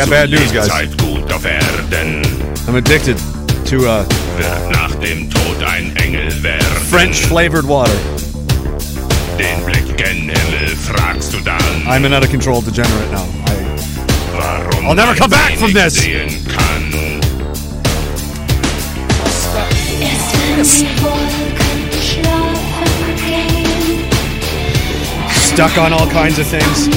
got 0.00 0.10
bad 0.10 0.30
news, 0.30 0.50
guys. 0.52 0.68
Lebzeit 0.68 0.98
gut 0.98 1.32
auf 1.32 1.44
Erden, 1.44 2.22
I'm 2.66 2.76
addicted 2.76 3.18
to 3.66 3.86
uh, 3.86 4.04
wird 4.38 4.70
nach 4.72 4.94
dem 4.96 5.28
Tod 5.30 5.62
ein 5.62 5.94
Engel 5.96 6.42
werden. 6.42 6.64
French 6.88 7.26
flavored 7.26 7.66
water. 7.66 7.92
Den 9.38 9.64
Blick 9.64 9.96
gen 9.96 10.30
Himmel 10.30 10.76
fragst 10.76 11.32
du 11.34 11.40
dann, 11.40 11.60
I'm 11.86 12.06
an 12.06 12.14
out 12.14 12.24
of 12.24 12.30
control 12.30 12.62
degenerate 12.62 13.10
now. 13.12 13.26
I, 14.38 14.86
I'll 14.86 14.94
never 14.94 15.14
come 15.14 15.30
back 15.30 15.58
from 15.58 15.72
this. 15.74 15.94
Sehen 15.94 16.46
kann. 16.46 17.20
Erst 20.00 20.32
wenn 20.32 20.62
die 20.64 21.02
Wolken 21.02 21.90
schlafen 22.00 23.16
gehen, 23.26 24.04
stuck 25.52 25.76
on 25.76 25.92
all 25.92 26.06
kinds 26.08 26.38
of 26.38 26.46
things. 26.46 26.88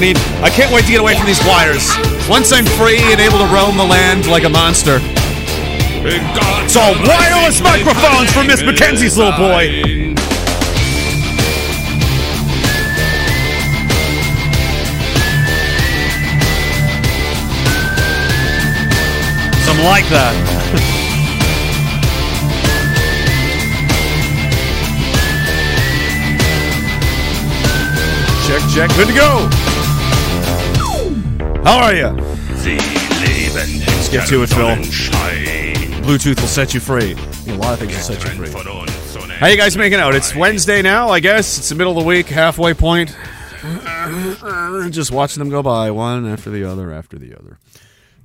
Den 0.00 0.14
Himmel 0.14 0.20
sehen. 0.20 0.26
I 0.36 0.40
need. 0.40 0.44
I 0.44 0.50
can't 0.50 0.72
wait 0.72 0.84
to 0.84 0.90
get 0.90 1.00
away 1.00 1.16
from 1.16 1.26
these 1.26 1.42
wires. 1.46 1.88
Once 2.28 2.52
I'm 2.52 2.66
free 2.66 3.00
and 3.00 3.20
able 3.20 3.38
to 3.38 3.46
roam 3.46 3.76
the 3.76 3.84
land 3.84 4.26
like 4.26 4.44
a 4.44 4.48
monster. 4.48 5.00
It's 6.04 6.76
all 6.76 6.92
wireless 7.06 7.62
microphones 7.62 8.30
for 8.32 8.44
Miss 8.44 8.62
Mackenzie's 8.62 9.16
little 9.16 9.32
boy. 9.32 10.14
Some 19.64 19.78
like 19.84 20.08
that. 20.10 20.36
check, 28.46 28.62
check. 28.70 28.90
Good 28.96 29.08
to 29.08 29.14
go. 29.14 29.65
How 31.66 31.80
are 31.80 31.92
you? 31.96 32.06
Let's 32.64 34.08
get 34.08 34.28
to 34.28 34.44
it, 34.44 34.46
Phil. 34.46 34.76
Bluetooth 36.06 36.40
will 36.40 36.46
set 36.46 36.72
you 36.72 36.78
free. 36.78 37.14
A 37.52 37.56
lot 37.56 37.72
of 37.72 37.80
things 37.80 37.92
will 37.92 38.16
set 38.16 38.22
you 38.22 38.46
free. 38.46 38.52
How 39.38 39.48
you 39.48 39.56
guys 39.56 39.76
making 39.76 39.98
out? 39.98 40.14
It's 40.14 40.32
Wednesday 40.32 40.80
now, 40.80 41.08
I 41.08 41.18
guess. 41.18 41.58
It's 41.58 41.68
the 41.68 41.74
middle 41.74 41.98
of 41.98 42.04
the 42.04 42.06
week, 42.06 42.28
halfway 42.28 42.72
point. 42.72 43.16
Just 44.92 45.10
watching 45.10 45.40
them 45.40 45.50
go 45.50 45.60
by, 45.60 45.90
one 45.90 46.24
after 46.24 46.50
the 46.50 46.62
other 46.62 46.92
after 46.92 47.18
the 47.18 47.34
other. 47.34 47.58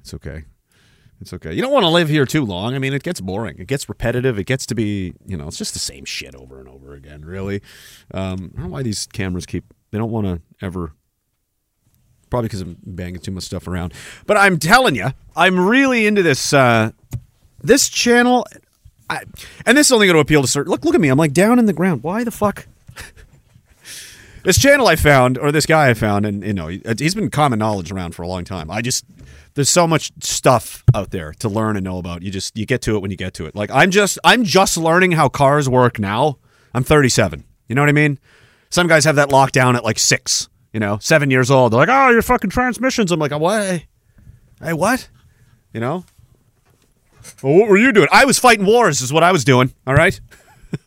It's 0.02 0.14
okay. 0.14 0.44
It's 1.19 1.34
okay. 1.34 1.52
You 1.52 1.64
don't 1.64 1.73
want 1.73 1.86
to 1.86 1.89
live 1.89 2.09
here 2.09 2.28
too 2.28 2.45
long. 2.45 2.75
I 2.75 2.78
mean, 2.78 2.94
it 2.94 3.02
gets 3.02 3.22
boring. 3.22 3.58
It 3.58 3.66
gets 3.66 3.89
repetitive. 3.89 4.38
It 4.38 4.44
gets 4.44 4.67
to 4.67 4.75
be, 4.75 5.16
you 5.25 5.36
know, 5.36 5.47
it's 5.47 5.58
just 5.58 5.73
the 5.73 5.80
same 5.80 6.06
shit 6.06 6.36
over 6.36 6.59
and 6.59 6.69
over 6.69 6.94
again, 6.94 7.25
really. 7.25 7.64
Um, 8.14 8.52
I 8.53 8.58
don't 8.58 8.66
know 8.66 8.67
why 8.67 8.84
these 8.84 9.08
cameras 9.08 9.47
keep, 9.47 9.73
they 9.89 9.97
don't 9.97 10.12
want 10.12 10.28
to 10.28 10.42
ever, 10.63 10.94
probably 12.31 12.47
because 12.47 12.62
I'm 12.62 12.78
banging 12.84 13.19
too 13.19 13.30
much 13.31 13.44
stuff 13.44 13.68
around. 13.68 13.94
But 14.25 14.38
I'm 14.38 14.58
telling 14.58 14.96
you, 14.96 15.09
I'm 15.36 15.59
really 15.59 16.08
into 16.08 16.24
this, 16.24 16.52
uh, 16.53 16.92
this 17.62 17.88
channel. 17.90 18.47
I, 19.08 19.24
and 19.68 19.78
this 19.78 19.88
is 19.88 19.92
only 19.92 20.08
going 20.08 20.16
to 20.16 20.22
appeal 20.22 20.42
to 20.42 20.47
certain. 20.47 20.72
Look, 20.72 20.84
look 20.84 20.96
at 20.96 21.02
me. 21.02 21.09
I'm 21.09 21.19
like 21.19 21.34
down 21.34 21.59
in 21.59 21.68
the 21.68 21.74
ground. 21.74 22.02
Why 22.02 22.24
the 22.24 22.31
fuck? 22.31 22.66
this 24.44 24.58
channel 24.58 24.88
I 24.88 24.96
found, 24.96 25.38
or 25.38 25.52
this 25.52 25.66
guy 25.66 25.90
I 25.90 25.94
found, 25.94 26.25
and 26.25 26.44
you 26.44 26.53
know, 26.53 26.68
he- 26.68 26.81
he's 26.97 27.14
been 27.14 27.30
common 27.30 27.59
knowledge 27.59 27.92
around 27.92 28.16
for 28.16 28.24
a 28.24 28.28
long 28.28 28.44
time. 28.44 28.72
I 28.72 28.81
just 28.81 29.06
there's 29.53 29.69
so 29.69 29.86
much 29.86 30.12
stuff 30.22 30.84
out 30.96 31.12
there 31.12 31.34
to 31.40 31.50
learn 31.50 31.75
and 31.75 31.84
know 31.84 31.98
about. 31.98 32.22
You 32.24 32.31
just 32.31 32.58
you 32.58 32.66
get 32.66 32.81
to 32.84 32.96
it 32.96 33.02
when 33.02 33.12
you 33.12 33.18
get 33.18 33.34
to 33.36 33.46
it. 33.46 33.56
Like 33.56 33.69
I'm 33.72 33.92
just 33.92 34.18
I'm 34.24 34.44
just 34.44 34.78
learning 34.78 35.12
how 35.12 35.30
cars 35.30 35.68
work 35.69 36.00
now. 36.00 36.38
I'm 36.74 36.84
37. 36.84 37.44
You 37.68 37.75
know 37.75 37.81
what 37.81 37.90
I 37.90 37.94
mean? 37.94 38.18
Some 38.69 38.88
guys 38.88 39.03
have 39.03 39.18
that 39.18 39.30
locked 39.30 39.53
down 39.53 39.75
at 39.75 39.84
like 39.84 40.00
six. 40.00 40.48
You 40.73 40.79
know, 40.79 40.97
seven 41.01 41.29
years 41.29 41.51
old. 41.51 41.73
They're 41.73 41.79
like, 41.79 41.89
oh, 41.89 42.09
your 42.09 42.21
fucking 42.21 42.49
transmissions. 42.49 43.11
I'm 43.11 43.19
like, 43.19 43.31
what? 43.31 43.83
Hey, 44.61 44.73
what? 44.73 45.09
You 45.73 45.79
know? 45.81 46.05
Well, 47.41 47.53
what 47.53 47.69
were 47.69 47.77
you 47.77 47.91
doing? 47.91 48.07
I 48.11 48.25
was 48.25 48.39
fighting 48.39 48.65
wars, 48.65 49.01
is 49.01 49.11
what 49.11 49.23
I 49.23 49.31
was 49.31 49.43
doing. 49.43 49.73
All 49.85 49.95
right. 49.95 50.19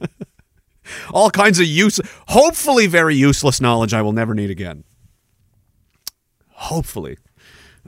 All 1.12 1.30
kinds 1.30 1.58
of 1.58 1.66
use, 1.66 2.00
hopefully 2.28 2.86
very 2.86 3.14
useless 3.14 3.60
knowledge 3.60 3.94
I 3.94 4.02
will 4.02 4.12
never 4.12 4.34
need 4.34 4.50
again. 4.50 4.84
Hopefully. 6.50 7.18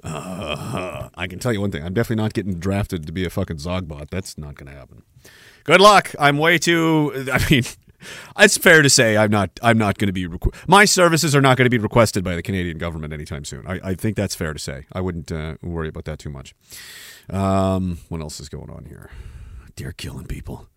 Uh, 0.03 1.09
I 1.15 1.27
can 1.27 1.39
tell 1.39 1.53
you 1.53 1.61
one 1.61 1.71
thing. 1.71 1.83
I'm 1.85 1.95
definitely 1.95 2.23
not 2.23 2.33
getting 2.33 2.59
drafted 2.59 3.07
to 3.07 3.13
be 3.13 3.25
a 3.25 3.31
fucking 3.31 3.57
Zogbot. 3.57 4.11
That's 4.11 4.37
not 4.39 4.55
going 4.55 4.71
to 4.71 4.79
happen. 4.79 5.03
Good 5.65 5.81
luck. 5.81 6.15
I'm 6.19 6.39
way 6.39 6.59
too. 6.59 7.27
I 7.33 7.45
mean, 7.51 7.65
it's 8.39 8.57
fair 8.57 8.83
to 8.83 8.91
say 8.91 9.17
I'm 9.17 9.31
not. 9.31 9.51
I'm 9.63 9.79
not 9.79 9.99
going 9.99 10.09
to 10.09 10.13
be. 10.13 10.27
Requ- 10.27 10.55
my 10.67 10.85
services 10.85 11.35
are 11.35 11.41
not 11.41 11.57
going 11.57 11.67
to 11.67 11.71
be 11.71 11.79
requested 11.79 12.25
by 12.25 12.35
the 12.35 12.43
Canadian 12.43 12.79
government 12.79 13.13
anytime 13.13 13.45
soon. 13.45 13.67
I, 13.67 13.81
I 13.83 13.95
think 13.95 14.17
that's 14.17 14.35
fair 14.35 14.53
to 14.53 14.59
say. 14.59 14.87
I 14.93 15.01
wouldn't 15.01 15.31
uh, 15.33 15.57
worry 15.63 15.89
about 15.89 16.05
that 16.05 16.19
too 16.19 16.31
much. 16.31 16.55
Um, 17.31 17.99
what 18.09 18.21
else 18.21 18.41
is 18.41 18.49
going 18.49 18.71
on 18.71 18.85
here? 18.87 19.11
Dear 19.75 19.93
killing 19.93 20.27
people. 20.27 20.69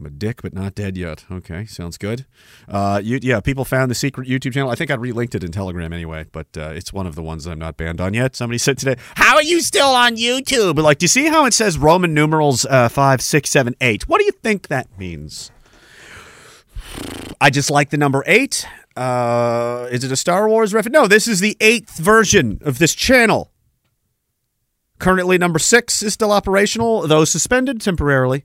I'm 0.00 0.06
a 0.06 0.10
dick, 0.10 0.40
but 0.40 0.54
not 0.54 0.74
dead 0.74 0.96
yet. 0.96 1.26
Okay, 1.30 1.66
sounds 1.66 1.98
good. 1.98 2.24
Uh, 2.66 3.02
you, 3.04 3.18
yeah, 3.20 3.40
people 3.40 3.66
found 3.66 3.90
the 3.90 3.94
secret 3.94 4.26
YouTube 4.26 4.54
channel. 4.54 4.70
I 4.70 4.74
think 4.74 4.90
I 4.90 4.96
relinked 4.96 5.34
it 5.34 5.44
in 5.44 5.52
Telegram 5.52 5.92
anyway, 5.92 6.24
but 6.32 6.46
uh, 6.56 6.70
it's 6.74 6.90
one 6.90 7.06
of 7.06 7.16
the 7.16 7.22
ones 7.22 7.46
I'm 7.46 7.58
not 7.58 7.76
banned 7.76 8.00
on 8.00 8.14
yet. 8.14 8.34
Somebody 8.34 8.56
said 8.56 8.78
today, 8.78 8.96
"How 9.16 9.34
are 9.34 9.42
you 9.42 9.60
still 9.60 9.90
on 9.90 10.16
YouTube?" 10.16 10.76
But 10.76 10.84
like, 10.84 10.98
do 10.98 11.04
you 11.04 11.08
see 11.08 11.26
how 11.26 11.44
it 11.44 11.52
says 11.52 11.76
Roman 11.76 12.14
numerals 12.14 12.64
uh, 12.64 12.88
five, 12.88 13.20
six, 13.20 13.50
seven, 13.50 13.74
eight? 13.82 14.08
What 14.08 14.20
do 14.20 14.24
you 14.24 14.32
think 14.32 14.68
that 14.68 14.86
means? 14.98 15.50
I 17.40 17.50
just 17.50 17.70
like 17.70 17.90
the 17.90 17.96
number 17.96 18.22
eight. 18.26 18.66
Uh, 18.96 19.88
is 19.90 20.04
it 20.04 20.12
a 20.12 20.16
Star 20.16 20.48
Wars 20.48 20.74
reference? 20.74 20.92
No, 20.92 21.06
this 21.06 21.26
is 21.26 21.40
the 21.40 21.56
eighth 21.60 21.96
version 21.96 22.60
of 22.62 22.78
this 22.78 22.94
channel. 22.94 23.50
Currently, 24.98 25.38
number 25.38 25.58
six 25.58 26.02
is 26.02 26.12
still 26.12 26.32
operational, 26.32 27.06
though 27.06 27.24
suspended 27.24 27.80
temporarily. 27.80 28.44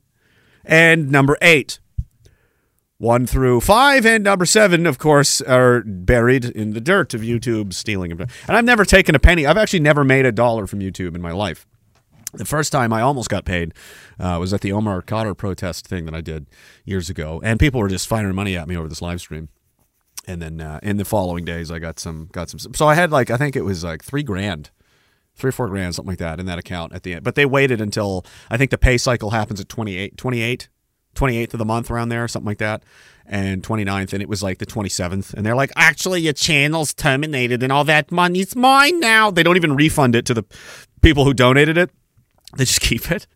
And 0.63 1.11
number 1.11 1.37
eight. 1.41 1.79
One 2.97 3.27
through 3.27 3.59
five 3.59 4.05
and 4.05 4.23
number 4.23 4.45
seven, 4.45 4.85
of 4.85 4.97
course, 4.97 5.41
are 5.41 5.81
buried 5.81 6.45
in 6.45 6.71
the 6.71 6.79
dirt 6.79 7.13
of 7.13 7.19
YouTube 7.19 7.73
stealing. 7.73 8.13
And 8.13 8.29
I've 8.47 8.63
never 8.63 8.85
taken 8.85 9.15
a 9.15 9.19
penny. 9.19 9.45
I've 9.45 9.57
actually 9.57 9.81
never 9.81 10.05
made 10.05 10.25
a 10.25 10.31
dollar 10.31 10.65
from 10.65 10.79
YouTube 10.79 11.13
in 11.13 11.21
my 11.21 11.33
life. 11.33 11.67
The 12.37 12.45
first 12.45 12.71
time 12.71 12.91
I 12.93 13.01
almost 13.01 13.29
got 13.29 13.45
paid 13.45 13.73
uh, 14.19 14.37
was 14.39 14.53
at 14.53 14.61
the 14.61 14.71
Omar 14.71 15.01
Khadr 15.01 15.35
protest 15.35 15.87
thing 15.87 16.05
that 16.05 16.15
I 16.15 16.21
did 16.21 16.47
years 16.83 17.09
ago, 17.09 17.41
and 17.43 17.59
people 17.59 17.79
were 17.79 17.89
just 17.89 18.07
firing 18.07 18.35
money 18.35 18.57
at 18.57 18.67
me 18.67 18.75
over 18.75 18.87
this 18.87 19.01
live 19.01 19.21
stream. 19.21 19.49
And 20.27 20.41
then 20.41 20.59
uh, 20.59 20.79
in 20.81 20.97
the 20.97 21.05
following 21.05 21.45
days, 21.45 21.69
I 21.69 21.79
got 21.79 21.99
some 21.99 22.29
got 22.31 22.49
some. 22.49 22.59
So 22.73 22.87
I 22.87 22.95
had 22.95 23.11
like 23.11 23.29
I 23.29 23.37
think 23.37 23.55
it 23.55 23.63
was 23.63 23.83
like 23.83 24.03
three 24.03 24.23
grand 24.23 24.71
three 25.35 25.49
or 25.49 25.51
four 25.51 25.67
grand, 25.67 25.93
something 25.95 26.11
like 26.11 26.19
that, 26.19 26.39
in 26.39 26.45
that 26.45 26.57
account 26.57 26.93
at 26.93 27.03
the 27.03 27.13
end. 27.13 27.23
But 27.23 27.35
they 27.35 27.45
waited 27.45 27.81
until 27.81 28.25
I 28.49 28.57
think 28.57 28.71
the 28.71 28.77
pay 28.77 28.97
cycle 28.97 29.31
happens 29.31 29.59
at 29.59 29.69
28, 29.69 30.17
28, 30.17 30.69
28th 31.15 31.53
of 31.53 31.57
the 31.57 31.65
month 31.65 31.91
around 31.91 32.09
there, 32.09 32.27
something 32.27 32.47
like 32.47 32.57
that, 32.59 32.83
and 33.25 33.63
29th, 33.63 34.13
and 34.13 34.21
it 34.21 34.29
was 34.29 34.41
like 34.43 34.59
the 34.59 34.65
27th. 34.65 35.33
And 35.33 35.45
they're 35.45 35.55
like, 35.55 35.71
actually, 35.75 36.21
your 36.21 36.33
channel's 36.33 36.93
terminated 36.93 37.63
and 37.63 37.71
all 37.71 37.83
that 37.85 38.11
money's 38.11 38.55
mine 38.55 38.99
now. 38.99 39.31
They 39.31 39.43
don't 39.43 39.57
even 39.57 39.75
refund 39.75 40.15
it 40.15 40.25
to 40.27 40.33
the 40.33 40.45
people 41.01 41.25
who 41.25 41.33
donated 41.33 41.77
it. 41.77 41.91
They 42.57 42.63
just 42.63 42.79
keep 42.79 43.11
it, 43.11 43.27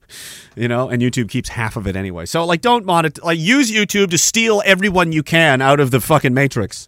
you 0.55 0.69
know, 0.69 0.87
and 0.87 1.01
YouTube 1.01 1.29
keeps 1.29 1.49
half 1.49 1.75
of 1.75 1.85
it 1.87 1.97
anyway. 1.97 2.25
So, 2.25 2.45
like, 2.45 2.61
don't 2.61 2.85
monet, 2.85 3.11
like, 3.21 3.37
use 3.37 3.69
YouTube 3.69 4.11
to 4.11 4.17
steal 4.17 4.61
everyone 4.65 5.11
you 5.11 5.23
can 5.23 5.61
out 5.61 5.81
of 5.81 5.91
the 5.91 5.99
fucking 5.99 6.33
matrix. 6.33 6.87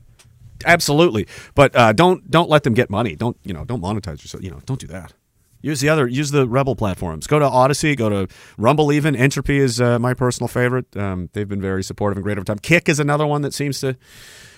Absolutely. 0.65 1.27
But 1.55 1.75
uh, 1.75 1.93
don't 1.93 2.29
don't 2.29 2.49
let 2.49 2.63
them 2.63 2.73
get 2.73 2.89
money. 2.89 3.15
Don't 3.15 3.37
you 3.43 3.53
know 3.53 3.65
don't 3.65 3.81
monetize 3.81 4.21
yourself. 4.23 4.43
You 4.43 4.51
know 4.51 4.61
don't 4.65 4.79
do 4.79 4.87
that. 4.87 5.13
Use 5.61 5.79
the 5.79 5.89
other 5.89 6.07
use 6.07 6.31
the 6.31 6.47
rebel 6.47 6.75
platforms. 6.75 7.27
Go 7.27 7.39
to 7.39 7.45
Odysee 7.45 7.95
go 7.95 8.09
to 8.09 8.27
rumble 8.57 8.91
even. 8.91 9.15
Entropy 9.15 9.59
is 9.59 9.79
uh, 9.79 9.99
my 9.99 10.13
personal 10.13 10.47
favorite. 10.47 10.95
Um, 10.95 11.29
they've 11.33 11.49
been 11.49 11.61
very 11.61 11.83
supportive 11.83 12.17
and 12.17 12.23
great 12.23 12.37
over 12.37 12.45
time. 12.45 12.59
Kick 12.59 12.89
is 12.89 12.99
another 12.99 13.27
one 13.27 13.41
that 13.41 13.53
seems 13.53 13.79
to 13.81 13.95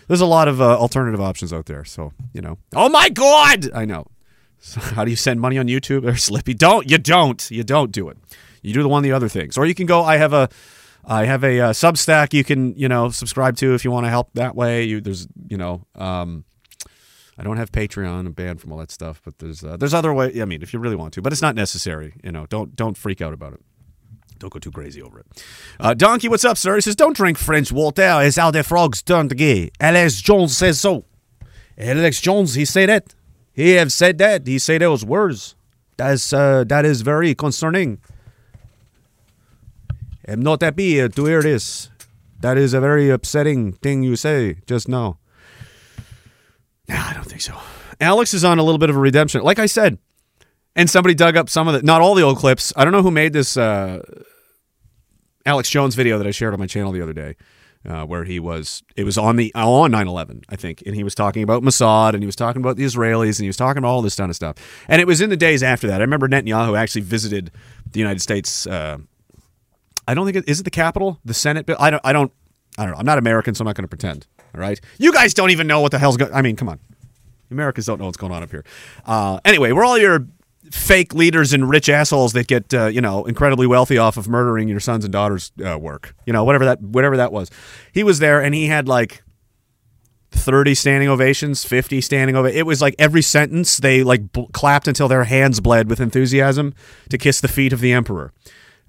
there's 0.08 0.22
a 0.22 0.26
lot 0.26 0.48
of 0.48 0.62
uh, 0.62 0.78
alternative 0.78 1.22
options 1.22 1.54
out 1.54 1.66
there. 1.66 1.86
So 1.86 2.14
you 2.34 2.42
know. 2.42 2.58
Oh 2.76 2.90
my 2.90 3.10
god! 3.10 3.70
I 3.74 3.86
know 3.86 4.06
so 4.64 4.80
how 4.96 5.04
do 5.04 5.12
you 5.12 5.18
send 5.18 5.40
money 5.40 5.58
on 5.58 5.68
youtube 5.68 6.06
or 6.10 6.16
slippy 6.16 6.54
don't 6.54 6.90
you 6.90 6.98
don't 6.98 7.50
you 7.52 7.64
don't 7.64 7.92
do 7.92 8.10
it 8.10 8.18
you 8.62 8.74
do 8.74 8.82
the 8.82 8.90
one 8.90 9.00
of 9.00 9.04
the 9.04 9.12
other 9.12 9.30
things 9.30 9.58
or 9.58 9.66
you 9.66 9.76
can 9.76 9.86
go 9.86 10.02
i 10.04 10.18
have 10.18 10.34
a 10.34 10.50
I 11.06 11.26
have 11.26 11.44
a 11.44 11.60
uh, 11.60 11.74
Substack 11.74 12.34
you 12.34 12.46
can 12.46 12.78
you 12.78 12.88
know 12.88 13.10
subscribe 13.10 13.58
to 13.58 13.74
if 13.74 13.84
you 13.84 13.92
want 13.92 14.06
to 14.06 14.10
help 14.10 14.30
that 14.36 14.56
way. 14.56 14.84
You 14.84 15.02
there's 15.02 15.28
you 15.50 15.58
know 15.58 15.86
um, 15.96 16.46
I 17.38 17.44
don't 17.44 17.58
have 17.58 17.72
Patreon. 17.72 18.26
I'm 18.26 18.32
banned 18.32 18.62
from 18.62 18.72
all 18.72 18.78
that 18.78 18.92
stuff, 18.92 19.22
but 19.24 19.40
there's 19.40 19.64
uh, 19.64 19.76
there's 19.78 19.94
other 19.94 20.14
way. 20.14 20.42
I 20.42 20.46
mean, 20.46 20.62
if 20.62 20.74
you 20.74 20.80
really 20.80 20.96
want 20.96 21.14
to, 21.16 21.22
but 21.22 21.34
it's 21.34 21.42
not 21.42 21.56
necessary. 21.56 22.14
You 22.24 22.32
know, 22.32 22.46
don't 22.46 22.76
don't 22.76 22.98
freak 22.98 23.22
out 23.22 23.34
about 23.34 23.54
it. 23.54 23.62
Don't 24.40 24.52
go 24.52 24.60
too 24.60 24.72
crazy 24.72 25.02
over 25.02 25.20
it. 25.20 25.44
Uh, 25.80 25.94
Donkey, 25.94 26.28
what's 26.28 26.46
up, 26.46 26.58
sir? 26.58 26.76
He 26.76 26.82
says, 26.82 26.96
"Don't 26.96 27.16
drink 27.16 27.38
French 27.38 27.72
water. 27.72 28.20
It's 28.22 28.38
how 28.38 28.52
the 28.52 28.64
frogs 28.64 29.02
turn 29.02 29.28
gay." 29.30 29.72
Alex 29.80 30.22
Jones 30.22 30.56
says 30.56 30.80
so. 30.80 31.06
Alex 31.78 32.22
Jones, 32.22 32.54
he 32.54 32.66
said 32.66 32.90
that. 32.90 33.16
He 33.54 33.72
have 33.72 33.94
said 33.94 34.18
that. 34.18 34.48
He 34.48 34.60
say 34.60 34.78
those 34.78 35.06
words. 35.06 35.56
That's 35.98 36.34
uh, 36.34 36.64
that 36.66 36.86
is 36.86 37.02
very 37.02 37.36
concerning. 37.36 38.00
I'm 40.28 40.42
not 40.42 40.62
happy 40.62 41.02
uh, 41.02 41.10
to 41.10 41.26
hear 41.26 41.42
this. 41.42 41.90
That 42.40 42.58
is 42.58 42.74
a 42.74 42.82
very 42.82 43.10
upsetting 43.10 43.74
thing 43.74 44.04
you 44.04 44.16
say 44.16 44.58
just 44.66 44.90
now. 44.90 45.20
No, 46.90 46.96
I 46.96 47.14
don't 47.14 47.26
think 47.26 47.42
so. 47.42 47.58
Alex 48.02 48.34
is 48.34 48.44
on 48.44 48.60
a 48.60 48.64
little 48.64 48.80
bit 48.80 48.90
of 48.90 48.96
a 48.96 49.00
redemption. 49.00 49.42
Like 49.44 49.60
I 49.60 49.66
said, 49.66 49.98
and 50.76 50.90
somebody 50.90 51.14
dug 51.14 51.38
up 51.38 51.50
some 51.50 51.68
of 51.68 51.76
the, 51.76 51.84
not 51.84 52.02
all 52.02 52.16
the 52.16 52.24
old 52.24 52.38
clips. 52.38 52.74
I 52.76 52.84
don't 52.84 52.92
know 52.92 53.02
who 53.02 53.12
made 53.12 53.34
this 53.34 53.56
uh, 53.56 54.02
Alex 55.46 55.70
Jones 55.70 55.96
video 55.96 56.18
that 56.18 56.28
I 56.28 56.32
shared 56.32 56.54
on 56.54 56.60
my 56.60 56.68
channel 56.68 56.92
the 56.92 57.02
other 57.02 57.14
day, 57.14 57.36
uh, 57.88 58.06
where 58.06 58.24
he 58.24 58.40
was, 58.40 58.84
it 58.96 59.04
was 59.04 59.18
on 59.18 59.36
the 59.36 59.54
on 59.56 59.92
9/11, 59.92 60.44
I 60.50 60.56
think, 60.56 60.84
and 60.86 60.96
he 60.96 61.04
was 61.04 61.16
talking 61.16 61.44
about 61.44 61.64
Mossad 61.64 62.14
and 62.14 62.22
he 62.24 62.26
was 62.26 62.36
talking 62.36 62.62
about 62.62 62.78
the 62.78 62.84
Israelis 62.84 63.38
and 63.38 63.44
he 63.44 63.48
was 63.48 63.58
talking 63.58 63.78
about 63.80 63.90
all 63.90 64.02
this 64.02 64.16
kind 64.16 64.30
of 64.30 64.36
stuff. 64.36 64.56
And 64.88 65.02
it 65.02 65.08
was 65.08 65.22
in 65.22 65.30
the 65.30 65.38
days 65.38 65.62
after 65.64 65.88
that. 65.88 66.02
I 66.02 66.04
remember 66.04 66.28
Netanyahu 66.28 66.78
actually 66.78 67.02
visited 67.02 67.52
the 67.92 68.00
United 68.00 68.22
States. 68.22 68.66
Uh, 68.66 69.00
I 70.08 70.14
don't 70.14 70.26
think 70.26 70.38
it 70.38 70.50
is 70.50 70.60
it 70.60 70.64
the 70.64 70.70
Capitol, 70.72 71.20
the 71.24 71.34
Senate. 71.34 71.66
bill? 71.66 71.78
I 71.80 71.90
don't. 71.90 72.02
I 72.04 72.14
don't. 72.14 72.32
I 72.78 72.84
don't 72.84 72.94
know. 72.94 73.00
I'm 73.00 73.06
not 73.06 73.18
American, 73.18 73.54
so 73.54 73.62
I'm 73.64 73.68
not 73.68 73.76
going 73.76 73.84
to 73.84 73.90
pretend. 73.90 74.28
All 74.56 74.62
right. 74.62 74.80
You 74.98 75.14
guys 75.14 75.34
don't 75.34 75.52
even 75.52 75.68
know 75.68 75.82
what 75.82 75.92
the 75.92 76.00
hell's 76.00 76.18
going. 76.18 76.34
I 76.34 76.42
mean, 76.42 76.56
come 76.56 76.70
on. 76.70 76.80
Americans 77.52 77.86
don't 77.86 78.00
know 78.00 78.06
what's 78.06 78.18
going 78.18 78.32
on 78.32 78.42
up 78.44 78.50
here. 78.52 78.66
Uh, 79.06 79.40
anyway, 79.46 79.72
we're 79.72 79.86
all 79.86 79.98
your 79.98 80.26
fake 80.72 81.14
leaders 81.14 81.54
and 81.54 81.70
rich 81.70 81.90
assholes 81.90 82.34
that 82.34 82.48
get 82.48 82.74
uh, 82.74 82.88
you 82.88 83.02
know 83.02 83.26
incredibly 83.26 83.68
wealthy 83.68 83.98
off 83.98 84.18
of 84.18 84.28
murdering 84.28 84.68
your 84.68 84.80
sons 84.80 85.04
and 85.04 85.12
daughters' 85.12 85.52
uh, 85.66 85.78
work. 85.78 86.16
You 86.26 86.34
know, 86.34 86.44
whatever 86.44 86.66
that 86.66 86.82
whatever 86.82 87.18
that 87.18 87.32
was. 87.32 87.50
He 87.92 88.04
was 88.04 88.20
there, 88.20 88.42
and 88.42 88.54
he 88.56 88.68
had 88.68 88.88
like. 88.88 89.24
30 90.36 90.74
standing 90.74 91.08
ovations, 91.10 91.64
50 91.64 92.02
standing 92.02 92.36
ovations. 92.36 92.58
It 92.58 92.66
was 92.66 92.82
like 92.82 92.96
every 92.98 93.22
sentence 93.22 93.78
they 93.78 94.02
like 94.04 94.22
clapped 94.52 94.88
until 94.88 95.08
their 95.08 95.26
hands 95.26 95.60
bled 95.60 95.88
with 95.88 96.00
enthusiasm 96.00 96.74
to 97.10 97.20
kiss 97.20 97.40
the 97.40 97.48
feet 97.48 97.72
of 97.72 97.82
the 97.82 97.94
emperor. 97.94 98.34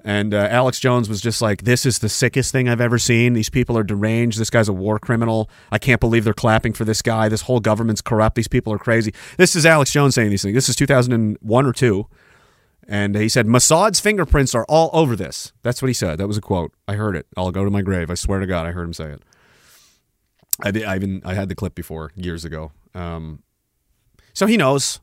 And 0.07 0.35
uh, 0.35 0.49
Alex 0.51 0.79
Jones 0.81 1.09
was 1.09 1.23
just 1.23 1.41
like, 1.41 1.63
"This 1.63 1.87
is 1.87 2.01
the 2.01 2.11
sickest 2.11 2.53
thing 2.53 2.69
I've 2.69 2.81
ever 2.81 2.99
seen. 2.99 3.33
These 3.33 3.49
people 3.49 3.79
are 3.79 3.83
deranged. 3.83 4.39
This 4.39 4.51
guy's 4.51 4.69
a 4.69 4.73
war 4.73 4.99
criminal. 4.99 5.49
I 5.73 5.79
can't 5.79 6.01
believe 6.01 6.25
they're 6.25 6.35
clapping 6.35 6.75
for 6.75 6.85
this 6.85 7.01
guy. 7.01 7.31
This 7.31 7.43
whole 7.43 7.59
government's 7.59 8.03
corrupt. 8.03 8.37
These 8.37 8.49
people 8.49 8.73
are 8.73 8.79
crazy." 8.79 9.15
This 9.39 9.57
is 9.57 9.65
Alex 9.65 9.91
Jones 9.93 10.15
saying 10.15 10.29
these 10.29 10.43
things. 10.43 10.55
This 10.55 10.69
is 10.69 10.77
2001 10.77 11.67
or 11.67 11.73
two, 11.73 12.07
and 12.87 13.17
he 13.17 13.31
said 13.31 13.47
Mossad's 13.47 13.99
fingerprints 13.99 14.55
are 14.55 14.67
all 14.69 14.91
over 14.93 15.17
this. 15.17 15.55
That's 15.63 15.81
what 15.81 15.89
he 15.89 15.95
said. 15.95 16.19
That 16.19 16.27
was 16.27 16.37
a 16.37 16.43
quote. 16.43 16.73
I 16.87 16.95
heard 16.95 17.17
it. 17.17 17.27
I'll 17.35 17.51
go 17.51 17.65
to 17.65 17.71
my 17.71 17.81
grave. 17.81 18.11
I 18.11 18.15
swear 18.15 18.41
to 18.41 18.47
God, 18.47 18.67
I 18.67 18.73
heard 18.73 18.85
him 18.85 18.93
say 18.93 19.11
it. 19.11 19.23
I, 20.63 20.69
I 20.87 20.97
even 20.97 21.23
I 21.25 21.33
had 21.33 21.49
the 21.49 21.55
clip 21.55 21.75
before 21.75 22.13
years 22.15 22.45
ago. 22.45 22.73
Um, 22.95 23.43
so 24.35 24.47
he 24.47 24.57
knows, 24.57 25.01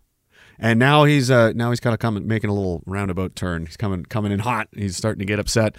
and 0.60 0.80
now 0.80 1.04
he's 1.04 1.32
uh, 1.32 1.54
now 1.54 1.70
he's 1.70 1.80
kind 1.80 1.94
of 1.94 2.00
coming 2.00 2.28
making 2.28 2.50
a 2.50 2.54
little 2.54 2.82
roundabout 2.86 3.36
turn. 3.36 3.66
He's 3.66 3.78
coming 3.78 4.06
coming 4.06 4.32
in 4.32 4.40
hot. 4.40 4.68
He's 4.76 4.98
starting 4.98 5.20
to 5.20 5.26
get 5.26 5.40
upset, 5.40 5.76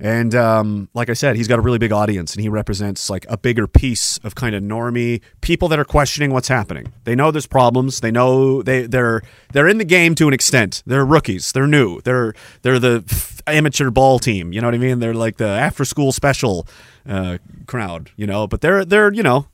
and 0.00 0.34
um, 0.34 0.88
like 0.94 1.10
I 1.10 1.12
said, 1.12 1.36
he's 1.36 1.46
got 1.46 1.58
a 1.58 1.62
really 1.62 1.78
big 1.78 1.92
audience, 1.92 2.34
and 2.34 2.42
he 2.42 2.48
represents 2.48 3.10
like 3.10 3.26
a 3.28 3.36
bigger 3.36 3.66
piece 3.66 4.18
of 4.24 4.34
kind 4.34 4.54
of 4.54 4.62
normie 4.62 5.20
people 5.42 5.68
that 5.68 5.78
are 5.78 5.84
questioning 5.84 6.32
what's 6.32 6.48
happening. 6.48 6.92
They 7.04 7.14
know 7.14 7.30
there's 7.30 7.46
problems. 7.46 8.00
They 8.00 8.10
know 8.10 8.62
they 8.62 8.86
they're 8.86 9.20
they're 9.52 9.68
in 9.68 9.76
the 9.76 9.84
game 9.84 10.14
to 10.14 10.26
an 10.26 10.32
extent. 10.32 10.82
They're 10.86 11.04
rookies. 11.04 11.52
They're 11.52 11.66
new. 11.66 12.00
They're 12.00 12.32
they're 12.62 12.78
the 12.78 13.04
amateur 13.46 13.90
ball 13.90 14.18
team. 14.18 14.54
You 14.54 14.62
know 14.62 14.68
what 14.68 14.74
I 14.74 14.78
mean? 14.78 15.00
They're 15.00 15.12
like 15.12 15.36
the 15.36 15.48
after 15.48 15.84
school 15.84 16.12
special 16.12 16.66
uh, 17.06 17.36
crowd. 17.66 18.10
You 18.16 18.26
know, 18.26 18.46
but 18.46 18.62
they're 18.62 18.86
they're 18.86 19.12
you 19.12 19.22
know 19.22 19.48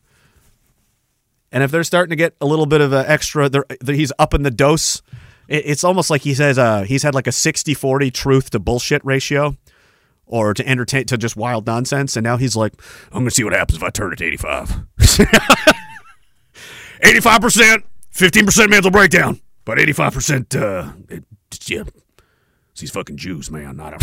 and 1.57 1.63
if 1.65 1.71
they're 1.71 1.85
starting 1.85 2.11
to 2.11 2.17
get 2.17 2.37
a 2.43 2.45
little 2.45 2.67
bit 2.67 2.83
of 2.83 2.93
an 2.93 3.07
extra, 3.07 3.49
they're, 3.49 3.65
they're- 3.81 3.95
he's 3.97 4.13
up 4.19 4.35
in 4.35 4.43
the 4.43 4.51
dose. 4.51 5.01
It, 5.49 5.63
it's 5.65 5.85
almost 5.85 6.11
like 6.11 6.21
he 6.21 6.35
says 6.35 6.59
uh, 6.59 6.83
he's 6.83 7.03
had 7.03 7.15
like 7.15 7.27
a 7.27 7.31
60-40 7.31 8.13
truth 8.13 8.51
to 8.51 8.59
bullshit 8.59 9.03
ratio 9.07 9.57
or 10.27 10.53
to 10.53 10.69
entertain 10.69 11.07
to 11.07 11.17
just 11.17 11.35
wild 11.35 11.65
nonsense. 11.67 12.15
And 12.15 12.25
now 12.25 12.37
he's 12.37 12.57
like, 12.57 12.75
I'm 13.07 13.21
going 13.21 13.25
to 13.25 13.31
see 13.31 13.43
what 13.43 13.55
happens 13.55 13.79
if 13.79 13.83
I 13.83 13.89
turn 13.89 14.13
it 14.13 14.17
to 14.17 14.25
85. 14.27 14.69
85%, 17.03 17.83
15% 18.15 18.69
mental 18.71 18.91
breakdown, 18.91 19.41
but 19.65 19.79
85%, 19.79 20.61
uh, 20.61 20.93
it, 21.09 21.25
yeah, 21.71 21.85
these 22.79 22.91
fucking 22.91 23.17
Jews, 23.17 23.51
man, 23.51 23.77
not 23.79 23.95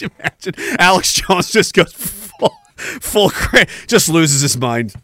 imagine? 0.00 0.54
Alex 0.78 1.14
Jones 1.14 1.50
just 1.50 1.74
goes 1.74 1.92
full, 1.92 2.52
full 2.76 3.30
cra- 3.30 3.66
just 3.86 4.08
loses 4.08 4.40
his 4.42 4.56
mind. 4.56 4.94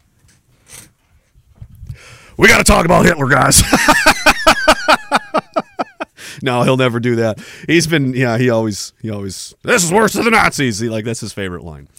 We 2.39 2.47
got 2.47 2.59
to 2.59 2.63
talk 2.63 2.85
about 2.85 3.03
Hitler, 3.03 3.27
guys. 3.27 3.61
no, 6.41 6.63
he'll 6.63 6.77
never 6.77 7.01
do 7.01 7.17
that. 7.17 7.37
He's 7.67 7.85
been, 7.85 8.13
yeah, 8.13 8.37
he 8.37 8.49
always, 8.49 8.93
he 9.01 9.09
always, 9.09 9.53
this 9.61 9.83
is 9.83 9.91
worse 9.91 10.13
than 10.13 10.23
the 10.23 10.31
Nazis. 10.31 10.79
He, 10.79 10.87
like, 10.87 11.03
that's 11.03 11.19
his 11.19 11.33
favorite 11.33 11.65
line. 11.65 11.89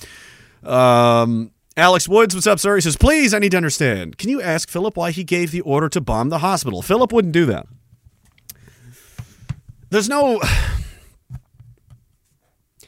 Um, 0.65 1.51
Alex 1.77 2.09
Woods, 2.09 2.35
what's 2.35 2.47
up, 2.47 2.59
sir? 2.59 2.75
He 2.75 2.81
says, 2.81 2.97
please, 2.97 3.35
I 3.35 3.39
need 3.39 3.51
to 3.51 3.59
understand. 3.59 4.17
Can 4.17 4.31
you 4.31 4.41
ask 4.41 4.71
Philip 4.71 4.97
why 4.97 5.11
he 5.11 5.25
gave 5.25 5.51
the 5.51 5.61
order 5.61 5.91
to 5.91 6.01
bomb 6.01 6.31
the 6.31 6.39
hospital? 6.39 6.81
Philip 6.81 7.13
wouldn't 7.13 7.35
do 7.35 7.45
that. 7.45 7.67
There's 9.91 10.09
no. 10.09 10.41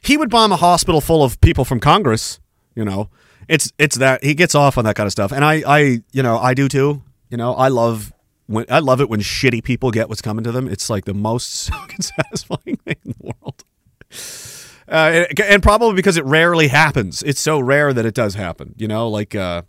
He 0.05 0.17
would 0.17 0.31
bomb 0.31 0.51
a 0.51 0.57
hospital 0.57 1.01
full 1.01 1.23
of 1.23 1.41
people 1.41 1.65
from 1.65 1.79
Congress. 1.79 2.41
You 2.75 2.85
know, 2.85 3.09
it's 3.47 3.73
it's 3.79 3.95
that 3.99 4.25
he 4.25 4.35
gets 4.35 4.53
off 4.53 4.77
on 4.77 4.85
that 4.85 4.97
kind 4.97 5.07
of 5.07 5.13
stuff, 5.13 5.31
and 5.31 5.45
I 5.45 5.63
I 5.65 5.79
you 6.11 6.25
know 6.25 6.39
I 6.39 6.55
do 6.55 6.69
too. 6.69 7.03
You 7.33 7.39
know, 7.39 7.55
I 7.55 7.69
love 7.69 8.13
when 8.47 8.67
I 8.69 8.81
love 8.81 9.01
it 9.01 9.09
when 9.09 9.21
shitty 9.21 9.65
people 9.65 9.91
get 9.91 10.11
what's 10.11 10.21
coming 10.21 10.45
to 10.45 10.53
them. 10.53 10.69
It's 10.69 10.91
like 10.91 11.07
the 11.07 11.15
most 11.15 11.51
satisfying 11.99 12.77
thing 12.77 12.97
in 13.07 13.15
the 13.19 13.33
world. 13.41 13.65
Uh, 14.87 15.25
and, 15.49 15.63
probably 15.63 15.95
because 15.95 16.19
it 16.19 16.25
rarely 16.27 16.69
happens. 16.69 17.23
It's 17.23 17.41
so 17.41 17.59
rare 17.59 17.95
that 17.95 18.05
it 18.05 18.13
does 18.13 18.35
happen. 18.35 18.75
You 18.77 18.87
know, 18.87 19.09
like 19.09 19.35
uh, 19.35 19.63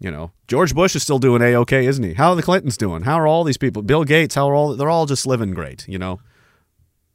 you 0.00 0.10
know, 0.10 0.32
George 0.48 0.74
Bush 0.74 0.96
is 0.96 1.04
still 1.04 1.20
doing 1.20 1.40
a 1.40 1.54
okay, 1.60 1.86
isn't 1.86 2.02
he? 2.02 2.14
How 2.14 2.30
are 2.30 2.36
the 2.36 2.42
Clintons 2.42 2.76
doing? 2.76 3.02
How 3.02 3.20
are 3.20 3.28
all 3.28 3.44
these 3.44 3.58
people? 3.58 3.82
Bill 3.82 4.02
Gates, 4.02 4.34
how 4.34 4.50
are 4.50 4.54
all? 4.54 4.74
They're 4.74 4.90
all 4.90 5.06
just 5.06 5.24
living 5.24 5.52
great. 5.52 5.86
You 5.86 6.00
know. 6.00 6.18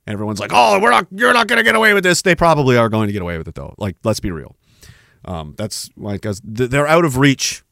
Everyone's 0.08 0.40
like, 0.40 0.52
"Oh, 0.54 0.80
we're 0.80 0.92
not. 0.92 1.08
You're 1.12 1.34
not 1.34 1.48
going 1.48 1.58
to 1.58 1.64
get 1.64 1.76
away 1.76 1.94
with 1.94 2.06
this." 2.06 2.22
They 2.22 2.36
probably 2.36 2.78
are 2.78 2.88
going 2.88 3.08
to 3.08 3.14
get 3.14 3.22
away 3.22 3.38
with 3.38 3.50
it, 3.50 3.56
though. 3.56 3.76
Like, 3.78 3.98
let's 4.06 4.22
be 4.22 4.32
real. 4.32 4.56
Um, 5.26 5.56
that's 5.58 5.90
like, 5.98 6.22
they're 6.22 6.88
out 6.88 7.04
of 7.04 7.18
reach 7.18 7.64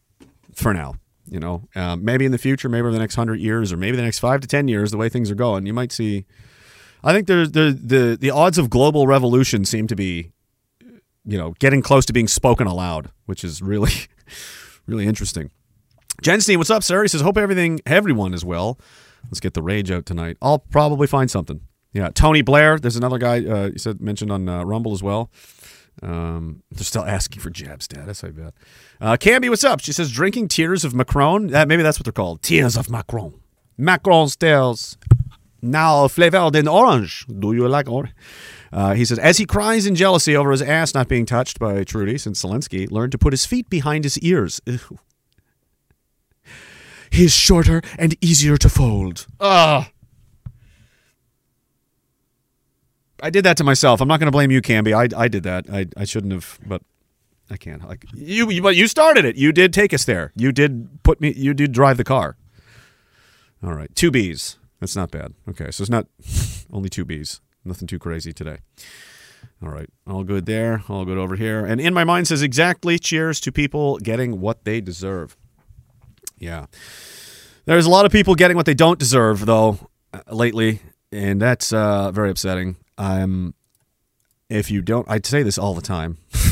for 0.53 0.73
now. 0.73 0.95
You 1.27 1.39
know, 1.39 1.67
um, 1.75 2.05
maybe 2.05 2.25
in 2.25 2.31
the 2.31 2.37
future, 2.37 2.69
maybe 2.69 2.81
over 2.81 2.91
the 2.91 2.99
next 2.99 3.15
hundred 3.15 3.39
years, 3.39 3.73
or 3.73 3.77
maybe 3.77 3.97
the 3.97 4.03
next 4.03 4.19
five 4.19 4.41
to 4.41 4.47
ten 4.47 4.67
years, 4.67 4.91
the 4.91 4.97
way 4.97 5.09
things 5.09 5.31
are 5.31 5.35
going, 5.35 5.65
you 5.65 5.73
might 5.73 5.91
see. 5.91 6.25
I 7.03 7.13
think 7.13 7.27
there's 7.27 7.51
the 7.51 7.77
the 7.79 8.17
the 8.19 8.31
odds 8.31 8.57
of 8.57 8.69
global 8.69 9.07
revolution 9.07 9.65
seem 9.65 9.87
to 9.87 9.95
be, 9.95 10.31
you 11.25 11.37
know, 11.37 11.55
getting 11.59 11.81
close 11.81 12.05
to 12.07 12.13
being 12.13 12.27
spoken 12.27 12.67
aloud, 12.67 13.11
which 13.25 13.43
is 13.43 13.61
really, 13.61 13.93
really 14.87 15.05
interesting. 15.07 15.51
Jenstein, 16.21 16.57
what's 16.57 16.69
up, 16.69 16.83
sir? 16.83 17.01
He 17.01 17.07
says, 17.07 17.21
hope 17.21 17.37
everything, 17.37 17.81
everyone 17.85 18.33
is 18.33 18.45
well. 18.45 18.79
Let's 19.25 19.39
get 19.39 19.53
the 19.53 19.61
rage 19.61 19.91
out 19.91 20.05
tonight. 20.05 20.37
I'll 20.41 20.59
probably 20.59 21.07
find 21.07 21.29
something. 21.29 21.61
Yeah, 21.93 22.09
Tony 22.09 22.41
Blair. 22.41 22.77
There's 22.77 22.95
another 22.95 23.17
guy 23.17 23.37
uh, 23.45 23.67
you 23.67 23.77
said 23.77 24.01
mentioned 24.01 24.31
on 24.31 24.47
uh, 24.47 24.63
Rumble 24.63 24.93
as 24.93 25.01
well. 25.01 25.31
Um, 26.03 26.61
they're 26.71 26.83
still 26.83 27.05
asking 27.05 27.41
for 27.41 27.49
jab 27.49 27.81
status. 27.81 28.23
I 28.23 28.29
bet. 28.29 28.53
Uh, 29.01 29.17
Camby, 29.17 29.49
what's 29.49 29.63
up? 29.63 29.81
She 29.81 29.91
says 29.91 30.11
drinking 30.11 30.47
tears 30.47 30.85
of 30.85 30.93
Macron. 30.93 31.53
Uh, 31.53 31.65
maybe 31.65 31.83
that's 31.83 31.99
what 31.99 32.05
they're 32.05 32.13
called. 32.13 32.41
Tears 32.41 32.77
of 32.77 32.89
Macron. 32.89 33.33
Macron's 33.77 34.35
tears. 34.35 34.97
Now 35.61 36.07
flavored 36.07 36.55
in 36.55 36.67
orange. 36.67 37.25
Do 37.27 37.53
you 37.53 37.67
like 37.67 37.89
orange? 37.89 38.13
Uh, 38.71 38.93
he 38.93 39.05
says, 39.05 39.19
as 39.19 39.37
he 39.37 39.45
cries 39.45 39.85
in 39.85 39.95
jealousy 39.95 40.35
over 40.35 40.51
his 40.51 40.61
ass 40.61 40.93
not 40.93 41.07
being 41.07 41.25
touched 41.25 41.59
by 41.59 41.83
Trudy 41.83 42.17
since 42.17 42.43
Zelensky 42.43 42.89
learned 42.91 43.11
to 43.13 43.17
put 43.17 43.33
his 43.33 43.45
feet 43.45 43.69
behind 43.69 44.03
his 44.03 44.19
ears. 44.19 44.61
Ew. 44.65 44.79
He's 47.11 47.33
shorter 47.33 47.81
and 47.97 48.15
easier 48.21 48.57
to 48.57 48.67
fold. 48.67 49.25
Ugh. 49.39 49.85
I 53.21 53.29
did 53.29 53.45
that 53.45 53.55
to 53.57 53.63
myself. 53.63 54.01
I'm 54.01 54.07
not 54.07 54.19
going 54.19 54.27
to 54.27 54.31
blame 54.31 54.51
you, 54.51 54.61
Camby. 54.61 54.93
I, 54.93 55.07
I 55.17 55.27
did 55.29 55.43
that. 55.43 55.65
I, 55.71 55.87
I 55.95 56.03
shouldn't 56.03 56.33
have, 56.33 56.59
but 56.65 56.81
I 57.49 57.57
can't. 57.57 57.87
Like 57.87 58.05
you, 58.13 58.49
you, 58.49 58.61
but 58.61 58.75
you 58.75 58.87
started 58.87 59.25
it. 59.25 59.35
You 59.35 59.51
did 59.51 59.73
take 59.73 59.93
us 59.93 60.05
there. 60.05 60.31
You 60.35 60.51
did 60.51 61.03
put 61.03 61.21
me. 61.21 61.33
You 61.33 61.53
did 61.53 61.71
drive 61.71 61.97
the 61.97 62.03
car. 62.03 62.37
All 63.63 63.73
right, 63.73 63.93
two 63.95 64.11
B's. 64.11 64.57
That's 64.79 64.95
not 64.95 65.11
bad. 65.11 65.33
Okay, 65.49 65.71
so 65.71 65.81
it's 65.81 65.89
not 65.89 66.07
only 66.73 66.89
two 66.89 67.05
B's. 67.05 67.41
Nothing 67.63 67.87
too 67.87 67.99
crazy 67.99 68.33
today. 68.33 68.57
All 69.63 69.69
right, 69.69 69.89
all 70.07 70.23
good 70.23 70.45
there. 70.45 70.83
All 70.89 71.05
good 71.05 71.17
over 71.17 71.35
here. 71.35 71.65
And 71.65 71.79
in 71.79 71.93
my 71.93 72.03
mind 72.03 72.27
says 72.27 72.41
exactly. 72.41 72.97
Cheers 72.99 73.39
to 73.41 73.51
people 73.51 73.97
getting 73.99 74.41
what 74.41 74.65
they 74.65 74.81
deserve. 74.81 75.37
Yeah, 76.37 76.65
there's 77.65 77.85
a 77.85 77.89
lot 77.89 78.05
of 78.05 78.11
people 78.11 78.35
getting 78.35 78.57
what 78.57 78.65
they 78.65 78.73
don't 78.73 78.99
deserve 78.99 79.45
though 79.45 79.79
uh, 80.13 80.21
lately, 80.31 80.81
and 81.11 81.41
that's 81.41 81.71
uh, 81.71 82.11
very 82.11 82.31
upsetting. 82.31 82.75
Um, 82.97 83.53
if 84.49 84.69
you 84.69 84.81
don't, 84.81 85.09
I'd 85.09 85.25
say 85.25 85.43
this 85.43 85.57
all 85.57 85.73
the 85.73 85.81
time. 85.81 86.17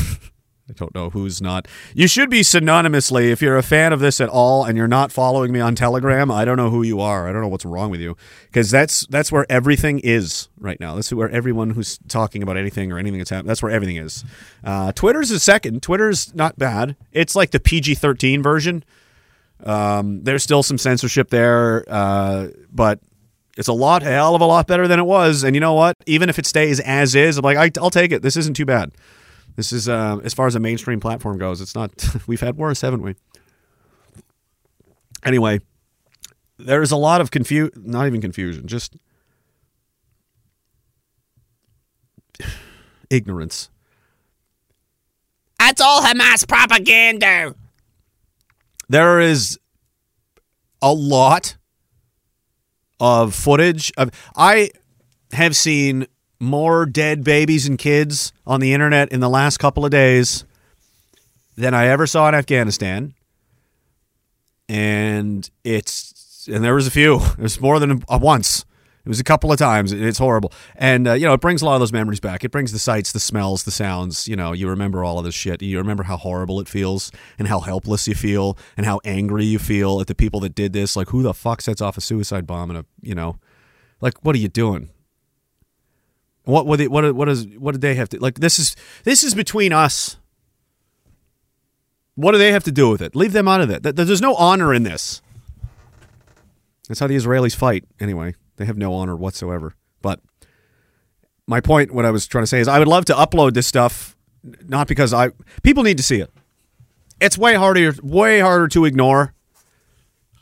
I 0.66 0.72
don't 0.72 0.94
know 0.94 1.10
who's 1.10 1.42
not. 1.42 1.68
You 1.94 2.08
should 2.08 2.30
be 2.30 2.40
synonymously, 2.40 3.30
if 3.30 3.42
you're 3.42 3.58
a 3.58 3.62
fan 3.62 3.92
of 3.92 4.00
this 4.00 4.18
at 4.18 4.30
all 4.30 4.64
and 4.64 4.78
you're 4.78 4.88
not 4.88 5.12
following 5.12 5.52
me 5.52 5.60
on 5.60 5.74
Telegram, 5.74 6.30
I 6.30 6.46
don't 6.46 6.56
know 6.56 6.70
who 6.70 6.82
you 6.82 7.00
are. 7.00 7.28
I 7.28 7.32
don't 7.32 7.42
know 7.42 7.48
what's 7.48 7.66
wrong 7.66 7.90
with 7.90 8.00
you. 8.00 8.16
Because 8.46 8.70
that's 8.70 9.06
that's 9.08 9.30
where 9.30 9.44
everything 9.50 10.00
is 10.00 10.48
right 10.58 10.80
now. 10.80 10.94
That's 10.94 11.12
where 11.12 11.28
everyone 11.28 11.70
who's 11.70 11.98
talking 12.08 12.42
about 12.42 12.56
anything 12.56 12.90
or 12.92 12.98
anything 12.98 13.18
that's 13.18 13.28
happening, 13.28 13.48
that's 13.48 13.62
where 13.62 13.72
everything 13.72 13.96
is. 13.96 14.24
Uh, 14.64 14.90
Twitter's 14.92 15.30
a 15.30 15.38
second. 15.38 15.82
Twitter's 15.82 16.34
not 16.34 16.58
bad. 16.58 16.96
It's 17.12 17.36
like 17.36 17.50
the 17.50 17.60
PG 17.60 17.96
13 17.96 18.42
version. 18.42 18.84
Um, 19.64 20.24
there's 20.24 20.42
still 20.42 20.62
some 20.62 20.78
censorship 20.78 21.28
there, 21.28 21.84
uh, 21.88 22.48
but 22.72 23.00
it's 23.58 23.68
a 23.68 23.72
lot, 23.72 24.02
a 24.02 24.06
hell 24.06 24.34
of 24.34 24.40
a 24.40 24.46
lot 24.46 24.66
better 24.66 24.88
than 24.88 24.98
it 24.98 25.04
was. 25.04 25.44
And 25.44 25.54
you 25.54 25.60
know 25.60 25.74
what? 25.74 25.96
Even 26.06 26.30
if 26.30 26.38
it 26.38 26.46
stays 26.46 26.80
as 26.80 27.14
is, 27.14 27.36
I'm 27.36 27.44
like, 27.44 27.58
I, 27.58 27.70
I'll 27.80 27.90
take 27.90 28.12
it. 28.12 28.22
This 28.22 28.36
isn't 28.38 28.56
too 28.56 28.64
bad. 28.64 28.92
This 29.56 29.72
is, 29.72 29.88
uh, 29.88 30.18
as 30.24 30.34
far 30.34 30.46
as 30.46 30.54
a 30.54 30.60
mainstream 30.60 31.00
platform 31.00 31.38
goes, 31.38 31.60
it's 31.60 31.74
not, 31.74 31.92
we've 32.26 32.40
had 32.40 32.56
worse, 32.56 32.80
haven't 32.80 33.02
we? 33.02 33.14
Anyway, 35.24 35.60
there's 36.58 36.90
a 36.90 36.96
lot 36.96 37.20
of 37.20 37.30
confu, 37.30 37.70
not 37.76 38.06
even 38.06 38.20
confusion, 38.20 38.66
just 38.66 38.96
ignorance. 43.10 43.70
That's 45.58 45.80
all 45.80 46.02
Hamas 46.02 46.46
propaganda. 46.46 47.54
there 48.88 49.18
is 49.20 49.58
a 50.82 50.92
lot 50.92 51.56
of 53.00 53.34
footage 53.34 53.90
of 53.96 54.10
I 54.36 54.70
have 55.32 55.56
seen 55.56 56.06
more 56.44 56.86
dead 56.86 57.24
babies 57.24 57.66
and 57.66 57.78
kids 57.78 58.32
on 58.46 58.60
the 58.60 58.72
internet 58.72 59.10
in 59.10 59.20
the 59.20 59.28
last 59.28 59.58
couple 59.58 59.84
of 59.84 59.90
days 59.90 60.44
than 61.56 61.74
I 61.74 61.86
ever 61.86 62.06
saw 62.06 62.28
in 62.28 62.34
Afghanistan. 62.34 63.14
And 64.68 65.48
it's 65.62 66.48
and 66.48 66.64
there 66.64 66.74
was 66.74 66.86
a 66.86 66.90
few. 66.90 67.20
There's 67.38 67.60
more 67.60 67.78
than 67.78 68.02
a, 68.08 68.18
once. 68.18 68.64
It 69.04 69.08
was 69.08 69.20
a 69.20 69.24
couple 69.24 69.52
of 69.52 69.58
times. 69.58 69.92
It's 69.92 70.16
horrible, 70.16 70.50
and 70.76 71.06
uh, 71.06 71.12
you 71.12 71.26
know 71.26 71.34
it 71.34 71.40
brings 71.42 71.60
a 71.60 71.66
lot 71.66 71.74
of 71.74 71.80
those 71.80 71.92
memories 71.92 72.20
back. 72.20 72.42
It 72.42 72.50
brings 72.50 72.72
the 72.72 72.78
sights, 72.78 73.12
the 73.12 73.20
smells, 73.20 73.64
the 73.64 73.70
sounds. 73.70 74.26
You 74.26 74.34
know, 74.34 74.52
you 74.52 74.66
remember 74.66 75.04
all 75.04 75.18
of 75.18 75.26
this 75.26 75.34
shit. 75.34 75.60
You 75.60 75.76
remember 75.76 76.04
how 76.04 76.16
horrible 76.16 76.58
it 76.58 76.68
feels, 76.68 77.12
and 77.38 77.46
how 77.46 77.60
helpless 77.60 78.08
you 78.08 78.14
feel, 78.14 78.56
and 78.78 78.86
how 78.86 79.02
angry 79.04 79.44
you 79.44 79.58
feel 79.58 80.00
at 80.00 80.06
the 80.06 80.14
people 80.14 80.40
that 80.40 80.54
did 80.54 80.72
this. 80.72 80.96
Like, 80.96 81.10
who 81.10 81.22
the 81.22 81.34
fuck 81.34 81.60
sets 81.60 81.82
off 81.82 81.98
a 81.98 82.00
suicide 82.00 82.46
bomb? 82.46 82.70
in 82.70 82.76
a 82.76 82.86
you 83.02 83.14
know, 83.14 83.38
like, 84.00 84.24
what 84.24 84.34
are 84.34 84.38
you 84.38 84.48
doing? 84.48 84.88
What 86.44 86.66
what 86.66 86.80
what 86.88 87.14
what 87.14 87.28
is 87.28 87.46
what 87.58 87.72
did 87.72 87.80
they 87.80 87.94
have 87.94 88.08
to 88.10 88.18
like? 88.20 88.38
This 88.38 88.58
is 88.58 88.76
this 89.04 89.22
is 89.22 89.34
between 89.34 89.72
us. 89.72 90.16
What 92.16 92.32
do 92.32 92.38
they 92.38 92.52
have 92.52 92.64
to 92.64 92.72
do 92.72 92.90
with 92.90 93.02
it? 93.02 93.16
Leave 93.16 93.32
them 93.32 93.48
out 93.48 93.60
of 93.60 93.70
it. 93.70 93.82
There's 93.82 94.20
no 94.20 94.34
honor 94.36 94.72
in 94.72 94.84
this. 94.84 95.20
That's 96.86 97.00
how 97.00 97.06
the 97.06 97.16
Israelis 97.16 97.56
fight, 97.56 97.84
anyway. 97.98 98.34
They 98.56 98.66
have 98.66 98.76
no 98.76 98.94
honor 98.94 99.16
whatsoever. 99.16 99.74
But 100.00 100.20
my 101.46 101.60
point, 101.60 101.92
what 101.92 102.04
I 102.04 102.10
was 102.10 102.26
trying 102.26 102.42
to 102.44 102.46
say 102.46 102.60
is, 102.60 102.68
I 102.68 102.78
would 102.78 102.88
love 102.88 103.04
to 103.06 103.14
upload 103.14 103.54
this 103.54 103.66
stuff, 103.66 104.16
not 104.68 104.86
because 104.86 105.12
I 105.12 105.30
people 105.62 105.82
need 105.82 105.96
to 105.96 106.02
see 106.02 106.20
it. 106.20 106.30
It's 107.20 107.38
way 107.38 107.54
harder, 107.54 107.94
way 108.02 108.40
harder 108.40 108.68
to 108.68 108.84
ignore 108.84 109.32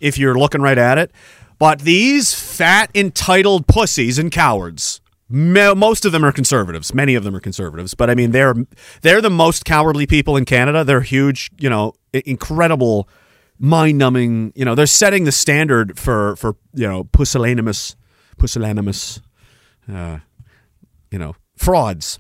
if 0.01 0.19
you're 0.19 0.37
looking 0.37 0.61
right 0.61 0.79
at 0.79 0.99
it. 0.99 1.13
But 1.59 1.81
these 1.81 2.35
fat, 2.35 2.91
entitled 2.95 3.69
pussies 3.69 4.19
and 4.19 4.33
cowards, 4.33 5.01
most 5.33 6.05
of 6.05 6.13
them 6.13 6.25
are 6.25 6.33
conservatives. 6.33 6.95
Many 6.95 7.15
of 7.15 7.25
them 7.25 7.35
are 7.35 7.41
conservatives, 7.41 7.95
but 7.95 8.11
I 8.11 8.15
mean 8.15 8.33
they're 8.33 8.55
they're 9.01 9.21
the 9.23 9.31
most 9.31 9.65
cowardly 9.65 10.07
people 10.07 10.37
in 10.37 10.45
Canada. 10.45 10.85
They're 10.85 11.01
huge, 11.01 11.51
you 11.59 11.71
know, 11.71 11.95
incredible, 12.13 13.09
mind-numbing. 13.59 14.53
You 14.55 14.65
know, 14.65 14.75
they're 14.75 14.87
setting 14.87 15.25
the 15.25 15.33
standard 15.33 15.99
for 15.99 16.37
for 16.37 16.57
you 16.75 16.87
know 16.87 17.05
pusillanimous, 17.05 17.97
pusillanimous, 18.39 19.21
uh, 19.91 20.19
you 21.11 21.19
know, 21.19 21.35
frauds. 21.57 22.19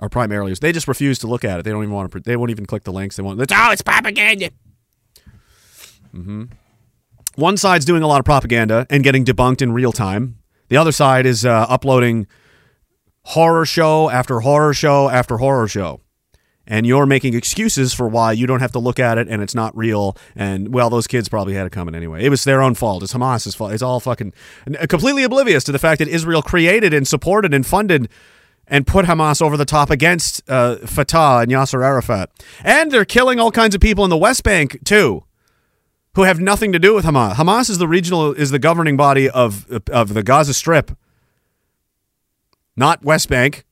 Are 0.00 0.08
primarily 0.08 0.54
they 0.54 0.72
just 0.72 0.86
refuse 0.88 1.18
to 1.18 1.26
look 1.26 1.44
at 1.44 1.58
it. 1.58 1.64
They 1.64 1.70
don't 1.72 1.82
even 1.82 1.94
want 1.94 2.12
to. 2.12 2.20
They 2.20 2.36
won't 2.36 2.50
even 2.50 2.66
click 2.66 2.84
the 2.84 2.92
links. 2.92 3.16
They 3.16 3.22
want. 3.22 3.40
It's, 3.40 3.52
Oh, 3.54 3.70
it's 3.72 3.82
propaganda. 3.82 4.50
one 7.34 7.56
side's 7.56 7.84
doing 7.84 8.02
a 8.02 8.06
lot 8.06 8.18
of 8.20 8.24
propaganda 8.24 8.86
and 8.90 9.04
getting 9.04 9.24
debunked 9.24 9.60
in 9.60 9.72
real 9.72 9.92
time. 9.92 10.37
The 10.68 10.76
other 10.76 10.92
side 10.92 11.26
is 11.26 11.44
uh, 11.44 11.66
uploading 11.68 12.26
horror 13.22 13.66
show 13.66 14.08
after 14.08 14.40
horror 14.40 14.74
show 14.74 15.08
after 15.08 15.38
horror 15.38 15.68
show. 15.68 16.00
And 16.66 16.86
you're 16.86 17.06
making 17.06 17.32
excuses 17.32 17.94
for 17.94 18.06
why 18.08 18.32
you 18.32 18.46
don't 18.46 18.60
have 18.60 18.72
to 18.72 18.78
look 18.78 18.98
at 18.98 19.16
it 19.16 19.26
and 19.28 19.42
it's 19.42 19.54
not 19.54 19.74
real. 19.74 20.16
And, 20.36 20.72
well, 20.72 20.90
those 20.90 21.06
kids 21.06 21.28
probably 21.28 21.54
had 21.54 21.66
it 21.66 21.72
coming 21.72 21.94
anyway. 21.94 22.24
It 22.24 22.28
was 22.28 22.44
their 22.44 22.60
own 22.60 22.74
fault. 22.74 23.02
It's 23.02 23.14
Hamas's 23.14 23.54
fault. 23.54 23.72
It's 23.72 23.82
all 23.82 24.00
fucking 24.00 24.34
completely 24.88 25.22
oblivious 25.22 25.64
to 25.64 25.72
the 25.72 25.78
fact 25.78 25.98
that 26.00 26.08
Israel 26.08 26.42
created 26.42 26.92
and 26.92 27.08
supported 27.08 27.54
and 27.54 27.66
funded 27.66 28.10
and 28.66 28.86
put 28.86 29.06
Hamas 29.06 29.40
over 29.40 29.56
the 29.56 29.64
top 29.64 29.88
against 29.88 30.42
uh, 30.50 30.76
Fatah 30.84 31.38
and 31.42 31.50
Yasser 31.50 31.82
Arafat. 31.82 32.30
And 32.62 32.90
they're 32.90 33.06
killing 33.06 33.40
all 33.40 33.50
kinds 33.50 33.74
of 33.74 33.80
people 33.80 34.04
in 34.04 34.10
the 34.10 34.18
West 34.18 34.42
Bank, 34.42 34.78
too 34.84 35.24
who 36.18 36.24
have 36.24 36.40
nothing 36.40 36.72
to 36.72 36.80
do 36.80 36.96
with 36.96 37.04
Hamas. 37.04 37.34
Hamas 37.34 37.70
is 37.70 37.78
the 37.78 37.86
regional 37.86 38.32
is 38.32 38.50
the 38.50 38.58
governing 38.58 38.96
body 38.96 39.30
of 39.30 39.70
of 39.88 40.14
the 40.14 40.22
Gaza 40.24 40.52
Strip, 40.52 40.90
not 42.76 43.04
West 43.04 43.28
Bank. 43.28 43.64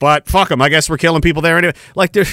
But 0.00 0.26
fuck 0.26 0.48
them. 0.48 0.60
I 0.60 0.68
guess 0.68 0.90
we're 0.90 0.98
killing 0.98 1.22
people 1.22 1.42
there 1.42 1.56
anyway. 1.56 1.74
Like 1.94 2.10
they're. 2.10 2.26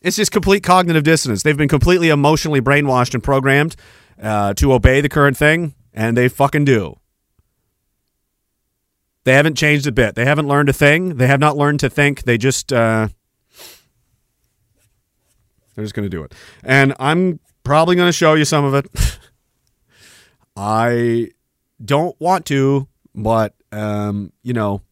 It's 0.00 0.16
just 0.16 0.32
complete 0.32 0.62
cognitive 0.62 1.04
dissonance. 1.04 1.42
They've 1.42 1.56
been 1.56 1.68
completely 1.68 2.08
emotionally 2.08 2.62
brainwashed 2.62 3.12
and 3.12 3.22
programmed 3.22 3.76
uh, 4.20 4.54
to 4.54 4.72
obey 4.72 5.02
the 5.02 5.10
current 5.10 5.36
thing, 5.36 5.74
and 5.92 6.16
they 6.16 6.28
fucking 6.28 6.64
do. 6.64 6.96
They 9.24 9.34
haven't 9.34 9.56
changed 9.56 9.86
a 9.86 9.92
bit. 9.92 10.14
They 10.14 10.24
haven't 10.24 10.48
learned 10.48 10.70
a 10.70 10.72
thing. 10.72 11.18
They 11.18 11.26
have 11.26 11.40
not 11.40 11.58
learned 11.58 11.80
to 11.80 11.90
think. 11.90 12.22
They 12.22 12.38
just 12.38 12.72
uh, 12.72 13.08
they're 15.74 15.84
just 15.84 15.94
going 15.94 16.06
to 16.06 16.16
do 16.16 16.22
it. 16.22 16.34
And 16.64 16.94
I'm 16.98 17.38
probably 17.64 17.96
going 17.96 18.08
to 18.08 18.12
show 18.12 18.34
you 18.34 18.44
some 18.44 18.64
of 18.64 18.74
it. 18.74 19.18
I 20.56 21.30
don't 21.82 22.18
want 22.20 22.46
to, 22.46 22.88
but 23.14 23.54
um, 23.70 24.32
you 24.42 24.52
know, 24.52 24.82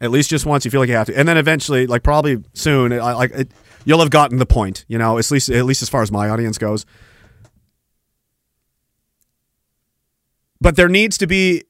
at 0.00 0.10
least 0.10 0.30
just 0.30 0.44
once 0.44 0.64
you 0.64 0.70
feel 0.70 0.80
like 0.80 0.88
you 0.88 0.96
have 0.96 1.06
to, 1.06 1.18
and 1.18 1.26
then 1.26 1.36
eventually, 1.38 1.86
like 1.86 2.02
probably 2.02 2.42
soon, 2.52 2.92
I, 2.92 3.12
like 3.14 3.30
it, 3.32 3.52
you'll 3.84 4.00
have 4.00 4.10
gotten 4.10 4.38
the 4.38 4.46
point. 4.46 4.84
You 4.88 4.98
know, 4.98 5.18
at 5.18 5.30
least 5.30 5.48
at 5.48 5.64
least 5.64 5.82
as 5.82 5.88
far 5.88 6.02
as 6.02 6.12
my 6.12 6.28
audience 6.28 6.58
goes. 6.58 6.84
But 10.60 10.76
there 10.76 10.88
needs 10.88 11.18
to 11.18 11.26
be 11.26 11.64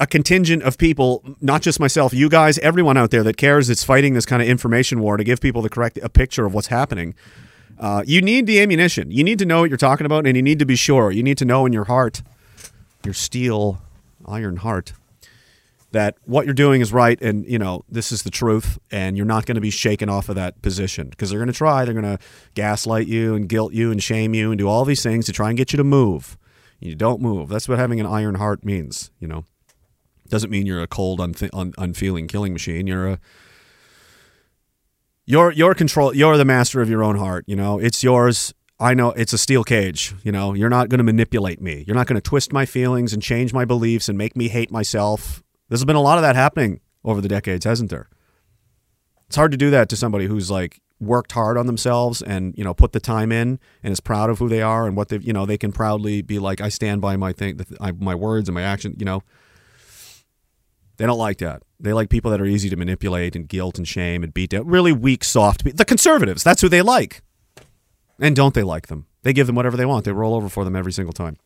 a 0.00 0.06
contingent 0.06 0.62
of 0.64 0.76
people, 0.76 1.24
not 1.40 1.62
just 1.62 1.80
myself, 1.80 2.12
you 2.12 2.28
guys, 2.28 2.58
everyone 2.58 2.96
out 2.96 3.10
there 3.10 3.22
that 3.22 3.36
cares, 3.36 3.68
that's 3.68 3.84
fighting 3.84 4.14
this 4.14 4.26
kind 4.26 4.42
of 4.42 4.48
information 4.48 5.00
war 5.00 5.16
to 5.16 5.24
give 5.24 5.40
people 5.40 5.62
the 5.62 5.70
correct 5.70 5.98
a 6.02 6.08
picture 6.08 6.44
of 6.44 6.52
what's 6.52 6.66
happening. 6.66 7.14
Uh, 7.78 8.02
you 8.06 8.22
need 8.22 8.46
the 8.46 8.60
ammunition. 8.60 9.10
You 9.10 9.24
need 9.24 9.38
to 9.40 9.46
know 9.46 9.60
what 9.60 9.70
you're 9.70 9.76
talking 9.76 10.06
about, 10.06 10.26
and 10.26 10.36
you 10.36 10.42
need 10.42 10.58
to 10.60 10.66
be 10.66 10.76
sure. 10.76 11.10
You 11.10 11.22
need 11.22 11.38
to 11.38 11.44
know 11.44 11.66
in 11.66 11.72
your 11.72 11.84
heart, 11.84 12.22
your 13.04 13.14
steel, 13.14 13.82
iron 14.26 14.56
heart, 14.56 14.92
that 15.90 16.16
what 16.24 16.44
you're 16.44 16.54
doing 16.54 16.80
is 16.80 16.92
right, 16.92 17.20
and 17.20 17.46
you 17.46 17.58
know 17.58 17.84
this 17.88 18.12
is 18.12 18.22
the 18.22 18.30
truth, 18.30 18.78
and 18.90 19.16
you're 19.16 19.26
not 19.26 19.46
going 19.46 19.54
to 19.54 19.60
be 19.60 19.70
shaken 19.70 20.08
off 20.08 20.28
of 20.28 20.34
that 20.36 20.60
position 20.62 21.08
because 21.08 21.30
they're 21.30 21.38
going 21.38 21.46
to 21.46 21.52
try. 21.52 21.84
They're 21.84 21.94
going 21.94 22.18
to 22.18 22.22
gaslight 22.54 23.06
you 23.06 23.34
and 23.34 23.48
guilt 23.48 23.72
you 23.72 23.90
and 23.90 24.02
shame 24.02 24.34
you 24.34 24.50
and 24.50 24.58
do 24.58 24.68
all 24.68 24.84
these 24.84 25.02
things 25.02 25.26
to 25.26 25.32
try 25.32 25.48
and 25.48 25.56
get 25.56 25.72
you 25.72 25.76
to 25.76 25.84
move. 25.84 26.36
You 26.80 26.94
don't 26.94 27.20
move. 27.20 27.48
That's 27.48 27.68
what 27.68 27.78
having 27.78 28.00
an 28.00 28.06
iron 28.06 28.34
heart 28.34 28.64
means. 28.64 29.10
You 29.20 29.28
know, 29.28 29.44
doesn't 30.28 30.50
mean 30.50 30.66
you're 30.66 30.82
a 30.82 30.86
cold, 30.86 31.20
unfe- 31.20 31.50
un- 31.52 31.74
unfeeling 31.78 32.28
killing 32.28 32.52
machine. 32.52 32.86
You're 32.86 33.08
a 33.08 33.18
you're 35.26 35.74
control 35.74 36.14
you're 36.14 36.36
the 36.36 36.44
master 36.44 36.80
of 36.80 36.88
your 36.88 37.02
own 37.02 37.16
heart 37.16 37.44
you 37.46 37.56
know? 37.56 37.78
It's 37.78 38.02
yours. 38.02 38.54
I 38.80 38.92
know 38.94 39.12
it's 39.12 39.32
a 39.32 39.38
steel 39.38 39.64
cage 39.64 40.14
you 40.22 40.32
know? 40.32 40.54
You're 40.54 40.70
not 40.70 40.88
going 40.88 40.98
to 40.98 41.04
manipulate 41.04 41.60
me. 41.60 41.84
You're 41.86 41.96
not 41.96 42.06
going 42.06 42.20
to 42.20 42.28
twist 42.28 42.52
my 42.52 42.66
feelings 42.66 43.12
and 43.12 43.22
change 43.22 43.52
my 43.52 43.64
beliefs 43.64 44.08
and 44.08 44.18
make 44.18 44.36
me 44.36 44.48
hate 44.48 44.70
myself. 44.70 45.42
There's 45.68 45.84
been 45.84 45.96
a 45.96 46.02
lot 46.02 46.18
of 46.18 46.22
that 46.22 46.36
happening 46.36 46.80
over 47.04 47.20
the 47.20 47.28
decades 47.28 47.64
hasn't 47.64 47.90
there? 47.90 48.08
It's 49.26 49.36
hard 49.36 49.50
to 49.52 49.56
do 49.56 49.70
that 49.70 49.88
to 49.88 49.96
somebody 49.96 50.26
who's 50.26 50.50
like 50.50 50.80
worked 51.00 51.32
hard 51.32 51.58
on 51.58 51.66
themselves 51.66 52.22
and 52.22 52.56
you 52.56 52.64
know 52.64 52.72
put 52.72 52.92
the 52.92 53.00
time 53.00 53.32
in 53.32 53.58
and 53.82 53.92
is 53.92 54.00
proud 54.00 54.30
of 54.30 54.38
who 54.38 54.48
they 54.48 54.62
are 54.62 54.86
and 54.86 54.96
what 54.96 55.08
they 55.08 55.18
you 55.18 55.32
know 55.32 55.44
they 55.44 55.58
can 55.58 55.72
proudly 55.72 56.22
be 56.22 56.38
like 56.38 56.60
i 56.60 56.68
stand 56.68 57.00
by 57.00 57.16
my 57.16 57.32
thing 57.32 57.58
my 57.98 58.14
words 58.14 58.48
and 58.48 58.54
my 58.54 58.62
action 58.62 58.94
you 58.98 59.04
know 59.04 59.22
they 60.96 61.06
don't 61.06 61.18
like 61.18 61.38
that. 61.38 61.62
They 61.80 61.92
like 61.92 62.08
people 62.08 62.30
that 62.30 62.40
are 62.40 62.46
easy 62.46 62.70
to 62.70 62.76
manipulate 62.76 63.34
and 63.34 63.48
guilt 63.48 63.78
and 63.78 63.86
shame 63.86 64.22
and 64.22 64.32
beat 64.32 64.50
down. 64.50 64.66
Really 64.66 64.92
weak, 64.92 65.24
soft. 65.24 65.76
The 65.76 65.84
conservatives. 65.84 66.44
That's 66.44 66.62
who 66.62 66.68
they 66.68 66.82
like. 66.82 67.22
And 68.20 68.36
don't 68.36 68.54
they 68.54 68.62
like 68.62 68.86
them? 68.86 69.06
They 69.22 69.32
give 69.32 69.46
them 69.46 69.56
whatever 69.56 69.76
they 69.76 69.86
want. 69.86 70.04
They 70.04 70.12
roll 70.12 70.34
over 70.34 70.48
for 70.48 70.64
them 70.64 70.76
every 70.76 70.92
single 70.92 71.12
time. 71.12 71.36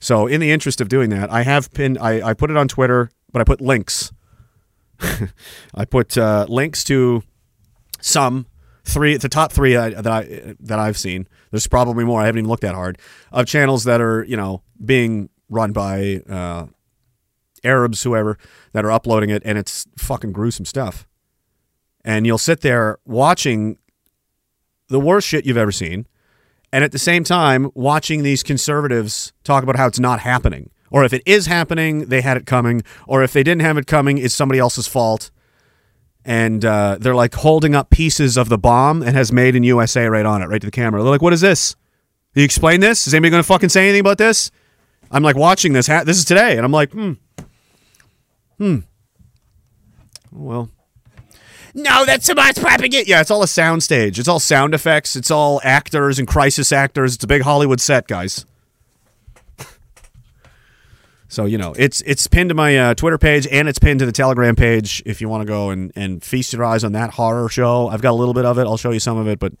So, 0.00 0.26
in 0.26 0.40
the 0.40 0.50
interest 0.50 0.80
of 0.80 0.88
doing 0.88 1.10
that, 1.10 1.30
I 1.30 1.42
have 1.42 1.72
pinned. 1.72 1.98
I, 1.98 2.28
I 2.28 2.34
put 2.34 2.50
it 2.50 2.56
on 2.56 2.68
Twitter, 2.68 3.10
but 3.32 3.40
I 3.40 3.44
put 3.44 3.60
links. 3.60 4.12
I 5.74 5.84
put 5.84 6.16
uh, 6.16 6.46
links 6.48 6.84
to 6.84 7.22
some 8.00 8.46
three, 8.84 9.16
the 9.16 9.28
top 9.28 9.52
three 9.52 9.76
uh, 9.76 9.90
that 9.90 10.06
I 10.06 10.54
that 10.60 10.78
I've 10.78 10.98
seen. 10.98 11.28
There's 11.50 11.66
probably 11.66 12.04
more. 12.04 12.20
I 12.20 12.26
haven't 12.26 12.40
even 12.40 12.48
looked 12.48 12.62
that 12.62 12.74
hard 12.74 12.98
of 13.32 13.46
channels 13.46 13.84
that 13.84 14.00
are 14.00 14.24
you 14.24 14.36
know 14.36 14.62
being 14.84 15.30
run 15.48 15.72
by 15.72 16.22
uh, 16.28 16.66
Arabs, 17.64 18.02
whoever 18.02 18.38
that 18.72 18.84
are 18.84 18.90
uploading 18.90 19.30
it, 19.30 19.42
and 19.44 19.58
it's 19.58 19.86
fucking 19.96 20.32
gruesome 20.32 20.64
stuff. 20.64 21.06
And 22.04 22.26
you'll 22.26 22.38
sit 22.38 22.60
there 22.60 22.98
watching 23.04 23.78
the 24.88 25.00
worst 25.00 25.28
shit 25.28 25.44
you've 25.44 25.56
ever 25.56 25.72
seen, 25.72 26.06
and 26.72 26.84
at 26.84 26.92
the 26.92 26.98
same 26.98 27.24
time 27.24 27.70
watching 27.74 28.22
these 28.22 28.42
conservatives 28.42 29.32
talk 29.44 29.62
about 29.62 29.76
how 29.76 29.86
it's 29.86 30.00
not 30.00 30.20
happening, 30.20 30.70
or 30.90 31.04
if 31.04 31.12
it 31.12 31.22
is 31.26 31.46
happening, 31.46 32.06
they 32.06 32.20
had 32.20 32.36
it 32.36 32.46
coming, 32.46 32.82
or 33.06 33.22
if 33.22 33.32
they 33.32 33.42
didn't 33.42 33.62
have 33.62 33.76
it 33.76 33.86
coming, 33.86 34.18
it's 34.18 34.34
somebody 34.34 34.58
else's 34.58 34.86
fault. 34.86 35.30
And 36.24 36.64
uh, 36.64 36.98
they're 37.00 37.14
like 37.14 37.34
holding 37.34 37.74
up 37.74 37.90
pieces 37.90 38.36
of 38.36 38.48
the 38.48 38.58
bomb 38.58 39.02
and 39.02 39.16
has 39.16 39.32
made 39.32 39.54
in 39.56 39.62
USA 39.62 40.06
right 40.06 40.26
on 40.26 40.42
it, 40.42 40.46
right 40.46 40.60
to 40.60 40.66
the 40.66 40.70
camera. 40.70 41.02
They're 41.02 41.10
like, 41.10 41.22
"What 41.22 41.32
is 41.32 41.40
this? 41.40 41.74
You 42.34 42.44
explain 42.44 42.80
this? 42.80 43.06
Is 43.06 43.14
anybody 43.14 43.30
going 43.30 43.42
to 43.42 43.46
fucking 43.46 43.70
say 43.70 43.84
anything 43.84 44.00
about 44.00 44.18
this?" 44.18 44.50
I'm 45.10 45.22
like 45.22 45.36
watching 45.36 45.72
this. 45.72 45.86
Ha- 45.86 46.04
this 46.04 46.18
is 46.18 46.26
today, 46.26 46.56
and 46.56 46.66
I'm 46.66 46.72
like, 46.72 46.92
"Hmm, 46.92 47.14
hmm." 48.58 48.78
Well, 50.30 50.70
no, 51.74 52.04
that's 52.04 52.28
Hamas 52.28 52.60
propaganda. 52.60 53.08
Yeah, 53.08 53.20
it's 53.20 53.30
all 53.30 53.42
a 53.42 53.46
soundstage. 53.46 54.18
It's 54.18 54.28
all 54.28 54.40
sound 54.40 54.74
effects. 54.74 55.16
It's 55.16 55.30
all 55.30 55.60
actors 55.62 56.18
and 56.18 56.26
crisis 56.26 56.72
actors. 56.72 57.14
It's 57.14 57.24
a 57.24 57.28
big 57.28 57.42
Hollywood 57.42 57.80
set, 57.80 58.06
guys. 58.06 58.44
So 61.28 61.44
you 61.44 61.58
know, 61.58 61.74
it's 61.76 62.00
it's 62.02 62.26
pinned 62.26 62.48
to 62.48 62.54
my 62.54 62.76
uh, 62.78 62.94
Twitter 62.94 63.18
page 63.18 63.46
and 63.46 63.68
it's 63.68 63.78
pinned 63.78 64.00
to 64.00 64.06
the 64.06 64.12
Telegram 64.12 64.56
page. 64.56 65.02
If 65.04 65.20
you 65.20 65.28
want 65.28 65.42
to 65.42 65.46
go 65.46 65.70
and 65.70 65.92
and 65.94 66.24
feast 66.24 66.54
your 66.54 66.64
eyes 66.64 66.84
on 66.84 66.92
that 66.92 67.10
horror 67.10 67.48
show, 67.50 67.88
I've 67.88 68.00
got 68.00 68.10
a 68.10 68.18
little 68.18 68.34
bit 68.34 68.46
of 68.46 68.58
it. 68.58 68.62
I'll 68.62 68.78
show 68.78 68.92
you 68.92 69.00
some 69.00 69.18
of 69.18 69.28
it, 69.28 69.38
but 69.38 69.52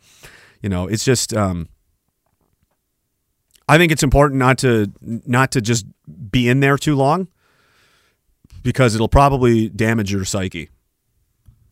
you 0.62 0.68
know, 0.68 0.86
it's 0.86 1.04
just. 1.04 1.34
Um, 1.34 1.68
I 3.70 3.76
think 3.76 3.92
it's 3.92 4.02
important 4.02 4.38
not 4.38 4.56
to 4.58 4.90
not 5.02 5.52
to 5.52 5.60
just 5.60 5.84
be 6.30 6.48
in 6.48 6.60
there 6.60 6.78
too 6.78 6.96
long 6.96 7.28
because 8.62 8.94
it'll 8.94 9.08
probably 9.08 9.68
damage 9.68 10.12
your 10.12 10.24
psyche 10.24 10.70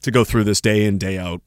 to 0.03 0.11
go 0.11 0.25
through 0.25 0.45
this 0.45 0.61
day 0.61 0.85
in 0.85 0.99
day 0.99 1.19
out 1.19 1.43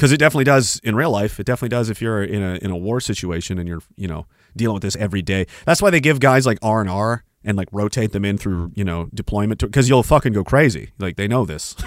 because 0.00 0.12
it 0.12 0.16
definitely 0.16 0.44
does 0.44 0.80
in 0.82 0.96
real 0.96 1.10
life. 1.10 1.38
It 1.38 1.44
definitely 1.44 1.68
does 1.68 1.90
if 1.90 2.00
you're 2.00 2.24
in 2.24 2.42
a 2.42 2.54
in 2.62 2.70
a 2.70 2.76
war 2.76 3.00
situation 3.00 3.58
and 3.58 3.68
you're 3.68 3.82
you 3.96 4.08
know 4.08 4.26
dealing 4.56 4.74
with 4.74 4.82
this 4.82 4.96
every 4.96 5.20
day. 5.20 5.46
That's 5.66 5.82
why 5.82 5.90
they 5.90 6.00
give 6.00 6.20
guys 6.20 6.46
like 6.46 6.58
R 6.62 6.80
and 6.80 6.88
R 6.88 7.22
and 7.44 7.56
like 7.56 7.68
rotate 7.70 8.12
them 8.12 8.24
in 8.24 8.38
through 8.38 8.72
you 8.74 8.82
know 8.82 9.10
deployment 9.12 9.60
because 9.60 9.90
you'll 9.90 10.02
fucking 10.02 10.32
go 10.32 10.42
crazy. 10.42 10.92
Like 10.98 11.16
they 11.16 11.28
know 11.28 11.44
this. 11.44 11.76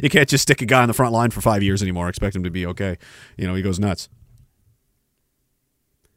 You 0.00 0.08
can't 0.08 0.28
just 0.28 0.42
stick 0.42 0.62
a 0.62 0.66
guy 0.66 0.82
on 0.82 0.88
the 0.88 0.94
front 0.94 1.12
line 1.12 1.32
for 1.32 1.40
five 1.40 1.64
years 1.64 1.82
anymore. 1.82 2.08
Expect 2.08 2.36
him 2.36 2.44
to 2.44 2.50
be 2.50 2.64
okay. 2.64 2.96
You 3.36 3.48
know 3.48 3.56
he 3.56 3.62
goes 3.62 3.80
nuts. 3.80 4.08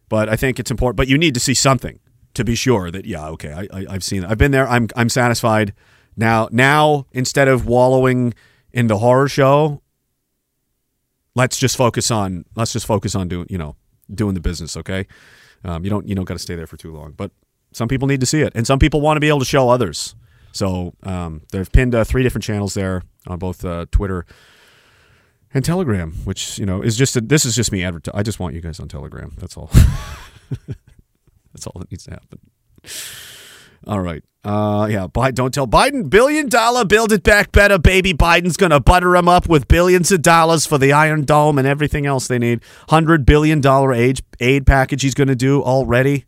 But 0.10 0.30
I 0.30 0.36
think 0.36 0.60
it's 0.60 0.70
important. 0.70 0.96
But 0.96 1.08
you 1.08 1.18
need 1.18 1.34
to 1.34 1.40
see 1.40 1.56
something 1.56 2.00
to 2.36 2.44
be 2.44 2.56
sure 2.56 2.92
that 2.92 3.06
yeah 3.06 3.28
okay 3.30 3.52
I, 3.52 3.80
I 3.80 3.86
I've 3.90 4.04
seen. 4.04 4.24
I've 4.24 4.38
been 4.38 4.52
there. 4.52 4.68
I'm 4.68 4.88
I'm 4.96 5.10
satisfied. 5.10 5.74
Now 6.16 6.48
now 6.52 7.08
instead 7.12 7.48
of 7.48 7.66
wallowing 7.66 8.34
in 8.72 8.88
the 8.88 8.98
horror 9.00 9.28
show, 9.28 9.82
let's 11.36 11.58
just 11.58 11.78
focus 11.78 12.10
on 12.10 12.46
let's 12.56 12.74
just 12.74 12.88
focus 12.88 13.14
on 13.14 13.28
doing 13.28 13.46
you 13.50 13.58
know 13.58 13.76
doing 14.14 14.34
the 14.34 14.40
business 14.40 14.76
okay 14.78 15.06
um, 15.64 15.84
you 15.84 15.90
don't 15.90 16.08
you 16.08 16.16
don't 16.16 16.26
got 16.26 16.34
to 16.36 16.40
stay 16.40 16.56
there 16.56 16.68
for 16.68 16.78
too 16.78 16.94
long 16.94 17.12
but 17.12 17.32
some 17.74 17.88
people 17.88 18.08
need 18.08 18.20
to 18.22 18.26
see 18.26 18.42
it 18.42 18.52
and 18.56 18.66
some 18.66 18.80
people 18.80 19.02
want 19.02 19.18
to 19.18 19.20
be 19.20 19.28
able 19.28 19.40
to 19.40 19.46
show 19.46 19.70
others 19.70 20.16
so 20.52 20.94
um, 21.04 21.42
they've 21.52 21.72
pinned 21.72 21.94
uh, 21.94 22.04
three 22.04 22.24
different 22.24 22.44
channels 22.44 22.74
there 22.74 23.04
on 23.28 23.38
both 23.38 23.64
uh, 23.66 23.86
twitter 23.92 24.26
and 25.54 25.66
telegram 25.66 26.14
which 26.24 26.58
you 26.58 26.66
know 26.66 26.82
is 26.82 26.96
just 26.98 27.16
a, 27.16 27.22
this 27.22 27.46
is 27.46 27.56
just 27.56 27.72
me 27.72 27.84
advert- 27.84 28.08
i 28.14 28.24
just 28.24 28.40
want 28.40 28.56
you 28.56 28.62
guys 28.62 28.80
on 28.80 28.88
telegram 28.88 29.34
that's 29.38 29.58
all 29.58 29.70
that's 31.56 31.66
all 31.66 31.80
that 31.80 31.90
needs 31.90 32.04
to 32.04 32.12
happen 32.12 32.40
all 33.88 34.00
right. 34.00 34.24
Uh, 34.44 34.88
yeah. 34.90 35.08
Bi- 35.08 35.32
don't 35.32 35.54
tell 35.54 35.68
Biden. 35.68 36.10
Billion 36.10 36.50
dollar 36.50 36.86
build 36.86 37.12
it 37.12 37.24
back 37.24 37.52
better, 37.52 37.78
baby. 37.78 38.14
Biden's 38.14 38.58
gonna 38.58 38.80
butter 38.80 39.16
him 39.16 39.28
up 39.28 39.48
with 39.48 39.68
billions 39.68 40.12
of 40.12 40.22
dollars 40.22 40.66
for 40.66 40.78
the 40.78 40.92
Iron 40.92 41.24
Dome 41.24 41.58
and 41.58 41.68
everything 41.68 42.06
else 42.06 42.28
they 42.28 42.40
need. 42.40 42.62
Hundred 42.90 43.26
billion 43.26 43.62
dollar 43.62 43.94
aid 43.94 44.22
aid 44.40 44.66
package 44.66 45.02
he's 45.02 45.14
gonna 45.14 45.36
do 45.36 45.62
already. 45.62 46.26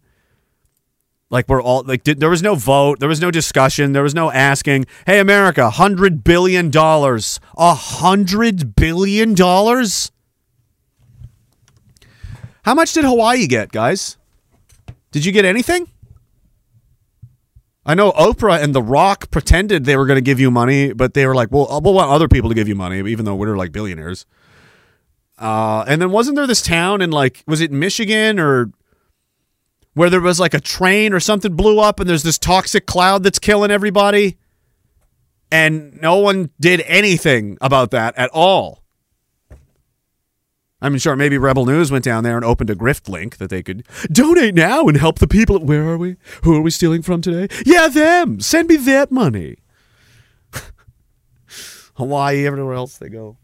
Like 1.30 1.50
we're 1.50 1.62
all 1.62 1.84
like, 1.84 2.04
did, 2.04 2.20
there 2.20 2.30
was 2.30 2.42
no 2.42 2.56
vote, 2.56 3.00
there 3.00 3.10
was 3.10 3.20
no 3.20 3.32
discussion, 3.32 3.92
there 3.92 4.04
was 4.04 4.16
no 4.16 4.32
asking. 4.32 4.86
Hey, 5.06 5.20
America, 5.20 5.70
hundred 5.70 6.24
billion 6.24 6.70
dollars, 6.72 7.40
a 7.58 7.74
hundred 7.74 8.76
billion 8.76 9.34
dollars. 9.34 10.12
How 12.64 12.74
much 12.74 12.94
did 12.94 13.04
Hawaii 13.06 13.48
get, 13.48 13.72
guys? 13.72 14.18
Did 15.18 15.26
you 15.26 15.32
get 15.32 15.46
anything? 15.46 15.88
I 17.84 17.96
know 17.96 18.12
Oprah 18.12 18.62
and 18.62 18.76
The 18.76 18.84
Rock 18.84 19.32
pretended 19.32 19.84
they 19.84 19.98
were 19.98 20.06
going 20.06 20.18
to 20.18 20.22
give 20.22 20.40
you 20.40 20.52
money, 20.52 20.94
but 20.94 21.16
they 21.16 21.26
were 21.26 21.34
like, 21.34 21.52
"Well, 21.52 21.82
we'll 21.82 21.96
want 21.96 22.12
other 22.12 22.28
people 22.28 22.50
to 22.50 22.54
give 22.54 22.68
you 22.68 22.76
money, 22.76 23.00
even 23.00 23.26
though 23.26 23.34
we're 23.34 23.58
like 23.58 23.72
billionaires." 23.72 24.28
Uh, 25.40 25.84
and 25.88 26.00
then 26.00 26.12
wasn't 26.12 26.36
there 26.36 26.46
this 26.46 26.62
town 26.62 27.02
in 27.02 27.10
like, 27.10 27.44
was 27.48 27.62
it 27.62 27.72
Michigan 27.72 28.40
or 28.40 28.70
where 29.96 30.12
there 30.12 30.22
was 30.22 30.40
like 30.40 30.54
a 30.54 30.60
train 30.60 31.14
or 31.14 31.20
something 31.20 31.56
blew 31.56 31.80
up, 31.80 32.00
and 32.00 32.08
there's 32.08 32.22
this 32.22 32.38
toxic 32.38 32.86
cloud 32.86 33.24
that's 33.24 33.40
killing 33.40 33.72
everybody, 33.72 34.38
and 35.52 36.00
no 36.00 36.18
one 36.18 36.52
did 36.60 36.82
anything 36.82 37.58
about 37.60 37.90
that 37.90 38.16
at 38.20 38.30
all. 38.34 38.84
I 40.80 40.90
mean, 40.90 41.00
sure, 41.00 41.16
maybe 41.16 41.40
Rebel 41.40 41.66
News 41.66 41.92
went 41.92 42.06
down 42.06 42.24
there 42.24 42.36
and 42.36 42.46
opened 42.46 42.70
a 42.70 42.76
grift 42.76 43.10
link 43.10 43.38
that 43.38 43.50
they 43.50 43.64
could 43.64 43.84
donate 44.12 44.54
now 44.54 44.88
and 44.88 44.96
help 44.98 45.18
the 45.18 45.28
people. 45.28 45.58
Where 45.60 45.88
are 45.88 45.98
we? 45.98 46.18
Who 46.44 46.56
are 46.56 46.62
we 46.62 46.70
stealing 46.70 47.02
from 47.02 47.22
today? 47.22 47.48
Yeah, 47.66 47.88
them. 47.88 48.40
Send 48.40 48.68
me 48.70 48.76
that 48.78 49.12
money. 49.12 49.58
Hawaii, 51.96 52.46
everywhere 52.46 52.76
else 52.76 52.98
they 52.98 53.10
go. 53.10 53.38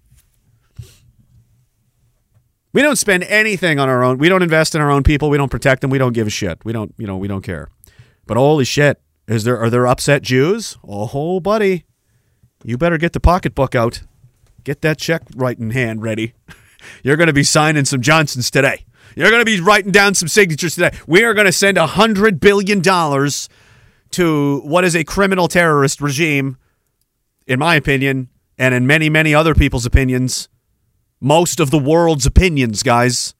We 2.72 2.82
don't 2.82 2.98
spend 2.98 3.24
anything 3.26 3.80
on 3.80 3.90
our 3.90 4.04
own. 4.04 4.18
We 4.20 4.30
don't 4.30 4.42
invest 4.42 4.76
in 4.76 4.82
our 4.82 4.92
own 4.92 5.04
people. 5.04 5.30
We 5.30 5.38
don't 5.38 5.52
protect 5.52 5.82
them. 5.82 5.90
We 5.90 6.00
don't 6.00 6.14
give 6.14 6.28
a 6.28 6.32
shit. 6.32 6.64
We 6.64 6.74
don't, 6.74 6.94
you 6.98 7.08
know, 7.08 7.18
we 7.18 7.28
don't 7.28 7.44
care. 7.44 7.68
But 8.28 8.38
holy 8.38 8.66
shit, 8.66 9.02
is 9.28 9.44
there 9.44 9.60
are 9.60 9.70
there 9.70 9.88
upset 9.88 10.22
Jews? 10.22 10.78
Oh, 10.84 11.40
buddy, 11.40 11.86
you 12.64 12.78
better 12.78 12.98
get 12.98 13.14
the 13.14 13.20
pocketbook 13.20 13.76
out. 13.76 14.02
Get 14.64 14.82
that 14.82 14.98
check 14.98 15.24
writing 15.36 15.72
hand 15.72 16.04
ready. 16.04 16.34
You're 17.04 17.18
going 17.18 17.28
to 17.28 17.34
be 17.34 17.44
signing 17.44 17.86
some 17.86 18.02
Johnsons 18.02 18.50
today. 18.52 18.86
You're 19.16 19.30
going 19.30 19.42
to 19.42 19.46
be 19.46 19.60
writing 19.60 19.92
down 19.92 20.16
some 20.16 20.28
signatures 20.28 20.76
today. 20.76 20.92
We 21.08 21.24
are 21.24 21.34
going 21.34 21.46
to 21.46 21.52
send 21.52 21.78
a 21.78 21.88
hundred 21.88 22.40
billion 22.40 22.82
dollars 22.82 23.50
to 24.12 24.62
what 24.62 24.84
is 24.84 24.96
a 24.96 25.04
criminal 25.04 25.48
terrorist 25.48 26.02
regime, 26.02 26.58
in 27.48 27.60
my 27.60 27.76
opinion, 27.76 28.30
and 28.58 28.74
in 28.74 28.88
many, 28.88 29.10
many 29.10 29.34
other 29.34 29.56
people's 29.56 29.86
opinions. 29.86 30.50
Most 31.20 31.60
of 31.60 31.72
the 31.72 31.80
world's 31.80 32.26
opinions, 32.26 32.84
guys. 32.84 33.34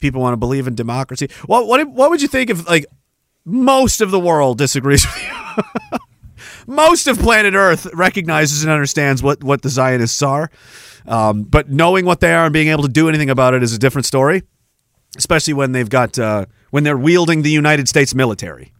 People 0.00 0.20
want 0.20 0.32
to 0.32 0.38
believe 0.38 0.66
in 0.66 0.74
democracy. 0.74 1.28
What 1.46 1.66
what 1.66 1.88
what 1.90 2.10
would 2.10 2.22
you 2.22 2.28
think 2.28 2.50
if 2.50 2.68
like 2.68 2.86
most 3.44 4.00
of 4.00 4.10
the 4.10 4.20
world 4.20 4.58
disagrees 4.58 5.04
with 5.04 5.22
you? 5.22 5.98
most 6.68 7.08
of 7.08 7.18
planet 7.18 7.54
Earth 7.54 7.86
recognizes 7.92 8.62
and 8.62 8.70
understands 8.70 9.22
what 9.22 9.42
what 9.42 9.62
the 9.62 9.68
Zionists 9.68 10.22
are. 10.22 10.50
Um, 11.08 11.44
but 11.44 11.70
knowing 11.70 12.04
what 12.04 12.20
they 12.20 12.34
are 12.34 12.44
and 12.44 12.52
being 12.52 12.68
able 12.68 12.82
to 12.82 12.88
do 12.88 13.08
anything 13.08 13.30
about 13.30 13.54
it 13.54 13.62
is 13.62 13.72
a 13.72 13.78
different 13.78 14.04
story, 14.04 14.42
especially 15.16 15.54
when 15.54 15.72
they've 15.72 15.88
got 15.88 16.18
uh, 16.18 16.44
when 16.70 16.84
they're 16.84 16.98
wielding 16.98 17.42
the 17.42 17.50
United 17.50 17.88
States 17.88 18.14
military. 18.14 18.72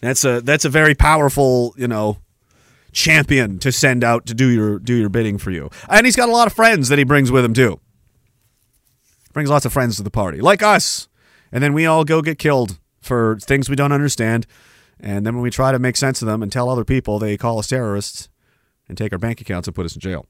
That's 0.00 0.24
a 0.24 0.40
that's 0.40 0.64
a 0.64 0.70
very 0.70 0.94
powerful, 0.94 1.74
you 1.76 1.86
know, 1.86 2.18
champion 2.92 3.58
to 3.58 3.70
send 3.70 4.02
out 4.02 4.24
to 4.26 4.34
do 4.34 4.48
your 4.48 4.78
do 4.78 4.94
your 4.94 5.10
bidding 5.10 5.36
for 5.36 5.50
you. 5.50 5.68
And 5.90 6.06
he's 6.06 6.16
got 6.16 6.30
a 6.30 6.32
lot 6.32 6.46
of 6.46 6.54
friends 6.54 6.88
that 6.88 6.98
he 6.98 7.04
brings 7.04 7.30
with 7.30 7.44
him 7.44 7.52
too. 7.52 7.78
Brings 9.34 9.50
lots 9.50 9.66
of 9.66 9.74
friends 9.74 9.96
to 9.96 10.02
the 10.02 10.10
party, 10.10 10.40
like 10.40 10.62
us. 10.62 11.06
And 11.52 11.62
then 11.62 11.74
we 11.74 11.84
all 11.84 12.04
go 12.04 12.22
get 12.22 12.38
killed 12.38 12.78
for 13.00 13.38
things 13.40 13.68
we 13.68 13.76
don't 13.76 13.92
understand. 13.92 14.46
And 14.98 15.26
then 15.26 15.34
when 15.34 15.42
we 15.42 15.50
try 15.50 15.70
to 15.70 15.78
make 15.78 15.96
sense 15.96 16.22
of 16.22 16.26
them 16.26 16.42
and 16.42 16.50
tell 16.50 16.70
other 16.70 16.84
people, 16.84 17.18
they 17.18 17.36
call 17.36 17.58
us 17.58 17.66
terrorists 17.66 18.28
and 18.88 18.98
take 18.98 19.12
our 19.12 19.18
bank 19.18 19.40
accounts 19.40 19.68
and 19.68 19.74
put 19.74 19.86
us 19.86 19.94
in 19.94 20.00
jail. 20.00 20.26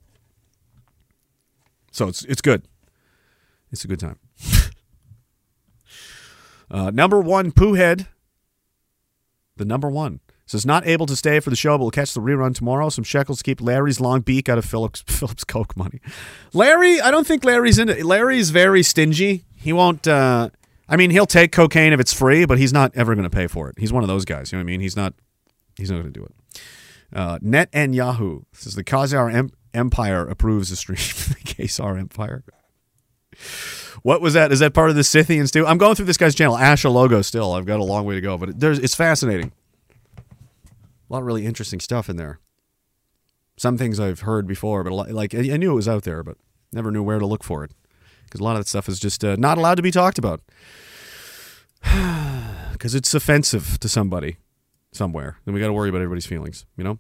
So 1.93 2.09
it's 2.09 2.25
it's 2.25 2.43
good. 2.43 2.67
It's 3.71 3.85
a 3.85 3.89
good 3.89 4.01
time. 4.01 4.19
uh, 6.71 6.91
number 6.91 7.21
one, 7.21 7.53
Poohead. 7.53 8.09
The 9.57 9.65
number 9.65 9.89
one 9.89 10.21
says 10.47 10.67
not 10.67 10.87
able 10.87 11.07
to 11.07 11.17
stay 11.17 11.41
for 11.41 11.51
the 11.51 11.57
show, 11.57 11.79
but 11.79 11.85
we'll 11.85 11.91
catch 11.91 12.13
the 12.13 12.21
rerun 12.21 12.55
tomorrow. 12.55 12.89
Some 12.89 13.05
shekels 13.05 13.39
to 13.39 13.45
keep 13.45 13.61
Larry's 13.61 14.01
long 14.01 14.21
beak 14.21 14.49
out 14.49 14.59
of 14.59 14.65
Phillips 14.65 15.03
Phillips 15.07 15.45
Coke 15.45 15.77
money. 15.77 16.01
Larry, 16.53 17.01
I 17.01 17.11
don't 17.11 17.27
think 17.27 17.45
Larry's 17.45 17.79
in 17.79 17.89
it. 17.89 18.05
Larry's 18.05 18.51
very 18.51 18.83
stingy. 18.83 19.45
He 19.57 19.73
won't. 19.73 20.07
Uh, 20.07 20.51
I 20.89 20.97
mean, 20.97 21.11
he'll 21.11 21.27
take 21.27 21.53
cocaine 21.53 21.93
if 21.93 22.01
it's 22.01 22.13
free, 22.13 22.45
but 22.45 22.59
he's 22.59 22.73
not 22.73 22.93
ever 22.95 23.15
going 23.15 23.25
to 23.25 23.31
pay 23.31 23.47
for 23.47 23.71
it. 23.71 23.77
He's 23.79 23.93
one 23.93 24.03
of 24.03 24.09
those 24.09 24.25
guys. 24.25 24.53
You 24.53 24.59
know 24.59 24.65
what 24.65 24.67
I 24.69 24.73
mean? 24.73 24.81
He's 24.81 24.97
not. 24.97 25.15
He's 25.77 25.91
not 25.91 25.97
going 26.01 26.13
to 26.13 26.19
do 26.19 26.25
it. 26.25 26.35
Uh, 27.13 27.39
Net 27.41 27.69
and 27.73 27.95
Yahoo. 27.95 28.43
says 28.53 28.75
the 28.75 28.85
Khazar 28.85 29.33
em- 29.33 29.51
Empire 29.73 30.27
approves 30.27 30.71
the 30.71 30.77
stream. 30.77 30.97
the 30.99 31.41
Khazar 31.45 31.99
Empire. 31.99 32.45
What 34.03 34.21
was 34.21 34.35
that? 34.35 34.53
Is 34.53 34.59
that 34.61 34.75
part 34.75 34.91
of 34.91 34.97
the 34.97 35.05
Scythians 35.05 35.51
too? 35.51 35.67
I'm 35.67 35.79
going 35.79 35.95
through 35.95 36.07
this 36.07 36.17
guy's 36.17 36.35
channel, 36.35 36.57
Asha 36.57 36.93
Logos. 36.93 37.27
Still, 37.27 37.53
I've 37.53 37.67
got 37.67 37.81
a 37.81 37.85
long 37.85 38.05
way 38.05 38.15
to 38.15 38.21
go, 38.21 38.37
but 38.39 38.51
it, 38.51 38.61
there's 38.61 38.79
it's 38.79 38.95
fascinating. 38.95 39.53
A 40.19 41.13
lot 41.13 41.21
of 41.21 41.27
really 41.27 41.47
interesting 41.47 41.81
stuff 41.81 42.09
in 42.09 42.17
there. 42.17 42.39
Some 43.57 43.79
things 43.79 44.01
I've 44.01 44.21
heard 44.21 44.47
before, 44.47 44.83
but 44.85 44.93
lot, 44.93 45.11
like 45.11 45.35
I 45.35 45.39
I 45.39 45.57
knew 45.57 45.73
it 45.73 45.77
was 45.77 45.89
out 45.89 46.05
there, 46.05 46.23
but 46.23 46.37
never 46.73 46.91
knew 46.91 47.03
where 47.03 47.19
to 47.19 47.27
look 47.27 47.45
for 47.45 47.65
it 47.65 47.73
because 48.25 48.41
a 48.41 48.45
lot 48.45 48.53
of 48.53 48.59
that 48.59 48.69
stuff 48.69 48.89
is 48.89 48.99
just 48.99 49.25
uh, 49.25 49.37
not 49.39 49.59
allowed 49.59 49.77
to 49.77 49.83
be 49.83 49.91
talked 49.91 50.19
about 50.19 50.41
because 52.73 52.95
it's 52.95 53.15
offensive 53.15 53.79
to 53.81 53.89
somebody 53.89 54.39
somewhere. 54.95 55.39
Then 55.45 55.55
we 55.55 55.61
got 55.61 55.67
to 55.67 55.73
worry 55.73 55.89
about 55.89 55.99
everybody's 56.01 56.27
feelings, 56.27 56.65
you 56.77 56.85
know. 56.85 56.99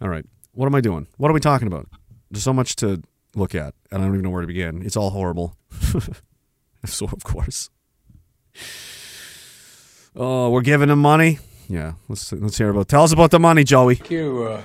All 0.00 0.08
right, 0.08 0.24
what 0.52 0.66
am 0.66 0.74
I 0.74 0.80
doing? 0.80 1.08
What 1.16 1.30
are 1.30 1.34
we 1.34 1.40
talking 1.40 1.66
about? 1.66 1.88
There's 2.30 2.44
so 2.44 2.52
much 2.52 2.76
to 2.76 3.02
look 3.34 3.54
at, 3.54 3.74
and 3.90 4.02
I 4.02 4.06
don't 4.06 4.14
even 4.14 4.24
know 4.24 4.30
where 4.30 4.42
to 4.42 4.46
begin. 4.46 4.82
It's 4.84 4.96
all 4.96 5.10
horrible. 5.10 5.56
so 6.84 7.06
of 7.06 7.24
course. 7.24 7.70
Oh, 10.16 10.50
we're 10.50 10.62
giving 10.62 10.90
him 10.90 11.00
money. 11.00 11.38
Yeah, 11.68 11.92
let's 12.08 12.32
let's 12.32 12.58
hear 12.58 12.70
about. 12.70 12.88
Tell 12.88 13.04
us 13.04 13.12
about 13.12 13.30
the 13.30 13.38
money, 13.38 13.62
Joey. 13.64 13.94
Thank 13.94 14.10
you, 14.10 14.42
uh, 14.44 14.62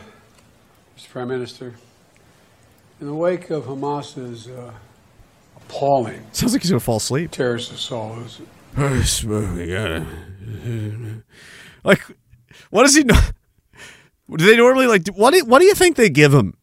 Mr. 0.98 1.10
Prime 1.10 1.28
Minister. 1.28 1.76
In 3.00 3.08
the 3.08 3.14
wake 3.14 3.50
of 3.50 3.66
Hamas's 3.66 4.48
uh, 4.48 4.72
appalling 5.58 6.22
Sounds 6.32 6.54
like 6.54 6.62
he's 6.62 6.72
gonna 6.72 6.80
fall 6.80 6.98
asleep. 6.98 7.30
terrorist 7.32 7.72
assault, 7.72 8.40
Like, 11.84 12.02
what 12.76 12.84
does 12.84 12.96
he 12.96 13.04
know? 13.04 13.20
Do 14.36 14.46
they 14.46 14.58
normally 14.58 14.86
like? 14.86 15.08
What 15.16 15.34
do, 15.34 15.46
what 15.46 15.60
do 15.60 15.66
you 15.66 15.74
think 15.74 15.96
they 15.96 16.10
give 16.10 16.34
him 16.34 16.58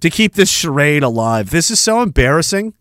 to 0.00 0.10
keep 0.10 0.34
this 0.34 0.48
charade 0.48 1.02
alive? 1.02 1.50
This 1.50 1.72
is 1.72 1.80
so 1.80 2.02
embarrassing. 2.02 2.74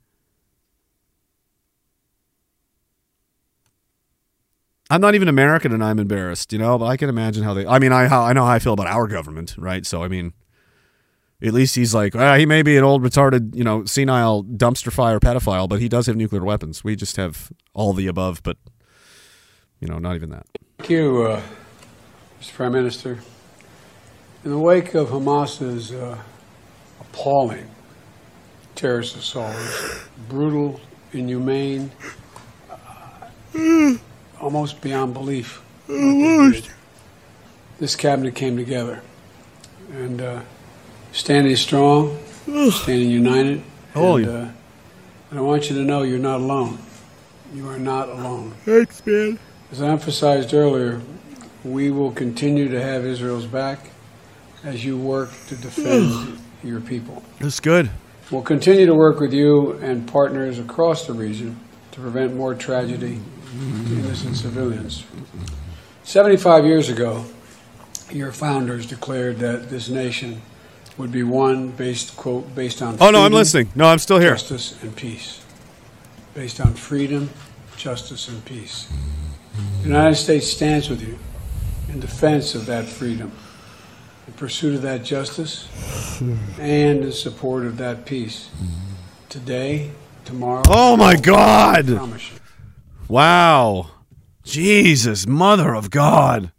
I'm 4.92 5.02
not 5.02 5.16
even 5.16 5.28
American, 5.28 5.72
and 5.74 5.84
I'm 5.84 5.98
embarrassed, 5.98 6.54
you 6.54 6.60
know. 6.60 6.78
But 6.78 6.86
I 6.86 6.98
can 6.98 7.10
imagine 7.10 7.44
how 7.44 7.56
they. 7.56 7.66
I 7.66 7.80
mean, 7.80 7.92
I 7.92 8.08
how 8.08 8.22
I 8.22 8.34
know 8.34 8.46
how 8.46 8.52
I 8.52 8.60
feel 8.60 8.74
about 8.74 8.86
our 8.88 9.08
government, 9.08 9.56
right? 9.58 9.84
So 9.84 10.04
I 10.04 10.08
mean, 10.08 10.34
at 11.42 11.54
least 11.54 11.76
he's 11.76 11.96
like, 11.96 12.16
ah, 12.16 12.36
he 12.36 12.46
may 12.46 12.62
be 12.62 12.78
an 12.78 12.84
old 12.84 13.02
retarded, 13.02 13.56
you 13.56 13.64
know, 13.64 13.84
senile 13.86 14.44
dumpster 14.44 14.94
fire 14.94 15.20
pedophile, 15.20 15.68
but 15.68 15.80
he 15.80 15.90
does 15.90 16.06
have 16.06 16.16
nuclear 16.16 16.44
weapons. 16.44 16.84
We 16.84 16.96
just 16.96 17.16
have 17.16 17.52
all 17.74 17.94
the 17.94 18.06
above, 18.06 18.44
but 18.44 18.58
you 19.80 19.88
know, 19.88 19.98
not 19.98 20.16
even 20.16 20.30
that. 20.30 20.46
Thank 20.78 20.92
you, 20.92 21.24
uh, 21.24 21.42
Mr. 22.40 22.54
Prime 22.54 22.72
Minister. 22.72 23.20
In 24.44 24.52
the 24.52 24.60
wake 24.60 24.94
of 24.94 25.10
Hamas's 25.10 25.92
uh, 25.92 26.18
appalling 27.00 27.68
terrorist 28.76 29.16
assault, 29.16 29.56
brutal, 30.30 30.80
inhumane, 31.12 31.92
uh, 32.70 33.98
almost 34.40 34.82
beyond 34.82 35.14
belief. 35.14 35.62
This 37.80 37.96
cabinet 37.96 38.36
came 38.36 38.56
together 38.56 39.02
and 39.92 40.22
uh, 40.22 40.42
standing 41.12 41.56
strong, 41.56 42.18
standing 42.70 43.10
united. 43.10 43.64
Oh, 43.96 44.18
and, 44.18 44.28
uh, 44.28 44.52
and 45.32 45.40
I 45.40 45.42
want 45.42 45.70
you 45.70 45.76
to 45.78 45.84
know 45.84 46.04
you're 46.04 46.20
not 46.20 46.40
alone. 46.40 46.78
You 47.54 47.68
are 47.70 47.80
not 47.80 48.10
alone. 48.10 48.52
Thanks, 48.64 49.04
man. 49.06 49.40
As 49.72 49.82
I 49.82 49.88
emphasized 49.88 50.54
earlier, 50.54 51.02
we 51.72 51.92
will 51.92 52.12
continue 52.12 52.70
to 52.70 52.82
have 52.82 53.06
Israel's 53.06 53.46
back 53.46 53.90
as 54.64 54.84
you 54.84 54.98
work 54.98 55.30
to 55.48 55.56
defend 55.56 56.12
hmm. 56.12 56.68
your 56.68 56.82
people. 56.82 57.24
That's 57.40 57.60
good. 57.60 57.90
We'll 58.32 58.42
continue 58.42 58.86
to 58.86 58.94
work 58.94 59.20
with 59.20 59.34
you 59.34 59.74
and 59.74 60.08
partners 60.08 60.60
across 60.60 61.08
the 61.08 61.14
region 61.14 61.60
to 61.92 62.00
prevent 62.00 62.36
more 62.36 62.54
tragedy 62.56 63.16
to 63.16 63.58
hmm. 63.58 64.00
innocent 64.00 64.36
civilians. 64.38 65.06
75 66.04 66.66
years 66.66 66.90
ago, 66.90 67.26
your 68.12 68.32
founders 68.32 68.86
declared 68.86 69.38
that 69.40 69.70
this 69.70 69.90
nation 69.90 70.42
would 70.98 71.12
be 71.12 71.24
one 71.24 71.70
based, 71.72 72.16
quote, 72.18 72.56
based 72.56 72.82
on 72.82 72.98
Oh 73.00 73.12
no, 73.12 73.24
I'm 73.24 73.34
listening. 73.34 73.70
No, 73.76 73.86
I'm 73.86 74.00
still 74.00 74.20
here. 74.20 74.32
justice 74.32 74.82
and 74.82 74.96
peace. 74.96 75.44
Based 76.34 76.62
on 76.62 76.74
freedom, 76.74 77.30
justice, 77.76 78.30
and 78.30 78.44
peace. 78.46 78.88
The 79.82 79.88
United 79.90 80.16
States 80.16 80.48
stands 80.48 80.90
with 80.90 81.02
you 81.02 81.18
in 81.90 82.00
defense 82.00 82.56
of 82.56 82.66
that 82.66 82.86
freedom, 82.86 83.32
in 84.28 84.34
pursuit 84.34 84.76
of 84.76 84.82
that 84.82 85.04
justice, 85.04 85.68
and 86.60 87.04
in 87.04 87.12
support 87.12 87.66
of 87.66 87.78
that 87.78 88.06
peace. 88.06 88.50
Today, 89.30 89.92
tomorrow. 90.26 90.64
Oh 90.68 90.96
my 90.96 91.16
God! 91.16 91.90
I 91.90 91.96
promise 91.96 92.32
you. 92.32 92.38
Wow. 93.08 93.92
Jesus, 94.44 95.28
mother 95.28 95.76
of 95.76 95.90
God. 95.92 96.52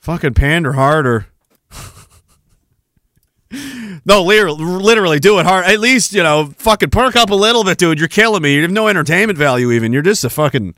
Fucking 0.00 0.34
pander 0.34 0.74
harder. 0.74 1.28
no, 4.04 4.22
literally, 4.22 4.62
literally 4.62 5.18
do 5.18 5.38
it 5.38 5.46
hard. 5.46 5.64
At 5.64 5.80
least, 5.80 6.12
you 6.12 6.22
know, 6.22 6.52
fucking 6.58 6.90
perk 6.90 7.16
up 7.16 7.30
a 7.30 7.34
little 7.34 7.64
bit, 7.64 7.78
dude. 7.78 7.98
You're 7.98 8.08
killing 8.08 8.42
me. 8.42 8.54
You 8.54 8.62
have 8.62 8.70
no 8.70 8.86
entertainment 8.88 9.38
value, 9.38 9.72
even. 9.72 9.92
You're 9.92 10.02
just 10.02 10.24
a 10.24 10.30
fucking. 10.30 10.74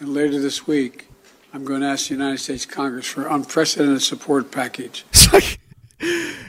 And 0.00 0.08
later 0.12 0.38
this 0.38 0.66
week, 0.66 1.08
I'm 1.54 1.64
going 1.64 1.82
to 1.82 1.86
ask 1.86 2.08
the 2.08 2.14
United 2.14 2.38
States 2.38 2.66
Congress 2.66 3.06
for 3.06 3.28
unprecedented 3.28 4.02
support 4.02 4.50
package. 4.50 5.04
It's 5.14 5.32
like, 5.32 5.60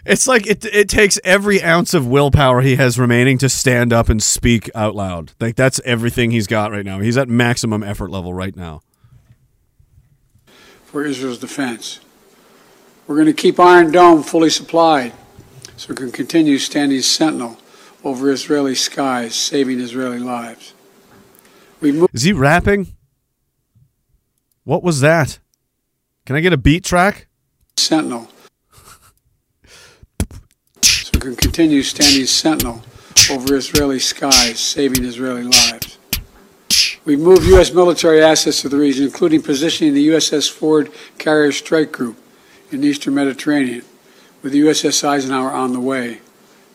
it's 0.06 0.28
like 0.28 0.48
it, 0.48 0.66
it 0.66 0.90
takes 0.90 1.20
every 1.24 1.62
ounce 1.62 1.94
of 1.94 2.08
willpower 2.08 2.62
he 2.62 2.76
has 2.76 3.00
remaining 3.00 3.38
to 3.38 3.48
stand 3.48 3.94
up 3.94 4.10
and 4.10 4.22
speak 4.22 4.70
out 4.74 4.96
loud. 4.96 5.32
Like, 5.40 5.56
that's 5.56 5.80
everything 5.86 6.32
he's 6.32 6.48
got 6.48 6.72
right 6.72 6.84
now. 6.84 7.00
He's 7.00 7.16
at 7.16 7.30
maximum 7.30 7.84
effort 7.84 8.10
level 8.10 8.34
right 8.34 8.56
now. 8.56 8.82
for 10.86 11.06
Israel's 11.06 11.38
defense. 11.38 12.00
We're 13.06 13.16
going 13.16 13.28
to 13.28 13.34
keep 13.34 13.60
Iron 13.60 13.92
Dome 13.92 14.24
fully 14.24 14.50
supplied 14.50 15.14
so 15.78 15.94
it 15.94 15.98
can 15.98 16.12
continue 16.12 16.58
standing 16.58 17.02
sentinel 17.02 17.58
over 18.04 18.32
Israeli 18.32 18.76
skies, 18.76 19.36
saving 19.36 19.80
Israeli 19.80 20.20
lives. 20.20 20.74
We 21.80 21.92
move 21.92 22.10
Is 22.12 22.24
he 22.24 22.34
rapping? 22.34 22.95
What 24.66 24.84
was 24.84 25.00
that? 25.02 25.40
Can 26.26 26.36
I 26.36 26.42
get 26.42 26.52
a 26.52 26.58
beat 26.58 26.84
track? 26.84 27.28
sentinel 27.78 28.28
so 30.82 31.12
it 31.14 31.22
can 31.22 31.36
continue 31.36 31.84
standing 31.84 32.26
sentinel 32.26 32.82
over 33.30 33.56
Israeli 33.56 34.00
skies, 34.00 34.60
saving 34.60 35.06
Israeli 35.06 35.44
lives. 35.44 36.00
We've 37.06 37.20
moved 37.20 37.46
U.S. 37.48 37.72
military 37.72 38.24
assets 38.24 38.62
to 38.62 38.70
the 38.70 38.78
region, 38.78 39.04
including 39.04 39.44
positioning 39.44 39.94
the 39.94 40.08
USS 40.10 40.52
Ford 40.52 40.92
Carrier 41.20 41.52
Strike 41.52 41.92
Group 41.92 42.18
in 42.72 42.82
the 42.82 42.88
eastern 42.88 43.14
Mediterranean, 43.14 43.84
with 44.42 44.54
the 44.54 44.62
USS 44.62 45.04
Eisenhower 45.04 45.52
on 45.52 45.74
the 45.74 45.80
way 45.80 46.22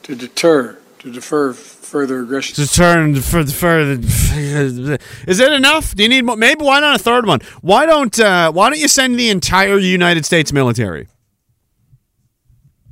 to 0.05 0.15
deter, 0.15 0.79
to 1.01 1.11
defer 1.11 1.53
further 1.91 2.21
aggression. 2.21 2.55
To 2.55 2.67
turn 2.71 3.21
for 3.21 3.43
the 3.43 3.53
further. 3.53 3.99
Is 5.27 5.41
it 5.41 5.53
enough? 5.53 5.95
Do 5.95 6.03
you 6.05 6.09
need 6.09 6.25
more? 6.25 6.37
Maybe 6.37 6.65
why 6.65 6.81
not 6.81 6.97
a 6.97 7.03
third 7.03 7.27
one? 7.27 7.41
Why 7.61 7.85
don't 7.87 8.19
uh, 8.19 8.53
Why 8.53 8.71
don't 8.71 8.79
you 8.79 8.89
send 8.89 9.19
the 9.19 9.29
entire 9.31 9.79
United 9.79 10.25
States 10.25 10.53
military? 10.53 11.09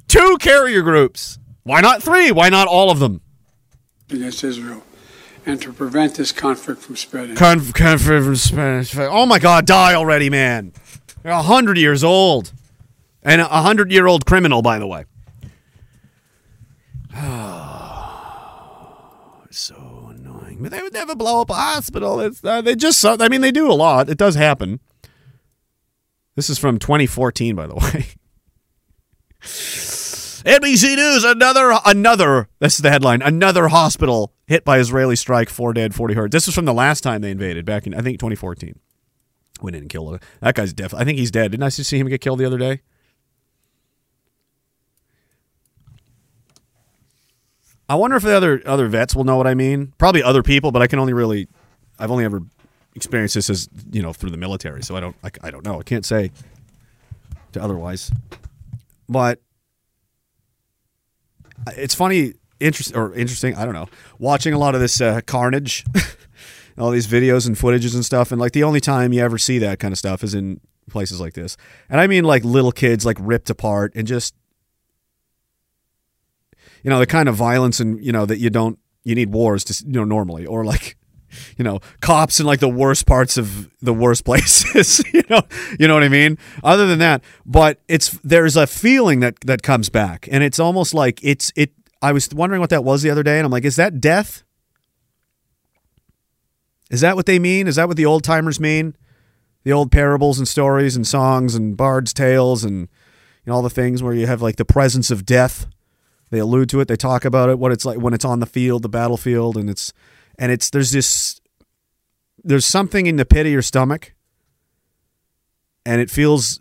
Two 0.09 0.37
carrier 0.41 0.83
groups. 0.83 1.39
Why 1.63 1.81
not 1.81 2.03
three? 2.03 2.33
Why 2.33 2.49
not 2.49 2.67
all 2.67 2.91
of 2.91 2.99
them? 2.99 3.21
against 4.11 4.43
Israel 4.43 4.83
and 5.45 5.61
to 5.63 5.73
prevent 5.73 6.15
this 6.15 6.33
conflict 6.33 6.81
from 6.83 6.97
spreading. 6.97 7.37
Conf- 7.37 7.75
conf- 7.75 8.03
from 8.03 8.37
Spanish. 8.37 8.97
Oh 8.97 9.27
my 9.27 9.39
God! 9.39 9.67
Die 9.67 9.95
already, 9.95 10.31
man. 10.31 10.73
You're 11.25 11.33
a 11.35 11.43
hundred 11.43 11.79
years 11.79 12.05
old, 12.05 12.53
and 13.23 13.41
a 13.41 13.63
hundred 13.63 13.93
year 13.93 14.07
old 14.07 14.27
criminal, 14.27 14.63
by 14.63 14.79
the 14.79 14.87
way. 14.87 15.05
So 19.59 20.15
annoying. 20.17 20.59
But 20.61 20.71
they 20.71 20.81
would 20.81 20.93
never 20.93 21.17
blow 21.17 21.41
up 21.41 21.51
a 21.51 21.55
hospital. 21.55 22.21
It's 22.21 22.45
uh, 22.45 22.61
they 22.61 22.77
just. 22.77 23.05
I 23.05 23.29
mean, 23.29 23.41
they 23.41 23.51
do 23.51 23.69
a 23.69 23.75
lot. 23.75 24.09
It 24.09 24.17
does 24.17 24.37
happen. 24.37 24.79
This 26.37 26.49
is 26.49 26.61
from 26.61 26.79
2014, 26.79 27.57
by 27.57 27.67
the 27.67 27.75
way. 27.75 28.07
NBC 29.43 30.95
News, 30.95 31.25
another, 31.25 31.77
another, 31.85 32.49
this 32.61 32.77
is 32.77 32.81
the 32.81 32.91
headline, 32.91 33.21
another 33.21 33.67
hospital 33.67 34.33
hit 34.47 34.65
by 34.65 34.79
Israeli 34.79 35.17
strike, 35.17 35.49
four 35.49 35.73
dead, 35.73 35.93
40 35.93 36.15
hurt. 36.15 36.31
This 36.31 36.47
was 36.47 36.55
from 36.55 36.65
the 36.65 36.73
last 36.73 37.01
time 37.01 37.21
they 37.23 37.33
invaded, 37.33 37.65
back 37.65 37.89
in, 37.89 37.95
I 37.95 38.01
think, 38.03 38.21
2014. 38.21 38.79
We 39.61 39.73
didn't 39.73 39.89
kill 39.89 40.15
him. 40.15 40.21
That 40.41 40.55
guy's 40.55 40.73
deaf. 40.73 40.95
I 40.95 41.03
think 41.03 41.19
he's 41.19 41.33
dead. 41.33 41.51
Didn't 41.51 41.65
I 41.65 41.71
see 41.71 41.99
him 41.99 42.07
get 42.07 42.21
killed 42.21 42.39
the 42.39 42.45
other 42.45 42.57
day? 42.57 42.83
I 47.89 47.95
wonder 47.95 48.17
if 48.17 48.23
the 48.23 48.37
other 48.37 48.63
other 48.67 48.87
vets 48.89 49.15
will 49.15 49.25
know 49.25 49.37
what 49.37 49.47
I 49.47 49.55
mean. 49.55 49.93
Probably 49.99 50.23
other 50.23 50.43
people, 50.43 50.73
but 50.73 50.83
I 50.83 50.87
can 50.87 50.99
only 50.99 51.15
really, 51.15 51.49
I've 51.99 52.11
only 52.11 52.25
ever 52.25 52.43
experienced 52.95 53.35
this 53.35 53.49
as 53.49 53.69
you 53.91 54.03
know 54.03 54.13
through 54.13 54.31
the 54.31 54.37
military, 54.37 54.83
so 54.83 54.97
I 54.97 55.01
don't, 55.01 55.17
I, 55.25 55.31
I 55.43 55.51
don't 55.51 55.65
know. 55.65 55.81
I 55.81 55.83
can't 55.83 56.05
say 56.05 56.31
to 57.53 57.63
otherwise. 57.63 58.11
But 59.09 59.41
it's 61.77 61.95
funny, 61.95 62.35
interest 62.61 62.95
or 62.95 63.15
interesting. 63.15 63.55
I 63.55 63.65
don't 63.65 63.75
know. 63.75 63.89
Watching 64.19 64.53
a 64.53 64.59
lot 64.59 64.75
of 64.75 64.81
this 64.81 65.01
uh, 65.01 65.21
carnage, 65.27 65.85
all 66.79 66.91
these 66.91 67.07
videos 67.07 67.47
and 67.47 67.57
footages 67.57 67.95
and 67.95 68.05
stuff, 68.05 68.33
and 68.33 68.41
like 68.41 68.53
the 68.53 68.65
only 68.65 68.81
time 68.81 69.13
you 69.13 69.23
ever 69.23 69.39
see 69.39 69.59
that 69.59 69.79
kind 69.79 69.93
of 69.93 69.99
stuff 69.99 70.23
is 70.23 70.35
in 70.35 70.61
places 70.91 71.21
like 71.21 71.35
this, 71.35 71.57
and 71.89 72.01
I 72.01 72.07
mean 72.07 72.25
like 72.25 72.45
little 72.45 72.73
kids 72.73 73.07
like 73.07 73.17
ripped 73.19 73.49
apart 73.49 73.93
and 73.95 74.07
just, 74.07 74.35
you 76.89 76.91
know, 76.91 77.01
the 77.01 77.07
kind 77.07 77.29
of 77.29 77.35
violence 77.35 77.81
and 77.81 78.03
you 78.03 78.13
know 78.13 78.25
that 78.25 78.39
you 78.39 78.49
don't 78.49 78.79
you 79.05 79.15
need 79.15 79.31
wars 79.31 79.63
to 79.65 79.85
you 79.87 79.93
know 79.93 80.05
normally 80.05 80.47
or 80.47 80.65
like. 80.65 80.97
You 81.59 81.63
know, 81.63 81.81
cops 82.01 82.41
in 82.41 82.47
like 82.47 82.61
the 82.61 82.71
worst 82.71 83.05
parts 83.05 83.37
of 83.37 83.69
the 83.83 83.93
worst 83.93 84.25
places. 84.25 85.05
you 85.13 85.23
know, 85.29 85.43
you 85.79 85.87
know 85.87 85.93
what 85.93 86.03
I 86.03 86.09
mean. 86.09 86.39
Other 86.65 86.87
than 86.87 87.01
that, 87.01 87.23
but 87.45 87.83
it's 87.87 88.13
there's 88.25 88.57
a 88.57 88.67
feeling 88.67 89.21
that 89.21 89.39
that 89.41 89.63
comes 89.63 89.91
back, 89.91 90.27
and 90.33 90.43
it's 90.43 90.59
almost 90.59 90.95
like 90.95 91.21
it's 91.23 91.53
it. 91.55 91.75
I 92.01 92.13
was 92.13 92.31
wondering 92.33 92.63
what 92.63 92.71
that 92.71 92.83
was 92.83 93.03
the 93.03 93.11
other 93.11 93.23
day, 93.23 93.37
and 93.37 93.45
I'm 93.45 93.53
like, 93.53 93.67
is 93.67 93.77
that 93.77 94.01
death? 94.01 94.43
Is 96.91 97.03
that 97.03 97.15
what 97.15 97.27
they 97.27 97.39
mean? 97.39 97.67
Is 97.67 97.77
that 97.77 97.89
what 97.89 97.99
the 97.99 98.07
old 98.07 98.25
timers 98.25 98.59
mean? 98.59 98.97
The 99.65 99.73
old 99.75 99.93
parables 99.93 100.39
and 100.39 100.49
stories 100.49 100.97
and 100.97 101.07
songs 101.07 101.55
and 101.55 101.77
bards' 101.77 102.15
tales 102.15 102.65
and 102.65 102.89
you 103.45 103.51
know, 103.51 103.57
all 103.57 103.63
the 103.63 103.69
things 103.69 104.03
where 104.03 104.15
you 104.15 104.27
have 104.27 104.41
like 104.41 104.57
the 104.57 104.65
presence 104.65 105.11
of 105.11 105.27
death. 105.27 105.67
They 106.31 106.39
allude 106.39 106.69
to 106.71 106.81
it. 106.81 106.89
They 106.89 106.97
talk 106.97 107.25
about 107.25 107.49
it. 107.49 107.59
What 107.59 107.73
it's 107.73 107.85
like 107.85 107.99
when 107.99 108.15
it's 108.15 108.25
on 108.25 108.41
the 108.41 108.47
field, 108.47 108.83
the 108.83 108.89
battlefield, 108.89 109.57
and 109.57 109.71
it's 109.71 109.93
and 110.39 110.53
it's 110.53 110.71
there's 110.71 110.91
this 110.91 111.41
there's 112.45 112.67
something 112.67 113.07
in 113.07 113.17
the 113.17 113.25
pit 113.25 113.47
of 113.47 113.53
your 113.53 113.63
stomach, 113.63 114.15
and 115.85 116.01
it 116.01 116.11
feels 116.11 116.61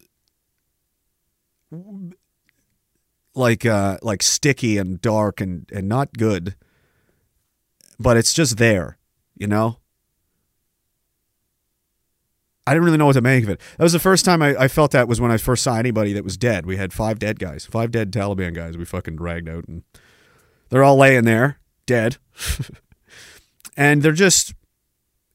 like 3.36 3.66
uh 3.66 3.98
like 4.02 4.24
sticky 4.24 4.78
and 4.78 5.02
dark 5.02 5.40
and 5.40 5.70
and 5.74 5.88
not 5.88 6.14
good 6.18 6.56
but 8.00 8.18
it's 8.18 8.34
just 8.34 8.58
there 8.58 8.98
you 9.36 9.48
know 9.48 9.78
i 12.68 12.74
didn't 12.74 12.86
really 12.86 12.98
know 12.98 13.06
what 13.08 13.14
to 13.14 13.22
make 13.22 13.44
of 13.44 13.50
it. 13.50 13.60
That 13.78 13.84
was 13.84 13.94
the 13.94 14.00
first 14.00 14.26
time 14.26 14.42
I, 14.42 14.56
I 14.56 14.68
felt 14.68 14.92
that 14.92 15.08
was 15.08 15.20
when 15.20 15.32
i 15.32 15.38
first 15.38 15.64
saw 15.64 15.78
anybody 15.78 16.14
that 16.14 16.24
was 16.24 16.38
dead. 16.38 16.66
We 16.66 16.78
had 16.78 16.94
five 16.94 17.18
dead 17.20 17.40
guys 17.40 17.66
five 17.66 17.92
dead 17.92 18.12
taliban 18.12 18.54
guys 18.54 18.78
we 18.78 18.86
fucking 18.86 19.16
dragged 19.16 19.50
out 19.50 19.68
and 19.68 19.84
they're 20.70 20.84
all 20.84 20.98
laying 20.98 21.24
there 21.24 21.60
dead. 21.86 22.18
And 23.78 24.02
they're 24.02 24.12
just 24.12 24.56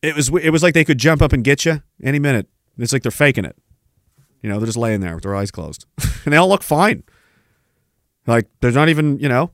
it 0.03 0.17
was 0.17 0.29
it 0.29 0.51
was 0.51 0.63
like 0.65 0.75
they 0.75 0.85
could 0.85 0.99
jump 0.99 1.23
up 1.23 1.33
and 1.33 1.45
get 1.45 1.65
you 1.65 1.81
any 2.03 2.19
minute. 2.19 2.49
It's 2.77 2.93
like 2.93 3.03
they're 3.03 3.13
faking 3.13 3.45
it. 3.45 3.57
You 4.43 4.51
know 4.51 4.59
they're 4.59 4.67
just 4.67 4.77
laying 4.77 5.01
there 5.01 5.15
with 5.15 5.23
their 5.23 5.37
eyes 5.37 5.51
closed. 5.51 5.87
And 6.25 6.33
they 6.33 6.37
all 6.37 6.49
look 6.49 6.63
fine. 6.63 7.03
Like 8.29 8.49
there's 8.61 8.77
not 8.77 8.89
even, 8.89 9.19
you 9.19 9.29
know, 9.29 9.51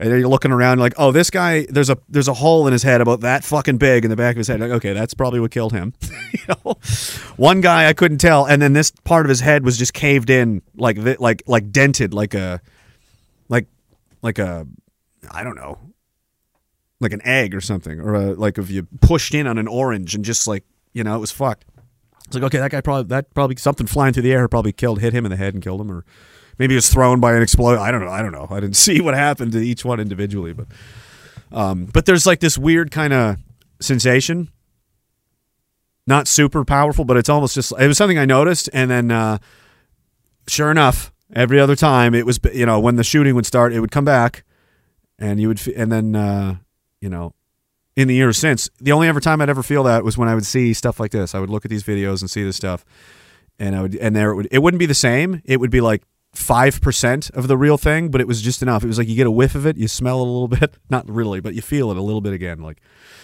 and 0.00 0.10
you're 0.10 0.28
looking 0.28 0.52
around 0.52 0.78
like, 0.78 0.94
oh, 0.96 1.10
this 1.10 1.28
guy, 1.28 1.66
there's 1.68 1.90
a 1.90 1.98
there's 2.08 2.28
a 2.28 2.34
hole 2.34 2.66
in 2.66 2.72
his 2.72 2.84
head 2.84 3.00
about 3.00 3.20
that 3.20 3.44
fucking 3.44 3.78
big 3.78 4.04
in 4.04 4.10
the 4.10 4.16
back 4.16 4.36
of 4.36 4.38
his 4.38 4.46
head. 4.46 4.60
Like, 4.60 4.70
okay, 4.70 4.92
that's 4.92 5.12
probably 5.12 5.40
what 5.40 5.50
killed 5.50 5.72
him. 5.72 5.92
you 6.32 6.40
know, 6.48 6.76
one 7.36 7.60
guy 7.60 7.88
I 7.88 7.92
couldn't 7.94 8.18
tell, 8.18 8.44
and 8.46 8.62
then 8.62 8.74
this 8.74 8.92
part 9.04 9.26
of 9.26 9.28
his 9.28 9.40
head 9.40 9.64
was 9.64 9.76
just 9.76 9.94
caved 9.94 10.30
in, 10.30 10.62
like 10.76 10.98
like 11.18 11.42
like 11.46 11.72
dented, 11.72 12.14
like 12.14 12.34
a 12.34 12.60
like 13.48 13.66
like 14.22 14.38
a 14.38 14.68
I 15.32 15.42
don't 15.42 15.56
know, 15.56 15.78
like 17.00 17.12
an 17.12 17.22
egg 17.24 17.54
or 17.54 17.60
something, 17.60 18.00
or 18.00 18.14
a, 18.14 18.34
like 18.34 18.56
if 18.56 18.70
you 18.70 18.86
pushed 19.00 19.34
in 19.34 19.48
on 19.48 19.58
an 19.58 19.66
orange 19.66 20.14
and 20.14 20.24
just 20.24 20.46
like 20.46 20.64
you 20.92 21.02
know 21.02 21.16
it 21.16 21.20
was 21.20 21.32
fucked. 21.32 21.64
It's 22.26 22.36
like 22.36 22.44
okay, 22.44 22.58
that 22.58 22.70
guy 22.70 22.82
probably 22.82 23.08
that 23.08 23.34
probably 23.34 23.56
something 23.56 23.88
flying 23.88 24.12
through 24.12 24.22
the 24.22 24.32
air 24.32 24.46
probably 24.46 24.72
killed 24.72 25.00
hit 25.00 25.12
him 25.12 25.26
in 25.26 25.30
the 25.30 25.36
head 25.36 25.54
and 25.54 25.62
killed 25.62 25.80
him, 25.80 25.90
or 25.90 26.04
maybe 26.58 26.74
he 26.74 26.76
was 26.76 26.88
thrown 26.88 27.20
by 27.20 27.34
an 27.34 27.42
explosion. 27.42 27.82
I 27.82 27.90
don't 27.90 28.04
know. 28.04 28.10
I 28.10 28.22
don't 28.22 28.32
know. 28.32 28.46
I 28.50 28.60
didn't 28.60 28.76
see 28.86 29.00
what 29.00 29.14
happened 29.14 29.52
to 29.52 29.58
each 29.58 29.84
one 29.84 30.00
individually, 30.00 30.52
but 30.52 30.66
um, 31.52 31.86
but 31.86 32.06
there's 32.06 32.26
like 32.26 32.40
this 32.40 32.58
weird 32.58 32.90
kind 32.90 33.12
of 33.12 33.36
sensation. 33.80 34.50
Not 36.06 36.26
super 36.26 36.64
powerful, 36.64 37.04
but 37.04 37.16
it's 37.16 37.28
almost 37.28 37.54
just 37.54 37.72
it 37.78 37.86
was 37.86 37.98
something 37.98 38.18
I 38.18 38.24
noticed, 38.24 38.70
and 38.72 38.90
then 38.90 39.10
uh, 39.10 39.38
sure 40.46 40.70
enough, 40.70 41.12
every 41.34 41.60
other 41.60 41.76
time 41.76 42.14
it 42.14 42.24
was 42.24 42.40
you 42.52 42.64
know 42.64 42.80
when 42.80 42.96
the 42.96 43.04
shooting 43.04 43.34
would 43.34 43.46
start, 43.46 43.72
it 43.72 43.80
would 43.80 43.90
come 43.90 44.06
back, 44.06 44.44
and 45.18 45.38
you 45.38 45.48
would 45.48 45.66
and 45.68 45.92
then 45.92 46.16
uh, 46.16 46.56
you 47.00 47.10
know 47.10 47.34
in 47.94 48.08
the 48.08 48.14
years 48.14 48.38
since 48.38 48.70
the 48.80 48.92
only 48.92 49.08
ever 49.08 49.20
time 49.20 49.42
I'd 49.42 49.50
ever 49.50 49.62
feel 49.62 49.82
that 49.82 50.04
was 50.04 50.16
when 50.16 50.28
I 50.28 50.34
would 50.34 50.46
see 50.46 50.72
stuff 50.72 51.00
like 51.00 51.10
this. 51.10 51.34
I 51.34 51.40
would 51.40 51.50
look 51.50 51.64
at 51.64 51.70
these 51.70 51.82
videos 51.82 52.20
and 52.20 52.30
see 52.30 52.42
this 52.42 52.56
stuff, 52.56 52.84
and 53.58 53.76
I 53.76 53.82
would 53.82 53.94
and 53.96 54.16
there 54.16 54.30
it 54.30 54.36
would 54.36 54.48
it 54.50 54.60
wouldn't 54.60 54.78
be 54.78 54.86
the 54.86 54.94
same. 54.94 55.42
It 55.44 55.60
would 55.60 55.70
be 55.70 55.82
like 55.82 56.02
five 56.38 56.80
percent 56.80 57.30
of 57.30 57.48
the 57.48 57.56
real 57.56 57.76
thing, 57.76 58.10
but 58.10 58.20
it 58.20 58.26
was 58.26 58.40
just 58.40 58.62
enough. 58.62 58.84
It 58.84 58.86
was 58.86 58.98
like 58.98 59.08
you 59.08 59.16
get 59.16 59.26
a 59.26 59.30
whiff 59.30 59.54
of 59.54 59.66
it, 59.66 59.76
you 59.76 59.88
smell 59.88 60.20
it 60.20 60.22
a 60.22 60.30
little 60.30 60.48
bit, 60.60 60.76
not 60.88 61.08
really, 61.08 61.40
but 61.40 61.54
you 61.54 61.62
feel 61.62 61.90
it 61.90 61.96
a 61.96 62.02
little 62.02 62.20
bit 62.20 62.32
again. 62.32 62.60
Like, 62.60 62.78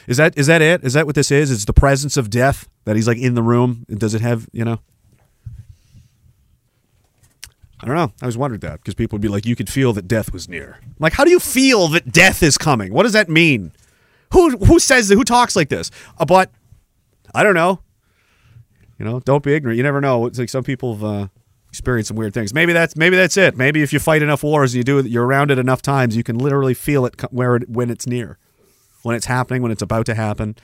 is 0.06 0.16
that 0.16 0.36
is 0.36 0.46
that 0.48 0.60
it? 0.60 0.84
Is 0.84 0.92
that 0.94 1.06
what 1.06 1.14
this 1.14 1.30
is? 1.30 1.50
It's 1.50 1.64
the 1.64 1.72
presence 1.72 2.16
of 2.16 2.28
death 2.28 2.68
that 2.84 2.96
he's 2.96 3.06
like 3.06 3.18
in 3.18 3.34
the 3.34 3.42
room. 3.42 3.86
Does 3.88 4.14
it 4.14 4.20
have 4.20 4.48
you 4.52 4.64
know? 4.64 4.80
I 7.80 7.86
don't 7.86 7.96
know. 7.96 8.12
I 8.20 8.24
always 8.24 8.38
wondered 8.38 8.62
that 8.62 8.80
because 8.80 8.94
people 8.94 9.16
would 9.16 9.22
be 9.22 9.28
like, 9.28 9.44
you 9.44 9.54
could 9.54 9.68
feel 9.68 9.92
that 9.92 10.08
death 10.08 10.32
was 10.32 10.48
near. 10.48 10.78
I'm 10.82 10.94
like, 11.00 11.12
how 11.12 11.24
do 11.24 11.30
you 11.30 11.40
feel 11.40 11.88
that 11.88 12.10
death 12.10 12.42
is 12.42 12.56
coming? 12.56 12.94
What 12.94 13.02
does 13.02 13.12
that 13.12 13.28
mean? 13.28 13.72
Who 14.32 14.56
who 14.56 14.78
says 14.78 15.08
who 15.08 15.22
talks 15.22 15.54
like 15.54 15.68
this? 15.68 15.90
Uh, 16.18 16.24
but 16.24 16.50
I 17.34 17.42
don't 17.42 17.54
know. 17.54 17.80
You 18.98 19.04
know, 19.04 19.20
don't 19.20 19.42
be 19.42 19.54
ignorant. 19.54 19.76
You 19.76 19.82
never 19.82 20.00
know. 20.00 20.26
It's 20.26 20.38
like 20.38 20.48
some 20.48 20.64
people 20.64 20.94
have 20.94 21.04
uh, 21.04 21.28
experienced 21.74 22.08
some 22.08 22.16
weird 22.16 22.32
things. 22.32 22.54
Maybe 22.54 22.72
that's 22.72 22.94
maybe 22.94 23.16
that's 23.16 23.36
it. 23.36 23.56
Maybe 23.56 23.82
if 23.82 23.92
you 23.92 23.98
fight 23.98 24.22
enough 24.22 24.44
wars, 24.44 24.76
you 24.76 24.84
do 24.84 24.98
it, 24.98 25.06
you're 25.06 25.26
around 25.26 25.50
it 25.50 25.58
enough 25.58 25.82
times, 25.82 26.16
you 26.16 26.22
can 26.22 26.38
literally 26.38 26.72
feel 26.72 27.04
it 27.04 27.20
where 27.32 27.56
it, 27.56 27.68
when 27.68 27.90
it's 27.90 28.06
near, 28.06 28.38
when 29.02 29.16
it's 29.16 29.26
happening, 29.26 29.60
when 29.60 29.72
it's 29.72 29.82
about 29.82 30.06
to 30.06 30.14
happen. 30.14 30.54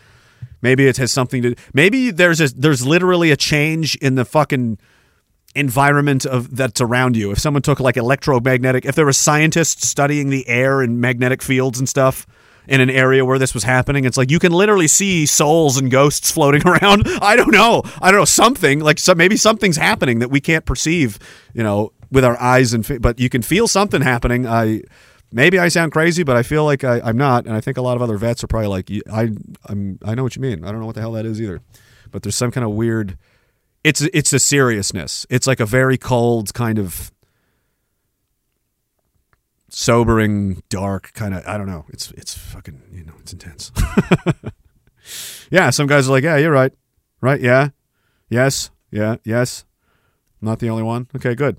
Maybe 0.63 0.87
it 0.87 0.99
has 0.99 1.11
something 1.11 1.43
to. 1.43 1.57
Maybe 1.75 2.13
there's 2.13 2.41
a 2.41 2.49
there's 2.49 2.87
literally 2.87 3.33
a 3.33 3.37
change 3.37 3.97
in 3.97 4.15
the 4.15 4.25
fucking 4.25 4.79
environment 5.57 6.25
of 6.25 6.57
that's 6.57 6.81
around 6.81 7.17
you. 7.17 7.33
If 7.33 7.41
someone 7.41 7.63
took 7.63 7.81
like 7.81 7.97
electromagnetic, 7.97 8.85
if 8.85 8.95
there 8.95 9.05
were 9.05 9.13
scientists 9.13 9.89
studying 9.89 10.31
the 10.31 10.47
air 10.49 10.81
and 10.81 11.01
magnetic 11.01 11.43
fields 11.43 11.81
and 11.81 11.89
stuff 11.89 12.25
in 12.69 12.81
an 12.81 12.91
area 12.91 13.25
where 13.25 13.39
this 13.39 13.55
was 13.55 13.65
happening, 13.65 14.05
it's 14.05 14.17
like 14.17 14.31
you 14.31 14.39
can 14.39 14.53
literally 14.53 14.87
see 14.89 15.27
souls 15.27 15.77
and 15.79 15.91
ghosts 15.91 16.31
floating 16.35 16.67
around. 16.67 17.05
I 17.21 17.37
don't 17.37 17.53
know. 17.53 17.83
I 18.01 18.11
don't 18.11 18.21
know 18.21 18.25
something 18.25 18.81
like 18.81 18.99
some, 18.99 19.19
maybe 19.19 19.37
something's 19.37 19.77
happening 19.77 20.21
that 20.21 20.31
we 20.31 20.41
can't 20.41 20.65
perceive, 20.65 21.19
you 21.55 21.63
know, 21.63 21.93
with 22.11 22.25
our 22.25 22.41
eyes 22.41 22.73
and 22.73 23.01
but 23.01 23.19
you 23.21 23.29
can 23.29 23.43
feel 23.43 23.69
something 23.69 24.03
happening. 24.03 24.47
I 24.47 24.83
maybe 25.33 25.59
I 25.59 25.69
sound 25.69 25.93
crazy, 25.93 26.23
but 26.23 26.37
I 26.37 26.43
feel 26.43 26.65
like 26.65 26.83
I, 26.85 27.01
I'm 27.01 27.17
not, 27.17 27.47
and 27.47 27.55
I 27.55 27.61
think 27.61 27.77
a 27.77 27.83
lot 27.83 27.97
of 27.97 28.03
other 28.03 28.17
vets 28.17 28.43
are 28.43 28.49
probably 28.49 28.69
like, 28.69 28.91
"You- 28.91 29.03
I 29.13 29.31
I'm 29.67 29.99
I 30.05 30.15
know 30.15 30.23
what 30.25 30.35
you 30.37 30.43
mean. 30.43 30.65
I 30.65 30.71
don't 30.73 30.81
know 30.81 30.87
what 30.87 30.97
the 30.97 31.01
hell 31.01 31.13
that 31.13 31.25
is 31.27 31.41
either, 31.41 31.61
but 32.11 32.23
there's 32.23 32.37
some 32.37 32.51
kind 32.51 32.65
of 32.65 32.73
weird 32.73 33.17
it's 33.83 34.01
it's 34.03 34.33
a 34.33 34.39
seriousness. 34.39 35.25
It's 35.31 35.47
like 35.47 35.61
a 35.61 35.67
very 35.67 35.97
cold 35.97 36.53
kind 36.53 36.79
of 36.79 37.11
sobering, 39.71 40.63
dark 40.69 41.13
kind 41.15 41.35
of. 41.35 41.47
I 41.47 41.57
don't 41.57 41.67
know. 41.67 41.87
It's 41.89 42.11
it's 42.13 42.37
fucking 42.37 42.83
you 42.93 43.05
know 43.05 43.15
it's 43.21 43.33
intense. 43.33 43.73
yeah, 45.51 45.71
some 45.71 45.87
guys 45.87 46.09
are 46.09 46.13
like, 46.13 46.25
yeah, 46.25 46.37
you're 46.37 46.53
right, 46.53 46.73
right, 47.21 47.41
yeah, 47.41 47.69
yes, 48.29 48.71
yeah, 48.91 49.17
yes. 49.25 49.65
Not 50.41 50.59
the 50.59 50.71
only 50.71 50.83
one. 50.83 51.09
Okay, 51.15 51.35
good. 51.35 51.59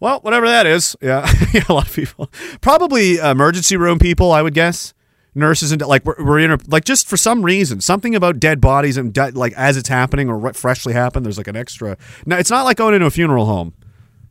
Well, 0.00 0.20
whatever 0.20 0.46
that 0.46 0.66
is, 0.66 0.96
yeah, 1.00 1.30
yeah 1.52 1.64
a 1.68 1.72
lot 1.72 1.88
of 1.88 1.94
people, 1.94 2.30
probably 2.60 3.16
emergency 3.16 3.76
room 3.76 3.98
people, 3.98 4.32
I 4.32 4.42
would 4.42 4.54
guess. 4.54 4.94
Nurses 5.34 5.70
and 5.70 5.80
like 5.82 6.04
we're, 6.04 6.16
we're 6.24 6.38
in 6.40 6.50
a, 6.50 6.58
like 6.66 6.84
just 6.84 7.06
for 7.06 7.16
some 7.16 7.44
reason 7.44 7.80
something 7.80 8.16
about 8.16 8.40
dead 8.40 8.60
bodies 8.60 8.96
and 8.96 9.12
de- 9.12 9.30
like 9.30 9.52
as 9.52 9.76
it's 9.76 9.88
happening 9.88 10.28
or 10.28 10.36
what 10.36 10.56
freshly 10.56 10.94
happened. 10.94 11.24
There's 11.24 11.38
like 11.38 11.46
an 11.46 11.54
extra. 11.54 11.96
Now 12.26 12.38
it's 12.38 12.50
not 12.50 12.64
like 12.64 12.76
going 12.76 12.94
into 12.94 13.06
a 13.06 13.10
funeral 13.10 13.44
home 13.44 13.74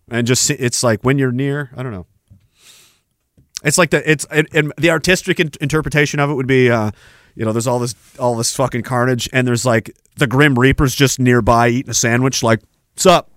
and 0.09 0.27
just 0.27 0.49
it's 0.49 0.83
like 0.83 1.03
when 1.03 1.17
you're 1.17 1.31
near. 1.31 1.71
I 1.77 1.83
don't 1.83 1.93
know. 1.93 2.07
It's 3.63 3.77
like 3.77 3.89
the 3.89 4.09
it's 4.09 4.25
and, 4.25 4.71
the 4.77 4.91
artistic 4.91 5.39
in- 5.39 5.51
interpretation 5.59 6.19
of 6.19 6.29
it 6.29 6.33
would 6.35 6.47
be, 6.47 6.69
uh, 6.69 6.91
you 7.35 7.45
know, 7.45 7.51
there's 7.51 7.67
all 7.67 7.79
this 7.79 7.95
all 8.19 8.35
this 8.35 8.55
fucking 8.55 8.83
carnage, 8.83 9.29
and 9.33 9.47
there's 9.47 9.65
like 9.65 9.95
the 10.17 10.27
Grim 10.27 10.57
Reaper's 10.57 10.95
just 10.95 11.19
nearby 11.19 11.69
eating 11.69 11.89
a 11.89 11.93
sandwich, 11.93 12.43
like, 12.43 12.61
"What's 12.93 13.05
up?" 13.05 13.31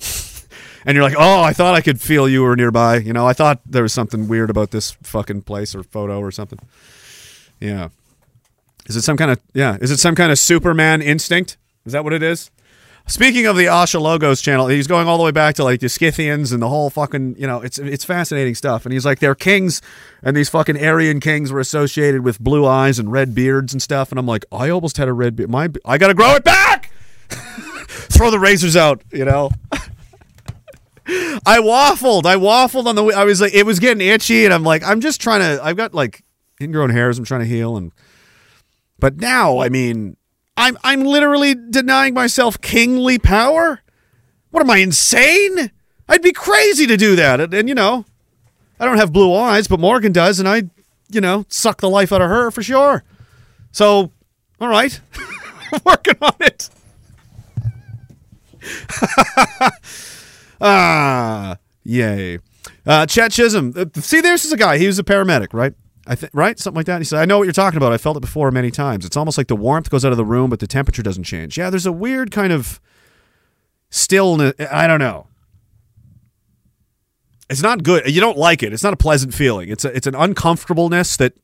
and 0.84 0.94
you're 0.94 1.04
like, 1.04 1.16
"Oh, 1.16 1.42
I 1.42 1.52
thought 1.52 1.74
I 1.74 1.80
could 1.80 2.00
feel 2.00 2.28
you 2.28 2.42
were 2.42 2.56
nearby." 2.56 2.98
You 2.98 3.12
know, 3.12 3.26
I 3.26 3.32
thought 3.32 3.60
there 3.64 3.82
was 3.82 3.92
something 3.92 4.28
weird 4.28 4.50
about 4.50 4.70
this 4.70 4.92
fucking 5.02 5.42
place 5.42 5.74
or 5.74 5.82
photo 5.82 6.20
or 6.20 6.30
something. 6.30 6.58
Yeah, 7.60 7.88
is 8.86 8.96
it 8.96 9.02
some 9.02 9.16
kind 9.16 9.30
of 9.30 9.40
yeah? 9.54 9.78
Is 9.80 9.90
it 9.90 9.98
some 9.98 10.14
kind 10.14 10.30
of 10.30 10.38
Superman 10.38 11.00
instinct? 11.00 11.56
Is 11.86 11.92
that 11.92 12.04
what 12.04 12.12
it 12.12 12.22
is? 12.22 12.50
Speaking 13.06 13.44
of 13.44 13.54
the 13.56 13.66
Asha 13.66 14.00
Logos 14.00 14.40
channel, 14.40 14.66
he's 14.66 14.86
going 14.86 15.06
all 15.06 15.18
the 15.18 15.24
way 15.24 15.30
back 15.30 15.56
to 15.56 15.64
like 15.64 15.80
the 15.80 15.90
Scythians 15.90 16.52
and 16.52 16.62
the 16.62 16.70
whole 16.70 16.88
fucking, 16.88 17.36
you 17.38 17.46
know, 17.46 17.60
it's 17.60 17.78
it's 17.78 18.02
fascinating 18.02 18.54
stuff. 18.54 18.86
And 18.86 18.94
he's 18.94 19.04
like, 19.04 19.18
they're 19.18 19.34
kings, 19.34 19.82
and 20.22 20.34
these 20.34 20.48
fucking 20.48 20.82
Aryan 20.82 21.20
kings 21.20 21.52
were 21.52 21.60
associated 21.60 22.22
with 22.24 22.40
blue 22.40 22.66
eyes 22.66 22.98
and 22.98 23.12
red 23.12 23.34
beards 23.34 23.74
and 23.74 23.82
stuff. 23.82 24.10
And 24.10 24.18
I'm 24.18 24.26
like, 24.26 24.46
I 24.50 24.70
almost 24.70 24.96
had 24.96 25.08
a 25.08 25.12
red 25.12 25.36
beard. 25.36 25.50
My, 25.50 25.68
I 25.84 25.98
gotta 25.98 26.14
grow 26.14 26.34
it 26.34 26.44
back. 26.44 26.90
Throw 27.28 28.30
the 28.30 28.38
razors 28.38 28.74
out, 28.74 29.02
you 29.12 29.26
know. 29.26 29.50
I 31.06 31.58
waffled. 31.58 32.24
I 32.24 32.36
waffled 32.36 32.86
on 32.86 32.94
the. 32.94 33.04
I 33.04 33.24
was 33.24 33.40
like, 33.40 33.52
it 33.52 33.66
was 33.66 33.78
getting 33.78 34.06
itchy, 34.06 34.46
and 34.46 34.54
I'm 34.54 34.62
like, 34.62 34.82
I'm 34.82 35.02
just 35.02 35.20
trying 35.20 35.40
to. 35.40 35.62
I've 35.62 35.76
got 35.76 35.92
like 35.92 36.24
ingrown 36.58 36.88
hairs. 36.88 37.18
I'm 37.18 37.26
trying 37.26 37.40
to 37.42 37.46
heal, 37.46 37.76
and 37.76 37.92
but 38.98 39.18
now, 39.18 39.58
I 39.58 39.68
mean, 39.68 40.16
I'm 40.56 40.78
I'm 40.84 41.02
literally 41.02 41.54
denying 41.54 42.14
myself 42.14 42.60
kingly 42.60 43.18
power. 43.18 43.80
What 44.50 44.62
am 44.62 44.70
I 44.70 44.78
insane? 44.78 45.70
I'd 46.08 46.22
be 46.22 46.32
crazy 46.32 46.86
to 46.86 46.96
do 46.96 47.16
that. 47.16 47.40
And, 47.40 47.52
and, 47.52 47.68
you 47.68 47.74
know, 47.74 48.04
I 48.78 48.84
don't 48.84 48.98
have 48.98 49.12
blue 49.12 49.34
eyes, 49.34 49.66
but 49.66 49.80
Morgan 49.80 50.12
does, 50.12 50.38
and 50.38 50.48
I, 50.48 50.64
you 51.10 51.20
know, 51.20 51.44
suck 51.48 51.80
the 51.80 51.88
life 51.88 52.12
out 52.12 52.20
of 52.20 52.28
her 52.28 52.50
for 52.50 52.62
sure. 52.62 53.02
So, 53.72 54.12
all 54.60 54.68
right, 54.68 55.00
working 55.84 56.14
on 56.20 56.34
it. 56.40 56.70
ah, 60.60 61.56
yay. 61.82 62.38
Uh, 62.86 63.06
Chet 63.06 63.32
Chisholm. 63.32 63.72
Uh, 63.76 63.86
see, 63.94 64.20
this 64.20 64.44
is 64.44 64.52
a 64.52 64.56
guy. 64.56 64.78
He 64.78 64.86
was 64.86 64.98
a 64.98 65.04
paramedic, 65.04 65.52
right? 65.52 65.74
I 66.06 66.14
think 66.14 66.32
right, 66.34 66.58
something 66.58 66.76
like 66.76 66.86
that. 66.86 67.00
He 67.00 67.04
said, 67.04 67.20
"I 67.20 67.24
know 67.24 67.38
what 67.38 67.44
you're 67.44 67.52
talking 67.52 67.78
about. 67.78 67.92
I 67.92 67.98
felt 67.98 68.16
it 68.16 68.20
before 68.20 68.50
many 68.50 68.70
times. 68.70 69.06
It's 69.06 69.16
almost 69.16 69.38
like 69.38 69.46
the 69.46 69.56
warmth 69.56 69.90
goes 69.90 70.04
out 70.04 70.12
of 70.12 70.18
the 70.18 70.24
room, 70.24 70.50
but 70.50 70.60
the 70.60 70.66
temperature 70.66 71.02
doesn't 71.02 71.24
change. 71.24 71.56
Yeah, 71.56 71.70
there's 71.70 71.86
a 71.86 71.92
weird 71.92 72.30
kind 72.30 72.52
of 72.52 72.80
stillness. 73.90 74.52
I 74.70 74.86
don't 74.86 75.00
know. 75.00 75.26
It's 77.48 77.62
not 77.62 77.82
good. 77.82 78.12
You 78.12 78.20
don't 78.20 78.38
like 78.38 78.62
it. 78.62 78.72
It's 78.72 78.82
not 78.82 78.92
a 78.92 78.96
pleasant 78.96 79.34
feeling. 79.34 79.68
It's 79.68 79.84
a, 79.84 79.94
it's 79.94 80.06
an 80.06 80.14
uncomfortableness 80.14 81.16
that 81.18 81.34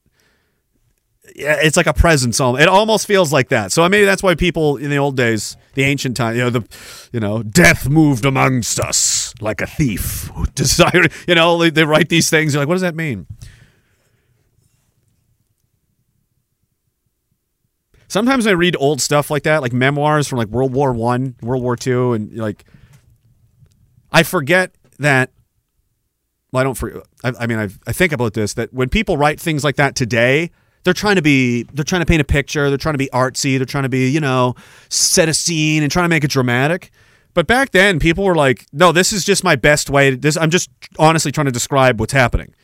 it's 1.37 1.77
like 1.77 1.87
a 1.87 1.92
presence. 1.92 2.40
It 2.40 2.68
almost 2.68 3.07
feels 3.07 3.33
like 3.33 3.49
that. 3.51 3.73
So 3.73 3.87
maybe 3.88 4.05
that's 4.05 4.23
why 4.23 4.35
people 4.35 4.77
in 4.77 4.90
the 4.90 4.99
old 4.99 5.16
days, 5.16 5.57
the 5.75 5.85
ancient 5.85 6.16
time, 6.16 6.37
you 6.37 6.42
know, 6.42 6.51
the 6.51 6.64
you 7.12 7.20
know, 7.20 7.42
death 7.42 7.88
moved 7.88 8.25
amongst 8.25 8.81
us 8.81 9.35
like 9.40 9.61
a 9.61 9.66
thief 9.66 10.31
desired. 10.55 11.12
You 11.29 11.35
know, 11.35 11.59
they, 11.59 11.70
they 11.70 11.85
write 11.85 12.09
these 12.09 12.31
things. 12.31 12.55
You're 12.55 12.62
like, 12.62 12.68
what 12.68 12.75
does 12.75 12.83
that 12.83 12.94
mean? 12.94 13.27
Sometimes 18.11 18.44
I 18.49 18.51
read 18.51 18.75
old 18.81 19.01
stuff 19.01 19.31
like 19.31 19.44
that, 19.44 19.62
like 19.62 19.73
memoirs 19.73 20.27
from 20.27 20.38
like 20.38 20.49
World 20.49 20.75
War 20.75 20.92
One, 20.92 21.37
World 21.42 21.62
War 21.62 21.77
Two, 21.77 22.12
and 22.12 22.37
like 22.37 22.64
I 24.11 24.25
forget 24.25 24.75
that. 24.99 25.31
Well, 26.51 26.61
I 26.61 26.64
don't. 26.64 26.75
For, 26.75 27.05
I, 27.23 27.33
I 27.38 27.46
mean, 27.46 27.61
I, 27.61 27.68
I 27.87 27.92
think 27.92 28.12
about 28.12 28.35
this 28.35 28.55
that 28.55 28.75
when 28.75 28.88
people 28.88 29.16
write 29.16 29.38
things 29.38 29.62
like 29.62 29.77
that 29.77 29.94
today, 29.94 30.51
they're 30.83 30.92
trying 30.92 31.16
to 31.16 31.23
be, 31.23 31.62
they're 31.73 31.85
trying 31.85 32.01
to 32.01 32.07
paint 32.07 32.20
a 32.20 32.25
picture, 32.25 32.68
they're 32.68 32.79
trying 32.79 32.94
to 32.94 32.99
be 32.99 33.09
artsy, 33.12 33.59
they're 33.59 33.64
trying 33.64 33.85
to 33.85 33.88
be, 33.88 34.11
you 34.11 34.20
know, 34.20 34.57
set 34.88 35.29
a 35.29 35.35
scene 35.35 35.85
and 35.85 35.92
trying 35.92 36.07
to 36.07 36.09
make 36.09 36.25
it 36.25 36.33
dramatic. 36.33 36.90
But 37.33 37.46
back 37.46 37.70
then, 37.70 38.01
people 38.01 38.25
were 38.25 38.35
like, 38.35 38.66
"No, 38.73 38.90
this 38.90 39.12
is 39.12 39.25
just 39.25 39.44
my 39.44 39.55
best 39.55 39.88
way. 39.88 40.16
This, 40.16 40.37
I'm 40.37 40.51
just 40.51 40.68
honestly 40.99 41.31
trying 41.31 41.46
to 41.46 41.53
describe 41.53 42.01
what's 42.01 42.12
happening." 42.12 42.55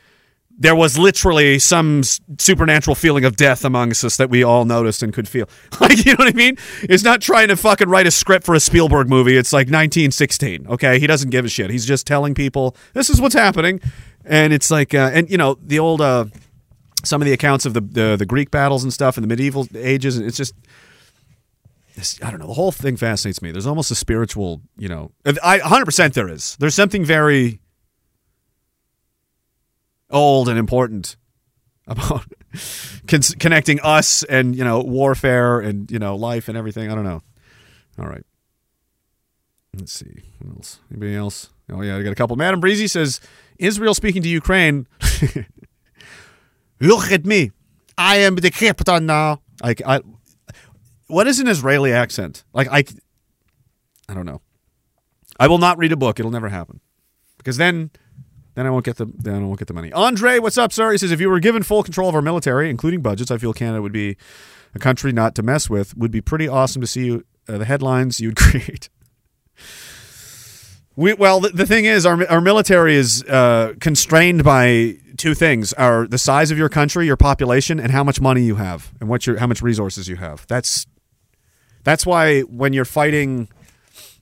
There 0.59 0.75
was 0.75 0.97
literally 0.97 1.59
some 1.59 2.03
supernatural 2.39 2.95
feeling 2.95 3.25
of 3.25 3.37
death 3.37 3.65
amongst 3.65 4.03
us 4.05 4.17
that 4.17 4.31
we 4.31 4.43
all 4.43 4.65
noticed 4.65 5.03
and 5.03 5.13
could 5.13 5.29
feel. 5.29 5.49
Like, 5.81 6.05
you 6.07 6.13
know 6.13 6.25
what 6.25 6.29
I 6.29 6.37
mean? 6.37 6.57
It's 6.83 7.03
not 7.05 7.21
trying 7.21 7.49
to 7.49 7.57
fucking 7.57 7.89
write 7.89 8.07
a 8.07 8.11
script 8.11 8.47
for 8.47 8.55
a 8.55 8.61
Spielberg 8.61 9.09
movie. 9.11 9.37
It's 9.37 9.53
like 9.53 9.67
1916. 9.67 10.67
Okay, 10.69 10.99
he 10.99 11.07
doesn't 11.07 11.31
give 11.31 11.45
a 11.45 11.49
shit. 11.49 11.71
He's 11.71 11.85
just 11.85 12.07
telling 12.07 12.35
people 12.35 12.75
this 12.95 13.11
is 13.11 13.21
what's 13.21 13.35
happening, 13.35 13.81
and 14.25 14.53
it's 14.55 14.71
like, 14.71 14.95
uh, 14.95 15.11
and 15.13 15.31
you 15.31 15.37
know, 15.37 15.59
the 15.63 15.79
old, 15.79 16.01
uh, 16.01 16.25
some 17.05 17.21
of 17.21 17.27
the 17.27 17.35
accounts 17.35 17.67
of 17.67 17.75
the, 17.75 17.83
the 17.83 18.17
the 18.17 18.27
Greek 18.27 18.51
battles 18.51 18.85
and 18.85 18.93
stuff 18.93 19.19
in 19.19 19.23
the 19.23 19.29
medieval 19.29 19.67
ages, 19.75 20.19
it's 20.19 20.37
just. 20.37 20.55
I 22.23 22.31
don't 22.31 22.41
know. 22.41 22.47
The 22.47 22.53
whole 22.53 22.73
thing 22.73 22.99
fascinates 22.99 23.41
me. 23.41 23.53
There's 23.53 23.67
almost 23.67 23.91
a 23.91 23.95
spiritual, 23.95 24.61
you 24.77 24.87
know, 24.87 25.13
I 25.43 25.61
100% 25.61 26.13
there 26.13 26.29
is. 26.29 26.55
There's 26.61 26.75
something 26.75 27.07
very 27.07 27.59
old 30.11 30.49
and 30.49 30.59
important 30.59 31.17
about 31.87 32.25
con- 33.07 33.21
connecting 33.39 33.81
us 33.81 34.23
and 34.25 34.57
you 34.57 34.65
know 34.65 34.81
warfare 34.81 35.61
and 35.61 35.91
you 35.91 35.99
know 35.99 36.17
life 36.17 36.49
and 36.49 36.57
everything. 36.57 36.91
I 36.91 36.95
don't 36.95 37.05
know. 37.05 37.23
All 37.99 38.07
right. 38.07 38.25
Let's 39.77 39.93
see. 39.93 40.23
What 40.39 40.57
else? 40.57 40.81
Anybody 40.91 41.15
else? 41.15 41.51
Oh 41.71 41.83
yeah, 41.83 41.97
I 41.97 42.03
got 42.03 42.13
a 42.13 42.15
couple. 42.17 42.37
Madam 42.37 42.61
Breezy 42.61 42.87
says 42.87 43.21
Israel 43.59 43.95
speaking 43.95 44.23
to 44.23 44.29
Ukraine. 44.29 44.87
Look 46.81 47.11
at 47.11 47.25
me. 47.25 47.53
I 47.99 48.17
am 48.17 48.37
the 48.37 48.51
captain 48.51 49.07
now. 49.07 49.41
Like 49.63 49.83
I, 49.87 50.01
what 51.09 51.27
is 51.27 51.41
an 51.41 51.49
Israeli 51.49 51.93
accent? 51.93 52.45
Like 52.53 52.69
I, 52.69 52.85
I 54.09 54.15
don't 54.15 54.27
know. 54.27 54.41
I 55.39 55.49
will 55.49 55.59
not 55.59 55.79
read 55.79 55.93
a 55.93 55.97
book. 55.97 56.19
It'll 56.19 56.31
never 56.31 56.49
happen 56.49 56.81
because 57.39 57.57
then 57.57 57.91
then 58.57 58.67
I 58.67 58.71
won't 58.71 58.85
get 58.85 58.97
the 58.97 59.07
then 59.07 59.43
I 59.43 59.47
won't 59.47 59.59
get 59.59 59.69
the 59.69 59.75
money. 59.75 59.93
Andre, 59.93 60.39
what's 60.39 60.59
up, 60.59 60.73
sir? 60.73 60.91
He 60.91 60.99
says 60.99 61.13
if 61.13 61.21
you 61.21 61.29
were 61.29 61.41
given 61.41 61.63
full 61.63 61.83
control 61.83 62.09
of 62.09 62.15
our 62.15 62.23
military, 62.23 62.69
including 62.71 63.03
budgets, 63.03 63.31
I 63.31 63.37
feel 63.37 63.53
Canada 63.53 63.83
would 63.83 63.93
be 63.93 64.17
a 64.75 64.79
country 64.79 65.13
not 65.13 65.35
to 65.37 65.43
mess 65.43 65.69
with. 65.69 65.97
Would 65.97 66.11
be 66.11 66.23
pretty 66.23 66.49
awesome 66.49 66.81
to 66.81 66.87
see 66.87 67.21
uh, 67.49 67.59
the 67.59 67.67
headlines 67.67 68.19
you'd 68.21 68.37
create. 68.37 68.89
We, 70.97 71.13
well, 71.13 71.41
the, 71.41 71.51
the 71.51 71.67
thing 71.67 71.85
is, 71.85 72.07
our 72.07 72.27
our 72.29 72.41
military 72.41 72.97
is 72.97 73.23
uh, 73.25 73.75
constrained 73.79 74.43
by 74.43 74.97
two 75.19 75.35
things: 75.35 75.75
our 75.75 76.07
the 76.07 76.19
size 76.19 76.51
of 76.51 76.57
your 76.57 76.71
country, 76.71 77.05
your 77.05 77.19
population, 77.19 77.79
and 77.79 77.93
how 77.93 78.03
much 78.03 78.23
money 78.23 78.43
you 78.43 78.55
have, 78.55 78.91
and 79.01 79.09
what 79.11 79.27
your 79.27 79.37
how 79.37 79.47
much 79.47 79.61
resources 79.61 80.09
you 80.09 80.17
have. 80.17 80.47
That's 80.49 80.87
that's 81.85 82.07
why 82.07 82.41
when 82.41 82.73
you're 82.73 82.87
fighting 82.87 83.49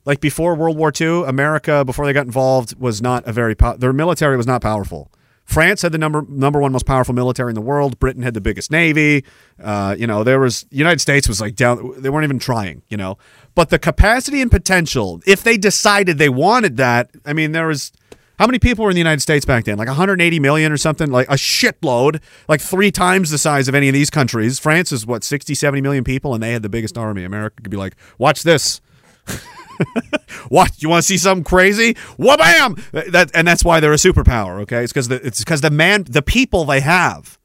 like 0.04 0.20
before 0.20 0.54
World 0.54 0.76
War 0.76 0.92
II, 0.98 1.24
America 1.24 1.84
before 1.84 2.06
they 2.06 2.12
got 2.12 2.26
involved 2.26 2.78
was 2.78 3.00
not 3.00 3.26
a 3.26 3.32
very 3.32 3.54
po- 3.54 3.76
their 3.76 3.92
military 3.92 4.36
was 4.36 4.46
not 4.46 4.62
powerful. 4.62 5.10
France 5.44 5.82
had 5.82 5.92
the 5.92 5.98
number 5.98 6.24
number 6.28 6.58
one 6.58 6.72
most 6.72 6.86
powerful 6.86 7.14
military 7.14 7.50
in 7.50 7.54
the 7.54 7.60
world. 7.60 7.98
Britain 7.98 8.22
had 8.22 8.34
the 8.34 8.40
biggest 8.40 8.70
navy. 8.70 9.24
Uh, 9.62 9.94
you 9.98 10.06
know, 10.06 10.24
there 10.24 10.40
was 10.40 10.64
United 10.70 11.00
States 11.00 11.28
was 11.28 11.40
like 11.40 11.54
down. 11.54 12.00
They 12.00 12.08
weren't 12.08 12.24
even 12.24 12.38
trying. 12.38 12.82
You 12.88 12.96
know, 12.96 13.18
but 13.54 13.68
the 13.68 13.78
capacity 13.78 14.40
and 14.40 14.50
potential, 14.50 15.20
if 15.26 15.42
they 15.42 15.56
decided 15.58 16.16
they 16.18 16.30
wanted 16.30 16.78
that, 16.78 17.10
I 17.26 17.34
mean, 17.34 17.52
there 17.52 17.66
was 17.66 17.92
how 18.38 18.46
many 18.46 18.58
people 18.58 18.84
were 18.84 18.90
in 18.90 18.94
the 18.94 19.00
United 19.00 19.20
States 19.20 19.44
back 19.44 19.64
then? 19.64 19.76
Like 19.76 19.86
180 19.86 20.40
million 20.40 20.72
or 20.72 20.76
something, 20.76 21.10
like 21.10 21.28
a 21.28 21.34
shitload, 21.34 22.20
like 22.48 22.60
three 22.60 22.90
times 22.90 23.30
the 23.30 23.38
size 23.38 23.68
of 23.68 23.74
any 23.74 23.88
of 23.88 23.94
these 23.94 24.10
countries. 24.10 24.58
France 24.58 24.92
is 24.92 25.06
what 25.06 25.22
60, 25.22 25.54
70 25.54 25.80
million 25.82 26.04
people, 26.04 26.34
and 26.34 26.42
they 26.42 26.52
had 26.52 26.62
the 26.62 26.68
biggest 26.68 26.98
army. 26.98 27.22
America 27.22 27.62
could 27.62 27.70
be 27.70 27.76
like, 27.76 27.94
watch 28.18 28.42
this. 28.42 28.80
what 30.48 30.82
you 30.82 30.88
want 30.88 31.02
to 31.02 31.06
see 31.06 31.18
something 31.18 31.44
crazy? 31.44 31.96
Wha-bam! 32.18 32.76
That 32.92 33.30
and 33.34 33.46
that's 33.46 33.64
why 33.64 33.80
they're 33.80 33.92
a 33.92 33.96
superpower. 33.96 34.60
Okay, 34.62 34.82
it's 34.82 34.92
because 34.92 35.08
the, 35.08 35.24
it's 35.26 35.40
because 35.40 35.60
the 35.60 35.70
man, 35.70 36.04
the 36.08 36.22
people 36.22 36.64
they 36.64 36.80
have. 36.80 37.38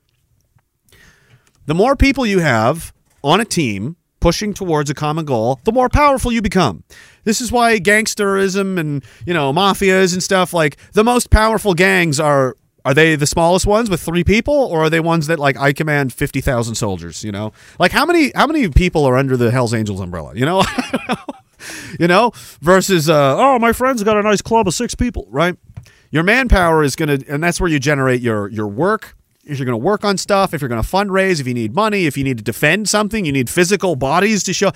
The 1.66 1.76
more 1.76 1.96
people 1.96 2.26
you 2.26 2.40
have 2.40 2.94
on 3.24 3.40
a 3.40 3.46
team 3.46 3.96
pushing 4.20 4.54
towards 4.54 4.90
a 4.90 4.94
common 4.94 5.26
goal, 5.26 5.60
the 5.64 5.72
more 5.72 5.90
powerful 5.90 6.32
you 6.32 6.42
become. 6.42 6.84
This 7.24 7.42
is 7.42 7.52
why 7.52 7.80
gangsterism 7.80 8.80
and 8.80 9.04
you 9.26 9.34
know 9.34 9.54
mafias 9.54 10.14
and 10.14 10.24
stuff 10.24 10.54
like 10.54 10.78
the 10.94 11.04
most 11.04 11.30
powerful 11.30 11.74
gangs 11.74 12.20
are. 12.20 12.56
Are 12.86 12.94
they 12.94 13.18
the 13.18 13.28
smallest 13.28 13.68
ones 13.68 13.90
with 13.90 14.02
three 14.02 14.24
people, 14.24 14.54
or 14.54 14.86
are 14.86 14.90
they 14.90 15.02
ones 15.02 15.28
that 15.28 15.38
like 15.38 15.58
I 15.60 15.74
command 15.74 16.14
fifty 16.14 16.40
thousand 16.40 16.76
soldiers? 16.76 17.26
You 17.26 17.32
know, 17.32 17.52
like 17.78 17.92
how 17.92 18.06
many 18.06 18.32
how 18.34 18.48
many 18.48 18.70
people 18.70 19.06
are 19.06 19.18
under 19.18 19.36
the 19.36 19.52
Hell's 19.52 19.74
Angels 19.74 20.00
umbrella? 20.00 20.34
You 20.34 20.46
know, 20.46 20.64
you 22.00 22.08
know, 22.08 22.32
versus 22.62 23.10
uh, 23.10 23.36
oh 23.38 23.60
my 23.60 23.74
friend's 23.74 24.04
got 24.04 24.18
a 24.18 24.22
nice 24.22 24.42
club 24.42 24.68
of 24.68 24.74
six 24.74 24.96
people, 24.96 25.28
right? 25.30 25.56
Your 26.12 26.24
manpower 26.24 26.84
is 26.84 26.96
gonna, 26.96 27.20
and 27.28 27.44
that's 27.44 27.62
where 27.62 27.70
you 27.70 27.80
generate 27.80 28.22
your 28.22 28.50
your 28.50 28.68
work. 28.68 29.16
If 29.46 29.58
you're 29.58 29.66
going 29.66 29.80
to 29.80 29.84
work 29.84 30.06
on 30.06 30.18
stuff, 30.18 30.54
if 30.54 30.62
you're 30.62 30.70
going 30.70 30.82
to 30.82 30.88
fundraise, 30.88 31.40
if 31.40 31.48
you 31.48 31.56
need 31.56 31.74
money, 31.74 32.06
if 32.06 32.16
you 32.16 32.24
need 32.24 32.38
to 32.38 32.44
defend 32.44 32.88
something, 32.88 33.26
you 33.26 33.32
need 33.32 33.50
physical 33.50 33.96
bodies 33.96 34.44
to 34.44 34.54
show. 34.54 34.72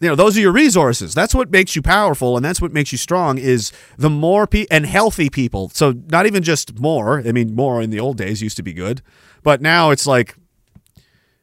You 0.00 0.08
know, 0.08 0.14
those 0.14 0.36
are 0.38 0.40
your 0.40 0.52
resources. 0.52 1.12
That's 1.12 1.34
what 1.34 1.50
makes 1.50 1.74
you 1.74 1.82
powerful, 1.82 2.36
and 2.36 2.44
that's 2.44 2.60
what 2.60 2.72
makes 2.72 2.92
you 2.92 2.98
strong. 2.98 3.36
Is 3.36 3.72
the 3.98 4.08
more 4.08 4.46
pe- 4.46 4.66
and 4.70 4.86
healthy 4.86 5.28
people. 5.28 5.70
So 5.70 5.94
not 6.08 6.26
even 6.26 6.42
just 6.42 6.78
more. 6.78 7.18
I 7.26 7.32
mean, 7.32 7.54
more 7.54 7.82
in 7.82 7.90
the 7.90 8.00
old 8.00 8.16
days 8.16 8.40
used 8.42 8.56
to 8.58 8.62
be 8.62 8.72
good, 8.72 9.02
but 9.42 9.60
now 9.60 9.90
it's 9.90 10.06
like 10.06 10.36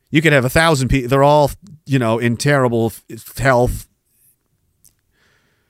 you 0.10 0.22
could 0.22 0.34
have 0.34 0.46
a 0.46 0.50
thousand 0.50 0.88
people. 0.88 1.10
They're 1.10 1.24
all 1.24 1.52
you 1.86 2.00
know 2.00 2.18
in 2.18 2.38
terrible 2.38 2.94
health. 3.38 3.87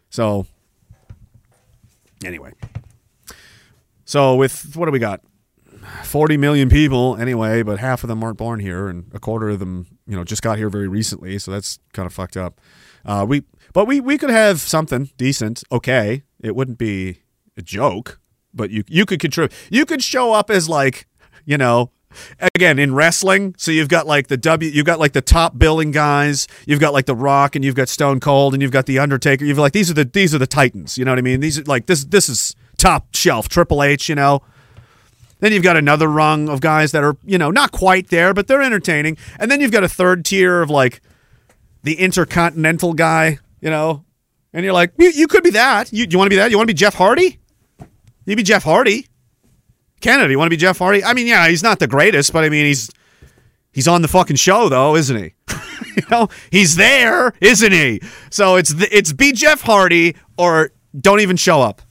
So 0.09 0.45
anyway, 2.25 2.53
so 4.05 4.35
with 4.35 4.75
what 4.75 4.85
do 4.85 4.91
we 4.91 4.99
got? 4.99 5.21
40 6.03 6.37
million 6.37 6.69
people 6.69 7.15
anyway, 7.17 7.63
but 7.63 7.79
half 7.79 8.03
of 8.03 8.07
them 8.07 8.23
aren't 8.23 8.37
born 8.37 8.59
here, 8.59 8.87
and 8.87 9.09
a 9.13 9.19
quarter 9.19 9.49
of 9.49 9.59
them, 9.59 9.87
you 10.05 10.15
know, 10.15 10.23
just 10.23 10.41
got 10.41 10.57
here 10.57 10.69
very 10.69 10.87
recently. 10.87 11.37
So 11.39 11.51
that's 11.51 11.79
kind 11.93 12.05
of 12.05 12.13
fucked 12.13 12.37
up. 12.37 12.59
Uh, 13.05 13.25
we, 13.27 13.43
but 13.73 13.85
we, 13.85 13.99
we 13.99 14.17
could 14.17 14.29
have 14.29 14.59
something 14.59 15.09
decent. 15.17 15.63
Okay, 15.71 16.23
it 16.41 16.55
wouldn't 16.55 16.77
be 16.77 17.19
a 17.55 17.61
joke, 17.61 18.19
but 18.53 18.69
you, 18.69 18.83
you 18.87 19.05
could 19.05 19.19
contribute. 19.19 19.53
You 19.69 19.85
could 19.85 20.03
show 20.03 20.33
up 20.33 20.49
as 20.49 20.67
like, 20.67 21.07
you 21.45 21.57
know, 21.57 21.91
again 22.55 22.79
in 22.79 22.93
wrestling 22.93 23.53
so 23.57 23.71
you've 23.71 23.89
got 23.89 24.07
like 24.07 24.27
the 24.27 24.37
w 24.37 24.71
you've 24.71 24.85
got 24.85 24.99
like 24.99 25.13
the 25.13 25.21
top 25.21 25.57
billing 25.57 25.91
guys 25.91 26.47
you've 26.65 26.79
got 26.79 26.93
like 26.93 27.05
the 27.05 27.15
rock 27.15 27.55
and 27.55 27.63
you've 27.63 27.75
got 27.75 27.89
stone 27.89 28.19
cold 28.19 28.53
and 28.53 28.61
you've 28.61 28.71
got 28.71 28.85
the 28.85 28.99
undertaker. 28.99 29.45
You've 29.45 29.57
like 29.57 29.73
these 29.73 29.91
are 29.91 29.93
the 29.93 30.05
these 30.05 30.33
are 30.33 30.37
the 30.37 30.47
titans 30.47 30.97
you 30.97 31.05
know 31.05 31.11
what 31.11 31.19
i 31.19 31.21
mean? 31.21 31.39
These 31.39 31.59
are 31.59 31.63
like 31.63 31.85
this 31.85 32.05
this 32.05 32.29
is 32.29 32.55
top 32.77 33.07
shelf. 33.13 33.49
Triple 33.49 33.83
h 33.83 34.09
you 34.09 34.15
know? 34.15 34.41
Then 35.39 35.51
you've 35.51 35.63
got 35.63 35.77
another 35.77 36.07
rung 36.07 36.49
of 36.49 36.61
guys 36.61 36.91
that 36.93 37.03
are 37.03 37.17
you 37.25 37.37
know 37.37 37.51
not 37.51 37.71
quite 37.71 38.07
there 38.07 38.33
but 38.33 38.47
they're 38.47 38.61
entertaining. 38.61 39.17
And 39.39 39.51
then 39.51 39.61
you've 39.61 39.71
got 39.71 39.83
a 39.83 39.89
third 39.89 40.25
tier 40.25 40.61
of 40.61 40.69
like 40.69 41.01
the 41.83 41.99
intercontinental 41.99 42.93
guy 42.93 43.39
you 43.61 43.69
know? 43.69 44.05
And 44.53 44.63
you're 44.63 44.73
like 44.73 44.93
you, 44.97 45.09
you 45.09 45.27
could 45.27 45.43
be 45.43 45.51
that. 45.51 45.91
You, 45.91 46.07
you 46.09 46.17
want 46.17 46.27
to 46.27 46.29
be 46.29 46.37
that? 46.37 46.51
You 46.51 46.57
want 46.57 46.67
to 46.67 46.73
be 46.73 46.77
jeff 46.77 46.95
hardy? 46.95 47.39
You 48.25 48.35
be 48.35 48.43
jeff 48.43 48.63
hardy 48.63 49.07
Canada, 50.01 50.31
you 50.31 50.37
want 50.37 50.47
to 50.47 50.51
be 50.51 50.57
Jeff 50.57 50.77
Hardy? 50.77 51.03
I 51.03 51.13
mean, 51.13 51.27
yeah, 51.27 51.47
he's 51.47 51.63
not 51.63 51.79
the 51.79 51.87
greatest, 51.87 52.33
but 52.33 52.43
I 52.43 52.49
mean, 52.49 52.65
he's 52.65 52.89
he's 53.71 53.87
on 53.87 54.01
the 54.01 54.07
fucking 54.07 54.35
show 54.35 54.69
though, 54.69 54.95
isn't 54.95 55.17
he? 55.17 55.33
you 55.95 56.03
know, 56.09 56.27
he's 56.51 56.75
there, 56.75 57.33
isn't 57.41 57.71
he? 57.71 58.01
So 58.29 58.55
it's 58.55 58.73
the, 58.73 58.95
it's 58.95 59.13
be 59.13 59.31
Jeff 59.31 59.61
Hardy 59.61 60.15
or 60.37 60.71
don't 60.99 61.19
even 61.21 61.37
show 61.37 61.61
up. 61.61 61.81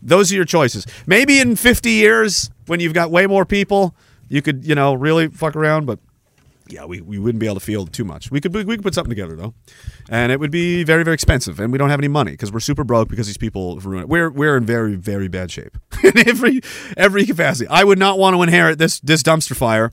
Those 0.00 0.32
are 0.32 0.36
your 0.36 0.44
choices. 0.44 0.86
Maybe 1.06 1.40
in 1.40 1.56
50 1.56 1.90
years 1.90 2.50
when 2.66 2.80
you've 2.80 2.94
got 2.94 3.10
way 3.10 3.26
more 3.26 3.44
people, 3.44 3.94
you 4.28 4.42
could, 4.42 4.64
you 4.64 4.74
know, 4.74 4.94
really 4.94 5.28
fuck 5.28 5.56
around, 5.56 5.86
but 5.86 5.98
yeah, 6.72 6.84
we, 6.84 7.00
we 7.00 7.18
wouldn't 7.18 7.40
be 7.40 7.46
able 7.46 7.56
to 7.56 7.60
field 7.60 7.92
too 7.92 8.04
much. 8.04 8.30
We 8.30 8.40
could 8.40 8.54
we 8.54 8.64
could 8.64 8.82
put 8.82 8.94
something 8.94 9.10
together 9.10 9.36
though, 9.36 9.54
and 10.08 10.32
it 10.32 10.40
would 10.40 10.50
be 10.50 10.84
very 10.84 11.04
very 11.04 11.14
expensive, 11.14 11.60
and 11.60 11.72
we 11.72 11.78
don't 11.78 11.90
have 11.90 12.00
any 12.00 12.08
money 12.08 12.32
because 12.32 12.52
we're 12.52 12.60
super 12.60 12.84
broke 12.84 13.08
because 13.08 13.26
these 13.26 13.38
people 13.38 13.78
ruined 13.78 14.02
it. 14.02 14.08
We're 14.08 14.30
we're 14.30 14.56
in 14.56 14.64
very 14.64 14.94
very 14.96 15.28
bad 15.28 15.50
shape 15.50 15.78
in 16.04 16.28
every 16.28 16.60
every 16.96 17.24
capacity. 17.26 17.68
I 17.68 17.84
would 17.84 17.98
not 17.98 18.18
want 18.18 18.36
to 18.36 18.42
inherit 18.42 18.78
this 18.78 19.00
this 19.00 19.22
dumpster 19.22 19.56
fire. 19.56 19.92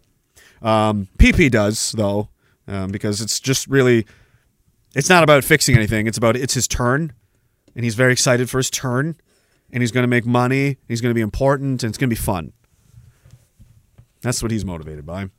Um, 0.61 1.07
PP 1.17 1.51
does 1.51 1.91
though, 1.91 2.29
um, 2.67 2.91
because 2.91 3.21
it's 3.21 3.39
just 3.39 3.67
really, 3.67 4.05
it's 4.95 5.09
not 5.09 5.23
about 5.23 5.43
fixing 5.43 5.75
anything. 5.75 6.07
It's 6.07 6.17
about 6.17 6.35
it's 6.35 6.53
his 6.53 6.67
turn, 6.67 7.13
and 7.75 7.83
he's 7.83 7.95
very 7.95 8.11
excited 8.11 8.49
for 8.49 8.57
his 8.57 8.69
turn, 8.69 9.15
and 9.71 9.83
he's 9.83 9.91
going 9.91 10.03
to 10.03 10.07
make 10.07 10.25
money. 10.25 10.77
He's 10.87 11.01
going 11.01 11.11
to 11.11 11.15
be 11.15 11.21
important, 11.21 11.83
and 11.83 11.89
it's 11.89 11.97
going 11.97 12.09
to 12.09 12.15
be 12.15 12.21
fun. 12.21 12.53
That's 14.21 14.41
what 14.41 14.51
he's 14.51 14.65
motivated 14.65 15.05
by. 15.05 15.29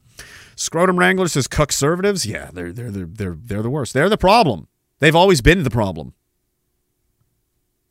Scrotum 0.56 0.98
Wrangler 0.98 1.28
says 1.28 1.46
conservatives. 1.46 2.26
Yeah, 2.26 2.50
they're 2.52 2.72
they're 2.72 2.90
they're 2.90 3.06
they're 3.06 3.36
they're 3.38 3.62
the 3.62 3.70
worst. 3.70 3.92
They're 3.92 4.08
the 4.08 4.18
problem. 4.18 4.68
They've 4.98 5.14
always 5.14 5.42
been 5.42 5.62
the 5.62 5.70
problem. 5.70 6.14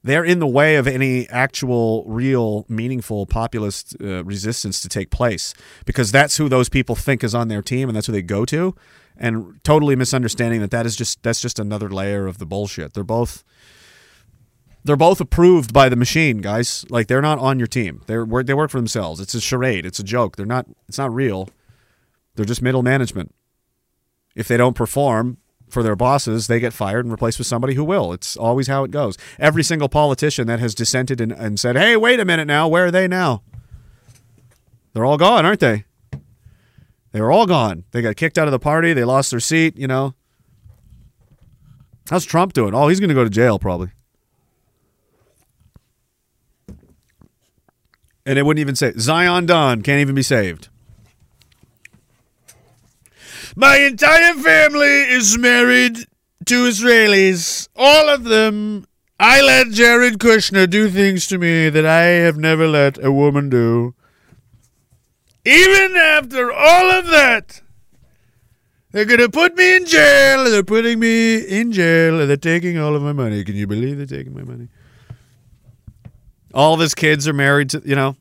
They're 0.03 0.23
in 0.23 0.37
the 0.37 0.47
way 0.47 0.75
of 0.75 0.87
any 0.87 1.27
actual, 1.29 2.03
real, 2.05 2.65
meaningful 2.69 3.25
populist 3.25 3.95
uh, 3.99 4.23
resistance 4.23 4.79
to 4.81 4.89
take 4.89 5.09
place 5.09 5.55
because 5.83 6.11
that's 6.11 6.37
who 6.37 6.47
those 6.47 6.69
people 6.69 6.93
think 6.93 7.23
is 7.23 7.33
on 7.33 7.47
their 7.47 7.63
team 7.63 7.89
and 7.89 7.95
that's 7.95 8.05
who 8.05 8.13
they 8.13 8.21
go 8.21 8.45
to, 8.45 8.75
and 9.17 9.59
totally 9.63 9.95
misunderstanding 9.95 10.61
that 10.61 10.69
that 10.71 10.85
is 10.85 10.95
just 10.95 11.23
that's 11.23 11.41
just 11.41 11.59
another 11.59 11.89
layer 11.89 12.27
of 12.27 12.39
the 12.39 12.45
bullshit. 12.45 12.93
They're 12.93 13.03
both 13.03 13.43
they're 14.83 14.95
both 14.95 15.19
approved 15.19 15.73
by 15.73 15.89
the 15.89 15.95
machine, 15.95 16.37
guys. 16.39 16.85
Like 16.89 17.07
they're 17.07 17.21
not 17.21 17.39
on 17.39 17.59
your 17.59 17.67
team. 17.67 18.01
They're 18.05 18.25
they 18.43 18.53
work 18.53 18.71
for 18.71 18.77
themselves. 18.77 19.19
It's 19.19 19.33
a 19.33 19.41
charade. 19.41 19.85
It's 19.85 19.99
a 19.99 20.03
joke. 20.03 20.35
They're 20.35 20.45
not. 20.45 20.67
It's 20.87 20.99
not 20.99 21.13
real. 21.13 21.49
They're 22.35 22.45
just 22.45 22.61
middle 22.61 22.83
management. 22.83 23.33
If 24.35 24.47
they 24.47 24.57
don't 24.57 24.75
perform 24.75 25.37
for 25.69 25.81
their 25.81 25.95
bosses, 25.95 26.47
they 26.47 26.59
get 26.59 26.73
fired 26.73 27.05
and 27.05 27.11
replaced 27.11 27.37
with 27.37 27.47
somebody 27.47 27.73
who 27.73 27.83
will. 27.83 28.13
It's 28.13 28.37
always 28.37 28.67
how 28.67 28.83
it 28.83 28.91
goes. 28.91 29.17
Every 29.39 29.63
single 29.63 29.89
politician 29.89 30.47
that 30.47 30.59
has 30.59 30.75
dissented 30.75 31.21
and, 31.21 31.31
and 31.31 31.59
said, 31.59 31.75
"Hey, 31.75 31.95
wait 31.97 32.19
a 32.19 32.25
minute 32.25 32.45
now. 32.45 32.67
Where 32.67 32.87
are 32.87 32.91
they 32.91 33.07
now?" 33.07 33.41
They're 34.93 35.05
all 35.05 35.17
gone, 35.17 35.45
aren't 35.45 35.59
they? 35.59 35.85
They 37.11 37.21
were 37.21 37.31
all 37.31 37.45
gone. 37.45 37.85
They 37.91 38.01
got 38.01 38.15
kicked 38.15 38.37
out 38.37 38.47
of 38.47 38.51
the 38.51 38.59
party. 38.59 38.93
They 38.93 39.03
lost 39.03 39.31
their 39.31 39.39
seat. 39.39 39.77
You 39.77 39.87
know. 39.87 40.13
How's 42.09 42.25
Trump 42.25 42.53
doing? 42.53 42.75
Oh, 42.75 42.87
he's 42.87 42.99
going 42.99 43.09
to 43.09 43.15
go 43.15 43.23
to 43.23 43.29
jail 43.29 43.57
probably. 43.57 43.89
And 48.27 48.39
it 48.39 48.43
wouldn't 48.43 48.61
even 48.61 48.75
say 48.75 48.93
Zion 48.97 49.45
Don 49.45 49.81
can't 49.81 50.01
even 50.01 50.15
be 50.15 50.23
saved. 50.23 50.69
My 53.55 53.77
entire 53.77 54.33
family 54.33 54.87
is 54.87 55.37
married 55.37 55.97
to 56.45 56.67
Israelis. 56.67 57.69
All 57.75 58.09
of 58.09 58.25
them. 58.25 58.85
I 59.17 59.41
let 59.41 59.69
Jared 59.69 60.19
Kushner 60.19 60.69
do 60.69 60.89
things 60.89 61.25
to 61.27 61.37
me 61.37 61.69
that 61.69 61.85
I 61.85 62.01
have 62.01 62.35
never 62.37 62.67
let 62.67 63.01
a 63.01 63.13
woman 63.13 63.49
do. 63.49 63.95
Even 65.45 65.95
after 65.95 66.51
all 66.51 66.91
of 66.91 67.07
that, 67.07 67.61
they're 68.91 69.05
going 69.05 69.21
to 69.21 69.29
put 69.29 69.55
me 69.55 69.77
in 69.77 69.85
jail. 69.85 70.43
They're 70.43 70.63
putting 70.63 70.99
me 70.99 71.37
in 71.37 71.71
jail. 71.71 72.27
They're 72.27 72.35
taking 72.35 72.77
all 72.77 72.93
of 72.93 73.03
my 73.03 73.13
money. 73.13 73.43
Can 73.45 73.55
you 73.55 73.67
believe 73.67 73.95
they're 73.97 74.05
taking 74.05 74.33
my 74.33 74.43
money? 74.43 74.67
All 76.53 76.73
of 76.73 76.81
his 76.81 76.93
kids 76.93 77.25
are 77.27 77.33
married 77.33 77.69
to, 77.69 77.81
you 77.85 77.95
know. 77.95 78.17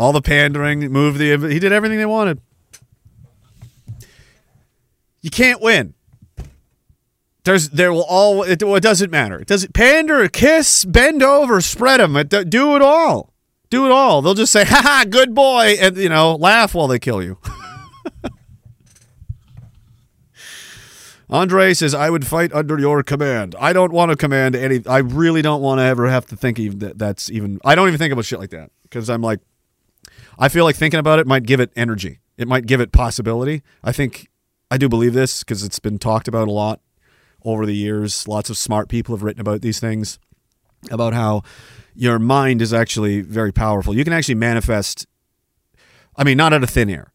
All 0.00 0.12
the 0.12 0.22
pandering, 0.22 0.80
moved 0.90 1.18
the. 1.18 1.36
He 1.52 1.58
did 1.58 1.72
everything 1.72 1.98
they 1.98 2.06
wanted. 2.06 2.40
You 5.20 5.28
can't 5.28 5.60
win. 5.60 5.92
There's 7.44 7.68
there 7.68 7.92
will 7.92 8.06
all 8.08 8.42
it, 8.42 8.62
it 8.62 8.82
doesn't 8.82 9.10
matter. 9.10 9.38
It 9.40 9.46
doesn't 9.46 9.74
pander, 9.74 10.26
kiss, 10.28 10.86
bend 10.86 11.22
over, 11.22 11.60
spread 11.60 12.00
them. 12.00 12.16
It, 12.16 12.30
do 12.48 12.76
it 12.76 12.80
all. 12.80 13.34
Do 13.68 13.84
it 13.84 13.92
all. 13.92 14.22
They'll 14.22 14.32
just 14.32 14.52
say, 14.52 14.64
"Ha 14.68 14.80
ha, 14.82 15.04
good 15.06 15.34
boy," 15.34 15.76
and 15.78 15.98
you 15.98 16.08
know, 16.08 16.34
laugh 16.34 16.74
while 16.74 16.88
they 16.88 16.98
kill 16.98 17.22
you. 17.22 17.36
Andre 21.28 21.74
says, 21.74 21.92
"I 21.92 22.08
would 22.08 22.26
fight 22.26 22.54
under 22.54 22.78
your 22.78 23.02
command. 23.02 23.54
I 23.60 23.74
don't 23.74 23.92
want 23.92 24.12
to 24.12 24.16
command 24.16 24.56
any. 24.56 24.80
I 24.86 25.00
really 25.00 25.42
don't 25.42 25.60
want 25.60 25.78
to 25.80 25.82
ever 25.82 26.08
have 26.08 26.24
to 26.28 26.36
think 26.36 26.58
even 26.58 26.78
that. 26.78 26.96
That's 26.96 27.30
even. 27.30 27.60
I 27.66 27.74
don't 27.74 27.88
even 27.88 27.98
think 27.98 28.14
about 28.14 28.24
shit 28.24 28.38
like 28.38 28.48
that 28.50 28.70
because 28.84 29.10
I'm 29.10 29.20
like, 29.20 29.40
I 30.38 30.48
feel 30.48 30.64
like 30.64 30.76
thinking 30.76 31.00
about 31.00 31.18
it 31.18 31.26
might 31.26 31.44
give 31.44 31.60
it 31.60 31.72
energy. 31.76 32.20
It 32.36 32.48
might 32.48 32.66
give 32.66 32.80
it 32.80 32.92
possibility. 32.92 33.62
I 33.84 33.92
think 33.92 34.28
I 34.70 34.78
do 34.78 34.88
believe 34.88 35.12
this 35.12 35.42
because 35.42 35.62
it's 35.62 35.78
been 35.78 35.98
talked 35.98 36.28
about 36.28 36.48
a 36.48 36.52
lot 36.52 36.80
over 37.44 37.66
the 37.66 37.74
years. 37.74 38.26
Lots 38.26 38.50
of 38.50 38.56
smart 38.56 38.88
people 38.88 39.14
have 39.14 39.22
written 39.22 39.40
about 39.40 39.62
these 39.62 39.80
things 39.80 40.18
about 40.90 41.12
how 41.12 41.42
your 41.94 42.18
mind 42.18 42.62
is 42.62 42.72
actually 42.72 43.20
very 43.20 43.52
powerful. 43.52 43.94
You 43.94 44.04
can 44.04 44.12
actually 44.12 44.36
manifest. 44.36 45.06
I 46.16 46.24
mean, 46.24 46.36
not 46.36 46.52
out 46.52 46.62
of 46.62 46.70
thin 46.70 46.88
air, 46.88 47.12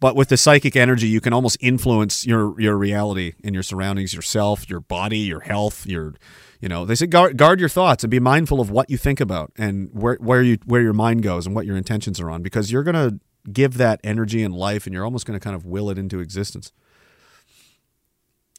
but 0.00 0.14
with 0.14 0.28
the 0.28 0.36
psychic 0.36 0.76
energy, 0.76 1.08
you 1.08 1.20
can 1.20 1.32
almost 1.32 1.56
influence 1.60 2.26
your 2.26 2.58
your 2.60 2.76
reality 2.76 3.34
and 3.42 3.54
your 3.54 3.62
surroundings, 3.62 4.14
yourself, 4.14 4.68
your 4.68 4.80
body, 4.80 5.18
your 5.18 5.40
health, 5.40 5.86
your 5.86 6.14
you 6.60 6.68
know, 6.68 6.84
they 6.84 6.94
say 6.94 7.06
guard, 7.06 7.36
guard 7.36 7.60
your 7.60 7.68
thoughts 7.68 8.04
and 8.04 8.10
be 8.10 8.20
mindful 8.20 8.60
of 8.60 8.70
what 8.70 8.90
you 8.90 8.96
think 8.96 9.20
about 9.20 9.52
and 9.56 9.90
where 9.92 10.16
where 10.20 10.42
you 10.42 10.58
where 10.64 10.80
your 10.80 10.92
mind 10.92 11.22
goes 11.22 11.46
and 11.46 11.54
what 11.54 11.66
your 11.66 11.76
intentions 11.76 12.20
are 12.20 12.30
on 12.30 12.42
because 12.42 12.72
you're 12.72 12.82
going 12.82 12.94
to 12.94 13.20
give 13.52 13.76
that 13.76 14.00
energy 14.02 14.42
and 14.42 14.54
life 14.54 14.86
and 14.86 14.94
you're 14.94 15.04
almost 15.04 15.26
going 15.26 15.38
to 15.38 15.42
kind 15.42 15.54
of 15.54 15.64
will 15.64 15.90
it 15.90 15.98
into 15.98 16.20
existence. 16.20 16.72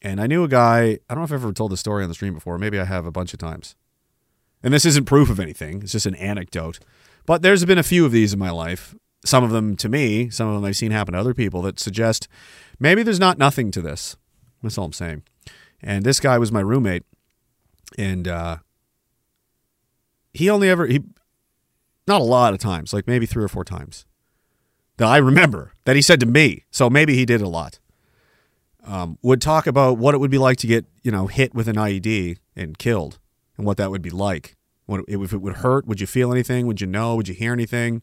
And 0.03 0.21
I 0.21 0.27
knew 0.27 0.43
a 0.43 0.47
guy, 0.47 0.99
I 1.09 1.13
don't 1.13 1.19
know 1.19 1.23
if 1.23 1.31
I've 1.31 1.43
ever 1.43 1.53
told 1.53 1.71
the 1.71 1.77
story 1.77 2.03
on 2.03 2.09
the 2.09 2.15
stream 2.15 2.33
before, 2.33 2.57
maybe 2.57 2.79
I 2.79 2.85
have 2.85 3.05
a 3.05 3.11
bunch 3.11 3.33
of 3.33 3.39
times. 3.39 3.75
And 4.63 4.73
this 4.73 4.85
isn't 4.85 5.05
proof 5.05 5.29
of 5.29 5.39
anything, 5.39 5.81
it's 5.81 5.91
just 5.91 6.05
an 6.05 6.15
anecdote. 6.15 6.79
But 7.25 7.41
there's 7.41 7.65
been 7.65 7.77
a 7.77 7.83
few 7.83 8.05
of 8.05 8.11
these 8.11 8.31
in 8.33 8.39
my 8.39 8.51
life, 8.51 8.95
some 9.25 9.43
of 9.43 9.51
them 9.51 9.75
to 9.77 9.89
me, 9.89 10.29
some 10.29 10.47
of 10.47 10.55
them 10.55 10.63
I've 10.63 10.77
seen 10.77 10.91
happen 10.91 11.13
to 11.13 11.19
other 11.19 11.33
people 11.33 11.61
that 11.63 11.79
suggest 11.79 12.27
maybe 12.79 13.03
there's 13.03 13.19
not 13.19 13.37
nothing 13.37 13.71
to 13.71 13.81
this. 13.81 14.15
That's 14.63 14.77
all 14.77 14.85
I'm 14.85 14.93
saying. 14.93 15.23
And 15.81 16.05
this 16.05 16.19
guy 16.19 16.37
was 16.37 16.51
my 16.51 16.61
roommate 16.61 17.03
and 17.97 18.27
uh, 18.27 18.57
he 20.33 20.49
only 20.49 20.69
ever 20.69 20.85
he 20.87 21.01
not 22.07 22.21
a 22.21 22.25
lot 22.25 22.53
of 22.53 22.59
times, 22.59 22.93
like 22.93 23.07
maybe 23.07 23.25
three 23.25 23.43
or 23.43 23.49
four 23.49 23.63
times 23.63 24.05
that 24.97 25.07
I 25.07 25.17
remember 25.17 25.73
that 25.85 25.95
he 25.95 26.01
said 26.01 26.19
to 26.21 26.25
me. 26.25 26.65
So 26.71 26.89
maybe 26.89 27.15
he 27.15 27.25
did 27.25 27.41
a 27.41 27.47
lot. 27.47 27.79
Um, 28.85 29.17
would 29.21 29.41
talk 29.41 29.67
about 29.67 29.97
what 29.97 30.15
it 30.15 30.19
would 30.19 30.31
be 30.31 30.37
like 30.37 30.57
to 30.57 30.67
get 30.67 30.85
you 31.03 31.11
know 31.11 31.27
hit 31.27 31.53
with 31.53 31.67
an 31.67 31.75
IED 31.75 32.37
and 32.55 32.77
killed, 32.77 33.19
and 33.57 33.65
what 33.65 33.77
that 33.77 33.91
would 33.91 34.01
be 34.01 34.09
like. 34.09 34.55
What 34.85 35.01
if 35.07 35.33
it 35.33 35.41
would 35.41 35.57
hurt? 35.57 35.85
Would 35.85 35.99
you 35.99 36.07
feel 36.07 36.31
anything? 36.31 36.67
Would 36.67 36.79
you 36.79 36.87
know? 36.87 37.15
Would 37.15 37.27
you 37.27 37.35
hear 37.35 37.51
anything? 37.51 38.01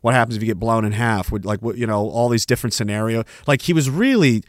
What 0.00 0.14
happens 0.14 0.36
if 0.36 0.42
you 0.42 0.46
get 0.46 0.58
blown 0.58 0.84
in 0.84 0.92
half? 0.92 1.30
Would 1.30 1.44
like 1.44 1.60
what 1.60 1.76
you 1.76 1.86
know 1.86 2.08
all 2.08 2.28
these 2.30 2.46
different 2.46 2.72
scenarios. 2.72 3.24
Like 3.46 3.62
he 3.62 3.74
was 3.74 3.90
really, 3.90 4.42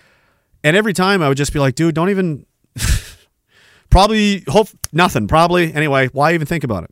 and 0.64 0.78
every 0.78 0.94
time 0.94 1.22
I 1.22 1.28
would 1.28 1.38
just 1.38 1.52
be 1.52 1.60
like, 1.60 1.76
dude, 1.76 1.96
don't 1.96 2.10
even 2.10 2.46
Probably 3.94 4.44
hope 4.48 4.70
nothing. 4.92 5.28
Probably 5.28 5.74
anyway. 5.74 6.08
Why 6.08 6.34
even 6.34 6.48
think 6.48 6.64
about 6.64 6.84
it? 6.84 6.92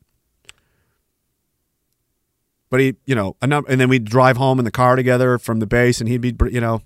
But 2.69 2.79
he, 2.79 2.95
you 3.05 3.15
know, 3.15 3.35
and 3.41 3.51
then 3.51 3.89
we'd 3.89 4.05
drive 4.05 4.37
home 4.37 4.59
in 4.59 4.65
the 4.65 4.71
car 4.71 4.95
together 4.95 5.37
from 5.37 5.59
the 5.59 5.67
base, 5.67 5.99
and 5.99 6.07
he'd 6.07 6.21
be, 6.21 6.33
you 6.49 6.61
know. 6.61 6.81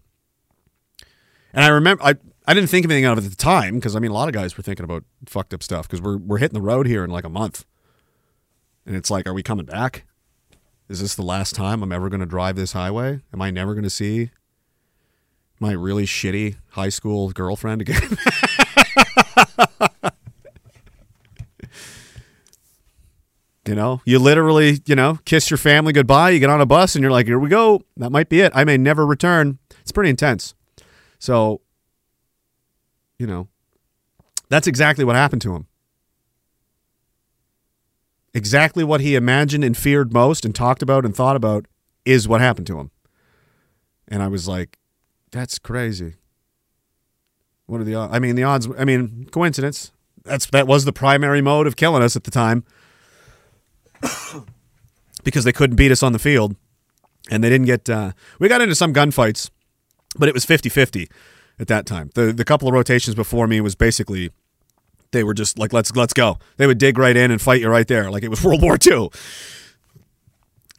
And 1.53 1.63
I 1.63 1.67
remember, 1.67 2.03
I 2.03 2.15
I 2.47 2.53
didn't 2.53 2.69
think 2.69 2.85
of 2.85 2.91
anything 2.91 3.05
of 3.05 3.17
it 3.17 3.25
at 3.25 3.29
the 3.29 3.35
time 3.35 3.75
because 3.75 3.95
I 3.95 3.99
mean, 3.99 4.09
a 4.09 4.13
lot 4.13 4.27
of 4.27 4.33
guys 4.33 4.57
were 4.57 4.63
thinking 4.63 4.83
about 4.83 5.03
fucked 5.27 5.53
up 5.53 5.61
stuff 5.61 5.87
because 5.87 6.01
we're 6.01 6.17
we're 6.17 6.37
hitting 6.37 6.55
the 6.55 6.61
road 6.61 6.87
here 6.87 7.03
in 7.03 7.11
like 7.11 7.25
a 7.25 7.29
month, 7.29 7.65
and 8.85 8.95
it's 8.95 9.11
like, 9.11 9.27
are 9.27 9.33
we 9.33 9.43
coming 9.43 9.65
back? 9.65 10.05
is 10.87 11.01
this 11.01 11.15
the 11.15 11.23
last 11.23 11.55
time 11.55 11.81
I'm 11.81 11.91
ever 11.91 12.09
going 12.09 12.19
to 12.19 12.25
drive 12.25 12.55
this 12.55 12.73
highway? 12.73 13.21
Am 13.33 13.41
I 13.41 13.49
never 13.49 13.73
going 13.73 13.83
to 13.83 13.89
see 13.89 14.29
my 15.59 15.71
really 15.71 16.05
shitty 16.05 16.57
high 16.71 16.89
school 16.89 17.31
girlfriend 17.31 17.81
again? 17.81 18.17
you 23.67 23.75
know, 23.75 24.01
you 24.05 24.19
literally, 24.19 24.81
you 24.85 24.95
know, 24.95 25.19
kiss 25.25 25.49
your 25.49 25.57
family 25.57 25.93
goodbye. 25.93 26.29
You 26.31 26.39
get 26.39 26.49
on 26.49 26.61
a 26.61 26.65
bus 26.65 26.95
and 26.95 27.01
you're 27.01 27.11
like, 27.11 27.25
here 27.25 27.39
we 27.39 27.49
go. 27.49 27.81
That 27.97 28.11
might 28.11 28.29
be 28.29 28.41
it. 28.41 28.51
I 28.55 28.63
may 28.63 28.77
never 28.77 29.05
return. 29.05 29.59
It's 29.81 29.91
pretty 29.91 30.09
intense. 30.09 30.55
So, 31.19 31.61
you 33.17 33.27
know, 33.27 33.47
that's 34.49 34.67
exactly 34.67 35.03
what 35.05 35.15
happened 35.15 35.41
to 35.43 35.55
him. 35.55 35.67
Exactly 38.33 38.83
what 38.83 39.01
he 39.01 39.15
imagined 39.15 39.63
and 39.63 39.77
feared 39.77 40.11
most 40.11 40.43
and 40.43 40.53
talked 40.53 40.81
about 40.81 41.05
and 41.05 41.15
thought 41.15 41.35
about 41.35 41.65
is 42.03 42.27
what 42.27 42.41
happened 42.41 42.67
to 42.67 42.77
him. 42.79 42.91
And 44.07 44.21
I 44.21 44.27
was 44.27 44.47
like, 44.47 44.77
that's 45.31 45.57
crazy. 45.57 46.15
What 47.67 47.81
are 47.81 47.83
the 47.83 47.95
odds? 47.95 48.13
I 48.13 48.19
mean, 48.19 48.35
the 48.35 48.43
odds, 48.43 48.67
I 48.77 48.85
mean, 48.85 49.27
coincidence. 49.31 49.91
That's 50.23 50.45
that 50.47 50.67
was 50.67 50.85
the 50.85 50.93
primary 50.93 51.41
mode 51.41 51.67
of 51.67 51.75
killing 51.75 52.01
us 52.01 52.15
at 52.15 52.23
the 52.23 52.31
time. 52.31 52.63
because 55.23 55.43
they 55.43 55.51
couldn't 55.51 55.75
beat 55.75 55.91
us 55.91 56.03
on 56.03 56.13
the 56.13 56.19
field 56.19 56.55
and 57.29 57.43
they 57.43 57.49
didn't 57.49 57.65
get 57.65 57.89
uh, 57.89 58.11
we 58.39 58.47
got 58.47 58.61
into 58.61 58.75
some 58.75 58.93
gunfights, 58.93 59.49
but 60.17 60.29
it 60.29 60.33
was 60.33 60.45
50-50 60.45 61.09
at 61.59 61.67
that 61.67 61.85
time. 61.85 62.11
The 62.15 62.31
the 62.33 62.45
couple 62.45 62.67
of 62.67 62.73
rotations 62.73 63.15
before 63.15 63.47
me 63.47 63.61
was 63.61 63.75
basically 63.75 64.31
they 65.11 65.23
were 65.23 65.33
just 65.33 65.57
like 65.57 65.73
let's 65.73 65.95
let's 65.95 66.13
go. 66.13 66.37
They 66.57 66.67
would 66.67 66.77
dig 66.77 66.97
right 66.97 67.15
in 67.15 67.31
and 67.31 67.41
fight 67.41 67.61
you 67.61 67.69
right 67.69 67.87
there 67.87 68.09
like 68.11 68.23
it 68.23 68.29
was 68.29 68.43
World 68.43 68.61
War 68.61 68.77
II. 68.83 69.09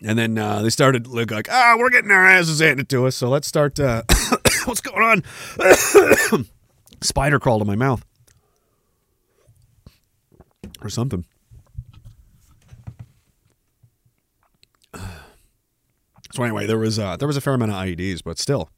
And 0.03 0.19
then 0.19 0.37
uh, 0.37 0.61
they 0.61 0.69
started 0.69 1.07
like, 1.07 1.49
ah, 1.51 1.75
we're 1.79 1.89
getting 1.89 2.11
our 2.11 2.27
asses 2.27 2.61
handed 2.61 2.91
to 2.91 3.07
us, 3.07 3.17
so 3.17 3.31
let's 3.31 3.49
start. 3.49 3.81
Uh, 3.81 4.03
what's 4.67 4.83
going 4.83 5.03
on? 5.03 6.47
Spider 7.01 7.39
crawled 7.39 7.63
in 7.63 7.67
my 7.69 7.77
mouth, 7.77 8.05
or 10.83 10.89
something. 10.89 11.25
So 16.33 16.43
anyway, 16.43 16.67
there 16.67 16.77
was 16.77 16.99
uh, 16.99 17.17
there 17.17 17.27
was 17.27 17.39
a 17.39 17.41
fair 17.41 17.55
amount 17.55 17.71
of 17.71 17.79
IEDs, 17.79 18.21
but 18.23 18.39
still. 18.39 18.69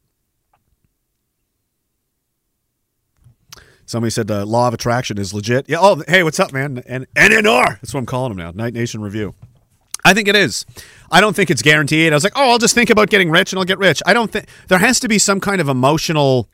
Somebody 3.85 4.11
said 4.11 4.29
the 4.29 4.47
law 4.47 4.69
of 4.69 4.75
attraction 4.75 5.19
is 5.19 5.35
legit. 5.35 5.67
Yeah. 5.67 5.79
Oh, 5.81 6.03
hey, 6.07 6.23
what's 6.23 6.39
up, 6.39 6.53
man? 6.53 6.85
And 6.87 7.07
NNR. 7.15 7.81
That's 7.81 7.93
what 7.93 7.99
I'm 7.99 8.07
calling 8.07 8.37
them 8.37 8.39
now. 8.39 8.53
Night 8.53 8.75
Nation 8.75 9.01
Review. 9.01 9.35
I 10.05 10.15
think 10.15 10.29
it 10.29 10.37
is. 10.37 10.67
I 11.11 11.21
don't 11.21 11.35
think 11.35 11.51
it's 11.51 11.63
guaranteed. 11.63 12.13
I 12.13 12.17
was 12.17 12.23
like, 12.23 12.35
oh, 12.37 12.51
I'll 12.51 12.59
just 12.59 12.75
think 12.75 12.91
about 12.91 13.09
getting 13.11 13.31
rich 13.31 13.53
and 13.53 13.59
I'll 13.59 13.65
get 13.65 13.79
rich. 13.79 14.03
I 14.07 14.13
don't 14.13 14.31
think 14.31 14.47
there 14.69 14.79
has 14.79 15.01
to 15.01 15.09
be 15.09 15.19
some 15.19 15.41
kind 15.41 15.61
of 15.61 15.69
emotional 15.69 16.49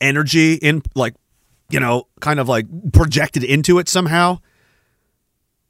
energy 0.00 0.54
in, 0.54 0.82
like, 0.94 1.14
you 1.70 1.80
know, 1.80 2.06
kind 2.20 2.38
of 2.38 2.48
like 2.48 2.66
projected 2.92 3.42
into 3.44 3.78
it 3.78 3.88
somehow. 3.88 4.38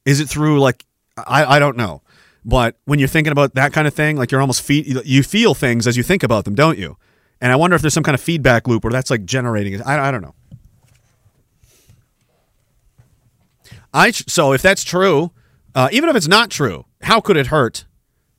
Is 0.04 0.20
it 0.20 0.28
through 0.28 0.60
like 0.60 0.84
I 1.16 1.56
I 1.56 1.58
don't 1.58 1.76
know, 1.76 2.02
but 2.44 2.76
when 2.84 2.98
you're 2.98 3.08
thinking 3.08 3.32
about 3.32 3.54
that 3.54 3.72
kind 3.72 3.88
of 3.88 3.94
thing, 3.94 4.16
like 4.16 4.30
you're 4.30 4.40
almost 4.40 4.62
fe- 4.62 4.84
you 5.04 5.22
feel 5.22 5.54
things 5.54 5.86
as 5.86 5.96
you 5.96 6.02
think 6.02 6.22
about 6.22 6.44
them, 6.44 6.54
don't 6.54 6.78
you? 6.78 6.96
And 7.40 7.52
I 7.52 7.56
wonder 7.56 7.74
if 7.74 7.82
there's 7.82 7.94
some 7.94 8.04
kind 8.04 8.14
of 8.14 8.20
feedback 8.20 8.68
loop 8.68 8.84
where 8.84 8.92
that's 8.92 9.10
like 9.10 9.24
generating 9.24 9.72
it. 9.72 9.82
I 9.84 10.08
I 10.08 10.10
don't 10.10 10.22
know. 10.22 10.34
I 13.92 14.10
so 14.10 14.52
if 14.52 14.62
that's 14.62 14.84
true, 14.84 15.32
uh, 15.74 15.88
even 15.90 16.08
if 16.08 16.16
it's 16.16 16.28
not 16.28 16.50
true, 16.50 16.84
how 17.02 17.20
could 17.20 17.36
it 17.36 17.48
hurt? 17.48 17.84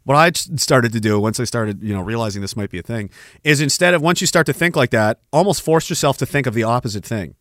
What 0.08 0.16
I 0.16 0.32
started 0.32 0.94
to 0.94 1.02
do 1.02 1.20
once 1.20 1.38
I 1.38 1.44
started, 1.44 1.84
you 1.84 1.94
know, 1.94 2.00
realizing 2.00 2.42
this 2.42 2.56
might 2.56 2.70
be 2.70 2.80
a 2.80 2.82
thing, 2.82 3.10
is 3.44 3.60
instead 3.60 3.94
of 3.94 4.02
once 4.02 4.22
you 4.22 4.28
start 4.28 4.46
to 4.46 4.54
think 4.54 4.74
like 4.74 4.92
that, 4.92 5.20
almost 5.34 5.62
force 5.62 5.90
yourself 5.90 6.18
to 6.20 6.26
think 6.26 6.48
of 6.48 6.54
the 6.54 6.64
opposite 6.64 7.04
thing. 7.04 7.36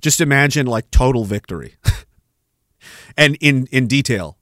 Just 0.00 0.20
imagine 0.20 0.66
like 0.66 0.90
total 0.90 1.24
victory, 1.24 1.76
and 3.16 3.38
in 3.40 3.68
in 3.70 3.86
detail, 3.86 4.38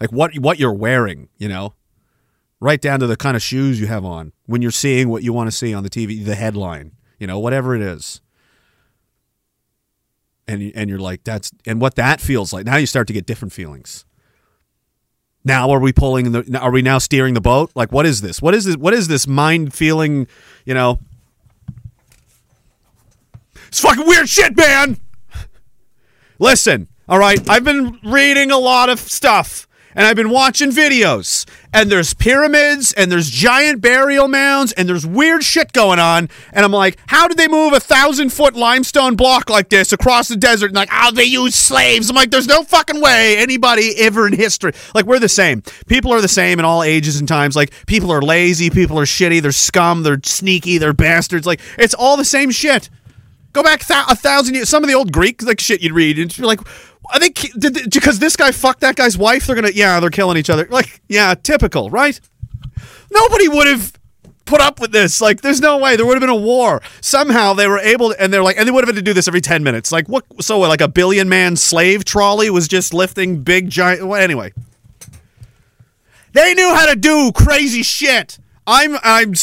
like 0.00 0.12
what 0.12 0.38
what 0.38 0.60
you're 0.60 0.72
wearing, 0.72 1.28
you 1.38 1.48
know, 1.48 1.74
right 2.60 2.80
down 2.80 3.00
to 3.00 3.08
the 3.08 3.16
kind 3.16 3.36
of 3.36 3.42
shoes 3.42 3.80
you 3.80 3.88
have 3.88 4.04
on 4.04 4.32
when 4.46 4.62
you're 4.62 4.70
seeing 4.70 5.08
what 5.08 5.24
you 5.24 5.32
want 5.32 5.48
to 5.50 5.56
see 5.56 5.74
on 5.74 5.82
the 5.82 5.90
TV, 5.90 6.24
the 6.24 6.36
headline, 6.36 6.92
you 7.18 7.26
know, 7.26 7.40
whatever 7.40 7.74
it 7.74 7.82
is 7.82 8.20
and 10.46 10.70
and 10.76 10.88
you're 10.88 11.00
like 11.00 11.24
that's 11.24 11.50
and 11.66 11.80
what 11.80 11.96
that 11.96 12.20
feels 12.20 12.52
like. 12.52 12.64
Now 12.64 12.76
you 12.76 12.86
start 12.86 13.08
to 13.08 13.12
get 13.12 13.26
different 13.26 13.52
feelings. 13.52 14.04
Now 15.44 15.70
are 15.70 15.80
we 15.80 15.92
pulling 15.92 16.32
the? 16.32 16.58
Are 16.60 16.70
we 16.70 16.82
now 16.82 16.98
steering 16.98 17.34
the 17.34 17.40
boat? 17.40 17.70
Like 17.74 17.92
what 17.92 18.06
is 18.06 18.20
this? 18.20 18.42
What 18.42 18.54
is 18.54 18.64
this? 18.64 18.76
What 18.76 18.92
is 18.94 19.08
this 19.08 19.26
mind 19.26 19.72
feeling? 19.72 20.26
You 20.64 20.74
know, 20.74 20.98
it's 23.68 23.80
fucking 23.80 24.06
weird 24.06 24.28
shit, 24.28 24.56
man. 24.56 24.98
Listen, 26.38 26.88
all 27.08 27.18
right. 27.18 27.48
I've 27.48 27.64
been 27.64 27.98
reading 28.04 28.50
a 28.50 28.58
lot 28.58 28.88
of 28.88 28.98
stuff 28.98 29.66
and 29.94 30.06
I've 30.06 30.16
been 30.16 30.30
watching 30.30 30.70
videos. 30.70 31.46
And 31.72 31.90
there's 31.90 32.14
pyramids 32.14 32.92
and 32.92 33.12
there's 33.12 33.30
giant 33.30 33.80
burial 33.80 34.26
mounds 34.26 34.72
and 34.72 34.88
there's 34.88 35.06
weird 35.06 35.44
shit 35.44 35.72
going 35.72 36.00
on. 36.00 36.28
And 36.52 36.64
I'm 36.64 36.72
like, 36.72 36.98
how 37.06 37.28
did 37.28 37.36
they 37.36 37.46
move 37.46 37.72
a 37.72 37.80
thousand 37.80 38.30
foot 38.30 38.54
limestone 38.54 39.14
block 39.14 39.48
like 39.48 39.68
this 39.68 39.92
across 39.92 40.28
the 40.28 40.36
desert? 40.36 40.66
And 40.66 40.74
like, 40.74 40.88
oh, 40.92 41.12
they 41.12 41.24
use 41.24 41.54
slaves. 41.54 42.10
I'm 42.10 42.16
like, 42.16 42.30
there's 42.30 42.48
no 42.48 42.64
fucking 42.64 43.00
way 43.00 43.38
anybody 43.38 43.94
ever 43.98 44.26
in 44.26 44.32
history. 44.32 44.72
Like, 44.94 45.06
we're 45.06 45.20
the 45.20 45.28
same. 45.28 45.62
People 45.86 46.12
are 46.12 46.20
the 46.20 46.28
same 46.28 46.58
in 46.58 46.64
all 46.64 46.82
ages 46.82 47.20
and 47.20 47.28
times. 47.28 47.54
Like, 47.54 47.86
people 47.86 48.10
are 48.10 48.22
lazy, 48.22 48.70
people 48.70 48.98
are 48.98 49.04
shitty, 49.04 49.40
they're 49.40 49.52
scum, 49.52 50.02
they're 50.02 50.20
sneaky, 50.24 50.78
they're 50.78 50.92
bastards. 50.92 51.46
Like, 51.46 51.60
it's 51.78 51.94
all 51.94 52.16
the 52.16 52.24
same 52.24 52.50
shit. 52.50 52.90
Go 53.52 53.62
back 53.64 53.84
th- 53.84 54.04
a 54.08 54.14
thousand 54.14 54.54
years. 54.54 54.68
Some 54.68 54.84
of 54.84 54.88
the 54.88 54.94
old 54.94 55.12
Greek 55.12 55.42
like 55.42 55.58
shit 55.58 55.82
you'd 55.82 55.92
read, 55.92 56.18
and 56.18 56.36
you're 56.38 56.46
like, 56.46 56.60
I 57.12 57.18
think 57.18 57.36
did 57.58 57.90
because 57.90 58.18
this 58.18 58.36
guy 58.36 58.52
fucked 58.52 58.80
that 58.80 58.96
guy's 58.96 59.18
wife. 59.18 59.46
They're 59.46 59.56
gonna 59.56 59.70
yeah, 59.74 60.00
they're 60.00 60.10
killing 60.10 60.36
each 60.36 60.50
other. 60.50 60.66
Like 60.70 61.00
yeah, 61.08 61.34
typical, 61.34 61.90
right? 61.90 62.18
Nobody 63.10 63.48
would 63.48 63.66
have 63.66 63.92
put 64.50 64.60
up 64.60 64.80
with 64.80 64.92
this. 64.92 65.20
Like, 65.20 65.40
there's 65.40 65.60
no 65.60 65.78
way 65.78 65.96
there 65.96 66.04
would 66.04 66.14
have 66.14 66.20
been 66.20 66.28
a 66.28 66.34
war. 66.34 66.82
Somehow 67.00 67.54
they 67.54 67.68
were 67.68 67.78
able, 67.78 68.10
to, 68.10 68.20
and 68.20 68.32
they're 68.32 68.42
like, 68.42 68.56
and 68.58 68.66
they 68.66 68.72
would 68.72 68.82
have 68.82 68.94
had 68.94 68.96
to 68.96 69.02
do 69.02 69.14
this 69.14 69.28
every 69.28 69.40
ten 69.40 69.62
minutes. 69.62 69.92
Like 69.92 70.08
what? 70.08 70.24
So 70.40 70.58
like 70.58 70.80
a 70.80 70.88
billion 70.88 71.28
man 71.28 71.56
slave 71.56 72.04
trolley 72.04 72.50
was 72.50 72.68
just 72.68 72.92
lifting 72.92 73.42
big 73.42 73.70
giant. 73.70 74.06
Well, 74.06 74.20
anyway, 74.20 74.52
they 76.32 76.54
knew 76.54 76.74
how 76.74 76.86
to 76.86 76.96
do 76.96 77.32
crazy 77.32 77.82
shit. 77.82 78.38
I'm 78.66 78.96
I'm 79.02 79.34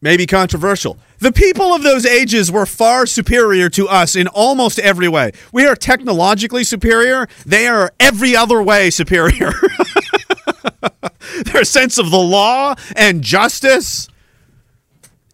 maybe 0.00 0.26
controversial. 0.26 0.98
The 1.18 1.32
people 1.32 1.74
of 1.74 1.82
those 1.82 2.06
ages 2.06 2.50
were 2.50 2.66
far 2.66 3.06
superior 3.06 3.68
to 3.70 3.88
us 3.88 4.14
in 4.14 4.28
almost 4.28 4.78
every 4.78 5.08
way. 5.08 5.32
We 5.52 5.66
are 5.66 5.74
technologically 5.74 6.64
superior. 6.64 7.28
They 7.44 7.66
are 7.66 7.92
every 7.98 8.36
other 8.36 8.62
way 8.62 8.90
superior. 8.90 9.52
Their 11.44 11.64
sense 11.64 11.98
of 11.98 12.10
the 12.10 12.18
law 12.18 12.74
and 12.94 13.22
justice 13.22 14.08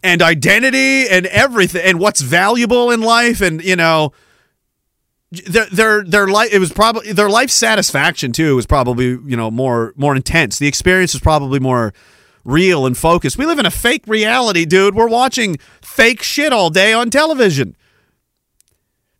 and 0.02 0.22
identity 0.22 1.08
and 1.08 1.26
everything 1.26 1.82
and 1.84 1.98
what's 1.98 2.20
valuable 2.20 2.90
in 2.90 3.00
life 3.00 3.40
and 3.40 3.64
you 3.64 3.74
know 3.74 4.12
their 5.46 5.66
their 5.66 6.04
their 6.04 6.28
life 6.28 6.52
it 6.52 6.58
was 6.58 6.72
probably 6.72 7.12
their 7.12 7.30
life 7.30 7.50
satisfaction 7.50 8.30
too 8.32 8.54
was 8.54 8.66
probably 8.66 9.06
you 9.06 9.36
know 9.36 9.50
more 9.50 9.92
more 9.96 10.14
intense. 10.14 10.58
The 10.58 10.68
experience 10.68 11.14
was 11.14 11.22
probably 11.22 11.58
more 11.58 11.92
real 12.44 12.86
and 12.86 12.96
focused. 12.96 13.38
We 13.38 13.46
live 13.46 13.58
in 13.58 13.66
a 13.66 13.70
fake 13.70 14.04
reality, 14.06 14.64
dude. 14.64 14.94
We're 14.94 15.08
watching 15.08 15.56
fake 15.82 16.22
shit 16.22 16.52
all 16.52 16.70
day 16.70 16.92
on 16.92 17.10
television. 17.10 17.76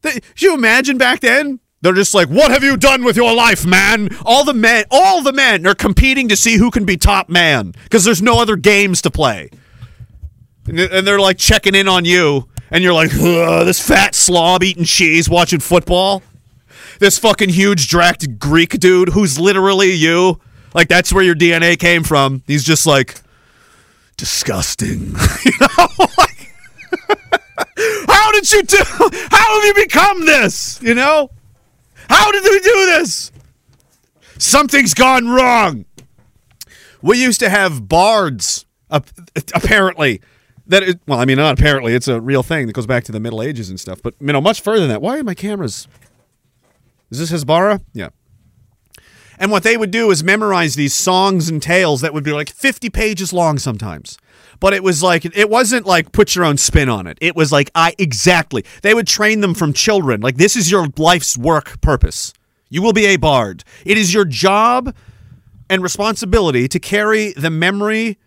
They, 0.02 0.20
you 0.36 0.54
imagine 0.54 0.98
back 0.98 1.20
then? 1.20 1.60
They're 1.80 1.92
just 1.94 2.14
like, 2.14 2.28
"What 2.28 2.50
have 2.50 2.64
you 2.64 2.76
done 2.76 3.04
with 3.04 3.16
your 3.16 3.34
life, 3.34 3.66
man?" 3.66 4.08
All 4.24 4.44
the 4.44 4.54
men, 4.54 4.84
all 4.90 5.22
the 5.22 5.32
men 5.32 5.66
are 5.66 5.74
competing 5.74 6.28
to 6.28 6.36
see 6.36 6.56
who 6.56 6.70
can 6.70 6.84
be 6.84 6.96
top 6.96 7.28
man 7.28 7.72
because 7.84 8.04
there's 8.04 8.22
no 8.22 8.40
other 8.40 8.56
games 8.56 9.02
to 9.02 9.10
play. 9.10 9.50
And 10.66 10.78
they- 10.78 10.90
and 10.90 11.06
they're 11.06 11.20
like 11.20 11.36
checking 11.38 11.74
in 11.74 11.88
on 11.88 12.04
you, 12.06 12.48
and 12.70 12.82
you're 12.82 12.94
like, 12.94 13.10
"This 13.10 13.80
fat 13.80 14.14
slob 14.14 14.62
eating 14.62 14.84
cheese, 14.84 15.28
watching 15.28 15.60
football." 15.60 16.22
This 17.00 17.18
fucking 17.18 17.50
huge 17.50 17.88
dragged 17.88 18.38
Greek 18.38 18.78
dude 18.78 19.10
who's 19.10 19.38
literally 19.38 19.92
you. 19.92 20.40
Like 20.74 20.88
that's 20.88 21.12
where 21.12 21.22
your 21.22 21.36
DNA 21.36 21.78
came 21.78 22.02
from. 22.02 22.42
He's 22.46 22.64
just 22.64 22.86
like 22.86 23.14
disgusting. 24.16 25.14
you 25.44 25.52
know? 25.60 25.88
Like, 26.18 26.52
how 28.08 28.32
did 28.32 28.50
you 28.50 28.62
do? 28.62 28.78
How 29.30 29.60
have 29.60 29.64
you 29.64 29.74
become 29.74 30.26
this? 30.26 30.80
You 30.82 30.94
know? 30.94 31.30
How 32.08 32.30
did 32.32 32.42
we 32.42 32.58
do 32.60 32.86
this? 32.86 33.32
Something's 34.38 34.94
gone 34.94 35.28
wrong. 35.28 35.84
We 37.02 37.22
used 37.22 37.40
to 37.40 37.48
have 37.48 37.88
bards, 37.88 38.64
apparently. 38.90 40.20
That 40.66 40.82
is, 40.82 40.96
well, 41.06 41.20
I 41.20 41.24
mean, 41.24 41.36
not 41.36 41.58
apparently. 41.58 41.94
It's 41.94 42.08
a 42.08 42.20
real 42.20 42.42
thing 42.42 42.66
that 42.66 42.72
goes 42.72 42.86
back 42.86 43.04
to 43.04 43.12
the 43.12 43.20
Middle 43.20 43.42
Ages 43.42 43.70
and 43.70 43.78
stuff. 43.78 44.02
But 44.02 44.14
you 44.20 44.32
know, 44.32 44.40
much 44.40 44.60
further 44.60 44.80
than 44.80 44.88
that. 44.88 45.02
Why 45.02 45.18
are 45.18 45.24
my 45.24 45.34
cameras? 45.34 45.86
Is 47.10 47.18
this 47.18 47.30
Hezbollah? 47.30 47.82
Yeah. 47.92 48.08
And 49.38 49.50
what 49.50 49.62
they 49.62 49.76
would 49.76 49.90
do 49.90 50.10
is 50.10 50.22
memorize 50.22 50.74
these 50.74 50.94
songs 50.94 51.48
and 51.48 51.62
tales 51.62 52.00
that 52.00 52.14
would 52.14 52.24
be 52.24 52.32
like 52.32 52.50
50 52.50 52.90
pages 52.90 53.32
long 53.32 53.58
sometimes. 53.58 54.18
But 54.60 54.72
it 54.72 54.82
was 54.82 55.02
like 55.02 55.24
it 55.24 55.50
wasn't 55.50 55.86
like 55.86 56.12
put 56.12 56.34
your 56.34 56.44
own 56.44 56.56
spin 56.56 56.88
on 56.88 57.06
it. 57.06 57.18
It 57.20 57.36
was 57.36 57.52
like 57.52 57.70
I 57.74 57.94
exactly. 57.98 58.64
They 58.82 58.94
would 58.94 59.06
train 59.06 59.40
them 59.40 59.54
from 59.54 59.72
children. 59.72 60.20
Like 60.20 60.36
this 60.36 60.56
is 60.56 60.70
your 60.70 60.86
life's 60.96 61.36
work 61.36 61.80
purpose. 61.80 62.32
You 62.70 62.80
will 62.82 62.92
be 62.92 63.06
a 63.06 63.16
bard. 63.16 63.64
It 63.84 63.98
is 63.98 64.14
your 64.14 64.24
job 64.24 64.94
and 65.68 65.82
responsibility 65.82 66.68
to 66.68 66.78
carry 66.78 67.32
the 67.32 67.50
memory 67.50 68.18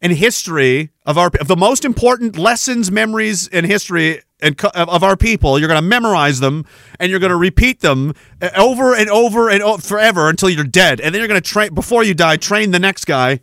and 0.00 0.12
history 0.12 0.90
of 1.04 1.18
our 1.18 1.30
of 1.40 1.48
the 1.48 1.56
most 1.56 1.84
important 1.84 2.38
lessons, 2.38 2.90
memories, 2.90 3.48
and 3.48 3.66
history 3.66 4.22
and 4.40 4.62
of 4.64 5.02
our 5.02 5.16
people. 5.16 5.58
You're 5.58 5.68
going 5.68 5.82
to 5.82 5.86
memorize 5.88 6.40
them 6.40 6.64
and 7.00 7.10
you're 7.10 7.20
going 7.20 7.30
to 7.30 7.36
repeat 7.36 7.80
them 7.80 8.14
uh, 8.40 8.50
over 8.56 8.94
and 8.94 9.10
over 9.10 9.48
and 9.50 9.62
o- 9.62 9.78
forever 9.78 10.28
until 10.28 10.48
you're 10.48 10.64
dead. 10.64 11.00
And 11.00 11.14
then 11.14 11.20
you're 11.20 11.28
going 11.28 11.40
to 11.40 11.48
train 11.48 11.74
before 11.74 12.04
you 12.04 12.14
die. 12.14 12.36
Train 12.36 12.70
the 12.70 12.78
next 12.78 13.04
guy. 13.04 13.40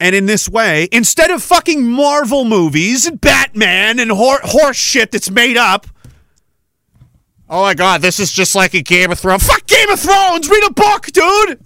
And 0.00 0.16
in 0.16 0.26
this 0.26 0.48
way, 0.48 0.88
instead 0.90 1.30
of 1.30 1.42
fucking 1.42 1.88
Marvel 1.88 2.44
movies 2.44 3.06
and 3.06 3.20
Batman 3.20 4.00
and 4.00 4.10
hor- 4.10 4.40
horse 4.42 4.76
shit 4.76 5.12
that's 5.12 5.30
made 5.30 5.56
up. 5.56 5.86
Oh 7.48 7.62
my 7.62 7.74
god, 7.74 8.02
this 8.02 8.18
is 8.18 8.32
just 8.32 8.54
like 8.54 8.74
a 8.74 8.82
Game 8.82 9.12
of 9.12 9.20
Thrones. 9.20 9.46
Fuck 9.46 9.66
Game 9.66 9.90
of 9.90 10.00
Thrones! 10.00 10.48
Read 10.48 10.64
a 10.64 10.72
book, 10.72 11.06
dude! 11.06 11.60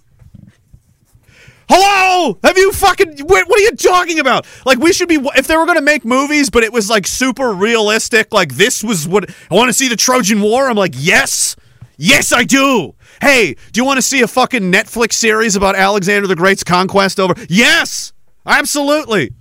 Hello? 1.71 2.39
Have 2.43 2.57
you 2.57 2.71
fucking 2.71 3.19
what, 3.19 3.47
are 3.47 3.59
you 3.59 3.71
talking 3.71 4.19
about? 4.19 4.47
Like 4.65 4.79
we 4.79 4.91
should 4.91 5.07
be 5.07 5.19
if 5.35 5.45
they 5.45 5.55
were 5.55 5.65
going 5.65 5.77
to 5.77 5.83
make 5.83 6.03
movies 6.03 6.49
but 6.49 6.63
it 6.63 6.73
was 6.73 6.89
like 6.89 7.05
super 7.05 7.53
realistic 7.53 8.33
like 8.33 8.55
this 8.55 8.83
was 8.83 9.07
what 9.07 9.29
I 9.51 9.55
want 9.55 9.69
to 9.69 9.73
see 9.73 9.87
the 9.87 9.95
Trojan 9.95 10.41
War. 10.41 10.67
I'm 10.67 10.75
like, 10.75 10.95
"Yes. 10.95 11.55
Yes, 11.97 12.31
I 12.31 12.43
do." 12.43 12.95
Hey, 13.21 13.53
do 13.53 13.79
you 13.79 13.85
want 13.85 13.97
to 13.97 14.01
see 14.01 14.21
a 14.21 14.27
fucking 14.27 14.71
Netflix 14.71 15.13
series 15.13 15.55
about 15.55 15.75
Alexander 15.75 16.27
the 16.27 16.35
Great's 16.35 16.63
conquest 16.63 17.19
over? 17.19 17.35
Yes. 17.49 18.13
Absolutely. 18.45 19.33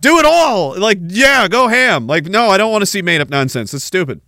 Do 0.00 0.18
it 0.18 0.24
all. 0.24 0.78
Like, 0.78 0.98
yeah, 1.06 1.46
go 1.46 1.68
ham. 1.68 2.06
Like, 2.06 2.24
no, 2.24 2.48
I 2.48 2.56
don't 2.56 2.72
want 2.72 2.82
to 2.82 2.86
see 2.86 3.02
made 3.02 3.20
up 3.20 3.28
nonsense. 3.28 3.74
It's 3.74 3.84
stupid. 3.84 4.22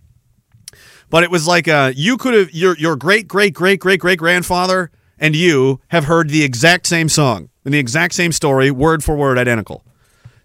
But 1.09 1.23
it 1.23 1.31
was 1.31 1.47
like 1.47 1.67
uh, 1.67 1.91
you 1.95 2.15
could 2.17 2.33
have 2.33 2.51
your 2.53 2.77
your 2.77 2.95
great 2.95 3.27
great 3.27 3.53
great 3.53 3.79
great 3.79 3.99
great 3.99 4.19
grandfather 4.19 4.91
and 5.23 5.37
you 5.37 5.79
have 5.87 6.03
heard 6.03 6.29
the 6.29 6.43
exact 6.43 6.85
same 6.85 7.07
song 7.07 7.49
and 7.63 7.73
the 7.73 7.79
exact 7.79 8.13
same 8.13 8.33
story, 8.33 8.69
word 8.69 9.05
for 9.05 9.15
word, 9.15 9.37
identical. 9.37 9.85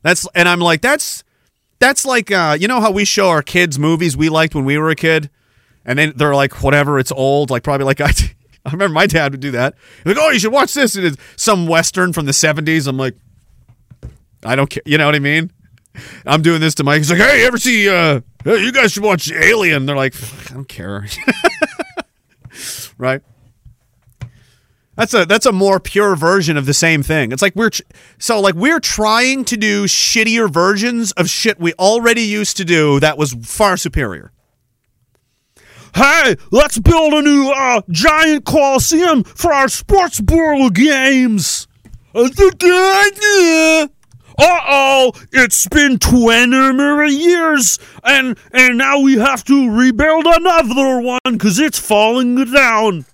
That's 0.03 0.27
and 0.37 0.49
I'm 0.49 0.61
like 0.61 0.81
that's 0.81 1.25
that's 1.81 2.07
like 2.07 2.31
uh, 2.31 2.57
you 2.59 2.69
know 2.69 2.81
how 2.81 2.93
we 2.93 3.05
show 3.05 3.29
our 3.29 3.43
kids 3.43 3.77
movies 3.77 4.17
we 4.17 4.29
liked 4.29 4.55
when 4.55 4.65
we 4.65 4.79
were 4.79 4.89
a 4.89 4.95
kid, 4.95 5.31
and 5.85 5.99
then 5.99 6.13
they're 6.15 6.35
like 6.37 6.63
whatever 6.63 7.01
it's 7.01 7.11
old, 7.11 7.51
like 7.51 7.65
probably 7.65 7.85
like 7.85 8.01
I. 8.01 8.13
I 8.65 8.73
remember 8.73 8.93
my 8.93 9.07
dad 9.07 9.33
would 9.33 9.41
do 9.41 9.53
that. 9.53 9.77
He'd 10.05 10.11
like, 10.11 10.19
oh, 10.21 10.29
you 10.29 10.39
should 10.39 10.53
watch 10.53 10.75
this. 10.75 10.95
It's 10.95 11.17
some 11.37 11.69
western 11.69 12.13
from 12.13 12.27
the 12.27 12.33
'70s. 12.33 12.87
I'm 12.87 12.99
like, 12.99 13.15
I 14.45 14.57
don't 14.57 14.69
care. 14.69 14.83
You 14.85 14.99
know 14.99 15.07
what 15.07 15.15
I 15.15 15.21
mean? 15.21 15.51
I'm 16.27 16.43
doing 16.43 16.61
this 16.61 16.75
to 16.75 16.85
Mike. 16.85 16.99
He's 16.99 17.11
like, 17.11 17.21
hey, 17.21 17.47
ever 17.47 17.57
see? 17.57 17.89
uh 17.89 18.21
You 18.45 18.71
guys 18.73 18.93
should 18.93 19.05
watch 19.05 19.33
Alien. 19.33 19.87
They're 19.87 19.97
like, 19.97 20.15
I 20.51 20.53
don't 20.53 20.69
care. 20.69 21.07
right? 22.99 23.23
That's 24.99 25.15
a 25.15 25.25
that's 25.25 25.47
a 25.47 25.53
more 25.53 25.79
pure 25.79 26.17
version 26.17 26.57
of 26.57 26.67
the 26.67 26.75
same 26.75 27.05
thing. 27.05 27.31
It's 27.31 27.41
like 27.41 27.55
we're 27.55 27.71
so 28.19 28.41
like 28.41 28.57
we're 28.57 28.81
trying 28.81 29.45
to 29.45 29.57
do 29.57 29.85
shittier 29.85 30.51
versions 30.53 31.13
of 31.13 31.31
shit 31.31 31.61
we 31.61 31.73
already 31.75 32.23
used 32.23 32.57
to 32.57 32.65
do 32.65 32.99
that 32.99 33.17
was 33.17 33.33
far 33.45 33.77
superior. 33.77 34.33
Hey, 35.95 36.35
let's 36.51 36.81
build 36.81 37.15
a 37.15 37.23
new 37.23 37.49
uh, 37.49 37.83
giant 37.91 38.45
coliseum 38.45 39.23
for 39.23 39.53
our 39.53 39.69
sports 39.69 40.21
ball 40.21 40.69
games. 40.69 41.69
Uh 42.13 42.29
oh, 44.69 45.13
it's 45.31 45.69
been 45.69 46.01
20 46.01 46.73
more 46.73 47.05
years, 47.05 47.79
and 48.03 48.37
and 48.51 48.79
now 48.79 48.99
we 48.99 49.17
have 49.19 49.45
to 49.45 49.71
rebuild 49.71 50.27
another 50.27 51.01
one 51.01 51.21
because 51.25 51.61
it's 51.61 51.79
falling 51.79 52.45
down. 52.53 53.05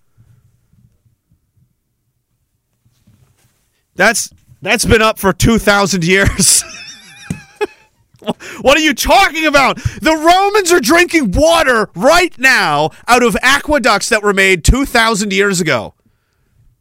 That's 3.96 4.30
that's 4.62 4.84
been 4.84 5.02
up 5.02 5.18
for 5.18 5.32
2000 5.32 6.04
years. 6.04 6.62
what 8.62 8.76
are 8.76 8.80
you 8.80 8.94
talking 8.94 9.46
about? 9.46 9.76
The 9.76 10.16
Romans 10.16 10.72
are 10.72 10.80
drinking 10.80 11.32
water 11.32 11.90
right 11.94 12.36
now 12.38 12.90
out 13.06 13.22
of 13.22 13.36
aqueducts 13.42 14.08
that 14.08 14.22
were 14.22 14.32
made 14.32 14.64
2000 14.64 15.32
years 15.32 15.60
ago. 15.60 15.94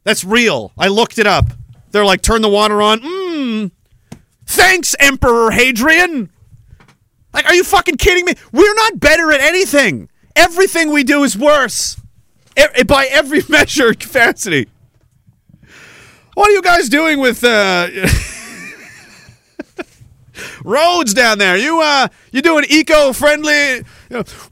That's 0.03 0.23
real. 0.23 0.71
I 0.77 0.87
looked 0.87 1.19
it 1.19 1.27
up. 1.27 1.45
They're 1.91 2.05
like 2.05 2.21
turn 2.21 2.41
the 2.41 2.49
water 2.49 2.81
on. 2.81 3.01
Mmm. 3.01 3.71
Thanks 4.45 4.95
Emperor 4.99 5.51
Hadrian. 5.51 6.31
Like 7.33 7.45
are 7.45 7.53
you 7.53 7.63
fucking 7.63 7.97
kidding 7.97 8.25
me? 8.25 8.33
We're 8.51 8.75
not 8.75 8.99
better 8.99 9.31
at 9.31 9.41
anything. 9.41 10.09
Everything 10.35 10.91
we 10.91 11.03
do 11.03 11.23
is 11.23 11.37
worse. 11.37 11.97
E- 12.57 12.83
by 12.83 13.07
every 13.09 13.41
measure 13.49 13.93
capacity. 13.93 14.69
What 16.35 16.49
are 16.49 16.53
you 16.53 16.61
guys 16.61 16.89
doing 16.89 17.19
with 17.19 17.43
uh 17.43 17.89
roads 20.63 21.13
down 21.13 21.37
there? 21.37 21.57
You 21.57 21.81
uh 21.81 22.07
you 22.31 22.41
doing 22.41 22.65
eco-friendly 22.67 23.83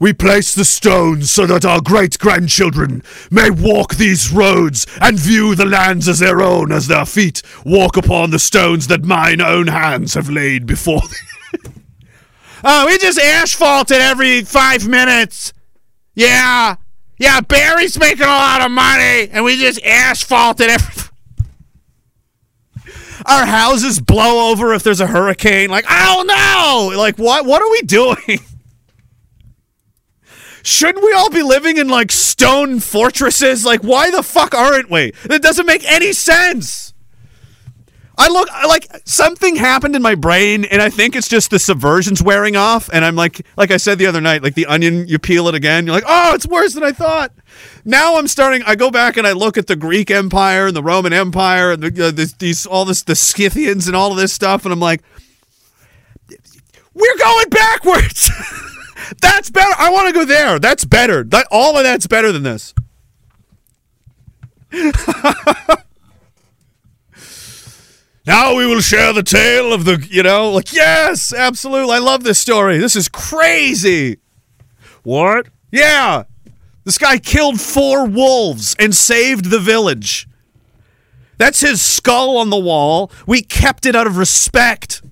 we 0.00 0.12
place 0.12 0.54
the 0.54 0.64
stones 0.64 1.30
so 1.30 1.46
that 1.46 1.64
our 1.64 1.80
great 1.80 2.18
grandchildren 2.18 3.02
may 3.30 3.50
walk 3.50 3.94
these 3.94 4.32
roads 4.32 4.86
and 5.00 5.18
view 5.18 5.54
the 5.54 5.64
lands 5.64 6.08
as 6.08 6.18
their 6.18 6.40
own 6.40 6.72
as 6.72 6.88
their 6.88 7.04
feet 7.04 7.42
walk 7.64 7.96
upon 7.96 8.30
the 8.30 8.38
stones 8.38 8.88
that 8.88 9.04
mine 9.04 9.40
own 9.40 9.68
hands 9.68 10.14
have 10.14 10.28
laid 10.28 10.66
before 10.66 11.00
them. 11.00 11.74
oh, 12.64 12.86
we 12.86 12.98
just 12.98 13.18
asphalted 13.18 13.98
every 13.98 14.42
five 14.42 14.88
minutes. 14.88 15.52
Yeah. 16.14 16.76
Yeah, 17.18 17.40
Barry's 17.40 17.98
making 17.98 18.26
a 18.26 18.28
lot 18.28 18.62
of 18.62 18.70
money 18.70 19.28
and 19.30 19.44
we 19.44 19.56
just 19.56 19.80
asphalted 19.84 20.70
every 20.70 21.01
our 23.26 23.46
houses 23.46 24.00
blow 24.00 24.50
over 24.50 24.74
if 24.74 24.82
there's 24.82 25.00
a 25.00 25.06
hurricane. 25.06 25.70
Like, 25.70 25.84
oh 25.88 26.24
no! 26.26 26.98
Like, 26.98 27.18
what? 27.18 27.46
What 27.46 27.62
are 27.62 27.70
we 27.70 27.82
doing? 27.82 28.40
Shouldn't 30.64 31.04
we 31.04 31.12
all 31.12 31.30
be 31.30 31.42
living 31.42 31.76
in 31.76 31.88
like 31.88 32.12
stone 32.12 32.78
fortresses? 32.80 33.64
Like, 33.64 33.82
why 33.82 34.10
the 34.10 34.22
fuck 34.22 34.54
aren't 34.54 34.90
we? 34.90 35.12
That 35.24 35.42
doesn't 35.42 35.66
make 35.66 35.84
any 35.84 36.12
sense. 36.12 36.91
I 38.22 38.28
look 38.28 38.48
like 38.68 38.86
something 39.04 39.56
happened 39.56 39.96
in 39.96 40.02
my 40.02 40.14
brain, 40.14 40.64
and 40.66 40.80
I 40.80 40.90
think 40.90 41.16
it's 41.16 41.28
just 41.28 41.50
the 41.50 41.58
subversion's 41.58 42.22
wearing 42.22 42.54
off. 42.54 42.88
And 42.92 43.04
I'm 43.04 43.16
like, 43.16 43.44
like 43.56 43.72
I 43.72 43.78
said 43.78 43.98
the 43.98 44.06
other 44.06 44.20
night, 44.20 44.44
like 44.44 44.54
the 44.54 44.66
onion, 44.66 45.08
you 45.08 45.18
peel 45.18 45.48
it 45.48 45.56
again, 45.56 45.86
you're 45.86 45.94
like, 45.96 46.04
oh, 46.06 46.32
it's 46.32 46.46
worse 46.46 46.74
than 46.74 46.84
I 46.84 46.92
thought. 46.92 47.32
Now 47.84 48.18
I'm 48.18 48.28
starting. 48.28 48.62
I 48.62 48.76
go 48.76 48.92
back 48.92 49.16
and 49.16 49.26
I 49.26 49.32
look 49.32 49.58
at 49.58 49.66
the 49.66 49.74
Greek 49.74 50.08
Empire 50.08 50.68
and 50.68 50.76
the 50.76 50.84
Roman 50.84 51.12
Empire 51.12 51.72
and 51.72 51.82
the, 51.82 52.06
uh, 52.06 52.12
these 52.38 52.64
all 52.64 52.84
this 52.84 53.02
the 53.02 53.16
Scythians 53.16 53.88
and 53.88 53.96
all 53.96 54.12
of 54.12 54.18
this 54.18 54.32
stuff, 54.32 54.64
and 54.64 54.72
I'm 54.72 54.78
like, 54.78 55.02
we're 56.94 57.18
going 57.18 57.48
backwards. 57.48 58.30
that's 59.20 59.50
better. 59.50 59.74
I 59.76 59.90
want 59.90 60.06
to 60.06 60.14
go 60.14 60.24
there. 60.24 60.60
That's 60.60 60.84
better. 60.84 61.24
That 61.24 61.48
all 61.50 61.76
of 61.76 61.82
that's 61.82 62.06
better 62.06 62.30
than 62.30 62.44
this. 62.44 62.72
Now 68.24 68.54
we 68.54 68.66
will 68.66 68.80
share 68.80 69.12
the 69.12 69.24
tale 69.24 69.72
of 69.72 69.84
the, 69.84 70.06
you 70.08 70.22
know, 70.22 70.50
like, 70.50 70.72
yes, 70.72 71.34
absolutely. 71.34 71.94
I 71.94 71.98
love 71.98 72.22
this 72.22 72.38
story. 72.38 72.78
This 72.78 72.94
is 72.94 73.08
crazy. 73.08 74.18
What? 75.02 75.48
Yeah. 75.72 76.24
This 76.84 76.98
guy 76.98 77.18
killed 77.18 77.60
four 77.60 78.06
wolves 78.06 78.76
and 78.78 78.94
saved 78.94 79.46
the 79.46 79.58
village. 79.58 80.28
That's 81.38 81.60
his 81.60 81.82
skull 81.82 82.36
on 82.36 82.50
the 82.50 82.58
wall. 82.58 83.10
We 83.26 83.42
kept 83.42 83.86
it 83.86 83.96
out 83.96 84.06
of 84.06 84.16
respect. 84.16 85.02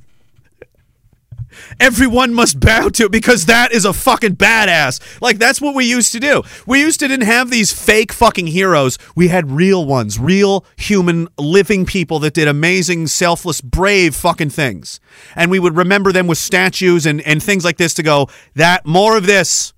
Everyone 1.80 2.32
must 2.32 2.60
bow 2.60 2.88
to 2.90 3.04
it 3.04 3.12
because 3.12 3.46
that 3.46 3.72
is 3.72 3.84
a 3.84 3.92
fucking 3.92 4.36
badass. 4.36 5.20
Like 5.20 5.38
that's 5.38 5.60
what 5.60 5.74
we 5.74 5.84
used 5.84 6.12
to 6.12 6.20
do. 6.20 6.42
We 6.66 6.80
used 6.80 7.00
to 7.00 7.10
didn't 7.10 7.26
have 7.26 7.50
these 7.50 7.72
fake 7.72 8.12
fucking 8.12 8.46
heroes. 8.46 8.96
We 9.14 9.28
had 9.28 9.50
real 9.50 9.84
ones, 9.84 10.18
real 10.18 10.64
human 10.76 11.28
living 11.36 11.84
people 11.84 12.20
that 12.20 12.34
did 12.34 12.48
amazing, 12.48 13.08
selfless, 13.08 13.60
brave 13.60 14.14
fucking 14.14 14.50
things. 14.50 15.00
And 15.34 15.50
we 15.50 15.58
would 15.58 15.76
remember 15.76 16.12
them 16.12 16.26
with 16.26 16.38
statues 16.38 17.04
and, 17.04 17.20
and 17.22 17.42
things 17.42 17.64
like 17.64 17.76
this 17.76 17.94
to 17.94 18.02
go, 18.02 18.28
that 18.54 18.86
more 18.86 19.16
of 19.16 19.26
this. 19.26 19.72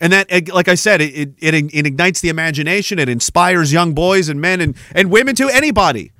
And 0.00 0.12
that, 0.12 0.52
like 0.52 0.66
I 0.66 0.74
said, 0.74 1.00
it, 1.00 1.34
it, 1.38 1.54
it 1.54 1.86
ignites 1.86 2.20
the 2.20 2.28
imagination. 2.28 2.98
It 2.98 3.08
inspires 3.08 3.72
young 3.72 3.94
boys 3.94 4.28
and 4.28 4.40
men 4.40 4.60
and, 4.60 4.74
and 4.94 5.10
women 5.10 5.36
to 5.36 5.48
anybody 5.48 6.10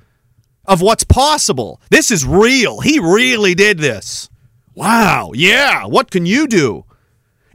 of 0.65 0.81
what's 0.81 1.03
possible. 1.03 1.81
This 1.89 2.09
is 2.09 2.25
real. 2.25 2.79
He 2.79 2.99
really 2.99 3.53
did 3.53 3.79
this. 3.79 4.29
Wow. 4.75 5.31
Yeah. 5.33 5.85
What 5.85 6.11
can 6.11 6.25
you 6.25 6.47
do? 6.47 6.85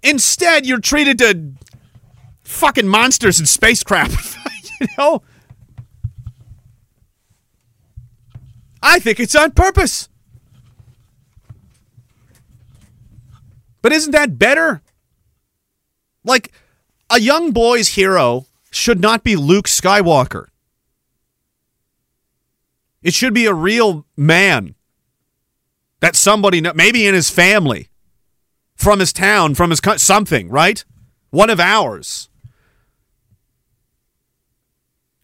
Instead, 0.02 0.66
you're 0.66 0.80
treated 0.80 1.18
to 1.18 1.52
fucking 2.44 2.86
monsters 2.86 3.38
and 3.38 3.48
spacecraft. 3.48 4.36
you 4.80 4.86
know? 4.96 5.22
I 8.82 9.00
think 9.00 9.18
it's 9.18 9.34
on 9.34 9.50
purpose. 9.50 10.08
But 13.82 13.92
isn't 13.92 14.12
that 14.12 14.38
better? 14.38 14.82
Like, 16.24 16.52
a 17.10 17.20
young 17.20 17.52
boy's 17.52 17.88
hero 17.88 18.46
should 18.70 19.00
not 19.00 19.24
be 19.24 19.34
Luke 19.36 19.66
Skywalker. 19.66 20.48
It 23.02 23.14
should 23.14 23.32
be 23.32 23.46
a 23.46 23.54
real 23.54 24.04
man 24.16 24.74
that 26.00 26.16
somebody, 26.16 26.60
maybe 26.74 27.06
in 27.06 27.14
his 27.14 27.30
family, 27.30 27.88
from 28.76 29.00
his 29.00 29.12
town, 29.12 29.54
from 29.54 29.70
his 29.70 29.80
something, 29.96 30.48
right? 30.48 30.84
One 31.30 31.50
of 31.50 31.60
ours. 31.60 32.28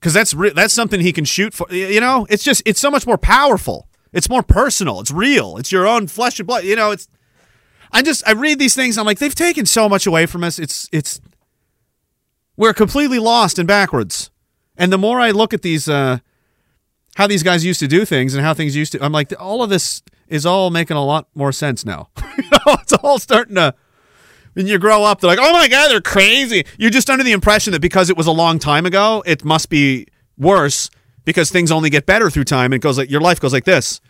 Because 0.00 0.12
that's 0.12 0.34
re- 0.34 0.50
that's 0.50 0.74
something 0.74 1.00
he 1.00 1.12
can 1.12 1.24
shoot 1.24 1.54
for. 1.54 1.66
You 1.72 2.00
know, 2.00 2.26
it's 2.28 2.44
just 2.44 2.62
it's 2.66 2.80
so 2.80 2.90
much 2.90 3.06
more 3.06 3.16
powerful. 3.16 3.88
It's 4.12 4.28
more 4.28 4.42
personal. 4.42 5.00
It's 5.00 5.10
real. 5.10 5.56
It's 5.56 5.72
your 5.72 5.86
own 5.86 6.08
flesh 6.08 6.38
and 6.38 6.46
blood. 6.46 6.64
You 6.64 6.76
know, 6.76 6.90
it's. 6.90 7.08
I 7.90 8.02
just 8.02 8.26
I 8.28 8.32
read 8.32 8.58
these 8.58 8.74
things. 8.74 8.98
I'm 8.98 9.06
like, 9.06 9.18
they've 9.18 9.34
taken 9.34 9.64
so 9.64 9.88
much 9.88 10.06
away 10.06 10.26
from 10.26 10.44
us. 10.44 10.58
It's 10.58 10.88
it's. 10.92 11.20
We're 12.56 12.74
completely 12.74 13.18
lost 13.18 13.58
and 13.58 13.66
backwards. 13.66 14.30
And 14.76 14.92
the 14.92 14.98
more 14.98 15.20
I 15.20 15.30
look 15.30 15.54
at 15.54 15.62
these, 15.62 15.88
uh, 15.88 16.18
how 17.16 17.26
these 17.26 17.42
guys 17.42 17.64
used 17.64 17.80
to 17.80 17.88
do 17.88 18.04
things 18.04 18.34
and 18.34 18.44
how 18.44 18.54
things 18.54 18.76
used 18.76 18.92
to, 18.92 19.04
I'm 19.04 19.12
like, 19.12 19.32
all 19.40 19.62
of 19.62 19.70
this 19.70 20.02
is 20.28 20.44
all 20.46 20.70
making 20.70 20.96
a 20.96 21.04
lot 21.04 21.28
more 21.34 21.52
sense 21.52 21.84
now. 21.84 22.08
you 22.38 22.44
know, 22.50 22.76
it's 22.80 22.92
all 22.92 23.18
starting 23.18 23.54
to. 23.56 23.74
When 24.54 24.68
you 24.68 24.78
grow 24.78 25.02
up, 25.02 25.20
they're 25.20 25.28
like, 25.28 25.40
"Oh 25.42 25.52
my 25.52 25.66
god, 25.68 25.88
they're 25.90 26.00
crazy." 26.00 26.64
You're 26.78 26.90
just 26.90 27.10
under 27.10 27.24
the 27.24 27.32
impression 27.32 27.72
that 27.72 27.80
because 27.80 28.08
it 28.08 28.16
was 28.16 28.26
a 28.28 28.32
long 28.32 28.58
time 28.60 28.86
ago, 28.86 29.22
it 29.26 29.44
must 29.44 29.68
be 29.68 30.06
worse 30.38 30.90
because 31.24 31.50
things 31.50 31.72
only 31.72 31.90
get 31.90 32.06
better 32.06 32.30
through 32.30 32.44
time. 32.44 32.72
It 32.72 32.78
goes 32.80 32.96
like 32.96 33.10
your 33.10 33.20
life 33.20 33.40
goes 33.40 33.52
like 33.52 33.64
this. 33.64 34.00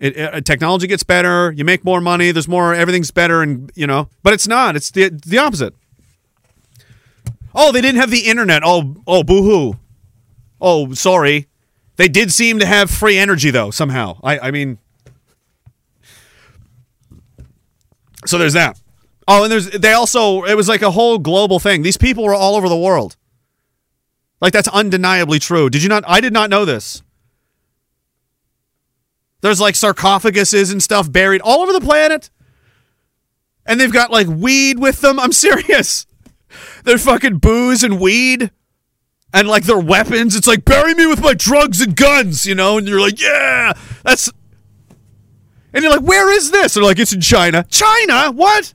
It, 0.00 0.16
it- 0.16 0.34
uh, 0.34 0.40
technology 0.40 0.88
gets 0.88 1.04
better. 1.04 1.52
You 1.52 1.64
make 1.64 1.84
more 1.84 2.00
money. 2.00 2.32
There's 2.32 2.48
more. 2.48 2.74
Everything's 2.74 3.12
better, 3.12 3.42
and 3.42 3.70
you 3.76 3.86
know. 3.86 4.08
But 4.24 4.32
it's 4.32 4.48
not. 4.48 4.74
It's 4.74 4.90
the 4.90 5.08
the 5.10 5.38
opposite. 5.38 5.74
Oh, 7.54 7.70
they 7.70 7.80
didn't 7.80 8.00
have 8.00 8.10
the 8.10 8.20
internet. 8.28 8.62
Oh, 8.64 8.96
oh, 9.06 9.22
boo-hoo. 9.22 9.78
Oh, 10.60 10.94
sorry. 10.94 11.48
They 11.96 12.08
did 12.08 12.32
seem 12.32 12.58
to 12.60 12.66
have 12.66 12.90
free 12.90 13.18
energy 13.18 13.50
though 13.50 13.70
somehow. 13.70 14.18
I 14.24 14.38
I 14.38 14.50
mean, 14.50 14.78
so 18.26 18.38
there's 18.38 18.52
that. 18.54 18.80
Oh, 19.28 19.44
and 19.44 19.52
there's 19.52 19.70
they 19.70 19.92
also 19.92 20.44
it 20.44 20.54
was 20.54 20.68
like 20.68 20.82
a 20.82 20.90
whole 20.90 21.18
global 21.18 21.58
thing. 21.58 21.82
These 21.82 21.96
people 21.96 22.24
were 22.24 22.34
all 22.34 22.56
over 22.56 22.68
the 22.68 22.76
world. 22.76 23.16
Like 24.40 24.52
that's 24.52 24.68
undeniably 24.68 25.38
true. 25.38 25.70
Did 25.70 25.82
you 25.82 25.88
not? 25.88 26.04
I 26.06 26.20
did 26.20 26.32
not 26.32 26.50
know 26.50 26.64
this. 26.64 27.02
There's 29.42 29.60
like 29.60 29.74
sarcophaguses 29.74 30.72
and 30.72 30.82
stuff 30.82 31.10
buried 31.10 31.40
all 31.42 31.60
over 31.60 31.72
the 31.72 31.80
planet. 31.80 32.30
And 33.66 33.78
they've 33.78 33.92
got 33.92 34.10
like 34.10 34.26
weed 34.26 34.78
with 34.78 35.00
them. 35.00 35.20
I'm 35.20 35.32
serious. 35.32 36.06
They're 36.84 36.98
fucking 36.98 37.38
booze 37.38 37.82
and 37.84 38.00
weed. 38.00 38.50
And 39.34 39.48
like 39.48 39.64
their 39.64 39.78
weapons. 39.78 40.36
It's 40.36 40.46
like, 40.46 40.64
bury 40.64 40.94
me 40.94 41.06
with 41.06 41.22
my 41.22 41.34
drugs 41.34 41.80
and 41.80 41.96
guns, 41.96 42.44
you 42.44 42.54
know? 42.54 42.78
And 42.78 42.86
you're 42.86 43.00
like, 43.00 43.20
yeah, 43.20 43.72
that's. 44.04 44.30
And 45.72 45.82
you're 45.82 45.92
like, 45.92 46.02
where 46.02 46.30
is 46.30 46.50
this? 46.50 46.74
They're 46.74 46.82
like, 46.82 46.98
it's 46.98 47.12
in 47.12 47.20
China. 47.20 47.64
China? 47.70 48.30
What? 48.32 48.74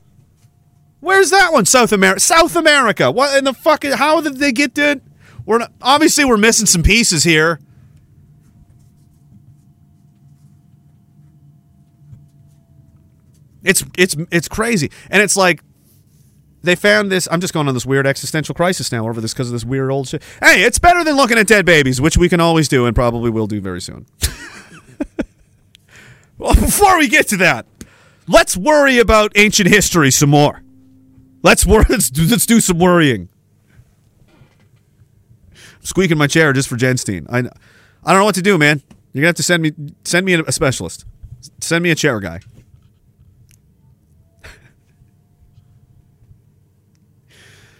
Where's 1.00 1.30
that 1.30 1.54
one? 1.54 1.66
South 1.66 1.92
America. 1.92 2.20
South 2.20 2.56
America. 2.56 3.12
What 3.12 3.38
in 3.38 3.44
the 3.44 3.54
fuck? 3.54 3.84
How 3.84 4.20
did 4.22 4.38
they 4.38 4.52
get 4.52 4.78
it? 4.78 5.02
We're 5.46 5.60
not, 5.60 5.72
obviously 5.82 6.26
we're 6.26 6.38
missing 6.38 6.66
some 6.66 6.84
pieces 6.84 7.24
here. 7.24 7.60
It's 13.64 13.84
it's 13.98 14.16
it's 14.32 14.48
crazy, 14.48 14.90
and 15.10 15.22
it's 15.22 15.36
like 15.36 15.62
they 16.64 16.76
found 16.76 17.12
this. 17.12 17.28
I'm 17.30 17.42
just 17.42 17.54
going 17.54 17.68
on 17.68 17.74
this 17.74 17.86
weird 17.86 18.08
existential 18.08 18.56
crisis 18.56 18.92
now 18.94 19.08
over 19.08 19.20
this 19.20 19.34
because 19.34 19.48
of 19.48 19.54
this 19.54 19.66
weird 19.66 19.92
old 19.92 20.08
shit. 20.08 20.24
Hey, 20.42 20.64
it's 20.64 20.80
better 20.80 21.04
than 21.04 21.18
looking 21.18 21.38
at 21.38 21.48
dead 21.48 21.66
babies, 21.66 22.00
which 22.00 22.18
we 22.18 22.30
can 22.30 22.40
always 22.40 22.70
do 22.70 22.86
and 22.86 22.96
probably 22.96 23.30
will 23.30 23.48
do 23.48 23.60
very 23.60 23.82
soon. 23.82 24.06
well, 26.38 26.56
before 26.56 26.98
we 26.98 27.08
get 27.08 27.28
to 27.30 27.38
that, 27.38 27.66
let's 28.28 28.56
worry 28.58 29.00
about 29.00 29.32
ancient 29.36 29.70
history 29.70 30.12
some 30.12 30.30
more. 30.30 30.62
Let's 31.44 31.66
wor- 31.66 31.86
let's 31.90 32.10
do, 32.10 32.24
let's 32.28 32.46
do 32.46 32.60
some 32.60 32.80
worrying. 32.80 33.30
I'm 35.54 35.84
squeaking 35.84 36.18
my 36.18 36.28
chair 36.28 36.54
just 36.54 36.68
for 36.70 36.76
Jenstein. 36.76 37.26
I 37.30 37.40
I 37.40 38.12
don't 38.12 38.22
know 38.22 38.26
what 38.26 38.36
to 38.36 38.42
do, 38.42 38.58
man. 38.58 38.82
You're 39.14 39.22
gonna 39.22 39.30
have 39.30 39.36
to 39.36 39.44
send 39.44 39.64
me 39.64 39.72
send 40.04 40.26
me 40.26 40.34
a 40.34 40.52
specialist. 40.52 41.06
Send 41.60 41.84
me 41.84 41.92
a 41.92 41.96
chair 41.96 42.20
guy. 42.20 42.40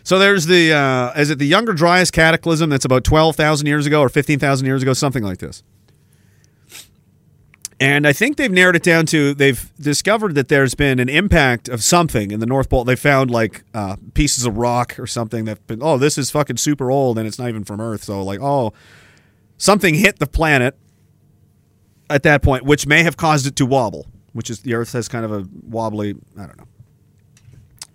So 0.04 0.18
there's 0.20 0.46
the 0.46 0.72
uh, 0.72 1.20
is 1.20 1.30
it 1.30 1.38
the 1.38 1.46
Younger 1.46 1.74
Dryas 1.74 2.12
Cataclysm 2.12 2.70
that's 2.70 2.86
about 2.86 3.04
twelve 3.04 3.36
thousand 3.36 3.68
years 3.68 3.86
ago 3.86 4.00
or 4.00 4.08
fifteen 4.08 4.40
thousand 4.40 4.66
years 4.66 4.82
ago, 4.82 4.94
something 4.94 5.22
like 5.22 5.40
this. 5.40 5.64
And 7.80 8.08
I 8.08 8.14
think 8.14 8.38
they've 8.38 8.52
narrowed 8.52 8.76
it 8.76 8.82
down 8.82 9.06
to 9.08 9.36
they've 9.36 9.72
discovered 9.80 10.34
that 10.34 10.48
there's 10.48 10.74
been 10.74 11.00
an 11.00 11.10
impact 11.10 11.70
of 11.70 11.84
something 11.84 12.32
in 12.32 12.40
the 12.40 12.48
North 12.48 12.70
Pole. 12.70 12.84
They 12.84 12.96
found 12.96 13.30
like 13.30 13.64
uh, 13.74 13.98
pieces 14.16 14.46
of 14.46 14.58
rock 14.58 14.98
or 15.00 15.06
something 15.06 15.46
that 15.46 15.66
been 15.68 15.84
oh 15.84 16.00
this 16.00 16.18
is 16.18 16.32
fucking 16.32 16.58
super 16.58 16.90
old 16.90 17.20
and 17.20 17.28
it's 17.28 17.38
not 17.38 17.50
even 17.50 17.64
from 17.64 17.80
Earth. 17.80 18.04
So 18.04 18.24
like 18.24 18.40
oh 18.42 18.74
something 19.58 19.94
hit 19.94 20.18
the 20.18 20.26
planet 20.26 20.76
at 22.10 22.24
that 22.24 22.42
point, 22.42 22.64
which 22.64 22.88
may 22.88 23.04
have 23.04 23.18
caused 23.18 23.46
it 23.46 23.56
to 23.58 23.66
wobble. 23.66 24.08
Which 24.34 24.50
is 24.50 24.62
the 24.62 24.74
Earth 24.74 24.94
has 24.94 25.08
kind 25.08 25.26
of 25.26 25.32
a 25.32 25.48
wobbly. 25.64 26.16
I 26.38 26.46
don't 26.46 26.58
know. 26.58 26.68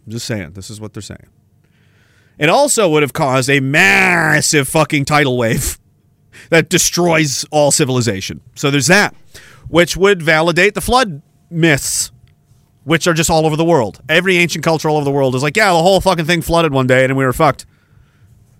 I'm 0.06 0.12
just 0.12 0.26
saying. 0.26 0.52
This 0.52 0.70
is 0.70 0.80
what 0.80 0.92
they're 0.92 1.02
saying. 1.02 1.28
It 2.38 2.48
also 2.48 2.88
would 2.88 3.02
have 3.02 3.12
caused 3.12 3.48
a 3.48 3.60
massive 3.60 4.68
fucking 4.68 5.04
tidal 5.04 5.36
wave 5.36 5.78
that 6.50 6.68
destroys 6.68 7.44
all 7.50 7.70
civilization. 7.70 8.40
So 8.54 8.70
there's 8.70 8.88
that, 8.88 9.14
which 9.72 9.96
would 9.96 10.20
validate 10.20 10.74
the 10.74 10.82
flood 10.82 11.22
myths, 11.48 12.12
which 12.84 13.06
are 13.06 13.14
just 13.14 13.30
all 13.30 13.46
over 13.46 13.56
the 13.56 13.64
world. 13.64 14.02
Every 14.06 14.36
ancient 14.36 14.62
culture 14.62 14.86
all 14.86 14.96
over 14.96 15.04
the 15.06 15.10
world 15.10 15.34
is 15.34 15.42
like, 15.42 15.56
yeah, 15.56 15.72
the 15.72 15.80
whole 15.80 15.98
fucking 16.02 16.26
thing 16.26 16.42
flooded 16.42 16.74
one 16.74 16.86
day 16.86 17.04
and 17.04 17.16
we 17.16 17.24
were 17.24 17.32
fucked. 17.32 17.64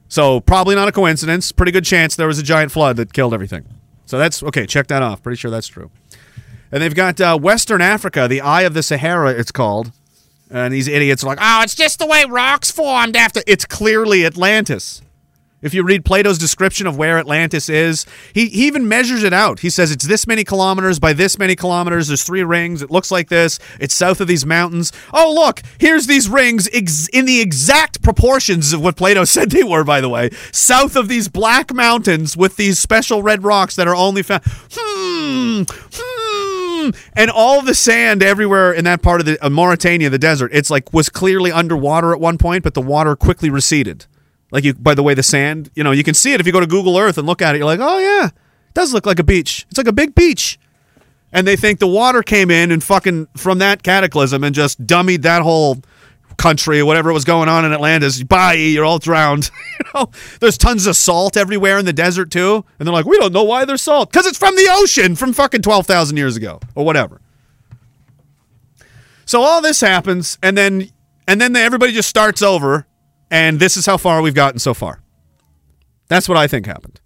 So 0.09 0.41
probably 0.41 0.75
not 0.75 0.89
a 0.89 0.93
coincidence. 0.93 1.53
Pretty 1.53 1.71
good 1.71 1.85
chance 1.85 2.17
there 2.17 2.27
was 2.27 2.39
a 2.39 2.43
giant 2.43 2.73
flood 2.73 2.97
that 2.97 3.13
killed 3.13 3.35
everything. 3.35 3.67
So 4.07 4.19
that's 4.19 4.43
okay. 4.43 4.65
Check 4.65 4.87
that 4.87 5.03
off. 5.03 5.23
Pretty 5.23 5.37
sure 5.37 5.51
that's 5.51 5.69
true. 5.69 5.91
And 6.71 6.83
they've 6.83 6.95
got 6.95 7.21
uh, 7.21 7.37
Western 7.37 7.83
Africa, 7.83 8.27
the 8.27 8.41
Eye 8.41 8.63
of 8.63 8.73
the 8.73 8.83
Sahara, 8.83 9.33
it's 9.33 9.53
called. 9.53 9.93
And 10.51 10.73
these 10.73 10.89
idiots 10.89 11.23
are 11.23 11.27
like, 11.27 11.41
oh, 11.43 11.61
it's 11.63 11.75
just 11.75 11.99
the 11.99 12.07
way 12.07 12.25
rocks 12.25 12.71
formed 12.71 13.17
after. 13.17 13.43
It's 13.47 13.67
clearly 13.67 14.25
Atlantis. 14.25 15.03
If 15.63 15.75
you 15.75 15.85
read 15.85 16.05
Plato's 16.05 16.39
description 16.39 16.87
of 16.87 16.97
where 16.97 17.19
Atlantis 17.19 17.69
is, 17.69 18.05
he, 18.35 18.49
he 18.49 18.67
even 18.67 18.89
measures 18.89 19.23
it 19.23 19.33
out. 19.33 19.61
He 19.61 19.71
says 19.71 19.91
it's 19.91 20.07
this 20.07 20.27
many 20.27 20.45
kilometers 20.45 20.99
by 20.99 21.13
this 21.13 21.39
many 21.39 21.55
kilometers. 21.55 22.09
There's 22.09 22.25
three 22.25 22.43
rings. 22.43 22.83
It 22.83 22.91
looks 22.91 23.11
like 23.11 23.29
this. 23.29 23.59
It's 23.79 23.95
south 23.95 24.21
of 24.21 24.27
these 24.27 24.45
mountains. 24.45 24.93
Oh, 25.13 25.33
look, 25.33 25.63
here's 25.79 26.07
these 26.07 26.29
rings 26.29 26.69
ex- 26.73 27.09
in 27.09 27.25
the 27.25 27.41
exact 27.41 28.03
proportions 28.03 28.73
of 28.73 28.83
what 28.83 28.97
Plato 28.97 29.25
said 29.33 29.51
they 29.51 29.63
were, 29.63 29.85
by 29.85 30.01
the 30.01 30.09
way. 30.09 30.31
South 30.51 30.97
of 30.97 31.09
these 31.09 31.29
black 31.29 31.73
mountains 31.73 32.37
with 32.37 32.57
these 32.57 32.79
special 32.79 33.23
red 33.23 33.45
rocks 33.45 33.77
that 33.77 33.87
are 33.87 33.95
only 33.95 34.23
found. 34.23 34.43
Hmm, 34.73 35.63
hmm. 35.93 36.91
And 37.15 37.31
all 37.31 37.63
the 37.63 37.75
sand 37.75 38.23
everywhere 38.23 38.73
in 38.73 38.85
that 38.85 39.03
part 39.03 39.21
of 39.21 39.27
the 39.27 39.45
uh, 39.45 39.49
Mauritania, 39.49 40.11
the 40.11 40.19
desert, 40.19 40.51
it's 40.53 40.71
like 40.71 40.93
was 40.93 41.09
clearly 41.09 41.53
underwater 41.53 42.13
at 42.13 42.21
one 42.21 42.39
point, 42.39 42.65
but 42.65 42.75
the 42.75 42.83
water 42.83 43.15
quickly 43.15 43.51
receded. 43.51 44.07
Like 44.53 44.65
you, 44.65 44.75
by 44.75 44.95
the 44.95 45.03
way, 45.03 45.15
the 45.15 45.23
sand, 45.23 45.71
you 45.75 45.83
know, 45.83 45.91
you 45.91 46.05
can 46.05 46.15
see 46.15 46.35
it 46.35 46.41
if 46.41 46.47
you 46.47 46.53
go 46.53 46.61
to 46.61 46.67
Google 46.67 46.99
Earth 46.99 47.19
and 47.19 47.27
look 47.27 47.43
at 47.43 47.55
it. 47.55 47.59
You're 47.59 47.67
like, 47.67 47.81
oh 47.81 47.99
yeah, 47.99 48.27
it 48.27 48.75
does 48.75 48.93
look 48.93 49.07
like 49.07 49.19
a 49.19 49.25
beach. 49.25 49.67
It's 49.71 49.79
like 49.79 49.89
a 49.89 49.93
big 49.93 50.15
beach. 50.15 50.59
And 51.33 51.47
they 51.47 51.57
think 51.57 51.79
the 51.79 51.89
water 51.89 52.23
came 52.23 52.51
in 52.51 52.71
and 52.71 52.85
fucking 52.85 53.29
from 53.35 53.59
that 53.59 53.83
cataclysm 53.83 54.45
and 54.45 54.55
just 54.55 54.87
dummied 54.87 55.23
that 55.23 55.41
whole 55.41 55.79
country 56.37 56.83
whatever 56.83 57.13
was 57.13 57.25
going 57.25 57.49
on 57.49 57.65
in 57.65 57.73
Atlantis. 57.73 58.23
Bye, 58.23 58.55
you're 58.55 58.85
all 58.85 58.99
drowned. 58.99 59.51
you 59.79 59.87
know, 59.95 60.11
there's 60.41 60.59
tons 60.59 60.87
of 60.87 60.97
salt 60.97 61.37
everywhere 61.39 61.79
in 61.79 61.87
the 61.87 61.93
desert 61.93 62.31
too, 62.31 62.65
and 62.79 62.87
they're 62.87 62.93
like, 62.93 63.07
we 63.07 63.19
don't 63.19 63.33
know 63.33 63.45
why 63.45 63.65
there's 63.65 63.83
salt 63.83 64.13
because 64.13 64.27
it's 64.27 64.39
from 64.39 64.55
the 64.57 64.69
ocean 64.71 65.17
from 65.17 65.33
fucking 65.33 65.63
twelve 65.63 65.87
thousand 65.87 66.19
years 66.19 66.37
ago 66.37 66.61
or 66.75 66.85
whatever. 66.85 67.23
So 69.25 69.41
all 69.41 69.63
this 69.63 69.81
happens, 69.81 70.37
and 70.43 70.59
then 70.59 70.91
and 71.27 71.41
then 71.41 71.57
everybody 71.57 71.93
just 71.93 72.11
starts 72.11 72.43
over, 72.43 72.87
and 73.33 73.59
this 73.59 73.79
is 73.79 73.87
how 73.87 73.97
far 73.97 74.21
we've 74.21 74.35
gotten 74.35 74.59
so 74.59 74.75
far. 74.75 75.01
That's 76.09 76.29
what 76.29 76.37
I 76.37 76.47
think 76.47 76.67
happened. 76.67 77.01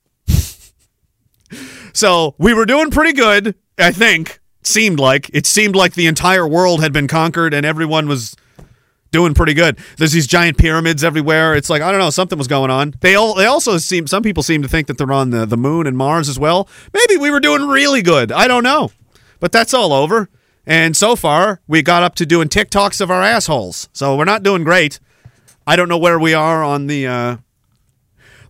so 1.94 2.34
we 2.36 2.52
were 2.52 2.66
doing 2.66 2.90
pretty 2.90 3.12
good, 3.12 3.54
I 3.78 3.92
think. 3.92 4.40
Seemed 4.62 4.98
like 4.98 5.30
it 5.32 5.46
seemed 5.46 5.76
like 5.76 5.94
the 5.94 6.08
entire 6.08 6.46
world 6.46 6.82
had 6.82 6.92
been 6.92 7.06
conquered 7.06 7.54
and 7.54 7.64
everyone 7.64 8.08
was 8.08 8.34
doing 9.12 9.32
pretty 9.32 9.54
good. 9.54 9.78
There's 9.96 10.10
these 10.10 10.26
giant 10.26 10.58
pyramids 10.58 11.04
everywhere. 11.04 11.54
It's 11.54 11.70
like 11.70 11.82
I 11.82 11.92
don't 11.92 12.00
know, 12.00 12.10
something 12.10 12.36
was 12.36 12.48
going 12.48 12.72
on. 12.72 12.94
They 13.00 13.14
all 13.14 13.34
they 13.34 13.46
also 13.46 13.78
seem 13.78 14.08
some 14.08 14.24
people 14.24 14.42
seem 14.42 14.62
to 14.62 14.68
think 14.68 14.88
that 14.88 14.98
they're 14.98 15.12
on 15.12 15.30
the 15.30 15.46
the 15.46 15.56
moon 15.56 15.86
and 15.86 15.96
Mars 15.96 16.28
as 16.28 16.36
well. 16.36 16.68
Maybe 16.92 17.16
we 17.16 17.30
were 17.30 17.38
doing 17.38 17.68
really 17.68 18.02
good. 18.02 18.32
I 18.32 18.48
don't 18.48 18.64
know, 18.64 18.90
but 19.38 19.52
that's 19.52 19.72
all 19.72 19.92
over. 19.92 20.28
And 20.66 20.96
so 20.96 21.14
far, 21.14 21.60
we 21.68 21.80
got 21.82 22.02
up 22.02 22.16
to 22.16 22.26
doing 22.26 22.48
TikToks 22.48 23.00
of 23.00 23.08
our 23.12 23.22
assholes. 23.22 23.88
So 23.92 24.16
we're 24.16 24.24
not 24.24 24.42
doing 24.42 24.64
great. 24.64 24.98
I 25.66 25.76
don't 25.76 25.88
know 25.88 25.98
where 25.98 26.18
we 26.18 26.32
are 26.32 26.62
on 26.62 26.86
the 26.86 27.06
uh, 27.06 27.36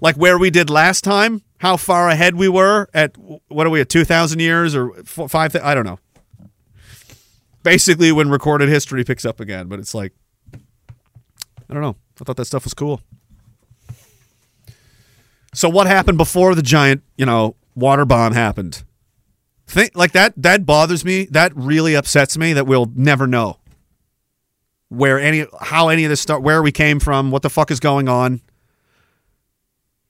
like 0.01 0.17
where 0.17 0.39
we 0.39 0.51
did 0.51 0.69
last 0.69 1.03
time. 1.03 1.43
How 1.59 1.79
far 1.79 2.11
ahead 2.11 2.35
we 2.35 2.49
were 2.49 2.89
at 2.93 3.17
what 3.49 3.67
are 3.67 3.71
we 3.71 3.81
at 3.81 3.89
two 3.89 4.05
thousand 4.05 4.41
years 4.41 4.75
or 4.75 4.93
five? 5.05 5.57
I 5.57 5.75
don't 5.75 5.87
know. 5.87 5.99
Basically, 7.63 8.13
when 8.13 8.29
recorded 8.29 8.69
history 8.69 9.03
picks 9.03 9.25
up 9.25 9.41
again, 9.41 9.69
but 9.69 9.79
it's 9.79 9.95
like 9.95 10.13
I 10.55 11.73
don't 11.73 11.83
know. 11.83 11.97
I 12.21 12.25
thought 12.25 12.37
that 12.37 12.45
stuff 12.45 12.65
was 12.65 12.75
cool. 12.75 13.01
So 15.55 15.71
what 15.71 15.87
happened 15.87 16.19
before 16.19 16.55
the 16.55 16.63
giant, 16.63 17.03
you 17.17 17.25
know, 17.25 17.57
water 17.75 18.05
bomb 18.05 18.35
happened? 18.35 18.85
Think 19.67 19.97
like 19.97 20.13
that. 20.13 20.35
That 20.37 20.67
bothers 20.67 21.03
me. 21.03 21.25
That 21.31 21.53
really 21.57 21.95
upsets 21.95 22.37
me. 22.37 22.53
That 22.53 22.67
we'll 22.67 22.93
never 22.95 23.27
know 23.27 23.59
where 24.89 25.19
any, 25.19 25.47
how 25.61 25.89
any 25.89 26.05
of 26.05 26.11
this 26.11 26.21
start, 26.21 26.43
where 26.43 26.63
we 26.63 26.73
came 26.73 27.01
from, 27.01 27.31
what 27.31 27.43
the 27.43 27.51
fuck 27.51 27.71
is 27.71 27.81
going 27.81 28.09
on. 28.09 28.41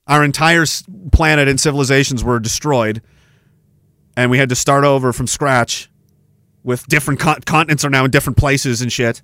Our 0.07 0.25
entire 0.25 0.65
planet 1.13 1.49
and 1.49 1.59
civilizations 1.59 2.23
were 2.23 2.39
destroyed, 2.39 3.03
and 4.17 4.31
we 4.31 4.39
had 4.39 4.49
to 4.51 4.55
start 4.55 4.85
over 4.85 5.13
from 5.13 5.27
scratch. 5.27 5.91
With 6.63 6.87
different 6.89 7.21
con- 7.21 7.43
continents 7.43 7.85
are 7.85 7.91
now 7.91 8.05
in 8.05 8.11
different 8.11 8.37
places 8.37 8.83
and 8.83 8.93
shit. 8.93 9.23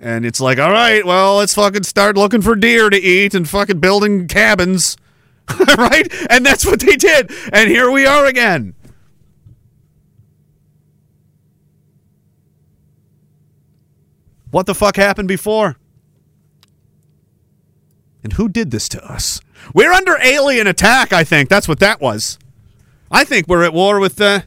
And 0.00 0.24
it's 0.24 0.40
like, 0.40 0.58
all 0.58 0.70
right, 0.70 1.04
well, 1.04 1.36
let's 1.36 1.54
fucking 1.54 1.82
start 1.82 2.16
looking 2.16 2.40
for 2.40 2.54
deer 2.54 2.88
to 2.88 2.96
eat 2.96 3.34
and 3.34 3.48
fucking 3.48 3.80
building 3.80 4.28
cabins. 4.28 4.96
right? 5.78 6.06
And 6.30 6.44
that's 6.44 6.64
what 6.64 6.80
they 6.80 6.96
did. 6.96 7.30
And 7.52 7.68
here 7.68 7.90
we 7.90 8.06
are 8.06 8.26
again. 8.26 8.74
What 14.50 14.66
the 14.66 14.74
fuck 14.74 14.96
happened 14.96 15.28
before? 15.28 15.76
And 18.22 18.32
who 18.32 18.48
did 18.48 18.70
this 18.70 18.88
to 18.90 19.04
us? 19.04 19.40
We're 19.74 19.92
under 19.92 20.16
alien 20.22 20.66
attack, 20.66 21.12
I 21.12 21.24
think. 21.24 21.48
That's 21.48 21.68
what 21.68 21.80
that 21.80 22.00
was. 22.00 22.38
I 23.10 23.24
think 23.24 23.46
we're 23.48 23.64
at 23.64 23.72
war 23.72 24.00
with 24.00 24.16
the 24.16 24.44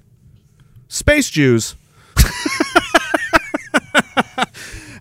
space 0.88 1.30
Jews. 1.30 1.76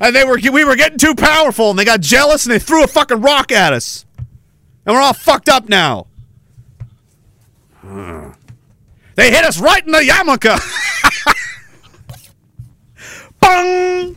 and 0.00 0.14
they 0.14 0.24
were 0.24 0.38
we 0.52 0.64
were 0.64 0.76
getting 0.76 0.98
too 0.98 1.14
powerful 1.14 1.70
and 1.70 1.78
they 1.78 1.84
got 1.84 2.00
jealous 2.00 2.46
and 2.46 2.54
they 2.54 2.58
threw 2.58 2.84
a 2.84 2.86
fucking 2.86 3.20
rock 3.20 3.52
at 3.52 3.72
us. 3.72 4.04
And 4.86 4.94
we're 4.94 5.02
all 5.02 5.12
fucked 5.12 5.48
up 5.48 5.68
now. 5.68 6.06
They 9.16 9.30
hit 9.30 9.44
us 9.44 9.60
right 9.60 9.84
in 9.84 9.92
the 9.92 9.98
yarmulke. 9.98 10.58
Bung! 13.40 14.16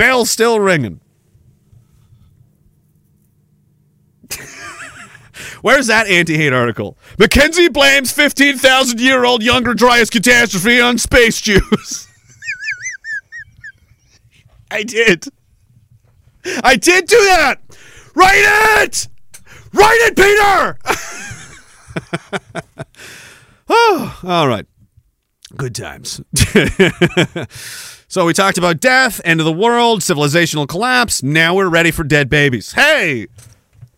Bell's 0.00 0.30
still 0.30 0.58
ringing. 0.58 0.98
Where's 5.60 5.88
that 5.88 6.06
anti-hate 6.06 6.54
article? 6.54 6.96
Mackenzie 7.18 7.68
blames 7.68 8.10
15,000 8.10 8.98
year 8.98 9.26
old 9.26 9.42
younger 9.42 9.74
Dryas 9.74 10.08
catastrophe 10.08 10.80
on 10.80 10.96
space 10.96 11.38
Jews. 11.38 12.08
I 14.70 14.84
did. 14.84 15.26
I 16.64 16.76
did 16.76 17.06
do 17.06 17.18
that. 17.18 17.60
Write 18.14 18.82
it. 18.82 19.06
Write 19.74 20.00
it, 20.04 20.16
Peter. 20.16 20.78
oh, 23.68 24.18
all 24.26 24.48
right. 24.48 24.64
Good 25.58 25.74
times. 25.74 26.22
so 28.10 28.26
we 28.26 28.32
talked 28.32 28.58
about 28.58 28.80
death, 28.80 29.20
end 29.24 29.38
of 29.38 29.46
the 29.46 29.52
world, 29.52 30.00
civilizational 30.00 30.66
collapse. 30.66 31.22
Now 31.22 31.54
we're 31.54 31.68
ready 31.68 31.92
for 31.92 32.02
dead 32.02 32.28
babies. 32.28 32.72
Hey, 32.72 33.28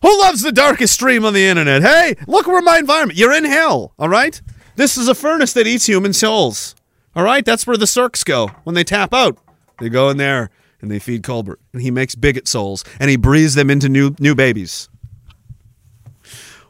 who 0.02 0.20
loves 0.20 0.42
the 0.42 0.52
darkest 0.52 0.92
stream 0.92 1.24
on 1.24 1.32
the 1.32 1.46
internet? 1.46 1.80
Hey, 1.80 2.16
look 2.26 2.46
where 2.46 2.60
my 2.60 2.76
environment. 2.76 3.18
You're 3.18 3.32
in 3.32 3.46
hell, 3.46 3.94
all 3.98 4.10
right? 4.10 4.38
This 4.76 4.98
is 4.98 5.08
a 5.08 5.14
furnace 5.14 5.54
that 5.54 5.66
eats 5.66 5.86
human 5.86 6.12
souls. 6.12 6.74
All 7.16 7.24
right? 7.24 7.42
That's 7.42 7.66
where 7.66 7.78
the 7.78 7.86
circs 7.86 8.22
go 8.22 8.48
when 8.64 8.74
they 8.74 8.84
tap 8.84 9.14
out. 9.14 9.38
They 9.80 9.88
go 9.88 10.10
in 10.10 10.18
there 10.18 10.50
and 10.82 10.90
they 10.90 10.98
feed 10.98 11.22
Colbert. 11.22 11.58
And 11.72 11.80
he 11.80 11.90
makes 11.90 12.14
bigot 12.14 12.46
souls 12.46 12.84
and 13.00 13.08
he 13.08 13.16
breathes 13.16 13.54
them 13.54 13.70
into 13.70 13.88
new 13.88 14.14
new 14.18 14.34
babies. 14.34 14.90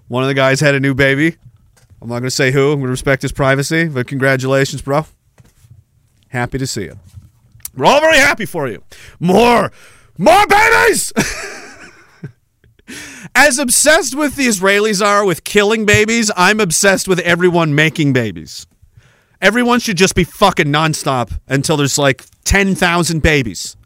One 0.06 0.22
of 0.22 0.28
the 0.28 0.34
guys 0.34 0.60
had 0.60 0.76
a 0.76 0.80
new 0.80 0.94
baby. 0.94 1.38
I'm 2.00 2.08
not 2.08 2.20
going 2.20 2.24
to 2.24 2.30
say 2.30 2.52
who. 2.52 2.70
I'm 2.70 2.78
going 2.78 2.86
to 2.86 2.90
respect 2.92 3.22
his 3.22 3.32
privacy, 3.32 3.88
but 3.88 4.06
congratulations, 4.06 4.80
bro. 4.80 5.06
Happy 6.28 6.58
to 6.58 6.68
see 6.68 6.84
it. 6.84 6.98
We're 7.74 7.86
all 7.86 8.00
very 8.00 8.18
happy 8.18 8.46
for 8.46 8.68
you. 8.68 8.82
More, 9.18 9.72
more 10.18 10.46
babies! 10.46 11.12
As 13.34 13.58
obsessed 13.58 14.14
with 14.14 14.36
the 14.36 14.46
Israelis 14.46 15.04
are 15.04 15.24
with 15.24 15.44
killing 15.44 15.86
babies, 15.86 16.30
I'm 16.36 16.60
obsessed 16.60 17.08
with 17.08 17.18
everyone 17.20 17.74
making 17.74 18.12
babies. 18.12 18.66
Everyone 19.40 19.80
should 19.80 19.96
just 19.96 20.14
be 20.14 20.24
fucking 20.24 20.66
nonstop 20.66 21.38
until 21.48 21.76
there's 21.76 21.98
like 21.98 22.24
10,000 22.44 23.22
babies. 23.22 23.76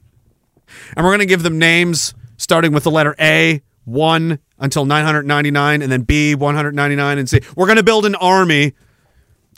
And 0.97 1.05
we're 1.05 1.13
going 1.13 1.21
to 1.21 1.27
give 1.27 1.43
them 1.45 1.59
names 1.59 2.15
starting 2.37 2.73
with 2.73 2.85
the 2.85 2.91
letter 2.91 3.15
A, 3.21 3.63
1 3.85 4.39
until 4.59 4.85
999, 4.85 5.83
and 5.83 5.93
then 5.93 6.03
B, 6.03 6.35
199, 6.35 7.19
and 7.19 7.31
C. 7.31 7.41
We're 7.55 7.67
going 7.67 7.77
to 7.77 7.85
build 7.85 8.05
an 8.05 8.17
army 8.17 8.75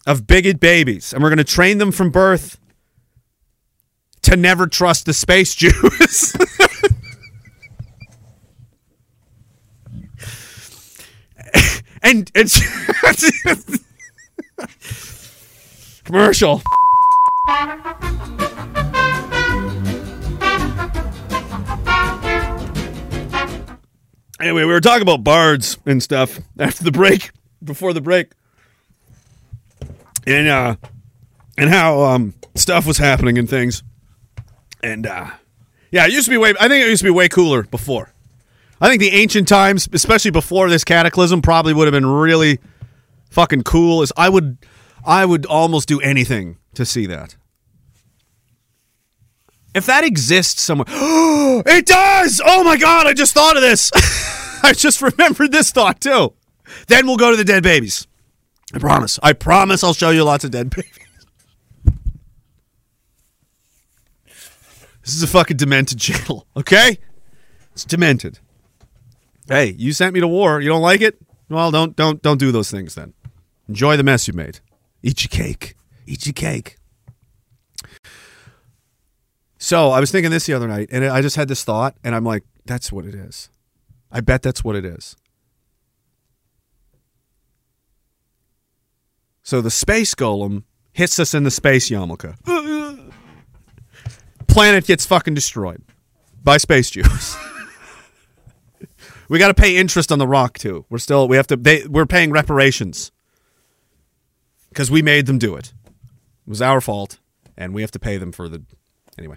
of 0.06 0.26
bigot 0.26 0.60
babies, 0.60 1.12
and 1.12 1.22
we're 1.22 1.30
going 1.30 1.38
to 1.38 1.44
train 1.44 1.78
them 1.78 1.92
from 1.92 2.10
birth 2.10 2.58
to 4.22 4.36
never 4.36 4.66
trust 4.66 5.06
the 5.06 5.12
space 5.12 5.54
Jews. 5.54 6.36
and 12.02 12.30
it's 12.34 12.60
commercial. 16.04 16.62
Anyway, 24.40 24.62
we 24.62 24.72
were 24.72 24.80
talking 24.80 25.02
about 25.02 25.24
bards 25.24 25.78
and 25.84 26.00
stuff 26.02 26.38
after 26.58 26.84
the 26.84 26.92
break, 26.92 27.32
before 27.62 27.92
the 27.92 28.00
break, 28.00 28.30
and 30.26 30.46
uh, 30.46 30.76
and 31.56 31.70
how 31.70 32.02
um 32.02 32.34
stuff 32.54 32.86
was 32.86 32.98
happening 32.98 33.36
and 33.36 33.50
things, 33.50 33.82
and 34.82 35.06
uh, 35.06 35.30
yeah, 35.90 36.06
it 36.06 36.12
used 36.12 36.26
to 36.26 36.30
be 36.30 36.36
way. 36.36 36.54
I 36.58 36.68
think 36.68 36.84
it 36.84 36.88
used 36.88 37.00
to 37.00 37.06
be 37.06 37.10
way 37.10 37.28
cooler 37.28 37.62
before. 37.64 38.12
I 38.80 38.88
think 38.88 39.00
the 39.00 39.10
ancient 39.10 39.48
times, 39.48 39.88
especially 39.92 40.30
before 40.30 40.68
this 40.68 40.84
cataclysm, 40.84 41.42
probably 41.42 41.74
would 41.74 41.86
have 41.86 41.92
been 41.92 42.06
really 42.06 42.60
fucking 43.30 43.62
cool. 43.62 44.02
Is 44.02 44.12
I 44.16 44.28
would, 44.28 44.58
I 45.04 45.24
would 45.24 45.46
almost 45.46 45.88
do 45.88 46.00
anything 46.00 46.58
to 46.74 46.84
see 46.84 47.06
that. 47.06 47.36
If 49.74 49.86
that 49.86 50.04
exists 50.04 50.62
somewhere, 50.62 50.86
it 51.66 51.86
does. 51.86 52.40
Oh 52.44 52.64
my 52.64 52.76
god! 52.76 53.06
I 53.06 53.14
just 53.14 53.34
thought 53.34 53.56
of 53.56 53.62
this. 53.62 53.90
I 54.62 54.72
just 54.72 55.02
remembered 55.02 55.52
this 55.52 55.70
thought 55.70 56.00
too. 56.00 56.34
Then 56.86 57.06
we'll 57.06 57.16
go 57.16 57.30
to 57.30 57.36
the 57.36 57.44
dead 57.44 57.62
babies. 57.62 58.06
I 58.74 58.78
promise. 58.78 59.18
I 59.22 59.32
promise. 59.32 59.82
I'll 59.82 59.94
show 59.94 60.10
you 60.10 60.24
lots 60.24 60.44
of 60.44 60.50
dead 60.50 60.70
babies. 60.76 61.07
This 65.09 65.14
is 65.14 65.22
a 65.22 65.26
fucking 65.26 65.56
demented 65.56 65.98
channel, 65.98 66.46
okay? 66.54 66.98
It's 67.72 67.86
demented. 67.86 68.40
Hey, 69.48 69.74
you 69.78 69.94
sent 69.94 70.12
me 70.12 70.20
to 70.20 70.28
war. 70.28 70.61
You 70.61 70.68
don't 70.68 70.82
like 70.82 71.00
it? 71.00 71.18
Well, 71.48 71.70
don't 71.70 71.96
don't 71.96 72.20
don't 72.20 72.36
do 72.36 72.52
those 72.52 72.70
things 72.70 72.94
then. 72.94 73.14
Enjoy 73.70 73.96
the 73.96 74.02
mess 74.02 74.28
you 74.28 74.34
made. 74.34 74.61
Eat 75.02 75.24
your 75.24 75.30
cake. 75.30 75.76
Eat 76.06 76.26
your 76.26 76.34
cake. 76.34 76.76
So 79.56 79.92
I 79.92 79.98
was 79.98 80.11
thinking 80.12 80.30
this 80.30 80.44
the 80.44 80.52
other 80.52 80.68
night, 80.68 80.90
and 80.92 81.02
I 81.06 81.22
just 81.22 81.36
had 81.36 81.48
this 81.48 81.64
thought, 81.64 81.96
and 82.04 82.14
I'm 82.14 82.24
like, 82.24 82.44
that's 82.66 82.92
what 82.92 83.06
it 83.06 83.14
is. 83.14 83.48
I 84.12 84.20
bet 84.20 84.42
that's 84.42 84.62
what 84.62 84.76
it 84.76 84.84
is. 84.84 85.16
So 89.42 89.62
the 89.62 89.70
space 89.70 90.14
golem 90.14 90.64
hits 90.92 91.18
us 91.18 91.32
in 91.32 91.44
the 91.44 91.50
space 91.50 91.88
yarmulke. 91.88 92.36
Planet 94.59 94.86
gets 94.86 95.06
fucking 95.06 95.34
destroyed 95.34 95.84
by 96.42 96.56
space 96.56 96.90
Jews. 96.90 97.36
we 99.28 99.38
got 99.38 99.46
to 99.46 99.54
pay 99.54 99.76
interest 99.76 100.11
on 100.11 100.18
the 100.18 100.26
rock 100.26 100.59
too. 100.59 100.84
We're 100.90 100.98
still 100.98 101.28
we 101.28 101.36
have 101.36 101.46
to. 101.46 101.56
They, 101.56 101.86
we're 101.86 102.06
paying 102.06 102.32
reparations 102.32 103.12
because 104.70 104.90
we 104.90 105.00
made 105.00 105.26
them 105.26 105.38
do 105.38 105.54
it. 105.54 105.72
It 105.86 106.50
was 106.50 106.61
our 106.61 106.80
fault, 106.80 107.20
and 107.56 107.72
we 107.72 107.82
have 107.82 107.92
to 107.92 108.00
pay 108.00 108.16
them 108.16 108.32
for 108.32 108.48
the 108.48 108.64
Anyway. 109.16 109.36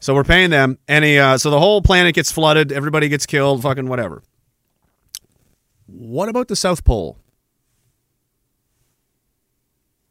So 0.00 0.14
we're 0.14 0.24
paying 0.24 0.48
them. 0.48 0.78
Any 0.88 1.18
uh, 1.18 1.36
so 1.36 1.50
the 1.50 1.60
whole 1.60 1.82
planet 1.82 2.14
gets 2.14 2.32
flooded, 2.32 2.72
everybody 2.72 3.10
gets 3.10 3.26
killed, 3.26 3.60
fucking 3.60 3.90
whatever. 3.90 4.22
What 5.84 6.30
about 6.30 6.48
the 6.48 6.56
South 6.56 6.82
Pole? 6.82 7.18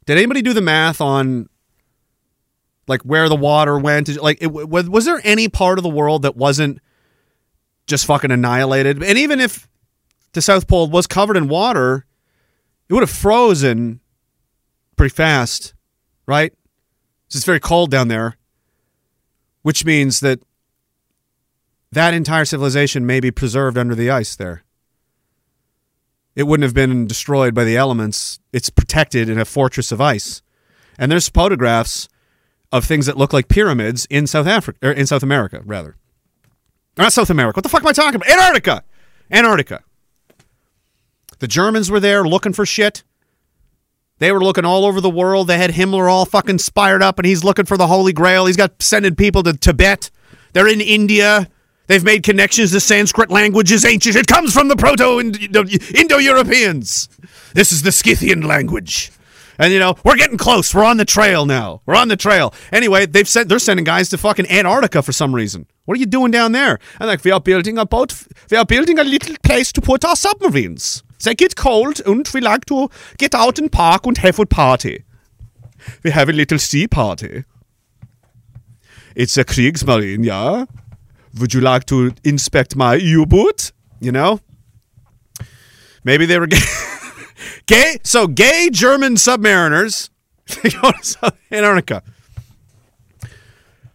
Did 0.06 0.18
anybody 0.18 0.44
do 0.44 0.54
the 0.54 0.62
math 0.62 1.02
on 1.02 1.50
like 2.92 3.02
where 3.04 3.30
the 3.30 3.36
water 3.38 3.80
went? 3.80 4.10
Like, 4.22 4.40
it, 4.42 4.52
was, 4.52 4.90
was 4.90 5.06
there 5.06 5.22
any 5.24 5.48
part 5.48 5.80
of 5.80 5.84
the 5.84 5.90
world 5.90 6.24
that 6.24 6.36
wasn't 6.36 6.80
just 7.88 8.06
fucking 8.06 8.32
annihilated? 8.32 9.02
And 9.02 9.18
even 9.18 9.40
if 9.40 9.70
the 10.34 10.42
South 10.42 10.68
Pole 10.68 10.90
was 10.90 11.08
covered 11.08 11.38
in 11.38 11.48
water, 11.48 12.06
it 12.90 12.94
would 12.94 13.02
have 13.02 13.10
frozen 13.10 14.02
pretty 14.98 15.16
fast, 15.16 15.74
right? 16.28 16.52
'Cause 16.52 17.38
It's 17.38 17.46
very 17.46 17.62
cold 17.62 17.90
down 17.90 18.10
there, 18.10 18.36
which 19.62 19.86
means 19.86 20.20
that 20.20 20.42
that 21.94 22.14
entire 22.14 22.44
civilization 22.44 23.06
may 23.06 23.22
be 23.22 23.32
preserved 23.32 23.78
under 23.78 23.96
the 23.96 24.10
ice 24.10 24.36
there. 24.36 24.64
It 26.36 26.44
wouldn't 26.44 26.64
have 26.66 26.74
been 26.74 27.08
destroyed 27.08 27.54
by 27.54 27.64
the 27.64 27.78
elements. 27.78 28.40
It's 28.52 28.70
protected 28.70 29.30
in 29.30 29.40
a 29.40 29.46
fortress 29.46 29.94
of 29.94 30.02
ice. 30.02 30.42
And 30.98 31.10
there's 31.10 31.30
photographs 31.30 32.10
of 32.72 32.86
things 32.86 33.06
that 33.06 33.18
look 33.18 33.34
like 33.34 33.48
pyramids 33.48 34.08
in 34.10 34.28
South 34.28 34.48
Africa 34.48 34.80
or 34.82 34.92
in 34.92 35.06
South 35.06 35.24
America, 35.24 35.62
rather. 35.66 35.98
Not 36.98 37.14
South 37.14 37.30
America. 37.30 37.58
What 37.58 37.64
the 37.64 37.70
fuck 37.70 37.82
am 37.82 37.88
I 37.88 37.94
talking 37.94 38.16
about? 38.16 38.30
Antarctica. 38.30 38.84
Antarctica. 39.32 39.84
The 41.40 41.48
Germans 41.48 41.90
were 41.90 42.00
there 42.00 42.24
looking 42.24 42.54
for 42.54 42.66
shit. 42.66 43.04
They 44.20 44.32
were 44.32 44.44
looking 44.44 44.66
all 44.66 44.86
over 44.86 45.02
the 45.02 45.10
world. 45.10 45.48
They 45.48 45.58
had 45.58 45.72
Himmler 45.72 46.12
all 46.12 46.26
fucking 46.26 46.60
spired 46.60 47.02
up, 47.02 47.18
and 47.18 47.26
he's 47.26 47.44
looking 47.44 47.66
for 47.66 47.78
the 47.78 47.88
Holy 47.88 48.14
Grail. 48.14 48.46
He's 48.46 48.58
got 48.58 48.82
sending 48.82 49.16
people 49.16 49.42
to 49.44 49.54
Tibet. 49.54 50.12
They're 50.54 50.68
in 50.68 50.82
India. 50.82 51.50
They've 51.88 52.04
made 52.04 52.24
connections 52.24 52.72
to 52.72 52.80
Sanskrit 52.80 53.32
languages 53.32 53.84
ancient. 53.84 54.16
It 54.16 54.28
comes 54.28 54.54
from 54.54 54.68
the 54.68 54.76
Proto 54.76 55.20
Indo 55.20 56.18
Europeans. 56.20 57.10
This 57.54 57.72
is 57.72 57.82
the 57.82 57.92
Scythian 57.92 58.42
language. 58.42 59.12
And 59.62 59.72
you 59.72 59.78
know, 59.78 59.96
we're 60.04 60.16
getting 60.16 60.40
close. 60.40 60.74
We're 60.74 60.84
on 60.84 60.98
the 60.98 61.06
trail 61.06 61.46
now. 61.46 61.84
We're 61.86 61.96
on 61.96 62.08
the 62.08 62.18
trail. 62.18 62.52
Anyway, 62.72 63.06
they've 63.06 63.30
sent 63.30 63.48
they're 63.48 63.60
sending 63.60 63.84
guys 63.84 64.10
to 64.10 64.18
fucking 64.18 64.50
Antarctica 64.50 65.04
for 65.04 65.12
some 65.12 65.36
reason. 65.36 65.68
What 65.86 65.98
are 65.98 66.00
you 66.00 66.08
doing 66.08 66.32
down 66.32 66.52
there? 66.52 66.80
And 67.00 67.08
like, 67.08 67.24
we 67.24 67.30
are 67.30 67.40
building 67.40 67.78
a 67.78 67.86
boat. 67.86 68.12
We 68.50 68.58
are 68.58 68.66
building 68.66 68.98
a 68.98 69.04
little 69.04 69.36
place 69.44 69.72
to 69.74 69.82
put 69.82 70.04
our 70.04 70.16
submarines. 70.16 71.04
They 71.24 71.36
get 71.36 71.56
cold, 71.56 72.02
and 72.08 72.28
we 72.34 72.42
like 72.42 72.66
to 72.66 72.90
get 73.20 73.36
out 73.36 73.60
and 73.60 73.72
park 73.72 74.08
and 74.08 74.18
have 74.18 74.40
a 74.40 74.48
party. 74.48 75.04
We 76.02 76.10
have 76.10 76.30
a 76.30 76.34
little 76.34 76.58
sea 76.58 76.88
party. 76.88 77.44
It's 79.16 79.38
a 79.38 79.44
Kriegsmarine, 79.44 80.26
yeah. 80.26 80.66
Would 81.40 81.54
you 81.54 81.62
like 81.62 81.86
to 81.86 82.16
inspect 82.24 82.76
my 82.76 82.96
U-boot? 82.96 83.74
You 84.00 84.12
know. 84.12 84.40
Maybe 86.04 86.26
they 86.26 86.40
were. 86.40 86.48
gay 87.66 87.98
so 88.04 88.28
gay 88.28 88.70
German 88.72 89.16
submariners 89.16 90.10
they 90.64 90.70
go 90.70 90.92
to 90.92 91.04
South 91.04 91.38
Antarctica. 91.52 92.04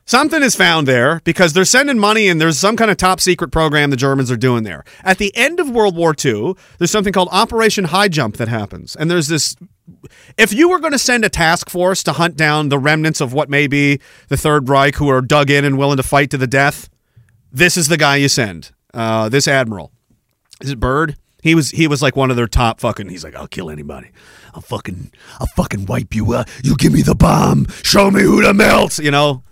Something 0.09 0.45
is 0.45 0.55
found 0.55 0.87
there 0.87 1.21
because 1.25 1.53
they're 1.53 1.65
sending 1.65 1.99
money 1.99 2.29
and 2.29 2.41
there's 2.41 2.59
some 2.59 2.77
kind 2.77 2.93
of 2.93 2.97
top 2.97 3.21
secret 3.21 3.51
program 3.51 3.91
the 3.91 3.97
Germans 3.97 4.31
are 4.31 4.37
doing 4.37 4.63
there. 4.63 4.85
At 5.03 5.19
the 5.19 5.35
end 5.37 5.59
of 5.59 5.69
World 5.69 5.97
War 5.97 6.15
II, 6.25 6.55
there's 6.79 6.93
something 6.93 7.13
called 7.13 7.29
Operation 7.33 7.87
High 7.87 8.07
Jump 8.07 8.37
that 8.37 8.47
happens. 8.47 8.95
And 8.95 9.11
there's 9.11 9.27
this 9.27 9.57
if 10.39 10.53
you 10.53 10.69
were 10.69 10.79
going 10.79 10.93
to 10.93 10.99
send 10.99 11.25
a 11.25 11.29
task 11.29 11.69
force 11.69 12.05
to 12.05 12.13
hunt 12.13 12.37
down 12.37 12.69
the 12.69 12.79
remnants 12.79 13.21
of 13.21 13.33
what 13.33 13.49
may 13.49 13.67
be 13.67 14.01
the 14.29 14.37
Third 14.37 14.69
Reich 14.69 14.97
who 14.97 15.09
are 15.09 15.21
dug 15.21 15.51
in 15.51 15.65
and 15.65 15.77
willing 15.77 15.97
to 15.97 16.03
fight 16.03 16.31
to 16.31 16.39
the 16.39 16.47
death, 16.47 16.89
this 17.51 17.77
is 17.77 17.89
the 17.89 17.97
guy 17.97 18.17
you 18.17 18.29
send. 18.29 18.71
Uh, 18.95 19.29
this 19.29 19.49
admiral. 19.49 19.91
Is 20.61 20.71
it 20.71 20.81
Byrd? 20.81 21.17
He 21.47 21.55
was 21.55 21.71
he 21.71 21.87
was 21.87 22.03
like 22.03 22.17
one 22.17 22.31
of 22.31 22.37
their 22.37 22.49
top 22.49 22.81
fucking. 22.81 23.09
He's 23.09 23.23
like, 23.23 23.37
I'll 23.37 23.47
kill 23.47 23.71
anybody. 23.71 24.11
I'll 24.53 24.63
fucking 24.63 25.13
I'll 25.39 25.47
fucking 25.47 25.87
wipe 25.87 26.13
you. 26.13 26.33
Uh, 26.33 26.43
you 26.65 26.77
give 26.77 26.93
me 26.93 27.03
the 27.03 27.15
bomb. 27.15 27.69
Show 27.85 28.11
me 28.11 28.23
who 28.23 28.43
to 28.43 28.53
melt. 28.53 28.99
You 28.99 29.13
know. 29.13 29.45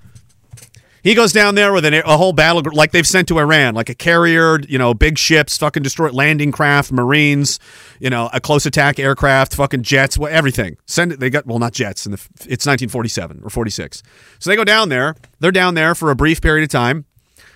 He 1.04 1.14
goes 1.14 1.32
down 1.32 1.54
there 1.54 1.72
with 1.72 1.84
an, 1.84 1.94
a 1.94 2.16
whole 2.16 2.32
battle 2.32 2.62
like 2.72 2.90
they've 2.90 3.06
sent 3.06 3.28
to 3.28 3.38
Iran, 3.38 3.74
like 3.74 3.90
a 3.90 3.94
carrier, 3.94 4.58
you 4.60 4.78
know, 4.78 4.92
big 4.94 5.18
ships, 5.18 5.56
fucking 5.58 5.82
destroyed 5.82 6.14
landing 6.14 6.50
craft, 6.50 6.90
marines, 6.90 7.60
you 8.00 8.08
know, 8.08 8.30
a 8.32 8.40
close 8.40 8.64
attack 8.66 8.98
aircraft, 8.98 9.54
fucking 9.54 9.82
jets, 9.82 10.18
everything. 10.18 10.78
Send 10.86 11.12
it. 11.12 11.20
They 11.20 11.30
got 11.30 11.46
well, 11.46 11.60
not 11.60 11.74
jets. 11.74 12.04
The 12.04 12.14
it's 12.14 12.66
1947 12.66 13.42
or 13.44 13.50
46. 13.50 14.02
So 14.40 14.50
they 14.50 14.56
go 14.56 14.64
down 14.64 14.88
there. 14.88 15.14
They're 15.38 15.52
down 15.52 15.74
there 15.74 15.94
for 15.94 16.10
a 16.10 16.16
brief 16.16 16.40
period 16.40 16.64
of 16.64 16.70
time. 16.70 17.04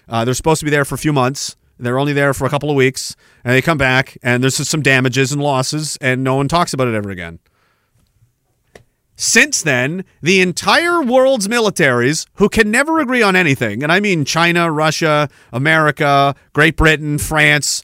Uh, 0.09 0.25
they're 0.25 0.35
supposed 0.35 0.61
to 0.61 0.65
be 0.65 0.71
there 0.71 0.85
for 0.85 0.95
a 0.95 0.99
few 0.99 1.13
months. 1.13 1.57
They're 1.79 1.99
only 1.99 2.13
there 2.13 2.35
for 2.35 2.45
a 2.45 2.51
couple 2.51 2.71
of 2.71 2.77
weeks, 2.77 3.15
and 3.49 3.57
they 3.57 3.63
come 3.63 3.79
back, 3.79 4.19
and 4.23 4.43
there's 4.43 4.59
just 4.59 4.71
some 4.71 4.83
damages 4.83 5.33
and 5.33 5.43
losses, 5.43 5.97
and 6.03 6.23
no 6.23 6.35
one 6.35 6.49
talks 6.49 6.75
about 6.75 6.87
it 6.87 6.95
ever 6.95 7.09
again. 7.09 7.39
Since 9.17 9.63
then, 9.63 10.05
the 10.21 10.43
entire 10.43 11.01
world's 11.01 11.49
militaries, 11.49 12.27
who 12.35 12.51
can 12.51 12.71
never 12.71 13.01
agree 13.01 13.23
on 13.23 13.37
anything, 13.37 13.83
and 13.83 13.91
I 13.91 14.01
mean 14.01 14.27
China, 14.27 14.71
Russia, 14.71 15.31
America, 15.51 16.35
Great 16.53 16.77
Britain, 16.77 17.17
France, 17.17 17.83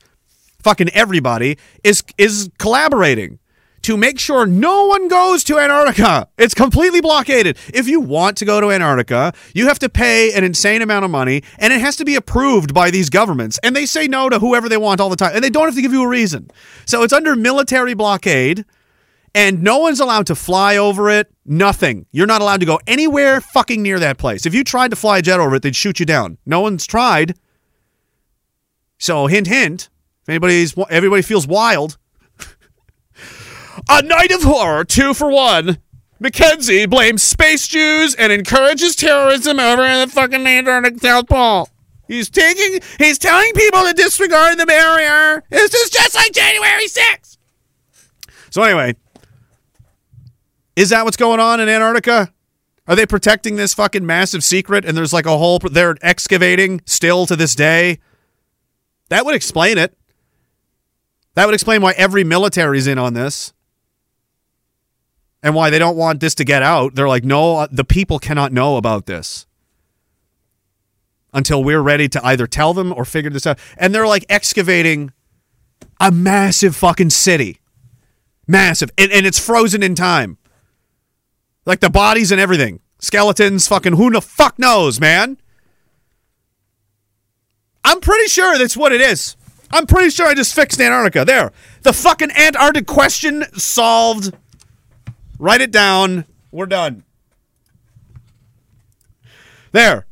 fucking 0.62 0.90
everybody, 0.90 1.56
is 1.82 2.04
is 2.18 2.50
collaborating 2.58 3.38
to 3.84 3.96
make 3.96 4.18
sure 4.18 4.46
no 4.46 4.86
one 4.86 5.08
goes 5.08 5.44
to 5.44 5.58
Antarctica. 5.58 6.28
It's 6.38 6.54
completely 6.54 7.00
blockaded. 7.00 7.58
If 7.72 7.86
you 7.86 8.00
want 8.00 8.36
to 8.38 8.44
go 8.44 8.60
to 8.60 8.70
Antarctica, 8.70 9.32
you 9.54 9.68
have 9.68 9.78
to 9.80 9.88
pay 9.88 10.32
an 10.32 10.42
insane 10.42 10.82
amount 10.82 11.04
of 11.04 11.10
money 11.10 11.42
and 11.58 11.72
it 11.72 11.80
has 11.80 11.96
to 11.96 12.04
be 12.04 12.16
approved 12.16 12.74
by 12.74 12.90
these 12.90 13.10
governments. 13.10 13.58
And 13.62 13.76
they 13.76 13.86
say 13.86 14.08
no 14.08 14.28
to 14.28 14.38
whoever 14.38 14.68
they 14.68 14.76
want 14.76 15.00
all 15.00 15.10
the 15.10 15.16
time. 15.16 15.34
And 15.34 15.44
they 15.44 15.50
don't 15.50 15.66
have 15.66 15.74
to 15.74 15.82
give 15.82 15.92
you 15.92 16.02
a 16.02 16.08
reason. 16.08 16.50
So 16.86 17.02
it's 17.02 17.12
under 17.12 17.36
military 17.36 17.94
blockade 17.94 18.64
and 19.34 19.62
no 19.62 19.78
one's 19.78 20.00
allowed 20.00 20.26
to 20.28 20.34
fly 20.34 20.76
over 20.76 21.10
it. 21.10 21.30
Nothing. 21.44 22.06
You're 22.12 22.26
not 22.26 22.40
allowed 22.40 22.60
to 22.60 22.66
go 22.66 22.80
anywhere 22.86 23.40
fucking 23.40 23.82
near 23.82 23.98
that 23.98 24.16
place. 24.16 24.46
If 24.46 24.54
you 24.54 24.64
tried 24.64 24.88
to 24.90 24.96
fly 24.96 25.18
a 25.18 25.22
jet 25.22 25.40
over 25.40 25.56
it, 25.56 25.62
they'd 25.62 25.76
shoot 25.76 26.00
you 26.00 26.06
down. 26.06 26.38
No 26.46 26.60
one's 26.60 26.86
tried. 26.86 27.34
So 28.98 29.26
hint, 29.26 29.46
hint. 29.46 29.90
If 30.22 30.28
anybody's 30.30 30.74
everybody 30.88 31.20
feels 31.20 31.46
wild, 31.46 31.98
a 33.88 34.02
night 34.02 34.30
of 34.30 34.42
horror, 34.42 34.84
two 34.84 35.14
for 35.14 35.30
one. 35.30 35.78
Mackenzie 36.20 36.86
blames 36.86 37.22
space 37.22 37.66
Jews 37.68 38.14
and 38.14 38.32
encourages 38.32 38.96
terrorism 38.96 39.58
over 39.58 39.82
in 39.82 40.00
the 40.00 40.12
fucking 40.12 40.46
Antarctic 40.46 41.00
South 41.00 41.28
Pole. 41.28 41.68
He's 42.06 42.30
taking, 42.30 42.80
he's 42.98 43.18
telling 43.18 43.52
people 43.54 43.82
to 43.82 43.92
disregard 43.92 44.58
the 44.58 44.66
barrier. 44.66 45.42
This 45.50 45.74
is 45.74 45.90
just 45.90 46.14
like 46.14 46.32
January 46.32 46.86
6th. 46.86 47.38
So 48.50 48.62
anyway, 48.62 48.94
is 50.76 50.90
that 50.90 51.04
what's 51.04 51.16
going 51.16 51.40
on 51.40 51.60
in 51.60 51.68
Antarctica? 51.68 52.32
Are 52.86 52.94
they 52.94 53.06
protecting 53.06 53.56
this 53.56 53.74
fucking 53.74 54.04
massive 54.04 54.44
secret 54.44 54.84
and 54.84 54.96
there's 54.96 55.12
like 55.12 55.26
a 55.26 55.36
whole, 55.36 55.58
they're 55.58 55.96
excavating 56.02 56.82
still 56.84 57.26
to 57.26 57.36
this 57.36 57.54
day? 57.54 57.98
That 59.08 59.24
would 59.24 59.34
explain 59.34 59.78
it. 59.78 59.96
That 61.34 61.46
would 61.46 61.54
explain 61.54 61.82
why 61.82 61.92
every 61.96 62.22
military's 62.22 62.86
in 62.86 62.98
on 62.98 63.14
this 63.14 63.52
and 65.44 65.54
why 65.54 65.68
they 65.68 65.78
don't 65.78 65.96
want 65.96 66.20
this 66.20 66.34
to 66.36 66.44
get 66.44 66.62
out. 66.62 66.94
They're 66.94 67.06
like, 67.06 67.22
no, 67.22 67.58
uh, 67.58 67.68
the 67.70 67.84
people 67.84 68.18
cannot 68.18 68.50
know 68.50 68.78
about 68.78 69.04
this 69.04 69.46
until 71.34 71.62
we're 71.62 71.82
ready 71.82 72.08
to 72.08 72.26
either 72.26 72.46
tell 72.46 72.72
them 72.72 72.94
or 72.94 73.04
figure 73.04 73.30
this 73.30 73.46
out. 73.46 73.58
And 73.76 73.94
they're 73.94 74.06
like 74.06 74.24
excavating 74.30 75.12
a 76.00 76.10
massive 76.10 76.74
fucking 76.74 77.10
city. 77.10 77.60
Massive. 78.48 78.90
And, 78.96 79.12
and 79.12 79.26
it's 79.26 79.38
frozen 79.38 79.82
in 79.82 79.94
time. 79.94 80.38
Like 81.66 81.80
the 81.80 81.90
bodies 81.90 82.32
and 82.32 82.40
everything. 82.40 82.80
Skeletons, 82.98 83.68
fucking 83.68 83.94
who 83.94 84.10
the 84.10 84.22
fuck 84.22 84.58
knows, 84.58 84.98
man? 84.98 85.36
I'm 87.84 88.00
pretty 88.00 88.28
sure 88.28 88.56
that's 88.56 88.78
what 88.78 88.92
it 88.92 89.02
is. 89.02 89.36
I'm 89.70 89.86
pretty 89.86 90.08
sure 90.08 90.26
I 90.26 90.32
just 90.32 90.54
fixed 90.54 90.80
Antarctica. 90.80 91.26
There. 91.26 91.52
The 91.82 91.92
fucking 91.92 92.30
Antarctic 92.30 92.86
question 92.86 93.44
solved. 93.58 94.34
Write 95.38 95.60
it 95.60 95.70
down. 95.70 96.24
We're 96.50 96.66
done. 96.66 97.04
There. 99.72 100.06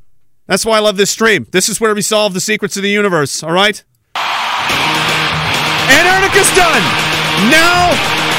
That's 0.47 0.66
why 0.66 0.79
I 0.79 0.81
love 0.81 0.97
this 0.97 1.11
stream. 1.11 1.47
This 1.53 1.68
is 1.68 1.81
where 1.81 1.95
we 1.95 2.03
solve 2.03 2.35
the 2.35 2.41
secrets 2.41 2.77
of 2.77 2.83
the 2.83 2.91
universe, 2.91 3.43
all 3.43 3.53
right? 3.53 3.83
Antarctica's 5.89 6.51
done. 6.55 6.83
Now, 7.49 7.91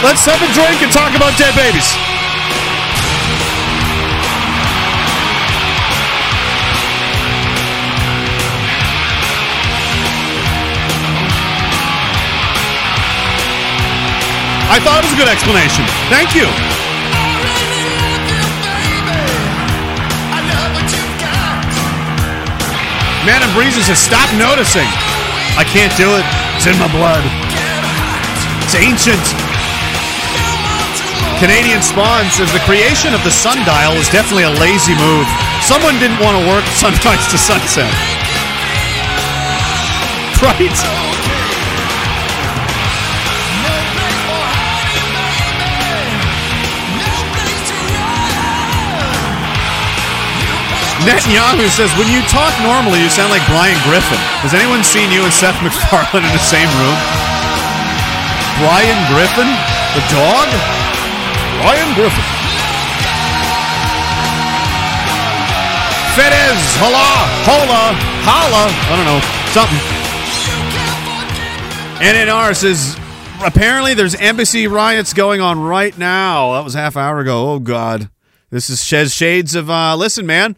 let's 0.04 0.26
have 0.26 0.42
a 0.42 0.54
drink 0.54 0.82
and 0.84 0.92
talk 0.92 1.16
about 1.16 1.38
dead 1.38 1.56
babies. 1.56 2.13
I 14.74 14.82
thought 14.82 15.06
it 15.06 15.06
was 15.06 15.14
a 15.14 15.22
good 15.22 15.30
explanation. 15.30 15.86
Thank 16.10 16.34
you. 16.34 16.50
Man 23.22 23.46
and 23.46 23.54
Breezes 23.54 23.86
says, 23.86 24.02
stop 24.02 24.26
noticing. 24.34 24.90
I 25.62 25.64
can't 25.70 25.94
do 25.94 26.18
it. 26.18 26.26
It's 26.58 26.66
in 26.66 26.74
my 26.82 26.90
blood. 26.90 27.22
It's 28.66 28.74
ancient. 28.74 29.22
Canadian 31.38 31.86
Spawn 31.86 32.26
says 32.34 32.50
the 32.50 32.66
creation 32.66 33.14
of 33.14 33.22
the 33.22 33.30
sundial 33.30 33.94
is 34.02 34.10
definitely 34.10 34.50
a 34.50 34.56
lazy 34.58 34.98
move. 34.98 35.30
Someone 35.62 36.02
didn't 36.02 36.18
want 36.18 36.34
to 36.42 36.50
work 36.50 36.66
sunrise 36.82 37.30
to 37.30 37.38
sunset. 37.38 37.94
Right? 40.42 41.13
Netanyahu 51.04 51.68
says, 51.68 51.92
when 52.00 52.08
you 52.08 52.24
talk 52.32 52.56
normally, 52.64 53.04
you 53.04 53.12
sound 53.12 53.28
like 53.28 53.44
Brian 53.52 53.76
Griffin. 53.84 54.16
Has 54.40 54.56
anyone 54.56 54.88
seen 54.88 55.12
you 55.12 55.20
and 55.28 55.34
Seth 55.36 55.60
MacFarlane 55.60 56.24
in 56.24 56.32
the 56.32 56.40
same 56.40 56.72
room? 56.80 56.98
Brian 58.64 58.96
Griffin? 59.12 59.52
The 60.00 60.04
dog? 60.08 60.48
Brian 61.60 61.92
Griffin. 61.92 62.24
Fedez, 66.16 66.62
hola, 66.80 67.28
hola, 67.44 67.92
holla. 68.24 68.72
I 68.72 68.96
don't 68.96 69.04
know, 69.04 69.20
something. 69.52 69.82
NNR 72.00 72.56
says, 72.56 72.96
apparently 73.44 73.94
there's 73.94 74.16
embassy 74.16 74.68
riots 74.68 75.14
going 75.14 75.42
on 75.42 75.60
right 75.60 75.98
now. 75.98 76.54
That 76.54 76.64
was 76.64 76.76
half 76.76 76.96
hour 76.96 77.20
ago. 77.20 77.52
Oh, 77.52 77.60
God. 77.60 78.10
This 78.52 78.70
is 78.70 78.84
shades 78.84 79.56
of, 79.56 79.70
uh, 79.70 79.96
listen, 79.96 80.26
man. 80.26 80.56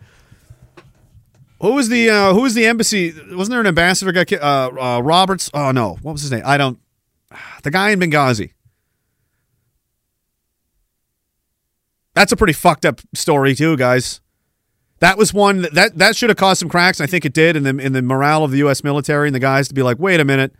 Who 1.62 1.74
was 1.74 1.90
the 1.90 2.10
uh, 2.10 2.34
who 2.34 2.42
was 2.42 2.54
the 2.54 2.66
embassy? 2.66 3.14
Wasn't 3.32 3.52
there 3.52 3.62
an 3.62 3.68
ambassador 3.68 4.12
got 4.12 4.28
ki- 4.28 4.38
Uh, 4.38 4.70
uh, 4.70 5.00
Roberts. 5.02 5.50
Oh 5.54 5.72
no, 5.72 5.98
what 6.02 6.12
was 6.14 6.22
his 6.22 6.32
name? 6.32 6.44
I 6.46 6.58
don't. 6.58 6.80
The 7.64 7.72
guy 7.72 7.90
in 7.90 8.00
Benghazi. 8.00 8.52
That's 12.14 12.32
a 12.32 12.36
pretty 12.38 12.54
fucked 12.54 12.86
up 12.86 13.02
story 13.14 13.56
too, 13.56 13.76
guys. 13.76 14.22
That 15.00 15.18
was 15.18 15.34
one 15.34 15.62
that 15.64 15.74
that, 15.74 15.98
that 15.98 16.16
should 16.16 16.30
have 16.30 16.38
caused 16.38 16.60
some 16.60 16.70
cracks. 16.70 17.02
I 17.02 17.06
think 17.06 17.26
it 17.26 17.34
did 17.34 17.56
in 17.56 17.64
the 17.64 17.78
in 17.78 17.94
the 17.94 18.02
morale 18.02 18.44
of 18.44 18.52
the 18.52 18.58
U.S. 18.60 18.84
military 18.84 19.28
and 19.28 19.36
the 19.36 19.40
guys 19.40 19.68
to 19.68 19.74
be 19.74 19.84
like, 19.84 20.00
wait 20.00 20.20
a 20.20 20.26
minute, 20.26 20.54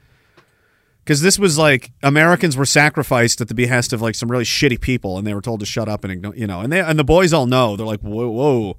because 1.04 1.22
this 1.22 1.40
was 1.40 1.58
like 1.58 1.92
Americans 2.04 2.58
were 2.58 2.66
sacrificed 2.66 3.40
at 3.40 3.48
the 3.48 3.56
behest 3.56 3.94
of 3.94 4.02
like 4.02 4.16
some 4.16 4.30
really 4.30 4.44
shitty 4.44 4.82
people, 4.82 5.18
and 5.18 5.26
they 5.26 5.34
were 5.34 5.42
told 5.42 5.62
to 5.62 5.66
shut 5.66 5.88
up 5.88 6.04
and 6.04 6.36
you 6.36 6.46
know, 6.48 6.60
and 6.60 6.72
they 6.74 6.82
and 6.82 7.00
the 7.00 7.06
boys 7.06 7.32
all 7.32 7.46
know 7.46 7.76
they're 7.78 7.86
like, 7.86 8.02
whoa, 8.02 8.28
whoa. 8.28 8.78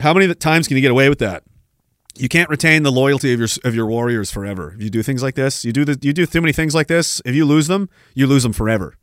How 0.00 0.12
many 0.14 0.34
times 0.34 0.68
can 0.68 0.76
you 0.76 0.80
get 0.82 0.90
away 0.90 1.08
with 1.08 1.18
that? 1.20 1.42
You 2.16 2.28
can't 2.28 2.48
retain 2.48 2.82
the 2.82 2.92
loyalty 2.92 3.32
of 3.32 3.38
your 3.38 3.48
of 3.64 3.74
your 3.74 3.86
warriors 3.86 4.30
forever. 4.30 4.72
If 4.76 4.82
you 4.82 4.90
do 4.90 5.02
things 5.02 5.22
like 5.22 5.34
this, 5.34 5.64
you 5.64 5.72
do 5.72 5.84
the, 5.84 5.98
you 6.00 6.12
do 6.12 6.24
too 6.26 6.40
many 6.40 6.52
things 6.52 6.74
like 6.74 6.86
this. 6.86 7.20
If 7.24 7.34
you 7.34 7.44
lose 7.44 7.66
them, 7.66 7.88
you 8.14 8.26
lose 8.26 8.42
them 8.42 8.52
forever. 8.54 8.94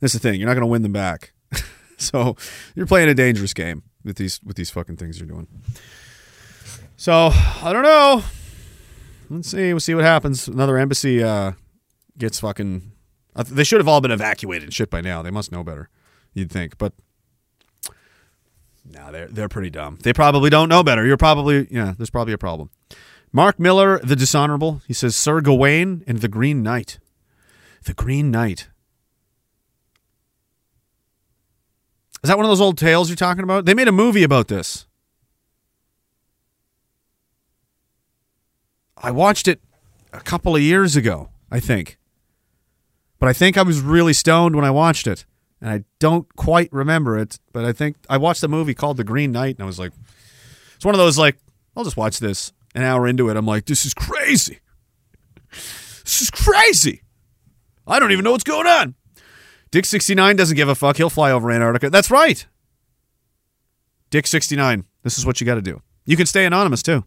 That's 0.00 0.12
the 0.12 0.18
thing. 0.18 0.40
You're 0.40 0.48
not 0.48 0.54
going 0.54 0.62
to 0.62 0.66
win 0.66 0.82
them 0.82 0.92
back. 0.92 1.32
so 1.98 2.36
you're 2.74 2.86
playing 2.86 3.08
a 3.08 3.14
dangerous 3.14 3.54
game 3.54 3.84
with 4.04 4.16
these 4.16 4.40
with 4.42 4.56
these 4.56 4.70
fucking 4.70 4.96
things 4.96 5.20
you're 5.20 5.28
doing. 5.28 5.46
So 6.96 7.30
I 7.32 7.72
don't 7.72 7.82
know. 7.84 8.22
Let's 9.30 9.48
see. 9.50 9.72
We'll 9.72 9.80
see 9.80 9.94
what 9.94 10.04
happens. 10.04 10.48
Another 10.48 10.78
embassy 10.78 11.22
uh, 11.22 11.52
gets 12.18 12.40
fucking. 12.40 12.92
Th- 13.36 13.48
They 13.48 13.64
should 13.64 13.78
have 13.80 13.88
all 13.88 14.00
been 14.00 14.10
evacuated 14.10 14.74
shit 14.74 14.90
by 14.90 15.00
now. 15.00 15.22
They 15.22 15.30
must 15.30 15.52
know 15.52 15.62
better. 15.64 15.88
You'd 16.34 16.50
think, 16.50 16.76
but 16.78 16.92
no, 18.84 19.12
they're 19.12 19.28
they're 19.28 19.48
pretty 19.48 19.70
dumb. 19.70 19.98
They 20.02 20.12
probably 20.12 20.50
don't 20.50 20.68
know 20.68 20.82
better. 20.82 21.06
You're 21.06 21.16
probably 21.16 21.68
yeah. 21.70 21.94
There's 21.96 22.10
probably 22.10 22.32
a 22.32 22.38
problem. 22.38 22.70
Mark 23.32 23.58
Miller, 23.58 23.98
the 24.00 24.16
dishonorable. 24.16 24.82
He 24.86 24.92
says 24.92 25.16
Sir 25.16 25.40
Gawain 25.40 26.04
and 26.06 26.18
the 26.18 26.28
Green 26.28 26.62
Knight. 26.62 26.98
The 27.84 27.94
Green 27.94 28.30
Knight. 28.30 28.68
Is 32.22 32.28
that 32.28 32.36
one 32.36 32.44
of 32.44 32.50
those 32.50 32.60
old 32.60 32.78
tales 32.78 33.08
you're 33.08 33.16
talking 33.16 33.42
about? 33.42 33.64
They 33.64 33.74
made 33.74 33.88
a 33.88 33.92
movie 33.92 34.22
about 34.22 34.48
this. 34.48 34.86
I 38.96 39.10
watched 39.10 39.48
it 39.48 39.60
a 40.12 40.20
couple 40.20 40.54
of 40.54 40.62
years 40.62 40.94
ago, 40.94 41.30
I 41.50 41.58
think. 41.58 41.98
But 43.18 43.28
I 43.28 43.32
think 43.32 43.56
I 43.56 43.62
was 43.62 43.80
really 43.80 44.12
stoned 44.12 44.54
when 44.54 44.64
I 44.64 44.70
watched 44.70 45.08
it. 45.08 45.24
And 45.62 45.70
I 45.70 45.84
don't 46.00 46.26
quite 46.34 46.70
remember 46.72 47.16
it, 47.16 47.38
but 47.52 47.64
I 47.64 47.72
think 47.72 47.96
I 48.10 48.16
watched 48.16 48.42
a 48.42 48.48
movie 48.48 48.74
called 48.74 48.96
The 48.96 49.04
Green 49.04 49.30
Knight 49.30 49.54
and 49.56 49.62
I 49.62 49.66
was 49.66 49.78
like 49.78 49.92
it's 50.74 50.84
one 50.84 50.94
of 50.94 50.98
those 50.98 51.16
like 51.16 51.38
I'll 51.76 51.84
just 51.84 51.96
watch 51.96 52.18
this. 52.18 52.52
An 52.74 52.82
hour 52.82 53.06
into 53.06 53.28
it, 53.28 53.36
I'm 53.36 53.46
like 53.46 53.66
this 53.66 53.86
is 53.86 53.94
crazy. 53.94 54.58
This 55.50 56.20
is 56.20 56.30
crazy. 56.30 57.02
I 57.86 58.00
don't 58.00 58.10
even 58.10 58.24
know 58.24 58.32
what's 58.32 58.42
going 58.42 58.66
on. 58.66 58.96
Dick69 59.70 60.36
doesn't 60.36 60.56
give 60.56 60.68
a 60.68 60.74
fuck. 60.74 60.96
He'll 60.96 61.10
fly 61.10 61.30
over 61.30 61.50
Antarctica. 61.50 61.90
That's 61.90 62.10
right. 62.10 62.44
Dick69. 64.10 64.84
This 65.02 65.16
is 65.16 65.24
what 65.24 65.40
you 65.40 65.46
got 65.46 65.54
to 65.54 65.62
do. 65.62 65.80
You 66.04 66.16
can 66.16 66.26
stay 66.26 66.44
anonymous 66.44 66.82
too. 66.82 67.04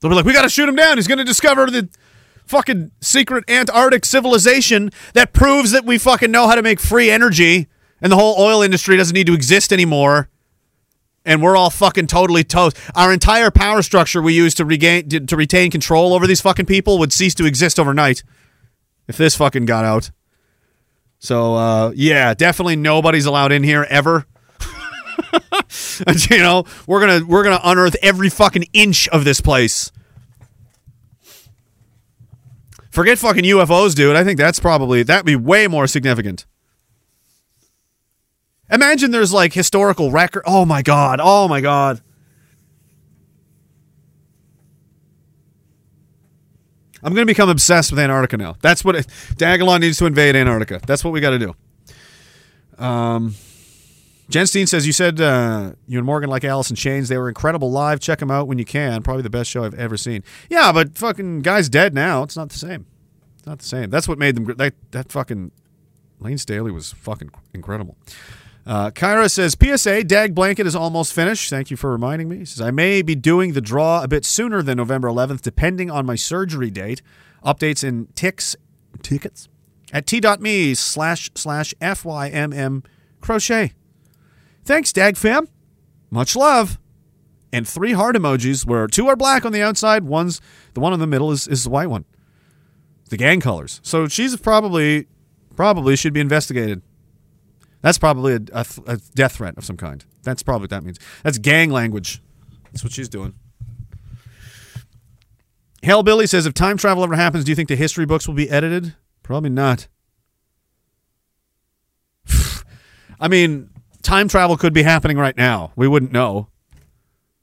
They'll 0.00 0.10
be 0.10 0.14
like, 0.14 0.24
we 0.24 0.32
got 0.32 0.42
to 0.42 0.48
shoot 0.48 0.68
him 0.68 0.76
down. 0.76 0.96
He's 0.96 1.08
going 1.08 1.18
to 1.18 1.24
discover 1.24 1.66
the 1.66 1.88
fucking 2.50 2.90
secret 3.00 3.48
Antarctic 3.48 4.04
civilization 4.04 4.90
that 5.14 5.32
proves 5.32 5.70
that 5.70 5.84
we 5.84 5.98
fucking 5.98 6.32
know 6.32 6.48
how 6.48 6.56
to 6.56 6.62
make 6.62 6.80
free 6.80 7.08
energy 7.10 7.68
and 8.02 8.10
the 8.10 8.16
whole 8.16 8.34
oil 8.38 8.60
industry 8.60 8.96
doesn't 8.96 9.14
need 9.14 9.28
to 9.28 9.34
exist 9.34 9.72
anymore. 9.72 10.28
And 11.24 11.42
we're 11.42 11.56
all 11.56 11.70
fucking 11.70 12.08
totally 12.08 12.42
toast. 12.42 12.76
Our 12.96 13.12
entire 13.12 13.50
power 13.50 13.82
structure 13.82 14.20
we 14.20 14.34
use 14.34 14.54
to 14.54 14.64
regain 14.64 15.08
to, 15.08 15.36
retain 15.36 15.70
control 15.70 16.12
over 16.12 16.26
these 16.26 16.40
fucking 16.40 16.66
people 16.66 16.98
would 16.98 17.12
cease 17.12 17.34
to 17.36 17.44
exist 17.44 17.78
overnight 17.78 18.24
if 19.06 19.16
this 19.16 19.36
fucking 19.36 19.66
got 19.66 19.84
out. 19.84 20.10
So 21.18 21.54
uh, 21.54 21.92
yeah, 21.94 22.34
definitely 22.34 22.76
nobody's 22.76 23.26
allowed 23.26 23.52
in 23.52 23.62
here 23.62 23.86
ever. 23.88 24.26
You 26.30 26.38
know, 26.38 26.64
we're 26.86 27.00
gonna 27.00 27.24
we're 27.24 27.44
gonna 27.44 27.60
unearth 27.62 27.94
every 28.02 28.30
fucking 28.30 28.64
inch 28.72 29.06
of 29.08 29.24
this 29.24 29.40
place. 29.40 29.92
Forget 32.90 33.18
fucking 33.18 33.44
UFOs, 33.44 33.94
dude. 33.94 34.16
I 34.16 34.24
think 34.24 34.38
that's 34.38 34.58
probably 34.58 35.02
that'd 35.02 35.24
be 35.24 35.36
way 35.36 35.66
more 35.68 35.86
significant. 35.86 36.44
Imagine 38.70 39.10
there's 39.10 39.32
like 39.32 39.52
historical 39.52 40.10
record. 40.10 40.42
Oh 40.46 40.64
my 40.64 40.82
god. 40.82 41.20
Oh 41.22 41.48
my 41.48 41.60
god. 41.60 42.00
I'm 47.02 47.14
gonna 47.14 47.26
become 47.26 47.48
obsessed 47.48 47.90
with 47.92 47.98
Antarctica 47.98 48.36
now. 48.36 48.56
That's 48.60 48.84
what 48.84 48.94
it, 48.96 49.06
Diagolon 49.36 49.80
needs 49.80 49.98
to 49.98 50.06
invade 50.06 50.36
Antarctica. 50.36 50.80
That's 50.86 51.02
what 51.02 51.12
we 51.12 51.20
got 51.20 51.30
to 51.30 51.38
do. 51.38 51.54
Um, 52.84 53.34
Jen 54.30 54.46
Steen 54.46 54.66
says 54.66 54.86
you 54.86 54.92
said 54.92 55.20
uh, 55.20 55.72
you 55.86 55.98
and 55.98 56.06
Morgan 56.06 56.30
like 56.30 56.44
Alice 56.44 56.70
in 56.70 56.76
Chains. 56.76 57.08
They 57.08 57.18
were 57.18 57.28
incredible 57.28 57.70
live. 57.70 57.98
Check 57.98 58.20
them 58.20 58.30
out 58.30 58.46
when 58.46 58.58
you 58.58 58.64
can. 58.64 59.02
Probably 59.02 59.22
the 59.22 59.30
best 59.30 59.50
show 59.50 59.64
I've 59.64 59.74
ever 59.74 59.96
seen. 59.96 60.22
Yeah, 60.48 60.70
but 60.72 60.96
fucking 60.96 61.40
guy's 61.40 61.68
dead 61.68 61.94
now. 61.94 62.22
It's 62.22 62.36
not 62.36 62.48
the 62.48 62.58
same. 62.58 62.86
It's 63.36 63.46
not 63.46 63.58
the 63.58 63.64
same. 63.64 63.90
That's 63.90 64.06
what 64.06 64.18
made 64.18 64.36
them. 64.36 64.44
That 64.56 64.74
that 64.92 65.10
fucking 65.10 65.50
Lane 66.20 66.38
Staley 66.38 66.70
was 66.70 66.92
fucking 66.92 67.30
incredible. 67.52 67.96
Uh, 68.66 68.90
Kyra 68.90 69.30
says, 69.30 69.56
PSA, 69.60 70.04
Dag 70.04 70.34
Blanket 70.34 70.66
is 70.66 70.76
almost 70.76 71.12
finished. 71.12 71.48
Thank 71.50 71.70
you 71.70 71.76
for 71.76 71.90
reminding 71.90 72.28
me. 72.28 72.44
Says, 72.44 72.60
I 72.60 72.70
may 72.70 73.02
be 73.02 73.14
doing 73.14 73.54
the 73.54 73.60
draw 73.60 74.02
a 74.02 74.06
bit 74.06 74.24
sooner 74.24 74.62
than 74.62 74.76
November 74.76 75.08
11th, 75.08 75.40
depending 75.40 75.90
on 75.90 76.04
my 76.04 76.14
surgery 76.14 76.70
date. 76.70 77.00
Updates 77.44 77.82
in 77.82 78.06
ticks, 78.14 78.54
tickets 79.02 79.48
at 79.92 80.06
t.me 80.06 80.74
slash 80.74 81.30
slash 81.34 81.74
FYMM 81.80 82.84
crochet. 83.20 83.72
Thanks, 84.64 84.92
Dag 84.92 85.16
fam. 85.16 85.48
Much 86.10 86.36
love. 86.36 86.78
And 87.52 87.66
three 87.66 87.92
heart 87.92 88.16
emojis 88.16 88.64
where 88.64 88.86
two 88.86 89.08
are 89.08 89.16
black 89.16 89.44
on 89.44 89.52
the 89.52 89.62
outside, 89.62 90.04
one's 90.04 90.40
the 90.74 90.80
one 90.80 90.92
in 90.92 91.00
the 91.00 91.06
middle 91.06 91.32
is, 91.32 91.48
is 91.48 91.64
the 91.64 91.70
white 91.70 91.88
one. 91.88 92.04
The 93.08 93.16
gang 93.16 93.40
colors. 93.40 93.80
So 93.82 94.06
she's 94.06 94.36
probably 94.36 95.08
probably 95.56 95.96
should 95.96 96.12
be 96.12 96.20
investigated. 96.20 96.82
That's 97.82 97.98
probably 97.98 98.34
a, 98.34 98.40
a, 98.52 98.66
a 98.86 98.96
death 99.14 99.32
threat 99.32 99.56
of 99.58 99.64
some 99.64 99.76
kind. 99.76 100.04
That's 100.22 100.42
probably 100.42 100.64
what 100.64 100.70
that 100.70 100.84
means. 100.84 100.98
That's 101.22 101.38
gang 101.38 101.70
language. 101.70 102.22
That's 102.64 102.84
what 102.84 102.92
she's 102.92 103.08
doing. 103.08 103.34
Hale 105.82 106.02
Billy 106.02 106.26
says, 106.26 106.44
if 106.46 106.52
time 106.52 106.76
travel 106.76 107.02
ever 107.02 107.16
happens, 107.16 107.44
do 107.44 107.50
you 107.50 107.56
think 107.56 107.68
the 107.68 107.76
history 107.76 108.04
books 108.04 108.28
will 108.28 108.34
be 108.34 108.50
edited? 108.50 108.94
Probably 109.22 109.48
not. 109.50 109.88
I 113.20 113.28
mean, 113.28 113.70
time 114.02 114.28
travel 114.28 114.56
could 114.56 114.72
be 114.72 114.82
happening 114.82 115.18
right 115.18 115.36
now. 115.36 115.72
We 115.76 115.88
wouldn't 115.88 116.12
know. 116.12 116.48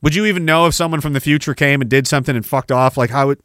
Would 0.02 0.16
you 0.16 0.26
even 0.26 0.46
know 0.46 0.68
if 0.68 0.74
someone 0.74 1.02
from 1.02 1.14
the 1.14 1.20
future 1.20 1.54
came 1.54 1.82
and 1.82 1.90
did 1.90 2.08
something 2.08 2.36
and 2.36 2.46
fucked 2.46 2.72
off? 2.72 2.98
Like 2.98 3.10
how 3.10 3.28
would 3.28 3.40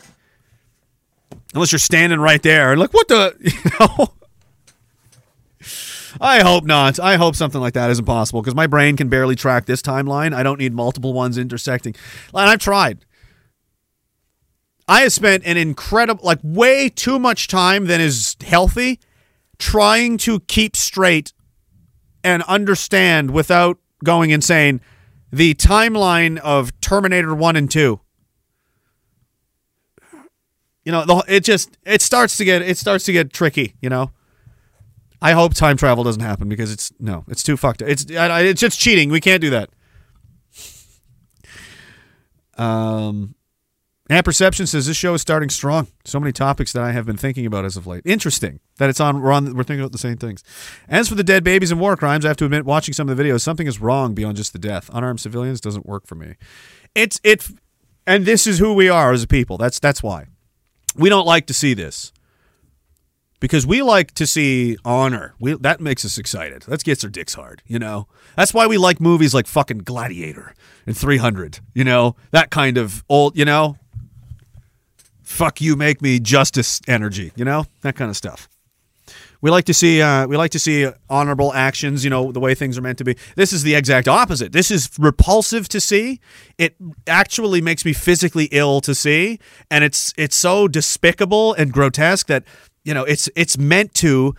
unless 1.55 1.72
you're 1.72 1.78
standing 1.78 2.20
right 2.20 2.43
there 2.43 2.72
and 2.72 2.80
like 2.80 2.93
what 2.93 3.09
the 3.09 3.34
you 3.40 3.70
know 3.80 4.12
I 6.20 6.40
hope 6.40 6.64
not. 6.64 7.01
I 7.01 7.16
hope 7.16 7.36
something 7.36 7.60
like 7.60 7.74
that 7.74 7.90
isn't 7.90 8.05
possible 8.05 8.43
because 8.43 8.55
my 8.55 8.66
brain 8.66 8.97
can 8.97 9.09
barely 9.09 9.34
track 9.34 9.66
this 9.66 9.80
timeline. 9.80 10.34
I 10.34 10.43
don't 10.43 10.59
need 10.59 10.74
multiple 10.74 11.12
ones 11.12 11.39
intersecting. 11.39 11.94
And 12.34 12.51
I've 12.51 12.59
tried. 12.59 13.05
I 14.89 15.02
have 15.02 15.12
spent 15.12 15.44
an 15.47 15.56
incredible, 15.56 16.24
like 16.24 16.40
way 16.43 16.89
too 16.89 17.18
much 17.18 17.48
time 17.48 17.86
than 17.86 18.01
is 18.01 18.36
healthy 18.44 19.01
trying 19.59 20.18
to 20.18 20.40
keep 20.40 20.76
straight 20.76 21.32
and 22.24 22.42
understand 22.44 23.30
without 23.30 23.78
going 24.04 24.30
insane 24.30 24.80
the 25.32 25.54
timeline 25.54 26.38
of 26.38 26.78
Terminator 26.80 27.34
1 27.34 27.56
and 27.56 27.70
2. 27.70 28.00
You 30.84 30.90
know, 30.92 31.22
it 31.28 31.44
just 31.44 31.78
it 31.86 32.02
starts 32.02 32.36
to 32.38 32.44
get 32.44 32.60
it 32.62 32.76
starts 32.76 33.04
to 33.04 33.12
get 33.12 33.32
tricky, 33.32 33.74
you 33.80 33.88
know. 33.88 34.10
I 35.20 35.30
hope 35.32 35.54
time 35.54 35.76
travel 35.76 36.02
doesn't 36.02 36.22
happen 36.22 36.48
because 36.48 36.72
it's 36.72 36.92
no, 36.98 37.24
it's 37.28 37.44
too 37.44 37.56
fucked. 37.56 37.82
It's 37.82 38.10
I- 38.10 38.26
I- 38.26 38.40
it's 38.42 38.60
just 38.60 38.80
cheating. 38.80 39.08
We 39.08 39.20
can't 39.20 39.40
do 39.40 39.50
that. 39.50 39.70
Um 42.58 43.34
Apperception 44.12 44.66
says 44.66 44.86
this 44.86 44.97
show 44.97 45.14
is 45.14 45.22
starting 45.22 45.48
strong. 45.48 45.86
So 46.05 46.18
many 46.18 46.32
topics 46.32 46.72
that 46.72 46.82
I 46.82 46.93
have 46.93 47.06
been 47.06 47.16
thinking 47.16 47.47
about 47.47 47.64
as 47.64 47.76
of 47.76 47.86
late. 47.86 48.02
Interesting 48.05 48.60
that 48.78 48.90
it's 48.90 49.01
on. 49.01 49.22
We're 49.22 49.32
on. 49.32 49.55
We're 49.55 49.62
thinking 49.62 49.80
about 49.80 49.93
the 49.93 49.98
same 49.98 50.16
things. 50.16 50.43
As 50.89 51.09
for 51.09 51.14
the 51.14 51.24
dead 51.24 51.44
babies 51.44 51.70
and 51.70 51.80
war 51.80 51.97
crimes, 51.97 52.24
I 52.24 52.28
have 52.28 52.36
to 52.39 52.44
admit, 52.44 52.64
watching 52.64 52.94
some 52.94 53.09
of 53.09 53.16
the 53.16 53.22
videos, 53.22 53.43
something 53.43 53.66
is 53.66 53.80
wrong 53.80 54.14
beyond 54.14 54.36
just 54.36 54.52
the 54.52 54.59
death. 54.59 54.90
Unarmed 54.93 55.20
civilians 55.20 55.60
doesn't 55.60 55.86
work 55.86 56.06
for 56.06 56.14
me. 56.14 56.34
It's 56.94 57.20
it, 57.22 57.47
and 58.06 58.26
this 58.26 58.47
is 58.47 58.59
who 58.59 58.74
we 58.74 58.89
are 58.89 59.12
as 59.12 59.22
a 59.22 59.28
people. 59.28 59.56
That's 59.56 59.78
that's 59.78 60.02
why 60.02 60.26
we 60.97 61.09
don't 61.09 61.26
like 61.26 61.47
to 61.47 61.55
see 61.55 61.74
this 61.74 62.12
because 63.43 63.66
we 63.66 63.82
like 63.82 64.12
to 64.12 64.26
see 64.26 64.76
honor. 64.84 65.34
We 65.40 65.55
that 65.55 65.80
makes 65.80 66.05
us 66.05 66.16
excited. 66.16 66.62
That 66.62 66.84
gets 66.84 67.02
our 67.02 67.10
dicks 67.10 67.34
hard, 67.34 67.62
you 67.66 67.78
know. 67.78 68.06
That's 68.36 68.55
why 68.55 68.68
we 68.68 68.78
like 68.78 69.01
movies 69.01 69.34
like 69.34 69.48
fucking 69.48 69.78
Gladiator 69.78 70.55
and 70.86 70.97
300. 70.97 71.59
You 71.74 71.84
know 71.84 72.16
that 72.30 72.51
kind 72.51 72.78
of 72.78 73.05
old, 73.09 73.36
you 73.36 73.44
know. 73.44 73.76
Fuck 75.32 75.62
you, 75.62 75.76
make 75.76 76.02
me 76.02 76.20
justice 76.20 76.82
energy. 76.86 77.32
You 77.34 77.46
know 77.46 77.64
that 77.80 77.96
kind 77.96 78.10
of 78.10 78.16
stuff. 78.18 78.50
We 79.40 79.50
like 79.50 79.64
to 79.64 79.74
see 79.74 80.02
uh, 80.02 80.26
we 80.26 80.36
like 80.36 80.50
to 80.50 80.59
see 80.59 80.86
honorable 81.09 81.54
actions. 81.54 82.04
You 82.04 82.10
know 82.10 82.32
the 82.32 82.38
way 82.38 82.54
things 82.54 82.76
are 82.76 82.82
meant 82.82 82.98
to 82.98 83.04
be. 83.04 83.16
This 83.34 83.50
is 83.50 83.62
the 83.62 83.74
exact 83.74 84.09
opposite. 84.09 84.52
This 84.52 84.70
is 84.70 84.90
repulsive 84.98 85.68
to 85.70 85.80
see. 85.80 86.20
It 86.59 86.76
actually 87.06 87.62
makes 87.62 87.84
me 87.86 87.94
physically 87.94 88.48
ill 88.52 88.82
to 88.82 88.94
see, 88.94 89.38
and 89.70 89.82
it's 89.84 90.12
it's 90.18 90.36
so 90.36 90.68
despicable 90.68 91.54
and 91.54 91.72
grotesque 91.72 92.26
that 92.26 92.44
you 92.84 92.92
know 92.92 93.04
it's 93.04 93.30
it's 93.34 93.56
meant 93.56 93.94
to 93.94 94.34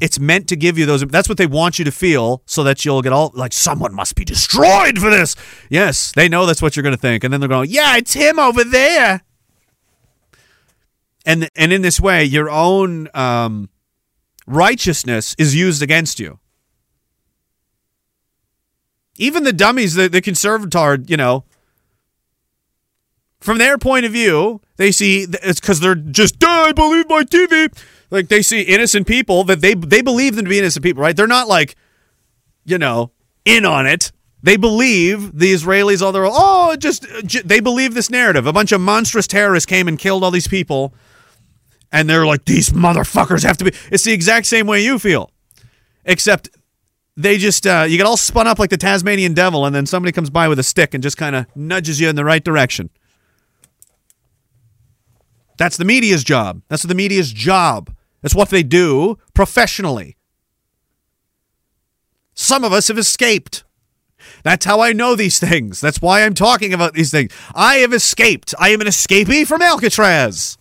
it's 0.00 0.18
meant 0.18 0.48
to 0.48 0.56
give 0.56 0.78
you 0.78 0.86
those. 0.86 1.02
That's 1.02 1.28
what 1.28 1.36
they 1.36 1.46
want 1.46 1.78
you 1.78 1.84
to 1.84 1.92
feel, 1.92 2.42
so 2.46 2.64
that 2.64 2.86
you'll 2.86 3.02
get 3.02 3.12
all 3.12 3.32
like 3.34 3.52
someone 3.52 3.94
must 3.94 4.14
be 4.14 4.24
destroyed 4.24 4.98
for 4.98 5.10
this. 5.10 5.36
Yes, 5.68 6.10
they 6.12 6.26
know 6.26 6.46
that's 6.46 6.62
what 6.62 6.74
you're 6.74 6.82
going 6.82 6.96
to 6.96 7.00
think, 7.00 7.22
and 7.22 7.32
then 7.32 7.40
they're 7.40 7.48
going, 7.48 7.68
yeah, 7.70 7.98
it's 7.98 8.14
him 8.14 8.38
over 8.38 8.64
there. 8.64 9.22
And 11.28 11.50
and 11.54 11.74
in 11.74 11.82
this 11.82 12.00
way, 12.00 12.24
your 12.24 12.48
own 12.48 13.08
um, 13.12 13.68
righteousness 14.46 15.36
is 15.38 15.54
used 15.54 15.82
against 15.82 16.18
you. 16.18 16.38
Even 19.18 19.44
the 19.44 19.52
dummies, 19.52 19.94
the, 19.94 20.08
the 20.08 20.22
conservatard, 20.22 21.10
you 21.10 21.18
know, 21.18 21.44
from 23.40 23.58
their 23.58 23.76
point 23.76 24.06
of 24.06 24.12
view, 24.12 24.62
they 24.76 24.90
see 24.90 25.26
it's 25.42 25.60
because 25.60 25.80
they're 25.80 25.94
just, 25.94 26.38
"Duh, 26.38 26.48
I 26.48 26.72
believe 26.72 27.10
my 27.10 27.24
TV. 27.24 27.68
Like 28.10 28.28
they 28.28 28.40
see 28.40 28.62
innocent 28.62 29.06
people 29.06 29.44
that 29.44 29.60
they 29.60 29.74
they 29.74 30.00
believe 30.00 30.34
them 30.34 30.46
to 30.46 30.48
be 30.48 30.58
innocent 30.58 30.82
people, 30.82 31.02
right? 31.02 31.14
They're 31.14 31.26
not 31.26 31.46
like, 31.46 31.76
you 32.64 32.78
know, 32.78 33.10
in 33.44 33.66
on 33.66 33.86
it. 33.86 34.12
They 34.42 34.56
believe 34.56 35.36
the 35.36 35.52
Israelis, 35.52 36.00
all 36.00 36.12
their 36.12 36.24
oh, 36.26 36.74
just 36.78 37.04
j- 37.26 37.42
they 37.44 37.60
believe 37.60 37.92
this 37.92 38.08
narrative. 38.08 38.46
A 38.46 38.52
bunch 38.52 38.72
of 38.72 38.80
monstrous 38.80 39.26
terrorists 39.26 39.66
came 39.66 39.88
and 39.88 39.98
killed 39.98 40.24
all 40.24 40.30
these 40.30 40.48
people, 40.48 40.94
and 41.92 42.08
they're 42.08 42.26
like, 42.26 42.44
these 42.44 42.70
motherfuckers 42.70 43.44
have 43.44 43.56
to 43.58 43.64
be. 43.64 43.72
It's 43.90 44.04
the 44.04 44.12
exact 44.12 44.46
same 44.46 44.66
way 44.66 44.82
you 44.82 44.98
feel, 44.98 45.30
except 46.04 46.50
they 47.16 47.38
just 47.38 47.66
uh, 47.66 47.86
you 47.88 47.96
get 47.96 48.06
all 48.06 48.16
spun 48.16 48.46
up 48.46 48.58
like 48.58 48.70
the 48.70 48.76
Tasmanian 48.76 49.34
devil, 49.34 49.66
and 49.66 49.74
then 49.74 49.86
somebody 49.86 50.12
comes 50.12 50.30
by 50.30 50.48
with 50.48 50.58
a 50.58 50.62
stick 50.62 50.94
and 50.94 51.02
just 51.02 51.16
kind 51.16 51.34
of 51.34 51.46
nudges 51.56 52.00
you 52.00 52.08
in 52.08 52.16
the 52.16 52.24
right 52.24 52.44
direction. 52.44 52.90
That's 55.58 55.76
the 55.76 55.84
media's 55.84 56.22
job. 56.22 56.62
That's 56.68 56.84
the 56.84 56.94
media's 56.94 57.32
job. 57.32 57.92
That's 58.22 58.34
what 58.34 58.50
they 58.50 58.62
do 58.62 59.18
professionally. 59.34 60.16
Some 62.34 62.62
of 62.62 62.72
us 62.72 62.86
have 62.86 62.98
escaped. 62.98 63.64
That's 64.44 64.64
how 64.64 64.80
I 64.80 64.92
know 64.92 65.16
these 65.16 65.40
things. 65.40 65.80
That's 65.80 66.00
why 66.00 66.22
I'm 66.22 66.34
talking 66.34 66.72
about 66.72 66.94
these 66.94 67.10
things. 67.10 67.32
I 67.54 67.76
have 67.76 67.92
escaped. 67.92 68.54
I 68.58 68.68
am 68.68 68.80
an 68.80 68.86
escapee 68.86 69.44
from 69.44 69.62
Alcatraz. 69.62 70.56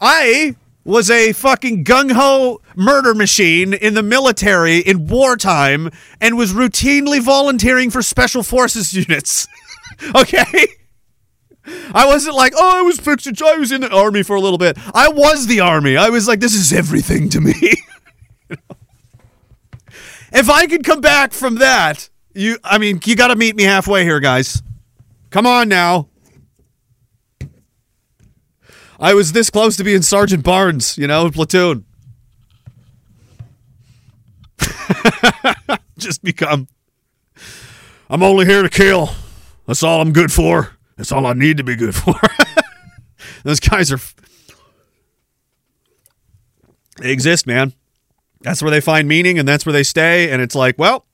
I 0.00 0.56
was 0.84 1.10
a 1.10 1.32
fucking 1.32 1.84
gung 1.84 2.12
ho 2.12 2.60
murder 2.74 3.14
machine 3.14 3.74
in 3.74 3.94
the 3.94 4.02
military 4.02 4.78
in 4.78 5.06
wartime 5.06 5.90
and 6.20 6.36
was 6.36 6.52
routinely 6.52 7.20
volunteering 7.20 7.90
for 7.90 8.02
special 8.02 8.42
forces 8.42 8.92
units. 9.08 9.46
okay? 10.14 10.66
I 11.92 12.06
wasn't 12.06 12.36
like, 12.36 12.54
oh, 12.56 12.78
I 12.78 12.82
was 12.82 12.98
fixing, 12.98 13.34
I 13.44 13.56
was 13.56 13.70
in 13.70 13.82
the 13.82 13.94
army 13.94 14.22
for 14.22 14.34
a 14.34 14.40
little 14.40 14.58
bit. 14.58 14.78
I 14.94 15.08
was 15.08 15.46
the 15.46 15.60
army. 15.60 15.96
I 15.96 16.08
was 16.08 16.26
like, 16.26 16.40
this 16.40 16.54
is 16.54 16.72
everything 16.72 17.28
to 17.30 17.40
me. 17.40 17.54
If 20.32 20.48
I 20.48 20.66
could 20.66 20.84
come 20.84 21.00
back 21.00 21.32
from 21.32 21.56
that, 21.56 22.08
you, 22.34 22.58
I 22.62 22.78
mean, 22.78 23.00
you 23.04 23.16
got 23.16 23.28
to 23.28 23.36
meet 23.36 23.56
me 23.56 23.64
halfway 23.64 24.04
here, 24.04 24.20
guys. 24.20 24.62
Come 25.30 25.46
on 25.46 25.68
now. 25.68 26.08
I 29.00 29.14
was 29.14 29.32
this 29.32 29.48
close 29.48 29.78
to 29.78 29.84
being 29.84 30.02
Sergeant 30.02 30.44
Barnes, 30.44 30.98
you 30.98 31.06
know, 31.06 31.24
in 31.24 31.32
platoon. 31.32 31.86
Just 35.98 36.22
become. 36.22 36.68
I'm 38.10 38.22
only 38.22 38.44
here 38.44 38.62
to 38.62 38.68
kill. 38.68 39.08
That's 39.66 39.82
all 39.82 40.02
I'm 40.02 40.12
good 40.12 40.30
for. 40.30 40.76
That's 40.96 41.12
all 41.12 41.24
I 41.26 41.32
need 41.32 41.56
to 41.56 41.64
be 41.64 41.76
good 41.76 41.94
for. 41.94 42.14
Those 43.42 43.58
guys 43.58 43.90
are. 43.90 44.00
They 46.98 47.10
exist, 47.10 47.46
man. 47.46 47.72
That's 48.42 48.60
where 48.60 48.70
they 48.70 48.82
find 48.82 49.08
meaning 49.08 49.38
and 49.38 49.48
that's 49.48 49.64
where 49.64 49.72
they 49.72 49.82
stay. 49.82 50.30
And 50.30 50.42
it's 50.42 50.54
like, 50.54 50.78
well, 50.78 51.06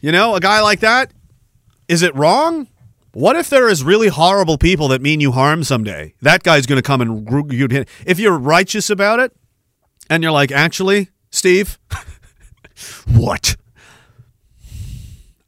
you 0.00 0.10
know, 0.10 0.34
a 0.34 0.40
guy 0.40 0.62
like 0.62 0.80
that, 0.80 1.12
is 1.88 2.02
it 2.02 2.14
wrong? 2.14 2.68
What 3.12 3.36
if 3.36 3.50
there 3.50 3.68
is 3.68 3.84
really 3.84 4.08
horrible 4.08 4.56
people 4.56 4.88
that 4.88 5.02
mean 5.02 5.20
you 5.20 5.32
harm 5.32 5.64
someday? 5.64 6.14
That 6.22 6.42
guy's 6.42 6.66
going 6.66 6.78
to 6.78 6.82
come 6.82 7.00
and 7.00 7.52
you'd 7.52 7.70
hit. 7.70 7.88
If 8.06 8.18
you're 8.18 8.38
righteous 8.38 8.88
about 8.88 9.20
it, 9.20 9.32
and 10.08 10.22
you're 10.22 10.32
like, 10.32 10.50
actually, 10.52 11.08
Steve, 11.30 11.78
what? 13.06 13.56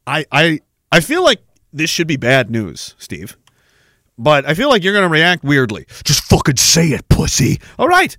I 0.07 0.25
I 0.31 0.61
I 0.93 1.01
feel 1.01 1.23
like 1.23 1.41
this 1.73 1.91
should 1.91 2.07
be 2.07 2.17
bad 2.17 2.51
news, 2.51 2.95
Steve. 2.99 3.37
But 4.17 4.47
I 4.47 4.55
feel 4.55 4.69
like 4.69 4.85
you're 4.85 4.93
going 4.93 5.05
to 5.05 5.13
react 5.13 5.43
weirdly. 5.43 5.87
Just 6.05 6.23
fucking 6.25 6.57
say 6.57 6.89
it, 6.89 7.09
pussy. 7.09 7.61
All 7.79 7.89
right. 7.89 8.17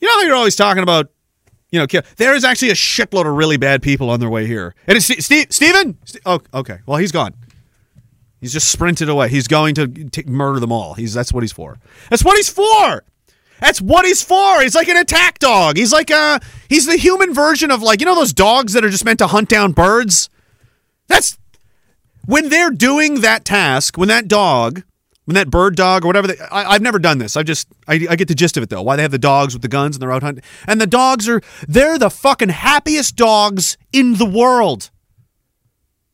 You 0.00 0.08
know 0.08 0.14
how 0.14 0.22
you're 0.22 0.34
always 0.36 0.54
talking 0.54 0.82
about, 0.82 1.10
you 1.70 1.78
know. 1.78 1.86
There 2.16 2.34
is 2.34 2.44
actually 2.44 2.70
a 2.70 2.74
shitload 2.74 3.26
of 3.26 3.34
really 3.34 3.56
bad 3.56 3.82
people 3.82 4.10
on 4.10 4.20
their 4.20 4.28
way 4.28 4.46
here. 4.46 4.74
And 4.86 4.96
it's 4.96 5.06
Steve, 5.06 5.24
Steve 5.24 5.46
Steven? 5.50 5.96
Ste- 6.04 6.18
oh, 6.26 6.40
okay. 6.52 6.80
Well, 6.84 6.98
he's 6.98 7.12
gone. 7.12 7.34
He's 8.42 8.52
just 8.52 8.72
sprinted 8.72 9.08
away. 9.08 9.28
He's 9.28 9.46
going 9.46 9.76
to 9.76 9.86
t- 9.86 10.24
murder 10.26 10.58
them 10.58 10.72
all. 10.72 10.94
He's 10.94 11.14
that's 11.14 11.32
what 11.32 11.44
he's 11.44 11.52
for. 11.52 11.78
That's 12.10 12.24
what 12.24 12.36
he's 12.36 12.48
for. 12.48 13.04
That's 13.60 13.80
what 13.80 14.04
he's 14.04 14.20
for. 14.20 14.60
He's 14.60 14.74
like 14.74 14.88
an 14.88 14.96
attack 14.96 15.38
dog. 15.38 15.76
He's 15.76 15.92
like 15.92 16.10
uh 16.10 16.40
he's 16.68 16.84
the 16.86 16.96
human 16.96 17.32
version 17.32 17.70
of 17.70 17.82
like 17.82 18.00
you 18.00 18.04
know 18.04 18.16
those 18.16 18.32
dogs 18.32 18.72
that 18.72 18.84
are 18.84 18.90
just 18.90 19.04
meant 19.04 19.20
to 19.20 19.28
hunt 19.28 19.48
down 19.48 19.70
birds. 19.70 20.28
That's 21.06 21.38
when 22.26 22.48
they're 22.48 22.72
doing 22.72 23.20
that 23.20 23.44
task. 23.44 23.96
When 23.96 24.08
that 24.08 24.26
dog, 24.26 24.82
when 25.26 25.36
that 25.36 25.48
bird 25.48 25.76
dog 25.76 26.04
or 26.04 26.08
whatever. 26.08 26.26
They, 26.26 26.38
I, 26.40 26.72
I've 26.72 26.82
never 26.82 26.98
done 26.98 27.18
this. 27.18 27.36
I 27.36 27.44
just 27.44 27.68
I, 27.86 27.94
I 28.10 28.16
get 28.16 28.26
the 28.26 28.34
gist 28.34 28.56
of 28.56 28.64
it 28.64 28.70
though. 28.70 28.82
Why 28.82 28.96
they 28.96 29.02
have 29.02 29.12
the 29.12 29.18
dogs 29.18 29.54
with 29.54 29.62
the 29.62 29.68
guns 29.68 29.94
and 29.94 30.02
they're 30.02 30.10
out 30.10 30.24
hunting. 30.24 30.42
And 30.66 30.80
the 30.80 30.86
dogs 30.88 31.28
are 31.28 31.40
they're 31.68 31.96
the 31.96 32.10
fucking 32.10 32.48
happiest 32.48 33.14
dogs 33.14 33.78
in 33.92 34.14
the 34.14 34.26
world. 34.26 34.90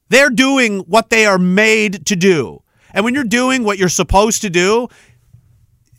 They're 0.09 0.31
doing 0.31 0.81
what 0.81 1.11
they 1.11 1.27
are 1.27 1.39
made 1.39 2.07
to 2.07 2.17
do. 2.17 2.63
And 2.93 3.05
when 3.05 3.15
you're 3.15 3.25
doing 3.25 3.65
what 3.65 3.79
you're 3.79 3.89
supposed 3.89 4.43
to 4.43 4.51
do, 4.51 4.89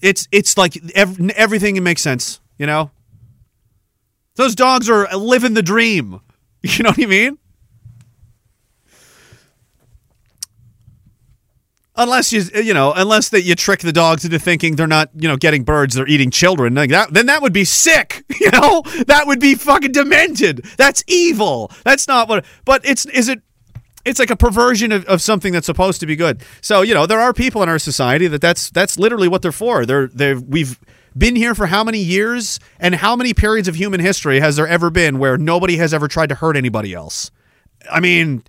it's 0.02 0.28
it's 0.32 0.58
like 0.58 0.78
ev- 0.96 1.30
everything 1.32 1.82
makes 1.84 2.02
sense, 2.02 2.40
you 2.58 2.66
know? 2.66 2.92
Those 4.36 4.56
dogs 4.56 4.90
are 4.90 5.08
living 5.16 5.54
the 5.54 5.64
dream. 5.64 6.22
You 6.62 6.84
know 6.84 6.90
what 6.90 7.02
I 7.02 7.06
mean? 7.06 7.38
unless 12.00 12.32
you 12.32 12.42
you 12.64 12.74
know 12.74 12.94
unless 12.96 13.30
that 13.30 13.42
you 13.44 13.54
trick 13.56 13.82
the 13.82 13.92
dogs 13.92 14.24
into 14.26 14.40
thinking 14.40 14.76
they're 14.76 14.88
not 14.88 15.10
you 15.16 15.28
know 15.28 15.36
getting 15.36 15.64
birds 15.64 15.96
they're 15.96 16.08
eating 16.08 16.32
children 16.32 16.74
like 16.74 16.90
that 16.90 17.14
then 17.14 17.26
that 17.26 17.42
would 17.42 17.54
be 17.54 17.66
sick 17.66 18.24
you 18.40 18.50
know 18.52 18.82
that 19.08 19.28
would 19.28 19.40
be 19.40 19.54
fucking 19.54 19.92
demented 19.92 20.66
that's 20.78 21.04
evil 21.08 21.72
that's 21.84 22.08
not 22.08 22.28
what 22.30 22.46
but 22.66 22.84
it's 22.86 23.06
is 23.08 23.28
it 23.28 23.42
it's 24.06 24.20
like 24.20 24.30
a 24.30 24.36
perversion 24.36 24.92
of, 24.92 25.06
of 25.06 25.22
something 25.22 25.54
that's 25.54 25.66
supposed 25.66 26.00
to 26.00 26.06
be 26.06 26.16
good 26.16 26.42
so 26.62 26.82
you 26.82 26.94
know 26.94 27.06
there 27.06 27.20
are 27.20 27.34
people 27.34 27.62
in 27.64 27.70
our 27.70 27.80
society 27.80 28.28
that 28.28 28.42
that's 28.42 28.70
that's 28.70 28.98
literally 28.98 29.28
what 29.28 29.42
they're 29.42 29.52
for 29.52 29.86
they're 29.86 30.08
they've 30.08 30.42
we've 30.44 30.80
been 31.18 31.36
here 31.36 31.56
for 31.56 31.68
how 31.68 31.84
many 31.84 32.00
years 32.00 32.60
and 32.80 32.96
how 32.96 33.16
many 33.16 33.34
periods 33.34 33.68
of 33.68 33.76
human 33.76 34.00
history 34.00 34.40
has 34.40 34.56
there 34.56 34.68
ever 34.68 34.90
been 34.90 35.20
where 35.20 35.38
nobody 35.38 35.78
has 35.78 35.94
ever 35.94 36.08
tried 36.08 36.30
to 36.30 36.36
hurt 36.36 36.56
anybody 36.56 36.94
else 36.94 37.32
I 37.90 38.00
mean, 38.00 38.44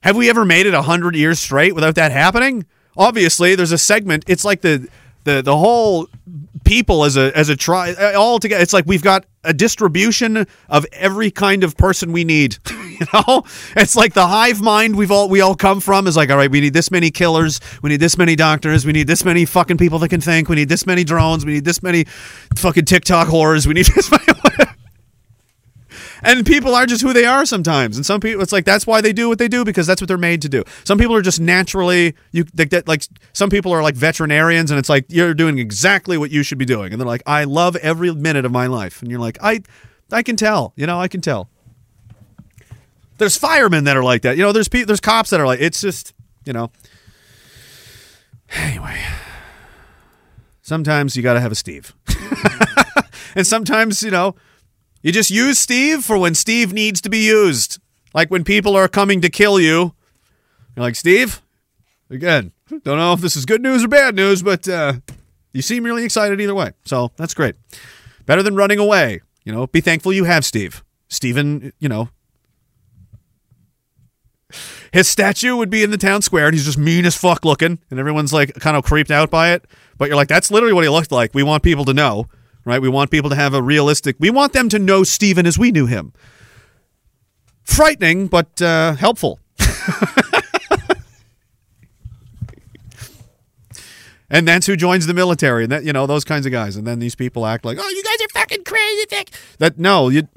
have 0.00 0.16
we 0.16 0.28
ever 0.28 0.44
made 0.44 0.66
it 0.66 0.74
a 0.74 0.82
hundred 0.82 1.16
years 1.16 1.38
straight 1.38 1.74
without 1.74 1.94
that 1.94 2.12
happening? 2.12 2.66
Obviously, 2.96 3.54
there's 3.54 3.72
a 3.72 3.78
segment. 3.78 4.24
It's 4.26 4.44
like 4.44 4.60
the 4.60 4.88
the 5.24 5.42
the 5.42 5.56
whole 5.56 6.08
people 6.64 7.04
as 7.04 7.16
a 7.16 7.36
as 7.36 7.48
a 7.48 7.56
try 7.56 7.92
uh, 7.92 8.18
all 8.18 8.38
together. 8.38 8.62
It's 8.62 8.72
like 8.72 8.86
we've 8.86 9.02
got 9.02 9.26
a 9.42 9.52
distribution 9.52 10.46
of 10.68 10.86
every 10.92 11.30
kind 11.30 11.64
of 11.64 11.76
person 11.76 12.12
we 12.12 12.24
need. 12.24 12.58
you 12.70 13.06
know, 13.12 13.44
it's 13.76 13.96
like 13.96 14.14
the 14.14 14.26
hive 14.26 14.60
mind 14.60 14.96
we've 14.96 15.10
all 15.10 15.28
we 15.28 15.40
all 15.40 15.54
come 15.54 15.80
from 15.80 16.06
is 16.06 16.16
like, 16.16 16.30
all 16.30 16.36
right, 16.36 16.50
we 16.50 16.60
need 16.60 16.74
this 16.74 16.90
many 16.90 17.10
killers, 17.10 17.60
we 17.82 17.90
need 17.90 18.00
this 18.00 18.16
many 18.16 18.36
doctors, 18.36 18.86
we 18.86 18.92
need 18.92 19.06
this 19.06 19.24
many 19.24 19.44
fucking 19.44 19.76
people 19.76 19.98
that 20.00 20.08
can 20.08 20.20
think, 20.20 20.48
we 20.48 20.56
need 20.56 20.68
this 20.68 20.86
many 20.86 21.04
drones, 21.04 21.44
we 21.44 21.52
need 21.54 21.64
this 21.64 21.82
many 21.82 22.04
fucking 22.56 22.84
TikTok 22.84 23.28
whores, 23.28 23.66
we 23.66 23.74
need 23.74 23.86
this 23.94 24.10
many. 24.10 24.24
And 26.24 26.46
people 26.46 26.74
are 26.74 26.86
just 26.86 27.02
who 27.02 27.12
they 27.12 27.26
are 27.26 27.44
sometimes. 27.44 27.96
And 27.96 28.06
some 28.06 28.20
people, 28.20 28.42
it's 28.42 28.52
like 28.52 28.64
that's 28.64 28.86
why 28.86 29.00
they 29.00 29.12
do 29.12 29.28
what 29.28 29.38
they 29.38 29.48
do 29.48 29.64
because 29.64 29.86
that's 29.86 30.00
what 30.00 30.08
they're 30.08 30.16
made 30.16 30.40
to 30.42 30.48
do. 30.48 30.64
Some 30.84 30.98
people 30.98 31.14
are 31.14 31.22
just 31.22 31.38
naturally 31.38 32.14
you 32.32 32.44
get 32.44 32.88
like 32.88 33.04
some 33.34 33.50
people 33.50 33.72
are 33.72 33.82
like 33.82 33.94
veterinarians, 33.94 34.70
and 34.70 34.78
it's 34.78 34.88
like 34.88 35.04
you're 35.08 35.34
doing 35.34 35.58
exactly 35.58 36.16
what 36.16 36.30
you 36.30 36.42
should 36.42 36.58
be 36.58 36.64
doing. 36.64 36.92
And 36.92 37.00
they're 37.00 37.06
like, 37.06 37.22
I 37.26 37.44
love 37.44 37.76
every 37.76 38.12
minute 38.14 38.44
of 38.44 38.52
my 38.52 38.66
life, 38.66 39.02
and 39.02 39.10
you're 39.10 39.20
like, 39.20 39.38
I, 39.42 39.62
I 40.10 40.22
can 40.22 40.36
tell, 40.36 40.72
you 40.76 40.86
know, 40.86 40.98
I 40.98 41.08
can 41.08 41.20
tell. 41.20 41.50
There's 43.18 43.36
firemen 43.36 43.84
that 43.84 43.96
are 43.96 44.02
like 44.02 44.22
that, 44.22 44.36
you 44.36 44.42
know. 44.42 44.52
There's 44.52 44.68
pe- 44.68 44.84
there's 44.84 45.00
cops 45.00 45.30
that 45.30 45.40
are 45.40 45.46
like 45.46 45.60
it's 45.60 45.80
just 45.80 46.14
you 46.44 46.52
know. 46.52 46.70
Anyway, 48.50 49.00
sometimes 50.62 51.16
you 51.16 51.22
got 51.22 51.34
to 51.34 51.40
have 51.40 51.52
a 51.52 51.54
Steve, 51.54 51.94
and 53.36 53.46
sometimes 53.46 54.02
you 54.02 54.10
know 54.10 54.34
you 55.04 55.12
just 55.12 55.30
use 55.30 55.58
Steve 55.58 56.02
for 56.02 56.16
when 56.16 56.34
Steve 56.34 56.72
needs 56.72 57.02
to 57.02 57.10
be 57.10 57.18
used. 57.18 57.78
Like 58.14 58.30
when 58.30 58.42
people 58.42 58.74
are 58.74 58.88
coming 58.88 59.20
to 59.20 59.28
kill 59.28 59.60
you. 59.60 59.94
You're 60.74 60.82
like, 60.82 60.96
Steve, 60.96 61.42
again, 62.08 62.52
don't 62.70 62.96
know 62.96 63.12
if 63.12 63.20
this 63.20 63.36
is 63.36 63.44
good 63.44 63.60
news 63.60 63.84
or 63.84 63.88
bad 63.88 64.14
news, 64.14 64.42
but 64.42 64.66
uh, 64.66 64.94
you 65.52 65.60
seem 65.60 65.84
really 65.84 66.04
excited 66.04 66.40
either 66.40 66.54
way. 66.54 66.72
So 66.86 67.12
that's 67.16 67.34
great. 67.34 67.54
Better 68.24 68.42
than 68.42 68.56
running 68.56 68.78
away. 68.78 69.20
You 69.44 69.52
know, 69.52 69.66
be 69.66 69.82
thankful 69.82 70.10
you 70.10 70.24
have 70.24 70.42
Steve. 70.42 70.82
Steven, 71.08 71.74
you 71.78 71.88
know, 71.90 72.08
his 74.90 75.06
statue 75.06 75.54
would 75.54 75.68
be 75.68 75.82
in 75.82 75.90
the 75.90 75.98
town 75.98 76.22
square 76.22 76.46
and 76.46 76.54
he's 76.54 76.64
just 76.64 76.78
mean 76.78 77.04
as 77.04 77.14
fuck 77.14 77.44
looking 77.44 77.78
and 77.90 78.00
everyone's 78.00 78.32
like 78.32 78.54
kind 78.54 78.74
of 78.74 78.84
creeped 78.84 79.10
out 79.10 79.30
by 79.30 79.52
it. 79.52 79.66
But 79.98 80.08
you're 80.08 80.16
like, 80.16 80.28
that's 80.28 80.50
literally 80.50 80.72
what 80.72 80.84
he 80.84 80.88
looked 80.88 81.12
like. 81.12 81.34
We 81.34 81.42
want 81.42 81.62
people 81.62 81.84
to 81.84 81.92
know 81.92 82.26
right? 82.64 82.80
We 82.80 82.88
want 82.88 83.10
people 83.10 83.30
to 83.30 83.36
have 83.36 83.54
a 83.54 83.62
realistic. 83.62 84.16
We 84.18 84.30
want 84.30 84.52
them 84.52 84.68
to 84.70 84.78
know 84.78 85.04
Stephen 85.04 85.46
as 85.46 85.58
we 85.58 85.70
knew 85.70 85.86
him. 85.86 86.12
Frightening, 87.62 88.28
but 88.28 88.60
uh, 88.60 88.94
helpful. 88.94 89.40
and 94.30 94.46
that's 94.46 94.66
who 94.66 94.76
joins 94.76 95.06
the 95.06 95.14
military, 95.14 95.64
and 95.64 95.72
that 95.72 95.84
you 95.84 95.92
know 95.92 96.06
those 96.06 96.24
kinds 96.24 96.46
of 96.46 96.52
guys. 96.52 96.76
And 96.76 96.86
then 96.86 96.98
these 96.98 97.14
people 97.14 97.46
act 97.46 97.64
like, 97.64 97.78
oh, 97.80 97.88
you 97.88 98.02
guys 98.02 98.20
are 98.20 98.28
fucking 98.40 98.64
crazy. 98.64 99.06
That 99.58 99.78
no, 99.78 100.08
you. 100.08 100.28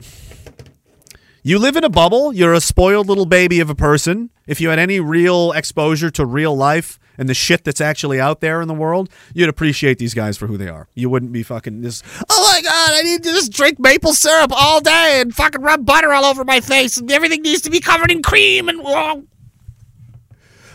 You 1.44 1.60
live 1.60 1.78
in 1.78 1.86
a 1.86 1.90
bubble. 1.90 2.34
You're 2.34 2.52
a 2.52 2.60
spoiled 2.60 3.08
little 3.08 3.26
baby 3.26 3.62
of 3.62 3.70
a 3.70 3.76
person. 3.76 4.32
If 4.48 4.60
you 4.60 4.68
had 4.68 4.80
any 4.80 4.99
real 4.99 5.54
exposure 5.54 6.12
to 6.12 6.26
real 6.26 6.54
life 6.54 6.99
and 7.18 7.27
the 7.27 7.34
shit 7.34 7.64
that's 7.64 7.81
actually 7.81 8.19
out 8.19 8.41
there 8.41 8.61
in 8.61 8.68
the 8.68 8.73
world, 8.73 9.10
you'd 9.34 9.49
appreciate 9.49 9.98
these 9.98 10.14
guys 10.14 10.38
for 10.38 10.48
who 10.48 10.57
they 10.57 10.68
are. 10.68 10.88
You 10.94 11.10
wouldn't 11.10 11.31
be 11.31 11.44
fucking 11.44 11.81
just, 11.81 12.03
oh 12.30 12.52
my 12.53 12.61
God, 12.61 12.89
I 12.94 13.02
need 13.03 13.23
to 13.23 13.30
just 13.30 13.52
drink 13.52 13.80
maple 13.80 14.14
syrup 14.14 14.52
all 14.53 14.81
day 14.81 15.19
and 15.22 15.34
fucking 15.34 15.61
rub 15.61 15.85
butter 15.85 16.14
all 16.14 16.26
over 16.26 16.44
my 16.44 16.61
face 16.61 16.98
and 16.98 17.11
everything 17.11 17.41
needs 17.41 17.61
to 17.61 17.69
be 17.69 17.80
covered 17.80 18.11
in 18.11 18.22
cream 18.22 18.69
and. 18.69 18.81
Oh, 18.84 19.23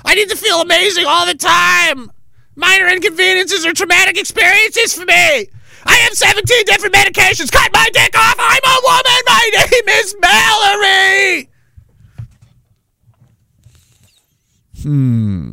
I 0.05 0.15
need 0.15 0.29
to 0.31 0.37
feel 0.37 0.61
amazing 0.61 1.07
all 1.07 1.27
the 1.27 1.35
time. 1.35 2.11
Minor 2.57 2.89
inconveniences 2.89 3.65
are 3.65 3.73
traumatic 3.73 4.19
experiences 4.19 4.95
for 4.95 5.05
me. 5.05 5.49
I 5.85 5.95
have 5.95 6.13
17 6.13 6.65
different 6.67 6.95
medications. 6.95 7.51
Cut 7.51 7.73
my 7.73 7.89
dick 7.93 8.17
off. 8.17 8.37
I'm 8.39 8.61
a 8.65 8.81
woman. 8.85 9.23
My 9.27 9.51
name 9.55 9.89
is 9.89 10.17
Mallory. 10.21 11.49
Hmm. 14.83 15.53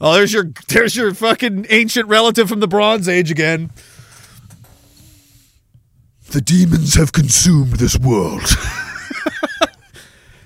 Oh, 0.00 0.14
there's 0.14 0.32
your 0.32 0.52
there's 0.68 0.94
your 0.94 1.12
fucking 1.12 1.66
ancient 1.70 2.08
relative 2.08 2.48
from 2.48 2.60
the 2.60 2.68
Bronze 2.68 3.08
Age 3.08 3.30
again. 3.30 3.70
The 6.30 6.40
demons 6.40 6.94
have 6.94 7.12
consumed 7.12 7.74
this 7.74 7.98
world. 7.98 8.42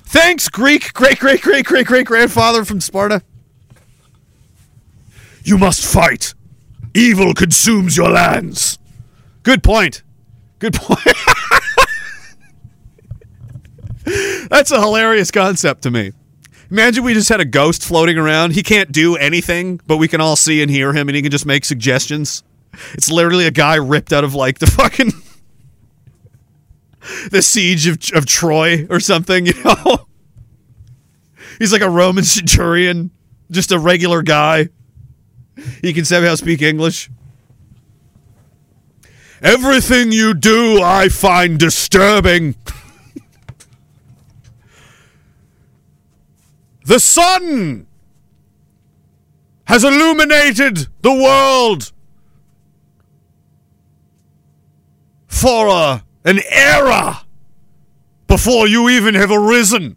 Thanks, 0.04 0.48
Greek 0.48 0.92
great 0.94 1.18
great 1.18 1.42
great 1.42 1.66
great 1.66 1.86
great 1.86 2.06
grandfather 2.06 2.64
from 2.64 2.80
Sparta. 2.80 3.22
You 5.44 5.58
must 5.58 5.84
fight. 5.84 6.34
Evil 6.94 7.34
consumes 7.34 7.96
your 7.96 8.10
lands. 8.10 8.78
Good 9.42 9.62
point. 9.62 10.02
Good 10.60 10.74
point. 10.74 11.16
That's 14.50 14.70
a 14.70 14.80
hilarious 14.80 15.30
concept 15.30 15.82
to 15.82 15.90
me. 15.90 16.12
Imagine 16.72 17.04
we 17.04 17.12
just 17.12 17.28
had 17.28 17.38
a 17.38 17.44
ghost 17.44 17.84
floating 17.84 18.16
around. 18.16 18.54
He 18.54 18.62
can't 18.62 18.90
do 18.90 19.14
anything, 19.14 19.78
but 19.86 19.98
we 19.98 20.08
can 20.08 20.22
all 20.22 20.36
see 20.36 20.62
and 20.62 20.70
hear 20.70 20.94
him, 20.94 21.06
and 21.06 21.14
he 21.14 21.20
can 21.20 21.30
just 21.30 21.44
make 21.44 21.66
suggestions. 21.66 22.42
It's 22.94 23.10
literally 23.10 23.46
a 23.46 23.50
guy 23.50 23.74
ripped 23.74 24.10
out 24.10 24.24
of 24.24 24.34
like 24.34 24.58
the 24.58 24.66
fucking 24.68 25.12
the 27.30 27.42
siege 27.42 27.86
of 27.86 27.98
of 28.14 28.24
Troy 28.24 28.86
or 28.88 29.00
something. 29.00 29.44
You 29.44 29.62
know, 29.62 30.06
he's 31.58 31.74
like 31.74 31.82
a 31.82 31.90
Roman 31.90 32.24
centurion, 32.24 33.10
just 33.50 33.70
a 33.70 33.78
regular 33.78 34.22
guy. 34.22 34.70
He 35.82 35.92
can 35.92 36.06
somehow 36.06 36.36
speak 36.36 36.62
English. 36.62 37.10
Everything 39.42 40.10
you 40.10 40.32
do, 40.32 40.80
I 40.82 41.10
find 41.10 41.58
disturbing. 41.58 42.54
the 46.84 46.98
sun 46.98 47.86
has 49.64 49.84
illuminated 49.84 50.88
the 51.02 51.12
world 51.12 51.92
for 55.26 55.68
a, 55.68 56.04
an 56.24 56.40
era 56.50 57.22
before 58.26 58.66
you 58.66 58.88
even 58.88 59.14
have 59.14 59.30
arisen. 59.30 59.96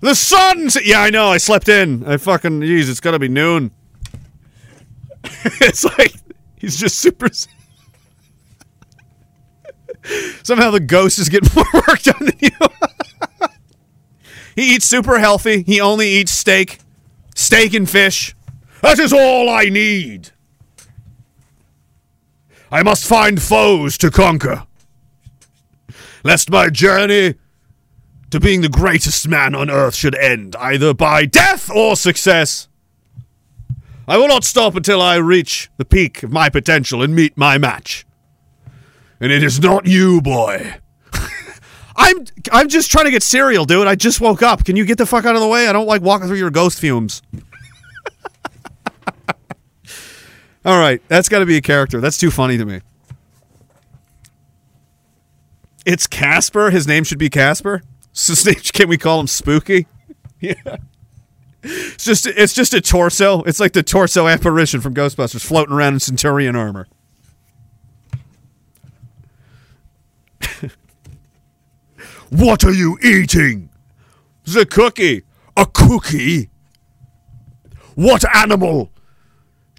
The 0.00 0.14
sun. 0.16 0.68
Yeah, 0.82 1.00
I 1.00 1.10
know. 1.10 1.28
I 1.28 1.36
slept 1.38 1.68
in. 1.68 2.04
I 2.04 2.16
fucking. 2.16 2.60
Jeez, 2.60 2.90
it's 2.90 2.98
gotta 3.00 3.20
be 3.20 3.28
noon. 3.28 3.70
it's 5.44 5.84
like 5.84 6.12
he's 6.56 6.76
just 6.76 6.98
super. 6.98 7.28
Somehow 10.42 10.72
the 10.72 10.80
ghost 10.80 11.20
is 11.20 11.28
getting 11.28 11.50
more 11.72 11.96
done 12.02 12.26
than 12.26 12.36
you. 12.40 12.50
He 14.54 14.74
eats 14.74 14.86
super 14.86 15.18
healthy. 15.18 15.62
He 15.62 15.80
only 15.80 16.08
eats 16.08 16.32
steak, 16.32 16.78
steak 17.34 17.74
and 17.74 17.88
fish. 17.88 18.34
That 18.80 18.98
is 18.98 19.12
all 19.12 19.48
I 19.48 19.64
need. 19.64 20.30
I 22.70 22.82
must 22.82 23.06
find 23.06 23.40
foes 23.40 23.98
to 23.98 24.10
conquer, 24.10 24.66
lest 26.24 26.50
my 26.50 26.70
journey 26.70 27.34
to 28.30 28.40
being 28.40 28.62
the 28.62 28.68
greatest 28.68 29.28
man 29.28 29.54
on 29.54 29.68
earth 29.68 29.94
should 29.94 30.14
end 30.14 30.56
either 30.56 30.94
by 30.94 31.26
death 31.26 31.70
or 31.70 31.96
success. 31.96 32.68
I 34.08 34.16
will 34.16 34.28
not 34.28 34.42
stop 34.42 34.74
until 34.74 35.00
I 35.02 35.16
reach 35.16 35.70
the 35.76 35.84
peak 35.84 36.22
of 36.22 36.32
my 36.32 36.48
potential 36.48 37.02
and 37.02 37.14
meet 37.14 37.36
my 37.36 37.58
match. 37.58 38.06
And 39.20 39.30
it 39.30 39.42
is 39.44 39.60
not 39.60 39.86
you, 39.86 40.20
boy. 40.20 40.81
I'm 42.02 42.26
I'm 42.50 42.68
just 42.68 42.90
trying 42.90 43.04
to 43.04 43.10
get 43.12 43.22
cereal, 43.22 43.64
dude. 43.64 43.86
I 43.86 43.94
just 43.94 44.20
woke 44.20 44.42
up. 44.42 44.64
Can 44.64 44.74
you 44.74 44.84
get 44.84 44.98
the 44.98 45.06
fuck 45.06 45.24
out 45.24 45.36
of 45.36 45.40
the 45.40 45.46
way? 45.46 45.68
I 45.68 45.72
don't 45.72 45.86
like 45.86 46.02
walking 46.02 46.26
through 46.26 46.38
your 46.38 46.50
ghost 46.50 46.80
fumes. 46.80 47.22
All 50.64 50.78
right, 50.78 51.00
that's 51.08 51.28
got 51.28 51.38
to 51.40 51.46
be 51.46 51.56
a 51.56 51.60
character. 51.60 52.00
That's 52.00 52.18
too 52.18 52.30
funny 52.30 52.58
to 52.58 52.64
me. 52.64 52.80
It's 55.86 56.06
Casper. 56.06 56.70
His 56.70 56.86
name 56.86 57.04
should 57.04 57.18
be 57.18 57.30
Casper. 57.30 57.82
Can 58.72 58.88
we 58.88 58.98
call 58.98 59.20
him 59.20 59.26
Spooky? 59.26 59.86
yeah. 60.40 60.76
It's 61.62 62.04
just 62.04 62.26
it's 62.26 62.52
just 62.52 62.74
a 62.74 62.80
torso. 62.80 63.42
It's 63.42 63.60
like 63.60 63.72
the 63.72 63.84
torso 63.84 64.26
apparition 64.26 64.80
from 64.80 64.94
Ghostbusters 64.94 65.44
floating 65.44 65.72
around 65.74 65.94
in 65.94 66.00
Centurion 66.00 66.56
armor. 66.56 66.88
What 72.32 72.64
are 72.64 72.72
you 72.72 72.98
eating? 73.02 73.68
The 74.44 74.64
cookie. 74.64 75.22
A 75.54 75.66
cookie? 75.66 76.48
What 77.94 78.24
animal 78.34 78.90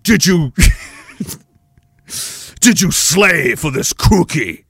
did 0.04 0.28
you 0.28 0.54
did 2.60 2.80
you 2.80 2.92
slay 2.92 3.56
for 3.56 3.72
this 3.72 3.92
cookie? 3.92 4.66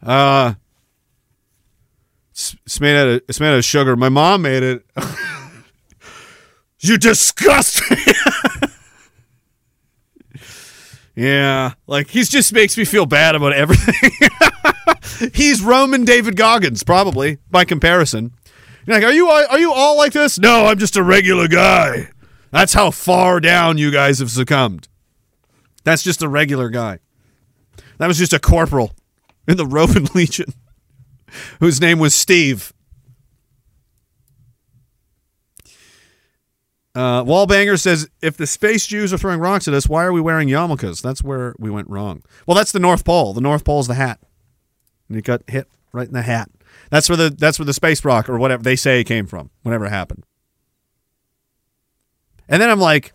Uh 0.00 0.54
it's, 2.30 2.54
it's 2.64 2.80
made 2.80 2.96
out 2.96 3.08
of 3.08 3.22
it's 3.28 3.40
made 3.40 3.48
out 3.48 3.58
of 3.58 3.64
sugar. 3.64 3.96
My 3.96 4.08
mom 4.08 4.42
made 4.42 4.62
it. 4.62 4.86
you 6.78 6.98
disgust 6.98 7.82
me. 7.90 7.96
yeah, 11.16 11.72
like 11.88 12.10
he's 12.10 12.28
just 12.28 12.52
makes 12.52 12.78
me 12.78 12.84
feel 12.84 13.06
bad 13.06 13.34
about 13.34 13.54
everything. 13.54 14.28
he's 15.34 15.62
Roman 15.62 16.04
David 16.04 16.36
Goggins, 16.36 16.82
probably 16.82 17.38
by 17.50 17.64
comparison. 17.64 18.32
You're 18.86 18.96
like, 18.96 19.04
are 19.04 19.12
you 19.12 19.28
are 19.28 19.58
you 19.58 19.72
all 19.72 19.96
like 19.96 20.12
this? 20.12 20.38
No, 20.38 20.66
I'm 20.66 20.78
just 20.78 20.96
a 20.96 21.02
regular 21.02 21.48
guy. 21.48 22.10
That's 22.50 22.72
how 22.72 22.90
far 22.90 23.40
down 23.40 23.78
you 23.78 23.90
guys 23.90 24.18
have 24.18 24.30
succumbed. 24.30 24.88
That's 25.84 26.02
just 26.02 26.22
a 26.22 26.28
regular 26.28 26.68
guy. 26.68 26.98
That 27.98 28.08
was 28.08 28.18
just 28.18 28.32
a 28.32 28.38
corporal 28.38 28.92
in 29.46 29.56
the 29.56 29.66
Roman 29.66 30.04
Legion 30.14 30.52
whose 31.60 31.80
name 31.80 31.98
was 31.98 32.14
Steve. 32.14 32.72
Uh, 36.92 37.22
Wallbanger 37.22 37.78
says, 37.78 38.08
if 38.20 38.36
the 38.36 38.48
space 38.48 38.86
Jews 38.86 39.12
are 39.12 39.18
throwing 39.18 39.38
rocks 39.38 39.68
at 39.68 39.74
us, 39.74 39.88
why 39.88 40.04
are 40.04 40.12
we 40.12 40.20
wearing 40.20 40.48
yarmulkes? 40.48 41.00
That's 41.00 41.22
where 41.22 41.54
we 41.58 41.70
went 41.70 41.88
wrong. 41.88 42.22
Well, 42.46 42.56
that's 42.56 42.72
the 42.72 42.80
North 42.80 43.04
Pole. 43.04 43.32
The 43.32 43.40
North 43.40 43.64
Pole 43.64 43.80
is 43.80 43.86
the 43.86 43.94
hat. 43.94 44.18
And 45.10 45.16
he 45.16 45.22
got 45.22 45.42
hit 45.48 45.66
right 45.92 46.06
in 46.06 46.14
the 46.14 46.22
hat. 46.22 46.48
That's 46.90 47.08
where 47.08 47.16
the 47.16 47.30
that's 47.30 47.58
where 47.58 47.66
the 47.66 47.74
space 47.74 48.04
rock 48.04 48.28
or 48.28 48.38
whatever 48.38 48.62
they 48.62 48.76
say 48.76 49.02
came 49.02 49.26
from, 49.26 49.50
whatever 49.62 49.88
happened. 49.88 50.24
And 52.48 52.62
then 52.62 52.70
I'm 52.70 52.78
like, 52.78 53.12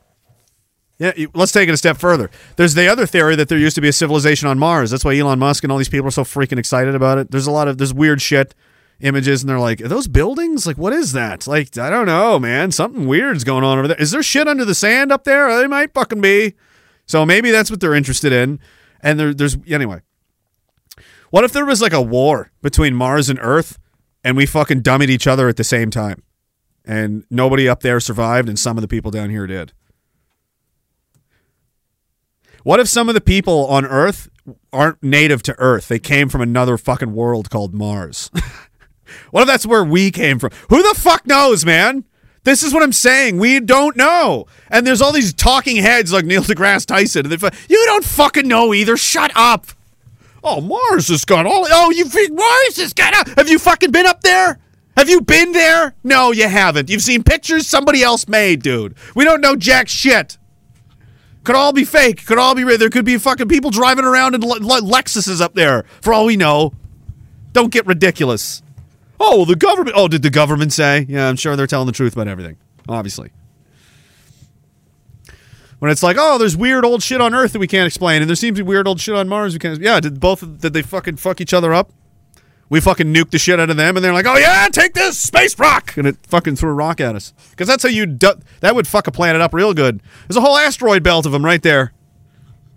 yeah, 1.00 1.14
let's 1.34 1.54
take 1.54 1.70
it 1.70 1.74
a 1.74 1.78
step 1.78 1.98
further. 1.98 2.30
There's 2.58 2.74
the 2.74 2.88
other 2.88 3.06
theory 3.06 3.36
that 3.38 3.48
there 3.48 3.58
used 3.58 3.76
to 3.76 3.82
be 3.82 3.88
a 3.88 3.94
civilization 3.94 4.50
on 4.50 4.60
Mars. 4.60 4.92
That's 4.92 5.06
why 5.06 5.18
Elon 5.18 5.40
Musk 5.40 5.64
and 5.64 5.72
all 5.72 5.78
these 5.78 5.90
people 5.90 6.08
are 6.08 6.12
so 6.12 6.24
freaking 6.24 6.60
excited 6.60 6.96
about 6.96 7.18
it. 7.18 7.32
There's 7.32 7.48
a 7.48 7.52
lot 7.52 7.70
of 7.70 7.78
there's 7.78 7.94
weird 7.94 8.22
shit 8.22 8.54
images, 9.00 9.42
and 9.42 9.50
they're 9.50 9.60
like, 9.60 9.82
are 9.82 9.88
those 9.88 10.08
buildings? 10.10 10.68
Like, 10.68 10.78
what 10.78 10.94
is 10.94 11.14
that? 11.14 11.48
Like, 11.48 11.78
I 11.78 11.90
don't 11.90 12.06
know, 12.06 12.40
man. 12.40 12.72
Something 12.72 13.08
weird's 13.08 13.46
going 13.46 13.64
on 13.64 13.78
over 13.78 13.88
there. 13.88 14.02
Is 14.02 14.12
there 14.12 14.24
shit 14.24 14.48
under 14.48 14.66
the 14.66 14.76
sand 14.76 15.12
up 15.12 15.24
there? 15.24 15.58
They 15.58 15.68
might 15.68 15.94
fucking 15.94 16.22
be. 16.22 16.56
So 17.06 17.26
maybe 17.26 17.52
that's 17.52 17.70
what 17.70 17.80
they're 17.80 17.94
interested 17.96 18.34
in. 18.34 18.60
And 19.02 19.20
there, 19.20 19.34
there's 19.34 19.58
anyway. 19.68 20.02
What 21.36 21.44
if 21.44 21.52
there 21.52 21.66
was 21.66 21.82
like 21.82 21.92
a 21.92 22.02
war 22.02 22.50
between 22.62 22.96
Mars 22.96 23.30
and 23.30 23.38
Earth, 23.42 23.78
and 24.24 24.38
we 24.38 24.46
fucking 24.46 24.84
dummied 24.84 25.10
each 25.10 25.28
other 25.28 25.50
at 25.50 25.58
the 25.58 25.66
same 25.66 25.92
time, 25.92 26.24
and 26.86 27.26
nobody 27.30 27.68
up 27.68 27.82
there 27.82 28.00
survived, 28.00 28.48
and 28.48 28.58
some 28.58 28.78
of 28.78 28.82
the 28.82 28.88
people 28.88 29.12
down 29.12 29.30
here 29.30 29.46
did? 29.46 29.74
What 32.64 32.80
if 32.80 32.88
some 32.88 33.10
of 33.10 33.16
the 33.16 33.20
people 33.20 33.68
on 33.68 33.86
Earth 33.86 34.30
aren't 34.72 35.04
native 35.04 35.44
to 35.44 35.56
Earth? 35.60 35.90
They 35.90 36.00
came 36.00 36.30
from 36.30 36.40
another 36.40 36.78
fucking 36.78 37.14
world 37.14 37.50
called 37.50 37.74
Mars. 37.74 38.32
what 39.32 39.42
if 39.42 39.48
that's 39.48 39.66
where 39.66 39.84
we 39.84 40.12
came 40.12 40.40
from? 40.40 40.52
Who 40.70 40.82
the 40.82 40.98
fuck 40.98 41.28
knows, 41.28 41.66
man? 41.66 42.06
This 42.46 42.64
is 42.64 42.74
what 42.74 42.82
I'm 42.82 42.94
saying. 42.94 43.40
We 43.40 43.60
don't 43.60 43.98
know. 43.98 44.46
And 44.70 44.88
there's 44.88 45.02
all 45.02 45.12
these 45.12 45.34
talking 45.34 45.76
heads 45.76 46.14
like 46.14 46.24
Neil 46.24 46.44
deGrasse 46.44 46.86
Tyson. 46.86 47.30
You 47.30 47.86
don't 47.88 48.06
fucking 48.06 48.48
know 48.48 48.74
either. 48.74 48.96
Shut 48.96 49.34
up. 49.36 49.68
Oh, 50.48 50.62
Mars 50.62 51.08
has 51.08 51.26
got 51.26 51.48
all. 51.48 51.66
Oh, 51.70 51.90
you 51.90 52.06
think 52.06 52.32
Mars 52.32 52.78
has 52.78 52.94
got. 52.94 53.28
Have 53.38 53.50
you 53.50 53.58
fucking 53.58 53.90
been 53.92 54.06
up 54.06 54.22
there? 54.22 54.60
Have 54.96 55.10
you 55.10 55.20
been 55.22 55.52
there? 55.52 55.96
No, 56.04 56.32
you 56.32 56.48
haven't. 56.48 56.90
You've 56.90 57.02
seen 57.02 57.24
pictures 57.24 57.68
somebody 57.68 58.04
else 58.04 58.28
made, 58.28 58.62
dude. 58.62 58.96
We 59.16 59.26
don't 59.26 59.42
know 59.42 59.56
jack 59.56 59.90
shit. 59.90 60.38
Could 61.44 61.56
all 61.56 61.74
be 61.74 61.84
fake. 61.84 62.26
Could 62.26 62.38
all 62.38 62.56
be 62.56 62.64
real. 62.64 62.78
There 62.78 62.90
could 62.90 63.06
be 63.06 63.18
fucking 63.18 63.48
people 63.50 63.72
driving 63.72 64.06
around 64.06 64.36
in 64.36 64.42
Le- 64.42 64.60
Le- 64.62 64.82
Lexuses 64.82 65.42
up 65.42 65.56
there, 65.56 65.84
for 66.02 66.14
all 66.14 66.26
we 66.26 66.38
know. 66.38 66.74
Don't 67.52 67.72
get 67.72 67.86
ridiculous. 67.86 68.62
Oh, 69.20 69.38
well, 69.38 69.46
the 69.46 69.56
government. 69.56 69.96
Oh, 69.98 70.08
did 70.08 70.22
the 70.22 70.30
government 70.30 70.74
say? 70.74 71.06
Yeah, 71.10 71.28
I'm 71.28 71.36
sure 71.38 71.56
they're 71.56 71.68
telling 71.68 71.88
the 71.88 71.92
truth 71.92 72.14
about 72.14 72.28
everything. 72.28 72.58
Obviously. 72.88 73.32
When 75.86 75.92
it's 75.92 76.02
like, 76.02 76.18
oh, 76.20 76.40
there's 76.40 76.58
weird 76.58 76.84
old 76.84 77.04
shit 77.04 77.22
on 77.22 77.36
Earth 77.36 77.54
that 77.54 77.60
we 77.60 77.68
can't 77.68 77.86
explain, 77.86 78.24
and 78.24 78.28
there 78.28 78.36
seems 78.36 78.58
to 78.58 78.64
be 78.64 78.68
weird 78.68 78.88
old 78.88 79.00
shit 79.00 79.14
on 79.14 79.30
Mars 79.30 79.54
we 79.54 79.60
can't. 79.60 79.80
Yeah, 79.80 80.00
did 80.00 80.20
both? 80.20 80.60
Did 80.60 80.74
they 80.74 80.82
fucking 80.82 81.18
fuck 81.18 81.40
each 81.40 81.54
other 81.54 81.76
up? 81.76 81.92
We 82.70 82.82
fucking 82.82 83.14
nuked 83.14 83.30
the 83.30 83.38
shit 83.38 83.60
out 83.60 83.70
of 83.70 83.78
them, 83.78 83.96
and 83.96 84.04
they're 84.04 84.12
like, 84.12 84.26
"Oh 84.26 84.36
yeah, 84.36 84.68
take 84.72 84.96
this 84.96 85.20
space 85.20 85.60
rock," 85.60 85.96
and 85.96 86.08
it 86.08 86.18
fucking 86.26 86.56
threw 86.56 86.72
a 86.72 86.74
rock 86.74 87.00
at 87.00 87.16
us. 87.16 87.36
Because 87.52 87.68
that's 87.68 87.84
how 87.84 87.90
you 87.90 88.08
du- 88.08 88.40
that 88.62 88.74
would 88.74 88.88
fuck 88.88 89.06
a 89.06 89.12
planet 89.12 89.42
up 89.42 89.54
real 89.54 89.76
good. 89.76 90.02
There's 90.28 90.38
a 90.38 90.42
whole 90.42 90.58
asteroid 90.58 91.04
belt 91.04 91.28
of 91.28 91.34
them 91.34 91.46
right 91.46 91.62
there. 91.62 91.94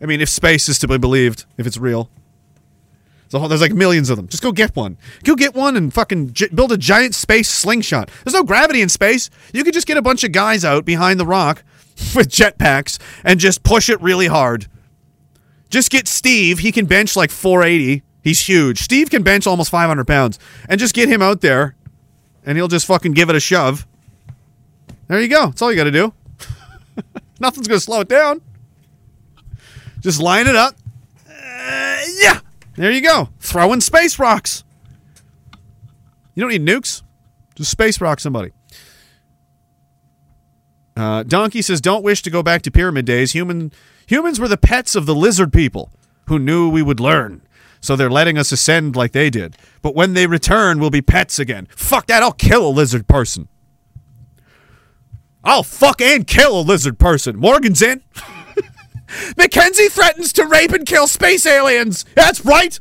I 0.03 0.05
mean, 0.05 0.21
if 0.21 0.29
space 0.29 0.69
is 0.69 0.79
to 0.81 0.87
be 0.87 0.99
believed, 0.99 1.47
if 1.57 1.67
it's 1.67 1.79
real, 1.79 2.11
there's, 3.31 3.63
like 3.63 3.73
millions 3.73 4.11
of 4.11 4.19
them. 4.19 4.29
Just 4.29 4.43
go 4.43 4.53
get 4.53 4.77
one. 4.77 4.99
Go 5.25 5.35
get 5.35 5.55
one 5.55 5.77
and 5.77 5.95
fucking 5.95 6.35
build 6.55 6.73
a 6.73 6.77
giant 6.77 7.15
space 7.15 7.49
slingshot. 7.49 8.11
There's 8.25 8.35
no 8.35 8.45
gravity 8.45 8.83
in 8.83 8.91
space. 8.91 9.31
You 9.55 9.65
could 9.65 9.73
just 9.73 9.87
get 9.87 9.97
a 9.97 10.03
bunch 10.03 10.25
of 10.25 10.33
guys 10.33 10.63
out 10.63 10.85
behind 10.85 11.19
the 11.19 11.27
rock 11.27 11.65
with 12.15 12.29
jetpacks 12.29 12.99
and 13.25 13.41
just 13.41 13.63
push 13.63 13.89
it 13.89 14.01
really 14.01 14.27
hard. 14.27 14.67
Just 15.71 15.91
get 15.91 16.09
Steve. 16.09 16.61
He 16.61 16.73
can 16.73 16.87
bench 16.87 17.17
like 17.17 17.31
480. 17.31 18.03
He's 18.23 18.41
huge. 18.41 18.81
Steve 18.81 19.11
can 19.11 19.23
bench 19.23 19.47
almost 19.47 19.71
500 19.71 20.07
pounds. 20.07 20.39
And 20.69 20.79
just 20.79 20.95
get 20.95 21.09
him 21.09 21.23
out 21.23 21.41
there, 21.41 21.75
and 22.45 22.57
he'll 22.57 22.69
just 22.69 22.87
fucking 22.87 23.13
give 23.13 23.31
it 23.31 23.37
a 23.37 23.41
shove. 23.41 23.87
There 25.09 25.21
you 25.21 25.29
go. 25.29 25.47
That's 25.47 25.63
all 25.63 25.71
you 25.71 25.77
got 25.77 25.85
to 25.85 25.91
do. 25.91 26.13
Nothing's 27.41 27.69
going 27.69 27.79
to 27.79 27.85
slow 27.85 28.01
it 28.01 28.09
down. 28.09 28.41
Just 30.01 30.21
line 30.21 30.47
it 30.47 30.57
up. 30.57 30.75
Uh, 31.29 32.01
yeah. 32.21 32.41
There 32.77 32.91
you 32.91 33.01
go. 33.01 33.31
Throwing 33.41 33.81
space 33.81 34.19
rocks. 34.19 34.65
You 36.35 36.43
don't 36.43 36.51
need 36.51 36.65
nukes. 36.65 37.03
Just 37.57 37.71
space 37.71 38.01
rock 38.01 38.21
somebody. 38.21 38.53
Uh, 40.99 41.23
Donkey 41.23 41.63
says, 41.63 41.81
"Don't 41.81 42.03
wish 42.03 42.23
to 42.23 42.31
go 42.31 42.43
back 42.43 42.63
to 42.63 42.71
pyramid 42.71 43.07
days. 43.07 43.33
Human 43.33 43.73
humans 44.07 44.41
were 44.41 44.49
the 44.49 44.57
pets 44.57 44.95
of 44.97 45.07
the 45.07 45.15
lizard 45.15 45.53
people 45.53 45.93
who 46.27 46.39
knew 46.39 46.69
we 46.69 46.83
would 46.83 46.99
learn, 46.99 47.41
so 47.81 47.95
they're 47.95 48.11
letting 48.11 48.37
us 48.37 48.51
ascend 48.51 48.97
like 48.97 49.13
they 49.13 49.31
did. 49.31 49.57
But 49.81 49.95
when 49.95 50.15
they 50.15 50.27
return, 50.27 50.81
we'll 50.81 50.91
be 50.91 51.01
pets 51.01 51.39
again. 51.39 51.69
Fuck 51.71 52.07
that! 52.09 52.23
I'll 52.23 52.33
kill 52.33 52.67
a 52.67 52.71
lizard 52.71 53.07
person. 53.07 53.49
I'll 55.45 55.63
fuck 55.63 56.01
and 56.01 56.27
kill 56.27 56.61
a 56.61 56.63
lizard 56.63 56.99
person. 56.99 57.37
Morgan's 57.37 57.81
in. 57.91 58.03
Mackenzie 59.37 59.89
threatens 59.89 60.33
to 60.35 60.45
rape 60.47 60.73
and 60.73 60.85
kill 60.85 61.07
space 61.07 61.47
aliens. 61.47 62.05
That's 62.15 62.45
right. 62.45 62.79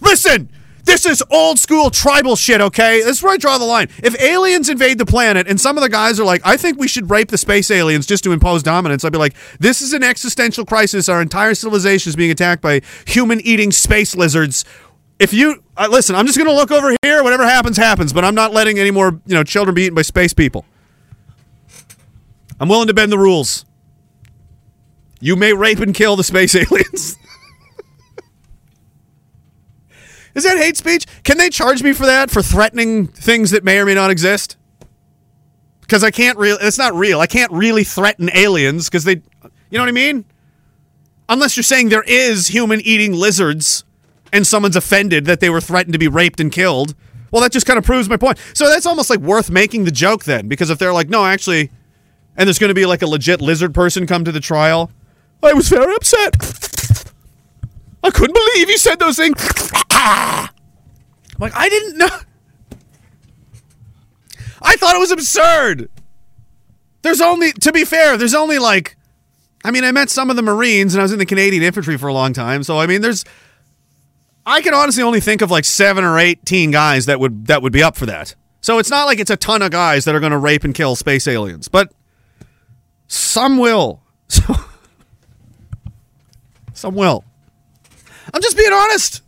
Listen, 0.00 0.50
this 0.84 1.06
is 1.06 1.22
old 1.30 1.58
school 1.58 1.90
tribal 1.90 2.36
shit, 2.36 2.60
okay? 2.60 3.02
This 3.02 3.18
is 3.18 3.22
where 3.22 3.34
I 3.34 3.36
draw 3.36 3.58
the 3.58 3.64
line. 3.64 3.88
If 4.02 4.20
aliens 4.20 4.68
invade 4.68 4.98
the 4.98 5.06
planet 5.06 5.46
and 5.46 5.60
some 5.60 5.76
of 5.76 5.82
the 5.82 5.88
guys 5.88 6.18
are 6.18 6.24
like, 6.24 6.42
I 6.44 6.56
think 6.56 6.78
we 6.78 6.88
should 6.88 7.10
rape 7.10 7.28
the 7.28 7.38
space 7.38 7.70
aliens 7.70 8.06
just 8.06 8.24
to 8.24 8.32
impose 8.32 8.62
dominance, 8.62 9.04
I'd 9.04 9.12
be 9.12 9.18
like, 9.18 9.34
this 9.60 9.80
is 9.80 9.92
an 9.92 10.02
existential 10.02 10.64
crisis. 10.64 11.08
Our 11.08 11.22
entire 11.22 11.54
civilization 11.54 12.10
is 12.10 12.16
being 12.16 12.30
attacked 12.30 12.62
by 12.62 12.82
human 13.06 13.40
eating 13.40 13.70
space 13.70 14.16
lizards. 14.16 14.64
If 15.18 15.32
you 15.32 15.62
uh, 15.76 15.88
listen, 15.90 16.16
I'm 16.16 16.26
just 16.26 16.36
going 16.36 16.50
to 16.50 16.54
look 16.54 16.70
over 16.70 16.94
here. 17.02 17.22
Whatever 17.22 17.44
happens, 17.44 17.76
happens. 17.76 18.12
But 18.12 18.24
I'm 18.24 18.34
not 18.34 18.52
letting 18.52 18.78
any 18.78 18.90
more, 18.90 19.20
you 19.26 19.34
know, 19.34 19.44
children 19.44 19.74
be 19.74 19.82
eaten 19.82 19.94
by 19.94 20.02
space 20.02 20.32
people. 20.32 20.64
I'm 22.58 22.68
willing 22.68 22.88
to 22.88 22.94
bend 22.94 23.10
the 23.10 23.18
rules. 23.18 23.64
You 25.20 25.36
may 25.36 25.52
rape 25.52 25.78
and 25.78 25.94
kill 25.94 26.16
the 26.16 26.24
space 26.24 26.54
aliens. 26.56 27.16
Is 30.34 30.44
that 30.44 30.56
hate 30.56 30.76
speech? 30.76 31.06
Can 31.24 31.38
they 31.38 31.50
charge 31.50 31.82
me 31.82 31.92
for 31.92 32.06
that 32.06 32.30
for 32.30 32.42
threatening 32.42 33.06
things 33.06 33.50
that 33.50 33.64
may 33.64 33.78
or 33.78 33.84
may 33.84 33.94
not 33.94 34.10
exist? 34.10 34.56
Because 35.80 36.02
I 36.02 36.10
can't 36.10 36.38
real. 36.38 36.56
It's 36.60 36.78
not 36.78 36.94
real. 36.94 37.20
I 37.20 37.26
can't 37.26 37.52
really 37.52 37.84
threaten 37.84 38.30
aliens 38.34 38.88
because 38.88 39.04
they. 39.04 39.22
You 39.70 39.78
know 39.78 39.80
what 39.80 39.88
I 39.88 39.92
mean? 39.92 40.24
Unless 41.28 41.56
you're 41.56 41.64
saying 41.64 41.88
there 41.88 42.02
is 42.02 42.48
human 42.48 42.80
eating 42.80 43.12
lizards, 43.12 43.84
and 44.32 44.46
someone's 44.46 44.76
offended 44.76 45.26
that 45.26 45.40
they 45.40 45.50
were 45.50 45.60
threatened 45.60 45.92
to 45.92 45.98
be 45.98 46.08
raped 46.08 46.40
and 46.40 46.50
killed. 46.50 46.94
Well, 47.30 47.42
that 47.42 47.52
just 47.52 47.66
kind 47.66 47.78
of 47.78 47.84
proves 47.84 48.08
my 48.08 48.16
point. 48.16 48.38
So 48.54 48.68
that's 48.68 48.86
almost 48.86 49.08
like 49.08 49.20
worth 49.20 49.50
making 49.50 49.84
the 49.84 49.90
joke 49.90 50.24
then, 50.24 50.48
because 50.48 50.68
if 50.68 50.78
they're 50.78 50.92
like, 50.92 51.08
no, 51.08 51.24
actually, 51.24 51.70
and 52.36 52.46
there's 52.46 52.58
going 52.58 52.68
to 52.68 52.74
be 52.74 52.84
like 52.84 53.02
a 53.02 53.06
legit 53.06 53.40
lizard 53.40 53.72
person 53.72 54.06
come 54.06 54.24
to 54.24 54.32
the 54.32 54.40
trial, 54.40 54.90
I 55.42 55.54
was 55.54 55.68
very 55.68 55.94
upset. 55.94 56.36
I 58.04 58.10
couldn't 58.10 58.34
believe 58.34 58.68
you 58.68 58.78
said 58.78 58.98
those 58.98 59.16
things. 59.16 59.34
I'm 60.02 60.48
like, 61.38 61.52
I 61.54 61.68
didn't 61.68 61.98
know. 61.98 62.08
I 64.60 64.76
thought 64.76 64.94
it 64.94 65.00
was 65.00 65.10
absurd. 65.10 65.88
There's 67.02 67.20
only, 67.20 67.52
to 67.52 67.72
be 67.72 67.84
fair, 67.84 68.16
there's 68.16 68.34
only 68.34 68.58
like, 68.58 68.96
I 69.64 69.70
mean, 69.70 69.84
I 69.84 69.92
met 69.92 70.08
some 70.08 70.30
of 70.30 70.36
the 70.36 70.42
Marines 70.42 70.94
and 70.94 71.00
I 71.00 71.04
was 71.04 71.12
in 71.12 71.18
the 71.18 71.26
Canadian 71.26 71.62
infantry 71.62 71.98
for 71.98 72.08
a 72.08 72.12
long 72.12 72.32
time. 72.32 72.62
So, 72.62 72.78
I 72.78 72.86
mean, 72.86 73.00
there's, 73.00 73.24
I 74.46 74.60
can 74.60 74.74
honestly 74.74 75.02
only 75.02 75.20
think 75.20 75.42
of 75.42 75.50
like 75.50 75.64
seven 75.64 76.04
or 76.04 76.18
18 76.18 76.70
guys 76.70 77.06
that 77.06 77.18
would, 77.18 77.46
that 77.46 77.62
would 77.62 77.72
be 77.72 77.82
up 77.82 77.96
for 77.96 78.06
that. 78.06 78.34
So 78.60 78.78
it's 78.78 78.90
not 78.90 79.06
like 79.06 79.18
it's 79.18 79.30
a 79.30 79.36
ton 79.36 79.62
of 79.62 79.72
guys 79.72 80.04
that 80.04 80.14
are 80.14 80.20
going 80.20 80.32
to 80.32 80.38
rape 80.38 80.62
and 80.62 80.74
kill 80.74 80.94
space 80.94 81.26
aliens, 81.26 81.68
but 81.68 81.92
some 83.08 83.58
will. 83.58 84.00
So, 84.28 84.54
some 86.72 86.94
will. 86.94 87.24
I'm 88.32 88.40
just 88.40 88.56
being 88.56 88.72
honest. 88.72 89.21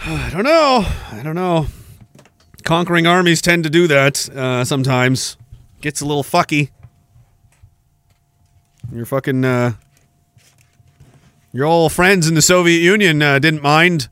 I 0.06 0.30
don't 0.32 0.44
know. 0.44 0.86
I 1.12 1.20
don't 1.22 1.34
know. 1.34 1.66
Conquering 2.64 3.06
armies 3.06 3.42
tend 3.42 3.64
to 3.64 3.70
do 3.70 3.86
that 3.88 4.28
uh, 4.30 4.64
sometimes. 4.64 5.36
Gets 5.82 6.00
a 6.00 6.06
little 6.06 6.22
fucky. 6.22 6.70
Your 8.90 9.04
fucking 9.04 9.44
uh, 9.44 9.74
your 11.52 11.66
old 11.66 11.92
friends 11.92 12.26
in 12.26 12.34
the 12.34 12.40
Soviet 12.42 12.80
Union 12.80 13.20
uh, 13.20 13.38
didn't 13.38 13.62
mind. 13.62 14.08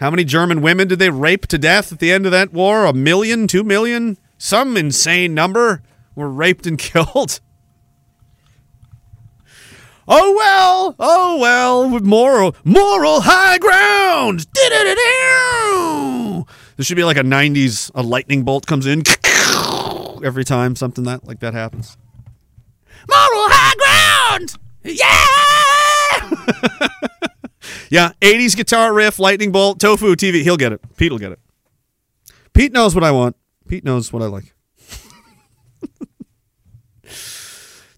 How 0.00 0.10
many 0.10 0.24
German 0.24 0.60
women 0.60 0.88
did 0.88 0.98
they 0.98 1.10
rape 1.10 1.46
to 1.48 1.58
death 1.58 1.92
at 1.92 2.00
the 2.00 2.10
end 2.10 2.26
of 2.26 2.32
that 2.32 2.52
war? 2.52 2.84
A 2.84 2.92
million, 2.92 3.46
two 3.46 3.62
million, 3.62 4.18
some 4.38 4.76
insane 4.76 5.34
number 5.34 5.82
were 6.16 6.28
raped 6.28 6.66
and 6.66 6.78
killed. 6.80 7.40
Oh 10.12 10.34
well, 10.34 10.96
oh 10.98 11.38
well, 11.38 11.88
with 11.88 12.02
moral, 12.02 12.56
moral 12.64 13.20
high 13.20 13.58
ground. 13.58 14.44
There 16.76 16.84
should 16.84 16.96
be 16.96 17.04
like 17.04 17.16
a 17.16 17.22
'90s, 17.22 17.92
a 17.94 18.02
lightning 18.02 18.42
bolt 18.42 18.66
comes 18.66 18.86
in 18.86 19.04
every 20.24 20.44
time 20.44 20.74
something 20.74 21.04
that 21.04 21.28
like 21.28 21.38
that 21.38 21.54
happens. 21.54 21.96
Moral 23.08 23.46
high 23.52 24.36
ground, 24.36 24.56
yeah, 24.82 25.26
yeah. 27.88 28.12
'80s 28.20 28.56
guitar 28.56 28.92
riff, 28.92 29.20
lightning 29.20 29.52
bolt, 29.52 29.78
tofu 29.78 30.16
TV. 30.16 30.42
He'll 30.42 30.56
get 30.56 30.72
it. 30.72 30.80
Pete 30.96 31.12
will 31.12 31.20
get 31.20 31.30
it. 31.30 31.38
Pete 32.52 32.72
knows 32.72 32.96
what 32.96 33.04
I 33.04 33.12
want. 33.12 33.36
Pete 33.68 33.84
knows 33.84 34.12
what 34.12 34.24
I 34.24 34.26
like. 34.26 34.52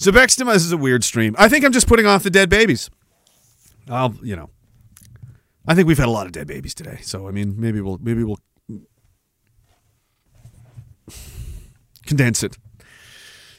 Zebextima 0.03 0.55
is 0.55 0.73
a 0.73 0.77
weird 0.77 1.05
stream. 1.05 1.37
I 1.39 1.49
think 1.49 1.65
I'm 1.65 1.73
just 1.73 1.87
putting 1.87 2.07
off 2.07 2.25
the 2.25 2.31
dead 2.31 2.51
babies. 2.51 2.91
I'll, 3.89 4.15
you 4.23 4.35
know, 4.35 4.51
I 5.67 5.75
think 5.75 5.87
we've 5.87 5.99
had 5.99 6.09
a 6.09 6.11
lot 6.11 6.27
of 6.27 6.33
dead 6.33 6.49
babies 6.49 6.75
today. 6.75 6.99
So 7.03 7.29
I 7.29 7.31
mean, 7.31 7.55
maybe 7.57 7.81
we'll 7.81 7.99
maybe 8.03 8.25
we'll 8.25 8.41
condense 12.07 12.43
it. 12.43 12.59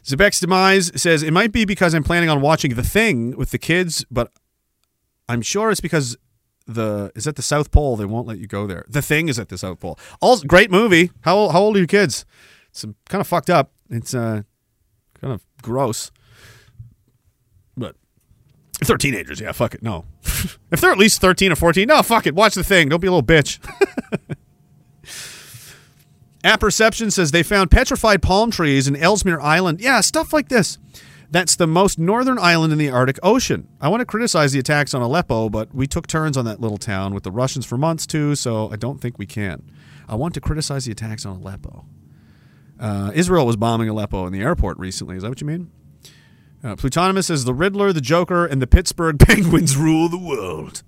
Zebek's 0.04 0.42
demise 0.42 0.92
says 1.02 1.24
it 1.24 1.32
might 1.32 1.54
be 1.54 1.64
because 1.64 1.94
I'm 1.94 2.04
planning 2.04 2.30
on 2.30 2.42
watching 2.42 2.76
The 2.76 2.84
Thing 2.84 3.38
with 3.38 3.52
the 3.52 3.58
kids, 3.58 4.06
but 4.12 4.30
I'm 5.30 5.42
sure 5.42 5.72
it's 5.72 5.80
because 5.80 6.18
the 6.68 7.10
is 7.16 7.26
at 7.26 7.38
the 7.38 7.42
South 7.42 7.72
Pole. 7.72 7.96
They 7.96 8.06
won't 8.06 8.28
let 8.28 8.38
you 8.38 8.48
go 8.48 8.68
there. 8.68 8.84
The 8.90 9.02
Thing 9.02 9.30
is 9.30 9.40
at 9.40 9.48
the 9.48 9.58
South 9.58 9.80
Pole. 9.80 9.98
All 10.20 10.38
great 10.42 10.72
movie. 10.72 11.10
How 11.22 11.38
old, 11.38 11.54
how 11.54 11.62
old 11.62 11.78
are 11.78 11.80
your 11.80 11.88
kids? 11.88 12.26
It's 12.70 12.84
kind 13.08 13.22
of 13.22 13.28
fucked 13.28 13.50
up. 13.50 13.72
It's 13.90 14.14
uh 14.14 14.42
kind 15.22 15.34
of 15.34 15.46
gross. 15.62 16.12
If 18.84 18.88
they're 18.88 18.98
teenagers, 18.98 19.40
yeah, 19.40 19.54
fuck 19.54 19.74
it. 19.74 19.82
No. 19.82 20.04
if 20.70 20.82
they're 20.82 20.92
at 20.92 20.98
least 20.98 21.22
13 21.22 21.54
or 21.54 21.56
14, 21.56 21.88
no, 21.88 22.04
fuck 22.04 22.28
it. 22.28 22.36
Watch 22.36 22.54
the 22.54 22.66
thing. 22.66 22.90
Don't 22.90 23.00
be 23.00 23.08
a 23.08 23.14
little 23.14 23.26
bitch. 23.26 23.60
Apperception 26.44 27.10
says 27.10 27.32
they 27.32 27.44
found 27.44 27.72
petrified 27.72 28.22
palm 28.22 28.52
trees 28.52 28.86
in 28.86 28.98
Ellesmere 28.98 29.40
Island. 29.40 29.80
Yeah, 29.80 30.02
stuff 30.02 30.34
like 30.34 30.50
this. 30.50 30.78
That's 31.32 31.56
the 31.56 31.66
most 31.66 31.98
northern 31.98 32.38
island 32.38 32.74
in 32.74 32.78
the 32.78 32.90
Arctic 32.90 33.20
Ocean. 33.24 33.70
I 33.80 33.88
want 33.88 34.02
to 34.02 34.06
criticize 34.06 34.52
the 34.52 34.60
attacks 34.60 34.94
on 34.94 35.02
Aleppo, 35.02 35.48
but 35.48 35.74
we 35.74 35.88
took 35.88 36.06
turns 36.06 36.36
on 36.36 36.44
that 36.44 36.60
little 36.60 36.78
town 36.78 37.14
with 37.14 37.24
the 37.24 37.32
Russians 37.32 37.66
for 37.66 37.78
months 37.78 38.06
too, 38.06 38.36
so 38.36 38.70
I 38.70 38.76
don't 38.76 39.00
think 39.00 39.18
we 39.18 39.26
can. 39.26 39.72
I 40.10 40.16
want 40.16 40.34
to 40.34 40.42
criticize 40.42 40.84
the 40.84 40.92
attacks 40.92 41.26
on 41.26 41.38
Aleppo. 41.38 41.86
Uh, 42.78 43.12
Israel 43.16 43.46
was 43.46 43.56
bombing 43.56 43.88
Aleppo 43.88 44.28
in 44.28 44.34
the 44.34 44.42
airport 44.42 44.78
recently. 44.78 45.16
Is 45.16 45.24
that 45.24 45.30
what 45.30 45.40
you 45.40 45.48
mean? 45.48 45.72
Uh, 46.64 46.76
Plutonymous 46.76 47.26
says 47.26 47.44
the 47.44 47.54
Riddler, 47.54 47.92
the 47.92 48.02
Joker, 48.02 48.46
and 48.46 48.62
the 48.62 48.68
Pittsburgh 48.68 49.20
Penguins 49.28 49.76
rule 49.76 50.08
the 50.08 50.18
world. 50.18 50.82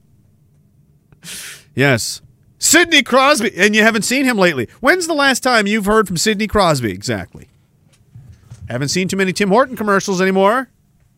Yes. 1.73 2.21
Sidney 2.57 3.03
Crosby. 3.03 3.51
And 3.57 3.75
you 3.75 3.81
haven't 3.81 4.03
seen 4.03 4.25
him 4.25 4.37
lately. 4.37 4.69
When's 4.79 5.07
the 5.07 5.13
last 5.13 5.43
time 5.43 5.67
you've 5.67 5.85
heard 5.85 6.07
from 6.07 6.17
Sidney 6.17 6.47
Crosby? 6.47 6.91
Exactly. 6.91 7.49
Haven't 8.69 8.87
seen 8.87 9.07
too 9.07 9.17
many 9.17 9.33
Tim 9.33 9.49
Horton 9.49 9.75
commercials 9.75 10.21
anymore. 10.21 10.69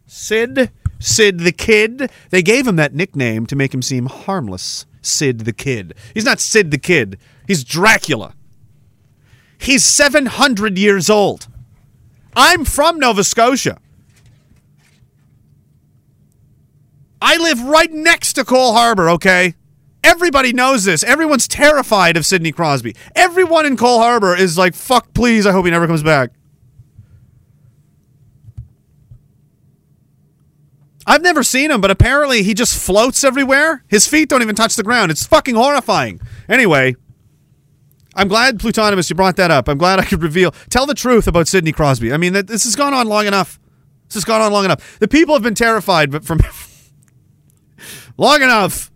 Sid. 0.07 0.71
Sid 0.99 1.39
the 1.39 1.51
Kid. 1.51 2.11
They 2.31 2.41
gave 2.41 2.65
him 2.65 2.77
that 2.77 2.95
nickname 2.95 3.45
to 3.45 3.55
make 3.55 3.73
him 3.73 3.83
seem 3.83 4.07
harmless. 4.07 4.85
Sid 5.01 5.41
the 5.41 5.53
Kid. 5.53 5.93
He's 6.13 6.25
not 6.25 6.39
Sid 6.39 6.71
the 6.71 6.77
Kid. 6.79 7.19
He's 7.47 7.63
Dracula. 7.63 8.33
He's 9.59 9.83
700 9.83 10.77
years 10.77 11.09
old. 11.09 11.47
I'm 12.35 12.65
from 12.65 12.99
Nova 12.99 13.23
Scotia. 13.23 13.79
I 17.21 17.37
live 17.37 17.61
right 17.63 17.91
next 17.91 18.33
to 18.33 18.45
Cole 18.45 18.73
Harbor, 18.73 19.09
okay? 19.11 19.55
Everybody 20.03 20.53
knows 20.53 20.83
this. 20.83 21.03
Everyone's 21.03 21.47
terrified 21.47 22.15
of 22.15 22.25
Sidney 22.25 22.51
Crosby. 22.51 22.95
Everyone 23.15 23.65
in 23.65 23.75
Cole 23.75 23.99
Harbor 23.99 24.35
is 24.35 24.57
like, 24.57 24.75
fuck, 24.75 25.13
please, 25.13 25.45
I 25.45 25.51
hope 25.51 25.65
he 25.65 25.71
never 25.71 25.87
comes 25.87 26.03
back. 26.03 26.31
I've 31.05 31.21
never 31.21 31.41
seen 31.41 31.71
him, 31.71 31.79
but 31.79 31.89
apparently 31.89 32.43
he 32.43 32.53
just 32.53 32.77
floats 32.77 33.23
everywhere. 33.23 33.83
His 33.87 34.05
feet 34.05 34.29
don't 34.29 34.41
even 34.41 34.55
touch 34.55 34.75
the 34.75 34.83
ground. 34.83 35.09
It's 35.09 35.25
fucking 35.25 35.55
horrifying. 35.55 36.19
Anyway, 36.49 36.95
I'm 38.13 38.27
glad, 38.27 38.59
Plutonymous, 38.59 39.09
you 39.09 39.15
brought 39.15 39.37
that 39.37 39.49
up. 39.49 39.69
I'm 39.69 39.77
glad 39.77 39.99
I 39.99 40.03
could 40.03 40.21
reveal, 40.21 40.51
tell 40.69 40.85
the 40.85 40.93
truth 40.93 41.27
about 41.27 41.47
Sidney 41.47 41.71
Crosby. 41.71 42.11
I 42.11 42.17
mean, 42.17 42.33
this 42.33 42.65
has 42.65 42.75
gone 42.75 42.93
on 42.93 43.07
long 43.07 43.25
enough. 43.25 43.57
This 44.07 44.15
has 44.15 44.25
gone 44.25 44.41
on 44.41 44.51
long 44.51 44.65
enough. 44.65 44.99
The 44.99 45.07
people 45.07 45.33
have 45.33 45.43
been 45.43 45.55
terrified, 45.55 46.11
but 46.11 46.25
from 46.25 46.39
long 48.17 48.41
enough. 48.41 48.91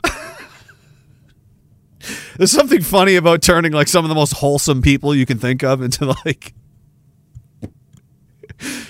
There's 2.37 2.51
something 2.51 2.81
funny 2.81 3.15
about 3.15 3.41
turning 3.41 3.71
like 3.71 3.87
some 3.87 4.03
of 4.03 4.09
the 4.09 4.15
most 4.15 4.33
wholesome 4.33 4.81
people 4.81 5.13
you 5.13 5.25
can 5.25 5.37
think 5.37 5.63
of 5.63 5.81
into 5.81 6.15
like. 6.25 6.53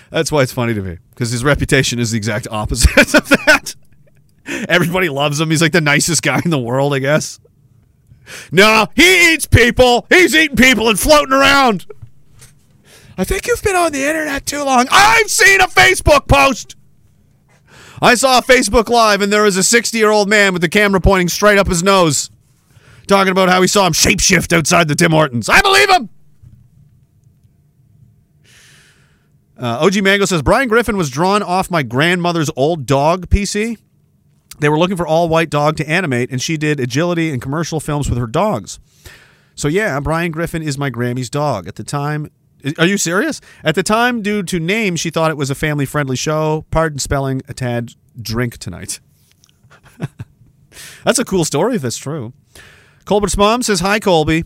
That's 0.10 0.32
why 0.32 0.44
it's 0.44 0.52
funny 0.52 0.74
to 0.74 0.82
me 0.82 0.98
because 1.10 1.32
his 1.32 1.44
reputation 1.44 2.00
is 2.00 2.12
the 2.12 2.18
exact 2.18 2.48
opposite 2.50 3.14
of 3.16 3.28
that. 3.30 3.76
Everybody 4.68 5.10
loves 5.10 5.40
him. 5.40 5.50
He's 5.50 5.62
like 5.62 5.72
the 5.72 5.82
nicest 5.82 6.24
guy 6.24 6.42
in 6.44 6.52
the 6.52 6.60
world, 6.60 6.94
I 6.94 7.00
guess. 7.00 7.40
No, 8.52 8.88
he 8.96 9.34
eats 9.34 9.46
people. 9.46 10.06
He's 10.10 10.36
eating 10.36 10.56
people 10.58 10.90
and 10.90 11.00
floating 11.00 11.34
around. 11.34 11.86
I 13.18 13.24
think 13.24 13.48
you've 13.48 13.62
been 13.62 13.76
on 13.76 13.92
the 13.92 14.06
internet 14.06 14.46
too 14.46 14.64
long. 14.64 14.88
I've 14.92 15.30
seen 15.30 15.62
a 15.62 15.68
Facebook 15.68 16.28
post. 16.28 16.76
I 18.02 18.16
saw 18.16 18.42
Facebook 18.42 18.90
Live 18.90 19.22
and 19.22 19.32
there 19.32 19.44
was 19.44 19.58
a 19.58 19.64
60 19.64 19.98
year 19.98 20.10
old 20.10 20.28
man 20.28 20.54
with 20.54 20.62
the 20.62 20.70
camera 20.70 21.00
pointing 21.00 21.30
straight 21.30 21.60
up 21.60 21.68
his 21.68 21.84
nose, 21.84 22.32
talking 23.08 23.32
about 23.32 23.50
how 23.50 23.62
he 23.62 23.68
saw 23.68 23.86
him 23.86 23.94
shapeshift 23.94 24.52
outside 24.56 24.88
the 24.88 24.96
Tim 24.96 25.12
Hortons. 25.12 25.50
I 25.50 25.62
believe 25.62 25.90
him. 25.90 26.10
Uh, 29.62 29.78
OG 29.86 30.02
Mango 30.02 30.26
says 30.26 30.42
Brian 30.42 30.68
Griffin 30.68 30.98
was 30.98 31.12
drawn 31.12 31.44
off 31.44 31.70
my 31.70 31.84
grandmother's 31.84 32.50
old 32.56 32.88
dog 32.88 33.30
PC. 33.30 33.78
They 34.60 34.70
were 34.70 34.80
looking 34.80 34.98
for 34.98 35.06
all 35.06 35.30
white 35.30 35.52
dog 35.52 35.78
to 35.78 35.88
animate, 35.88 36.32
and 36.32 36.42
she 36.42 36.58
did 36.58 36.80
agility 36.80 37.32
and 37.32 37.40
commercial 37.40 37.80
films 37.80 38.10
with 38.10 38.18
her 38.18 38.26
dogs. 38.26 38.80
So 39.54 39.68
yeah, 39.68 40.00
Brian 40.00 40.32
Griffin 40.32 40.64
is 40.64 40.80
my 40.80 40.90
Grammy's 40.90 41.30
dog. 41.30 41.68
At 41.68 41.76
the 41.76 41.84
time, 41.84 42.32
are 42.78 42.86
you 42.86 42.98
serious? 42.98 43.42
At 43.64 43.76
the 43.76 43.84
time, 43.84 44.22
due 44.22 44.44
to 44.44 44.60
name, 44.60 44.96
she 44.96 45.10
thought 45.10 45.32
it 45.32 45.38
was 45.38 45.50
a 45.50 45.56
family-friendly 45.56 46.16
show. 46.16 46.66
Pardon 46.72 47.00
spelling 47.00 47.42
a 47.48 47.54
tad 47.54 47.94
drink 48.22 48.58
tonight. 48.58 49.00
that's 51.04 51.20
a 51.20 51.26
cool 51.26 51.46
story 51.46 51.76
if 51.76 51.82
that's 51.82 51.98
true. 51.98 52.34
Colbert's 53.06 53.38
mom 53.38 53.64
says 53.64 53.80
hi, 53.80 54.00
Colby. 54.00 54.46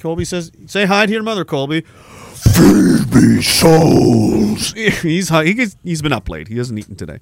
Colby 0.00 0.24
says, 0.24 0.50
"Say 0.66 0.86
hi 0.86 1.06
to 1.06 1.12
your 1.12 1.22
mother, 1.22 1.44
Colby." 1.44 1.82
Feed 1.82 3.14
me 3.14 3.42
souls. 3.42 4.72
He's 5.02 5.28
hi- 5.28 5.44
he 5.44 5.54
gets, 5.54 5.76
he's 5.82 6.02
been 6.02 6.12
up 6.12 6.28
late. 6.28 6.48
He 6.48 6.58
hasn't 6.58 6.78
eaten 6.78 6.96
today. 6.96 7.20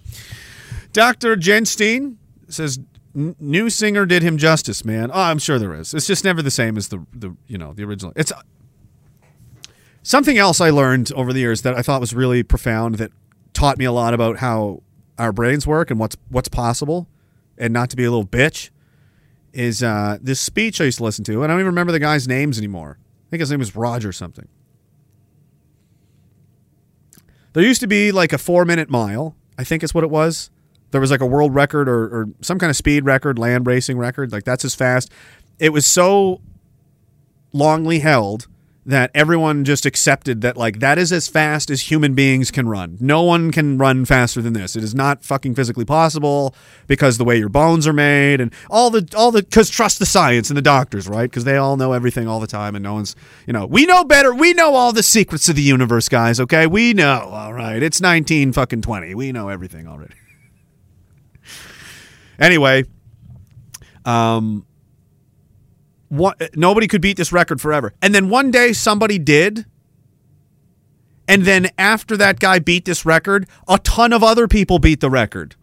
Doctor 0.93 1.36
Jenstein 1.36 2.16
says 2.49 2.81
new 3.15 3.70
singer 3.70 4.07
did 4.07 4.23
him 4.23 4.39
justice, 4.39 4.85
man. 4.85 5.11
Oh, 5.12 5.20
I'm 5.20 5.39
sure 5.39 5.59
there 5.59 5.74
is. 5.74 5.94
It's 5.94 6.07
just 6.07 6.24
never 6.24 6.43
the 6.43 6.51
same 6.51 6.77
as 6.77 6.89
the 6.89 7.05
the 7.12 7.36
you 7.47 7.59
know 7.59 7.73
the 7.73 7.85
original. 7.85 8.12
It's 8.16 8.32
something 10.03 10.39
else 10.39 10.61
I 10.61 10.70
learned 10.70 11.12
over 11.12 11.33
the 11.33 11.41
years 11.41 11.62
that 11.62 11.74
I 11.74 11.83
thought 11.83 12.01
was 12.01 12.15
really 12.15 12.43
profound 12.43 12.97
that 12.97 13.12
taught 13.53 13.79
me 13.79 13.85
a 13.85 13.93
lot 13.93 14.15
about 14.15 14.39
how 14.39 14.83
our 15.19 15.33
brains 15.33 15.66
work 15.66 15.91
and 15.91 16.01
what's 16.01 16.16
what's 16.29 16.49
possible 16.49 17.09
and 17.59 17.73
not 17.73 17.91
to 17.91 17.97
be 17.97 18.05
a 18.05 18.11
little 18.11 18.27
bitch 18.27 18.70
is 19.53 19.83
uh, 19.83 20.19
this 20.20 20.41
speech 20.41 20.81
I 20.81 20.85
used 20.85 20.99
to 20.99 21.05
listen 21.05 21.24
to, 21.24 21.43
and 21.43 21.45
I 21.45 21.49
don't 21.49 21.61
even 21.61 21.66
remember 21.66 21.93
the 21.93 21.99
guys' 21.99 22.27
names 22.27 22.59
anymore. 22.59 22.99
I 23.01 23.31
think 23.31 23.41
his 23.41 23.51
name 23.51 23.61
was 23.61 23.77
Roger 23.77 24.12
something. 24.12 24.49
There 27.53 27.62
used 27.62 27.81
to 27.83 27.87
be 27.87 28.12
like 28.12 28.33
a 28.33 28.39
four 28.39 28.65
minute 28.65 28.89
mile. 28.89 29.37
I 29.59 29.65
think 29.65 29.83
is 29.83 29.95
what 29.95 30.05
it 30.05 30.11
was. 30.11 30.51
There 30.91 31.01
was 31.01 31.11
like 31.11 31.20
a 31.20 31.27
world 31.27 31.55
record 31.55 31.89
or, 31.89 32.05
or 32.05 32.29
some 32.41 32.59
kind 32.59 32.70
of 32.70 32.77
speed 32.77 33.05
record, 33.05 33.39
land 33.39 33.66
racing 33.66 33.99
record. 33.99 34.33
Like 34.33 34.45
that's 34.45 34.65
as 34.65 34.74
fast. 34.74 35.12
It 35.59 35.70
was 35.70 35.87
so 35.87 36.41
longly 37.55 38.01
held 38.01 38.49
that 38.85 39.13
everyone 39.15 39.65
just 39.65 39.87
accepted 39.87 40.41
that 40.41 40.57
like 40.57 40.81
that 40.81 40.99
is 40.99 41.13
as 41.13 41.29
fast 41.29 41.71
as 41.71 41.83
human 41.83 42.15
beings 42.15 42.51
can 42.51 42.69
run. 42.69 42.97
No 43.01 43.23
one 43.23 43.53
can 43.53 43.79
run 43.79 44.05
faster 44.05 44.43
than 44.43 44.55
this. 44.55 44.75
It 44.75 44.83
is 44.83 44.93
not 44.95 45.25
fucking 45.25 45.55
physically 45.55 45.85
possible 45.85 46.55
because 46.89 47.17
the 47.17 47.25
way 47.25 47.39
your 47.39 47.49
bones 47.49 47.87
are 47.87 47.93
made 47.93 48.41
and 48.41 48.53
all 48.69 48.91
the 48.91 49.09
all 49.17 49.31
the 49.31 49.45
cuz 49.45 49.71
trust 49.71 50.01
the 50.01 50.07
science 50.07 50.51
and 50.51 50.57
the 50.57 50.63
doctors, 50.63 51.07
right? 51.07 51.31
Cuz 51.31 51.45
they 51.45 51.57
all 51.57 51.77
know 51.77 51.93
everything 51.93 52.27
all 52.27 52.41
the 52.41 52.49
time 52.49 52.75
and 52.75 52.83
no 52.83 52.95
one's, 52.95 53.15
you 53.47 53.53
know, 53.53 53.67
we 53.67 53.87
know 53.87 54.03
better. 54.03 54.35
We 54.35 54.53
know 54.53 54.75
all 54.75 54.93
the 54.93 55.05
secrets 55.05 55.49
of 55.49 55.55
the 55.55 55.63
universe, 55.63 56.09
guys, 56.09 56.41
okay? 56.41 56.67
We 56.67 56.93
know. 56.93 57.31
All 57.33 57.53
right. 57.53 57.81
It's 57.83 58.01
19 58.01 58.53
fucking 58.53 58.83
20. 58.83 59.15
We 59.15 59.31
know 59.31 59.49
everything 59.49 59.87
already. 59.87 60.15
anyway, 62.41 62.85
um 64.05 64.67
what, 66.13 66.55
nobody 66.55 66.87
could 66.87 67.01
beat 67.01 67.17
this 67.17 67.33
record 67.33 67.59
forever. 67.59 67.95
And 68.03 68.15
then 68.15 68.29
one 68.29 68.51
day 68.51 68.75
somebody 68.75 69.19
did. 69.19 69.65
And 71.27 71.45
then 71.47 71.71
after 71.79 72.19
that 72.19 72.39
guy 72.39 72.59
beat 72.59 72.85
this 72.85 73.07
record, 73.07 73.49
a 73.67 73.79
ton 73.79 74.13
of 74.13 74.23
other 74.23 74.47
people 74.47 74.79
beat 74.79 75.01
the 75.01 75.09
record. 75.09 75.57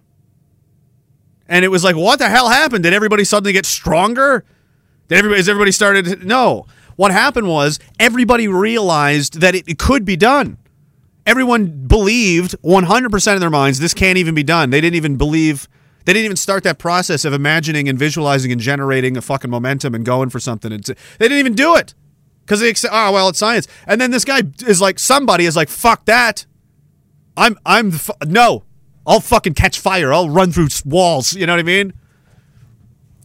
And 1.48 1.64
it 1.64 1.68
was 1.68 1.84
like, 1.84 1.96
what 1.96 2.18
the 2.18 2.30
hell 2.30 2.50
happened? 2.50 2.84
Did 2.84 2.94
everybody 2.94 3.24
suddenly 3.26 3.54
get 3.54 3.68
stronger? 3.68 4.44
Did 5.08 5.20
everybody, 5.20 5.40
everybody 5.42 5.72
started? 5.72 6.26
No. 6.26 6.66
What 6.96 7.12
happened 7.12 7.48
was 7.48 7.80
everybody 8.00 8.48
realized 8.48 9.42
that 9.42 9.54
it, 9.54 9.68
it 9.68 9.78
could 9.78 10.04
be 10.04 10.16
done. 10.16 10.58
Everyone 11.28 11.86
believed 11.86 12.56
100% 12.64 13.34
in 13.36 13.40
their 13.40 13.52
minds 13.52 13.80
this 13.80 13.94
can't 13.94 14.18
even 14.18 14.34
be 14.34 14.42
done. 14.42 14.72
They 14.72 14.82
didn't 14.82 14.96
even 14.96 15.16
believe 15.16 15.68
they 16.10 16.14
didn't 16.14 16.26
even 16.26 16.38
start 16.38 16.64
that 16.64 16.80
process 16.80 17.23
of 17.23 17.34
imagining 17.34 17.88
and 17.88 17.99
visualizing 17.99 18.52
and 18.52 18.60
generating 18.60 19.15
a 19.15 19.22
fucking 19.22 19.52
momentum 19.52 19.94
and 19.94 20.03
going 20.03 20.31
for 20.31 20.40
something. 20.40 20.72
They 20.72 20.95
didn't 21.19 21.38
even 21.38 21.53
do 21.53 21.76
it 21.76 21.94
because 22.41 22.61
they 22.61 22.69
accept, 22.69 22.91
oh 22.91 23.11
well, 23.11 23.30
it's 23.30 23.38
science. 23.38 23.68
And 23.86 24.02
then 24.02 24.10
this 24.10 24.26
guy 24.26 24.41
is 24.65 24.81
like, 24.81 24.98
somebody 24.98 25.45
is 25.45 25.56
like, 25.56 25.69
fuck 25.69 26.06
that. 26.06 26.48
I'm 27.38 27.60
I'm 27.64 27.91
the 27.91 27.99
fu- 27.99 28.26
no, 28.26 28.64
I'll 29.06 29.19
fucking 29.19 29.53
catch 29.53 29.80
fire. 29.80 30.11
I'll 30.11 30.31
run 30.31 30.52
through 30.52 30.69
walls. 30.84 31.34
You 31.34 31.45
know 31.45 31.53
what 31.53 31.60
I 31.60 31.64
mean? 31.64 31.94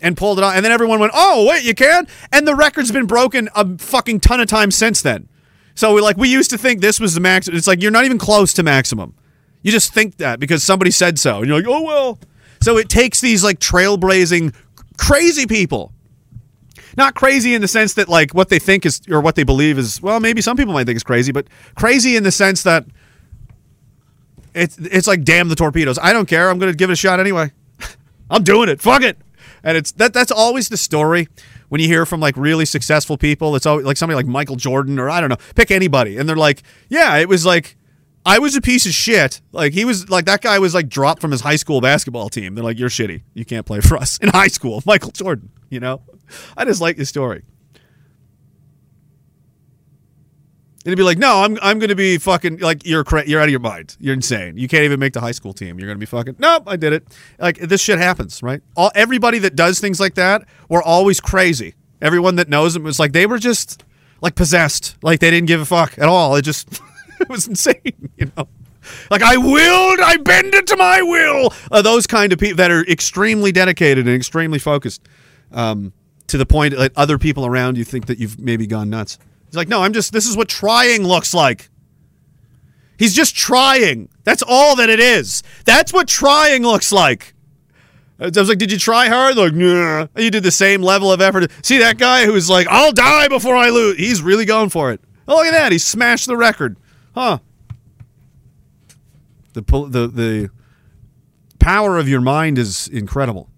And 0.02 0.14
pulled 0.14 0.36
it 0.36 0.44
on, 0.44 0.54
and 0.54 0.62
then 0.62 0.70
everyone 0.70 1.00
went, 1.00 1.12
"Oh 1.14 1.46
wait, 1.48 1.64
you 1.64 1.74
can!" 1.74 2.06
And 2.32 2.46
the 2.46 2.54
record's 2.54 2.92
been 2.92 3.06
broken 3.06 3.48
a 3.54 3.78
fucking 3.78 4.20
ton 4.20 4.40
of 4.40 4.46
times 4.46 4.76
since 4.76 5.00
then. 5.00 5.26
So 5.74 5.94
we 5.94 6.02
like 6.02 6.18
we 6.18 6.28
used 6.28 6.50
to 6.50 6.58
think 6.58 6.82
this 6.82 7.00
was 7.00 7.14
the 7.14 7.20
max. 7.20 7.48
It's 7.48 7.66
like 7.66 7.80
you're 7.80 7.90
not 7.90 8.04
even 8.04 8.18
close 8.18 8.52
to 8.54 8.62
maximum. 8.62 9.14
You 9.62 9.72
just 9.72 9.94
think 9.94 10.18
that 10.18 10.38
because 10.38 10.62
somebody 10.62 10.90
said 10.90 11.18
so, 11.18 11.38
and 11.38 11.46
you're 11.46 11.56
like, 11.56 11.66
"Oh 11.66 11.82
well." 11.82 12.18
So 12.64 12.78
it 12.78 12.88
takes 12.88 13.20
these 13.20 13.44
like 13.44 13.60
trailblazing, 13.60 14.54
crazy 14.96 15.46
people. 15.46 15.92
Not 16.96 17.14
crazy 17.14 17.54
in 17.54 17.60
the 17.60 17.68
sense 17.68 17.92
that 17.92 18.08
like 18.08 18.32
what 18.32 18.48
they 18.48 18.58
think 18.58 18.86
is 18.86 19.02
or 19.10 19.20
what 19.20 19.34
they 19.34 19.42
believe 19.42 19.76
is 19.76 20.00
well, 20.00 20.18
maybe 20.18 20.40
some 20.40 20.56
people 20.56 20.72
might 20.72 20.86
think 20.86 20.96
is 20.96 21.02
crazy, 21.02 21.30
but 21.30 21.46
crazy 21.74 22.16
in 22.16 22.22
the 22.22 22.30
sense 22.30 22.62
that 22.62 22.86
it's 24.54 24.78
it's 24.78 25.06
like 25.06 25.24
damn 25.24 25.50
the 25.50 25.54
torpedoes. 25.54 25.98
I 25.98 26.14
don't 26.14 26.26
care. 26.26 26.48
I'm 26.48 26.58
to 26.58 26.72
give 26.72 26.88
it 26.88 26.94
a 26.94 26.96
shot 26.96 27.20
anyway. 27.20 27.52
I'm 28.30 28.42
doing 28.42 28.70
it. 28.70 28.80
Fuck 28.80 29.02
it. 29.02 29.18
And 29.62 29.76
it's 29.76 29.92
that 29.92 30.14
that's 30.14 30.32
always 30.32 30.70
the 30.70 30.78
story 30.78 31.28
when 31.68 31.82
you 31.82 31.86
hear 31.86 32.06
from 32.06 32.20
like 32.20 32.34
really 32.34 32.64
successful 32.64 33.18
people. 33.18 33.56
It's 33.56 33.66
always 33.66 33.84
like 33.84 33.98
somebody 33.98 34.16
like 34.16 34.26
Michael 34.26 34.56
Jordan 34.56 34.98
or 34.98 35.10
I 35.10 35.20
don't 35.20 35.28
know, 35.28 35.36
pick 35.54 35.70
anybody, 35.70 36.16
and 36.16 36.26
they're 36.26 36.34
like, 36.34 36.62
yeah, 36.88 37.18
it 37.18 37.28
was 37.28 37.44
like 37.44 37.76
I 38.26 38.38
was 38.38 38.56
a 38.56 38.60
piece 38.60 38.86
of 38.86 38.92
shit. 38.92 39.40
Like 39.52 39.72
he 39.72 39.84
was 39.84 40.08
like 40.08 40.24
that 40.24 40.40
guy 40.40 40.58
was 40.58 40.74
like 40.74 40.88
dropped 40.88 41.20
from 41.20 41.30
his 41.30 41.42
high 41.42 41.56
school 41.56 41.80
basketball 41.80 42.28
team. 42.28 42.54
They're 42.54 42.64
like, 42.64 42.78
you're 42.78 42.88
shitty. 42.88 43.22
You 43.34 43.44
can't 43.44 43.66
play 43.66 43.80
for 43.80 43.96
us 43.96 44.18
in 44.22 44.28
high 44.28 44.48
school. 44.48 44.82
Michael 44.86 45.10
Jordan. 45.10 45.50
You 45.70 45.80
know, 45.80 46.02
I 46.56 46.64
just 46.64 46.80
like 46.80 46.96
the 46.96 47.04
story. 47.06 47.42
And 50.84 50.90
he'd 50.90 50.96
be 50.96 51.02
like, 51.02 51.16
"No, 51.16 51.42
I'm 51.42 51.58
I'm 51.62 51.78
gonna 51.78 51.94
be 51.94 52.18
fucking 52.18 52.58
like 52.58 52.84
you're 52.86 53.04
cra- 53.04 53.26
you're 53.26 53.40
out 53.40 53.44
of 53.44 53.50
your 53.50 53.60
mind. 53.60 53.96
You're 53.98 54.12
insane. 54.12 54.58
You 54.58 54.68
can't 54.68 54.84
even 54.84 55.00
make 55.00 55.14
the 55.14 55.20
high 55.20 55.32
school 55.32 55.54
team. 55.54 55.78
You're 55.78 55.88
gonna 55.88 55.98
be 55.98 56.04
fucking 56.04 56.36
nope. 56.38 56.64
I 56.66 56.76
did 56.76 56.92
it. 56.92 57.08
Like 57.38 57.58
this 57.58 57.80
shit 57.80 57.96
happens, 57.98 58.42
right? 58.42 58.60
All 58.76 58.92
everybody 58.94 59.38
that 59.40 59.56
does 59.56 59.80
things 59.80 59.98
like 59.98 60.14
that 60.16 60.46
were 60.68 60.82
always 60.82 61.20
crazy. 61.20 61.74
Everyone 62.02 62.36
that 62.36 62.50
knows 62.50 62.74
them 62.74 62.82
was 62.82 63.00
like 63.00 63.12
they 63.12 63.24
were 63.24 63.38
just 63.38 63.82
like 64.20 64.34
possessed. 64.34 64.96
Like 65.02 65.20
they 65.20 65.30
didn't 65.30 65.48
give 65.48 65.62
a 65.62 65.64
fuck 65.64 65.96
at 65.98 66.06
all. 66.06 66.36
It 66.36 66.42
just 66.42 66.68
it 67.28 67.32
was 67.32 67.48
insane, 67.48 68.10
you 68.16 68.30
know. 68.36 68.48
Like 69.10 69.22
I 69.22 69.36
willed, 69.36 70.00
I 70.00 70.18
bend 70.18 70.54
it 70.54 70.66
to 70.68 70.76
my 70.76 71.00
will. 71.02 71.52
Uh, 71.70 71.80
those 71.82 72.06
kind 72.06 72.32
of 72.32 72.38
people 72.38 72.56
that 72.56 72.70
are 72.70 72.84
extremely 72.86 73.50
dedicated 73.50 74.06
and 74.06 74.14
extremely 74.14 74.58
focused, 74.58 75.02
um, 75.52 75.92
to 76.26 76.36
the 76.36 76.46
point 76.46 76.76
that 76.76 76.92
other 76.96 77.18
people 77.18 77.46
around 77.46 77.78
you 77.78 77.84
think 77.84 78.06
that 78.06 78.18
you've 78.18 78.38
maybe 78.38 78.66
gone 78.66 78.90
nuts. 78.90 79.18
He's 79.46 79.56
like, 79.56 79.68
no, 79.68 79.82
I'm 79.82 79.92
just. 79.92 80.12
This 80.12 80.26
is 80.26 80.36
what 80.36 80.48
trying 80.48 81.02
looks 81.02 81.32
like. 81.32 81.70
He's 82.98 83.14
just 83.14 83.34
trying. 83.34 84.08
That's 84.24 84.42
all 84.46 84.76
that 84.76 84.90
it 84.90 85.00
is. 85.00 85.42
That's 85.64 85.92
what 85.92 86.08
trying 86.08 86.62
looks 86.62 86.92
like. 86.92 87.34
I 88.20 88.26
was 88.26 88.48
like, 88.48 88.58
did 88.58 88.70
you 88.70 88.78
try 88.78 89.08
hard? 89.08 89.36
They're 89.36 89.46
like, 89.46 89.54
nah. 89.54 90.06
You 90.16 90.30
did 90.30 90.44
the 90.44 90.52
same 90.52 90.82
level 90.82 91.10
of 91.12 91.20
effort. 91.20 91.50
See 91.62 91.78
that 91.78 91.98
guy 91.98 92.26
who's 92.26 92.48
like, 92.48 92.66
I'll 92.68 92.92
die 92.92 93.28
before 93.28 93.56
I 93.56 93.70
lose. 93.70 93.96
He's 93.96 94.22
really 94.22 94.44
going 94.44 94.70
for 94.70 94.92
it. 94.92 95.00
Oh, 95.26 95.36
look 95.36 95.46
at 95.46 95.52
that. 95.52 95.72
He 95.72 95.78
smashed 95.78 96.26
the 96.26 96.36
record. 96.36 96.76
Huh. 97.14 97.38
The, 99.52 99.62
the, 99.62 100.08
the 100.08 100.50
power 101.58 101.96
of 101.96 102.08
your 102.08 102.20
mind 102.20 102.58
is 102.58 102.88
incredible. 102.88 103.48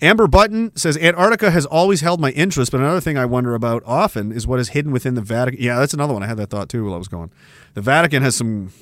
Amber 0.00 0.28
Button 0.28 0.76
says 0.76 0.96
Antarctica 0.98 1.50
has 1.50 1.66
always 1.66 2.02
held 2.02 2.20
my 2.20 2.30
interest, 2.30 2.70
but 2.70 2.80
another 2.80 3.00
thing 3.00 3.18
I 3.18 3.24
wonder 3.24 3.54
about 3.54 3.82
often 3.84 4.30
is 4.30 4.46
what 4.46 4.60
is 4.60 4.68
hidden 4.68 4.92
within 4.92 5.14
the 5.14 5.20
Vatican. 5.20 5.60
Yeah, 5.60 5.80
that's 5.80 5.94
another 5.94 6.12
one. 6.12 6.22
I 6.22 6.26
had 6.26 6.36
that 6.36 6.50
thought 6.50 6.68
too 6.68 6.84
while 6.84 6.94
I 6.94 6.98
was 6.98 7.08
going. 7.08 7.32
The 7.74 7.80
Vatican 7.80 8.22
has 8.22 8.36
some 8.36 8.72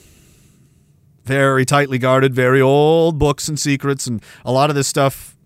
very 1.24 1.64
tightly 1.64 1.98
guarded, 1.98 2.34
very 2.34 2.60
old 2.60 3.18
books 3.18 3.48
and 3.48 3.58
secrets, 3.58 4.06
and 4.06 4.22
a 4.44 4.52
lot 4.52 4.68
of 4.68 4.76
this 4.76 4.88
stuff. 4.88 5.36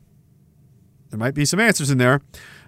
There 1.10 1.18
might 1.18 1.34
be 1.34 1.44
some 1.44 1.60
answers 1.60 1.90
in 1.90 1.98
there 1.98 2.20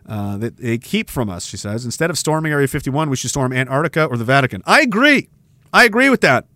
uh, 0.06 0.36
that 0.38 0.56
they 0.56 0.78
keep 0.78 1.08
from 1.08 1.30
us. 1.30 1.46
She 1.46 1.56
says 1.56 1.84
instead 1.84 2.10
of 2.10 2.18
storming 2.18 2.52
Area 2.52 2.68
51, 2.68 3.10
we 3.10 3.16
should 3.16 3.30
storm 3.30 3.52
Antarctica 3.52 4.06
or 4.06 4.16
the 4.16 4.24
Vatican. 4.24 4.62
I 4.66 4.80
agree. 4.80 5.28
I 5.72 5.84
agree 5.84 6.10
with 6.10 6.20
that. 6.22 6.46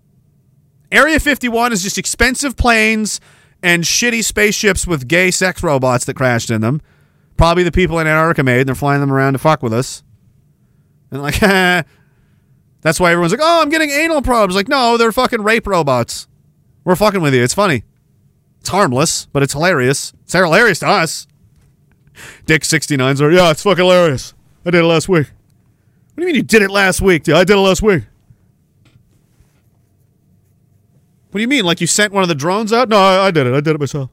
Area 0.93 1.19
51 1.19 1.73
is 1.73 1.83
just 1.83 1.99
expensive 1.99 2.57
planes 2.57 3.21
and 3.63 3.85
shitty 3.85 4.23
spaceships 4.23 4.87
with 4.87 5.09
gay 5.09 5.31
sex 5.31 5.63
robots 5.63 6.05
that 6.05 6.15
crashed 6.15 6.51
in 6.51 6.61
them. 6.61 6.81
Probably 7.37 7.65
the 7.65 7.73
people 7.73 7.99
in 7.99 8.07
Antarctica 8.07 8.43
made. 8.43 8.61
And 8.61 8.69
they're 8.69 8.75
flying 8.75 9.01
them 9.01 9.13
around 9.13 9.35
to 9.35 9.39
fuck 9.39 9.63
with 9.63 9.73
us. 9.73 10.03
And 11.11 11.23
like, 11.23 11.41
that's 12.81 13.01
why 13.01 13.13
everyone's 13.13 13.33
like, 13.33 13.41
oh, 13.43 13.63
I'm 13.63 13.69
getting 13.69 13.91
anal 13.91 14.23
probes. 14.23 14.55
Like, 14.55 14.69
no, 14.69 14.97
they're 14.97 15.13
fucking 15.13 15.43
rape 15.43 15.67
robots. 15.67 16.29
We're 16.85 16.97
fucking 16.97 17.21
with 17.21 17.35
you. 17.35 17.43
It's 17.43 17.55
funny. 17.55 17.85
It's 18.61 18.69
harmless, 18.69 19.27
but 19.27 19.43
it's 19.43 19.53
hilarious. 19.53 20.13
It's 20.23 20.33
hilarious 20.33 20.81
to 20.81 20.89
us. 20.89 21.27
Dick 22.47 22.63
69's 22.63 23.21
like, 23.21 23.33
yeah, 23.33 23.51
it's 23.51 23.63
fucking 23.63 23.85
hilarious. 23.85 24.35
I 24.65 24.71
did 24.71 24.81
it 24.81 24.87
last 24.87 25.09
week. 25.09 25.27
What 25.27 26.23
do 26.23 26.23
you 26.23 26.27
mean 26.27 26.37
you 26.37 26.43
did 26.43 26.63
it 26.63 26.71
last 26.71 27.01
week? 27.01 27.27
Yeah, 27.27 27.37
I 27.37 27.45
did 27.45 27.57
it 27.57 27.61
last 27.61 27.83
week. 27.83 28.05
What 31.31 31.39
do 31.39 31.43
you 31.43 31.49
mean? 31.49 31.65
Like 31.65 31.81
you 31.81 31.87
sent 31.87 32.13
one 32.13 32.23
of 32.23 32.29
the 32.29 32.35
drones 32.35 32.73
out? 32.73 32.89
No, 32.89 32.97
I, 32.97 33.27
I 33.27 33.31
did 33.31 33.47
it. 33.47 33.53
I 33.53 33.61
did 33.61 33.75
it 33.75 33.81
myself. 33.81 34.11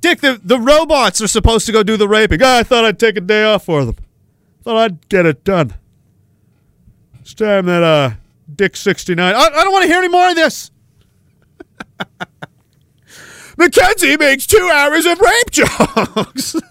Dick, 0.00 0.20
the, 0.20 0.40
the 0.42 0.58
robots 0.58 1.20
are 1.20 1.28
supposed 1.28 1.66
to 1.66 1.72
go 1.72 1.82
do 1.82 1.96
the 1.96 2.08
raping. 2.08 2.42
I 2.42 2.62
thought 2.62 2.84
I'd 2.84 2.98
take 2.98 3.16
a 3.16 3.20
day 3.20 3.44
off 3.44 3.64
for 3.64 3.84
them. 3.84 3.96
Thought 4.62 4.76
I'd 4.76 5.08
get 5.08 5.26
it 5.26 5.44
done. 5.44 5.74
It's 7.20 7.34
time 7.34 7.66
that 7.66 7.82
uh, 7.82 8.10
Dick 8.54 8.76
69. 8.76 9.34
I, 9.34 9.38
I 9.38 9.48
don't 9.48 9.72
want 9.72 9.82
to 9.82 9.88
hear 9.88 9.98
any 9.98 10.08
more 10.08 10.28
of 10.28 10.36
this. 10.36 10.70
Mackenzie 13.56 14.16
makes 14.16 14.46
two 14.46 14.70
hours 14.72 15.06
of 15.06 15.20
rape 15.20 15.50
jokes. 15.50 16.56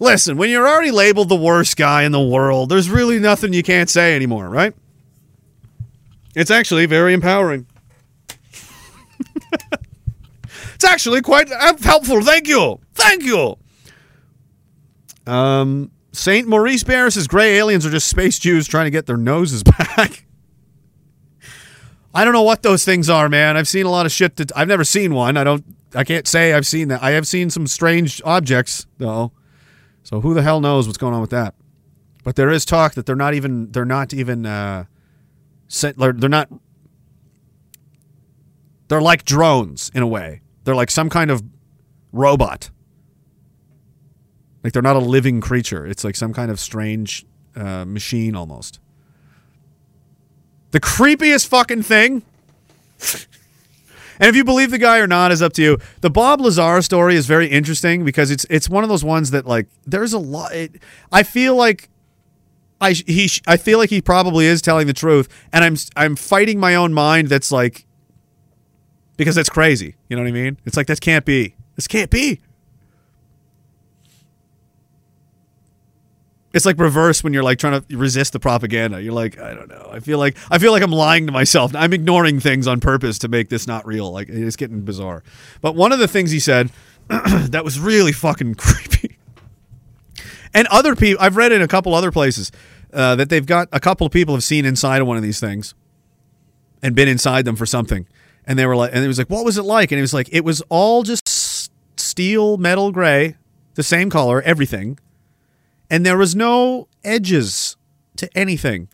Listen, 0.00 0.36
when 0.36 0.48
you're 0.48 0.68
already 0.68 0.92
labeled 0.92 1.28
the 1.28 1.36
worst 1.36 1.76
guy 1.76 2.04
in 2.04 2.12
the 2.12 2.20
world, 2.20 2.68
there's 2.68 2.88
really 2.88 3.18
nothing 3.18 3.52
you 3.52 3.64
can't 3.64 3.90
say 3.90 4.14
anymore, 4.14 4.48
right? 4.48 4.72
It's 6.36 6.52
actually 6.52 6.86
very 6.86 7.14
empowering. 7.14 7.66
it's 10.74 10.84
actually 10.84 11.20
quite 11.20 11.50
uh, 11.50 11.76
helpful. 11.78 12.22
Thank 12.22 12.46
you. 12.46 12.78
Thank 12.94 13.24
you. 13.24 13.56
Um, 15.26 15.90
St. 16.12 16.46
Maurice 16.46 16.84
Bear 16.84 17.10
says 17.10 17.26
gray 17.26 17.56
aliens 17.58 17.84
are 17.84 17.90
just 17.90 18.06
space 18.08 18.38
Jews 18.38 18.68
trying 18.68 18.86
to 18.86 18.90
get 18.90 19.06
their 19.06 19.16
noses 19.16 19.62
back. 19.96 20.24
I 22.14 22.24
don't 22.24 22.32
know 22.32 22.42
what 22.42 22.62
those 22.62 22.84
things 22.84 23.10
are, 23.10 23.28
man. 23.28 23.56
I've 23.56 23.68
seen 23.68 23.86
a 23.86 23.90
lot 23.90 24.06
of 24.06 24.12
shit 24.12 24.36
that 24.36 24.50
I've 24.56 24.68
never 24.68 24.84
seen 24.84 25.14
one. 25.14 25.36
I 25.36 25.44
don't 25.44 25.64
I 25.94 26.04
can't 26.04 26.26
say 26.26 26.52
I've 26.52 26.66
seen 26.66 26.88
that. 26.88 27.02
I 27.02 27.12
have 27.12 27.26
seen 27.26 27.50
some 27.50 27.66
strange 27.66 28.20
objects 28.24 28.86
though. 28.98 29.32
So 30.02 30.20
who 30.20 30.34
the 30.34 30.42
hell 30.42 30.60
knows 30.60 30.86
what's 30.86 30.98
going 30.98 31.14
on 31.14 31.20
with 31.20 31.30
that? 31.30 31.54
But 32.24 32.36
there 32.36 32.50
is 32.50 32.64
talk 32.64 32.94
that 32.94 33.06
they're 33.06 33.16
not 33.16 33.34
even 33.34 33.70
they're 33.72 33.84
not 33.84 34.12
even 34.14 34.46
uh 34.46 34.84
they're 35.80 36.12
not 36.12 36.48
they're 38.88 39.02
like 39.02 39.24
drones 39.24 39.90
in 39.94 40.02
a 40.02 40.06
way. 40.06 40.40
They're 40.64 40.74
like 40.74 40.90
some 40.90 41.10
kind 41.10 41.30
of 41.30 41.42
robot. 42.12 42.70
Like 44.64 44.72
they're 44.72 44.82
not 44.82 44.96
a 44.96 45.00
living 45.00 45.40
creature. 45.40 45.86
It's 45.86 46.04
like 46.04 46.16
some 46.16 46.32
kind 46.32 46.50
of 46.50 46.58
strange 46.58 47.24
uh, 47.54 47.84
machine 47.84 48.34
almost. 48.34 48.80
The 50.70 50.80
creepiest 50.80 51.46
fucking 51.48 51.82
thing. 51.82 52.22
and 54.20 54.28
if 54.28 54.36
you 54.36 54.44
believe 54.44 54.70
the 54.70 54.78
guy 54.78 54.98
or 54.98 55.06
not 55.06 55.32
is 55.32 55.40
up 55.40 55.52
to 55.54 55.62
you. 55.62 55.78
The 56.00 56.10
Bob 56.10 56.40
Lazar 56.40 56.82
story 56.82 57.14
is 57.14 57.26
very 57.26 57.46
interesting 57.48 58.04
because 58.04 58.30
it's 58.30 58.44
it's 58.50 58.68
one 58.68 58.84
of 58.84 58.90
those 58.90 59.04
ones 59.04 59.30
that 59.30 59.46
like 59.46 59.66
there's 59.86 60.12
a 60.12 60.18
lot. 60.18 60.52
It, 60.52 60.82
I 61.10 61.22
feel 61.22 61.56
like 61.56 61.88
I 62.80 62.92
he 62.92 63.30
I 63.46 63.56
feel 63.56 63.78
like 63.78 63.90
he 63.90 64.00
probably 64.00 64.46
is 64.46 64.60
telling 64.62 64.86
the 64.86 64.92
truth, 64.92 65.28
and 65.52 65.64
I'm 65.64 65.76
I'm 65.96 66.16
fighting 66.16 66.60
my 66.60 66.74
own 66.74 66.92
mind. 66.92 67.28
That's 67.28 67.50
like 67.50 67.86
because 69.16 69.34
that's 69.34 69.48
crazy. 69.48 69.96
You 70.08 70.16
know 70.16 70.22
what 70.22 70.28
I 70.28 70.32
mean? 70.32 70.58
It's 70.64 70.76
like 70.76 70.86
that 70.88 71.00
can't 71.00 71.24
be. 71.24 71.54
This 71.76 71.86
can't 71.86 72.10
be. 72.10 72.40
It's 76.54 76.64
like 76.64 76.78
reverse 76.78 77.22
when 77.22 77.34
you're 77.34 77.42
like 77.42 77.58
trying 77.58 77.82
to 77.82 77.96
resist 77.96 78.32
the 78.32 78.40
propaganda. 78.40 79.02
You're 79.02 79.12
like, 79.12 79.38
I 79.38 79.52
don't 79.52 79.68
know. 79.68 79.88
I 79.92 80.00
feel 80.00 80.18
like 80.18 80.36
I 80.50 80.58
feel 80.58 80.72
like 80.72 80.82
I'm 80.82 80.92
lying 80.92 81.26
to 81.26 81.32
myself. 81.32 81.74
I'm 81.74 81.92
ignoring 81.92 82.40
things 82.40 82.66
on 82.66 82.80
purpose 82.80 83.18
to 83.20 83.28
make 83.28 83.50
this 83.50 83.66
not 83.66 83.86
real. 83.86 84.10
Like 84.10 84.28
it's 84.30 84.56
getting 84.56 84.80
bizarre. 84.80 85.22
But 85.60 85.74
one 85.74 85.92
of 85.92 85.98
the 85.98 86.08
things 86.08 86.30
he 86.30 86.40
said 86.40 86.70
that 87.08 87.64
was 87.64 87.78
really 87.78 88.12
fucking 88.12 88.54
creepy. 88.56 89.18
And 90.54 90.66
other 90.68 90.96
people, 90.96 91.22
I've 91.22 91.36
read 91.36 91.52
in 91.52 91.60
a 91.60 91.68
couple 91.68 91.94
other 91.94 92.10
places 92.10 92.50
uh, 92.92 93.14
that 93.16 93.28
they've 93.28 93.44
got 93.44 93.68
a 93.72 93.80
couple 93.80 94.06
of 94.06 94.12
people 94.12 94.34
have 94.34 94.44
seen 94.44 94.64
inside 94.64 95.00
of 95.02 95.06
one 95.06 95.16
of 95.16 95.22
these 95.22 95.40
things 95.40 95.74
and 96.82 96.94
been 96.94 97.08
inside 97.08 97.44
them 97.44 97.56
for 97.56 97.66
something. 97.66 98.06
And 98.46 98.58
they 98.58 98.64
were 98.64 98.76
like, 98.76 98.92
and 98.94 99.04
it 99.04 99.08
was 99.08 99.18
like, 99.18 99.28
what 99.28 99.44
was 99.44 99.58
it 99.58 99.64
like? 99.64 99.92
And 99.92 99.98
it 99.98 100.02
was 100.02 100.14
like, 100.14 100.28
it 100.32 100.42
was 100.44 100.62
all 100.70 101.02
just 101.02 101.70
steel, 102.00 102.56
metal, 102.56 102.90
gray, 102.92 103.36
the 103.74 103.82
same 103.82 104.08
color, 104.08 104.40
everything. 104.42 104.98
And 105.90 106.04
there 106.04 106.18
was 106.18 106.36
no 106.36 106.88
edges 107.02 107.76
to 108.16 108.28
anything. 108.36 108.88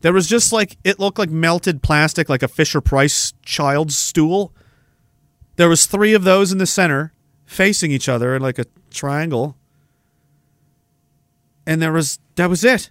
There 0.00 0.12
was 0.12 0.28
just 0.28 0.52
like, 0.52 0.76
it 0.84 1.00
looked 1.00 1.18
like 1.18 1.30
melted 1.30 1.82
plastic, 1.82 2.28
like 2.28 2.42
a 2.42 2.48
Fisher 2.48 2.80
Price 2.80 3.32
child's 3.42 3.96
stool. 3.96 4.52
There 5.56 5.68
was 5.68 5.86
three 5.86 6.14
of 6.14 6.24
those 6.24 6.52
in 6.52 6.58
the 6.58 6.66
center 6.66 7.12
facing 7.46 7.90
each 7.90 8.08
other 8.08 8.36
in 8.36 8.42
like 8.42 8.58
a 8.58 8.66
triangle. 8.90 9.56
And 11.66 11.82
there 11.82 11.92
was, 11.92 12.18
that 12.36 12.48
was 12.48 12.62
it. 12.62 12.90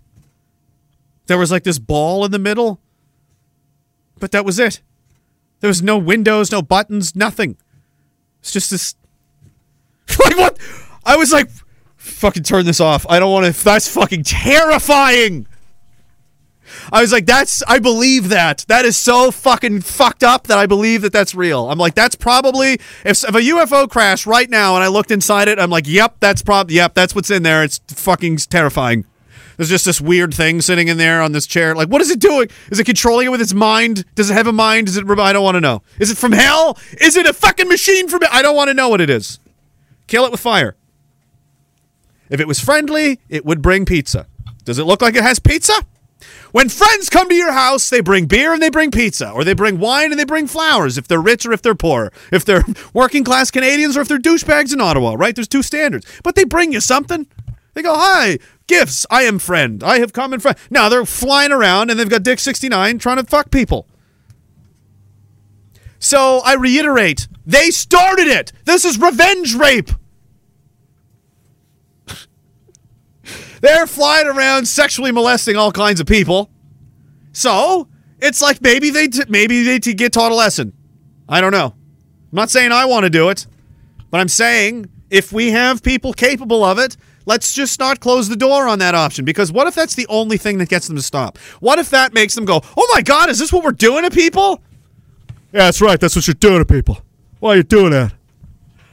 There 1.28 1.38
was 1.38 1.52
like 1.52 1.64
this 1.64 1.80
ball 1.80 2.26
in 2.26 2.32
the 2.32 2.40
middle. 2.40 2.80
But 4.20 4.32
that 4.32 4.46
was 4.46 4.60
it. 4.60 4.82
There 5.60 5.68
was 5.68 5.82
no 5.82 5.98
windows, 5.98 6.52
no 6.52 6.62
buttons, 6.62 7.16
nothing. 7.16 7.58
It's 8.42 8.52
just 8.52 8.72
this. 8.72 8.96
like 10.24 10.38
what? 10.38 10.58
I 11.06 11.16
was 11.16 11.32
like, 11.32 11.50
fucking 12.08 12.44
turn 12.44 12.66
this 12.66 12.80
off. 12.80 13.06
I 13.10 13.20
don't 13.20 13.32
want 13.32 13.54
to. 13.54 13.64
That's 13.64 13.88
fucking 13.88 14.24
terrifying. 14.24 15.48
I 16.92 17.02
was 17.02 17.12
like, 17.12 17.26
that's. 17.26 17.64
I 17.68 17.80
believe 17.80 18.30
that. 18.30 18.66
That 18.68 18.86
is 18.86 18.98
so 18.98 19.32
fucking 19.32 19.82
fucked 19.82 20.24
up 20.24 20.48
that 20.48 20.58
I 20.58 20.66
believe 20.66 21.02
that 21.02 21.14
that's 21.14 21.36
real. 21.36 21.70
I'm 21.70 21.78
like, 21.78 21.96
that's 21.96 22.16
probably 22.16 22.74
if, 23.06 23.24
if 23.24 23.24
a 23.24 23.40
UFO 23.40 23.90
crashed 23.90 24.26
right 24.26 24.50
now 24.50 24.76
and 24.76 24.84
I 24.84 24.88
looked 24.88 25.12
inside 25.12 25.48
it, 25.48 25.60
I'm 25.60 25.70
like, 25.70 25.88
yep, 25.88 26.18
that's 26.20 26.42
prob. 26.42 26.72
Yep, 26.72 26.94
that's 26.94 27.16
what's 27.16 27.32
in 27.32 27.44
there. 27.44 27.64
It's 27.64 27.80
fucking 27.88 28.38
terrifying. 28.38 29.06
There's 29.58 29.70
just 29.70 29.86
this 29.86 30.00
weird 30.00 30.36
thing 30.36 30.62
sitting 30.62 30.88
in 30.88 30.98
there 30.98 31.22
on 31.22 31.32
this 31.32 31.48
chair. 31.48 31.74
Like, 31.74 31.90
what 31.90 32.00
is 32.00 32.12
it 32.12 32.20
doing? 32.20 32.48
Is 32.70 32.80
it 32.80 32.84
controlling 32.84 33.26
it 33.26 33.30
with 33.32 33.42
its 33.42 33.56
mind? 33.56 34.06
Does 34.14 34.30
it 34.30 34.34
have 34.34 34.46
a 34.46 34.54
mind? 34.54 34.88
Is 34.88 34.98
it? 34.98 35.10
I 35.10 35.34
don't 35.34 35.44
want 35.44 35.56
to 35.56 35.62
know. 35.62 35.82
Is 36.00 36.12
it 36.12 36.18
from 36.18 36.32
hell? 36.32 36.78
Is 37.02 37.18
it 37.18 37.26
a 37.26 37.34
fucking 37.34 37.68
machine 37.68 38.08
from? 38.08 38.22
I 38.32 38.44
don't 38.44 38.56
want 38.56 38.68
to 38.68 38.76
know 38.76 38.88
what 38.88 39.02
it 39.02 39.10
is. 39.10 39.40
Kill 40.06 40.26
it 40.26 40.32
with 40.32 40.40
fire. 40.40 40.76
If 42.30 42.40
it 42.40 42.48
was 42.48 42.60
friendly, 42.60 43.20
it 43.30 43.46
would 43.46 43.62
bring 43.62 43.86
pizza. 43.86 44.28
Does 44.64 44.80
it 44.80 44.84
look 44.86 45.02
like 45.02 45.16
it 45.16 45.24
has 45.24 45.40
pizza? 45.40 45.74
When 46.52 46.70
friends 46.70 47.10
come 47.10 47.30
to 47.30 47.36
your 47.36 47.52
house, 47.52 47.90
they 47.90 48.02
bring 48.02 48.26
beer 48.26 48.54
and 48.54 48.62
they 48.62 48.70
bring 48.70 48.92
pizza, 48.92 49.30
or 49.32 49.44
they 49.44 49.54
bring 49.54 49.80
wine 49.80 50.12
and 50.12 50.20
they 50.20 50.26
bring 50.26 50.48
flowers 50.48 50.98
if 50.98 51.08
they're 51.08 51.22
rich 51.22 51.46
or 51.46 51.52
if 51.52 51.62
they're 51.62 51.76
poor, 51.76 52.12
if 52.32 52.44
they're 52.44 52.64
working 52.94 53.24
class 53.24 53.52
Canadians 53.52 53.96
or 53.96 54.02
if 54.02 54.08
they're 54.08 54.18
douchebags 54.18 54.74
in 54.74 54.82
Ottawa, 54.82 55.16
right? 55.18 55.36
There's 55.36 55.48
two 55.48 55.64
standards. 55.64 56.06
But 56.24 56.36
they 56.36 56.44
bring 56.44 56.74
you 56.74 56.82
something. 56.82 57.28
They 57.74 57.84
go, 57.84 57.96
hi, 57.96 58.40
gifts. 58.66 59.06
I 59.12 59.24
am 59.24 59.38
friend. 59.38 59.84
I 59.84 60.00
have 60.00 60.12
come 60.12 60.34
in 60.34 60.40
friend. 60.40 60.58
Now 60.72 60.90
they're 60.90 61.06
flying 61.06 61.52
around 61.52 61.92
and 61.92 62.00
they've 62.00 62.10
got 62.10 62.24
Dick 62.24 62.40
69 62.40 62.98
trying 62.98 63.18
to 63.18 63.24
fuck 63.24 63.52
people. 63.52 63.88
So 66.00 66.42
I 66.44 66.56
reiterate, 66.56 67.28
they 67.46 67.70
started 67.70 68.28
it. 68.28 68.52
This 68.66 68.86
is 68.86 69.00
revenge 69.00 69.54
rape. 69.56 69.92
They're 73.62 73.88
flying 73.88 74.28
around 74.28 74.68
sexually 74.68 75.12
molesting 75.12 75.56
all 75.56 75.72
kinds 75.72 76.00
of 76.00 76.08
people. 76.08 76.50
So 77.32 77.88
it's 78.20 78.42
like 78.42 78.62
maybe 78.62 78.90
they 78.90 79.08
t- 79.08 79.24
maybe 79.28 79.64
they 79.64 79.80
t- 79.80 79.94
get 79.94 80.14
taught 80.14 80.32
a 80.32 80.36
lesson. 80.36 80.74
I 81.30 81.42
don't 81.42 81.52
know. 81.52 81.74
I'm 82.32 82.36
not 82.36 82.50
saying 82.50 82.72
I 82.72 82.86
want 82.86 83.04
to 83.04 83.10
do 83.10 83.30
it, 83.30 83.48
but 84.12 84.20
I'm 84.20 84.28
saying 84.28 84.90
if 85.10 85.32
we 85.32 85.52
have 85.52 85.84
people 85.84 86.14
capable 86.14 86.64
of 86.64 86.80
it, 86.80 86.98
let's 87.26 87.54
just 87.54 87.80
not 87.80 88.00
close 88.00 88.30
the 88.30 88.36
door 88.36 88.68
on 88.68 88.80
that 88.80 88.96
option. 88.96 89.26
Because 89.26 89.52
what 89.52 89.68
if 89.68 89.76
that's 89.76 89.96
the 89.96 90.08
only 90.08 90.38
thing 90.38 90.58
that 90.60 90.70
gets 90.70 90.88
them 90.88 90.96
to 90.96 91.02
stop? 91.02 91.38
What 91.60 91.80
if 91.80 91.90
that 91.92 92.14
makes 92.14 92.36
them 92.36 92.46
go, 92.46 92.62
"Oh 92.76 92.92
my 92.94 93.02
God, 93.02 93.30
is 93.30 93.40
this 93.40 93.52
what 93.54 93.64
we're 93.64 93.72
doing 93.72 94.04
to 94.04 94.12
people?" 94.12 94.62
Yeah, 95.54 95.66
that's 95.66 95.82
right. 95.82 96.00
That's 96.00 96.16
what 96.16 96.28
you're 96.28 96.34
doing 96.34 96.60
to 96.60 96.66
people. 96.66 97.02
Why 97.40 97.54
are 97.54 97.58
you 97.58 97.64
doing 97.64 97.92
that? 97.92 98.14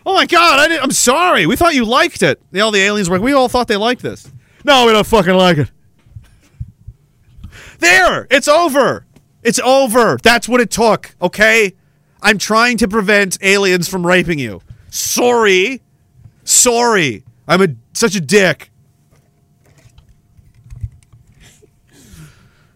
Oh 0.07 0.15
my 0.15 0.27
God, 0.27 0.61
I 0.61 0.69
didn't, 0.69 0.83
I'm 0.83 0.91
sorry. 0.91 1.47
We 1.47 1.57
thought 1.57 1.75
you 1.75 1.85
liked 1.85 2.23
it. 2.23 2.41
All 2.61 2.71
the 2.71 2.81
aliens 2.81 3.09
were 3.09 3.17
like, 3.17 3.25
we 3.25 3.33
all 3.33 3.49
thought 3.49 3.69
they 3.69 3.77
liked 3.77 4.03
this. 4.03 4.31
No, 4.65 4.87
we 4.87 4.93
don't 4.93 5.07
fucking 5.07 5.35
like 5.35 5.59
it. 5.59 5.71
There, 7.79 8.27
it's 8.31 8.49
over. 8.49 9.07
It's 9.43 9.59
over. 9.59 10.19
That's 10.23 10.49
what 10.49 10.61
it 10.61 10.71
took, 10.71 11.15
okay? 11.21 11.75
I'm 12.23 12.39
trying 12.39 12.79
to 12.79 12.89
prevent 12.89 13.37
aliens 13.43 13.89
from 13.89 14.07
raping 14.07 14.39
you. 14.39 14.63
Sorry. 14.89 15.83
Sorry. 16.45 17.25
I'm 17.47 17.61
a 17.61 17.69
such 17.93 18.15
a 18.15 18.21
dick. 18.21 18.71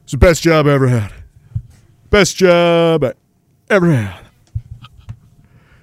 It's 0.03 0.13
the 0.13 0.19
best 0.19 0.43
job 0.43 0.67
I 0.67 0.73
ever 0.73 0.89
had. 0.89 1.13
Best 2.11 2.37
job 2.37 3.05
I 3.05 3.15
ever 3.71 3.91
had. 3.91 4.25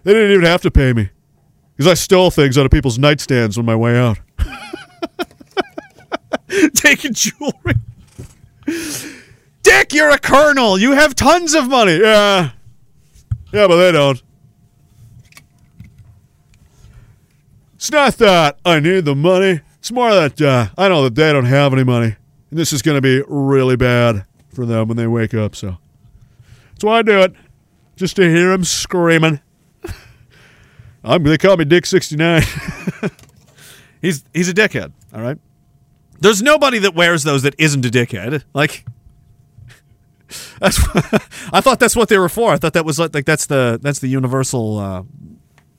They 0.04 0.14
didn't 0.14 0.32
even 0.32 0.46
have 0.46 0.62
to 0.62 0.72
pay 0.72 0.94
me 0.94 1.10
because 1.76 1.92
I 1.92 1.96
stole 1.96 2.30
things 2.30 2.58
out 2.58 2.66
of 2.66 2.72
people's 2.72 3.00
nightstands 3.00 3.58
on 3.58 3.66
my 3.66 3.76
way 3.76 3.98
out. 3.98 4.20
Taking 6.74 7.14
jewelry. 7.14 7.76
Dick, 9.64 9.94
you're 9.94 10.12
a 10.12 10.20
colonel. 10.20 10.78
You 10.78 10.92
have 10.92 11.16
tons 11.16 11.54
of 11.54 11.68
money. 11.68 11.98
Yeah. 11.98 12.52
Yeah, 13.52 13.68
but 13.68 13.78
they 13.78 13.92
don't. 13.92 14.22
It's 17.76 17.92
not 17.92 18.18
that 18.18 18.60
I 18.66 18.80
need 18.80 19.06
the 19.06 19.16
money. 19.16 19.62
It's 19.80 19.92
more 19.92 20.12
that 20.14 20.42
uh, 20.42 20.68
I 20.78 20.90
know 20.90 21.04
that 21.04 21.16
they 21.16 21.32
don't 21.32 21.46
have 21.46 21.74
any 21.74 21.84
money. 21.84 22.16
And 22.50 22.60
this 22.60 22.74
is 22.74 22.82
going 22.82 22.98
to 22.98 23.02
be 23.02 23.24
really 23.28 23.76
bad 23.76 24.26
for 24.54 24.66
them 24.66 24.88
when 24.88 24.98
they 24.98 25.08
wake 25.08 25.34
up. 25.34 25.56
So 25.56 25.78
that's 26.72 26.84
why 26.84 27.00
I 27.00 27.02
do 27.02 27.20
it. 27.22 27.34
Just 27.96 28.16
to 28.18 28.24
hear 28.24 28.52
them 28.52 28.64
screaming. 28.64 29.40
I'm, 31.04 31.24
they 31.24 31.38
call 31.38 31.58
me 31.58 31.66
Dick 31.66 31.86
69. 31.86 32.42
he's, 34.02 34.24
he's 34.34 34.50
a 34.50 34.54
dickhead, 34.54 34.92
all 35.14 35.22
right? 35.22 35.38
There's 36.20 36.42
nobody 36.42 36.80
that 36.80 36.96
wears 36.96 37.24
those 37.24 37.44
that 37.44 37.56
isn't 37.58 37.86
a 37.86 37.90
dickhead. 37.90 38.44
Like, 38.54 38.86
that's 40.60 40.80
I 41.54 41.62
thought 41.62 41.80
that's 41.80 41.96
what 41.96 42.10
they 42.10 42.18
were 42.18 42.30
for. 42.30 42.52
I 42.52 42.58
thought 42.58 42.74
that 42.74 42.86
was 42.86 43.00
like, 43.00 43.14
like 43.14 43.26
that's 43.26 43.46
the 43.46 43.80
that's 43.82 44.00
the 44.00 44.08
universal 44.08 44.78
uh, 44.78 45.04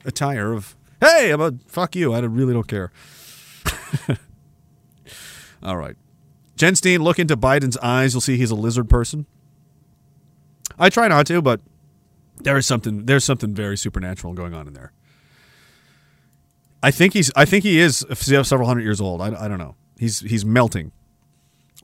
attire 0.05 0.53
of 0.53 0.77
hey, 1.01 1.31
I'm 1.31 1.41
a 1.41 1.53
fuck 1.67 1.97
you. 1.97 2.13
I 2.13 2.21
really 2.21 2.53
don't 2.53 2.69
care. 2.69 2.93
All 5.63 5.77
right, 5.77 5.97
Jen 6.57 6.77
Steen, 6.77 7.03
look 7.03 7.19
into 7.19 7.37
Biden's 7.37 7.77
eyes. 7.79 8.15
You'll 8.15 8.21
see 8.21 8.37
he's 8.37 8.51
a 8.51 8.57
lizard 8.57 8.89
person. 8.89 9.27
I 10.79 10.91
try 10.91 11.09
not 11.09 11.27
to, 11.27 11.41
but 11.41 11.61
there 12.39 12.57
is 12.57 12.67
something 12.67 13.07
there's 13.07 13.25
something 13.25 13.55
very 13.55 13.77
supernatural 13.77 14.35
going 14.35 14.55
on 14.55 14.69
in 14.69 14.75
there. 14.75 14.93
I 16.83 16.91
think 16.91 17.15
he's 17.15 17.33
I 17.35 17.47
think 17.47 17.65
he 17.65 17.81
is 17.81 18.05
several 18.15 18.69
hundred 18.69 18.83
years 18.83 19.01
old. 19.01 19.21
I, 19.21 19.45
I 19.45 19.49
don't 19.49 19.59
know. 19.59 19.75
He's 19.99 20.21
he's 20.21 20.45
melting 20.45 20.93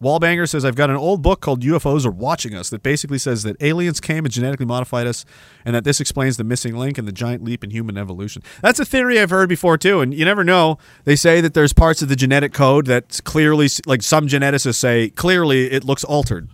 Wallbanger 0.02 0.48
says, 0.48 0.64
I've 0.64 0.74
got 0.74 0.90
an 0.90 0.96
old 0.96 1.22
book 1.22 1.40
called 1.40 1.62
UFOs 1.62 2.04
Are 2.04 2.10
Watching 2.10 2.54
Us 2.54 2.70
that 2.70 2.82
basically 2.82 3.18
says 3.18 3.44
that 3.44 3.56
aliens 3.62 4.00
came 4.00 4.24
and 4.24 4.34
genetically 4.34 4.66
modified 4.66 5.06
us 5.06 5.24
and 5.64 5.76
that 5.76 5.84
this 5.84 6.00
explains 6.00 6.36
the 6.36 6.44
missing 6.44 6.76
link 6.76 6.98
and 6.98 7.06
the 7.06 7.12
giant 7.12 7.44
leap 7.44 7.62
in 7.62 7.70
human 7.70 7.96
evolution. 7.96 8.42
That's 8.62 8.80
a 8.80 8.84
theory 8.84 9.20
I've 9.20 9.30
heard 9.30 9.48
before, 9.48 9.78
too. 9.78 10.00
And 10.00 10.12
you 10.12 10.24
never 10.24 10.42
know. 10.42 10.78
They 11.04 11.14
say 11.14 11.40
that 11.40 11.54
there's 11.54 11.72
parts 11.72 12.02
of 12.02 12.08
the 12.08 12.16
genetic 12.16 12.52
code 12.52 12.86
that's 12.86 13.20
clearly, 13.20 13.68
like 13.86 14.02
some 14.02 14.26
geneticists 14.26 14.74
say, 14.74 15.10
clearly 15.10 15.70
it 15.70 15.84
looks 15.84 16.02
altered 16.02 16.48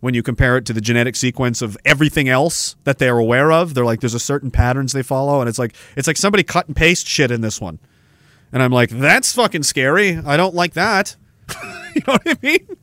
when 0.00 0.14
you 0.14 0.22
compare 0.22 0.56
it 0.56 0.66
to 0.66 0.72
the 0.72 0.80
genetic 0.80 1.14
sequence 1.14 1.62
of 1.62 1.78
everything 1.84 2.28
else 2.28 2.74
that 2.82 2.98
they're 2.98 3.18
aware 3.18 3.52
of. 3.52 3.74
They're 3.74 3.84
like, 3.84 4.00
there's 4.00 4.14
a 4.14 4.20
certain 4.20 4.50
patterns 4.50 4.92
they 4.92 5.04
follow. 5.04 5.40
And 5.40 5.48
it's 5.48 5.58
like, 5.58 5.76
it's 5.96 6.08
like 6.08 6.16
somebody 6.16 6.42
cut 6.42 6.66
and 6.66 6.74
paste 6.74 7.06
shit 7.06 7.30
in 7.30 7.42
this 7.42 7.60
one. 7.60 7.78
And 8.52 8.62
I'm 8.62 8.70
like, 8.70 8.90
that's 8.90 9.32
fucking 9.32 9.62
scary. 9.62 10.16
I 10.16 10.36
don't 10.36 10.54
like 10.54 10.74
that. 10.74 11.16
you 11.94 12.02
know 12.06 12.14
what 12.14 12.22
I 12.26 12.36
mean? 12.42 12.76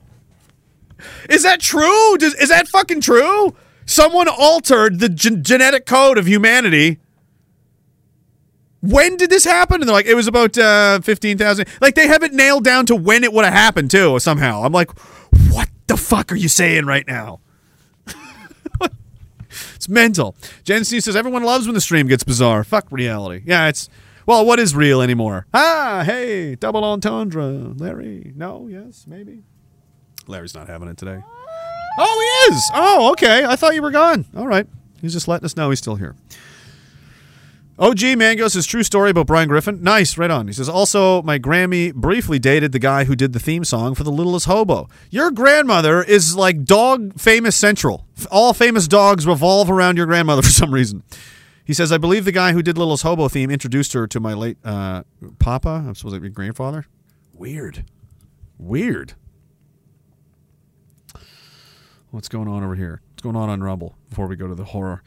Is 1.30 1.44
that 1.44 1.62
true? 1.62 2.18
Does, 2.18 2.34
is 2.36 2.50
that 2.50 2.68
fucking 2.68 3.02
true? 3.02 3.56
Someone 3.86 4.28
altered 4.28 5.00
the 5.00 5.10
gen- 5.10 5.44
genetic 5.44 5.86
code 5.86 6.18
of 6.18 6.28
humanity. 6.28 7.00
When 8.82 9.18
did 9.18 9.30
this 9.30 9.46
happen? 9.46 9.82
And 9.82 9.90
they're 9.90 9.96
like, 9.96 10.06
it 10.06 10.16
was 10.16 10.28
about 10.28 10.58
uh, 10.58 11.02
15,000. 11.02 11.68
Like, 11.82 11.96
they 11.96 12.08
have 12.08 12.24
it 12.24 12.34
nailed 12.34 12.64
down 12.64 12.86
to 12.88 12.96
when 12.96 13.24
it 13.24 13.34
would 13.34 13.46
have 13.46 13.54
happened, 13.54 13.92
too, 13.92 14.20
somehow. 14.20 14.64
I'm 14.64 14.72
like, 14.72 14.90
what 15.52 15.70
the 15.88 15.98
fuck 15.98 16.32
are 16.32 16.36
you 16.36 16.48
saying 16.48 16.86
right 16.86 17.06
now? 17.08 17.42
it's 19.76 19.90
mental. 19.90 20.36
Jen 20.64 20.86
C 20.86 21.02
says, 21.02 21.16
everyone 21.16 21.44
loves 21.44 21.68
when 21.68 21.74
the 21.74 21.82
stream 21.82 22.08
gets 22.08 22.24
bizarre. 22.24 22.64
Fuck 22.64 22.88
reality. 22.92 23.44
Yeah, 23.46 23.68
it's. 23.68 23.90
Well, 24.30 24.46
what 24.46 24.60
is 24.60 24.76
real 24.76 25.02
anymore? 25.02 25.48
Ah, 25.56 26.04
hey, 26.06 26.54
double 26.54 26.84
entendre. 26.84 27.74
Larry, 27.76 28.32
no, 28.36 28.68
yes, 28.70 29.06
maybe. 29.08 29.42
Larry's 30.28 30.54
not 30.54 30.68
having 30.68 30.88
it 30.88 30.98
today. 30.98 31.24
Oh, 31.98 32.46
he 32.48 32.54
is. 32.54 32.72
Oh, 32.76 33.12
okay. 33.14 33.44
I 33.44 33.56
thought 33.56 33.74
you 33.74 33.82
were 33.82 33.90
gone. 33.90 34.28
All 34.38 34.46
right. 34.46 34.68
He's 35.02 35.14
just 35.14 35.28
letting 35.28 35.46
us 35.46 35.58
know 35.58 35.72
he's 35.72 35.80
still 35.80 35.96
here. 35.96 36.16
OG 37.80 38.20
Mango 38.20 38.48
says 38.50 38.68
true 38.68 38.84
story 38.84 39.10
about 39.10 39.26
Brian 39.26 39.48
Griffin. 39.48 39.82
Nice, 39.82 40.16
right 40.16 40.30
on. 40.30 40.46
He 40.46 40.54
says 40.54 40.70
also 40.70 41.24
my 41.24 41.40
Grammy 41.40 41.92
briefly 41.92 42.38
dated 42.38 42.72
the 42.72 42.78
guy 42.78 43.06
who 43.06 43.16
did 43.16 43.34
the 43.34 43.40
theme 43.40 43.66
song 43.66 43.96
for 43.96 44.04
The 44.04 44.12
Littlest 44.12 44.46
Hobo. 44.46 44.90
Your 45.10 45.32
grandmother 45.32 46.04
is 46.04 46.36
like 46.36 46.66
dog 46.66 47.20
famous 47.20 47.56
central. 47.56 48.06
All 48.30 48.54
famous 48.54 48.88
dogs 48.88 49.26
revolve 49.26 49.72
around 49.72 49.98
your 49.98 50.06
grandmother 50.06 50.42
for 50.44 50.52
some 50.52 50.72
reason. 50.72 51.02
He 51.70 51.76
says 51.76 51.92
I 51.92 52.00
believe 52.00 52.26
the 52.26 52.32
guy 52.32 52.54
who 52.54 52.64
did 52.64 52.80
Little's 52.80 53.04
Hobo 53.04 53.28
theme 53.28 53.52
introduced 53.52 53.94
her 53.94 54.08
to 54.08 54.20
my 54.20 54.34
late 54.34 54.58
uh, 54.66 55.04
papa. 55.38 55.84
I'm 55.88 55.94
supposed 55.94 56.16
to 56.16 56.20
be 56.20 56.28
grandfather. 56.28 56.88
Weird. 57.36 57.86
Weird. 58.58 59.14
What's 62.10 62.28
going 62.28 62.48
on 62.48 62.64
over 62.64 62.74
here? 62.74 63.04
What's 63.12 63.22
going 63.22 63.36
on 63.36 63.50
on 63.50 63.62
Rumble 63.62 63.94
before 64.10 64.26
we 64.26 64.36
go 64.36 64.48
to 64.48 64.56
the 64.56 64.64
horror? 64.64 65.04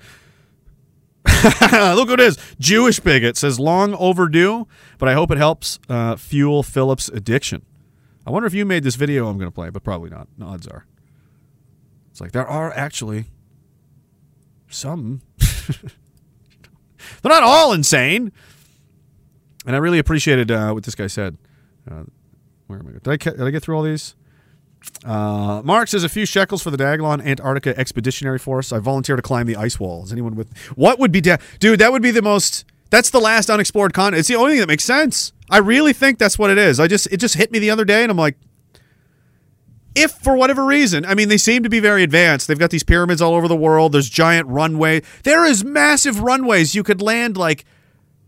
Look 1.26 2.08
what 2.08 2.20
it 2.20 2.20
is. 2.20 2.38
Jewish 2.60 3.00
bigot 3.00 3.36
says 3.36 3.58
long 3.58 3.96
overdue, 3.96 4.68
but 4.98 5.08
I 5.08 5.14
hope 5.14 5.32
it 5.32 5.38
helps 5.38 5.80
uh, 5.88 6.14
fuel 6.14 6.62
Philip's 6.62 7.08
addiction. 7.08 7.66
I 8.24 8.30
wonder 8.30 8.46
if 8.46 8.54
you 8.54 8.64
made 8.64 8.84
this 8.84 8.94
video 8.94 9.26
I'm 9.26 9.36
going 9.36 9.50
to 9.50 9.54
play, 9.54 9.70
but 9.70 9.82
probably 9.82 10.10
not. 10.10 10.28
No, 10.38 10.46
odds 10.46 10.68
are. 10.68 10.86
It's 12.12 12.20
like 12.20 12.30
there 12.30 12.46
are 12.46 12.72
actually 12.72 13.24
some. 14.68 15.22
They're 17.20 17.32
not 17.32 17.42
all 17.42 17.72
insane. 17.72 18.32
And 19.66 19.76
I 19.76 19.78
really 19.78 19.98
appreciated 19.98 20.50
uh, 20.50 20.72
what 20.72 20.84
this 20.84 20.94
guy 20.94 21.06
said. 21.06 21.36
Uh, 21.90 22.04
where 22.66 22.78
am 22.78 22.88
I? 22.88 22.92
Did 22.92 23.08
I, 23.08 23.30
did 23.30 23.42
I 23.42 23.50
get 23.50 23.62
through 23.62 23.76
all 23.76 23.82
these? 23.82 24.14
Uh, 25.04 25.62
Mark 25.64 25.88
says 25.88 26.04
a 26.04 26.08
few 26.08 26.26
shekels 26.26 26.62
for 26.62 26.70
the 26.70 26.76
Diagolon 26.76 27.24
Antarctica 27.24 27.78
Expeditionary 27.78 28.38
Force. 28.38 28.72
I 28.72 28.78
volunteer 28.78 29.16
to 29.16 29.22
climb 29.22 29.46
the 29.46 29.56
ice 29.56 29.78
wall. 29.78 30.02
Is 30.04 30.12
anyone 30.12 30.34
with 30.34 30.56
what 30.74 30.98
would 30.98 31.12
be 31.12 31.20
da- 31.20 31.38
dude? 31.60 31.78
That 31.78 31.92
would 31.92 32.02
be 32.02 32.10
the 32.10 32.22
most. 32.22 32.64
That's 32.90 33.10
the 33.10 33.20
last 33.20 33.48
unexplored 33.48 33.94
continent. 33.94 34.20
It's 34.20 34.28
the 34.28 34.34
only 34.34 34.52
thing 34.52 34.60
that 34.60 34.68
makes 34.68 34.84
sense. 34.84 35.32
I 35.50 35.58
really 35.58 35.92
think 35.92 36.18
that's 36.18 36.38
what 36.38 36.50
it 36.50 36.58
is. 36.58 36.80
I 36.80 36.88
just 36.88 37.06
it 37.12 37.18
just 37.18 37.36
hit 37.36 37.52
me 37.52 37.58
the 37.58 37.70
other 37.70 37.84
day, 37.84 38.02
and 38.02 38.10
I'm 38.10 38.16
like, 38.18 38.36
if 39.94 40.12
for 40.12 40.36
whatever 40.36 40.64
reason, 40.64 41.04
I 41.04 41.14
mean, 41.14 41.28
they 41.28 41.38
seem 41.38 41.62
to 41.62 41.68
be 41.68 41.80
very 41.80 42.02
advanced. 42.02 42.48
They've 42.48 42.58
got 42.58 42.70
these 42.70 42.82
pyramids 42.82 43.20
all 43.20 43.34
over 43.34 43.48
the 43.48 43.56
world. 43.56 43.92
There's 43.92 44.08
giant 44.08 44.48
runway. 44.48 45.02
There 45.22 45.44
is 45.44 45.64
massive 45.64 46.20
runways. 46.20 46.74
You 46.74 46.82
could 46.82 47.02
land 47.02 47.36
like 47.36 47.64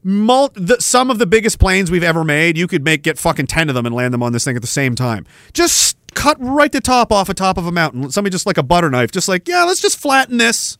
mul- 0.02 0.52
the, 0.54 0.80
some 0.80 1.10
of 1.10 1.18
the 1.18 1.26
biggest 1.26 1.58
planes 1.58 1.90
we've 1.90 2.02
ever 2.02 2.24
made. 2.24 2.58
You 2.58 2.66
could 2.66 2.84
make 2.84 3.02
get 3.02 3.18
fucking 3.18 3.46
ten 3.46 3.68
of 3.68 3.74
them 3.74 3.86
and 3.86 3.94
land 3.94 4.12
them 4.12 4.22
on 4.22 4.32
this 4.32 4.44
thing 4.44 4.56
at 4.56 4.62
the 4.62 4.68
same 4.68 4.94
time. 4.94 5.26
Just 5.52 5.96
cut 6.14 6.36
right 6.38 6.70
the 6.70 6.80
top 6.80 7.10
off 7.10 7.28
a 7.28 7.34
top 7.34 7.58
of 7.58 7.66
a 7.66 7.72
mountain. 7.72 8.10
Somebody 8.10 8.32
just 8.32 8.46
like 8.46 8.58
a 8.58 8.62
butter 8.62 8.90
knife, 8.90 9.10
just 9.10 9.28
like 9.28 9.48
yeah, 9.48 9.64
let's 9.64 9.80
just 9.80 9.98
flatten 9.98 10.38
this, 10.38 10.78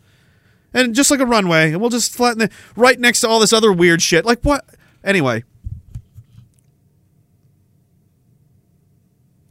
and 0.73 0.95
just 0.95 1.11
like 1.11 1.21
a 1.21 1.27
runway, 1.27 1.73
and 1.73 1.81
we'll 1.81 1.91
just 1.91 2.15
flatten 2.15 2.43
it 2.43 2.53
right 2.77 3.01
next 3.01 3.21
to 3.23 3.29
all 3.29 3.41
this 3.41 3.53
other 3.53 3.73
weird 3.73 4.03
shit. 4.03 4.25
Like 4.25 4.43
what? 4.43 4.65
Anyway. 5.03 5.45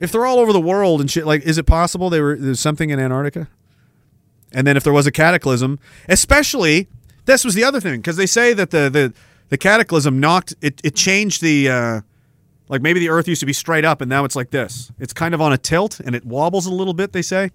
If 0.03 0.11
they're 0.11 0.25
all 0.25 0.39
over 0.39 0.51
the 0.51 0.59
world 0.59 0.99
and 0.99 1.09
shit, 1.09 1.25
like, 1.25 1.43
is 1.43 1.57
it 1.57 1.65
possible 1.65 2.09
they 2.09 2.19
were 2.19 2.35
there's 2.35 2.59
something 2.59 2.89
in 2.89 2.99
Antarctica? 2.99 3.47
And 4.51 4.67
then 4.67 4.75
if 4.75 4.83
there 4.83 4.91
was 4.91 5.07
a 5.07 5.13
cataclysm, 5.13 5.79
especially 6.09 6.89
this 7.23 7.45
was 7.45 7.53
the 7.53 7.63
other 7.63 7.79
thing 7.79 8.01
because 8.01 8.17
they 8.17 8.25
say 8.25 8.53
that 8.53 8.71
the 8.71 8.89
the 8.89 9.13
the 9.47 9.57
cataclysm 9.57 10.19
knocked 10.19 10.55
it 10.59 10.81
it 10.83 10.95
changed 10.95 11.41
the 11.41 11.69
uh, 11.69 12.01
like 12.67 12.81
maybe 12.81 12.99
the 12.99 13.07
Earth 13.07 13.29
used 13.29 13.39
to 13.39 13.45
be 13.45 13.53
straight 13.53 13.85
up 13.85 14.01
and 14.01 14.09
now 14.09 14.25
it's 14.25 14.35
like 14.35 14.51
this. 14.51 14.91
It's 14.99 15.13
kind 15.13 15.33
of 15.33 15.39
on 15.39 15.53
a 15.53 15.57
tilt 15.57 16.01
and 16.01 16.15
it 16.15 16.25
wobbles 16.25 16.65
a 16.65 16.73
little 16.73 16.93
bit. 16.93 17.13
They 17.13 17.21
say 17.21 17.51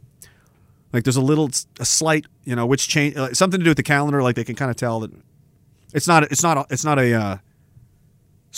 like 0.94 1.04
there's 1.04 1.16
a 1.16 1.20
little 1.20 1.50
a 1.78 1.84
slight 1.84 2.24
you 2.44 2.56
know 2.56 2.64
which 2.64 2.88
change 2.88 3.14
uh, 3.14 3.34
something 3.34 3.60
to 3.60 3.64
do 3.64 3.70
with 3.70 3.76
the 3.76 3.82
calendar. 3.82 4.22
Like 4.22 4.36
they 4.36 4.44
can 4.44 4.54
kind 4.54 4.70
of 4.70 4.76
tell 4.78 5.00
that 5.00 5.10
it's 5.92 6.08
not 6.08 6.22
it's 6.32 6.42
not 6.42 6.66
it's 6.72 6.84
not 6.84 6.98
a 6.98 7.12
uh, 7.12 7.36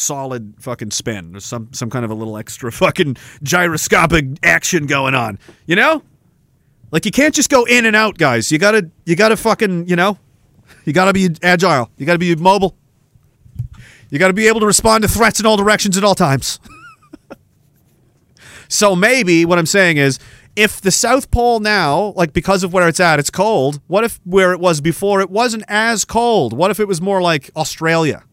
solid 0.01 0.55
fucking 0.59 0.91
spin. 0.91 1.33
There's 1.33 1.45
some 1.45 1.73
some 1.73 1.91
kind 1.91 2.05
of 2.05 2.11
a 2.11 2.15
little 2.15 2.37
extra 2.37 2.73
fucking 2.73 3.17
gyroscopic 3.43 4.27
action 4.43 4.87
going 4.87 5.15
on. 5.15 5.39
You 5.67 5.77
know? 5.77 6.03
Like 6.91 7.05
you 7.05 7.13
can't 7.13 7.35
just 7.35 7.51
go 7.51 7.65
in 7.65 7.87
and 7.87 7.95
out, 7.95 8.19
guys. 8.19 8.51
You 8.51 8.59
gotta 8.59 8.91
you 9.05 9.15
gotta 9.17 9.37
fucking, 9.37 9.87
you 9.87 9.97
know, 9.97 10.19
you 10.85 10.93
gotta 10.93 11.13
be 11.13 11.29
agile. 11.43 11.91
You 11.97 12.07
gotta 12.07 12.19
be 12.19 12.35
mobile. 12.35 12.77
You 14.11 14.19
gotta 14.19 14.33
be 14.33 14.49
able 14.49 14.61
to 14.61 14.67
respond 14.67 15.03
to 15.03 15.09
threats 15.09 15.39
in 15.39 15.47
all 15.47 15.57
directions 15.57 15.97
at 15.97 16.03
all 16.03 16.17
times. 16.17 16.59
so 18.69 18.97
maybe 18.97 19.45
what 19.45 19.59
I'm 19.59 19.67
saying 19.67 19.99
is 19.99 20.19
if 20.57 20.81
the 20.81 20.91
South 20.91 21.31
Pole 21.31 21.61
now, 21.61 22.13
like 22.17 22.33
because 22.33 22.65
of 22.65 22.73
where 22.73 22.89
it's 22.89 22.99
at, 22.99 23.21
it's 23.21 23.31
cold, 23.31 23.81
what 23.87 24.03
if 24.03 24.21
where 24.25 24.53
it 24.53 24.59
was 24.59 24.81
before 24.81 25.21
it 25.21 25.31
wasn't 25.31 25.63
as 25.69 26.05
cold? 26.05 26.53
What 26.53 26.73
if 26.73 26.81
it 26.81 26.89
was 26.89 27.01
more 27.01 27.23
like 27.23 27.51
Australia? 27.55 28.25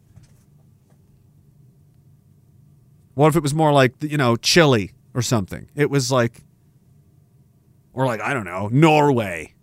What 3.17 3.29
if 3.29 3.35
it 3.35 3.41
was 3.41 3.55
more 3.55 3.73
like, 3.73 3.93
you 4.03 4.15
know, 4.15 4.35
Chile 4.35 4.91
or 5.15 5.23
something? 5.23 5.67
It 5.73 5.89
was 5.89 6.11
like, 6.11 6.43
or 7.91 8.05
like, 8.05 8.21
I 8.21 8.31
don't 8.31 8.45
know, 8.45 8.69
Norway. 8.71 9.55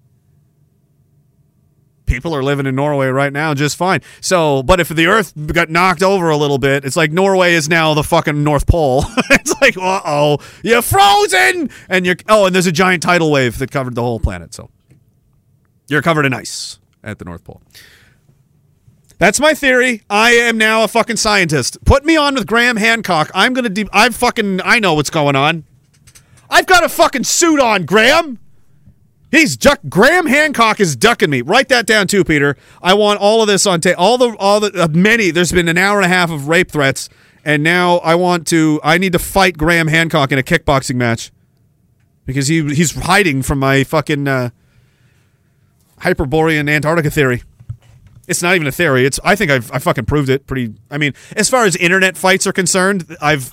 People 2.04 2.34
are 2.34 2.42
living 2.42 2.66
in 2.66 2.74
Norway 2.74 3.06
right 3.06 3.32
now 3.32 3.54
just 3.54 3.76
fine. 3.76 4.00
So, 4.20 4.64
but 4.64 4.80
if 4.80 4.88
the 4.88 5.06
earth 5.06 5.32
got 5.46 5.70
knocked 5.70 6.02
over 6.02 6.30
a 6.30 6.36
little 6.36 6.58
bit, 6.58 6.84
it's 6.84 6.96
like 6.96 7.12
Norway 7.12 7.54
is 7.54 7.68
now 7.68 7.94
the 7.94 8.02
fucking 8.02 8.42
North 8.42 8.66
Pole. 8.66 9.04
it's 9.30 9.54
like, 9.60 9.76
uh 9.76 10.00
oh, 10.04 10.38
you're 10.64 10.82
frozen! 10.82 11.70
And 11.88 12.04
you're, 12.04 12.16
oh, 12.28 12.46
and 12.46 12.54
there's 12.56 12.66
a 12.66 12.72
giant 12.72 13.04
tidal 13.04 13.30
wave 13.30 13.58
that 13.58 13.70
covered 13.70 13.94
the 13.94 14.02
whole 14.02 14.18
planet. 14.18 14.52
So 14.52 14.68
you're 15.86 16.02
covered 16.02 16.26
in 16.26 16.34
ice 16.34 16.80
at 17.04 17.20
the 17.20 17.24
North 17.24 17.44
Pole. 17.44 17.62
That's 19.18 19.38
my 19.40 19.54
theory. 19.54 20.02
I 20.10 20.32
am 20.32 20.58
now 20.58 20.82
a 20.84 20.88
fucking 20.88 21.16
scientist. 21.16 21.78
Put 21.84 22.04
me 22.04 22.16
on 22.16 22.34
with 22.34 22.46
Graham 22.46 22.76
Hancock. 22.76 23.30
I'm 23.34 23.54
gonna. 23.54 23.68
De- 23.68 23.88
I 23.92 24.10
fucking. 24.10 24.60
I 24.64 24.78
know 24.80 24.94
what's 24.94 25.10
going 25.10 25.36
on. 25.36 25.64
I've 26.50 26.66
got 26.66 26.84
a 26.84 26.88
fucking 26.88 27.24
suit 27.24 27.60
on, 27.60 27.84
Graham. 27.84 28.38
He's 29.30 29.56
duck. 29.56 29.80
Graham 29.88 30.26
Hancock 30.26 30.78
is 30.78 30.94
ducking 30.94 31.30
me. 31.30 31.42
Write 31.42 31.68
that 31.68 31.86
down 31.86 32.06
too, 32.06 32.24
Peter. 32.24 32.56
I 32.82 32.94
want 32.94 33.20
all 33.20 33.40
of 33.42 33.48
this 33.48 33.66
on 33.66 33.80
tape. 33.80 33.96
All 33.98 34.18
the 34.18 34.36
all 34.38 34.60
the 34.60 34.82
uh, 34.82 34.88
many. 34.88 35.30
There's 35.30 35.52
been 35.52 35.68
an 35.68 35.78
hour 35.78 35.96
and 35.98 36.04
a 36.04 36.08
half 36.08 36.30
of 36.30 36.48
rape 36.48 36.70
threats, 36.70 37.08
and 37.44 37.62
now 37.62 37.96
I 37.98 38.14
want 38.14 38.46
to. 38.48 38.80
I 38.84 38.98
need 38.98 39.12
to 39.12 39.18
fight 39.18 39.56
Graham 39.58 39.88
Hancock 39.88 40.32
in 40.32 40.38
a 40.38 40.42
kickboxing 40.42 40.96
match 40.96 41.32
because 42.26 42.48
he 42.48 42.74
he's 42.74 42.92
hiding 42.92 43.42
from 43.42 43.58
my 43.58 43.84
fucking 43.84 44.28
uh, 44.28 44.50
Hyperborean 46.00 46.68
Antarctica 46.68 47.10
theory. 47.10 47.42
It's 48.26 48.42
not 48.42 48.54
even 48.54 48.66
a 48.66 48.72
theory. 48.72 49.04
It's 49.04 49.20
I 49.24 49.36
think 49.36 49.50
I've 49.50 49.70
I 49.72 49.78
fucking 49.78 50.06
proved 50.06 50.28
it 50.28 50.46
pretty. 50.46 50.74
I 50.90 50.98
mean, 50.98 51.12
as 51.36 51.50
far 51.50 51.64
as 51.64 51.76
internet 51.76 52.16
fights 52.16 52.46
are 52.46 52.52
concerned, 52.52 53.16
I've 53.20 53.52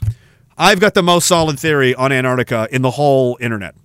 I've 0.57 0.79
got 0.79 0.93
the 0.93 1.03
most 1.03 1.27
solid 1.27 1.59
theory 1.59 1.93
on 1.95 2.11
Antarctica 2.11 2.67
in 2.71 2.81
the 2.81 2.91
whole 2.91 3.37
internet. 3.41 3.75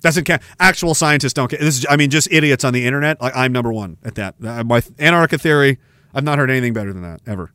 Doesn't 0.00 0.24
count. 0.24 0.42
Actual 0.60 0.94
scientists 0.94 1.32
don't 1.32 1.48
care. 1.48 1.58
This 1.58 1.78
is, 1.78 1.86
I 1.88 1.96
mean, 1.96 2.10
just 2.10 2.28
idiots 2.30 2.62
on 2.62 2.74
the 2.74 2.86
internet. 2.86 3.20
Like 3.20 3.34
I'm 3.34 3.52
number 3.52 3.72
one 3.72 3.96
at 4.04 4.14
that. 4.16 4.34
Uh, 4.42 4.62
my 4.64 4.82
Antarctica 4.98 5.38
theory. 5.38 5.78
I've 6.14 6.24
not 6.24 6.38
heard 6.38 6.50
anything 6.50 6.72
better 6.72 6.92
than 6.92 7.02
that 7.02 7.20
ever. 7.26 7.52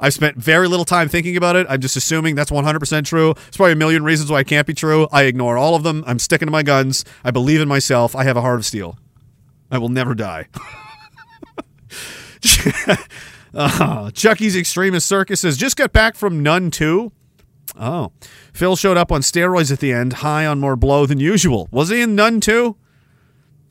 I've 0.00 0.14
spent 0.14 0.36
very 0.36 0.68
little 0.68 0.84
time 0.84 1.08
thinking 1.08 1.36
about 1.36 1.56
it. 1.56 1.66
I'm 1.68 1.80
just 1.80 1.96
assuming 1.96 2.34
that's 2.34 2.50
100% 2.50 3.04
true. 3.04 3.34
There's 3.34 3.56
probably 3.56 3.72
a 3.72 3.76
million 3.76 4.04
reasons 4.04 4.30
why 4.30 4.40
it 4.40 4.46
can't 4.46 4.66
be 4.66 4.74
true. 4.74 5.08
I 5.12 5.22
ignore 5.22 5.56
all 5.56 5.74
of 5.74 5.82
them. 5.82 6.04
I'm 6.06 6.18
sticking 6.18 6.46
to 6.46 6.52
my 6.52 6.62
guns. 6.62 7.04
I 7.22 7.30
believe 7.30 7.60
in 7.60 7.68
myself. 7.68 8.14
I 8.14 8.24
have 8.24 8.36
a 8.36 8.40
heart 8.40 8.58
of 8.58 8.66
steel. 8.66 8.98
I 9.70 9.78
will 9.78 9.88
never 9.88 10.14
die. 10.14 10.48
Uh, 13.54 14.10
Chucky's 14.10 14.56
Extremist 14.56 15.06
Circus 15.06 15.40
says, 15.40 15.56
just 15.56 15.76
got 15.76 15.92
back 15.92 16.16
from 16.16 16.42
None 16.42 16.70
2. 16.70 17.12
Oh. 17.78 18.12
Phil 18.52 18.76
showed 18.76 18.96
up 18.96 19.12
on 19.12 19.20
steroids 19.20 19.72
at 19.72 19.80
the 19.80 19.92
end, 19.92 20.14
high 20.14 20.46
on 20.46 20.60
more 20.60 20.76
blow 20.76 21.06
than 21.06 21.20
usual. 21.20 21.68
Was 21.70 21.88
he 21.88 22.00
in 22.00 22.14
None 22.14 22.40
2? 22.40 22.76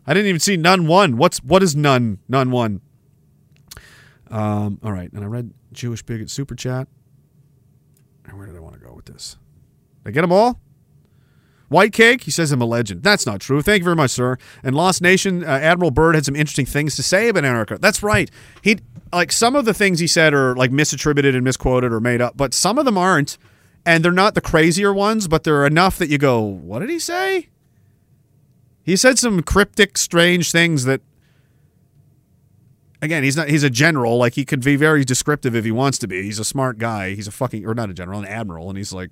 I 0.05 0.13
didn't 0.13 0.27
even 0.27 0.39
see 0.39 0.57
None 0.57 0.87
1. 0.87 1.17
What's 1.17 1.41
what 1.43 1.63
is 1.63 1.75
None? 1.75 2.19
None 2.27 2.51
1. 2.51 2.81
Um, 4.29 4.79
all 4.83 4.91
right, 4.91 5.11
and 5.13 5.23
I 5.23 5.27
read 5.27 5.53
Jewish 5.73 6.03
Bigot 6.03 6.29
Super 6.29 6.55
Chat. 6.55 6.87
And 8.25 8.37
where 8.37 8.47
did 8.47 8.55
I 8.55 8.59
want 8.59 8.75
to 8.75 8.79
go 8.79 8.93
with 8.93 9.05
this? 9.05 9.37
Did 10.03 10.09
I 10.09 10.11
get 10.11 10.21
them 10.21 10.31
all? 10.31 10.59
White 11.69 11.91
Cake, 11.91 12.23
he 12.23 12.31
says 12.31 12.51
I'm 12.51 12.61
a 12.61 12.65
legend. 12.65 13.01
That's 13.01 13.25
not 13.25 13.39
true. 13.41 13.61
Thank 13.61 13.79
you 13.79 13.85
very 13.85 13.95
much, 13.95 14.11
sir. 14.11 14.37
And 14.61 14.75
Lost 14.75 15.01
Nation, 15.01 15.43
uh, 15.43 15.47
Admiral 15.47 15.89
Byrd 15.89 16.13
had 16.13 16.23
some 16.23 16.35
interesting 16.35 16.67
things 16.67 16.95
to 16.97 17.03
say 17.03 17.29
about 17.29 17.45
Antarctica. 17.45 17.81
That's 17.81 18.03
right. 18.03 18.29
He 18.61 18.77
like 19.11 19.31
some 19.31 19.55
of 19.55 19.65
the 19.65 19.73
things 19.73 19.99
he 19.99 20.07
said 20.07 20.33
are 20.33 20.55
like 20.55 20.71
misattributed 20.71 21.33
and 21.35 21.43
misquoted 21.43 21.91
or 21.91 21.99
made 21.99 22.21
up, 22.21 22.37
but 22.37 22.53
some 22.53 22.77
of 22.77 22.85
them 22.85 22.97
aren't, 22.97 23.37
and 23.85 24.05
they're 24.05 24.11
not 24.11 24.35
the 24.35 24.41
crazier 24.41 24.93
ones, 24.93 25.27
but 25.27 25.43
they're 25.43 25.65
enough 25.65 25.97
that 25.97 26.09
you 26.09 26.17
go, 26.19 26.41
"What 26.41 26.79
did 26.79 26.89
he 26.89 26.99
say?" 26.99 27.49
He 28.83 28.95
said 28.95 29.17
some 29.17 29.41
cryptic, 29.41 29.97
strange 29.97 30.51
things 30.51 30.83
that. 30.85 31.01
Again, 33.03 33.21
he's 33.21 33.35
not. 33.35 33.49
He's 33.49 33.63
a 33.63 33.69
general. 33.69 34.17
Like 34.17 34.35
he 34.35 34.45
could 34.45 34.63
be 34.63 34.77
very 34.77 35.03
descriptive 35.03 35.57
if 35.57 35.65
he 35.65 35.71
wants 35.71 35.97
to 35.97 36.07
be. 36.07 36.23
He's 36.23 36.39
a 36.39 36.45
smart 36.45 36.77
guy. 36.77 37.15
He's 37.15 37.27
a 37.27 37.31
fucking 37.31 37.65
or 37.65 37.75
not 37.75 37.89
a 37.89 37.93
general, 37.93 38.19
an 38.19 38.25
admiral, 38.25 38.69
and 38.69 38.77
he's 38.77 38.93
like, 38.93 39.09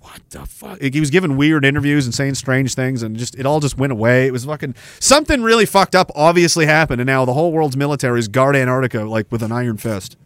what 0.00 0.20
the 0.28 0.44
fuck? 0.44 0.82
He 0.82 1.00
was 1.00 1.08
giving 1.08 1.38
weird 1.38 1.64
interviews 1.64 2.04
and 2.04 2.14
saying 2.14 2.34
strange 2.34 2.74
things, 2.74 3.02
and 3.02 3.16
just 3.16 3.36
it 3.36 3.46
all 3.46 3.58
just 3.58 3.78
went 3.78 3.90
away. 3.90 4.26
It 4.26 4.32
was 4.32 4.44
fucking 4.44 4.74
something 5.00 5.42
really 5.42 5.64
fucked 5.64 5.94
up. 5.94 6.10
Obviously 6.14 6.66
happened, 6.66 7.00
and 7.00 7.06
now 7.06 7.24
the 7.24 7.32
whole 7.32 7.52
world's 7.52 7.74
military 7.74 8.18
is 8.18 8.28
guard 8.28 8.54
Antarctica 8.54 9.04
like 9.04 9.32
with 9.32 9.42
an 9.42 9.50
iron 9.50 9.78
fist. 9.78 10.18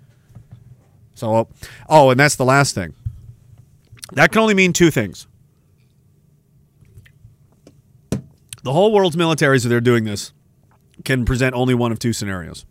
So, 1.15 1.37
oh, 1.37 1.49
oh, 1.89 2.11
and 2.11 2.19
that's 2.19 2.35
the 2.35 2.45
last 2.45 2.75
thing. 2.75 2.93
That 4.15 4.33
can 4.33 4.41
only 4.41 4.55
mean 4.55 4.73
two 4.73 4.91
things. 4.91 5.29
The 8.65 8.73
whole 8.73 8.93
world's 8.93 9.15
militaries, 9.15 9.65
if 9.65 9.69
they're 9.69 9.81
doing 9.81 10.03
this, 10.03 10.33
can 11.05 11.25
present 11.25 11.55
only 11.55 11.75
one 11.75 11.93
of 11.93 11.99
two 11.99 12.13
scenarios. 12.13 12.65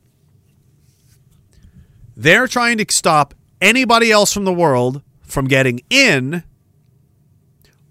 They're 2.15 2.47
trying 2.47 2.77
to 2.79 2.85
stop 2.89 3.33
anybody 3.61 4.11
else 4.11 4.33
from 4.33 4.45
the 4.45 4.53
world 4.53 5.01
from 5.21 5.45
getting 5.45 5.81
in 5.89 6.43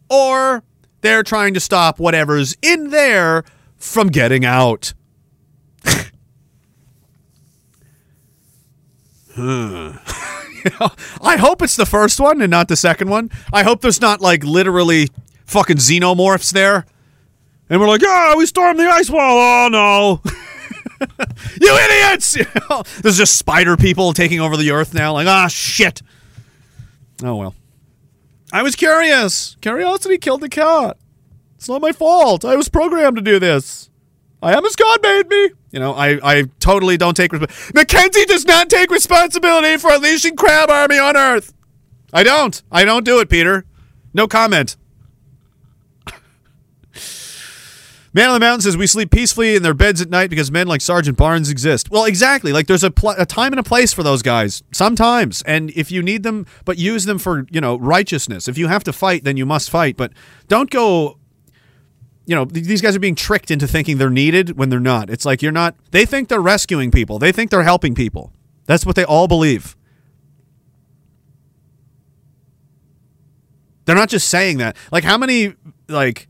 or 0.09 0.63
they're 1.01 1.23
trying 1.23 1.55
to 1.55 1.61
stop 1.61 1.99
whatever's 1.99 2.57
in 2.63 2.91
there 2.91 3.45
from 3.77 4.09
getting 4.09 4.45
out. 4.45 4.93
Know, 10.81 10.91
I 11.23 11.37
hope 11.37 11.63
it's 11.63 11.77
the 11.77 11.87
first 11.87 12.19
one 12.19 12.43
and 12.43 12.51
not 12.51 12.67
the 12.67 12.75
second 12.75 13.09
one. 13.09 13.31
I 13.53 13.63
hope 13.63 13.83
there's 13.83 14.01
not 14.01 14.21
like 14.21 14.43
literally 14.43 15.11
fucking 15.45 15.77
xenomorphs 15.77 16.53
there. 16.53 16.87
And 17.69 17.81
we're 17.81 17.89
like, 17.89 18.03
oh, 18.05 18.35
we 18.39 18.47
stormed 18.47 18.79
the 18.79 18.85
ice 18.85 19.11
wall. 19.11 19.21
Oh, 19.21 19.69
no. 19.69 20.21
you 21.61 21.79
idiots! 21.79 22.37
There's 23.03 23.19
just 23.19 23.37
spider 23.37 23.77
people 23.77 24.13
taking 24.13 24.41
over 24.41 24.57
the 24.57 24.71
earth 24.71 24.95
now. 24.95 25.13
Like, 25.15 25.27
ah, 25.27 25.49
shit. 25.49 26.03
Oh, 27.25 27.37
well. 27.37 27.55
I 28.53 28.63
was 28.63 28.77
curious. 28.77 29.57
Curiosity 29.61 30.19
killed 30.19 30.43
the 30.43 30.49
cat. 30.49 30.97
It's 31.57 31.69
not 31.69 31.81
my 31.81 31.93
fault. 31.93 32.45
I 32.45 32.55
was 32.57 32.69
programmed 32.69 33.17
to 33.17 33.23
do 33.23 33.39
this. 33.39 33.91
I 34.43 34.55
am 34.55 34.65
as 34.65 34.77
God 34.77 35.01
made 35.03 35.29
me. 35.29 35.51
You 35.73 35.81
know, 35.81 35.93
I, 35.93 36.19
I 36.23 36.45
totally 36.61 36.97
don't 36.97 37.17
take 37.17 37.33
responsibility. 37.33 37.73
Mackenzie 37.75 38.25
does 38.27 38.45
not 38.47 38.71
take 38.71 38.91
responsibility 38.91 39.77
for 39.77 39.91
unleashing 39.93 40.37
crab 40.37 40.71
army 40.71 40.99
on 40.99 41.17
Earth. 41.17 41.53
I 42.13 42.23
don't. 42.23 42.63
I 42.71 42.85
don't 42.85 43.05
do 43.05 43.19
it, 43.19 43.29
Peter. 43.29 43.65
No 44.15 44.29
comment. 44.29 44.77
Man 48.17 48.31
on 48.31 48.33
the 48.33 48.41
Mountain 48.41 48.63
says 48.63 48.79
we 48.79 48.87
sleep 48.87 49.11
peacefully 49.11 49.57
in 49.57 49.63
their 49.63 49.75
beds 49.75 50.01
at 50.01 50.09
night 50.09 50.31
because 50.31 50.51
men 50.51 50.67
like 50.67 50.81
Sergeant 50.81 51.19
Barnes 51.19 51.51
exist. 51.51 51.91
Well, 51.91 52.07
exactly. 52.07 52.51
Like 52.51 52.67
there's 52.67 52.83
a, 52.83 52.91
pl- 52.91 53.11
a 53.11 53.27
time 53.27 53.53
and 53.53 53.61
a 53.61 53.63
place 53.63 53.93
for 53.93 54.03
those 54.03 54.23
guys 54.23 54.63
sometimes, 54.73 55.43
and 55.43 55.69
if 55.73 55.93
you 55.93 56.03
need 56.03 56.23
them, 56.23 56.47
but 56.65 56.79
use 56.79 57.05
them 57.05 57.19
for 57.19 57.47
you 57.51 57.61
know 57.61 57.77
righteousness. 57.77 58.49
If 58.49 58.57
you 58.57 58.69
have 58.69 58.83
to 58.85 58.93
fight, 58.95 59.25
then 59.25 59.37
you 59.37 59.45
must 59.45 59.69
fight. 59.69 59.99
But 59.99 60.15
don't 60.49 60.71
go. 60.71 61.19
You 62.25 62.37
know 62.37 62.47
th- 62.47 62.65
these 62.65 62.81
guys 62.81 62.97
are 62.97 63.01
being 63.01 63.17
tricked 63.17 63.51
into 63.51 63.69
thinking 63.69 63.99
they're 63.99 64.09
needed 64.09 64.57
when 64.57 64.71
they're 64.71 64.81
not. 64.81 65.11
It's 65.11 65.27
like 65.27 65.43
you're 65.43 65.53
not. 65.53 65.77
They 65.91 66.07
think 66.07 66.31
they're 66.31 66.41
rescuing 66.41 66.91
people. 66.91 67.19
They 67.19 67.33
think 67.33 67.51
they're 67.51 67.65
helping 67.65 67.95
people. 67.95 68.33
That's 68.65 68.87
what 68.87 68.97
they 68.97 69.05
all 69.05 69.29
believe. 69.29 69.77
They're 73.85 73.95
not 73.95 74.09
just 74.09 74.29
saying 74.29 74.57
that. 74.57 74.75
Like 74.91 75.05
how 75.05 75.19
many 75.19 75.53
like 75.87 76.29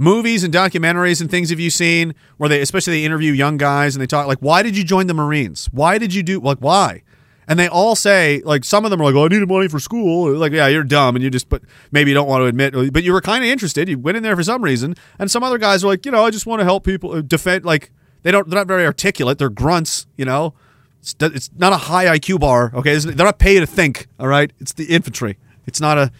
movies 0.00 0.42
and 0.42 0.52
documentaries 0.52 1.20
and 1.20 1.30
things 1.30 1.50
have 1.50 1.60
you 1.60 1.68
seen 1.68 2.14
where 2.38 2.48
they 2.48 2.62
especially 2.62 2.94
they 2.94 3.04
interview 3.04 3.32
young 3.32 3.58
guys 3.58 3.94
and 3.94 4.00
they 4.00 4.06
talk 4.06 4.26
like 4.26 4.38
why 4.38 4.62
did 4.62 4.74
you 4.74 4.82
join 4.82 5.06
the 5.06 5.14
marines? 5.14 5.68
Why 5.72 5.98
did 5.98 6.14
you 6.14 6.22
do 6.22 6.40
like 6.40 6.56
why? 6.58 7.02
And 7.46 7.58
they 7.58 7.68
all 7.68 7.94
say 7.94 8.40
like 8.46 8.64
some 8.64 8.86
of 8.86 8.90
them 8.90 9.02
are 9.02 9.04
like 9.04 9.14
oh 9.14 9.26
i 9.26 9.28
needed 9.28 9.46
money 9.46 9.68
for 9.68 9.78
school. 9.78 10.32
Like 10.32 10.52
yeah 10.52 10.68
you're 10.68 10.84
dumb 10.84 11.16
and 11.16 11.22
you 11.22 11.28
just 11.28 11.50
but 11.50 11.60
maybe 11.92 12.10
you 12.10 12.14
don't 12.14 12.26
want 12.26 12.40
to 12.40 12.46
admit 12.46 12.72
but 12.94 13.04
you 13.04 13.12
were 13.12 13.20
kind 13.20 13.44
of 13.44 13.50
interested. 13.50 13.90
You 13.90 13.98
went 13.98 14.16
in 14.16 14.22
there 14.22 14.34
for 14.34 14.42
some 14.42 14.62
reason 14.62 14.96
and 15.18 15.30
some 15.30 15.42
other 15.42 15.58
guys 15.58 15.84
are 15.84 15.88
like 15.88 16.06
you 16.06 16.12
know 16.12 16.24
i 16.24 16.30
just 16.30 16.46
want 16.46 16.60
to 16.60 16.64
help 16.64 16.82
people 16.82 17.12
uh, 17.12 17.20
defend 17.20 17.66
like 17.66 17.92
they 18.22 18.30
don't 18.30 18.48
they're 18.48 18.58
not 18.58 18.68
very 18.68 18.86
articulate. 18.86 19.36
They're 19.36 19.50
grunts 19.50 20.06
you 20.16 20.24
know? 20.24 20.54
It's, 21.00 21.14
it's 21.20 21.50
not 21.58 21.74
a 21.74 21.78
high 21.78 22.06
iq 22.18 22.40
bar 22.40 22.72
okay? 22.74 22.96
They're 22.96 23.14
not 23.26 23.38
paid 23.38 23.60
to 23.60 23.66
think 23.66 24.06
all 24.18 24.28
right? 24.28 24.50
It's 24.60 24.72
the 24.72 24.86
infantry. 24.86 25.36
It's 25.66 25.80
not 25.80 25.98
a 25.98 26.10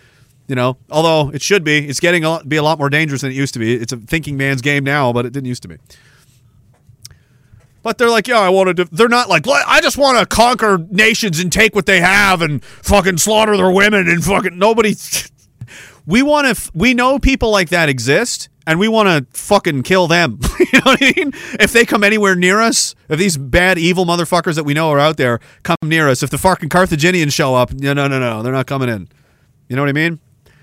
you 0.51 0.57
know, 0.57 0.77
although 0.91 1.31
it 1.31 1.43
should 1.43 1.63
be, 1.63 1.87
it's 1.89 2.01
getting 2.01 2.25
a 2.25 2.43
be 2.45 2.57
a 2.57 2.63
lot 2.65 2.77
more 2.77 2.91
dangerous 2.91 3.21
than 3.21 3.31
it 3.31 3.37
used 3.37 3.55
to 3.55 3.61
be. 3.61 3.73
It's 3.73 3.93
a 3.93 3.97
thinking 3.97 4.37
man's 4.37 4.61
game 4.61 4.83
now, 4.83 5.13
but 5.13 5.25
it 5.25 5.33
didn't 5.33 5.47
used 5.47 5.63
to 5.63 5.69
be. 5.69 5.77
But 7.85 7.99
they're 7.99 8.11
like, 8.11 8.27
yeah, 8.27 8.41
I 8.41 8.49
wanted 8.49 8.79
to. 8.79 8.85
They're 8.91 9.09
not 9.09 9.29
like, 9.29 9.47
I 9.47 9.81
just 9.81 9.97
want 9.97 10.19
to 10.19 10.27
conquer 10.27 10.85
nations 10.91 11.39
and 11.39 11.53
take 11.53 11.77
what 11.77 11.87
they 11.87 12.01
have 12.01 12.43
and 12.43 12.65
fucking 12.65 13.19
slaughter 13.19 13.57
their 13.57 13.71
women 13.71 14.09
and 14.09 14.25
fucking 14.25 14.59
nobody. 14.59 14.97
we 16.07 16.21
want 16.21 16.47
to. 16.47 16.51
F- 16.51 16.73
we 16.75 16.95
know 16.95 17.21
people 17.21 17.53
like 17.53 17.69
that 17.69 17.89
exist, 17.89 18.49
and 18.67 18.81
we 18.81 18.89
want 18.89 19.09
to 19.09 19.39
fucking 19.39 19.85
kill 19.85 20.09
them. 20.09 20.41
you 20.59 20.67
know 20.81 20.81
what 20.83 21.01
I 21.01 21.13
mean? 21.17 21.33
If 21.61 21.73
they 21.73 21.87
come 21.87 22.03
anywhere 22.03 22.35
near 22.35 22.61
us, 22.61 22.97
if 23.09 23.21
these 23.21 23.37
bad, 23.37 23.79
evil 23.79 24.05
motherfuckers 24.05 24.57
that 24.57 24.65
we 24.65 24.75
know 24.75 24.91
are 24.91 24.99
out 24.99 25.17
there 25.17 25.39
come 25.63 25.77
near 25.85 26.09
us, 26.09 26.25
if 26.25 26.31
the 26.31 26.39
fucking 26.39 26.71
Carthaginians 26.71 27.33
show 27.33 27.55
up, 27.55 27.73
no, 27.73 27.93
no, 27.93 28.09
no, 28.09 28.19
no, 28.19 28.43
they're 28.43 28.53
not 28.53 28.67
coming 28.67 28.89
in. 28.89 29.07
You 29.69 29.77
know 29.77 29.83
what 29.83 29.89
I 29.89 29.93
mean? 29.93 30.19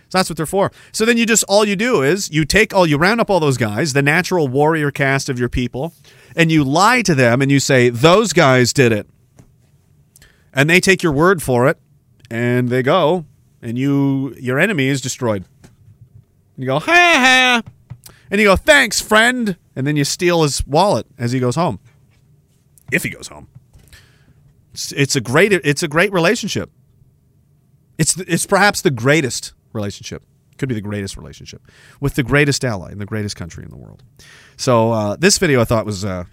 So 0.10 0.18
that's 0.18 0.30
what 0.30 0.38
they're 0.38 0.46
for. 0.46 0.72
So 0.92 1.06
then 1.06 1.18
you 1.18 1.26
just 1.26 1.44
all 1.50 1.66
you 1.66 1.76
do 1.76 2.02
is 2.02 2.32
you 2.32 2.46
take 2.46 2.74
all 2.74 2.88
you 2.88 2.98
round 2.98 3.20
up 3.20 3.30
all 3.30 3.40
those 3.40 3.58
guys, 3.58 3.94
the 3.94 4.02
natural 4.02 4.48
warrior 4.48 4.90
cast 4.90 5.28
of 5.28 5.38
your 5.38 5.50
people, 5.50 5.94
and 6.36 6.52
you 6.52 6.64
lie 6.64 7.02
to 7.02 7.14
them 7.14 7.42
and 7.42 7.52
you 7.52 7.60
say 7.60 7.90
those 7.90 8.32
guys 8.32 8.72
did 8.72 8.92
it. 8.92 9.08
And 10.54 10.70
they 10.70 10.80
take 10.80 11.04
your 11.04 11.12
word 11.12 11.44
for 11.44 11.68
it 11.68 11.78
and 12.32 12.70
they 12.70 12.84
go 12.84 13.26
and 13.62 13.78
you 13.78 14.34
your 14.40 14.60
enemy 14.60 14.88
is 14.88 15.02
destroyed. 15.02 15.44
And 15.64 16.64
you 16.64 16.66
go, 16.66 16.80
"Ha 16.80 16.92
ha." 16.94 17.62
And 18.32 18.40
you 18.40 18.48
go, 18.48 18.56
"Thanks, 18.56 19.02
friend." 19.02 19.58
And 19.76 19.86
then 19.86 19.96
you 19.96 20.06
steal 20.06 20.44
his 20.44 20.66
wallet 20.66 21.06
as 21.18 21.32
he 21.32 21.40
goes 21.40 21.56
home. 21.56 21.80
If 22.92 23.04
he 23.04 23.10
goes 23.10 23.28
home. 23.28 23.48
It's, 24.74 24.92
it's 24.94 25.16
a 25.16 25.22
great 25.22 25.52
it's 25.52 25.84
a 25.84 25.88
great 25.88 26.14
relationship. 26.14 26.72
It's 27.98 28.18
it's 28.18 28.46
perhaps 28.46 28.82
the 28.82 28.92
greatest 28.92 29.54
relationship. 29.78 30.24
Could 30.58 30.70
be 30.70 30.76
the 30.76 30.90
greatest 30.92 31.16
relationship 31.18 31.62
with 32.00 32.16
the 32.16 32.24
greatest 32.24 32.66
ally 32.66 32.92
in 32.92 32.98
the 32.98 33.06
greatest 33.06 33.36
country 33.36 33.64
in 33.64 33.70
the 33.70 33.78
world. 33.78 34.02
So 34.58 34.92
uh, 34.92 35.16
this 35.16 35.38
video 35.38 35.62
I 35.62 35.66
thought 35.66 35.86
was 35.86 36.04
uh, 36.04 36.24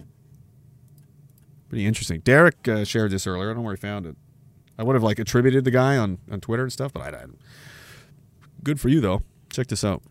pretty 1.69 1.85
interesting. 1.85 2.21
Derek 2.21 2.67
uh, 2.67 2.85
shared 2.85 3.11
this 3.11 3.27
earlier. 3.27 3.45
I 3.45 3.47
don't 3.49 3.57
know 3.57 3.67
where 3.67 3.75
he 3.75 3.81
found 3.81 4.07
it. 4.07 4.17
I 4.79 4.83
would 4.83 4.95
have 4.95 5.03
like 5.03 5.19
attributed 5.19 5.65
the 5.65 5.71
guy 5.71 5.99
on, 5.99 6.19
on 6.31 6.41
Twitter 6.41 6.63
and 6.63 6.73
stuff, 6.73 6.93
but 6.93 7.03
I 7.03 7.11
didn't. 7.11 7.39
Good 8.63 8.81
for 8.81 8.89
you 8.89 9.01
though. 9.01 9.23
Check 9.51 9.67
this 9.67 9.85
out. 9.85 10.03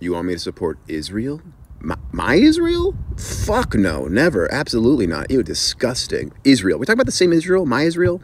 You 0.00 0.12
want 0.12 0.26
me 0.26 0.34
to 0.34 0.38
support 0.38 0.78
Israel? 0.86 1.40
My, 1.80 1.96
my 2.12 2.34
Israel? 2.34 2.94
Fuck 3.16 3.74
no, 3.74 4.04
never. 4.06 4.52
Absolutely 4.52 5.06
not. 5.06 5.30
Ew, 5.30 5.42
disgusting. 5.42 6.32
Israel. 6.44 6.78
We 6.78 6.86
talking 6.86 7.00
about 7.00 7.06
the 7.06 7.12
same 7.12 7.32
Israel? 7.32 7.64
My 7.66 7.82
Israel? 7.82 8.20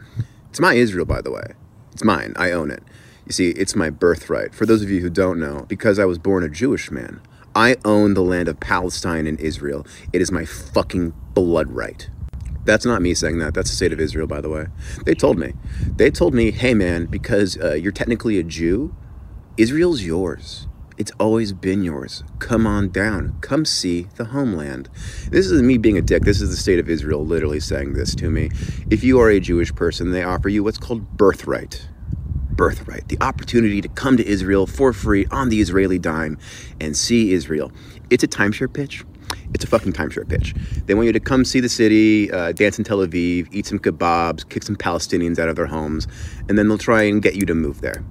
It's 0.49 0.59
my 0.59 0.75
Israel, 0.75 1.05
by 1.05 1.21
the 1.21 1.31
way. 1.31 1.53
It's 1.91 2.03
mine. 2.03 2.33
I 2.37 2.51
own 2.51 2.69
it. 2.71 2.83
You 3.29 3.33
see, 3.33 3.49
it's 3.51 3.75
my 3.75 3.91
birthright. 3.91 4.55
For 4.55 4.65
those 4.65 4.81
of 4.81 4.89
you 4.89 5.01
who 5.01 5.09
don't 5.11 5.39
know, 5.39 5.67
because 5.67 5.99
I 5.99 6.05
was 6.05 6.17
born 6.17 6.43
a 6.43 6.49
Jewish 6.49 6.89
man, 6.89 7.21
I 7.53 7.75
own 7.85 8.15
the 8.15 8.23
land 8.23 8.47
of 8.47 8.59
Palestine 8.59 9.27
and 9.27 9.39
Israel. 9.39 9.85
It 10.11 10.19
is 10.19 10.31
my 10.31 10.45
fucking 10.45 11.13
blood 11.35 11.69
right. 11.69 12.09
That's 12.65 12.87
not 12.87 13.03
me 13.03 13.13
saying 13.13 13.37
that. 13.37 13.53
That's 13.53 13.69
the 13.69 13.75
state 13.75 13.93
of 13.93 13.99
Israel, 13.99 14.25
by 14.25 14.41
the 14.41 14.49
way. 14.49 14.65
They 15.05 15.13
told 15.13 15.37
me. 15.37 15.53
They 15.95 16.09
told 16.09 16.33
me, 16.33 16.49
hey, 16.49 16.73
man, 16.73 17.05
because 17.05 17.55
uh, 17.61 17.73
you're 17.73 17.91
technically 17.91 18.39
a 18.39 18.43
Jew, 18.43 18.95
Israel's 19.57 20.01
yours. 20.01 20.67
It's 20.97 21.11
always 21.19 21.53
been 21.53 21.83
yours. 21.83 22.23
Come 22.39 22.65
on 22.65 22.89
down. 22.89 23.37
Come 23.41 23.63
see 23.63 24.07
the 24.15 24.25
homeland. 24.25 24.89
This 25.29 25.45
isn't 25.45 25.67
me 25.67 25.77
being 25.77 25.99
a 25.99 26.01
dick. 26.01 26.23
This 26.23 26.41
is 26.41 26.49
the 26.49 26.57
state 26.57 26.79
of 26.79 26.89
Israel 26.89 27.23
literally 27.23 27.59
saying 27.59 27.93
this 27.93 28.15
to 28.15 28.31
me. 28.31 28.49
If 28.89 29.03
you 29.03 29.19
are 29.19 29.29
a 29.29 29.39
Jewish 29.39 29.73
person, 29.75 30.09
they 30.09 30.23
offer 30.23 30.49
you 30.49 30.63
what's 30.63 30.79
called 30.79 31.15
birthright. 31.15 31.87
Birthright. 32.59 33.07
The 33.07 33.17
opportunity 33.21 33.79
to 33.79 33.87
come 33.87 34.17
to 34.17 34.27
Israel 34.27 34.67
for 34.67 34.91
free 34.91 35.25
on 35.31 35.47
the 35.47 35.61
Israeli 35.61 35.97
dime 35.97 36.37
and 36.81 36.97
see 36.97 37.31
Israel. 37.31 37.71
It's 38.09 38.21
a 38.21 38.27
timeshare 38.27 38.71
pitch. 38.71 39.05
It's 39.53 39.63
a 39.63 39.67
fucking 39.67 39.93
timeshare 39.93 40.27
pitch. 40.27 40.53
They 40.85 40.93
want 40.93 41.05
you 41.05 41.13
to 41.13 41.21
come 41.21 41.45
see 41.45 41.61
the 41.61 41.69
city, 41.69 42.29
uh, 42.29 42.51
dance 42.51 42.77
in 42.77 42.83
Tel 42.83 42.97
Aviv, 42.97 43.47
eat 43.53 43.65
some 43.65 43.79
kebabs, 43.79 44.49
kick 44.49 44.63
some 44.63 44.75
Palestinians 44.75 45.39
out 45.39 45.47
of 45.47 45.55
their 45.55 45.67
homes, 45.67 46.05
and 46.49 46.57
then 46.57 46.67
they'll 46.67 46.77
try 46.77 47.03
and 47.03 47.21
get 47.21 47.35
you 47.35 47.45
to 47.45 47.55
move 47.55 47.79
there 47.79 48.03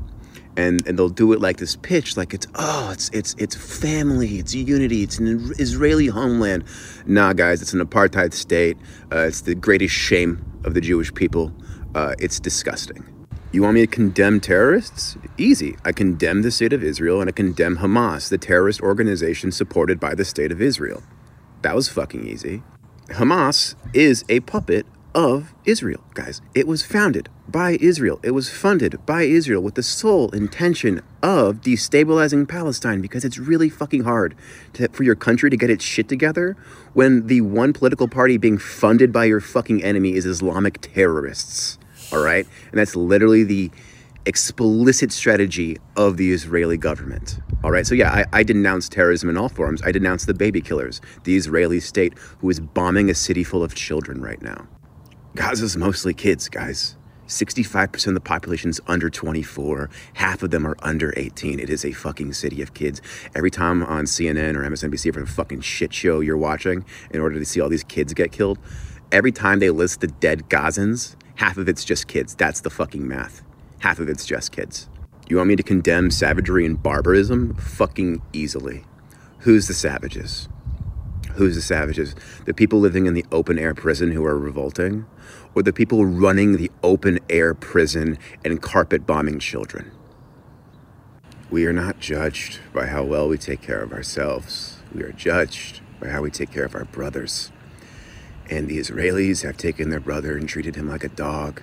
and 0.57 0.85
and 0.87 0.99
they'll 0.99 1.11
do 1.11 1.35
it 1.35 1.43
like 1.43 1.59
this 1.59 1.77
pitch 1.77 2.17
like 2.17 2.33
it's 2.33 2.47
oh 2.55 2.89
it's 2.91 3.11
it's 3.11 3.35
it's 3.39 3.55
family 3.55 4.39
it's 4.39 4.55
unity 4.55 5.03
it's 5.03 5.19
an 5.19 5.53
israeli 5.59 6.07
homeland 6.07 6.65
nah 7.07 7.35
guys 7.35 7.61
it's 7.61 7.75
an 7.75 7.81
apartheid 7.81 8.33
state 8.33 8.79
uh, 9.13 9.19
it's 9.19 9.43
the 9.43 9.55
greatest 9.55 9.95
shame 9.95 10.43
of 10.65 10.73
the 10.73 10.81
jewish 10.81 11.13
people 11.15 11.53
uh, 11.95 12.15
it's 12.19 12.41
disgusting 12.41 13.05
you 13.53 13.63
want 13.63 13.75
me 13.75 13.81
to 13.81 13.87
condemn 13.87 14.41
terrorists 14.41 15.17
easy 15.37 15.77
i 15.85 15.93
condemn 15.93 16.43
the 16.43 16.51
state 16.51 16.73
of 16.73 16.83
israel 16.83 17.21
and 17.21 17.29
i 17.29 17.33
condemn 17.33 17.79
hamas 17.79 18.29
the 18.29 18.39
terrorist 18.39 18.81
organization 18.81 19.51
supported 19.51 19.99
by 19.99 20.15
the 20.15 20.25
state 20.25 20.53
of 20.53 20.61
israel 20.61 21.03
that 21.63 21.75
was 21.75 21.89
fucking 21.89 22.27
easy 22.27 22.63
hamas 23.09 23.75
is 23.95 24.25
a 24.29 24.41
puppet 24.41 24.87
of 25.15 25.55
Israel, 25.65 26.05
guys. 26.15 26.41
It 26.55 26.69
was 26.69 26.83
founded 26.83 27.29
by 27.49 27.79
Israel. 27.81 28.21
It 28.23 28.33
was 28.33 28.51
funded 28.51 29.05
by 29.07 29.23
Israel 29.23 29.63
with 29.63 29.75
the 29.75 29.83
sole 29.83 30.31
intention 30.31 31.03
of 31.23 31.57
destabilizing 31.63 32.47
Palestine 32.49 33.01
because 33.01 33.25
it's 33.25 33.39
really 33.39 33.69
fucking 33.69 34.05
hard 34.05 34.37
to, 34.75 34.89
for 34.91 35.03
your 35.03 35.15
country 35.15 35.51
to 35.51 35.57
get 35.57 35.71
its 35.71 35.85
shit 35.85 36.09
together 36.09 36.57
when 36.93 37.27
the 37.27 37.41
one 37.41 37.73
political 37.73 38.07
party 38.07 38.37
being 38.37 38.59
funded 38.59 39.13
by 39.13 39.25
your 39.25 39.41
fucking 39.41 39.83
enemy 39.83 40.15
is 40.15 40.27
Islamic 40.27 40.79
terrorists. 40.81 41.79
All 42.13 42.21
right? 42.21 42.47
And 42.71 42.79
that's 42.79 42.97
literally 42.97 43.45
the 43.45 43.71
explicit 44.27 45.11
strategy 45.11 45.79
of 45.97 46.17
the 46.19 46.33
Israeli 46.33 46.77
government. 46.77 47.41
All 47.65 47.71
right, 47.71 47.87
so 47.87 47.95
yeah, 47.95 48.11
I, 48.13 48.41
I 48.41 48.43
denounce 48.43 48.89
terrorism 48.89 49.31
in 49.31 49.39
all 49.39 49.49
forms. 49.49 49.81
I 49.83 49.91
denounce 49.91 50.27
the 50.27 50.35
baby 50.35 50.61
killers, 50.61 51.01
the 51.25 51.35
Israeli 51.35 51.81
state 51.81 52.17
who 52.39 52.51
is 52.51 52.61
bombing 52.61 53.09
a 53.09 53.15
city 53.15 53.43
full 53.43 53.65
of 53.65 53.75
children 53.75 54.21
right 54.21 54.41
now. 54.43 54.69
Gaza's 55.35 55.77
mostly 55.77 56.13
kids, 56.15 56.49
guys. 56.49 56.97
65% 57.27 58.07
of 58.07 58.15
the 58.15 58.21
population's 58.21 58.81
under 58.87 59.11
24. 59.11 59.91
Half 60.15 60.43
of 60.43 60.51
them 60.51 60.67
are 60.67 60.77
under 60.83 61.13
18. 61.17 61.61
It 61.61 61.71
is 61.71 61.85
a 61.85 61.93
fucking 61.93 62.33
city 62.33 62.63
of 62.63 62.75
kids. 62.75 63.03
Every 63.35 63.51
time 63.51 63.83
on 63.83 64.05
CNN 64.05 64.57
or 64.57 64.63
MSNBC 64.63 65.13
for 65.13 65.21
the 65.21 65.27
fucking 65.27 65.61
shit 65.61 65.93
show 65.93 66.21
you're 66.21 66.39
watching, 66.39 66.85
in 67.11 67.21
order 67.21 67.39
to 67.39 67.45
see 67.45 67.61
all 67.61 67.69
these 67.69 67.85
kids 67.85 68.15
get 68.15 68.33
killed, 68.33 68.59
every 69.13 69.33
time 69.33 69.59
they 69.59 69.71
list 69.71 70.01
the 70.01 70.07
dead 70.07 70.49
Gazans, 70.49 71.17
half 71.39 71.57
of 71.57 71.69
it's 71.69 71.85
just 71.85 72.09
kids. 72.09 72.35
That's 72.35 72.61
the 72.61 72.71
fucking 72.71 73.07
math. 73.07 73.43
Half 73.79 74.01
of 74.01 74.09
it's 74.09 74.27
just 74.27 74.51
kids. 74.51 74.89
You 75.29 75.37
want 75.37 75.49
me 75.49 75.57
to 75.57 75.63
condemn 75.63 76.11
savagery 76.11 76.67
and 76.67 76.83
barbarism? 76.83 77.55
Fucking 77.55 78.23
easily. 78.33 78.85
Who's 79.41 79.69
the 79.69 79.75
savages? 79.75 80.49
Who's 81.35 81.55
the 81.55 81.63
savages? 81.63 82.17
The 82.45 82.55
people 82.55 82.81
living 82.81 83.07
in 83.07 83.15
the 83.15 83.25
open 83.31 83.57
air 83.57 83.73
prison 83.73 84.11
who 84.11 84.25
are 84.25 84.37
revolting? 84.37 85.07
Or 85.55 85.63
the 85.63 85.73
people 85.73 86.05
running 86.05 86.57
the 86.57 86.73
open 86.83 87.21
air 87.31 87.55
prison 87.55 88.19
and 88.45 88.61
carpet 88.61 89.07
bombing 89.07 89.39
children? 89.39 89.93
We 91.51 91.67
are 91.67 91.73
not 91.73 92.01
judged 92.01 92.59
by 92.73 92.87
how 92.87 93.05
well 93.05 93.29
we 93.29 93.39
take 93.39 93.63
care 93.63 93.81
of 93.81 93.93
ourselves. 93.93 94.79
We 94.93 95.05
are 95.05 95.13
judged 95.13 95.83
by 96.01 96.09
how 96.09 96.23
we 96.23 96.31
take 96.33 96.51
care 96.51 96.65
of 96.65 96.75
our 96.75 96.85
brothers. 96.85 97.53
And 98.51 98.69
the 98.69 98.79
Israelis 98.79 99.43
have 99.43 99.57
taken 99.57 99.91
their 99.91 100.01
brother 100.01 100.37
and 100.37 100.49
treated 100.49 100.77
him 100.77 100.89
like 100.89 101.05
a 101.05 101.09
dog, 101.09 101.63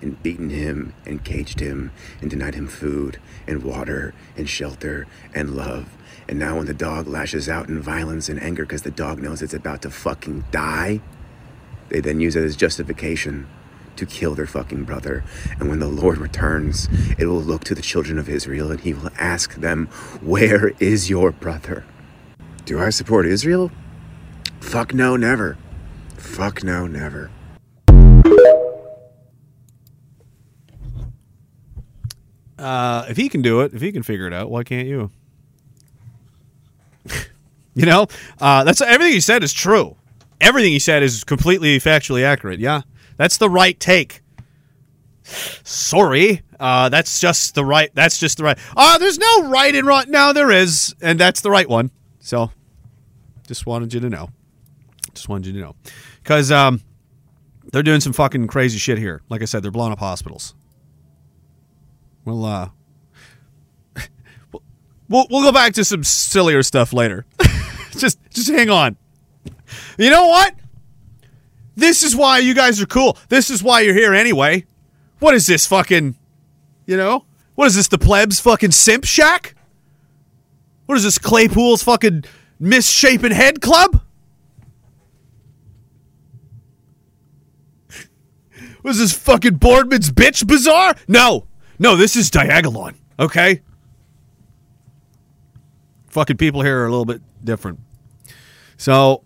and 0.00 0.22
beaten 0.22 0.50
him, 0.50 0.94
and 1.06 1.24
caged 1.24 1.60
him, 1.60 1.92
and 2.20 2.30
denied 2.30 2.54
him 2.54 2.66
food, 2.66 3.20
and 3.46 3.62
water, 3.62 4.14
and 4.36 4.48
shelter, 4.48 5.06
and 5.34 5.54
love. 5.54 5.88
And 6.28 6.38
now, 6.38 6.56
when 6.56 6.66
the 6.66 6.74
dog 6.74 7.06
lashes 7.06 7.48
out 7.48 7.68
in 7.68 7.80
violence 7.80 8.28
and 8.28 8.42
anger 8.42 8.64
because 8.64 8.82
the 8.82 8.90
dog 8.90 9.20
knows 9.20 9.40
it's 9.40 9.54
about 9.54 9.82
to 9.82 9.90
fucking 9.90 10.44
die, 10.50 11.00
they 11.88 12.00
then 12.00 12.20
use 12.20 12.36
it 12.36 12.44
as 12.44 12.54
justification 12.54 13.48
to 13.96 14.06
kill 14.06 14.34
their 14.34 14.46
fucking 14.46 14.84
brother. 14.84 15.24
And 15.58 15.68
when 15.68 15.80
the 15.80 15.88
Lord 15.88 16.18
returns, 16.18 16.88
it 17.18 17.26
will 17.26 17.40
look 17.40 17.64
to 17.64 17.74
the 17.74 17.82
children 17.82 18.18
of 18.18 18.28
Israel 18.28 18.70
and 18.70 18.80
he 18.80 18.94
will 18.94 19.10
ask 19.18 19.54
them, 19.54 19.86
Where 20.20 20.68
is 20.78 21.10
your 21.10 21.32
brother? 21.32 21.84
Do 22.64 22.78
I 22.78 22.90
support 22.90 23.26
Israel? 23.26 23.70
Fuck 24.60 24.94
no, 24.94 25.16
never. 25.16 25.56
Fuck 26.34 26.62
no, 26.62 26.86
never. 26.86 27.30
Uh, 32.58 33.06
if 33.08 33.16
he 33.16 33.28
can 33.28 33.40
do 33.42 33.60
it, 33.60 33.72
if 33.72 33.80
he 33.80 33.92
can 33.92 34.02
figure 34.02 34.26
it 34.26 34.32
out, 34.32 34.50
why 34.50 34.64
can't 34.64 34.88
you? 34.88 35.10
you 37.74 37.86
know, 37.86 38.06
uh, 38.40 38.64
that's 38.64 38.80
everything 38.80 39.12
he 39.12 39.20
said 39.20 39.44
is 39.44 39.52
true. 39.52 39.96
Everything 40.40 40.72
he 40.72 40.78
said 40.78 41.02
is 41.02 41.24
completely 41.24 41.78
factually 41.78 42.24
accurate. 42.24 42.58
Yeah, 42.60 42.82
that's 43.16 43.38
the 43.38 43.48
right 43.48 43.78
take. 43.78 44.22
Sorry, 45.22 46.42
uh, 46.58 46.88
that's 46.88 47.20
just 47.20 47.54
the 47.54 47.64
right. 47.64 47.90
That's 47.94 48.18
just 48.18 48.38
the 48.38 48.44
right. 48.44 48.58
Ah, 48.76 48.96
there's 48.98 49.18
no 49.18 49.48
right 49.48 49.74
and 49.74 49.86
wrong. 49.86 50.04
No, 50.08 50.32
there 50.32 50.50
is, 50.50 50.94
and 51.00 51.18
that's 51.18 51.40
the 51.40 51.50
right 51.50 51.68
one. 51.68 51.90
So, 52.20 52.50
just 53.46 53.66
wanted 53.66 53.92
you 53.94 54.00
to 54.00 54.08
know. 54.08 54.30
Just 55.14 55.28
wanted 55.28 55.46
you 55.46 55.52
to 55.54 55.60
know, 55.60 55.76
because 56.28 56.52
um, 56.52 56.82
they're 57.72 57.82
doing 57.82 58.02
some 58.02 58.12
fucking 58.12 58.48
crazy 58.48 58.76
shit 58.76 58.98
here. 58.98 59.22
Like 59.30 59.40
I 59.40 59.46
said, 59.46 59.62
they're 59.62 59.70
blowing 59.70 59.92
up 59.92 59.98
hospitals. 59.98 60.54
We'll 62.26 62.44
uh, 62.44 62.68
we'll 65.08 65.26
we'll 65.30 65.42
go 65.42 65.52
back 65.52 65.72
to 65.74 65.84
some 65.84 66.04
sillier 66.04 66.62
stuff 66.62 66.92
later. 66.92 67.24
just 67.92 68.18
just 68.28 68.50
hang 68.50 68.68
on. 68.68 68.98
You 69.96 70.10
know 70.10 70.26
what? 70.26 70.54
This 71.76 72.02
is 72.02 72.14
why 72.14 72.40
you 72.40 72.54
guys 72.54 72.82
are 72.82 72.86
cool. 72.86 73.16
This 73.30 73.48
is 73.48 73.62
why 73.62 73.80
you're 73.80 73.94
here 73.94 74.12
anyway. 74.12 74.66
What 75.20 75.32
is 75.32 75.46
this 75.46 75.66
fucking 75.66 76.14
you 76.84 76.98
know? 76.98 77.24
What 77.54 77.68
is 77.68 77.74
this 77.74 77.88
the 77.88 77.96
plebs 77.96 78.38
fucking 78.38 78.72
simp 78.72 79.04
shack? 79.04 79.54
What 80.84 80.98
is 80.98 81.04
this 81.04 81.16
Claypool's 81.16 81.82
fucking 81.82 82.24
misshapen 82.60 83.32
head 83.32 83.62
club? 83.62 84.02
What 88.88 88.92
is 88.92 89.00
this 89.00 89.12
fucking 89.12 89.56
Boardman's 89.56 90.10
bitch 90.10 90.46
bazaar? 90.46 90.94
No. 91.06 91.46
No, 91.78 91.94
this 91.94 92.16
is 92.16 92.30
Diagolon, 92.30 92.94
okay? 93.20 93.60
Fucking 96.06 96.38
people 96.38 96.62
here 96.62 96.80
are 96.80 96.86
a 96.86 96.88
little 96.88 97.04
bit 97.04 97.20
different. 97.44 97.80
So, 98.78 99.24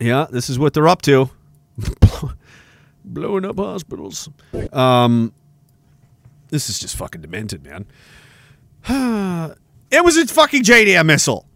yeah, 0.00 0.26
this 0.30 0.48
is 0.48 0.58
what 0.58 0.72
they're 0.72 0.88
up 0.88 1.02
to. 1.02 1.28
Blowing 3.04 3.44
up 3.44 3.58
hospitals. 3.58 4.30
Um, 4.72 5.34
this 6.48 6.70
is 6.70 6.78
just 6.78 6.96
fucking 6.96 7.20
demented, 7.20 7.62
man. 7.62 7.84
it 9.90 10.02
was 10.02 10.16
a 10.16 10.26
fucking 10.26 10.62
JDAM 10.62 11.04
missile. 11.04 11.46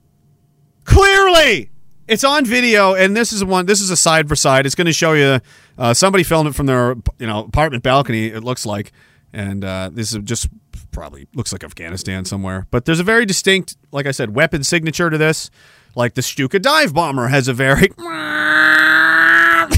Clearly, 0.85 1.71
it's 2.11 2.25
on 2.25 2.45
video, 2.45 2.95
and 2.95 3.17
this 3.17 3.33
is 3.33 3.45
one. 3.45 3.67
This 3.67 3.81
is 3.81 3.89
a 3.91 3.97
side 3.97 4.29
for 4.29 4.35
side. 4.35 4.67
It's 4.67 4.75
going 4.75 4.87
to 4.87 4.93
show 4.93 5.13
you. 5.13 5.41
Uh, 5.79 5.95
somebody 5.95 6.25
filmed 6.25 6.49
it 6.49 6.55
from 6.57 6.67
their, 6.67 6.97
you 7.19 7.27
know, 7.27 7.45
apartment 7.45 7.85
balcony. 7.85 8.27
It 8.27 8.43
looks 8.43 8.67
like, 8.67 8.91
and 9.33 9.65
uh, 9.65 9.91
this 9.93 10.13
is 10.13 10.19
just 10.25 10.49
probably 10.91 11.29
looks 11.35 11.53
like 11.53 11.63
Afghanistan 11.63 12.25
somewhere. 12.25 12.67
But 12.73 12.85
there's 12.85 12.99
a 12.99 13.05
very 13.05 13.25
distinct, 13.25 13.77
like 13.93 14.07
I 14.07 14.11
said, 14.11 14.35
weapon 14.35 14.65
signature 14.65 15.09
to 15.09 15.17
this. 15.17 15.51
Like 15.95 16.15
the 16.15 16.23
Stuka 16.23 16.59
dive 16.59 16.93
bomber 16.93 17.29
has 17.29 17.47
a 17.47 17.53
very, 17.53 17.83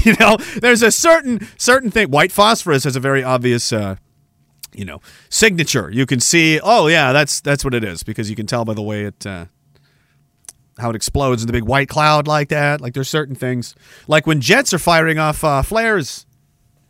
you 0.03 0.15
know, 0.19 0.37
there's 0.59 0.81
a 0.81 0.91
certain 0.91 1.47
certain 1.57 1.91
thing. 1.91 2.09
White 2.09 2.31
phosphorus 2.31 2.83
has 2.83 2.95
a 2.95 2.99
very 2.99 3.23
obvious. 3.23 3.71
Uh, 3.71 3.97
you 4.75 4.85
know, 4.85 4.99
signature. 5.29 5.91
You 5.91 6.07
can 6.07 6.19
see, 6.19 6.59
oh 6.59 6.87
yeah, 6.87 7.13
that's 7.13 7.41
that's 7.41 7.63
what 7.63 7.75
it 7.75 7.83
is 7.83 8.01
because 8.01 8.27
you 8.31 8.35
can 8.35 8.47
tell 8.47 8.65
by 8.65 8.73
the 8.73 8.81
way 8.81 9.03
it 9.03 9.23
uh, 9.23 9.45
how 10.77 10.89
it 10.89 10.95
explodes 10.95 11.43
in 11.43 11.47
the 11.47 11.53
big 11.53 11.63
white 11.63 11.89
cloud 11.89 12.27
like 12.27 12.49
that. 12.49 12.81
Like 12.81 12.93
there's 12.93 13.09
certain 13.09 13.35
things, 13.35 13.75
like 14.07 14.25
when 14.25 14.41
jets 14.41 14.73
are 14.73 14.79
firing 14.79 15.19
off 15.19 15.43
uh, 15.43 15.61
flares, 15.61 16.25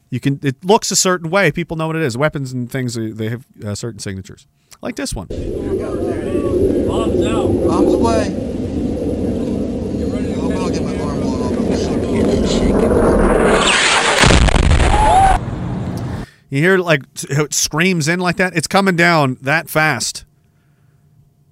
you 0.10 0.20
can 0.20 0.40
it 0.44 0.64
looks 0.64 0.92
a 0.92 0.96
certain 0.96 1.30
way. 1.30 1.52
People 1.52 1.78
know 1.78 1.88
what 1.88 1.96
it 1.96 2.04
is. 2.04 2.18
Weapons 2.18 2.54
and 2.54 2.72
things 2.72 2.96
they 2.96 3.30
have 3.30 3.46
uh, 3.64 3.76
certain 3.76 4.00
signatures, 4.00 4.48
like 4.82 4.96
this 4.96 5.14
one. 5.14 5.28
Bombs 5.28 7.26
out. 7.26 7.48
Bombs 7.68 7.94
away. 7.94 8.54
You 16.50 16.60
hear 16.60 16.78
like 16.78 17.02
it 17.30 17.52
screams 17.52 18.08
in 18.08 18.20
like 18.20 18.36
that. 18.38 18.56
It's 18.56 18.68
coming 18.68 18.96
down 18.96 19.40
that 19.42 19.72
fast. 19.72 20.24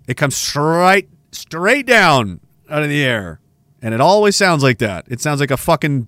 It 0.07 0.15
comes 0.15 0.37
straight 0.37 1.09
straight 1.41 1.87
down 1.87 2.39
out 2.69 2.83
of 2.83 2.89
the 2.89 3.03
air, 3.03 3.39
and 3.81 3.93
it 3.93 4.01
always 4.01 4.35
sounds 4.35 4.63
like 4.63 4.77
that. 4.77 5.05
It 5.07 5.21
sounds 5.21 5.39
like 5.39 5.51
a 5.51 5.57
fucking 5.57 6.07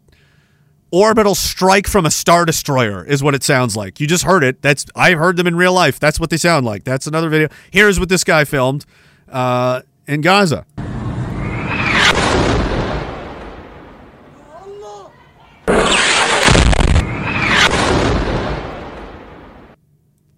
orbital 0.92 1.34
strike 1.34 1.88
from 1.88 2.06
a 2.06 2.12
star 2.12 2.46
destroyer 2.46 3.04
is 3.04 3.24
what 3.24 3.34
it 3.34 3.44
sounds 3.44 3.76
like. 3.76 4.00
You 4.00 4.06
just 4.06 4.26
heard 4.26 4.44
it. 4.44 4.62
That's 4.62 4.86
I've 4.96 5.18
heard 5.18 5.38
them 5.38 5.48
in 5.48 5.56
real 5.56 5.74
life. 5.74 6.00
That's 6.00 6.20
what 6.20 6.30
they 6.30 6.38
sound 6.38 6.66
like. 6.66 6.84
That's 6.84 7.08
another 7.08 7.30
video. 7.30 7.50
Here's 7.72 8.00
what 8.00 8.10
this 8.10 8.24
guy 8.24 8.46
filmed 8.46 8.86
uh, 9.28 9.82
in 10.08 10.22
Gaza. 10.22 10.66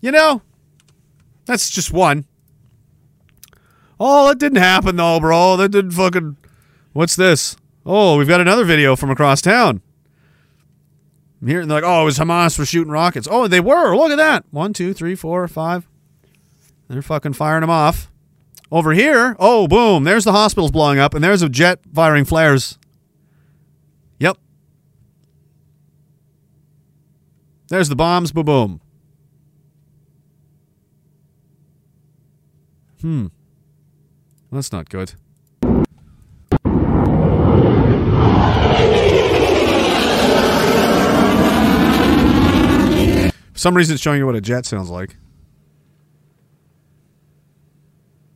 You 0.02 0.12
know, 0.12 0.44
that's 1.46 1.70
just 1.72 1.92
one. 1.92 2.26
Oh, 4.00 4.28
that 4.28 4.40
didn't 4.40 4.58
happen 4.58 4.96
though, 4.96 5.20
bro. 5.20 5.58
That 5.58 5.70
didn't 5.70 5.92
fucking. 5.92 6.38
What's 6.94 7.16
this? 7.16 7.56
Oh, 7.86 8.18
we've 8.18 8.28
got 8.28 8.42
another 8.42 8.66
video 8.66 8.96
from 8.96 9.12
across 9.12 9.42
town. 9.42 9.82
I'm 11.42 11.48
hearing 11.48 11.68
they're 11.68 11.82
like, 11.82 11.88
oh, 11.88 12.02
it 12.02 12.06
was 12.06 12.18
Hamas 12.18 12.56
for 12.56 12.66
shooting 12.66 12.92
rockets. 12.92 13.28
Oh, 13.30 13.48
they 13.48 13.60
were. 13.60 13.96
Look 13.96 14.12
at 14.12 14.18
that. 14.18 14.46
One, 14.52 14.74
two, 14.74 14.94
three, 14.94 15.14
four, 15.14 15.48
five. 15.48 15.88
They're 16.88 17.02
fucking 17.02 17.34
firing 17.34 17.62
them 17.62 17.70
off. 17.70 18.10
Over 18.72 18.94
here, 18.94 19.36
oh, 19.38 19.68
boom. 19.68 20.06
There's 20.06 20.24
the 20.24 20.32
hospitals 20.32 20.72
blowing 20.72 20.98
up, 20.98 21.14
and 21.14 21.24
there's 21.24 21.44
a 21.44 21.50
jet 21.50 21.80
firing 21.94 22.26
flares. 22.26 22.80
Yep. 24.20 24.38
There's 27.68 27.90
the 27.90 27.96
bombs. 27.96 28.32
Boom, 28.32 28.46
boom. 28.46 28.82
Hmm. 33.02 33.28
That's 34.56 34.72
not 34.72 34.88
good. 34.88 35.12
For 43.52 43.60
some 43.60 43.76
reason, 43.76 43.96
it's 43.96 44.02
showing 44.02 44.20
you 44.20 44.26
what 44.26 44.36
a 44.36 44.42
jet 44.42 44.66
sounds 44.66 44.90
like. 44.90 45.18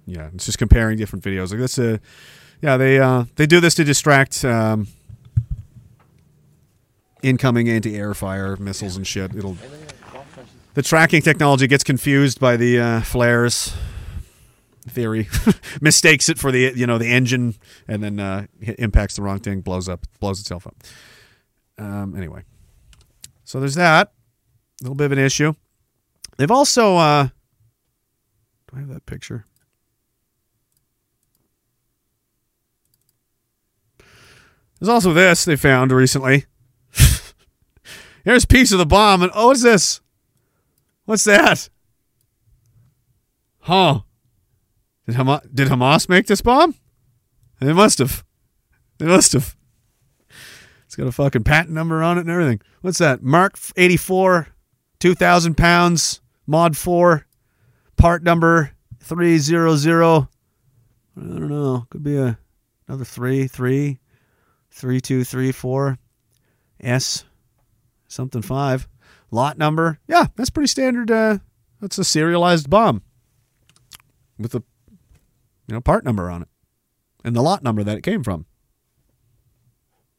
Yeah, 0.06 0.30
it's 0.34 0.46
just 0.46 0.58
comparing 0.58 0.98
different 0.98 1.24
videos. 1.24 1.52
Like 1.52 1.60
this, 1.60 1.80
uh, 1.80 2.00
yeah, 2.62 2.76
they 2.76 3.00
uh, 3.00 3.24
they 3.38 3.46
do 3.46 3.62
this 3.62 3.76
to 3.76 3.86
distract 3.86 4.44
um, 4.44 4.88
incoming 7.24 7.70
anti-air 7.70 8.14
fire 8.14 8.58
missiles 8.58 8.98
and 8.98 9.08
shit. 9.08 9.34
It'll 9.34 9.56
the 10.74 10.82
tracking 10.82 11.22
technology 11.22 11.68
gets 11.68 11.86
confused 11.86 12.42
by 12.42 12.58
the 12.58 12.78
uh, 12.78 13.02
flares 13.02 13.74
theory, 14.88 15.28
mistakes 15.82 16.30
it 16.30 16.38
for 16.38 16.52
the 16.52 16.74
you 16.76 16.88
know 16.88 16.98
the 16.98 17.08
engine, 17.08 17.56
and 17.88 18.04
then 18.04 18.20
uh, 18.20 18.48
impacts 18.78 19.16
the 19.16 19.22
wrong 19.22 19.40
thing, 19.40 19.62
blows 19.62 19.90
up, 19.90 20.06
blows 20.20 20.40
itself 20.40 20.68
up. 20.68 20.76
Um, 21.78 22.16
anyway, 22.16 22.44
so 23.44 23.60
there's 23.60 23.76
that. 23.76 24.14
A 24.82 24.84
little 24.84 24.96
bit 24.96 25.06
of 25.06 25.12
an 25.12 25.20
issue. 25.20 25.54
They've 26.38 26.52
also 26.52 26.96
uh, 26.98 27.30
do 28.70 28.78
I 28.78 28.80
have 28.80 28.90
that 28.90 29.06
picture? 29.06 29.46
There's 34.80 34.90
also 34.90 35.14
this 35.14 35.44
they 35.46 35.56
found 35.56 35.92
recently. 35.92 36.46
Here's 38.24 38.44
a 38.44 38.48
piece 38.48 38.72
of 38.72 38.78
the 38.78 38.86
bomb, 38.86 39.24
and 39.24 39.32
oh, 39.34 39.48
what's 39.48 39.64
this? 39.64 40.02
What's 41.06 41.24
that? 41.24 41.70
Huh? 43.62 44.02
Did 45.10 45.18
Hamas, 45.18 45.42
did 45.52 45.68
Hamas 45.70 46.08
make 46.08 46.28
this 46.28 46.42
bomb? 46.42 46.76
They 47.60 47.74
must 47.74 47.98
have. 47.98 48.24
They 49.00 49.08
must 49.08 49.34
have. 49.34 49.56
It's 50.86 50.96
got 50.96 51.08
a 51.08 51.12
fucking 51.12 51.46
patent 51.46 51.74
number 51.74 52.04
on 52.04 52.20
it 52.20 52.22
and 52.22 52.30
everything. 52.30 52.62
What's 52.82 53.00
that? 53.00 53.24
Mark 53.24 53.58
84, 53.76 54.50
2,000 55.00 55.58
pounds, 55.58 56.22
mod 56.46 56.78
4, 56.78 57.26
part 57.98 58.22
number 58.22 58.74
300. 59.02 59.68
I 59.68 60.28
don't 61.16 61.50
know. 61.50 61.88
Could 61.90 62.04
be 62.04 62.16
a 62.16 62.38
another 62.88 63.04
3, 63.04 63.48
3, 63.48 64.00
3, 64.70 65.02
2, 65.02 65.24
3, 65.24 65.52
4, 65.52 65.98
S, 66.82 67.26
something 68.08 68.44
5. 68.44 68.88
Lot 69.32 69.58
number. 69.58 69.98
Yeah, 70.08 70.28
that's 70.36 70.52
pretty 70.52 70.68
standard. 70.68 71.10
Uh, 71.10 71.40
that's 71.82 71.98
a 71.98 72.04
serialized 72.04 72.70
bomb 72.70 73.02
with 74.38 74.54
a 74.54 74.64
you 75.70 75.76
know 75.76 75.82
part 75.82 76.04
number 76.04 76.30
on 76.30 76.42
it 76.42 76.48
and 77.24 77.36
the 77.36 77.42
lot 77.42 77.64
number 77.64 77.84
that 77.84 77.98
it 77.98 78.02
came 78.02 78.24
from 78.24 78.46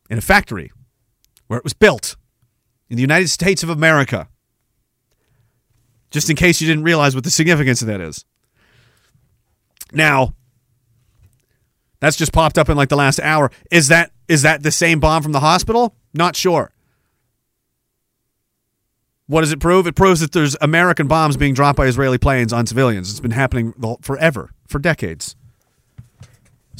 in 0.09 0.19
a 0.19 0.23
factory 0.23 0.73
where 1.47 1.59
it 1.59 1.65
was 1.65 1.73
built 1.73 2.17
in 2.89 2.97
the 2.97 3.01
United 3.01 3.29
States 3.29 3.63
of 3.63 3.71
America. 3.71 4.29
Just 6.11 6.29
in 6.29 6.37
case 6.37 6.61
you 6.61 6.67
didn't 6.67 6.85
realize 6.85 7.15
what 7.15 7.25
the 7.25 7.31
significance 7.31 7.81
of 7.83 7.89
that 7.89 8.01
is. 8.01 8.25
Now, 9.93 10.35
that's 12.01 12.17
just 12.17 12.33
popped 12.33 12.59
up 12.59 12.69
in 12.69 12.77
like 12.77 12.89
the 12.89 12.97
last 12.97 13.21
hour. 13.21 13.51
Is 13.71 13.89
that 13.89 14.11
is 14.29 14.43
that 14.43 14.63
the 14.63 14.71
same 14.71 15.01
bomb 15.01 15.23
from 15.23 15.33
the 15.33 15.41
hospital? 15.41 15.95
Not 16.13 16.35
sure. 16.35 16.73
What 19.27 19.43
does 19.43 19.53
it 19.53 19.61
prove? 19.61 19.87
It 19.87 19.95
proves 19.95 20.21
that 20.21 20.33
there's 20.33 20.57
American 20.61 21.07
bombs 21.07 21.37
being 21.37 21.55
dropped 21.55 21.77
by 21.77 21.87
Israeli 21.87 22.19
planes 22.19 22.53
on 22.53 22.67
civilians. 22.67 23.11
It's 23.11 23.21
been 23.21 23.31
happening 23.31 23.73
forever, 24.03 24.51
for 24.67 24.81
decades. 24.81 25.37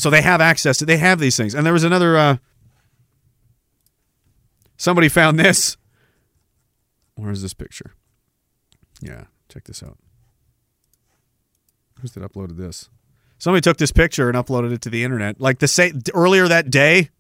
So 0.01 0.09
they 0.09 0.23
have 0.23 0.41
access 0.41 0.79
to. 0.79 0.87
They 0.87 0.97
have 0.97 1.19
these 1.19 1.37
things. 1.37 1.55
And 1.55 1.67
there 1.67 1.75
was 1.75 1.85
another. 1.85 2.17
Uh, 2.17 2.37
somebody 4.79 5.11
found 5.11 5.39
this. 5.39 5.77
Where's 7.17 7.43
this 7.43 7.53
picture? 7.53 7.93
Yeah, 9.03 9.25
check 9.51 9.65
this 9.65 9.83
out. 9.83 9.99
Who's 12.01 12.13
that 12.13 12.23
uploaded 12.23 12.57
this? 12.57 12.89
Somebody 13.37 13.61
took 13.61 13.77
this 13.77 13.93
picture 13.93 14.31
and 14.31 14.39
uploaded 14.39 14.73
it 14.73 14.81
to 14.83 14.91
the 14.91 15.05
internet. 15.05 15.39
Like 15.39 15.59
the 15.59 15.69
same 15.69 16.01
earlier 16.15 16.49
that 16.49 16.71
day. 16.71 17.11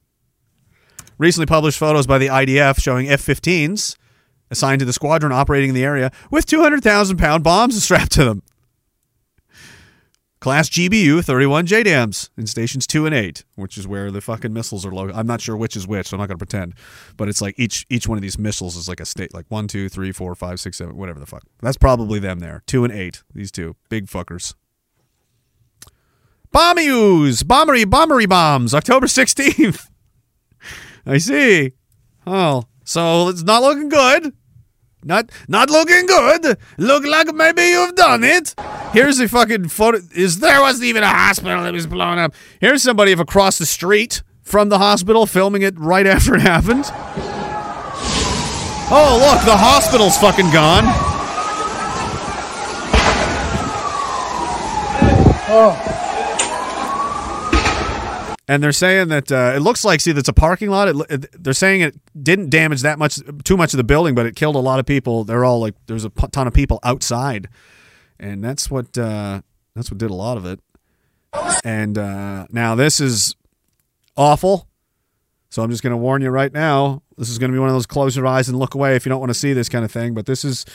Recently 1.19 1.44
published 1.44 1.78
photos 1.78 2.07
by 2.07 2.16
the 2.16 2.28
IDF 2.28 2.81
showing 2.81 3.11
F-15s 3.11 3.98
assigned 4.51 4.78
to 4.78 4.86
the 4.86 4.94
squadron 4.94 5.32
operating 5.32 5.69
in 5.69 5.74
the 5.74 5.85
area 5.85 6.11
with 6.31 6.47
200,000 6.47 7.19
pound 7.19 7.44
bombs 7.44 7.82
strapped 7.82 8.12
to 8.12 8.24
them. 8.24 8.43
Class 10.41 10.71
GBU 10.71 11.23
31 11.23 11.67
JDAMs 11.67 12.31
in 12.39 12.47
stations 12.47 12.87
2 12.87 13.05
and 13.05 13.15
8, 13.15 13.45
which 13.57 13.77
is 13.77 13.87
where 13.87 14.11
the 14.11 14.23
fucking 14.23 14.55
missiles 14.55 14.87
are 14.87 14.91
located. 14.91 15.17
I'm 15.17 15.27
not 15.27 15.43
sure 15.43 15.55
which 15.55 15.77
is 15.77 15.87
which, 15.87 16.09
so 16.09 16.17
I'm 16.17 16.19
not 16.19 16.29
going 16.29 16.39
to 16.39 16.47
pretend. 16.47 16.73
But 17.19 17.29
it's 17.29 17.43
like 17.43 17.59
each 17.59 17.85
each 17.91 18.09
one 18.09 18.17
of 18.17 18.23
these 18.23 18.39
missiles 18.39 18.75
is 18.75 18.89
like 18.89 19.01
a 19.01 19.05
state, 19.05 19.35
like 19.35 19.45
1, 19.51 19.69
2, 19.69 19.91
3, 19.91 20.12
4, 20.12 20.35
5, 20.35 20.61
6, 20.61 20.79
7, 20.79 20.97
whatever 20.97 21.21
the 21.21 21.27
fuck. 21.27 21.43
That's 21.61 21.77
probably 21.77 22.21
them 22.21 22.39
there. 22.39 22.62
2 22.67 22.85
and 22.85 22.93
8, 22.93 23.23
these 23.35 23.53
two. 23.53 23.77
Big 23.91 24.07
fuckers. 24.07 24.55
Bombius! 26.55 27.45
Bombery, 27.45 27.85
bombery 27.85 28.27
bombs! 28.27 28.75
October 28.75 29.07
16th! 29.09 29.89
I 31.07 31.19
see. 31.19 31.73
Oh, 32.27 32.65
so 32.83 33.29
it's 33.29 33.43
not 33.43 33.62
looking 33.62 33.91
good. 33.91 34.33
Not 35.03 35.31
not 35.49 35.71
looking 35.71 36.07
good. 36.07 36.59
Look 36.77 37.05
like 37.05 37.35
maybe 37.35 37.63
you've 37.63 37.95
done 37.95 38.23
it. 38.23 38.55
Here's 38.93 39.19
a 39.19 39.29
fucking 39.29 39.69
photo. 39.69 40.01
Is 40.15 40.41
there 40.41 40.61
wasn't 40.61 40.85
even 40.85 41.03
a 41.03 41.09
hospital 41.09 41.63
that 41.63 41.73
was 41.73 41.87
blown 41.87 42.19
up. 42.19 42.35
Here's 42.61 42.83
somebody 42.83 43.13
across 43.13 43.59
the 43.59 43.67
street 43.67 44.23
from 44.43 44.69
the 44.69 44.79
hospital 44.79 45.27
filming 45.27 45.63
it 45.63 45.79
right 45.79 46.07
after 46.15 46.35
it 46.35 46.43
happened. 46.43 46.85
Oh 48.93 49.19
look, 49.31 49.45
the 49.45 49.57
hospital's 49.57 50.19
fucking 50.19 50.51
gone. 50.51 50.85
Oh. 55.53 56.00
And 58.51 58.65
they're 58.65 58.73
saying 58.73 59.11
that 59.11 59.31
uh, 59.31 59.53
it 59.55 59.61
looks 59.61 59.85
like 59.85 60.01
see 60.01 60.11
that's 60.11 60.29
a 60.29 60.33
parking 60.33 60.71
lot. 60.71 60.89
It, 61.09 61.41
they're 61.41 61.53
saying 61.53 61.83
it 61.83 61.95
didn't 62.21 62.51
damage 62.51 62.83
that 62.83 62.99
much, 62.99 63.21
too 63.45 63.57
much 63.57 63.73
of 63.73 63.77
the 63.77 63.85
building, 63.85 64.17
but 64.17 64.27
it 64.27 64.35
killed 64.35 64.57
a 64.57 64.59
lot 64.59 64.81
of 64.81 64.87
people. 64.87 65.23
They're 65.23 65.45
all 65.45 65.61
like, 65.61 65.77
there's 65.87 66.05
a 66.05 66.11
ton 66.11 66.49
of 66.49 66.53
people 66.53 66.81
outside, 66.83 67.49
and 68.19 68.43
that's 68.43 68.69
what 68.69 68.99
uh, 68.99 69.43
that's 69.77 69.89
what 69.89 69.99
did 69.99 70.11
a 70.11 70.15
lot 70.15 70.37
of 70.37 70.47
it. 70.47 70.59
And 71.63 71.97
uh, 71.97 72.49
now 72.51 72.75
this 72.75 72.99
is 72.99 73.37
awful. 74.17 74.67
So 75.51 75.63
I'm 75.63 75.71
just 75.71 75.85
going 75.85 75.93
to 75.93 75.97
warn 75.97 76.21
you 76.21 76.31
right 76.31 76.53
now. 76.53 77.05
This 77.17 77.31
is 77.31 77.39
going 77.39 77.53
to 77.53 77.55
be 77.55 77.61
one 77.61 77.69
of 77.69 77.77
those 77.77 77.87
close 77.87 78.17
your 78.17 78.27
eyes 78.27 78.49
and 78.49 78.59
look 78.59 78.75
away 78.75 78.97
if 78.97 79.07
you 79.07 79.11
don't 79.11 79.21
want 79.21 79.31
to 79.31 79.39
see 79.39 79.53
this 79.53 79.69
kind 79.69 79.85
of 79.85 79.93
thing. 79.93 80.13
But 80.13 80.27
this 80.27 80.45
is 80.45 80.67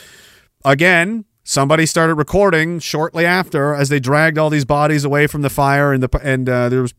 again. 0.64 1.26
Somebody 1.48 1.86
started 1.86 2.16
recording 2.16 2.80
shortly 2.80 3.24
after 3.24 3.72
as 3.72 3.88
they 3.88 4.00
dragged 4.00 4.36
all 4.36 4.50
these 4.50 4.64
bodies 4.64 5.04
away 5.04 5.28
from 5.28 5.42
the 5.42 5.48
fire, 5.48 5.92
and 5.92 6.02
the 6.02 6.20
and 6.20 6.48
uh, 6.48 6.68
there 6.68 6.82
was 6.82 6.92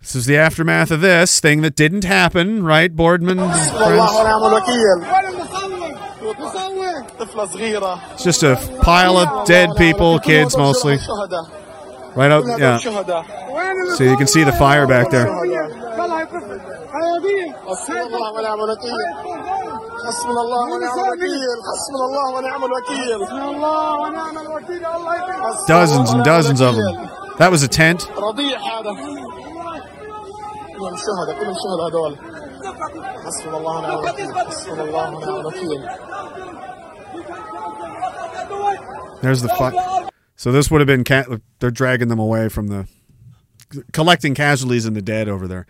this 0.00 0.14
is 0.14 0.26
the 0.26 0.36
aftermath 0.36 0.90
of 0.90 1.00
this 1.00 1.40
thing 1.40 1.60
that 1.62 1.74
didn't 1.76 2.04
happen, 2.04 2.62
right, 2.62 2.94
Boardman? 2.94 3.38
It's 8.14 8.24
just 8.24 8.42
a 8.42 8.56
pile 8.82 9.16
of 9.16 9.46
dead 9.46 9.70
people, 9.76 10.18
kids 10.18 10.56
mostly. 10.56 10.96
Right 12.16 12.30
out, 12.30 12.44
yeah. 12.58 12.78
So 12.78 14.04
you 14.04 14.16
can 14.16 14.26
see 14.26 14.44
the 14.44 14.52
fire 14.52 14.86
back 14.86 15.10
there. 15.10 15.26
Dozens 25.66 26.10
and 26.10 26.24
dozens 26.24 26.60
of 26.60 26.74
them. 26.76 27.10
That 27.38 27.50
was 27.50 27.62
a 27.62 27.68
tent. 27.68 28.08
رضيع 30.77 30.77
هذا 30.77 30.79
كلهم 30.79 30.95
شهداء 30.97 31.39
كلهم 31.39 31.55
شهداء 31.63 31.87
هذول 31.89 32.17
حسبنا 33.25 33.57
الله 33.57 33.77
ونعم 33.77 33.99
الوكيل 33.99 34.47
حسبنا 34.47 34.83
الله 34.83 35.09
ونعم 35.09 35.39
الوكيل 35.39 35.89
There's 39.21 39.41
the 39.41 39.49
fire. 39.49 40.09
So 40.35 40.51
this 40.51 40.69
would 40.69 40.81
have 40.81 40.87
been 40.87 41.05
ca- 41.05 41.37
they're 41.59 41.71
dragging 41.71 42.09
them 42.09 42.19
away 42.19 42.49
from 42.49 42.67
the 42.67 42.87
collecting 43.93 44.35
casualties 44.35 44.85
and 44.85 44.95
the 44.95 45.01
dead 45.01 45.29
over 45.29 45.47
there. 45.47 45.65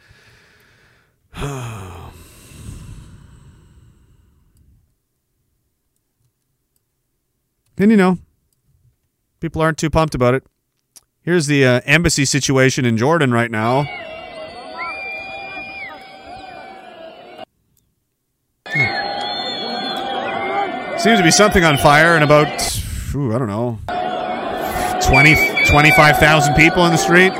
and 7.77 7.91
you 7.91 7.97
know, 7.97 8.17
people 9.39 9.61
aren't 9.61 9.77
too 9.77 9.91
pumped 9.91 10.15
about 10.15 10.33
it. 10.33 10.43
Here's 11.21 11.45
the 11.47 11.65
uh, 11.65 11.81
embassy 11.85 12.25
situation 12.25 12.85
in 12.85 12.97
Jordan 12.97 13.31
right 13.31 13.51
now. 13.51 13.85
Seems 20.98 21.20
to 21.20 21.22
be 21.22 21.30
something 21.30 21.64
on 21.64 21.78
fire 21.78 22.16
and 22.16 22.24
about, 22.24 22.48
ooh, 23.14 23.32
I 23.32 23.38
don't 23.38 23.46
know, 23.46 23.78
20, 25.00 25.64
25,000 25.68 26.54
people 26.54 26.84
in 26.86 26.90
the 26.90 26.98
street. 26.98 27.32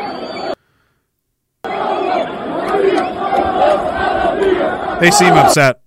They 5.00 5.10
seem 5.10 5.32
upset. 5.32 5.80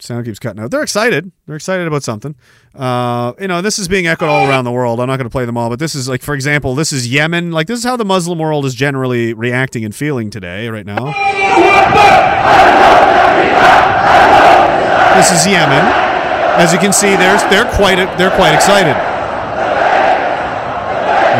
Sound 0.00 0.24
keeps 0.24 0.38
cutting 0.38 0.62
out. 0.62 0.70
They're 0.70 0.82
excited. 0.82 1.32
They're 1.46 1.56
excited 1.56 1.86
about 1.86 2.02
something. 2.02 2.34
Uh, 2.74 3.32
you 3.40 3.48
know, 3.48 3.60
this 3.60 3.78
is 3.78 3.88
being 3.88 4.06
echoed 4.06 4.28
all 4.28 4.48
around 4.48 4.64
the 4.64 4.70
world. 4.72 5.00
I'm 5.00 5.08
not 5.08 5.16
going 5.16 5.26
to 5.26 5.30
play 5.30 5.44
them 5.44 5.56
all, 5.56 5.68
but 5.68 5.78
this 5.78 5.94
is 5.94 6.08
like, 6.08 6.22
for 6.22 6.34
example, 6.34 6.74
this 6.74 6.92
is 6.92 7.08
Yemen. 7.08 7.50
Like, 7.50 7.66
this 7.66 7.78
is 7.78 7.84
how 7.84 7.96
the 7.96 8.04
Muslim 8.04 8.38
world 8.38 8.64
is 8.64 8.74
generally 8.74 9.34
reacting 9.34 9.84
and 9.84 9.94
feeling 9.94 10.30
today, 10.30 10.68
right 10.68 10.86
now. 10.86 11.06
This 15.16 15.32
is 15.32 15.46
Yemen. 15.46 15.84
As 16.58 16.72
you 16.72 16.78
can 16.78 16.92
see, 16.92 17.16
they're 17.16 17.38
they're 17.50 17.70
quite 17.74 17.96
they're 18.18 18.34
quite 18.34 18.54
excited. 18.54 18.96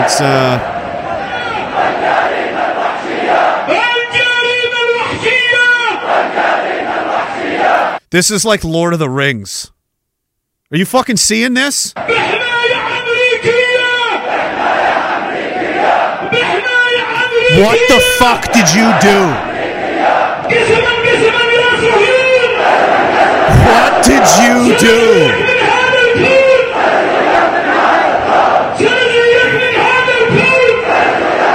It's 0.05 0.21
uh. 0.21 0.78
This 8.11 8.31
is 8.31 8.43
like 8.43 8.65
Lord 8.65 8.95
of 8.95 8.99
the 8.99 9.11
Rings. 9.11 9.71
Are 10.73 10.79
you 10.79 10.87
fucking 10.87 11.19
seeing 11.19 11.53
this? 11.53 11.93
What 11.95 12.09
the 17.89 18.01
fuck 18.19 18.51
did 18.53 18.73
you 18.73 18.89
do? 19.05 19.29
What 23.69 24.03
did 24.05 24.25
you 24.41 24.79
do? 24.79 25.29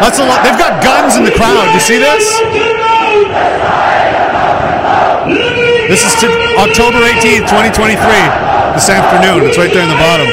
That's 0.02 0.20
a 0.20 0.26
lot. 0.26 0.44
They've 0.44 0.58
got 0.60 0.84
guns 0.84 1.16
in 1.16 1.24
the 1.24 1.32
crowd. 1.32 1.74
You 1.74 1.80
see 1.80 1.98
this? 1.98 2.42
This 5.88 6.06
is 6.06 6.16
to 6.22 6.28
October 6.58 7.00
18th, 7.00 7.50
2023. 7.52 8.00
This 8.74 8.90
afternoon. 8.90 9.48
It's 9.48 9.58
right 9.58 9.72
there 9.72 9.84
in 9.84 9.90
the 9.90 9.96
bottom. 9.96 10.28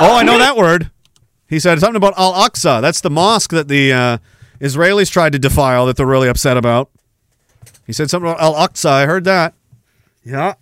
Oh, 0.00 0.16
I 0.16 0.22
know 0.22 0.38
that 0.38 0.56
word. 0.56 0.92
He 1.48 1.58
said 1.58 1.80
something 1.80 1.96
about 1.96 2.14
Al 2.16 2.32
Aqsa. 2.32 2.80
That's 2.80 3.00
the 3.00 3.10
mosque 3.10 3.50
that 3.50 3.66
the 3.66 3.92
uh, 3.92 4.18
Israelis 4.60 5.10
tried 5.10 5.32
to 5.32 5.40
defile 5.40 5.86
that 5.86 5.96
they're 5.96 6.06
really 6.06 6.28
upset 6.28 6.56
about. 6.56 6.90
He 7.88 7.92
said 7.92 8.08
something 8.08 8.30
about 8.30 8.40
Al 8.40 8.54
Aqsa. 8.54 8.88
I 8.88 9.06
heard 9.06 9.24
that. 9.24 9.54
Yeah. 10.24 10.54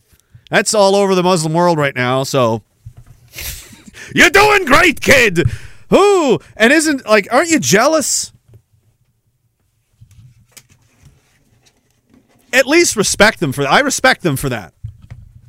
That's 0.48 0.72
all 0.72 0.96
over 0.96 1.14
the 1.14 1.22
Muslim 1.22 1.52
world 1.52 1.76
right 1.76 1.94
now, 1.94 2.22
so. 2.22 2.62
You're 4.14 4.30
doing 4.30 4.64
great, 4.64 5.02
kid! 5.02 5.50
Who? 5.90 6.40
And 6.56 6.72
isn't, 6.72 7.06
like, 7.06 7.28
aren't 7.32 7.50
you 7.50 7.60
jealous? 7.60 8.32
At 12.52 12.66
least 12.66 12.96
respect 12.96 13.40
them 13.40 13.52
for 13.52 13.62
that. 13.62 13.72
I 13.72 13.80
respect 13.80 14.22
them 14.22 14.36
for 14.36 14.48
that. 14.48 14.72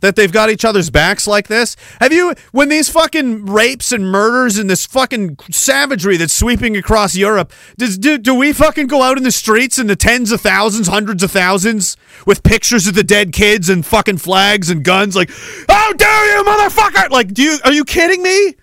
That 0.01 0.15
they've 0.15 0.31
got 0.31 0.51
each 0.51 0.63
other's 0.63 0.91
backs 0.91 1.25
like 1.25 1.47
this. 1.47 1.75
Have 1.99 2.13
you, 2.13 2.35
when 2.51 2.69
these 2.69 2.87
fucking 2.87 3.47
rapes 3.47 3.91
and 3.91 4.11
murders 4.11 4.59
and 4.59 4.69
this 4.69 4.85
fucking 4.85 5.37
savagery 5.49 6.17
that's 6.17 6.33
sweeping 6.33 6.77
across 6.77 7.15
Europe, 7.15 7.51
does 7.77 7.97
do, 7.97 8.19
do 8.19 8.35
we 8.35 8.53
fucking 8.53 8.85
go 8.85 9.01
out 9.01 9.17
in 9.17 9.23
the 9.23 9.31
streets 9.31 9.79
in 9.79 9.87
the 9.87 9.95
tens 9.95 10.31
of 10.31 10.41
thousands, 10.41 10.87
hundreds 10.87 11.23
of 11.23 11.31
thousands 11.31 11.97
with 12.27 12.43
pictures 12.43 12.85
of 12.85 12.93
the 12.93 13.03
dead 13.03 13.33
kids 13.33 13.69
and 13.69 13.87
fucking 13.87 14.17
flags 14.17 14.69
and 14.69 14.83
guns 14.83 15.15
like, 15.15 15.31
how 15.67 15.93
dare 15.93 16.37
you, 16.37 16.43
motherfucker? 16.43 17.09
Like, 17.09 17.33
do 17.33 17.41
you, 17.41 17.57
are 17.65 17.73
you 17.73 17.83
kidding 17.83 18.21
me? 18.21 18.53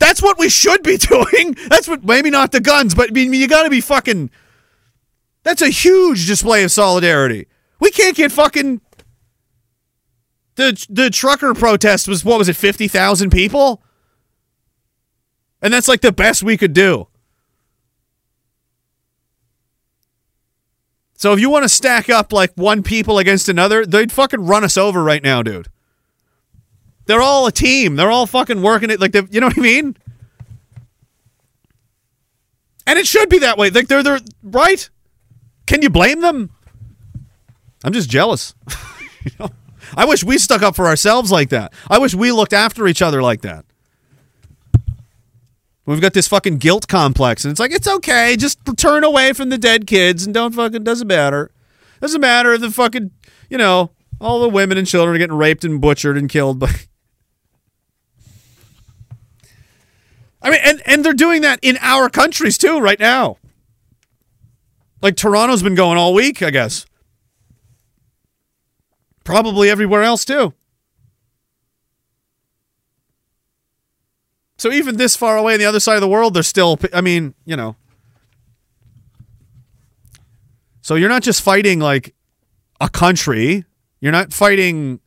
That's 0.00 0.20
what 0.20 0.38
we 0.38 0.48
should 0.48 0.82
be 0.82 0.96
doing. 0.96 1.56
That's 1.68 1.86
what, 1.86 2.02
maybe 2.04 2.30
not 2.30 2.50
the 2.50 2.60
guns, 2.60 2.96
but 2.96 3.10
I 3.10 3.12
mean, 3.12 3.32
you 3.32 3.46
gotta 3.46 3.70
be 3.70 3.80
fucking, 3.80 4.30
that's 5.44 5.62
a 5.62 5.68
huge 5.68 6.26
display 6.26 6.64
of 6.64 6.72
solidarity. 6.72 7.46
We 7.78 7.92
can't 7.92 8.16
get 8.16 8.32
fucking 8.32 8.80
the 10.56 10.86
the 10.90 11.08
trucker 11.08 11.54
protest 11.54 12.06
was 12.06 12.24
what 12.24 12.38
was 12.38 12.48
it, 12.48 12.56
fifty 12.56 12.86
thousand 12.88 13.30
people? 13.30 13.82
And 15.62 15.72
that's 15.72 15.88
like 15.88 16.02
the 16.02 16.12
best 16.12 16.42
we 16.42 16.58
could 16.58 16.74
do. 16.74 17.06
So 21.14 21.32
if 21.32 21.40
you 21.40 21.48
want 21.50 21.64
to 21.64 21.68
stack 21.68 22.08
up 22.10 22.32
like 22.32 22.52
one 22.54 22.82
people 22.82 23.18
against 23.18 23.48
another, 23.48 23.86
they'd 23.86 24.12
fucking 24.12 24.44
run 24.44 24.64
us 24.64 24.76
over 24.76 25.02
right 25.02 25.22
now, 25.22 25.42
dude. 25.42 25.68
They're 27.06 27.22
all 27.22 27.46
a 27.46 27.52
team. 27.52 27.96
They're 27.96 28.10
all 28.10 28.26
fucking 28.26 28.62
working 28.62 28.90
it 28.90 29.00
like 29.00 29.14
you 29.14 29.40
know 29.40 29.48
what 29.48 29.58
I 29.58 29.62
mean? 29.62 29.96
And 32.86 32.98
it 32.98 33.06
should 33.06 33.28
be 33.28 33.38
that 33.40 33.58
way. 33.58 33.70
Like 33.70 33.88
they're 33.88 34.02
they're 34.02 34.20
right. 34.42 34.88
Can 35.66 35.82
you 35.82 35.90
blame 35.90 36.20
them? 36.20 36.50
I'm 37.84 37.92
just 37.92 38.10
jealous. 38.10 38.54
you 39.24 39.30
know? 39.38 39.50
I 39.96 40.04
wish 40.04 40.22
we 40.22 40.38
stuck 40.38 40.62
up 40.62 40.76
for 40.76 40.86
ourselves 40.86 41.32
like 41.32 41.50
that. 41.50 41.72
I 41.88 41.98
wish 41.98 42.14
we 42.14 42.32
looked 42.32 42.52
after 42.52 42.86
each 42.86 43.02
other 43.02 43.22
like 43.22 43.42
that. 43.42 43.64
We've 45.86 46.00
got 46.00 46.12
this 46.12 46.28
fucking 46.28 46.58
guilt 46.58 46.86
complex, 46.86 47.44
and 47.44 47.50
it's 47.50 47.58
like 47.58 47.72
it's 47.72 47.88
okay, 47.88 48.36
just 48.36 48.60
turn 48.76 49.02
away 49.02 49.32
from 49.32 49.48
the 49.48 49.58
dead 49.58 49.86
kids 49.86 50.24
and 50.24 50.32
don't 50.32 50.54
fucking 50.54 50.84
doesn't 50.84 51.08
matter. 51.08 51.50
Doesn't 52.00 52.20
matter 52.20 52.52
if 52.52 52.60
the 52.60 52.70
fucking 52.70 53.10
you 53.48 53.58
know 53.58 53.90
all 54.20 54.40
the 54.40 54.48
women 54.48 54.78
and 54.78 54.86
children 54.86 55.16
are 55.16 55.18
getting 55.18 55.36
raped 55.36 55.64
and 55.64 55.80
butchered 55.80 56.16
and 56.16 56.28
killed 56.28 56.58
by. 56.58 56.72
I 60.42 60.50
mean, 60.50 60.60
and 60.64 60.82
and 60.86 61.04
they're 61.04 61.12
doing 61.12 61.42
that 61.42 61.58
in 61.62 61.78
our 61.80 62.08
countries 62.08 62.56
too 62.56 62.78
right 62.78 62.98
now. 62.98 63.36
Like 65.02 65.16
Toronto's 65.16 65.62
been 65.62 65.74
going 65.74 65.98
all 65.98 66.14
week, 66.14 66.42
I 66.42 66.50
guess. 66.50 66.86
Probably 69.24 69.70
everywhere 69.70 70.02
else 70.02 70.24
too. 70.24 70.54
So 74.56 74.70
even 74.70 74.98
this 74.98 75.16
far 75.16 75.38
away 75.38 75.54
on 75.54 75.58
the 75.58 75.64
other 75.64 75.80
side 75.80 75.94
of 75.94 76.02
the 76.02 76.08
world, 76.08 76.34
they're 76.34 76.42
still. 76.42 76.78
I 76.92 77.00
mean, 77.00 77.34
you 77.44 77.56
know. 77.56 77.76
So 80.82 80.96
you're 80.96 81.08
not 81.08 81.22
just 81.22 81.42
fighting 81.42 81.80
like 81.80 82.14
a 82.80 82.88
country. 82.88 83.64
You're 84.00 84.12
not 84.12 84.32
fighting 84.32 85.00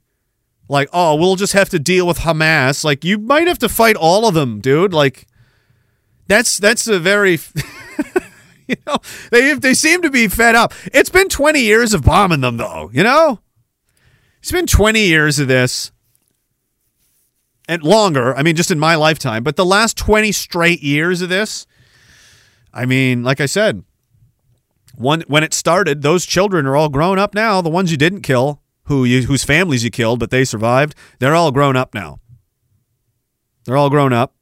like, 0.69 0.89
oh, 0.93 1.15
we'll 1.15 1.35
just 1.35 1.53
have 1.53 1.69
to 1.69 1.79
deal 1.79 2.07
with 2.07 2.19
Hamas. 2.19 2.83
Like 2.83 3.03
you 3.03 3.17
might 3.17 3.47
have 3.47 3.59
to 3.59 3.69
fight 3.69 3.95
all 3.95 4.27
of 4.27 4.33
them, 4.33 4.59
dude. 4.61 4.93
Like 4.93 5.27
that's 6.27 6.57
that's 6.57 6.87
a 6.87 6.99
very 6.99 7.33
you 8.67 8.75
know, 8.87 8.97
they 9.31 9.53
they 9.53 9.73
seem 9.73 10.01
to 10.01 10.09
be 10.09 10.27
fed 10.27 10.55
up. 10.55 10.73
It's 10.93 11.09
been 11.09 11.29
20 11.29 11.59
years 11.59 11.93
of 11.93 12.03
bombing 12.03 12.41
them 12.41 12.57
though, 12.57 12.89
you 12.93 13.03
know? 13.03 13.39
It's 14.39 14.51
been 14.51 14.65
20 14.67 14.99
years 15.05 15.39
of 15.39 15.47
this. 15.47 15.91
and 17.67 17.81
longer. 17.83 18.35
I 18.35 18.43
mean, 18.43 18.55
just 18.55 18.71
in 18.71 18.79
my 18.79 18.95
lifetime, 18.95 19.43
but 19.43 19.55
the 19.55 19.65
last 19.65 19.95
20 19.97 20.31
straight 20.31 20.81
years 20.81 21.21
of 21.21 21.29
this, 21.29 21.65
I 22.73 22.85
mean, 22.85 23.23
like 23.23 23.39
I 23.39 23.45
said, 23.45 23.83
one 24.95 25.23
when 25.27 25.43
it 25.43 25.53
started, 25.53 26.01
those 26.01 26.25
children 26.25 26.65
are 26.65 26.75
all 26.75 26.89
grown 26.89 27.19
up 27.19 27.33
now. 27.33 27.61
The 27.61 27.69
ones 27.69 27.91
you 27.91 27.97
didn't 27.97 28.21
kill, 28.21 28.61
who 28.85 29.05
you, 29.05 29.23
whose 29.23 29.43
families 29.43 29.83
you 29.83 29.89
killed, 29.89 30.19
but 30.19 30.29
they 30.29 30.43
survived, 30.43 30.95
they're 31.19 31.35
all 31.35 31.51
grown 31.51 31.75
up 31.75 31.93
now. 31.93 32.19
They're 33.65 33.77
all 33.77 33.89
grown 33.89 34.11
up, 34.11 34.35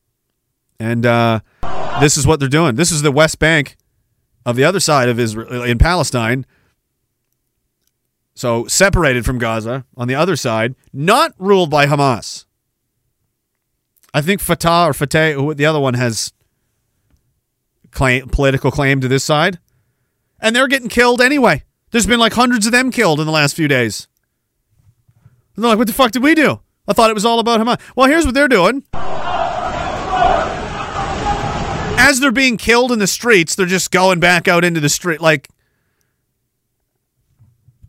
and 0.80 1.06
uh, 1.06 1.42
this 2.00 2.18
is 2.18 2.26
what 2.26 2.40
they're 2.40 2.50
doing. 2.50 2.76
This 2.76 2.92
is 2.92 3.04
the 3.04 3.12
West 3.12 3.38
Bank 3.38 3.78
of 4.46 4.56
the 4.56 4.64
other 4.64 4.80
side 4.80 5.10
of 5.10 5.20
Israel 5.20 5.64
in 5.64 5.78
Palestine. 5.78 6.46
So 8.34 8.66
separated 8.66 9.26
from 9.26 9.38
Gaza 9.38 9.86
on 9.96 10.08
the 10.08 10.16
other 10.16 10.36
side, 10.36 10.74
not 10.92 11.34
ruled 11.38 11.70
by 11.70 11.86
Hamas. 11.86 12.46
I 14.14 14.22
think 14.22 14.42
Fatah 14.42 14.88
or 14.90 14.94
Fateh, 14.94 15.36
the 15.54 15.66
other 15.66 15.80
one 15.80 15.94
has 15.94 16.34
claim, 17.92 18.28
political 18.30 18.72
claim 18.72 19.02
to 19.02 19.08
this 19.08 19.24
side, 19.24 19.60
and 20.40 20.56
they're 20.56 20.68
getting 20.68 20.90
killed 20.90 21.22
anyway. 21.22 21.64
There's 21.92 22.08
been 22.08 22.20
like 22.20 22.34
hundreds 22.34 22.66
of 22.66 22.72
them 22.72 22.90
killed 22.90 23.20
in 23.20 23.26
the 23.26 23.32
last 23.32 23.56
few 23.56 23.68
days. 23.68 24.08
And 25.56 25.64
they're 25.64 25.70
like, 25.70 25.78
"What 25.78 25.88
the 25.88 25.94
fuck 25.94 26.12
did 26.12 26.24
we 26.24 26.36
do? 26.36 26.60
I 26.88 26.94
thought 26.94 27.10
it 27.10 27.14
was 27.14 27.26
all 27.26 27.40
about 27.40 27.60
Hamas." 27.60 27.80
Well, 27.96 28.08
here's 28.08 28.26
what 28.26 28.34
they're 28.34 28.48
doing. 28.48 28.84
As 32.04 32.20
they're 32.20 32.32
being 32.32 32.58
killed 32.58 32.92
in 32.92 33.00
the 33.00 33.08
streets, 33.08 33.56
they're 33.56 33.66
just 33.66 33.92
going 33.92 34.20
back 34.20 34.48
out 34.48 34.64
into 34.64 34.80
the 34.80 34.90
street 34.90 35.22
like 35.22 35.48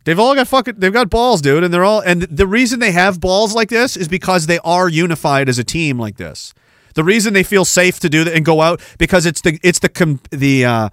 They've 0.05 0.19
all 0.19 0.35
got 0.35 0.47
fucking 0.47 0.75
they've 0.77 0.93
got 0.93 1.09
balls, 1.09 1.41
dude, 1.41 1.63
and 1.63 1.73
they're 1.73 1.85
all 1.85 2.01
and 2.01 2.23
the 2.23 2.47
reason 2.47 2.79
they 2.79 2.91
have 2.91 3.19
balls 3.19 3.55
like 3.55 3.69
this 3.69 3.95
is 3.95 4.07
because 4.07 4.47
they 4.47 4.59
are 4.59 4.89
unified 4.89 5.47
as 5.47 5.57
a 5.57 5.63
team 5.63 5.97
like 5.97 6.17
this. 6.17 6.53
The 6.95 7.03
reason 7.03 7.33
they 7.33 7.43
feel 7.43 7.65
safe 7.65 7.99
to 8.01 8.09
do 8.09 8.23
that 8.25 8.33
and 8.33 8.45
go 8.45 8.61
out 8.61 8.81
because 8.97 9.25
it's 9.25 9.41
the 9.41 9.59
it's 9.63 9.79
the 9.79 10.19
the 10.31 10.65
uh 10.65 10.89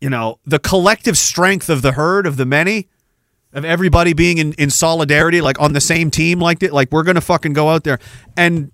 you 0.00 0.10
know, 0.10 0.40
the 0.44 0.58
collective 0.58 1.16
strength 1.16 1.70
of 1.70 1.82
the 1.82 1.92
herd 1.92 2.26
of 2.26 2.36
the 2.36 2.44
many 2.44 2.88
of 3.52 3.64
everybody 3.64 4.12
being 4.12 4.38
in, 4.38 4.52
in 4.54 4.70
solidarity 4.70 5.40
like 5.40 5.60
on 5.60 5.72
the 5.72 5.80
same 5.80 6.10
team 6.10 6.40
like 6.40 6.58
that 6.60 6.72
like 6.72 6.90
we're 6.90 7.02
to 7.14 7.20
fucking 7.20 7.52
go 7.52 7.68
out 7.68 7.84
there 7.84 7.98
and 8.36 8.72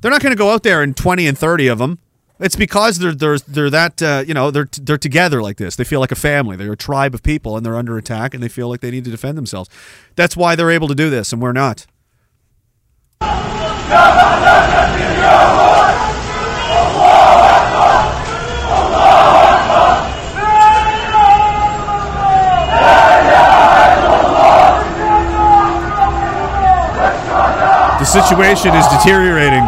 they're 0.00 0.10
not 0.10 0.20
to 0.32 0.38
go 0.38 0.50
out 0.50 0.62
there 0.62 0.82
in 0.82 0.94
20 0.94 1.26
and 1.26 1.36
30 1.36 1.66
of 1.66 1.78
them 1.78 1.98
it's 2.40 2.56
because 2.56 2.98
they're 2.98 3.14
they're 3.14 3.38
they're 3.38 3.70
that 3.70 4.02
uh, 4.02 4.24
you 4.26 4.32
know 4.32 4.50
they're 4.50 4.68
they're 4.80 4.96
together 4.96 5.42
like 5.42 5.58
this. 5.58 5.76
They 5.76 5.84
feel 5.84 6.00
like 6.00 6.10
a 6.10 6.16
family. 6.16 6.56
They're 6.56 6.72
a 6.72 6.76
tribe 6.76 7.14
of 7.14 7.22
people, 7.22 7.54
and 7.56 7.64
they're 7.66 7.76
under 7.76 7.98
attack, 7.98 8.32
and 8.32 8.42
they 8.42 8.48
feel 8.48 8.68
like 8.68 8.80
they 8.80 8.90
need 8.90 9.04
to 9.04 9.10
defend 9.10 9.36
themselves. 9.36 9.68
That's 10.16 10.38
why 10.38 10.56
they're 10.56 10.70
able 10.70 10.88
to 10.88 10.94
do 10.94 11.10
this, 11.10 11.34
and 11.34 11.42
we're 11.42 11.52
not. 11.52 11.86
The 28.00 28.06
situation 28.06 28.74
is 28.74 28.86
deteriorating. 28.88 29.62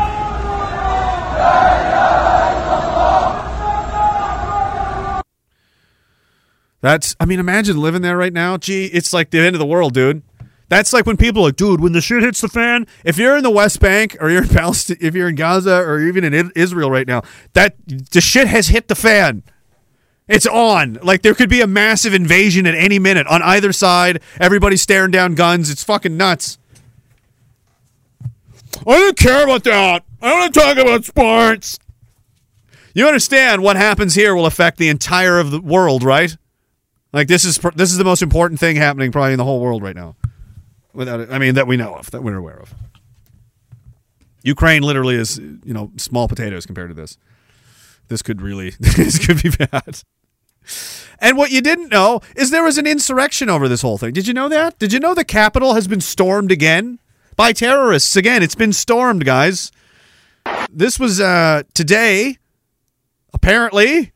That's, 6.81 7.15
I 7.21 7.27
mean, 7.27 7.41
imagine 7.41 7.77
living 7.77 8.01
there 8.01 8.17
right 8.17 8.33
now. 8.33 8.57
Gee, 8.57 8.87
it's 8.87 9.13
like 9.13 9.33
the 9.33 9.39
end 9.41 9.55
of 9.55 9.61
the 9.61 9.67
world, 9.67 9.93
dude. 9.93 10.23
That's 10.71 10.95
like 10.95 11.05
when 11.05 11.19
people 11.19 11.43
are 11.43 11.49
like, 11.49 11.57
dude, 11.57 11.83
when 11.83 11.93
the 11.93 12.01
shit 12.01 12.23
hits 12.23 12.41
the 12.41 12.49
fan, 12.49 12.87
if 13.05 13.19
you're 13.19 13.37
in 13.37 13.43
the 13.43 13.51
West 13.51 13.81
Bank 13.81 14.17
or 14.19 14.31
you're 14.31 14.45
in 14.45 14.49
Palestine, 14.57 14.97
if 15.03 15.15
you're 15.15 15.29
in 15.29 15.35
Gaza 15.35 15.77
or 15.77 16.01
even 16.01 16.25
in 16.25 16.51
Israel 16.57 16.91
right 16.91 17.07
now, 17.07 17.21
that 17.53 17.77
the 17.87 18.23
shit 18.23 18.49
has 18.49 18.69
hit 18.69 18.89
the 18.89 18.95
fan. 18.95 19.43
It's 20.27 20.47
on. 20.47 20.95
Like 21.03 21.21
there 21.21 21.35
could 21.35 21.51
be 21.51 21.61
a 21.61 21.67
massive 21.67 22.15
invasion 22.15 22.67
at 22.67 22.75
any 22.75 22.99
minute 22.99 23.27
on 23.27 23.43
either 23.43 23.75
side. 23.75 24.23
Everybody's 24.41 24.81
staring 24.81 25.11
down 25.11 25.35
guns. 25.35 25.69
It's 25.69 25.85
fucking 25.85 26.17
nuts. 26.17 26.57
I 28.87 28.99
don't 28.99 29.17
care 29.17 29.45
about 29.45 29.65
that. 29.65 30.05
I 30.21 30.31
don't 30.31 30.39
want 30.41 30.55
to 30.55 30.61
talk 30.61 30.77
about 30.79 31.05
sports. 31.05 31.79
You 32.95 33.07
understand 33.07 33.63
what 33.63 33.77
happens 33.77 34.15
here 34.15 34.35
will 34.35 34.47
affect 34.47 34.79
the 34.79 34.89
entire 34.89 35.39
of 35.39 35.51
the 35.51 35.61
world, 35.61 36.03
right? 36.03 36.37
Like 37.13 37.29
this 37.29 37.45
is 37.45 37.59
this 37.75 37.91
is 37.91 37.99
the 37.99 38.05
most 38.05 38.23
important 38.23 38.61
thing 38.61 38.77
happening 38.77 39.13
probably 39.13 39.33
in 39.33 39.39
the 39.39 39.45
whole 39.45 39.61
world 39.61 39.83
right 39.83 39.97
now. 39.97 40.17
Without 40.93 41.21
it, 41.21 41.31
I 41.31 41.39
mean 41.39 41.55
that 41.55 41.67
we 41.67 41.77
know 41.77 41.95
of, 41.95 42.11
that 42.11 42.23
we're 42.23 42.37
aware 42.37 42.61
of. 42.61 42.75
Ukraine 44.43 44.83
literally 44.83 45.15
is, 45.15 45.39
you 45.39 45.73
know, 45.73 45.93
small 45.97 46.29
potatoes 46.29 46.67
compared 46.67 46.91
to 46.91 46.95
this. 46.95 47.17
This 48.09 48.23
could 48.23 48.43
really 48.43 48.71
this 48.81 49.25
could 49.25 49.43
be 49.43 49.51
bad. 49.51 50.03
And 51.19 51.37
what 51.37 51.51
you 51.51 51.61
didn't 51.61 51.91
know 51.91 52.21
is 52.37 52.51
there 52.51 52.65
was 52.65 52.79
an 52.79 52.87
insurrection 52.87 53.49
over 53.49 53.69
this 53.69 53.83
whole 53.83 53.99
thing. 53.99 54.13
Did 54.13 54.27
you 54.27 54.35
know 54.35 54.49
that? 54.49 54.79
Did 54.79 54.93
you 54.93 55.01
know 55.01 55.15
the 55.15 55.25
Capitol 55.25 55.75
has 55.75 55.87
been 55.87 56.01
stormed 56.01 56.51
again 56.51 56.99
by 57.43 57.53
terrorists? 57.53 58.15
Again, 58.15 58.41
it's 58.41 58.55
been 58.55 58.73
stormed, 58.73 59.25
guys. 59.25 59.73
This 60.71 61.01
was 61.01 61.21
uh 61.21 61.65
today 61.75 62.39
apparently 63.35 64.13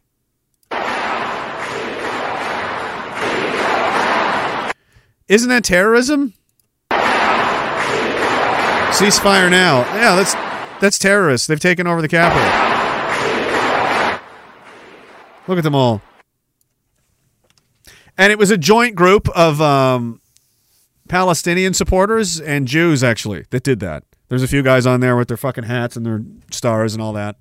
Isn't 5.27 5.49
that 5.49 5.65
terrorism? 5.65 6.35
Ceasefire 8.93 9.51
now. 9.51 9.81
Yeah, 9.97 10.15
that's 10.15 10.35
that's 10.81 10.97
terrorists. 10.97 11.49
They've 11.49 11.59
taken 11.59 11.89
over 11.89 12.01
the 12.01 12.07
capital. 12.07 12.47
Look 15.49 15.59
at 15.59 15.65
them 15.65 15.75
all. 15.75 16.01
And 18.17 18.31
it 18.31 18.39
was 18.39 18.53
a 18.53 18.57
joint 18.57 18.95
group 18.95 19.29
of 19.31 19.61
um, 19.61 20.21
Palestinian 21.09 21.75
supporters 21.75 22.41
and 22.41 22.67
Jews 22.67 23.03
actually 23.05 23.45
that 23.51 23.63
did 23.63 23.81
that. 23.81 24.05
There's 24.29 24.43
a 24.43 24.49
few 24.49 24.63
guys 24.63 24.87
on 24.87 25.01
there 25.01 25.17
with 25.17 25.29
their 25.29 25.37
fucking 25.37 25.65
hats 25.65 25.97
and 25.97 26.05
their 26.05 26.23
stars 26.51 26.95
and 26.95 27.03
all 27.03 27.13
that. 27.13 27.37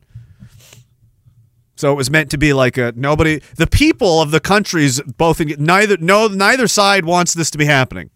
So 1.76 1.92
it 1.92 1.96
was 1.96 2.10
meant 2.10 2.32
to 2.32 2.38
be 2.38 2.54
like 2.54 2.78
a 2.78 2.94
nobody. 2.96 3.42
The 3.58 3.68
people 3.68 4.22
of 4.22 4.32
the 4.32 4.40
countries 4.40 5.02
both 5.02 5.40
neither 5.40 5.98
no 5.98 6.28
neither 6.28 6.68
side 6.68 7.06
wants 7.06 7.34
this 7.34 7.52
to 7.52 7.58
be 7.58 7.66
happening. 7.66 8.12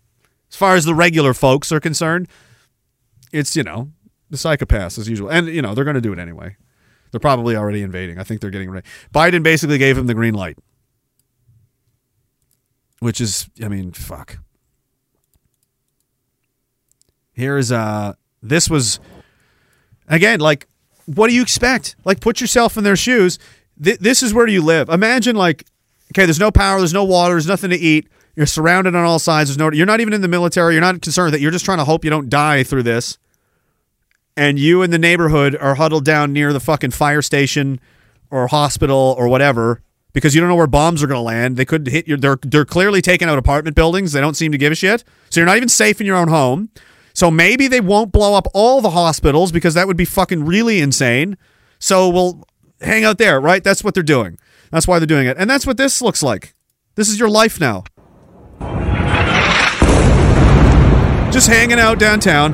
As 0.49 0.55
far 0.55 0.75
as 0.75 0.85
the 0.85 0.95
regular 0.95 1.33
folks 1.33 1.71
are 1.71 1.79
concerned, 1.79 2.27
it's 3.31 3.55
you 3.55 3.63
know 3.63 3.91
the 4.29 4.37
psychopaths 4.37 4.97
as 4.97 5.09
usual, 5.09 5.29
and 5.29 5.47
you 5.47 5.61
know 5.61 5.75
they're 5.75 5.83
going 5.83 5.95
to 5.95 6.01
do 6.01 6.13
it 6.13 6.19
anyway. 6.19 6.55
They're 7.11 7.19
probably 7.19 7.55
already 7.55 7.81
invading. 7.81 8.17
I 8.19 8.23
think 8.23 8.39
they're 8.39 8.49
getting 8.49 8.69
ready. 8.69 8.87
Biden 9.13 9.43
basically 9.43 9.77
gave 9.77 9.97
him 9.97 10.07
the 10.07 10.13
green 10.13 10.35
light, 10.35 10.57
which 12.99 13.19
is 13.19 13.49
I 13.61 13.67
mean 13.67 13.91
fuck. 13.91 14.37
Here 17.39 17.57
is 17.57 17.71
uh 17.71 18.13
this 18.43 18.69
was 18.69 18.99
again 20.07 20.39
like 20.39 20.67
what 21.15 21.27
do 21.27 21.33
you 21.33 21.41
expect? 21.41 21.95
Like, 22.05 22.19
put 22.19 22.39
yourself 22.39 22.77
in 22.77 22.83
their 22.83 22.95
shoes. 22.95 23.39
Th- 23.83 23.97
this 23.97 24.21
is 24.21 24.33
where 24.33 24.47
you 24.47 24.61
live. 24.61 24.89
Imagine, 24.89 25.35
like, 25.35 25.65
okay, 26.13 26.25
there's 26.25 26.39
no 26.39 26.51
power, 26.51 26.77
there's 26.77 26.93
no 26.93 27.03
water, 27.03 27.33
there's 27.33 27.47
nothing 27.47 27.71
to 27.71 27.77
eat. 27.77 28.07
You're 28.35 28.45
surrounded 28.45 28.95
on 28.95 29.03
all 29.03 29.19
sides. 29.19 29.49
There's 29.49 29.57
no. 29.57 29.71
You're 29.71 29.87
not 29.87 29.99
even 29.99 30.13
in 30.13 30.21
the 30.21 30.27
military. 30.27 30.73
You're 30.73 30.81
not 30.81 31.01
concerned 31.01 31.33
that 31.33 31.41
you're 31.41 31.51
just 31.51 31.65
trying 31.65 31.79
to 31.79 31.83
hope 31.83 32.05
you 32.05 32.09
don't 32.09 32.29
die 32.29 32.63
through 32.63 32.83
this. 32.83 33.17
And 34.37 34.57
you 34.57 34.81
in 34.81 34.91
the 34.91 34.99
neighborhood 34.99 35.57
are 35.59 35.75
huddled 35.75 36.05
down 36.05 36.31
near 36.31 36.53
the 36.53 36.61
fucking 36.61 36.91
fire 36.91 37.21
station 37.21 37.81
or 38.31 38.47
hospital 38.47 39.15
or 39.17 39.27
whatever 39.27 39.81
because 40.13 40.33
you 40.33 40.39
don't 40.39 40.47
know 40.47 40.55
where 40.55 40.67
bombs 40.67 41.03
are 41.03 41.07
going 41.07 41.17
to 41.17 41.21
land. 41.21 41.57
They 41.57 41.65
could 41.65 41.87
hit 41.87 42.07
you. 42.07 42.15
They're 42.15 42.37
they're 42.41 42.63
clearly 42.63 43.01
taking 43.01 43.27
out 43.27 43.37
apartment 43.37 43.75
buildings. 43.75 44.13
They 44.13 44.21
don't 44.21 44.35
seem 44.35 44.53
to 44.53 44.57
give 44.57 44.71
a 44.71 44.75
shit. 44.75 45.03
So 45.29 45.41
you're 45.41 45.47
not 45.47 45.57
even 45.57 45.67
safe 45.67 45.99
in 45.99 46.07
your 46.07 46.15
own 46.15 46.29
home. 46.29 46.69
So 47.19 47.29
maybe 47.29 47.67
they 47.67 47.81
won't 47.81 48.13
blow 48.13 48.33
up 48.33 48.47
all 48.53 48.79
the 48.79 48.91
hospitals 48.91 49.51
because 49.51 49.73
that 49.73 49.87
would 49.87 49.97
be 49.97 50.05
fucking 50.05 50.45
really 50.45 50.79
insane. 50.79 51.37
So 51.77 52.07
we'll 52.07 52.47
hang 52.79 53.03
out 53.03 53.17
there, 53.17 53.41
right? 53.41 53.61
That's 53.61 53.83
what 53.83 53.93
they're 53.93 54.03
doing. 54.03 54.39
That's 54.71 54.87
why 54.87 54.99
they're 54.99 55.05
doing 55.05 55.27
it. 55.27 55.35
And 55.37 55.49
that's 55.49 55.67
what 55.67 55.75
this 55.75 56.01
looks 56.01 56.23
like. 56.23 56.53
This 56.95 57.09
is 57.09 57.19
your 57.19 57.29
life 57.29 57.59
now. 57.59 57.83
Just 61.29 61.49
hanging 61.49 61.77
out 61.77 61.99
downtown. 61.99 62.53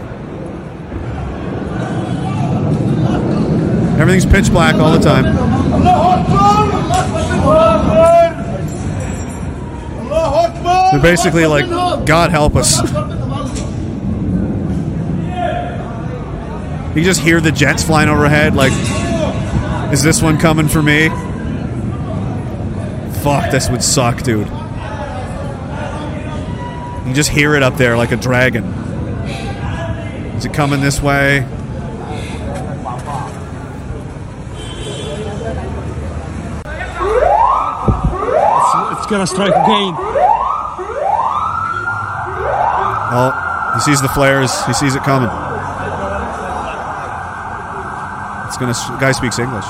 Everything's 3.99 4.25
pitch 4.25 4.49
black 4.49 4.77
all 4.77 4.91
the 4.91 4.99
time. 4.99 5.25
They're 10.91 11.01
basically 11.03 11.45
like, 11.45 11.69
God 12.07 12.31
help 12.31 12.55
us. 12.55 12.81
You 16.95 17.03
just 17.03 17.19
hear 17.19 17.41
the 17.41 17.51
jets 17.51 17.83
flying 17.83 18.07
overhead. 18.07 18.55
Like, 18.55 18.71
is 19.91 20.01
this 20.01 20.21
one 20.21 20.37
coming 20.37 20.69
for 20.69 20.81
me? 20.81 21.09
Fuck, 23.21 23.51
this 23.51 23.69
would 23.69 23.83
suck, 23.83 24.23
dude. 24.23 24.47
You 27.05 27.13
just 27.13 27.29
hear 27.29 27.53
it 27.55 27.63
up 27.63 27.75
there 27.75 27.97
like 27.97 28.13
a 28.13 28.15
dragon. 28.15 28.63
Is 30.35 30.45
it 30.45 30.53
coming 30.53 30.79
this 30.79 31.01
way? 31.01 31.45
It's, 38.59 38.99
it's 38.99 39.07
gonna 39.07 39.27
strike 39.27 39.51
again. 39.51 39.95
Oh, 43.17 43.71
he 43.75 43.81
sees 43.81 44.01
the 44.01 44.07
flares. 44.07 44.65
He 44.65 44.73
sees 44.73 44.95
it 44.95 45.03
coming. 45.03 45.44
It's 48.57 48.61
gonna. 48.61 48.99
Guy 49.01 49.11
speaks 49.11 49.37
English. 49.37 49.65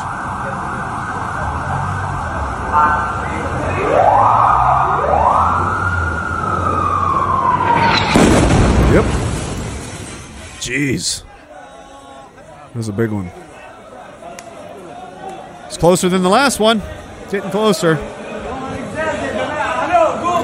Yep. 8.94 9.06
Jeez. 10.62 11.24
That 12.36 12.76
was 12.76 12.88
a 12.88 12.94
big 12.94 13.10
one. 13.10 13.32
It's 15.66 15.78
closer 15.78 16.08
than 16.08 16.22
the 16.22 16.30
last 16.30 16.60
one. 16.60 16.84
It's 17.24 17.32
getting 17.32 17.50
closer. 17.50 17.96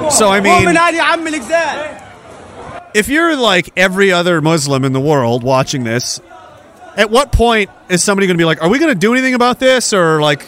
So 0.09 0.29
I 0.29 0.41
mean, 0.41 0.67
if 2.95 3.07
you're 3.07 3.35
like 3.35 3.69
every 3.77 4.11
other 4.11 4.41
Muslim 4.41 4.83
in 4.83 4.93
the 4.93 4.99
world 4.99 5.43
watching 5.43 5.83
this, 5.83 6.19
at 6.95 7.09
what 7.09 7.31
point 7.31 7.69
is 7.89 8.03
somebody 8.03 8.27
going 8.27 8.37
to 8.37 8.41
be 8.41 8.45
like, 8.45 8.61
"Are 8.61 8.69
we 8.69 8.79
going 8.79 8.93
to 8.93 8.99
do 8.99 9.13
anything 9.13 9.33
about 9.33 9.59
this?" 9.59 9.93
Or 9.93 10.21
like, 10.21 10.47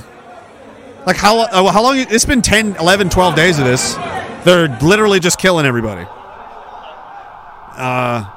like 1.05 1.15
how 1.15 1.39
uh, 1.39 1.71
how 1.71 1.83
long? 1.83 1.97
It's 1.97 2.25
been 2.25 2.41
10, 2.41 2.75
11, 2.77 3.09
12 3.09 3.35
days 3.35 3.59
of 3.59 3.65
this. 3.65 3.95
They're 4.43 4.67
literally 4.81 5.19
just 5.19 5.39
killing 5.39 5.65
everybody. 5.65 6.05
Uh. 7.75 8.29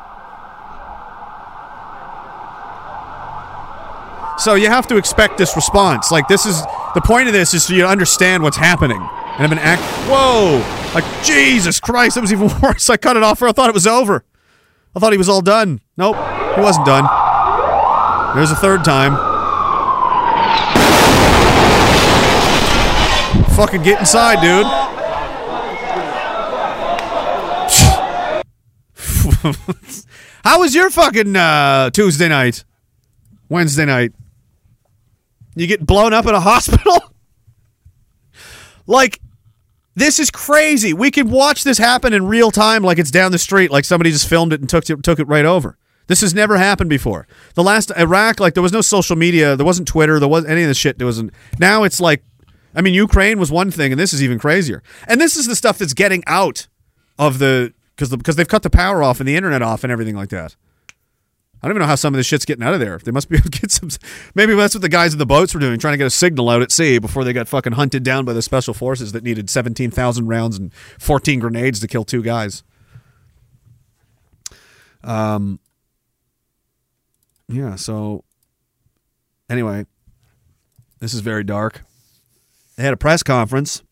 So 4.39 4.55
you 4.55 4.69
have 4.69 4.87
to 4.89 4.97
expect 4.99 5.39
this 5.39 5.57
response. 5.57 6.13
Like 6.13 6.29
this 6.29 6.47
is 6.47 6.63
the 6.95 7.01
point 7.03 7.27
of 7.27 7.33
this 7.33 7.55
is 7.55 7.65
so 7.65 7.75
you 7.75 7.87
understand 7.87 8.43
what's 8.43 8.57
happening. 8.57 8.99
And 9.01 9.43
I've 9.43 9.51
been 9.51 9.59
act. 9.59 9.83
Whoa! 10.09 10.63
Like 10.95 11.05
Jesus 11.25 11.81
Christ, 11.81 12.15
that 12.15 12.21
was 12.21 12.33
even 12.33 12.51
worse. 12.63 12.89
I 12.89 12.97
cut 12.97 13.17
it 13.17 13.23
off. 13.23 13.43
I 13.43 13.53
thought 13.53 13.69
it 13.69 13.75
was 13.75 13.87
over. 13.87 14.25
I 14.95 15.01
thought 15.01 15.13
he 15.13 15.19
was 15.19 15.29
all 15.29 15.43
done. 15.43 15.81
Nope, 15.97 16.17
he 16.55 16.61
wasn't 16.61 16.87
done. 16.87 17.05
There's 18.37 18.51
a 18.51 18.55
third 18.55 18.85
time. 18.85 19.17
Fucking 23.57 23.83
get 23.83 23.99
inside, 23.99 24.43
dude. 24.43 24.67
How 30.45 30.61
was 30.61 30.75
your 30.75 30.91
fucking 30.91 31.35
uh, 31.35 31.89
Tuesday 31.89 32.29
night? 32.29 32.67
Wednesday 33.49 33.87
night? 33.87 34.13
You 35.55 35.67
get 35.67 35.87
blown 35.87 36.13
up 36.13 36.27
in 36.27 36.35
a 36.35 36.41
hospital? 36.41 37.15
like, 38.87 39.19
this 39.95 40.21
is 40.21 40.31
crazy. 40.31 40.93
We 40.93 41.11
can 41.11 41.31
watch 41.31 41.65
this 41.65 41.79
happen 41.79 42.13
in 42.13 42.27
real 42.27 42.51
time, 42.51 42.83
like 42.83 42.99
it's 42.99 43.11
down 43.11 43.33
the 43.33 43.39
street, 43.39 43.71
like 43.71 43.87
somebody 43.87 44.11
just 44.11 44.29
filmed 44.29 44.53
it 44.53 44.61
and 44.61 44.69
took 44.69 44.85
took 44.85 45.19
it 45.19 45.27
right 45.27 45.47
over. 45.47 45.79
This 46.07 46.21
has 46.21 46.35
never 46.35 46.57
happened 46.57 46.91
before. 46.91 47.27
The 47.55 47.63
last 47.63 47.91
Iraq, 47.97 48.39
like 48.39 48.55
there 48.55 48.63
was 48.63 48.73
no 48.73 48.81
social 48.81 49.17
media, 49.17 49.57
there 49.57 49.67
wasn't 49.67 49.89
Twitter, 49.89 50.21
there 50.21 50.29
wasn't 50.29 50.53
any 50.53 50.63
of 50.63 50.69
this 50.69 50.77
shit. 50.77 50.99
There 50.99 51.07
wasn't. 51.07 51.33
Now 51.59 51.83
it's 51.83 52.01
like, 52.01 52.23
I 52.75 52.81
mean, 52.81 52.95
Ukraine 52.95 53.39
was 53.39 53.51
one 53.51 53.71
thing, 53.71 53.93
and 53.93 54.01
this 54.01 54.13
is 54.13 54.23
even 54.23 54.39
crazier. 54.39 54.83
And 55.09 55.21
this 55.21 55.37
is 55.37 55.47
the 55.47 55.57
stuff 55.57 55.79
that's 55.79 55.95
getting 55.95 56.23
out 56.27 56.69
of 57.19 57.39
the 57.39 57.73
because 57.97 58.15
because 58.15 58.37
they've 58.37 58.47
cut 58.47 58.63
the 58.63 58.71
power 58.71 59.03
off 59.03 59.21
and 59.21 59.29
the 59.29 59.37
internet 59.37 59.63
off 59.63 59.83
and 59.83 59.93
everything 59.93 60.15
like 60.15 60.29
that. 60.29 60.55
I 61.63 61.69
don't 61.69 61.73
even 61.73 61.81
know 61.81 61.89
how 61.89 61.95
some 61.95 62.13
of 62.13 62.19
this 62.19 62.27
shit's 62.27 62.45
getting 62.45 62.63
out 62.63 62.75
of 62.75 62.81
there. 62.81 62.99
They 62.99 63.11
must 63.11 63.29
be 63.29 63.37
able 63.39 63.51
to 63.51 63.61
get 63.61 63.71
some. 63.73 63.89
Maybe 64.35 64.55
that's 64.55 64.75
what 64.75 64.83
the 64.83 64.89
guys 64.89 65.13
in 65.13 65.19
the 65.19 65.27
boats 65.27 65.55
were 65.55 65.61
doing, 65.61 65.79
trying 65.79 65.95
to 65.95 65.99
get 65.99 66.07
a 66.07 66.11
signal 66.11 66.51
out 66.51 66.63
at 66.63 66.71
sea 66.71 66.99
before 66.99 67.25
they 67.25 67.33
got 67.33 67.49
fucking 67.49 67.73
hunted 67.73 68.05
down 68.05 68.25
by 68.25 68.35
the 68.35 68.43
special 68.43 68.75
forces 68.75 69.13
that 69.13 69.25
needed 69.25 69.51
seventeen 69.51 69.91
thousand 69.91 70.29
rounds 70.29 70.59
and 70.59 70.73
fourteen 71.01 71.41
grenades 71.41 71.81
to 71.81 71.89
kill 71.89 72.05
two 72.05 72.23
guys. 72.23 72.63
Um. 75.03 75.59
Yeah. 77.49 77.77
So. 77.77 78.25
Anyway, 79.49 79.87
this 80.99 81.15
is 81.15 81.21
very 81.21 81.45
dark. 81.45 81.83
They 82.77 82.83
had 82.83 82.93
a 82.93 82.97
press 82.97 83.23
conference 83.23 83.83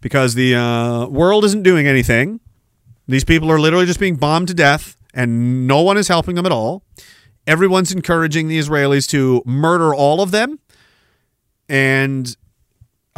because 0.00 0.34
the 0.34 0.56
uh, 0.56 1.06
world 1.06 1.44
isn't 1.44 1.62
doing 1.62 1.86
anything. 1.86 2.40
These 3.06 3.24
people 3.24 3.50
are 3.50 3.60
literally 3.60 3.86
just 3.86 4.00
being 4.00 4.16
bombed 4.16 4.48
to 4.48 4.54
death, 4.54 4.96
and 5.14 5.66
no 5.66 5.82
one 5.82 5.96
is 5.96 6.08
helping 6.08 6.34
them 6.34 6.46
at 6.46 6.52
all. 6.52 6.82
Everyone's 7.46 7.92
encouraging 7.92 8.48
the 8.48 8.58
Israelis 8.58 9.08
to 9.10 9.42
murder 9.46 9.94
all 9.94 10.20
of 10.20 10.30
them. 10.32 10.58
And 11.68 12.36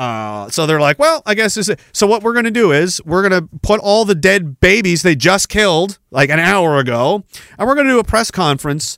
uh, 0.00 0.48
so 0.48 0.64
they're 0.64 0.80
like, 0.80 0.98
well, 0.98 1.22
I 1.26 1.34
guess 1.34 1.54
this 1.56 1.68
is 1.68 1.76
so 1.92 2.06
what 2.06 2.22
we're 2.22 2.32
going 2.32 2.46
to 2.46 2.50
do 2.50 2.72
is 2.72 3.02
we're 3.04 3.28
going 3.28 3.42
to 3.42 3.48
put 3.60 3.80
all 3.80 4.06
the 4.06 4.14
dead 4.14 4.58
babies 4.58 5.02
they 5.02 5.14
just 5.14 5.50
killed 5.50 5.98
like 6.10 6.30
an 6.30 6.38
hour 6.38 6.78
ago, 6.78 7.24
and 7.58 7.68
we're 7.68 7.74
going 7.74 7.86
to 7.86 7.92
do 7.92 7.98
a 7.98 8.04
press 8.04 8.30
conference 8.30 8.96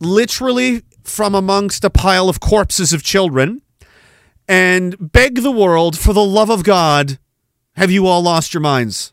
literally 0.00 0.82
from 1.04 1.36
amongst 1.36 1.84
a 1.84 1.90
pile 1.90 2.28
of 2.28 2.40
corpses 2.40 2.92
of 2.92 3.04
children 3.04 3.62
and 4.48 4.96
beg 5.12 5.36
the 5.36 5.52
world 5.52 5.96
for 5.96 6.12
the 6.12 6.24
love 6.24 6.50
of 6.50 6.64
God, 6.64 7.20
have 7.76 7.92
you 7.92 8.08
all 8.08 8.20
lost 8.20 8.52
your 8.52 8.60
minds? 8.60 9.12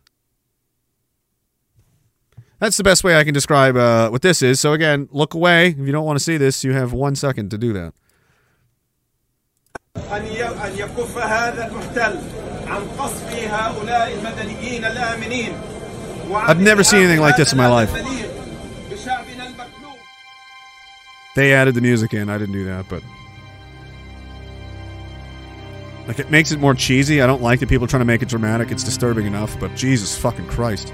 That's 2.59 2.77
the 2.77 2.83
best 2.83 3.03
way 3.03 3.15
I 3.15 3.23
can 3.23 3.35
describe 3.35 3.77
uh, 3.77 4.09
what 4.09 4.23
this 4.23 4.41
is. 4.41 4.59
So 4.59 4.73
again, 4.73 5.07
look 5.11 5.35
away. 5.35 5.67
If 5.67 5.77
you 5.77 5.91
don't 5.91 6.05
want 6.05 6.17
to 6.17 6.23
see 6.23 6.37
this, 6.37 6.63
you 6.63 6.73
have 6.73 6.93
one 6.93 7.15
second 7.15 7.51
to 7.51 7.59
do 7.59 7.73
that. 7.73 7.93
أن 9.96 10.26
ي- 10.26 10.44
أن 10.44 10.72
يكف 10.76 11.18
هذا 11.18 11.66
المحتل 11.68 12.18
عن 12.66 12.82
قصف 12.98 13.32
هؤلاء 13.52 14.14
المدنيين 14.18 14.84
الآمنين 14.84 15.52
I've 16.34 16.60
never 16.60 16.82
seen 16.82 17.00
anything 17.02 17.20
like 17.20 17.36
this 17.36 17.52
in 17.52 17.58
my 17.58 17.66
life. 17.68 17.90
بشعبنا 17.92 19.46
المكلوم 19.46 19.96
They 21.36 21.52
added 21.52 21.74
the 21.74 21.80
music 21.80 22.14
in. 22.14 22.28
I 22.30 22.38
didn't 22.38 22.52
do 22.52 22.64
that, 22.66 22.84
but 22.88 23.02
like 26.08 26.18
it 26.18 26.30
makes 26.30 26.50
it 26.52 26.60
more 26.60 26.74
cheesy. 26.74 27.20
I 27.22 27.26
don't 27.26 27.42
like 27.42 27.60
that 27.60 27.68
people 27.68 27.84
are 27.86 27.88
trying 27.88 28.00
to 28.06 28.12
make 28.14 28.22
it 28.22 28.28
dramatic. 28.28 28.70
It's 28.70 28.84
disturbing 28.84 29.26
enough, 29.26 29.58
but 29.60 29.74
Jesus 29.76 30.16
fucking 30.16 30.46
Christ. 30.48 30.92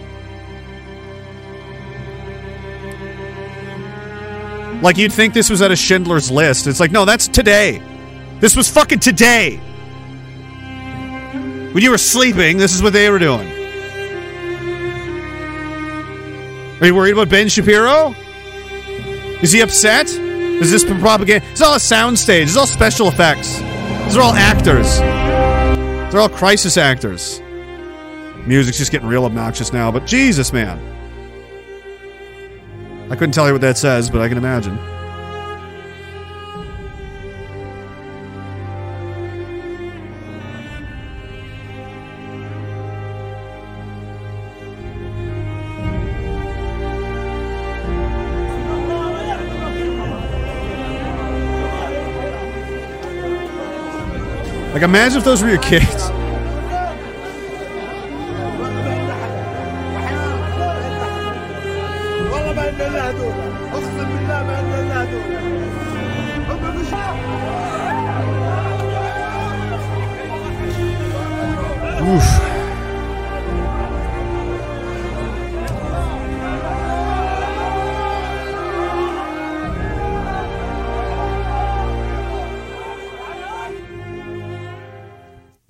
Like 4.82 4.97
you'd 4.97 5.12
think 5.12 5.35
this 5.35 5.51
was 5.51 5.61
at 5.61 5.70
a 5.73 5.77
Schindler's 5.77 6.31
List. 6.31 6.66
It's 6.69 6.78
like, 6.81 6.93
no, 6.93 7.05
that's 7.05 7.27
today. 7.27 7.82
This 8.44 8.57
was 8.57 8.68
fucking 8.68 8.99
today. 8.99 9.56
When 11.72 11.82
you 11.82 11.91
were 11.91 11.98
sleeping, 11.98 12.57
this 12.57 12.76
is 12.76 12.84
what 12.84 12.91
they 12.91 13.10
were 13.10 13.18
doing. 13.18 13.48
Are 16.82 16.86
you 16.86 16.94
worried 16.94 17.14
about 17.14 17.30
Ben 17.30 17.48
Shapiro? 17.48 18.14
Is 19.41 19.53
he 19.53 19.61
upset? 19.61 20.10
Is 20.10 20.70
this 20.70 20.84
propaganda? 20.84 21.48
It's 21.52 21.61
all 21.61 21.76
a 21.76 21.78
soundstage. 21.78 22.44
It's 22.44 22.57
all 22.57 22.68
special 22.68 23.07
effects. 23.07 23.60
These 23.60 24.18
are 24.18 24.22
all 24.22 24.34
actors. 24.34 24.98
They're 26.11 26.20
all 26.20 26.28
crisis 26.28 26.76
actors. 26.76 27.41
Music's 28.45 28.78
just 28.78 28.91
getting 28.91 29.07
real 29.07 29.24
obnoxious 29.24 29.72
now, 29.72 29.90
but 29.90 30.06
Jesus, 30.06 30.52
man. 30.52 30.78
I 33.10 33.15
couldn't 33.15 33.32
tell 33.32 33.48
you 33.48 33.53
what 33.53 33.61
that 33.61 33.78
says, 33.78 34.10
but 34.10 34.20
I 34.20 34.28
can 34.28 34.38
imagine. 34.38 34.78
Like, 54.84 54.89
imagine 54.89 55.19
if 55.19 55.23
those 55.23 55.41
were 55.41 55.47
your 55.47 55.60
kids. 55.60 56.23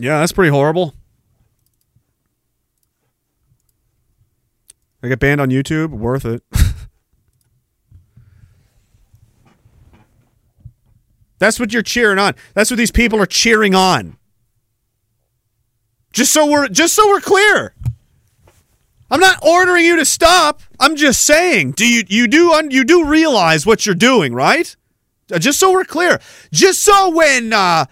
Yeah, 0.04 0.20
that's 0.20 0.34
pretty 0.34 0.50
horrible. 0.50 0.94
I 5.02 5.08
get 5.08 5.20
banned 5.20 5.40
on 5.40 5.50
YouTube. 5.50 5.92
Worth 5.92 6.26
it. 6.26 6.44
That's 11.40 11.58
what 11.58 11.72
you're 11.72 11.82
cheering 11.84 12.20
on. 12.20 12.36
That's 12.54 12.70
what 12.70 12.76
these 12.76 12.92
people 12.92 13.18
are 13.22 13.26
cheering 13.26 13.76
on. 13.76 14.18
Just 16.12 16.34
so 16.34 16.52
we're 16.52 16.68
just 16.68 16.94
so 16.94 17.08
we're 17.08 17.22
clear. 17.22 17.74
I'm 19.10 19.22
not 19.22 19.40
ordering 19.42 19.86
you 19.86 19.96
to 19.96 20.06
stop. 20.06 20.60
I'm 20.82 20.98
just 20.98 21.22
saying, 21.22 21.72
do 21.72 21.88
you 21.88 22.04
you 22.10 22.28
do 22.28 22.62
you 22.70 22.84
do 22.84 23.06
realize 23.06 23.66
what 23.66 23.86
you're 23.86 23.96
doing, 23.96 24.34
right? 24.34 24.76
Uh, 25.32 25.40
Just 25.40 25.62
so 25.62 25.72
we're 25.72 25.86
clear. 25.86 26.20
Just 26.52 26.82
so 26.82 27.10
when 27.10 27.54
uh, 27.54 27.86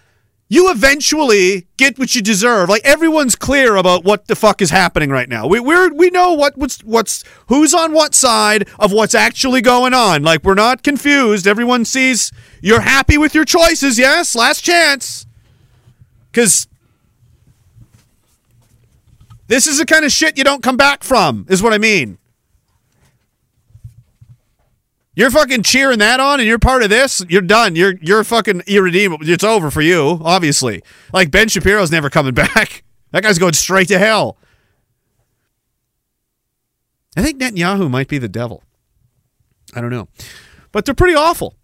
you 0.51 0.69
eventually 0.69 1.65
get 1.77 1.97
what 1.97 2.13
you 2.13 2.21
deserve, 2.21 2.67
like 2.67 2.83
everyone's 2.83 3.37
clear 3.37 3.77
about 3.77 4.03
what 4.03 4.27
the 4.27 4.35
fuck 4.35 4.61
is 4.61 4.69
happening 4.69 5.09
right 5.09 5.29
now. 5.29 5.47
We 5.47 5.61
we're 5.61 5.93
we 5.93 6.09
know 6.09 6.33
what 6.33 6.57
what's 6.57 6.83
what's 6.83 7.23
who's 7.47 7.73
on 7.73 7.93
what 7.93 8.13
side 8.13 8.67
of 8.77 8.91
what's 8.91 9.15
actually 9.15 9.61
going 9.61 9.93
on. 9.93 10.23
Like 10.23 10.43
we're 10.43 10.55
not 10.55 10.83
confused. 10.83 11.47
Everyone 11.47 11.85
sees 11.85 12.33
you're 12.61 12.81
happy 12.81 13.17
with 13.17 13.33
your 13.33 13.45
choices. 13.45 13.97
Yes, 13.97 14.35
last 14.35 14.59
chance. 14.59 15.25
Cuz 16.33 16.67
this 19.47 19.67
is 19.67 19.77
the 19.77 19.85
kind 19.85 20.03
of 20.03 20.11
shit 20.11 20.37
you 20.37 20.43
don't 20.43 20.61
come 20.61 20.75
back 20.75 21.05
from, 21.05 21.45
is 21.47 21.63
what 21.63 21.71
I 21.71 21.77
mean. 21.77 22.17
You're 25.13 25.31
fucking 25.31 25.63
cheering 25.63 25.99
that 25.99 26.19
on 26.19 26.39
and 26.39 26.47
you're 26.47 26.59
part 26.59 26.83
of 26.83 26.89
this, 26.89 27.23
you're 27.27 27.41
done. 27.41 27.75
You're 27.75 27.95
you're 28.01 28.23
fucking 28.23 28.63
irredeemable. 28.65 29.27
It's 29.27 29.43
over 29.43 29.69
for 29.69 29.81
you, 29.81 30.21
obviously. 30.23 30.81
Like 31.11 31.31
Ben 31.31 31.49
Shapiro's 31.49 31.91
never 31.91 32.09
coming 32.09 32.33
back. 32.35 32.83
That 33.11 33.23
guy's 33.23 33.37
going 33.37 33.53
straight 33.53 33.89
to 33.89 33.99
hell. 33.99 34.37
I 37.17 37.21
think 37.21 37.41
Netanyahu 37.41 37.89
might 37.89 38.07
be 38.07 38.17
the 38.17 38.29
devil. 38.29 38.63
I 39.73 39.81
don't 39.81 39.89
know. 39.89 40.07
But 40.71 40.85
they're 40.85 40.95
pretty 40.95 41.15
awful. 41.15 41.55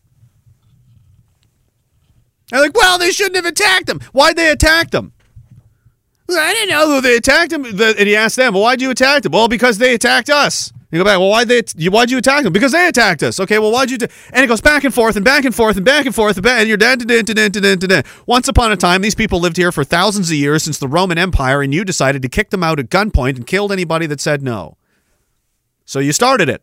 They're 2.51 2.61
like, 2.61 2.75
well, 2.75 2.97
they 2.97 3.11
shouldn't 3.11 3.35
have 3.37 3.45
attacked 3.45 3.89
him. 3.89 4.01
Why'd 4.11 4.35
they 4.35 4.49
attack 4.51 4.91
them? 4.91 5.13
I 6.29 6.53
didn't 6.53 6.69
know 6.69 6.87
who 6.87 7.01
they 7.01 7.15
attacked 7.15 7.53
him. 7.53 7.65
And 7.65 7.99
he 7.99 8.15
asked 8.15 8.35
them, 8.35 8.53
well, 8.53 8.63
why'd 8.63 8.81
you 8.81 8.91
attack 8.91 9.23
them? 9.23 9.31
Well, 9.31 9.47
because 9.47 9.77
they 9.77 9.93
attacked 9.93 10.29
us. 10.29 10.73
You 10.89 10.99
go 10.99 11.03
back, 11.03 11.19
well, 11.19 11.29
why'd, 11.29 11.49
they, 11.49 11.63
you- 11.75 11.91
why'd 11.91 12.09
you 12.09 12.17
attack 12.17 12.43
them? 12.45 12.53
Because 12.53 12.71
they 12.71 12.87
attacked 12.87 13.21
us. 13.21 13.39
Okay, 13.41 13.59
well, 13.59 13.71
why'd 13.73 13.91
you? 13.91 13.97
ta-" 13.97 14.07
And 14.31 14.43
it 14.43 14.47
goes 14.47 14.61
back 14.61 14.85
and 14.85 14.93
forth 14.93 15.17
and 15.17 15.25
back 15.25 15.43
and 15.43 15.53
forth 15.53 15.75
and 15.75 15.85
back 15.85 16.05
and 16.05 16.15
forth 16.15 16.37
and, 16.37 16.43
back, 16.43 16.59
and 16.59 16.67
you're 16.69 16.77
dun, 16.77 16.97
dun, 16.99 17.25
dun, 17.25 17.51
dun, 17.51 17.61
dun, 17.61 17.77
dun. 17.79 18.03
Once 18.25 18.47
upon 18.47 18.71
a 18.71 18.77
time, 18.77 19.01
these 19.01 19.15
people 19.15 19.39
lived 19.41 19.57
here 19.57 19.73
for 19.73 19.83
thousands 19.83 20.29
of 20.29 20.35
years 20.37 20.63
since 20.63 20.79
the 20.79 20.87
Roman 20.87 21.17
Empire, 21.17 21.61
and 21.61 21.73
you 21.73 21.83
decided 21.83 22.21
to 22.21 22.29
kick 22.29 22.51
them 22.51 22.63
out 22.63 22.79
at 22.79 22.89
gunpoint 22.89 23.35
and 23.35 23.45
killed 23.45 23.71
anybody 23.73 24.05
that 24.05 24.21
said 24.21 24.41
no. 24.41 24.77
So 25.83 25.99
you 25.99 26.13
started 26.13 26.47
it. 26.47 26.61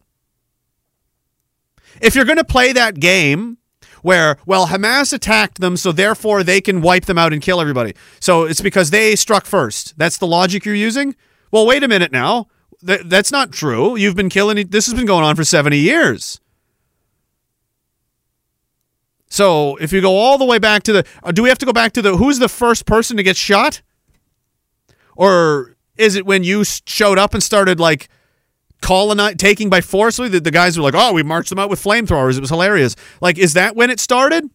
If 2.00 2.14
you're 2.14 2.24
going 2.24 2.38
to 2.38 2.44
play 2.44 2.72
that 2.72 2.98
game 3.00 3.58
where, 4.02 4.38
well, 4.46 4.66
Hamas 4.68 5.12
attacked 5.12 5.60
them, 5.60 5.76
so 5.76 5.92
therefore 5.92 6.42
they 6.42 6.60
can 6.60 6.80
wipe 6.82 7.04
them 7.04 7.18
out 7.18 7.32
and 7.32 7.40
kill 7.40 7.60
everybody. 7.60 7.94
So 8.20 8.44
it's 8.44 8.60
because 8.60 8.90
they 8.90 9.16
struck 9.16 9.44
first. 9.46 9.96
That's 9.98 10.18
the 10.18 10.26
logic 10.26 10.64
you're 10.64 10.74
using? 10.74 11.14
Well, 11.50 11.66
wait 11.66 11.82
a 11.82 11.88
minute 11.88 12.10
now. 12.12 12.48
Th- 12.86 13.02
that's 13.04 13.32
not 13.32 13.52
true. 13.52 13.96
You've 13.96 14.16
been 14.16 14.28
killing, 14.28 14.66
this 14.68 14.86
has 14.86 14.94
been 14.94 15.06
going 15.06 15.24
on 15.24 15.36
for 15.36 15.44
70 15.44 15.78
years. 15.78 16.40
So 19.28 19.76
if 19.76 19.92
you 19.92 20.00
go 20.00 20.16
all 20.16 20.38
the 20.38 20.44
way 20.44 20.58
back 20.58 20.84
to 20.84 20.92
the, 20.92 21.06
uh, 21.22 21.32
do 21.32 21.42
we 21.42 21.48
have 21.48 21.58
to 21.58 21.66
go 21.66 21.72
back 21.72 21.92
to 21.92 22.02
the, 22.02 22.16
who's 22.16 22.38
the 22.38 22.48
first 22.48 22.86
person 22.86 23.16
to 23.16 23.22
get 23.22 23.36
shot? 23.36 23.82
Or 25.16 25.76
is 25.96 26.14
it 26.14 26.26
when 26.26 26.44
you 26.44 26.64
showed 26.64 27.18
up 27.18 27.34
and 27.34 27.42
started 27.42 27.80
like 27.80 28.08
colonizing, 28.84 29.38
taking 29.38 29.70
by 29.70 29.80
force. 29.80 30.18
The, 30.18 30.28
the 30.28 30.50
guys 30.50 30.76
were 30.76 30.84
like, 30.84 30.94
"Oh, 30.94 31.12
we 31.12 31.22
marched 31.22 31.48
them 31.50 31.58
out 31.58 31.70
with 31.70 31.82
flamethrowers. 31.82 32.36
It 32.36 32.40
was 32.40 32.50
hilarious." 32.50 32.94
Like, 33.20 33.38
is 33.38 33.54
that 33.54 33.74
when 33.74 33.90
it 33.90 33.98
started? 33.98 34.50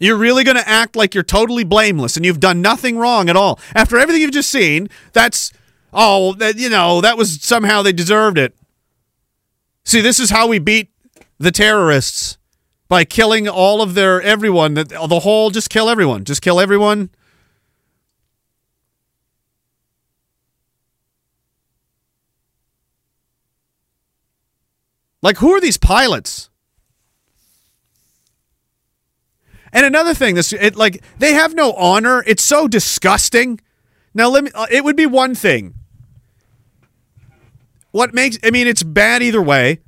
You're 0.00 0.16
really 0.16 0.42
going 0.42 0.56
to 0.56 0.68
act 0.68 0.96
like 0.96 1.14
you're 1.14 1.22
totally 1.22 1.62
blameless 1.62 2.16
and 2.16 2.26
you've 2.26 2.40
done 2.40 2.60
nothing 2.60 2.98
wrong 2.98 3.28
at 3.28 3.36
all 3.36 3.60
after 3.76 3.96
everything 3.96 4.20
you've 4.20 4.32
just 4.32 4.50
seen. 4.50 4.88
That's 5.12 5.52
oh, 5.94 6.34
that 6.34 6.56
you 6.56 6.68
know 6.68 7.00
that 7.00 7.16
was 7.16 7.40
somehow 7.42 7.82
they 7.82 7.92
deserved 7.92 8.38
it. 8.38 8.54
See, 9.84 10.00
this 10.00 10.18
is 10.18 10.30
how 10.30 10.46
we 10.48 10.58
beat 10.58 10.90
the 11.38 11.50
terrorists 11.50 12.38
by 12.88 13.04
killing 13.04 13.48
all 13.48 13.80
of 13.80 13.94
their 13.94 14.20
everyone. 14.20 14.74
That 14.74 14.88
the 14.88 15.20
whole 15.20 15.50
just 15.50 15.70
kill 15.70 15.88
everyone, 15.88 16.24
just 16.24 16.42
kill 16.42 16.60
everyone. 16.60 17.10
Like, 25.22 25.38
who 25.38 25.54
are 25.54 25.60
these 25.60 25.78
pilots? 25.78 26.50
And 29.72 29.86
another 29.86 30.14
thing, 30.14 30.34
this 30.34 30.52
it 30.52 30.76
like 30.76 31.02
they 31.18 31.32
have 31.32 31.54
no 31.54 31.72
honor. 31.72 32.22
It's 32.26 32.44
so 32.44 32.68
disgusting. 32.68 33.60
Now, 34.14 34.28
let 34.28 34.44
me. 34.44 34.50
Uh, 34.54 34.66
it 34.70 34.84
would 34.84 34.96
be 34.96 35.06
one 35.06 35.34
thing. 35.34 35.74
What 37.94 38.12
makes? 38.12 38.36
I 38.42 38.50
mean, 38.50 38.66
it's 38.66 38.82
bad 38.82 39.22
either 39.22 39.40
way. 39.40 39.78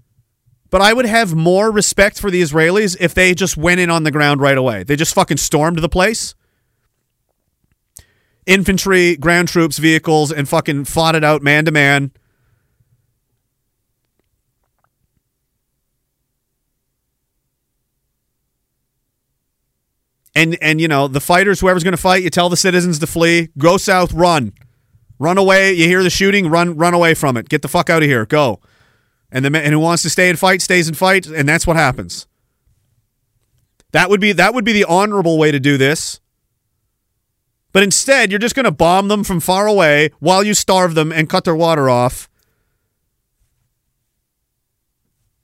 But 0.71 0.81
I 0.81 0.93
would 0.93 1.07
have 1.07 1.35
more 1.35 1.73
respect 1.73 2.21
for 2.21 2.31
the 2.31 2.41
Israelis 2.41 2.97
if 3.01 3.15
they 3.15 3.35
just 3.35 3.57
went 3.57 3.81
in 3.81 3.91
on 3.91 4.05
the 4.05 4.13
ground 4.13 4.41
right 4.41 4.57
away. 4.57 4.85
They 4.85 4.95
just 4.95 5.13
fucking 5.13 5.39
stormed 5.39 5.81
the 5.81 5.89
place. 5.89 6.37
Infantry, 8.47 9.17
ground 9.17 9.49
troops, 9.49 9.79
vehicles, 9.79 10.31
and 10.31 10.49
fucking 10.49 10.85
fought 10.85 11.17
it 11.17 11.25
out 11.25 11.43
man 11.43 11.65
to 11.65 11.73
man. 11.73 12.13
and 20.37 20.57
and 20.61 20.81
you 20.81 20.87
know 20.87 21.09
the 21.09 21.21
fighters 21.21 21.61
whoever's 21.61 21.83
going 21.83 21.93
to 21.93 21.97
fight 21.97 22.23
you 22.23 22.29
tell 22.29 22.51
the 22.51 22.59
citizens 22.59 22.99
to 22.99 23.07
flee 23.07 23.49
go 23.57 23.79
south 23.79 24.13
run 24.13 24.53
run 25.19 25.39
away. 25.39 25.73
You 25.73 25.87
hear 25.87 26.03
the 26.03 26.11
shooting? 26.11 26.49
Run 26.49 26.77
run 26.77 26.95
away 26.95 27.15
from 27.15 27.37
it. 27.37 27.49
Get 27.49 27.63
the 27.63 27.69
fuck 27.69 27.91
out 27.91 28.03
of 28.03 28.09
here. 28.09 28.27
Go. 28.27 28.61
And 29.31 29.45
the 29.45 29.51
man 29.51 29.65
and 29.65 29.73
who 29.73 29.81
wants 29.81 30.03
to 30.05 30.11
stay 30.11 30.29
and 30.29 30.39
fight 30.39 30.63
stays 30.63 30.89
and 30.89 30.97
fight 30.97 31.27
and 31.27 31.49
that's 31.49 31.67
what 31.67 31.77
happens. 31.77 32.27
That 33.93 34.11
would 34.11 34.21
be 34.21 34.33
that 34.33 34.55
would 34.55 34.65
be 34.65 34.73
the 34.73 34.85
honorable 34.85 35.39
way 35.39 35.51
to 35.51 35.61
do 35.61 35.77
this. 35.77 36.21
But 37.73 37.83
instead 37.83 38.31
you're 38.31 38.39
just 38.39 38.55
going 38.55 38.65
to 38.65 38.71
bomb 38.71 39.09
them 39.09 39.25
from 39.25 39.41
far 39.41 39.67
away 39.67 40.11
while 40.19 40.43
you 40.43 40.55
starve 40.55 40.95
them 40.95 41.13
and 41.13 41.29
cut 41.29 41.45
their 41.45 41.57
water 41.57 41.91
off. 41.91 42.29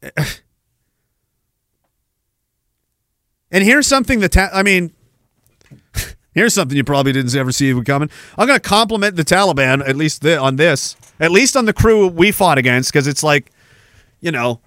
And 3.52 3.62
here's 3.62 3.86
something 3.86 4.20
that 4.20 4.32
ta- 4.32 4.48
I 4.52 4.62
mean, 4.62 4.92
here's 6.34 6.54
something 6.54 6.76
you 6.76 6.84
probably 6.84 7.12
didn't 7.12 7.34
ever 7.34 7.52
see 7.52 7.72
coming. 7.84 8.10
I'm 8.36 8.46
going 8.46 8.58
to 8.58 8.68
compliment 8.68 9.16
the 9.16 9.24
Taliban 9.24 9.86
at 9.86 9.96
least 9.96 10.22
th- 10.22 10.38
on 10.38 10.56
this, 10.56 10.96
at 11.20 11.30
least 11.30 11.56
on 11.56 11.64
the 11.64 11.72
crew 11.72 12.08
we 12.08 12.32
fought 12.32 12.58
against, 12.58 12.92
because 12.92 13.06
it's 13.06 13.22
like, 13.22 13.50
you 14.20 14.30
know, 14.30 14.60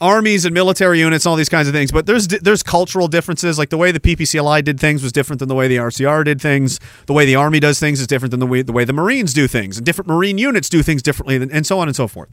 armies 0.00 0.44
and 0.44 0.54
military 0.54 0.98
units, 0.98 1.26
all 1.26 1.36
these 1.36 1.48
kinds 1.48 1.68
of 1.68 1.74
things. 1.74 1.92
But 1.92 2.06
there's 2.06 2.28
there's 2.28 2.62
cultural 2.62 3.08
differences. 3.08 3.58
Like 3.58 3.70
the 3.70 3.76
way 3.76 3.92
the 3.92 4.00
PPCLI 4.00 4.64
did 4.64 4.80
things 4.80 5.02
was 5.02 5.12
different 5.12 5.40
than 5.40 5.48
the 5.48 5.54
way 5.54 5.68
the 5.68 5.76
RCR 5.76 6.24
did 6.24 6.40
things. 6.40 6.80
The 7.06 7.12
way 7.12 7.26
the 7.26 7.36
Army 7.36 7.60
does 7.60 7.78
things 7.78 8.00
is 8.00 8.06
different 8.06 8.30
than 8.30 8.40
the 8.40 8.46
way 8.46 8.62
the 8.62 8.72
way 8.72 8.84
the 8.84 8.92
Marines 8.92 9.34
do 9.34 9.46
things, 9.46 9.76
and 9.76 9.86
different 9.86 10.08
Marine 10.08 10.38
units 10.38 10.68
do 10.68 10.82
things 10.82 11.02
differently, 11.02 11.38
than, 11.38 11.50
and 11.50 11.66
so 11.66 11.78
on 11.78 11.88
and 11.88 11.96
so 11.96 12.08
forth. 12.08 12.30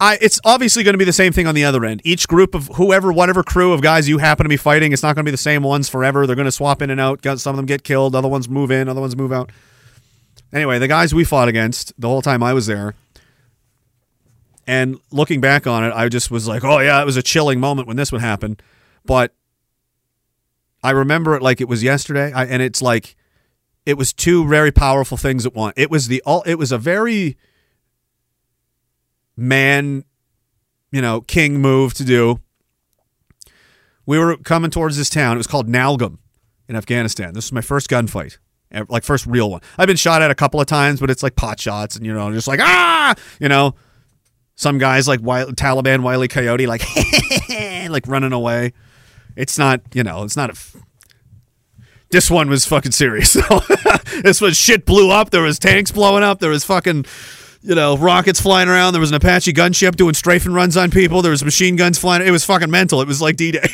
I, 0.00 0.18
it's 0.20 0.40
obviously 0.44 0.82
going 0.82 0.94
to 0.94 0.98
be 0.98 1.04
the 1.04 1.12
same 1.12 1.32
thing 1.32 1.46
on 1.46 1.54
the 1.54 1.64
other 1.64 1.84
end. 1.84 2.02
Each 2.04 2.26
group 2.26 2.54
of 2.54 2.66
whoever, 2.74 3.12
whatever 3.12 3.42
crew 3.42 3.72
of 3.72 3.80
guys 3.80 4.08
you 4.08 4.18
happen 4.18 4.44
to 4.44 4.48
be 4.48 4.56
fighting, 4.56 4.92
it's 4.92 5.02
not 5.02 5.14
going 5.14 5.24
to 5.24 5.28
be 5.28 5.30
the 5.30 5.36
same 5.36 5.62
ones 5.62 5.88
forever. 5.88 6.26
They're 6.26 6.36
going 6.36 6.46
to 6.46 6.52
swap 6.52 6.82
in 6.82 6.90
and 6.90 7.00
out. 7.00 7.22
Some 7.22 7.50
of 7.50 7.56
them 7.56 7.66
get 7.66 7.84
killed, 7.84 8.14
other 8.14 8.28
ones 8.28 8.48
move 8.48 8.70
in, 8.70 8.88
other 8.88 9.00
ones 9.00 9.16
move 9.16 9.32
out. 9.32 9.50
Anyway, 10.52 10.78
the 10.78 10.88
guys 10.88 11.14
we 11.14 11.24
fought 11.24 11.48
against 11.48 11.92
the 11.98 12.08
whole 12.08 12.22
time 12.22 12.42
I 12.42 12.52
was 12.52 12.66
there, 12.66 12.94
and 14.66 14.98
looking 15.10 15.40
back 15.40 15.66
on 15.66 15.84
it, 15.84 15.92
I 15.94 16.08
just 16.08 16.30
was 16.30 16.46
like, 16.48 16.64
oh 16.64 16.78
yeah, 16.78 17.00
it 17.00 17.04
was 17.04 17.16
a 17.16 17.22
chilling 17.22 17.60
moment 17.60 17.88
when 17.88 17.96
this 17.96 18.12
would 18.12 18.20
happen. 18.20 18.56
But 19.04 19.34
I 20.82 20.90
remember 20.90 21.34
it 21.34 21.42
like 21.42 21.60
it 21.60 21.68
was 21.68 21.82
yesterday, 21.82 22.32
I, 22.32 22.44
and 22.44 22.62
it's 22.62 22.82
like 22.82 23.16
it 23.86 23.98
was 23.98 24.12
two 24.12 24.46
very 24.46 24.70
powerful 24.70 25.16
things 25.16 25.44
at 25.44 25.54
once. 25.54 25.74
It 25.76 25.90
was 25.90 26.08
the 26.08 26.22
all. 26.24 26.42
It 26.42 26.54
was 26.54 26.72
a 26.72 26.78
very 26.78 27.36
man, 29.36 30.04
you 30.90 31.02
know, 31.02 31.20
king 31.20 31.60
move 31.60 31.94
to 31.94 32.04
do. 32.04 32.40
We 34.06 34.18
were 34.18 34.36
coming 34.36 34.70
towards 34.70 34.96
this 34.96 35.08
town. 35.08 35.36
It 35.36 35.38
was 35.38 35.46
called 35.46 35.68
Nalgam 35.68 36.18
in 36.68 36.76
Afghanistan. 36.76 37.32
This 37.34 37.46
was 37.46 37.52
my 37.52 37.60
first 37.62 37.88
gunfight, 37.88 38.38
like 38.88 39.02
first 39.02 39.26
real 39.26 39.50
one. 39.50 39.62
I've 39.78 39.86
been 39.86 39.96
shot 39.96 40.22
at 40.22 40.30
a 40.30 40.34
couple 40.34 40.60
of 40.60 40.66
times, 40.66 41.00
but 41.00 41.10
it's 41.10 41.22
like 41.22 41.36
pot 41.36 41.58
shots, 41.58 41.96
and 41.96 42.04
you 42.04 42.12
know, 42.12 42.30
just 42.32 42.46
like 42.46 42.60
ah, 42.60 43.14
you 43.40 43.48
know, 43.48 43.74
some 44.56 44.78
guys 44.78 45.08
like 45.08 45.20
Wi- 45.20 45.52
Taliban 45.52 46.02
Wiley 46.02 46.28
Coyote, 46.28 46.66
like 46.66 46.82
like 47.90 48.06
running 48.06 48.32
away. 48.32 48.72
It's 49.36 49.58
not, 49.58 49.80
you 49.94 50.02
know, 50.02 50.22
it's 50.22 50.36
not 50.36 50.50
a. 50.50 50.52
F- 50.52 50.76
this 52.10 52.30
one 52.30 52.48
was 52.48 52.64
fucking 52.64 52.92
serious. 52.92 53.32
this 54.22 54.40
was 54.40 54.56
shit 54.56 54.86
blew 54.86 55.10
up. 55.10 55.30
There 55.30 55.42
was 55.42 55.58
tanks 55.58 55.90
blowing 55.90 56.22
up. 56.22 56.38
There 56.38 56.50
was 56.50 56.64
fucking 56.64 57.06
you 57.64 57.74
know, 57.74 57.96
rockets 57.96 58.40
flying 58.40 58.68
around. 58.68 58.92
There 58.92 59.00
was 59.00 59.10
an 59.10 59.16
Apache 59.16 59.54
gunship 59.54 59.96
doing 59.96 60.14
strafing 60.14 60.52
runs 60.52 60.76
on 60.76 60.90
people. 60.90 61.22
There 61.22 61.30
was 61.30 61.42
machine 61.42 61.76
guns 61.76 61.98
flying. 61.98 62.26
It 62.26 62.30
was 62.30 62.44
fucking 62.44 62.70
mental. 62.70 63.00
It 63.00 63.08
was 63.08 63.22
like 63.22 63.36
D 63.36 63.52
Day. 63.52 63.66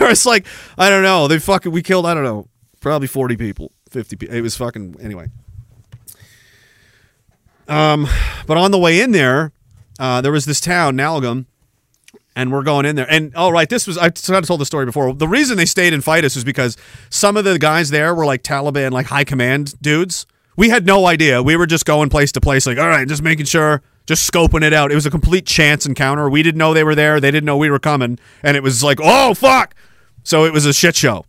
was 0.00 0.24
like, 0.26 0.46
I 0.78 0.88
don't 0.88 1.02
know. 1.02 1.26
They 1.26 1.40
fucking, 1.40 1.72
we 1.72 1.82
killed, 1.82 2.06
I 2.06 2.14
don't 2.14 2.22
know, 2.22 2.46
probably 2.80 3.08
40 3.08 3.36
people, 3.36 3.72
50 3.90 4.16
people. 4.16 4.36
It 4.36 4.40
was 4.40 4.56
fucking 4.56 4.96
anyway. 5.00 5.26
Um, 7.66 8.06
but 8.46 8.56
on 8.56 8.70
the 8.70 8.78
way 8.78 9.00
in 9.00 9.10
there, 9.10 9.52
uh, 9.98 10.20
there 10.20 10.32
was 10.32 10.44
this 10.44 10.60
town, 10.60 10.96
Nalgam, 10.96 11.46
and 12.36 12.52
we're 12.52 12.62
going 12.62 12.86
in 12.86 12.94
there. 12.94 13.10
And 13.10 13.32
oh, 13.34 13.50
right, 13.50 13.68
this 13.68 13.86
was 13.86 13.98
I 13.98 14.10
kind 14.10 14.38
of 14.38 14.46
told 14.46 14.60
the 14.60 14.66
story 14.66 14.86
before. 14.86 15.12
The 15.12 15.28
reason 15.28 15.56
they 15.56 15.66
stayed 15.66 15.92
and 15.92 16.02
fight 16.04 16.24
us 16.24 16.36
was 16.36 16.44
because 16.44 16.76
some 17.10 17.36
of 17.36 17.44
the 17.44 17.58
guys 17.58 17.90
there 17.90 18.14
were 18.14 18.26
like 18.26 18.42
Taliban, 18.42 18.92
like 18.92 19.06
high 19.06 19.24
command 19.24 19.74
dudes. 19.82 20.26
We 20.56 20.68
had 20.68 20.86
no 20.86 21.06
idea. 21.06 21.42
We 21.42 21.56
were 21.56 21.66
just 21.66 21.84
going 21.84 22.10
place 22.10 22.32
to 22.32 22.40
place, 22.40 22.66
like 22.66 22.78
all 22.78 22.88
right, 22.88 23.06
just 23.08 23.22
making 23.22 23.46
sure, 23.46 23.82
just 24.06 24.30
scoping 24.30 24.62
it 24.62 24.72
out. 24.72 24.92
It 24.92 24.94
was 24.94 25.06
a 25.06 25.10
complete 25.10 25.46
chance 25.46 25.86
encounter. 25.86 26.28
We 26.28 26.42
didn't 26.42 26.58
know 26.58 26.74
they 26.74 26.84
were 26.84 26.94
there. 26.94 27.20
They 27.20 27.30
didn't 27.30 27.46
know 27.46 27.56
we 27.56 27.70
were 27.70 27.78
coming, 27.78 28.18
and 28.42 28.56
it 28.56 28.62
was 28.62 28.82
like, 28.82 28.98
oh 29.02 29.34
fuck. 29.34 29.74
So 30.24 30.44
it 30.44 30.52
was 30.52 30.66
a 30.66 30.72
shit 30.72 30.94
show. 30.96 31.24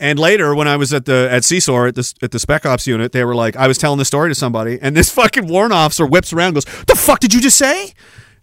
And 0.00 0.18
later, 0.18 0.54
when 0.54 0.66
I 0.66 0.76
was 0.76 0.92
at 0.92 1.04
the 1.04 1.28
at 1.30 1.42
CSOR 1.42 1.88
at 1.88 1.94
the 1.94 2.14
at 2.20 2.30
the 2.32 2.38
Spec 2.38 2.66
Ops 2.66 2.86
unit, 2.86 3.12
they 3.12 3.24
were 3.24 3.34
like, 3.34 3.56
I 3.56 3.68
was 3.68 3.78
telling 3.78 3.98
the 3.98 4.04
story 4.04 4.28
to 4.28 4.34
somebody, 4.34 4.78
and 4.82 4.96
this 4.96 5.10
fucking 5.14 5.46
warrant 5.46 5.72
officer 5.72 6.04
whips 6.04 6.32
around, 6.32 6.54
goes, 6.54 6.64
"The 6.86 6.96
fuck 6.96 7.20
did 7.20 7.32
you 7.32 7.40
just 7.40 7.56
say?" 7.56 7.94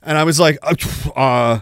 And 0.01 0.17
I 0.17 0.23
was 0.23 0.39
like, 0.39 0.57
uh, 1.15 1.59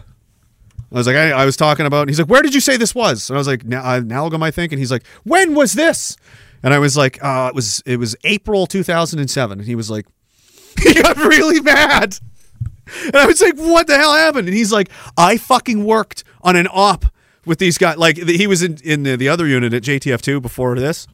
was 0.90 1.06
like, 1.06 1.16
I, 1.16 1.30
I 1.30 1.44
was 1.44 1.56
talking 1.56 1.86
about. 1.86 2.02
And 2.02 2.10
he's 2.10 2.18
like, 2.18 2.28
"Where 2.28 2.42
did 2.42 2.54
you 2.54 2.60
say 2.60 2.76
this 2.76 2.94
was?" 2.94 3.28
And 3.28 3.36
I 3.36 3.38
was 3.38 3.48
like, 3.48 3.64
"Na- 3.64 3.80
uh, 3.80 4.00
"Nalgam, 4.00 4.42
I 4.42 4.50
think." 4.50 4.72
And 4.72 4.78
he's 4.78 4.90
like, 4.90 5.04
"When 5.24 5.54
was 5.54 5.72
this?" 5.72 6.16
And 6.62 6.74
I 6.74 6.78
was 6.78 6.96
like, 6.96 7.22
uh, 7.22 7.48
"It 7.48 7.54
was 7.54 7.82
it 7.86 7.98
was 7.98 8.16
April 8.24 8.66
2007." 8.66 9.58
And 9.58 9.66
he 9.66 9.74
was 9.74 9.90
like, 9.90 10.06
he 10.82 10.94
got 10.94 11.16
really 11.16 11.60
mad. 11.60 12.18
And 13.04 13.16
I 13.16 13.26
was 13.26 13.40
like, 13.40 13.56
"What 13.56 13.86
the 13.86 13.96
hell 13.96 14.14
happened?" 14.14 14.48
And 14.48 14.56
he's 14.56 14.72
like, 14.72 14.90
"I 15.16 15.36
fucking 15.36 15.84
worked 15.84 16.24
on 16.42 16.56
an 16.56 16.68
op 16.70 17.06
with 17.46 17.58
these 17.58 17.78
guys. 17.78 17.96
Like 17.96 18.16
he 18.16 18.46
was 18.46 18.62
in 18.62 18.78
in 18.84 19.02
the, 19.04 19.16
the 19.16 19.28
other 19.28 19.46
unit 19.46 19.72
at 19.72 19.82
JTF 19.82 20.20
two 20.20 20.40
before 20.40 20.74
this." 20.76 21.06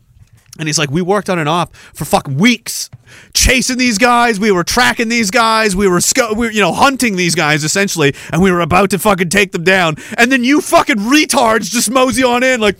And 0.58 0.68
he's 0.68 0.78
like, 0.78 0.90
we 0.90 1.02
worked 1.02 1.28
on 1.28 1.38
an 1.38 1.48
op 1.48 1.74
for 1.74 2.04
fucking 2.04 2.38
weeks, 2.38 2.88
chasing 3.34 3.76
these 3.76 3.98
guys. 3.98 4.40
We 4.40 4.50
were 4.50 4.64
tracking 4.64 5.08
these 5.08 5.30
guys. 5.30 5.76
We 5.76 5.86
were, 5.86 6.00
sco- 6.00 6.32
we 6.32 6.46
were, 6.46 6.50
you 6.52 6.60
know, 6.60 6.72
hunting 6.72 7.16
these 7.16 7.34
guys 7.34 7.62
essentially, 7.62 8.14
and 8.32 8.42
we 8.42 8.50
were 8.50 8.60
about 8.60 8.90
to 8.90 8.98
fucking 8.98 9.28
take 9.28 9.52
them 9.52 9.64
down. 9.64 9.96
And 10.16 10.32
then 10.32 10.44
you 10.44 10.60
fucking 10.60 10.96
retards 10.96 11.70
just 11.70 11.90
mosey 11.90 12.22
on 12.24 12.42
in 12.42 12.60
like, 12.60 12.78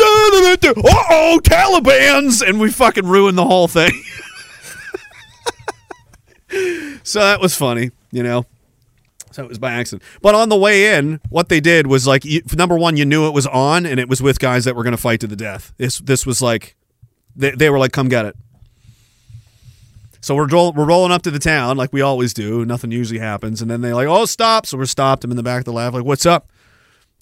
oh, 0.00 1.40
Taliban's, 1.42 2.42
and 2.42 2.60
we 2.60 2.70
fucking 2.70 3.06
ruined 3.06 3.38
the 3.38 3.44
whole 3.44 3.68
thing. 3.68 3.92
so 7.02 7.20
that 7.20 7.40
was 7.40 7.54
funny, 7.56 7.90
you 8.10 8.22
know. 8.22 8.46
So 9.32 9.42
it 9.42 9.48
was 9.48 9.58
by 9.58 9.72
accident. 9.72 10.02
But 10.22 10.36
on 10.36 10.48
the 10.48 10.56
way 10.56 10.96
in, 10.96 11.20
what 11.28 11.48
they 11.48 11.58
did 11.58 11.88
was 11.88 12.06
like, 12.06 12.24
you, 12.24 12.42
number 12.56 12.78
one, 12.78 12.96
you 12.96 13.04
knew 13.04 13.26
it 13.26 13.34
was 13.34 13.48
on, 13.48 13.84
and 13.84 13.98
it 13.98 14.08
was 14.08 14.22
with 14.22 14.38
guys 14.38 14.64
that 14.64 14.76
were 14.76 14.84
going 14.84 14.92
to 14.92 15.00
fight 15.00 15.20
to 15.20 15.26
the 15.26 15.36
death. 15.36 15.72
This 15.76 15.98
this 15.98 16.24
was 16.24 16.40
like, 16.40 16.76
they, 17.34 17.50
they 17.50 17.68
were 17.68 17.78
like, 17.78 17.92
come 17.92 18.08
get 18.08 18.26
it. 18.26 18.36
So 20.20 20.34
we're 20.36 20.46
we're 20.46 20.86
rolling 20.86 21.10
up 21.12 21.22
to 21.22 21.30
the 21.30 21.40
town 21.40 21.76
like 21.76 21.92
we 21.92 22.00
always 22.00 22.32
do. 22.32 22.64
Nothing 22.64 22.92
usually 22.92 23.18
happens, 23.18 23.60
and 23.60 23.70
then 23.70 23.80
they 23.80 23.92
like, 23.92 24.06
oh, 24.06 24.24
stop. 24.24 24.66
So 24.66 24.78
we're 24.78 24.86
stopped. 24.86 25.24
I'm 25.24 25.32
in 25.32 25.36
the 25.36 25.42
back 25.42 25.58
of 25.58 25.64
the 25.64 25.72
lab, 25.72 25.94
like, 25.94 26.04
what's 26.04 26.24
up? 26.24 26.48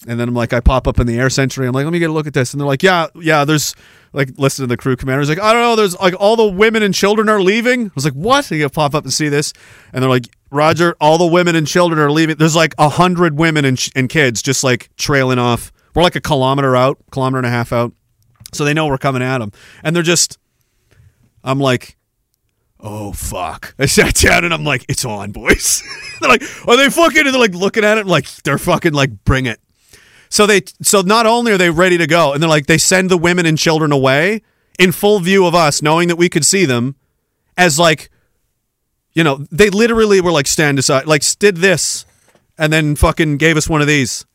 And 0.07 0.19
then 0.19 0.27
I'm 0.27 0.33
like, 0.35 0.51
I 0.53 0.59
pop 0.59 0.87
up 0.87 0.99
in 0.99 1.07
the 1.07 1.17
air 1.17 1.29
sentry. 1.29 1.65
I'm 1.65 1.73
like, 1.73 1.85
let 1.85 1.93
me 1.93 1.99
get 1.99 2.09
a 2.09 2.13
look 2.13 2.27
at 2.27 2.33
this. 2.33 2.53
And 2.53 2.59
they're 2.59 2.67
like, 2.67 2.83
yeah, 2.83 3.07
yeah. 3.15 3.45
There's 3.45 3.73
like, 4.11 4.31
listen 4.37 4.63
to 4.63 4.67
the 4.67 4.77
crew 4.77 4.95
commander. 4.95 5.21
He's 5.21 5.29
like, 5.29 5.39
I 5.39 5.53
don't 5.53 5.61
know. 5.61 5.75
There's 5.75 5.97
like 5.99 6.13
all 6.19 6.35
the 6.35 6.47
women 6.47 6.83
and 6.83 6.93
children 6.93 7.29
are 7.29 7.41
leaving. 7.41 7.87
I 7.87 7.91
was 7.95 8.05
like, 8.05 8.13
what? 8.13 8.51
And 8.51 8.59
you 8.59 8.67
pop 8.69 8.93
up 8.95 9.03
and 9.03 9.13
see 9.13 9.29
this, 9.29 9.53
and 9.93 10.03
they're 10.03 10.09
like, 10.09 10.27
Roger, 10.51 10.95
all 10.99 11.17
the 11.17 11.25
women 11.25 11.55
and 11.55 11.65
children 11.65 11.99
are 11.99 12.11
leaving. 12.11 12.37
There's 12.37 12.55
like 12.55 12.75
a 12.77 12.89
hundred 12.89 13.37
women 13.37 13.65
and, 13.65 13.77
ch- 13.77 13.91
and 13.95 14.09
kids 14.09 14.41
just 14.41 14.63
like 14.63 14.89
trailing 14.97 15.39
off. 15.39 15.71
We're 15.95 16.03
like 16.03 16.15
a 16.15 16.21
kilometer 16.21 16.75
out, 16.75 16.97
kilometer 17.11 17.37
and 17.39 17.47
a 17.47 17.49
half 17.49 17.71
out. 17.71 17.93
So 18.53 18.65
they 18.65 18.73
know 18.73 18.87
we're 18.87 18.97
coming 18.97 19.23
at 19.23 19.39
them, 19.39 19.51
and 19.83 19.95
they're 19.95 20.03
just. 20.03 20.37
I'm 21.45 21.59
like, 21.59 21.97
oh 22.79 23.11
fuck. 23.13 23.73
I 23.79 23.85
sat 23.85 24.15
down 24.15 24.43
and 24.45 24.53
I'm 24.53 24.63
like, 24.63 24.85
it's 24.89 25.05
on, 25.05 25.31
boys. 25.31 25.81
they're 26.21 26.29
like, 26.29 26.43
are 26.67 26.77
they 26.77 26.89
fucking? 26.89 27.25
And 27.25 27.33
they're 27.33 27.39
like 27.39 27.55
looking 27.55 27.83
at 27.83 27.97
it, 27.97 28.05
like 28.05 28.27
they're 28.43 28.57
fucking 28.57 28.93
like, 28.93 29.23
bring 29.25 29.45
it. 29.45 29.59
So 30.33 30.47
they, 30.47 30.63
so 30.81 31.01
not 31.01 31.27
only 31.27 31.51
are 31.51 31.59
they 31.59 31.69
ready 31.69 31.95
to 31.99 32.07
go, 32.07 32.33
and 32.33 32.41
they're 32.41 32.49
like, 32.49 32.65
they 32.65 32.79
send 32.79 33.11
the 33.11 33.19
women 33.19 33.45
and 33.45 33.55
children 33.55 33.91
away 33.91 34.41
in 34.79 34.91
full 34.91 35.19
view 35.19 35.45
of 35.45 35.53
us, 35.53 35.83
knowing 35.83 36.07
that 36.07 36.15
we 36.15 36.27
could 36.27 36.43
see 36.43 36.65
them, 36.65 36.95
as 37.55 37.77
like, 37.77 38.09
you 39.13 39.23
know, 39.23 39.45
they 39.51 39.69
literally 39.69 40.21
were 40.21 40.31
like, 40.31 40.47
stand 40.47 40.79
aside, 40.79 41.05
like 41.05 41.21
did 41.37 41.57
this, 41.57 42.07
and 42.57 42.73
then 42.73 42.95
fucking 42.95 43.37
gave 43.37 43.57
us 43.57 43.69
one 43.69 43.79
of 43.79 43.85
these. 43.85 44.25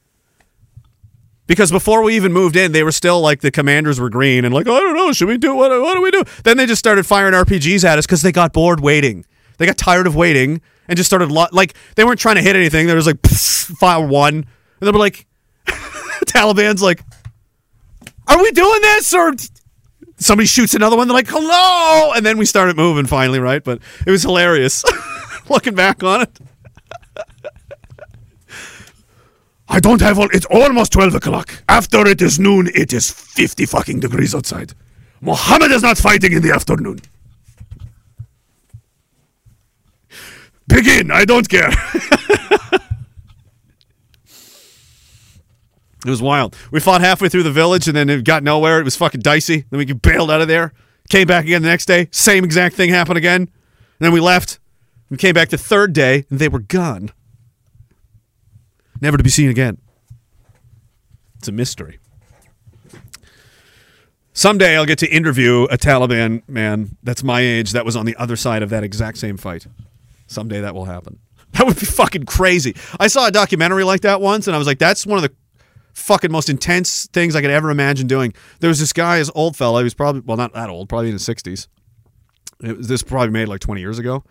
Because 1.48 1.72
before 1.72 2.04
we 2.04 2.14
even 2.14 2.32
moved 2.32 2.54
in, 2.54 2.70
they 2.70 2.84
were 2.84 2.92
still 2.92 3.20
like 3.20 3.40
the 3.40 3.50
commanders 3.50 3.98
were 3.98 4.08
green 4.08 4.44
and 4.44 4.54
like, 4.54 4.68
I 4.68 4.78
don't 4.78 4.94
know, 4.94 5.10
should 5.10 5.26
we 5.26 5.36
do 5.36 5.56
what? 5.56 5.72
What 5.72 5.94
do 5.94 6.00
we 6.00 6.12
do? 6.12 6.22
Then 6.44 6.58
they 6.58 6.66
just 6.66 6.78
started 6.78 7.06
firing 7.06 7.34
RPGs 7.34 7.82
at 7.82 7.98
us 7.98 8.06
because 8.06 8.22
they 8.22 8.30
got 8.30 8.52
bored 8.52 8.78
waiting. 8.78 9.26
They 9.56 9.66
got 9.66 9.76
tired 9.76 10.06
of 10.06 10.14
waiting 10.14 10.60
and 10.86 10.96
just 10.96 11.10
started 11.10 11.32
lo- 11.32 11.48
like 11.50 11.74
they 11.96 12.04
weren't 12.04 12.20
trying 12.20 12.36
to 12.36 12.42
hit 12.42 12.54
anything. 12.54 12.86
They 12.86 12.94
was 12.94 13.08
like 13.08 13.20
fire 13.26 14.06
one, 14.06 14.34
and 14.36 14.46
they 14.80 14.92
were 14.92 14.98
like, 15.00 15.26
Taliban's 16.26 16.82
like, 16.82 17.02
are 18.26 18.42
we 18.42 18.50
doing 18.52 18.80
this 18.82 19.12
or? 19.14 19.32
Somebody 20.20 20.48
shoots 20.48 20.74
another 20.74 20.96
one. 20.96 21.06
They're 21.06 21.14
like, 21.14 21.28
hello, 21.28 22.12
and 22.12 22.26
then 22.26 22.38
we 22.38 22.44
started 22.44 22.76
moving 22.76 23.06
finally, 23.06 23.38
right? 23.38 23.62
But 23.62 23.78
it 24.04 24.10
was 24.10 24.22
hilarious 24.22 24.84
looking 25.48 25.76
back 25.76 26.02
on 26.02 26.22
it. 26.22 26.38
I 29.68 29.78
don't 29.78 30.00
have 30.00 30.18
all. 30.18 30.28
It's 30.32 30.46
almost 30.46 30.92
12 30.92 31.14
o'clock. 31.14 31.62
After 31.68 32.04
it 32.06 32.20
is 32.20 32.40
noon, 32.40 32.68
it 32.74 32.92
is 32.92 33.10
50 33.10 33.66
fucking 33.66 34.00
degrees 34.00 34.34
outside. 34.34 34.74
Muhammad 35.20 35.70
is 35.70 35.82
not 35.82 35.98
fighting 35.98 36.32
in 36.32 36.42
the 36.42 36.52
afternoon. 36.52 36.98
Begin. 40.66 41.10
I 41.10 41.24
don't 41.24 41.48
care. 41.48 41.70
It 46.08 46.10
was 46.10 46.22
wild. 46.22 46.56
We 46.70 46.80
fought 46.80 47.00
halfway 47.00 47.28
through 47.28 47.42
the 47.42 47.52
village 47.52 47.86
and 47.86 47.96
then 47.96 48.08
it 48.08 48.24
got 48.24 48.42
nowhere. 48.42 48.80
It 48.80 48.84
was 48.84 48.96
fucking 48.96 49.20
dicey. 49.20 49.64
Then 49.70 49.78
we 49.78 49.84
bailed 49.92 50.30
out 50.30 50.40
of 50.40 50.48
there. 50.48 50.72
Came 51.10 51.26
back 51.26 51.44
again 51.44 51.62
the 51.62 51.68
next 51.68 51.86
day. 51.86 52.08
Same 52.10 52.44
exact 52.44 52.74
thing 52.74 52.90
happened 52.90 53.18
again. 53.18 53.42
And 53.42 53.50
then 54.00 54.12
we 54.12 54.20
left. 54.20 54.58
We 55.10 55.16
came 55.16 55.34
back 55.34 55.48
the 55.50 55.58
third 55.58 55.92
day 55.92 56.26
and 56.30 56.38
they 56.38 56.48
were 56.48 56.60
gone 56.60 57.10
never 59.00 59.16
to 59.16 59.22
be 59.22 59.30
seen 59.30 59.48
again. 59.48 59.78
It's 61.38 61.48
a 61.48 61.52
mystery. 61.52 61.98
Someday 64.32 64.76
I'll 64.76 64.86
get 64.86 64.98
to 65.00 65.08
interview 65.08 65.64
a 65.64 65.76
Taliban 65.76 66.42
man 66.48 66.96
that's 67.02 67.24
my 67.24 67.40
age 67.40 67.72
that 67.72 67.84
was 67.84 67.96
on 67.96 68.06
the 68.06 68.16
other 68.16 68.36
side 68.36 68.62
of 68.62 68.70
that 68.70 68.84
exact 68.84 69.18
same 69.18 69.36
fight. 69.36 69.66
Someday 70.26 70.60
that 70.60 70.74
will 70.74 70.86
happen. 70.86 71.18
That 71.52 71.66
would 71.66 71.80
be 71.80 71.86
fucking 71.86 72.26
crazy. 72.26 72.76
I 73.00 73.08
saw 73.08 73.26
a 73.26 73.30
documentary 73.32 73.82
like 73.82 74.02
that 74.02 74.20
once 74.20 74.46
and 74.46 74.54
I 74.54 74.58
was 74.58 74.66
like, 74.66 74.78
that's 74.78 75.06
one 75.06 75.16
of 75.16 75.22
the 75.22 75.32
fucking 75.98 76.32
most 76.32 76.48
intense 76.48 77.06
things 77.12 77.34
I 77.36 77.40
could 77.40 77.50
ever 77.50 77.70
imagine 77.70 78.06
doing. 78.06 78.32
There 78.60 78.68
was 78.68 78.80
this 78.80 78.92
guy, 78.92 79.18
this 79.18 79.30
old 79.34 79.56
fella, 79.56 79.80
he 79.80 79.84
was 79.84 79.94
probably, 79.94 80.22
well, 80.22 80.36
not 80.36 80.52
that 80.54 80.70
old, 80.70 80.88
probably 80.88 81.08
in 81.08 81.14
his 81.14 81.26
60s. 81.26 81.68
This 82.60 83.02
probably 83.02 83.30
made 83.30 83.48
like 83.48 83.60
20 83.60 83.80
years 83.80 83.98
ago 83.98 84.24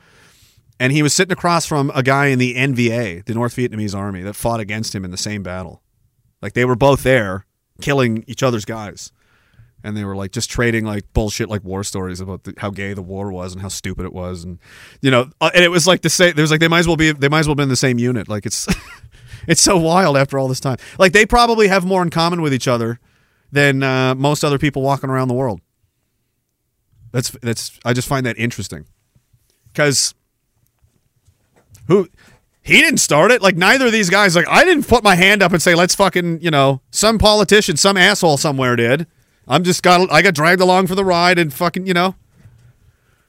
and 0.79 0.93
he 0.93 1.01
was 1.01 1.13
sitting 1.13 1.31
across 1.31 1.65
from 1.65 1.91
a 1.95 2.03
guy 2.03 2.27
in 2.27 2.39
the 2.39 2.55
NVA, 2.55 3.25
the 3.25 3.33
North 3.33 3.55
Vietnamese 3.55 3.95
army, 3.95 4.21
that 4.21 4.35
fought 4.35 4.59
against 4.59 4.93
him 4.93 5.03
in 5.03 5.11
the 5.11 5.17
same 5.17 5.43
battle. 5.43 5.81
Like 6.41 6.53
they 6.53 6.65
were 6.65 6.75
both 6.75 7.03
there, 7.03 7.45
killing 7.81 8.23
each 8.27 8.43
other's 8.43 8.65
guys, 8.65 9.11
and 9.83 9.97
they 9.97 10.03
were 10.03 10.15
like 10.15 10.31
just 10.31 10.49
trading 10.49 10.85
like 10.85 11.11
bullshit, 11.13 11.49
like 11.49 11.63
war 11.63 11.83
stories 11.83 12.19
about 12.19 12.43
the, 12.43 12.53
how 12.57 12.69
gay 12.69 12.93
the 12.93 13.01
war 13.01 13.31
was 13.31 13.53
and 13.53 13.61
how 13.61 13.69
stupid 13.69 14.05
it 14.05 14.13
was, 14.13 14.43
and 14.43 14.59
you 15.01 15.09
know, 15.09 15.31
uh, 15.41 15.49
and 15.53 15.63
it 15.63 15.69
was 15.69 15.87
like 15.87 16.01
the 16.01 16.09
same. 16.09 16.35
There 16.35 16.43
was 16.43 16.51
like 16.51 16.59
they 16.59 16.67
might 16.67 16.79
as 16.79 16.87
well 16.87 16.97
be, 16.97 17.11
they 17.11 17.29
might 17.29 17.39
as 17.39 17.47
well 17.47 17.55
be 17.55 17.63
in 17.63 17.69
the 17.69 17.75
same 17.75 17.97
unit. 17.97 18.29
Like 18.29 18.45
it's, 18.45 18.67
it's 19.47 19.61
so 19.61 19.77
wild 19.77 20.17
after 20.17 20.37
all 20.37 20.47
this 20.47 20.59
time. 20.59 20.77
Like 20.99 21.13
they 21.13 21.25
probably 21.25 21.67
have 21.69 21.85
more 21.85 22.01
in 22.03 22.09
common 22.09 22.41
with 22.41 22.53
each 22.53 22.67
other 22.67 22.99
than 23.51 23.81
uh, 23.81 24.13
most 24.15 24.43
other 24.43 24.59
people 24.59 24.81
walking 24.81 25.09
around 25.09 25.29
the 25.29 25.33
world. 25.33 25.61
That's 27.11 27.31
that's. 27.41 27.79
I 27.85 27.93
just 27.93 28.07
find 28.07 28.25
that 28.25 28.37
interesting 28.37 28.85
because 29.71 30.13
who 31.87 32.07
he 32.61 32.81
didn't 32.81 32.99
start 32.99 33.31
it. 33.31 33.41
Like 33.41 33.55
neither 33.55 33.85
of 33.85 33.91
these 33.93 34.09
guys. 34.09 34.35
Like 34.35 34.47
I 34.49 34.65
didn't 34.65 34.87
put 34.87 35.03
my 35.03 35.15
hand 35.15 35.41
up 35.41 35.53
and 35.53 35.61
say, 35.61 35.73
"Let's 35.73 35.95
fucking," 35.95 36.41
you 36.41 36.51
know, 36.51 36.81
some 36.91 37.17
politician, 37.17 37.77
some 37.77 37.95
asshole 37.95 38.37
somewhere 38.37 38.75
did. 38.75 39.07
I'm 39.47 39.63
just 39.63 39.81
got. 39.81 40.11
I 40.11 40.21
got 40.21 40.35
dragged 40.35 40.61
along 40.61 40.87
for 40.87 40.95
the 40.95 41.05
ride 41.05 41.39
and 41.39 41.53
fucking, 41.53 41.87
you 41.87 41.93
know. 41.93 42.15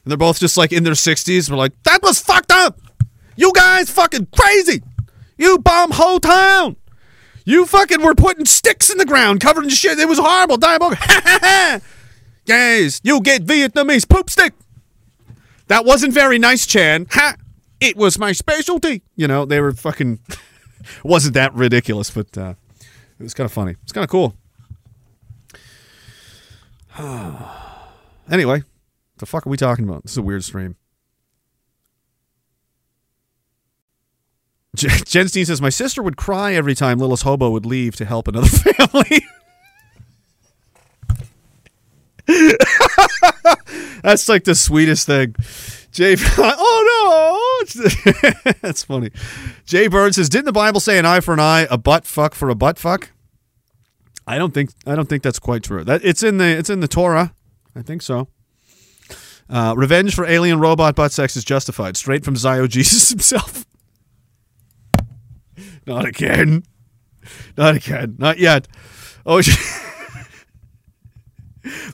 And 0.04 0.10
they're 0.10 0.16
both 0.16 0.40
just 0.40 0.56
like 0.56 0.72
in 0.72 0.82
their 0.82 0.96
sixties. 0.96 1.50
We're 1.50 1.56
like, 1.56 1.80
that 1.84 2.02
was 2.02 2.20
fucked 2.20 2.50
up. 2.50 2.80
You 3.36 3.52
guys 3.52 3.90
fucking 3.90 4.26
crazy. 4.36 4.82
You 5.38 5.58
bomb 5.58 5.92
whole 5.92 6.20
town. 6.20 6.76
You 7.44 7.64
fucking 7.64 8.02
were 8.02 8.14
putting 8.14 8.44
sticks 8.44 8.90
in 8.90 8.98
the 8.98 9.06
ground, 9.06 9.40
covered 9.40 9.64
in 9.64 9.70
shit. 9.70 9.98
It 9.98 10.08
was 10.08 10.18
horrible, 10.18 10.58
diabolical. 10.58 11.02
Guys, 12.46 13.00
you 13.02 13.20
get 13.22 13.46
Vietnamese 13.46 14.06
poop 14.06 14.28
stick. 14.28 14.52
That 15.68 15.84
wasn't 15.84 16.12
very 16.12 16.38
nice, 16.38 16.66
Chan. 16.66 17.06
Ha! 17.12 17.36
It 17.80 17.96
was 17.96 18.18
my 18.18 18.32
specialty. 18.32 19.02
You 19.16 19.28
know, 19.28 19.44
they 19.44 19.60
were 19.60 19.72
fucking. 19.72 20.18
wasn't 21.04 21.34
that 21.34 21.54
ridiculous, 21.54 22.10
but 22.10 22.36
uh, 22.36 22.54
it 23.18 23.22
was 23.22 23.34
kind 23.34 23.46
of 23.46 23.52
funny. 23.52 23.76
It's 23.82 23.92
kind 23.92 24.04
of 24.04 24.10
cool. 24.10 24.34
anyway, 28.30 28.62
the 29.18 29.26
fuck 29.26 29.46
are 29.46 29.50
we 29.50 29.56
talking 29.56 29.84
about? 29.84 30.02
This 30.02 30.12
is 30.12 30.18
a 30.18 30.22
weird 30.22 30.44
stream. 30.44 30.76
Jen 34.76 35.28
Steen 35.28 35.44
says, 35.44 35.60
My 35.60 35.70
sister 35.70 36.02
would 36.02 36.16
cry 36.16 36.54
every 36.54 36.74
time 36.74 36.98
Littlest 36.98 37.22
Hobo 37.24 37.50
would 37.50 37.66
leave 37.66 37.96
to 37.96 38.04
help 38.04 38.28
another 38.28 38.46
family. 38.48 39.24
That's 44.02 44.28
like 44.28 44.44
the 44.44 44.54
sweetest 44.54 45.06
thing. 45.06 45.34
Jay, 45.90 46.16
oh 46.38 47.64
no, 47.74 47.82
that's 48.62 48.84
funny. 48.84 49.10
Jay 49.64 49.88
Bird 49.88 50.14
says, 50.14 50.28
"Didn't 50.28 50.44
the 50.44 50.52
Bible 50.52 50.80
say 50.80 50.98
an 50.98 51.06
eye 51.06 51.20
for 51.20 51.32
an 51.32 51.40
eye, 51.40 51.66
a 51.70 51.78
butt 51.78 52.06
fuck 52.06 52.34
for 52.34 52.50
a 52.50 52.54
butt 52.54 52.78
fuck?" 52.78 53.10
I 54.26 54.36
don't 54.36 54.52
think 54.52 54.70
I 54.86 54.94
don't 54.94 55.08
think 55.08 55.22
that's 55.22 55.38
quite 55.38 55.62
true. 55.62 55.84
That 55.84 56.04
it's 56.04 56.22
in 56.22 56.38
the 56.38 56.44
it's 56.44 56.70
in 56.70 56.80
the 56.80 56.88
Torah. 56.88 57.34
I 57.74 57.82
think 57.82 58.02
so. 58.02 58.28
Uh, 59.48 59.72
revenge 59.76 60.14
for 60.14 60.26
alien 60.26 60.60
robot 60.60 60.94
butt 60.94 61.10
sex 61.10 61.34
is 61.36 61.44
justified, 61.44 61.96
straight 61.96 62.24
from 62.24 62.36
Zio 62.36 62.66
Jesus 62.66 63.08
himself. 63.08 63.64
Not 65.88 66.04
again. 66.04 66.62
Not 67.56 67.76
again. 67.76 68.16
Not 68.18 68.38
yet. 68.38 68.68
Oh. 69.26 69.38
It's 69.38 69.48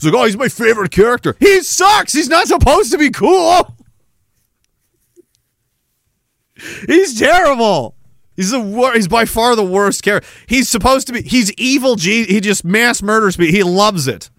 like, 0.05 0.15
oh, 0.15 0.25
he's 0.25 0.37
my 0.37 0.49
favorite 0.49 0.91
character. 0.91 1.37
He 1.41 1.63
sucks. 1.63 2.13
He's 2.13 2.29
not 2.29 2.47
supposed 2.47 2.93
to 2.93 2.99
be 2.99 3.11
cool. 3.11 3.75
He's 6.87 7.19
terrible. 7.19 7.97
He's 8.37 8.51
the 8.51 8.61
wor- 8.61 8.95
He's 8.95 9.09
by 9.09 9.25
far 9.25 9.57
the 9.57 9.65
worst 9.65 10.03
character. 10.03 10.29
He's 10.47 10.69
supposed 10.69 11.07
to 11.09 11.13
be. 11.13 11.23
He's 11.23 11.53
evil. 11.53 11.97
G. 11.97 12.25
He 12.25 12.41
just 12.41 12.65
mass 12.65 13.03
murders 13.03 13.39
me. 13.39 13.51
He 13.51 13.63
loves 13.63 14.09
it. 14.09 14.31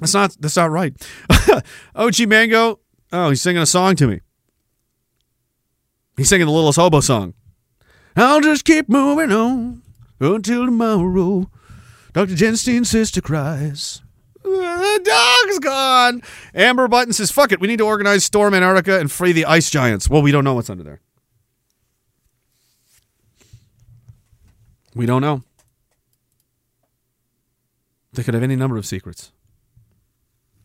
That's 0.00 0.14
not. 0.14 0.36
That's 0.40 0.56
not 0.56 0.70
right. 0.70 0.94
Oh, 1.96 2.08
OG 2.08 2.26
Mango. 2.26 2.80
Oh, 3.12 3.28
he's 3.28 3.40
singing 3.40 3.62
a 3.62 3.66
song 3.66 3.94
to 3.96 4.08
me. 4.08 4.20
He's 6.16 6.28
singing 6.28 6.46
the 6.46 6.52
Littlest 6.52 6.78
Hobo 6.78 7.00
song. 7.00 7.34
I'll 8.16 8.40
just 8.40 8.64
keep 8.64 8.88
moving 8.88 9.32
on 9.32 9.82
until 10.20 10.66
tomorrow. 10.66 11.50
Dr. 12.12 12.36
Jenstein's 12.36 12.90
sister 12.90 13.20
cries. 13.20 14.00
The 14.44 15.00
dog's 15.02 15.58
gone. 15.58 16.22
Amber 16.54 16.86
Button 16.86 17.12
says, 17.12 17.32
fuck 17.32 17.50
it. 17.50 17.60
We 17.60 17.66
need 17.66 17.78
to 17.78 17.86
organize 17.86 18.24
Storm 18.24 18.54
Antarctica 18.54 19.00
and 19.00 19.10
free 19.10 19.32
the 19.32 19.46
ice 19.46 19.70
giants. 19.70 20.08
Well, 20.08 20.22
we 20.22 20.30
don't 20.30 20.44
know 20.44 20.54
what's 20.54 20.70
under 20.70 20.84
there. 20.84 21.00
We 24.94 25.06
don't 25.06 25.22
know. 25.22 25.42
They 28.12 28.22
could 28.22 28.34
have 28.34 28.44
any 28.44 28.54
number 28.54 28.76
of 28.76 28.86
secrets. 28.86 29.32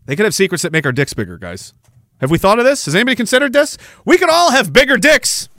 They 0.05 0.15
could 0.15 0.25
have 0.25 0.35
secrets 0.35 0.61
that 0.61 0.71
make 0.71 0.85
our 0.85 0.91
dicks 0.91 1.13
bigger, 1.13 1.39
guys. 1.39 1.73
Have 2.19 2.31
we 2.31 2.37
thought 2.37 2.59
of 2.59 2.65
this? 2.65 2.85
Has 2.85 2.95
anybody 2.95 3.15
considered 3.15 3.53
this? 3.53 3.77
We 4.05 4.17
could 4.17 4.29
all 4.29 4.51
have 4.51 4.73
bigger 4.73 4.97
dicks 4.97 5.49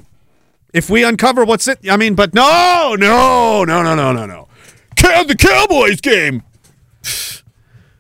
if 0.73 0.91
we 0.91 1.05
uncover 1.05 1.45
what's 1.45 1.67
it. 1.69 1.79
I 1.91 1.97
mean, 1.97 2.15
but 2.15 2.35
no, 2.35 2.97
no, 2.99 3.65
no, 3.65 3.83
no, 3.83 3.95
no, 3.95 4.13
no, 4.13 4.27
no. 4.27 4.49
Cow- 4.97 5.25
the 5.25 5.37
Cowboys 5.37 6.01
game. 6.01 6.43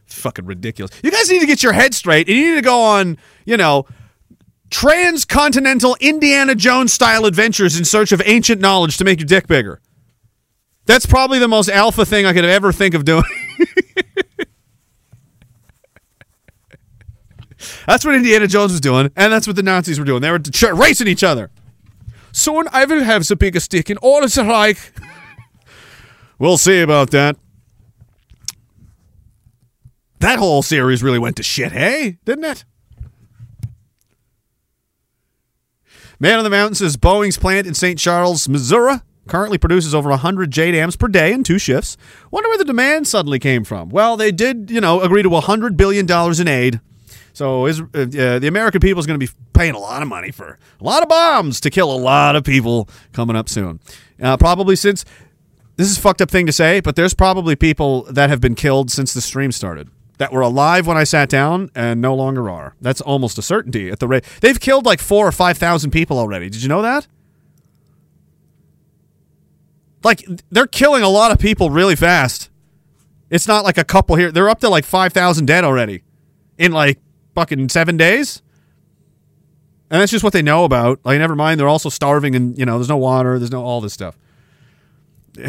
Fucking 0.06 0.44
ridiculous. 0.44 0.92
You 1.02 1.10
guys 1.10 1.30
need 1.30 1.40
to 1.40 1.47
get 1.47 1.62
your 1.62 1.72
head 1.72 1.94
straight 1.94 2.28
you 2.28 2.50
need 2.50 2.56
to 2.56 2.62
go 2.62 2.82
on, 2.82 3.16
you 3.47 3.56
know, 3.56 3.86
transcontinental 4.70 5.97
Indiana 6.00 6.55
Jones 6.55 6.92
style 6.92 7.24
adventures 7.24 7.78
in 7.78 7.84
search 7.84 8.12
of 8.12 8.22
ancient 8.26 8.60
knowledge 8.60 8.98
to 8.98 9.05
make 9.05 9.18
your 9.18 9.26
dick 9.26 9.47
bigger. 9.47 9.80
That's 10.84 11.06
probably 11.06 11.39
the 11.39 11.48
most 11.48 11.68
alpha 11.68 12.05
thing 12.05 12.26
I 12.26 12.32
could 12.32 12.44
ever 12.44 12.72
think 12.72 12.94
of 12.94 13.05
doing. 13.05 13.24
that's 17.86 18.05
what 18.05 18.14
Indiana 18.14 18.47
Jones 18.47 18.72
was 18.72 18.80
doing, 18.80 19.10
and 19.16 19.32
that's 19.32 19.47
what 19.47 19.56
the 19.56 19.62
Nazis 19.62 19.98
were 19.98 20.05
doing. 20.05 20.22
They 20.22 20.30
were 20.30 20.40
racing 20.74 21.08
each 21.08 21.24
other. 21.24 21.50
Soon 22.32 22.66
I 22.72 22.84
will 22.84 23.02
have 23.02 23.26
the 23.26 23.36
biggest 23.36 23.66
stick 23.66 23.90
in 23.90 23.97
all 23.98 24.22
of 24.22 24.32
the 24.32 24.44
Reich. 24.44 24.92
we'll 26.39 26.58
see 26.58 26.80
about 26.80 27.10
that. 27.10 27.36
That 30.20 30.39
whole 30.39 30.62
series 30.62 31.02
really 31.02 31.18
went 31.18 31.36
to 31.36 31.42
shit, 31.42 31.72
hey? 31.72 32.18
Didn't 32.24 32.44
it? 32.44 32.64
Man 36.18 36.36
on 36.36 36.44
the 36.44 36.50
Mountain 36.50 36.74
says 36.74 36.98
Boeing's 36.98 37.39
plant 37.39 37.66
in 37.66 37.72
St. 37.72 37.98
Charles, 37.98 38.47
Missouri 38.47 39.00
currently 39.26 39.56
produces 39.58 39.94
over 39.94 40.10
100 40.10 40.50
JDAMs 40.50 40.98
per 40.98 41.08
day 41.08 41.32
in 41.32 41.44
two 41.44 41.58
shifts. 41.58 41.97
Wonder 42.30 42.48
where 42.48 42.58
the 42.58 42.64
demand 42.64 43.06
suddenly 43.06 43.39
came 43.39 43.64
from. 43.64 43.89
Well, 43.89 44.16
they 44.16 44.32
did, 44.32 44.70
you 44.70 44.80
know, 44.80 45.00
agree 45.00 45.22
to 45.22 45.30
$100 45.30 45.76
billion 45.76 46.10
in 46.40 46.48
aid. 46.48 46.80
So 47.33 47.67
is, 47.67 47.81
uh, 47.81 47.84
the 47.94 48.47
American 48.49 48.81
people 48.81 49.00
is 49.00 49.07
going 49.07 49.18
to 49.18 49.26
be 49.26 49.33
paying 49.52 49.75
a 49.75 49.78
lot 49.78 50.02
of 50.02 50.09
money 50.09 50.31
for 50.31 50.59
a 50.81 50.84
lot 50.84 51.02
of 51.02 51.09
bombs 51.09 51.60
to 51.60 51.70
kill 51.70 51.92
a 51.92 51.97
lot 51.97 52.36
of 52.36 52.44
people 52.44 52.89
coming 53.12 53.36
up 53.36 53.49
soon. 53.49 53.81
Uh, 54.20 54.36
probably 54.36 54.76
since 54.76 55.05
this 55.76 55.91
is 55.91 55.99
a 55.99 56.00
fucked 56.00 56.20
up 56.20 56.31
thing 56.31 56.47
to 56.47 56.52
say, 56.52 56.81
but 56.81 56.97
there's 56.97 57.15
probably 57.15 57.57
people 57.57 58.02
that 58.05 58.28
have 58.28 58.41
been 58.41 58.55
killed 58.55 58.91
since 58.91 59.15
the 59.15 59.20
stream 59.20 59.52
started 59.52 59.89
that 60.18 60.31
were 60.31 60.42
alive 60.42 60.86
when 60.86 60.99
I 60.99 61.05
sat 61.05 61.31
down 61.31 61.70
and 61.75 62.02
no 62.02 62.15
longer 62.15 62.50
are. 62.50 62.75
That's 62.83 63.00
almost 63.00 63.39
a 63.39 63.42
certainty 63.42 63.91
at 63.91 64.00
the 64.00 64.07
rate. 64.07 64.23
They've 64.42 64.60
killed 64.60 64.84
like 64.84 65.00
four 65.00 65.26
or 65.26 65.33
five 65.33 65.57
thousand 65.57 65.92
people 65.92 66.18
already. 66.18 66.50
Did 66.50 66.62
you 66.62 66.68
know 66.68 66.83
that? 66.83 67.07
Like 70.05 70.26
they're 70.50 70.67
killing 70.67 71.02
a 71.02 71.09
lot 71.09 71.31
of 71.31 71.39
people 71.39 71.70
really 71.70 71.97
fast. 71.97 72.50
It's 73.31 73.49
not 73.49 73.65
like 73.65 73.78
a 73.78 73.84
couple 73.84 74.17
here. 74.17 74.31
They're 74.31 74.50
up 74.50 74.60
to 74.60 74.68
like 74.68 74.84
five 74.84 75.15
thousand 75.15 75.47
dead 75.47 75.65
already 75.65 76.02
in 76.59 76.73
like 76.73 76.99
fucking 77.40 77.70
seven 77.70 77.96
days. 77.96 78.42
And 79.90 80.00
that's 80.00 80.12
just 80.12 80.22
what 80.22 80.34
they 80.34 80.42
know 80.42 80.64
about. 80.64 81.00
Like, 81.04 81.18
never 81.18 81.34
mind, 81.34 81.58
they're 81.58 81.68
also 81.68 81.88
starving 81.88 82.36
and, 82.36 82.56
you 82.58 82.66
know, 82.66 82.76
there's 82.76 82.88
no 82.88 82.98
water, 82.98 83.38
there's 83.38 83.50
no 83.50 83.64
all 83.64 83.80
this 83.80 83.92
stuff. 83.94 84.16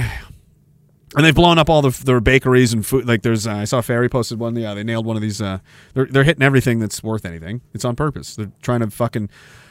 And 1.14 1.26
they've 1.26 1.36
blown 1.36 1.58
up 1.58 1.70
all 1.70 1.82
the, 1.82 1.90
their 2.06 2.22
bakeries 2.22 2.72
and 2.72 2.86
food. 2.86 3.06
Like, 3.06 3.22
there's, 3.22 3.46
uh, 3.46 3.52
I 3.52 3.66
saw 3.66 3.82
Ferry 3.82 4.08
posted 4.08 4.40
one. 4.40 4.56
Yeah, 4.56 4.74
they 4.74 4.86
nailed 4.86 5.06
one 5.06 5.18
of 5.18 5.22
these. 5.22 5.42
Uh, 5.42 5.60
they're, 5.94 6.06
they're 6.06 6.24
hitting 6.24 6.42
everything 6.42 6.80
that's 6.80 7.04
worth 7.04 7.26
anything. 7.26 7.60
It's 7.74 7.84
on 7.84 7.98
purpose. 7.98 8.38
They're 8.38 8.54
trying 8.62 8.80
to 8.80 8.90
fucking, 8.90 9.30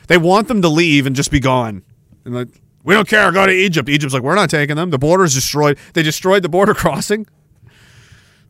they 0.08 0.18
want 0.18 0.49
them 0.49 0.60
to 0.60 0.68
leave 0.68 1.07
and 1.07 1.16
just 1.16 1.31
be 1.31 1.40
gone. 1.40 1.82
And 2.26 2.34
like, 2.34 2.49
we 2.84 2.92
don't 2.92 3.08
care, 3.08 3.32
go 3.32 3.47
to 3.47 3.52
Egypt. 3.52 3.89
Egypt's 3.89 4.12
like, 4.12 4.23
we're 4.23 4.34
not 4.34 4.50
taking 4.50 4.76
them. 4.76 4.90
The 4.90 4.99
border's 4.99 5.32
destroyed. 5.32 5.78
They 5.94 6.02
destroyed 6.02 6.42
the 6.42 6.50
border 6.50 6.74
crossing. 6.82 7.26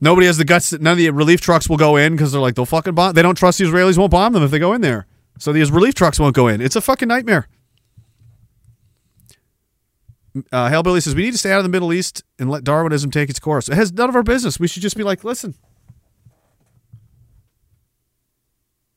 Nobody 0.01 0.27
has 0.27 0.39
the 0.39 0.45
guts. 0.45 0.73
None 0.73 0.93
of 0.93 0.99
the 0.99 1.11
relief 1.11 1.41
trucks 1.41 1.69
will 1.69 1.77
go 1.77 1.97
in 1.97 2.12
because 2.12 2.33
they're 2.33 2.41
like 2.41 2.55
they'll 2.55 2.67
fucking 2.67 2.95
bomb. 2.95 3.15
They 3.15 3.23
don't 3.23 3.35
trust 3.35 3.59
the 3.59 3.65
Israelis 3.65 3.99
won't 3.99 4.11
bomb 4.11 4.33
them 4.33 4.43
if 4.43 4.51
they 4.51 4.59
go 4.59 4.73
in 4.73 4.81
there. 4.81 5.07
So 5.39 5.53
these 5.53 5.70
relief 5.70 5.95
trucks 5.95 6.19
won't 6.19 6.35
go 6.35 6.49
in. 6.49 6.61
It's 6.61 6.77
a 6.77 6.81
fucking 6.81 7.09
nightmare. 7.09 7.49
Uh, 10.53 10.69
Hellbilly 10.69 11.03
says 11.03 11.15
we 11.15 11.23
need 11.23 11.33
to 11.33 11.39
stay 11.39 11.53
out 11.53 11.59
of 11.59 11.65
the 11.65 11.70
Middle 11.70 11.93
East 11.93 12.23
and 12.39 12.49
let 12.51 12.62
Darwinism 12.62 13.11
take 13.11 13.29
its 13.29 13.41
course. 13.41 13.69
It 13.69 13.75
has 13.75 13.93
none 13.93 14.09
of 14.09 14.17
our 14.17 14.23
business. 14.23 14.61
We 14.61 14.69
should 14.69 14.83
just 14.83 14.97
be 14.97 15.03
like, 15.03 15.25
listen. 15.25 15.55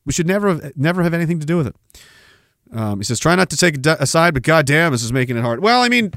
We 0.06 0.14
should 0.14 0.28
never 0.28 0.50
have 0.50 0.78
never 0.78 1.02
have 1.02 1.14
anything 1.14 1.40
to 1.40 1.46
do 1.46 1.58
with 1.58 1.68
it. 1.68 1.76
Um, 2.74 3.00
he 3.00 3.04
says, 3.04 3.20
try 3.20 3.36
not 3.36 3.50
to 3.52 3.58
take 3.58 3.86
a, 3.86 4.08
side, 4.08 4.34
but 4.34 4.44
goddamn, 4.44 4.92
this 4.92 5.04
is 5.04 5.14
making 5.14 5.38
it 5.38 5.42
hard. 5.42 5.62
Well, 5.62 5.82
I 5.82 5.90
mean, 5.90 6.12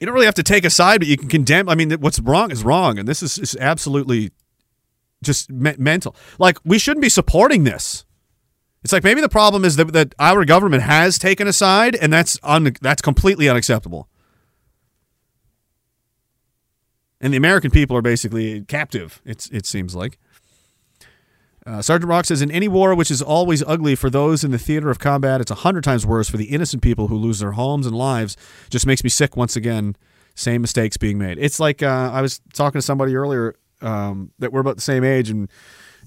you 0.00 0.06
don't 0.06 0.14
really 0.14 0.26
have 0.26 0.34
to 0.36 0.42
take 0.42 0.64
a 0.64 0.70
side, 0.70 1.00
but 1.00 1.08
you 1.08 1.18
can 1.18 1.28
condemn. 1.28 1.68
I 1.68 1.74
mean, 1.74 1.92
what's 2.00 2.18
wrong 2.20 2.50
is 2.50 2.64
wrong, 2.64 2.98
and 2.98 3.06
this 3.06 3.22
is, 3.22 3.38
is 3.38 3.54
absolutely 3.60 4.30
just 5.22 5.50
me- 5.50 5.76
mental. 5.78 6.16
Like 6.38 6.58
we 6.64 6.78
shouldn't 6.78 7.02
be 7.02 7.10
supporting 7.10 7.64
this. 7.64 8.06
It's 8.82 8.94
like 8.94 9.04
maybe 9.04 9.20
the 9.20 9.28
problem 9.28 9.62
is 9.62 9.76
that, 9.76 9.92
that 9.92 10.14
our 10.18 10.46
government 10.46 10.82
has 10.82 11.18
taken 11.18 11.46
a 11.46 11.52
side, 11.52 11.94
and 11.94 12.10
that's 12.10 12.38
un- 12.42 12.74
that's 12.80 13.02
completely 13.02 13.46
unacceptable. 13.46 14.08
And 17.20 17.34
the 17.34 17.36
American 17.36 17.70
people 17.70 17.94
are 17.94 18.02
basically 18.02 18.62
captive. 18.62 19.20
It's 19.26 19.50
it 19.50 19.66
seems 19.66 19.94
like. 19.94 20.18
Uh, 21.66 21.82
Sergeant 21.82 22.08
Rock 22.08 22.24
says, 22.24 22.40
in 22.40 22.50
any 22.50 22.68
war 22.68 22.94
which 22.94 23.10
is 23.10 23.20
always 23.20 23.62
ugly 23.66 23.94
for 23.94 24.08
those 24.08 24.42
in 24.42 24.50
the 24.50 24.58
theater 24.58 24.90
of 24.90 24.98
combat, 24.98 25.40
it's 25.40 25.50
a 25.50 25.56
hundred 25.56 25.84
times 25.84 26.06
worse 26.06 26.30
for 26.30 26.38
the 26.38 26.46
innocent 26.46 26.82
people 26.82 27.08
who 27.08 27.16
lose 27.16 27.38
their 27.38 27.52
homes 27.52 27.86
and 27.86 27.94
lives. 27.94 28.36
Just 28.70 28.86
makes 28.86 29.04
me 29.04 29.10
sick 29.10 29.36
once 29.36 29.56
again. 29.56 29.96
Same 30.34 30.62
mistakes 30.62 30.96
being 30.96 31.18
made. 31.18 31.38
It's 31.38 31.60
like 31.60 31.82
uh, 31.82 32.10
I 32.12 32.22
was 32.22 32.40
talking 32.54 32.78
to 32.78 32.82
somebody 32.82 33.14
earlier 33.14 33.56
um, 33.82 34.30
that 34.38 34.52
we're 34.52 34.60
about 34.60 34.76
the 34.76 34.82
same 34.82 35.04
age, 35.04 35.28
and 35.28 35.50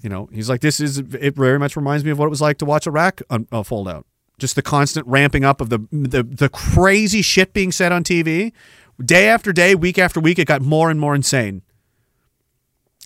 you 0.01 0.09
know, 0.09 0.27
he's 0.31 0.49
like, 0.49 0.61
this 0.61 0.79
is 0.79 0.97
it. 0.97 1.35
Very 1.35 1.59
much 1.59 1.75
reminds 1.75 2.03
me 2.03 2.11
of 2.11 2.17
what 2.17 2.25
it 2.25 2.29
was 2.29 2.41
like 2.41 2.57
to 2.59 2.65
watch 2.65 2.87
Iraq 2.87 3.21
uh, 3.29 3.63
fold 3.63 3.87
out. 3.87 4.05
Just 4.39 4.55
the 4.55 4.61
constant 4.61 5.05
ramping 5.07 5.45
up 5.45 5.61
of 5.61 5.69
the, 5.69 5.79
the 5.91 6.23
the 6.23 6.49
crazy 6.49 7.21
shit 7.21 7.53
being 7.53 7.71
said 7.71 7.91
on 7.91 8.03
TV, 8.03 8.53
day 9.03 9.27
after 9.27 9.53
day, 9.53 9.75
week 9.75 9.99
after 9.99 10.19
week. 10.19 10.39
It 10.39 10.47
got 10.47 10.61
more 10.61 10.89
and 10.89 10.99
more 10.99 11.13
insane. 11.13 11.61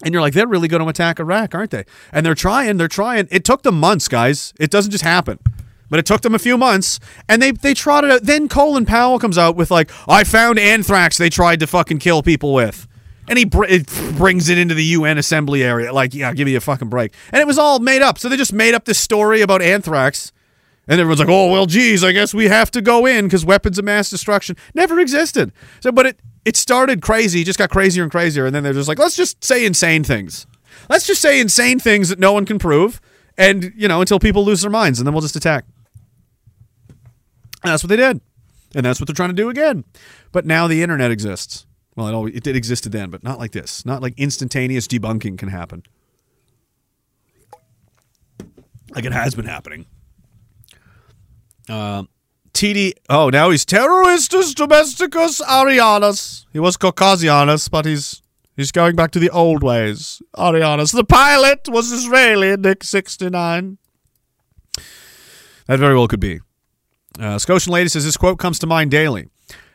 And 0.04 0.14
you're 0.14 0.22
like, 0.22 0.34
they're 0.34 0.48
really 0.48 0.68
going 0.68 0.84
to 0.84 0.90
attack 0.90 1.20
Iraq, 1.20 1.56
aren't 1.56 1.72
they? 1.72 1.86
And 2.12 2.26
they're 2.26 2.36
trying, 2.36 2.78
they're 2.78 2.88
trying. 2.88 3.28
It 3.32 3.44
took 3.44 3.64
them 3.64 3.80
months, 3.80 4.08
guys. 4.08 4.54
It 4.60 4.70
doesn't 4.70 4.92
just 4.92 5.04
happen. 5.04 5.40
But 5.90 6.00
it 6.00 6.06
took 6.06 6.22
them 6.22 6.36
a 6.36 6.40
few 6.40 6.58
months, 6.58 7.00
and 7.30 7.42
they 7.42 7.52
they 7.52 7.74
trotted 7.74 8.12
out. 8.12 8.24
Then 8.24 8.50
Colin 8.50 8.86
Powell 8.86 9.20
comes 9.20 9.38
out 9.38 9.56
with 9.56 9.72
like, 9.72 9.90
I 10.08 10.24
found 10.26 10.60
anthrax 10.60 11.18
they 11.18 11.30
tried 11.30 11.62
to 11.62 11.68
fucking 11.68 12.00
kill 12.00 12.22
people 12.22 12.54
with. 12.54 12.88
And 13.30 13.38
he 13.38 13.46
br- 13.46 13.66
it 13.66 13.88
brings 14.18 14.50
it 14.50 14.58
into 14.58 14.74
the 14.74 14.84
UN 14.84 15.18
assembly 15.18 15.64
area. 15.64 15.94
Like, 15.94 16.14
yeah, 16.14 16.34
give 16.34 16.46
me 16.46 16.56
a 16.56 16.62
fucking 16.62 16.90
break. 16.90 17.14
And 17.32 17.42
it 17.42 17.48
was 17.48 17.58
all 17.58 17.80
made 17.80 18.02
up. 18.02 18.18
So 18.18 18.30
they 18.30 18.38
just 18.38 18.54
made 18.54 18.74
up 18.74 18.86
this 18.86 19.00
story 19.00 19.42
about 19.42 19.62
anthrax. 19.62 20.32
And 20.88 21.02
everyone's 21.02 21.20
like, 21.20 21.30
oh, 21.30 21.52
well, 21.52 21.66
geez, 21.66 22.04
I 22.04 22.14
guess 22.14 22.34
we 22.34 22.46
have 22.46 22.72
to 22.72 22.82
go 22.82 23.06
in 23.06 23.26
because 23.26 23.44
weapons 23.44 23.78
of 23.78 23.86
mass 23.86 24.10
destruction 24.10 24.56
never 24.74 25.00
existed. 25.00 25.52
So, 25.82 25.92
but 25.92 26.06
it, 26.06 26.20
it 26.46 26.56
started 26.56 27.02
crazy, 27.02 27.44
just 27.44 27.60
got 27.60 27.70
crazier 27.70 28.04
and 28.04 28.12
crazier. 28.12 28.46
And 28.46 28.56
then 28.56 28.64
they're 28.64 28.74
just 28.74 28.88
like, 28.88 29.00
let's 29.00 29.18
just 29.18 29.44
say 29.44 29.66
insane 29.66 30.06
things. 30.06 30.48
Let's 30.90 31.06
just 31.06 31.22
say 31.22 31.42
insane 31.42 31.80
things 31.80 32.08
that 32.08 32.20
no 32.20 32.32
one 32.32 32.46
can 32.46 32.58
prove. 32.58 33.02
And, 33.38 33.74
you 33.76 33.88
know, 33.88 34.00
until 34.00 34.18
people 34.20 34.46
lose 34.46 34.62
their 34.62 34.72
minds 34.72 35.00
and 35.00 35.06
then 35.06 35.14
we'll 35.14 35.22
just 35.22 35.36
attack. 35.36 35.66
And 37.64 37.74
that's 37.74 37.84
what 37.84 37.90
they 37.90 37.98
did. 37.98 38.22
And 38.74 38.86
that's 38.86 39.00
what 39.02 39.08
they're 39.08 39.16
trying 39.16 39.30
to 39.30 39.36
do 39.36 39.50
again. 39.50 39.84
But 40.32 40.46
now 40.46 40.68
the 40.68 40.82
internet 40.82 41.12
exists. 41.12 41.66
Well, 41.96 42.08
it, 42.08 42.14
always, 42.14 42.36
it 42.36 42.44
did 42.44 42.56
existed 42.56 42.92
then, 42.94 43.10
but 43.10 43.24
not 43.24 43.40
like 43.40 43.52
this. 43.52 43.86
Not 43.86 44.02
like 44.02 44.14
instantaneous 44.18 44.88
debunking 44.88 45.38
can 45.38 45.50
happen. 45.50 45.84
Like 48.92 49.04
it 49.04 49.12
has 49.12 49.36
been 49.36 49.46
happening. 49.46 49.86
Uh, 51.70 52.04
TD. 52.54 52.94
Oh, 53.10 53.30
now 53.30 53.52
he's 53.52 53.66
terroristus 53.66 54.54
domesticus 54.56 55.42
arianus. 55.42 56.46
He 56.52 56.60
was 56.60 56.76
Caucasianus, 56.76 57.70
but 57.70 57.86
he's 57.86 58.22
he's 58.56 58.72
going 58.72 58.96
back 58.96 59.12
to 59.12 59.20
the 59.20 59.30
old 59.30 59.62
ways. 59.62 60.22
Arianus. 60.36 60.92
The 60.92 61.04
pilot 61.04 61.70
was 61.70 61.92
Israeli, 61.92 62.58
Nick 62.58 62.84
sixty 62.84 63.30
nine. 63.30 63.78
That 65.68 65.80
very 65.80 65.96
well 65.96 66.08
could 66.08 66.20
be. 66.20 66.40
Uh, 67.20 67.38
Scotian 67.38 67.74
lady 67.74 67.90
says 67.90 68.06
this 68.06 68.18
quote 68.18 68.40
comes 68.40 68.58
to 68.60 68.68
mind 68.68 68.92
daily. 68.92 69.28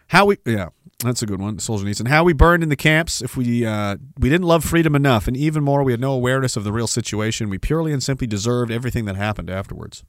How 0.08 0.26
we 0.26 0.38
yeah, 0.44 0.70
that's 1.04 1.22
a 1.22 1.26
good 1.26 1.40
one. 1.40 1.58
Solzhenitsyn. 1.58 2.08
How 2.08 2.24
we 2.24 2.32
burned 2.32 2.62
in 2.62 2.68
the 2.68 2.76
camps 2.76 3.22
if 3.22 3.36
we 3.36 3.64
uh, 3.64 3.96
we 4.18 4.28
didn't 4.28 4.46
love 4.46 4.64
freedom 4.64 4.96
enough, 4.96 5.28
and 5.28 5.36
even 5.36 5.62
more, 5.62 5.82
we 5.82 5.92
had 5.92 6.00
no 6.00 6.12
awareness 6.12 6.56
of 6.56 6.64
the 6.64 6.72
real 6.72 6.86
situation. 6.86 7.48
We 7.48 7.58
purely 7.58 7.92
and 7.92 8.02
simply 8.02 8.26
deserved 8.26 8.70
everything 8.72 9.04
that 9.04 9.16
happened 9.16 9.50
afterwards. 9.50 10.04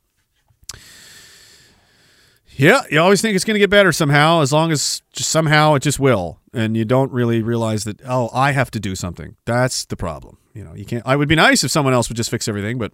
Yeah, 2.56 2.82
you 2.92 3.00
always 3.00 3.22
think 3.22 3.36
it's 3.36 3.46
going 3.46 3.56
to 3.56 3.60
get 3.60 3.70
better 3.70 3.92
somehow, 3.92 4.42
as 4.42 4.54
long 4.54 4.72
as 4.72 5.02
just 5.12 5.30
somehow 5.30 5.74
it 5.74 5.82
just 5.82 6.00
will, 6.00 6.40
and 6.54 6.78
you 6.78 6.86
don't 6.86 7.12
really 7.12 7.42
realize 7.42 7.84
that. 7.86 8.00
Oh, 8.06 8.30
I 8.34 8.52
have 8.52 8.70
to 8.72 8.80
do 8.80 8.96
something. 8.96 9.36
That's 9.46 9.86
the 9.86 9.96
problem. 9.96 10.38
You 10.54 10.64
know, 10.64 10.76
you 10.76 10.86
can't. 10.86 11.04
I 11.06 11.16
would 11.16 11.28
be 11.28 11.36
nice 11.36 11.64
if 11.64 11.72
someone 11.72 11.94
else 11.94 12.10
would 12.10 12.18
just 12.18 12.30
fix 12.30 12.48
everything, 12.48 12.78
but 12.78 12.94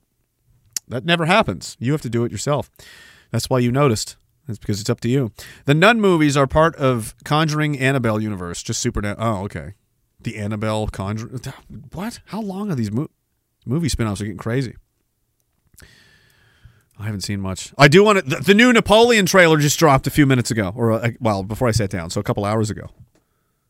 that 0.87 1.03
never 1.05 1.25
happens. 1.25 1.75
You 1.79 1.91
have 1.91 2.01
to 2.03 2.09
do 2.09 2.23
it 2.23 2.31
yourself. 2.31 2.69
That's 3.31 3.49
why 3.49 3.59
you 3.59 3.71
noticed. 3.71 4.15
That's 4.47 4.57
because 4.59 4.81
it's 4.81 4.89
up 4.89 5.01
to 5.01 5.09
you. 5.09 5.31
The 5.65 5.75
Nun 5.75 6.01
movies 6.01 6.35
are 6.35 6.47
part 6.47 6.75
of 6.77 7.13
Conjuring 7.23 7.77
Annabelle 7.77 8.19
universe. 8.19 8.63
Just 8.63 8.81
super. 8.81 9.01
Oh, 9.19 9.43
okay. 9.43 9.73
The 10.21 10.37
Annabelle 10.37 10.87
Conjuring. 10.87 11.39
What? 11.93 12.21
How 12.27 12.41
long 12.41 12.71
are 12.71 12.75
these 12.75 12.91
mo- 12.91 13.11
movie 13.65 13.89
spin-offs? 13.89 14.21
Are 14.21 14.23
getting 14.23 14.37
crazy. 14.37 14.75
I 16.99 17.05
haven't 17.05 17.21
seen 17.21 17.39
much. 17.39 17.73
I 17.77 17.87
do 17.87 18.03
want 18.03 18.19
to. 18.19 18.25
The, 18.25 18.35
the 18.41 18.53
new 18.53 18.73
Napoleon 18.73 19.25
trailer 19.25 19.57
just 19.57 19.79
dropped 19.79 20.05
a 20.05 20.11
few 20.11 20.25
minutes 20.25 20.51
ago, 20.51 20.73
or 20.75 20.91
uh, 20.91 21.11
well, 21.21 21.43
before 21.43 21.69
I 21.69 21.71
sat 21.71 21.89
down, 21.89 22.09
so 22.09 22.19
a 22.19 22.23
couple 22.23 22.43
hours 22.43 22.69
ago, 22.69 22.89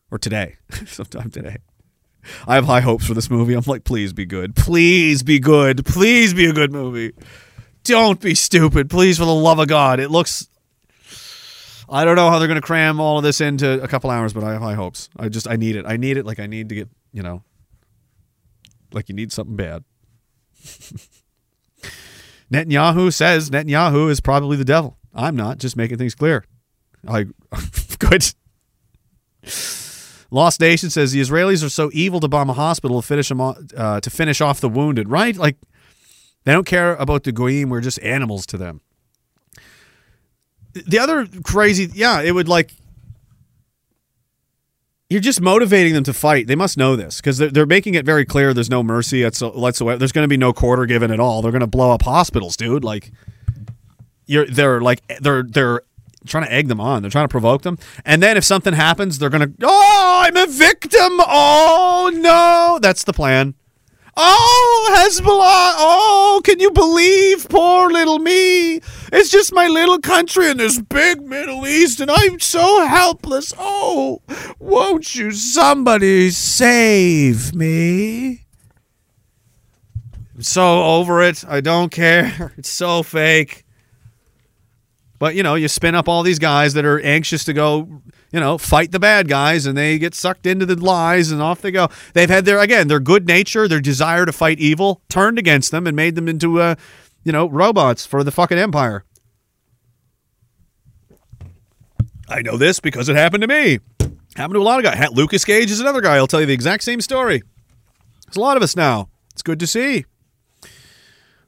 or 0.09 0.17
today, 0.17 0.55
sometime 0.87 1.29
today. 1.29 1.57
I 2.47 2.55
have 2.55 2.65
high 2.65 2.81
hopes 2.81 3.05
for 3.05 3.13
this 3.13 3.29
movie. 3.29 3.53
I'm 3.53 3.63
like, 3.65 3.83
please 3.83 4.13
be 4.13 4.25
good. 4.25 4.55
Please 4.55 5.23
be 5.23 5.39
good. 5.39 5.85
Please 5.85 6.33
be 6.33 6.45
a 6.47 6.53
good 6.53 6.71
movie. 6.71 7.13
Don't 7.83 8.19
be 8.19 8.35
stupid. 8.35 8.89
Please, 8.89 9.17
for 9.17 9.25
the 9.25 9.33
love 9.33 9.59
of 9.59 9.67
God. 9.67 9.99
It 9.99 10.09
looks. 10.09 10.47
I 11.87 12.05
don't 12.05 12.15
know 12.15 12.29
how 12.29 12.39
they're 12.39 12.47
going 12.47 12.59
to 12.59 12.65
cram 12.65 12.99
all 12.99 13.17
of 13.17 13.23
this 13.23 13.41
into 13.41 13.81
a 13.81 13.87
couple 13.87 14.09
hours, 14.09 14.33
but 14.33 14.43
I 14.43 14.53
have 14.53 14.61
high 14.61 14.75
hopes. 14.75 15.09
I 15.17 15.29
just, 15.29 15.47
I 15.47 15.55
need 15.55 15.75
it. 15.75 15.85
I 15.87 15.97
need 15.97 16.17
it 16.17 16.25
like 16.25 16.39
I 16.39 16.45
need 16.45 16.69
to 16.69 16.75
get, 16.75 16.89
you 17.13 17.23
know, 17.23 17.43
like 18.91 19.09
you 19.09 19.15
need 19.15 19.31
something 19.31 19.55
bad. 19.55 19.83
Netanyahu 22.51 23.13
says 23.13 23.49
Netanyahu 23.49 24.09
is 24.09 24.19
probably 24.19 24.57
the 24.57 24.65
devil. 24.65 24.97
I'm 25.13 25.35
not, 25.35 25.57
just 25.57 25.75
making 25.75 25.97
things 25.97 26.15
clear. 26.15 26.45
I 27.07 27.25
good. 27.99 28.33
Lost 30.31 30.59
Nation 30.59 30.89
says 30.89 31.11
the 31.11 31.21
Israelis 31.21 31.65
are 31.65 31.69
so 31.69 31.89
evil 31.93 32.19
to 32.19 32.27
bomb 32.27 32.49
a 32.49 32.53
hospital 32.53 33.01
to 33.01 33.07
finish 33.07 33.29
them 33.29 33.41
off, 33.41 33.57
uh, 33.75 33.99
to 34.01 34.09
finish 34.09 34.41
off 34.41 34.59
the 34.59 34.69
wounded. 34.69 35.09
Right? 35.09 35.35
Like 35.35 35.57
they 36.43 36.51
don't 36.51 36.67
care 36.67 36.95
about 36.95 37.23
the 37.23 37.31
goyim. 37.31 37.69
We're 37.69 37.81
just 37.81 37.99
animals 38.01 38.45
to 38.47 38.57
them. 38.57 38.81
The 40.73 40.99
other 40.99 41.27
crazy, 41.43 41.89
yeah, 41.93 42.21
it 42.21 42.31
would 42.31 42.47
like 42.47 42.73
you're 45.09 45.21
just 45.21 45.41
motivating 45.41 45.93
them 45.93 46.03
to 46.03 46.13
fight. 46.13 46.47
They 46.47 46.55
must 46.55 46.77
know 46.77 46.95
this 46.95 47.17
because 47.17 47.39
they're, 47.39 47.49
they're 47.49 47.65
making 47.65 47.95
it 47.95 48.05
very 48.05 48.25
clear 48.25 48.53
there's 48.53 48.69
no 48.69 48.83
mercy 48.83 49.23
whatsoever. 49.23 49.97
There's 49.97 50.11
going 50.11 50.23
to 50.23 50.29
be 50.29 50.37
no 50.37 50.53
quarter 50.53 50.85
given 50.85 51.11
at 51.11 51.19
all. 51.19 51.41
They're 51.41 51.51
going 51.51 51.61
to 51.61 51.67
blow 51.67 51.91
up 51.91 52.03
hospitals, 52.03 52.55
dude. 52.55 52.83
Like 52.83 53.11
you're 54.27 54.45
they're 54.45 54.81
like 54.81 55.01
they're 55.19 55.43
they're 55.43 55.81
trying 56.27 56.45
to 56.45 56.51
egg 56.51 56.67
them 56.67 56.79
on. 56.79 57.01
They're 57.01 57.09
trying 57.09 57.25
to 57.25 57.31
provoke 57.31 57.63
them. 57.63 57.79
And 58.05 58.21
then 58.21 58.37
if 58.37 58.43
something 58.43 58.73
happens, 58.73 59.17
they're 59.17 59.31
going 59.31 59.51
to 59.51 59.53
oh, 59.63 60.21
I'm 60.25 60.37
a 60.37 60.45
victim. 60.45 61.19
Oh 61.27 62.11
no, 62.13 62.77
that's 62.79 63.03
the 63.03 63.13
plan. 63.13 63.55
Oh, 64.21 64.95
Hezbollah. 64.97 65.75
Oh, 65.77 66.41
can 66.43 66.59
you 66.59 66.71
believe 66.71 67.47
poor 67.47 67.89
little 67.89 68.19
me? 68.19 68.81
It's 69.13 69.29
just 69.29 69.53
my 69.53 69.67
little 69.67 69.99
country 69.99 70.49
in 70.49 70.57
this 70.57 70.81
big 70.81 71.21
Middle 71.21 71.65
East, 71.65 72.01
and 72.01 72.11
I'm 72.11 72.37
so 72.41 72.85
helpless. 72.85 73.53
Oh, 73.57 74.21
won't 74.59 75.15
you 75.15 75.31
somebody 75.31 76.31
save 76.31 77.55
me? 77.55 78.45
I'm 80.35 80.41
so 80.43 80.83
over 80.83 81.21
it. 81.21 81.45
I 81.47 81.61
don't 81.61 81.89
care. 81.89 82.51
It's 82.57 82.69
so 82.69 83.03
fake. 83.03 83.63
But, 85.17 85.35
you 85.35 85.43
know, 85.43 85.55
you 85.55 85.69
spin 85.69 85.95
up 85.95 86.09
all 86.09 86.23
these 86.23 86.39
guys 86.39 86.73
that 86.73 86.83
are 86.83 86.99
anxious 86.99 87.45
to 87.45 87.53
go, 87.53 88.01
you 88.31 88.39
know, 88.39 88.57
fight 88.57 88.91
the 88.91 88.99
bad 88.99 89.27
guys 89.27 89.65
and 89.65 89.77
they 89.77 89.97
get 89.97 90.13
sucked 90.13 90.45
into 90.45 90.65
the 90.65 90.75
lies 90.75 91.31
and 91.31 91.41
off 91.41 91.61
they 91.61 91.71
go. 91.71 91.87
They've 92.13 92.29
had 92.29 92.45
their, 92.45 92.59
again, 92.59 92.87
their 92.87 92.99
good 92.99 93.27
nature, 93.27 93.67
their 93.67 93.81
desire 93.81 94.25
to 94.25 94.31
fight 94.31 94.59
evil 94.59 95.01
turned 95.09 95.39
against 95.39 95.71
them 95.71 95.87
and 95.87 95.95
made 95.95 96.15
them 96.15 96.27
into, 96.27 96.61
uh, 96.61 96.75
you 97.23 97.31
know, 97.31 97.49
robots 97.49 98.05
for 98.05 98.23
the 98.23 98.31
fucking 98.31 98.57
empire. 98.57 99.03
I 102.27 102.41
know 102.41 102.57
this 102.57 102.79
because 102.79 103.09
it 103.09 103.15
happened 103.15 103.41
to 103.41 103.47
me. 103.47 103.79
Happened 104.35 104.55
to 104.55 104.61
a 104.61 104.63
lot 104.63 104.79
of 104.79 104.85
guys. 104.85 105.09
Lucas 105.11 105.43
Gage 105.43 105.71
is 105.71 105.79
another 105.79 106.01
guy. 106.01 106.15
I'll 106.17 106.27
tell 106.27 106.39
you 106.39 106.45
the 106.45 106.53
exact 106.53 106.83
same 106.83 107.01
story. 107.01 107.41
There's 108.27 108.37
a 108.37 108.41
lot 108.41 108.55
of 108.55 108.63
us 108.63 108.75
now. 108.75 109.09
It's 109.33 109.41
good 109.41 109.59
to 109.59 109.67
see. 109.67 110.05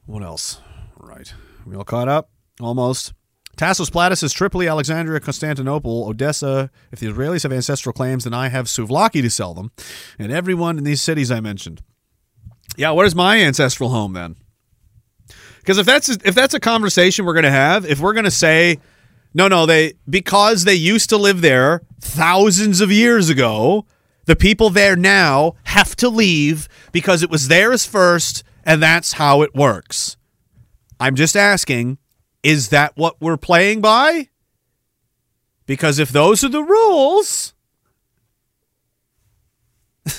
What 0.04 0.24
else? 0.24 0.60
Right. 0.98 1.32
We 1.64 1.76
all 1.76 1.84
caught 1.84 2.08
up? 2.08 2.28
Almost. 2.60 3.14
Tassos 3.56 3.90
Platis 3.90 4.18
says 4.18 4.32
Tripoli, 4.32 4.66
Alexandria, 4.66 5.20
Constantinople, 5.20 6.06
Odessa. 6.08 6.70
If 6.90 7.00
the 7.00 7.06
Israelis 7.06 7.42
have 7.42 7.52
ancestral 7.52 7.92
claims, 7.92 8.24
then 8.24 8.34
I 8.34 8.48
have 8.48 8.66
souvlaki 8.66 9.20
to 9.22 9.30
sell 9.30 9.54
them. 9.54 9.72
And 10.18 10.32
everyone 10.32 10.78
in 10.78 10.84
these 10.84 11.02
cities 11.02 11.30
I 11.30 11.40
mentioned. 11.40 11.82
Yeah, 12.76 12.92
where's 12.92 13.14
my 13.14 13.42
ancestral 13.42 13.90
home 13.90 14.14
then? 14.14 14.36
Because 15.58 15.78
if 15.78 15.86
that's 15.86 16.08
if 16.08 16.34
that's 16.34 16.54
a 16.54 16.60
conversation 16.60 17.24
we're 17.24 17.34
going 17.34 17.44
to 17.44 17.50
have, 17.50 17.84
if 17.84 18.00
we're 18.00 18.14
going 18.14 18.24
to 18.24 18.30
say, 18.30 18.78
no, 19.34 19.48
no, 19.48 19.66
they 19.66 19.94
because 20.08 20.64
they 20.64 20.74
used 20.74 21.08
to 21.10 21.16
live 21.16 21.40
there 21.40 21.82
thousands 22.00 22.80
of 22.80 22.90
years 22.90 23.28
ago, 23.28 23.86
the 24.24 24.34
people 24.34 24.70
there 24.70 24.96
now 24.96 25.54
have 25.64 25.94
to 25.96 26.08
leave 26.08 26.68
because 26.90 27.22
it 27.22 27.30
was 27.30 27.48
theirs 27.48 27.86
first, 27.86 28.42
and 28.64 28.82
that's 28.82 29.14
how 29.14 29.42
it 29.42 29.54
works. 29.54 30.16
I'm 30.98 31.14
just 31.14 31.36
asking, 31.36 31.98
is 32.42 32.68
that 32.70 32.96
what 32.96 33.20
we're 33.20 33.36
playing 33.36 33.80
by? 33.80 34.28
Because 35.66 35.98
if 35.98 36.10
those 36.10 36.42
are 36.42 36.48
the 36.48 36.62
rules, 36.62 37.54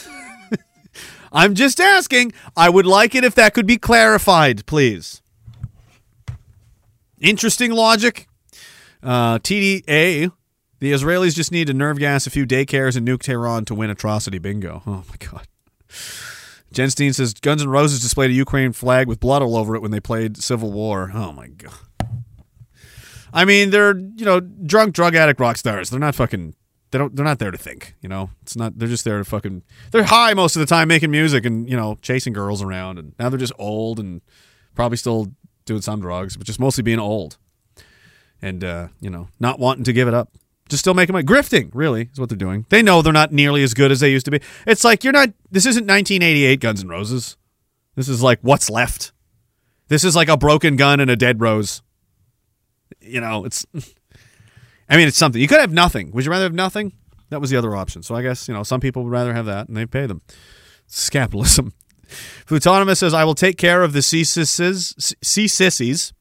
I'm 1.32 1.54
just 1.54 1.80
asking. 1.80 2.34
I 2.56 2.70
would 2.70 2.86
like 2.86 3.14
it 3.16 3.24
if 3.24 3.36
that 3.36 3.54
could 3.54 3.68
be 3.68 3.78
clarified, 3.78 4.66
please. 4.66 5.22
Interesting 7.20 7.72
logic. 7.72 8.28
Uh, 9.02 9.38
TDA, 9.40 10.32
the 10.80 10.92
Israelis 10.92 11.36
just 11.36 11.52
need 11.52 11.68
to 11.68 11.74
nerve 11.74 12.00
gas 12.00 12.26
a 12.26 12.30
few 12.30 12.46
daycares 12.46 12.96
and 12.96 13.08
nuke 13.08 13.22
Tehran 13.22 13.66
to 13.66 13.76
win 13.76 13.90
atrocity 13.90 14.40
bingo. 14.40 14.82
Oh 14.88 15.04
my 15.10 15.16
god. 15.20 15.48
Jen 16.72 16.90
Steen 16.90 17.14
says 17.14 17.34
Guns 17.34 17.62
N' 17.62 17.70
Roses 17.70 18.02
displayed 18.02 18.32
a 18.32 18.34
Ukraine 18.34 18.74
flag 18.74 19.08
with 19.08 19.20
blood 19.20 19.42
all 19.42 19.56
over 19.56 19.76
it 19.76 19.82
when 19.82 19.92
they 19.92 20.00
played 20.00 20.38
Civil 20.38 20.72
War. 20.72 21.12
Oh 21.14 21.32
my 21.32 21.48
god. 21.48 21.74
I 23.34 23.46
mean, 23.46 23.72
they're 23.72 23.98
you 23.98 24.26
know 24.26 24.40
drunk 24.40 24.94
drug 24.94 25.16
addict 25.16 25.40
rock 25.40 25.58
stars. 25.58 25.90
They're 25.90 26.00
not 26.00 26.16
fucking. 26.16 26.56
They 26.92 27.00
don't. 27.00 27.16
They're 27.16 27.26
not 27.26 27.40
there 27.40 27.52
to 27.52 27.58
think. 27.58 27.96
You 28.02 28.10
know, 28.10 28.30
it's 28.44 28.56
not. 28.56 28.78
They're 28.78 28.88
just 28.88 29.04
there 29.04 29.18
to 29.18 29.24
fucking. 29.24 29.64
They're 29.92 30.04
high 30.04 30.34
most 30.34 30.56
of 30.56 30.60
the 30.60 30.66
time 30.66 30.88
making 30.88 31.12
music 31.12 31.46
and 31.46 31.68
you 31.70 31.76
know 31.76 31.98
chasing 32.02 32.34
girls 32.34 32.62
around. 32.62 33.00
And 33.00 33.14
now 33.18 33.30
they're 33.30 33.40
just 33.40 33.54
old 33.58 34.00
and 34.00 34.22
probably 34.76 34.98
still 34.98 35.34
doing 35.66 35.82
some 35.82 36.02
drugs, 36.02 36.38
but 36.38 36.46
just 36.46 36.60
mostly 36.60 36.84
being 36.84 37.00
old 37.00 37.38
and 38.44 38.64
uh, 38.64 38.90
you 39.00 39.10
know 39.10 39.30
not 39.40 39.58
wanting 39.58 39.86
to 39.86 39.94
give 39.94 40.08
it 40.08 40.14
up. 40.14 40.30
Just 40.70 40.82
still 40.82 40.94
making 40.94 41.14
money. 41.14 41.26
Grifting, 41.26 41.72
really, 41.74 42.10
is 42.14 42.20
what 42.20 42.30
they're 42.30 42.38
doing. 42.38 42.66
They 42.70 42.82
know 42.82 43.02
they're 43.02 43.12
not 43.12 43.34
nearly 43.34 43.64
as 43.64 43.74
good 43.74 43.92
as 43.92 44.00
they 44.00 44.10
used 44.12 44.26
to 44.26 44.32
be. 44.32 44.40
It's 44.68 44.84
like 44.84 45.04
you're 45.04 45.14
not. 45.14 45.30
This 45.52 45.66
isn't 45.66 45.88
1988 45.88 46.60
Guns 46.60 46.84
N' 46.84 46.90
Roses. 46.90 47.38
This 47.96 48.08
is 48.08 48.22
like 48.22 48.40
what's 48.42 48.70
left. 48.70 49.12
This 49.88 50.04
is 50.04 50.16
like 50.16 50.30
a 50.30 50.38
broken 50.38 50.76
gun 50.76 51.00
and 51.00 51.12
a 51.12 51.16
dead 51.16 51.42
rose. 51.42 51.82
You 53.04 53.22
know, 53.22 53.46
it's. 53.46 53.66
I 54.90 54.98
mean, 54.98 55.08
it's 55.08 55.18
something. 55.18 55.42
You 55.42 55.48
could 55.48 55.62
have 55.62 55.72
nothing. 55.72 56.12
Would 56.12 56.26
you 56.26 56.32
rather 56.32 56.44
have 56.44 56.54
nothing? 56.54 56.94
That 57.30 57.42
was 57.42 57.50
the 57.50 57.58
other 57.58 57.76
option. 57.76 58.04
So 58.04 58.16
I 58.16 58.22
guess 58.22 58.48
you 58.48 58.54
know 58.54 58.64
some 58.64 58.80
people 58.80 59.04
would 59.04 59.12
rather 59.12 59.34
have 59.34 59.46
that, 59.46 59.68
and 59.68 59.76
they 59.76 59.86
pay 59.86 60.06
them. 60.06 60.22
It's 60.86 61.10
capitalism. 61.10 61.74
Plutonymous 62.46 62.98
says, 62.98 63.14
"I 63.14 63.24
will 63.24 63.34
take 63.36 63.58
care 63.58 63.82
of 63.82 63.94
the 63.94 64.02
C 64.02 64.24
sissies, 64.24 66.14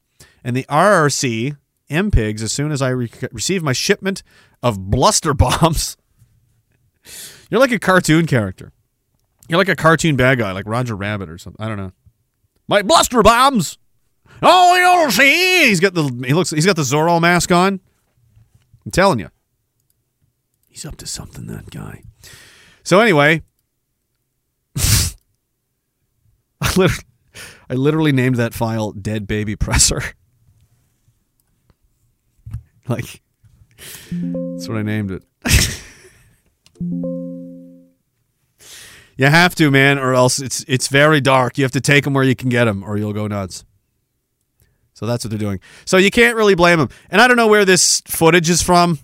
and 0.43 0.55
the 0.55 0.63
RRC 0.63 1.57
M 1.89 2.09
pigs 2.09 2.41
as 2.41 2.51
soon 2.51 2.71
as 2.71 2.81
I 2.81 2.89
re- 2.89 3.11
receive 3.31 3.61
my 3.61 3.73
shipment 3.73 4.23
of 4.63 4.89
bluster 4.89 5.33
bombs." 5.35 5.97
You're 7.51 7.59
like 7.59 7.71
a 7.71 7.79
cartoon 7.79 8.25
character. 8.25 8.71
You're 9.47 9.59
like 9.59 9.69
a 9.69 9.75
cartoon 9.75 10.15
bad 10.15 10.39
guy, 10.39 10.51
like 10.51 10.65
Roger 10.65 10.95
Rabbit 10.95 11.29
or 11.29 11.37
something. 11.37 11.63
I 11.63 11.67
don't 11.67 11.77
know. 11.77 11.91
My 12.67 12.81
bluster 12.81 13.21
bombs. 13.21 13.77
Oh, 14.45 14.75
you 14.75 14.81
don't 14.81 15.11
see. 15.11 15.69
He's 15.69 15.79
got 15.79 15.93
the 15.93 16.03
he 16.25 16.33
looks. 16.33 16.49
He's 16.49 16.65
got 16.65 16.75
the 16.75 16.81
Zorro 16.81 17.21
mask 17.21 17.49
on. 17.51 17.79
I'm 18.85 18.91
telling 18.91 19.19
you, 19.19 19.29
he's 20.67 20.85
up 20.85 20.97
to 20.97 21.07
something. 21.07 21.47
That 21.47 21.69
guy. 21.69 22.03
So 22.83 22.99
anyway, 22.99 23.41
I 24.75 25.13
literally, 26.75 27.05
I 27.69 27.75
literally 27.75 28.11
named 28.11 28.35
that 28.35 28.53
file 28.53 28.91
"Dead 28.91 29.27
Baby 29.27 29.55
Presser." 29.55 30.03
like, 32.89 33.21
that's 34.11 34.67
what 34.67 34.77
I 34.77 34.81
named 34.81 35.11
it. 35.11 35.23
you 39.15 39.27
have 39.27 39.55
to, 39.55 39.71
man, 39.71 39.97
or 39.97 40.13
else 40.13 40.39
it's 40.39 40.65
it's 40.67 40.89
very 40.89 41.21
dark. 41.21 41.57
You 41.57 41.63
have 41.63 41.71
to 41.71 41.81
take 41.81 42.03
them 42.03 42.13
where 42.13 42.25
you 42.25 42.35
can 42.35 42.49
get 42.49 42.65
them, 42.65 42.83
or 42.83 42.97
you'll 42.97 43.13
go 43.13 43.27
nuts. 43.27 43.63
So 45.03 45.07
that's 45.07 45.25
what 45.25 45.31
they're 45.31 45.37
doing. 45.37 45.59
So 45.83 45.97
you 45.97 46.09
can't 46.09 46.37
really 46.37 46.55
blame 46.55 46.79
them. 46.79 46.87
And 47.09 47.21
I 47.21 47.27
don't 47.27 47.35
know 47.35 47.49
where 47.49 47.65
this 47.65 48.01
footage 48.05 48.49
is 48.49 48.61
from. 48.61 48.99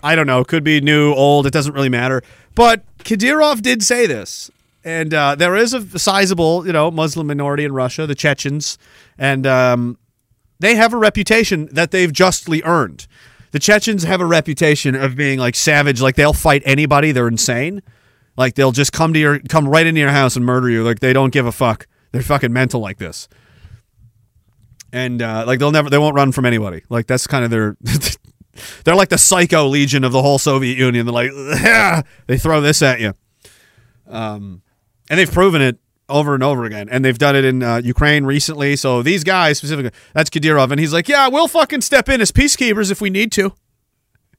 I 0.00 0.14
don't 0.14 0.28
know. 0.28 0.44
Could 0.44 0.62
be 0.62 0.80
new, 0.80 1.12
old. 1.12 1.44
It 1.44 1.52
doesn't 1.52 1.72
really 1.72 1.88
matter. 1.88 2.22
But 2.54 2.84
Kadyrov 2.98 3.60
did 3.60 3.82
say 3.82 4.06
this. 4.06 4.48
And 4.84 5.12
uh, 5.12 5.34
there 5.34 5.56
is 5.56 5.74
a 5.74 5.98
sizable, 5.98 6.64
you 6.68 6.72
know, 6.72 6.88
Muslim 6.92 7.26
minority 7.26 7.64
in 7.64 7.72
Russia, 7.72 8.06
the 8.06 8.14
Chechens, 8.14 8.78
and 9.18 9.44
um, 9.44 9.98
they 10.60 10.76
have 10.76 10.92
a 10.92 10.96
reputation 10.96 11.68
that 11.72 11.90
they've 11.90 12.12
justly 12.12 12.62
earned. 12.62 13.08
The 13.50 13.58
Chechens 13.58 14.04
have 14.04 14.20
a 14.20 14.26
reputation 14.26 14.94
of 14.94 15.16
being 15.16 15.40
like 15.40 15.56
savage, 15.56 16.00
like 16.00 16.14
they'll 16.14 16.32
fight 16.32 16.62
anybody. 16.64 17.10
They're 17.10 17.26
insane. 17.26 17.82
Like 18.36 18.54
they'll 18.54 18.70
just 18.70 18.92
come 18.92 19.12
to 19.14 19.18
your, 19.18 19.40
come 19.40 19.66
right 19.66 19.84
into 19.84 20.00
your 20.00 20.10
house 20.10 20.36
and 20.36 20.46
murder 20.46 20.70
you. 20.70 20.84
Like 20.84 21.00
they 21.00 21.12
don't 21.12 21.32
give 21.32 21.44
a 21.44 21.52
fuck. 21.52 21.88
They're 22.12 22.22
fucking 22.22 22.52
mental 22.52 22.80
like 22.80 22.98
this 22.98 23.28
and 24.92 25.22
uh, 25.22 25.44
like 25.46 25.58
they'll 25.58 25.72
never 25.72 25.88
they 25.90 25.98
won't 25.98 26.14
run 26.14 26.32
from 26.32 26.46
anybody. 26.46 26.82
Like 26.88 27.06
that's 27.06 27.26
kind 27.26 27.44
of 27.44 27.50
their 27.50 27.76
they're 28.84 28.94
like 28.94 29.08
the 29.08 29.18
psycho 29.18 29.66
legion 29.66 30.04
of 30.04 30.12
the 30.12 30.22
whole 30.22 30.38
soviet 30.38 30.78
union. 30.78 31.06
They're 31.06 31.12
like 31.12 31.30
"Ah!" 31.34 32.02
they 32.26 32.38
throw 32.38 32.60
this 32.60 32.82
at 32.82 33.00
you. 33.00 33.14
Um, 34.08 34.62
and 35.08 35.18
they've 35.18 35.30
proven 35.30 35.62
it 35.62 35.78
over 36.08 36.34
and 36.34 36.42
over 36.42 36.64
again. 36.64 36.88
And 36.90 37.04
they've 37.04 37.18
done 37.18 37.36
it 37.36 37.44
in 37.44 37.62
uh, 37.62 37.80
ukraine 37.84 38.24
recently. 38.24 38.74
So 38.76 39.02
these 39.02 39.22
guys 39.24 39.58
specifically 39.58 39.92
that's 40.12 40.30
kadyrov. 40.30 40.70
And 40.70 40.80
he's 40.80 40.92
like 40.92 41.08
yeah 41.08 41.28
we'll 41.28 41.48
fucking 41.48 41.80
step 41.82 42.08
in 42.08 42.20
as 42.20 42.32
peacekeepers 42.32 42.90
if 42.90 43.00
we 43.00 43.10
need 43.10 43.30
to. 43.32 43.50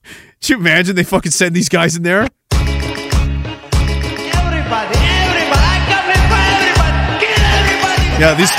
Could 0.03 0.39
you 0.49 0.57
imagine 0.57 0.95
they 0.95 1.03
fucking 1.03 1.31
send 1.31 1.55
these 1.55 1.69
guys 1.69 1.95
in 1.95 2.03
there? 2.03 2.27
Everybody, 2.51 4.97
everybody, 4.97 5.63
I 5.63 5.77
come 5.87 6.09
in 6.09 6.27
for 6.27 6.41
everybody. 6.51 7.25
Get 7.25 7.39
everybody. 7.39 8.21
yeah 8.21 8.33
these 8.33 8.51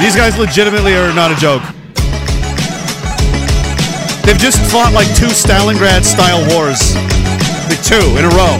these 0.00 0.14
guys 0.14 0.38
legitimately 0.38 0.94
are 0.94 1.12
not 1.12 1.32
a 1.32 1.36
joke. 1.36 1.62
They've 4.24 4.38
just 4.38 4.60
fought 4.70 4.92
like 4.92 5.08
two 5.16 5.26
stalingrad 5.26 6.04
style 6.04 6.40
wars. 6.54 6.94
Like 7.68 7.82
two 7.82 8.16
in 8.16 8.24
a 8.24 8.32
row. 8.36 8.58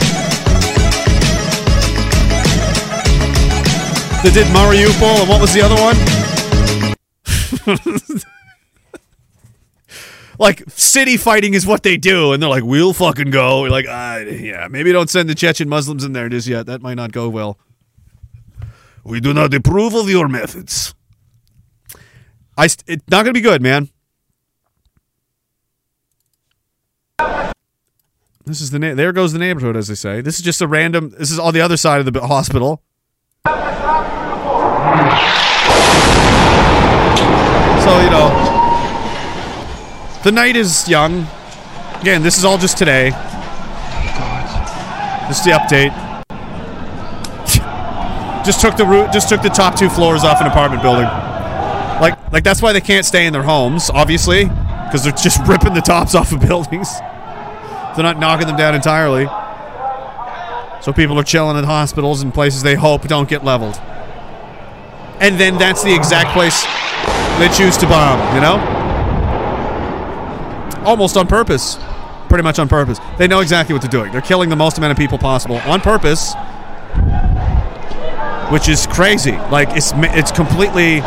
They 4.23 4.31
did 4.31 4.47
mariupol 4.49 5.21
and 5.21 5.29
what 5.29 5.41
was 5.41 5.53
the 5.55 5.63
other 5.63 5.77
one? 5.81 5.97
Like 10.41 10.63
city 10.71 11.17
fighting 11.17 11.55
is 11.55 11.67
what 11.67 11.83
they 11.83 11.97
do 11.97 12.33
and 12.33 12.41
they're 12.41 12.49
like 12.49 12.63
we'll 12.63 12.93
fucking 12.93 13.33
go. 13.33 13.63
We're 13.63 13.71
like 13.71 13.87
ah, 13.89 14.19
yeah 14.19 14.69
maybe 14.69 14.93
don't 14.93 15.11
send 15.11 15.29
the 15.29 15.35
chechen 15.35 15.69
muslims 15.69 16.05
in 16.05 16.13
there 16.13 16.29
just 16.29 16.47
yet. 16.47 16.67
That 16.67 16.81
might 16.81 16.95
not 16.95 17.11
go 17.11 17.29
well. 17.29 17.59
We 19.03 19.19
do 19.19 19.35
not 19.35 19.53
approve 19.53 19.95
of 19.95 20.09
your 20.09 20.29
methods 20.29 20.95
I 22.59 22.67
st- 22.67 22.85
it's 22.89 23.05
not 23.09 23.23
going 23.23 23.33
to 23.33 23.39
be 23.39 23.41
good, 23.41 23.63
man. 23.63 23.89
This 28.45 28.61
is 28.61 28.71
the 28.71 28.81
na- 28.81 28.95
there 28.95 29.13
goes 29.13 29.33
the 29.33 29.39
neighborhood, 29.39 29.77
as 29.77 29.87
they 29.87 29.95
say. 29.95 30.21
This 30.23 30.41
is 30.41 30.45
just 30.45 30.61
a 30.61 30.67
random. 30.67 31.15
This 31.17 31.31
is 31.31 31.39
on 31.39 31.55
the 31.55 31.61
other 31.61 31.77
side 31.77 32.01
of 32.01 32.13
the 32.13 32.21
hospital. 32.27 32.83
So 37.85 38.01
you 38.01 38.11
know, 38.11 38.29
the 40.25 40.33
night 40.33 40.57
is 40.57 40.89
young. 40.89 41.29
Again, 42.01 42.23
this 42.23 42.39
is 42.39 42.45
all 42.45 42.59
just 42.59 42.77
today. 42.77 43.11
Just 45.29 45.45
the 45.45 45.53
update. 45.53 45.95
just 48.45 48.61
took 48.61 48.77
the 48.77 48.85
root. 48.85 49.13
Just 49.13 49.29
took 49.29 49.43
the 49.43 49.49
top 49.49 49.79
two 49.79 49.89
floors 49.89 50.25
off 50.25 50.41
an 50.41 50.49
apartment 50.49 50.83
building. 50.83 51.28
Like, 52.01 52.33
like 52.33 52.45
that's 52.45 52.63
why 52.63 52.73
they 52.73 52.81
can't 52.81 53.05
stay 53.05 53.27
in 53.27 53.33
their 53.33 53.43
homes, 53.43 53.91
obviously, 53.91 54.45
because 54.45 55.05
they're 55.05 55.13
just 55.13 55.41
ripping 55.47 55.75
the 55.75 55.81
tops 55.81 56.15
off 56.15 56.33
of 56.33 56.41
buildings. 56.41 56.89
They're 57.95 58.05
not 58.05 58.19
knocking 58.19 58.47
them 58.47 58.57
down 58.57 58.75
entirely. 58.75 59.27
So 60.83 60.93
people 60.93 61.19
are 61.19 61.25
chilling 61.25 61.57
in 61.57 61.65
hospitals 61.65 62.23
and 62.23 62.33
places 62.33 62.63
they 62.63 62.77
hope 62.77 63.03
don't 63.09 63.29
get 63.29 63.45
leveled. 63.45 63.81
And 65.21 65.39
then 65.39 65.59
that's 65.59 65.83
the 65.83 65.95
exact 65.95 66.31
place 66.33 66.65
they 67.39 67.49
choose 67.49 67.77
to 67.79 67.87
bomb, 67.87 68.35
you 68.35 68.41
know? 68.41 68.59
Almost 70.85 71.17
on 71.17 71.27
purpose. 71.27 71.79
Pretty 72.29 72.45
much 72.45 72.59
on 72.59 72.69
purpose. 72.69 73.01
They 73.19 73.27
know 73.27 73.41
exactly 73.41 73.73
what 73.73 73.83
they're 73.83 73.91
doing. 73.91 74.13
They're 74.13 74.21
killing 74.21 74.49
the 74.49 74.57
most 74.57 74.79
amount 74.79 74.93
of 74.93 74.99
people 74.99 75.19
possible 75.19 75.57
on 75.57 75.81
purpose, 75.81 76.35
which 78.51 78.69
is 78.69 78.87
crazy. 78.87 79.33
Like 79.51 79.71
it's 79.71 79.93
it's 79.95 80.31
completely 80.31 81.01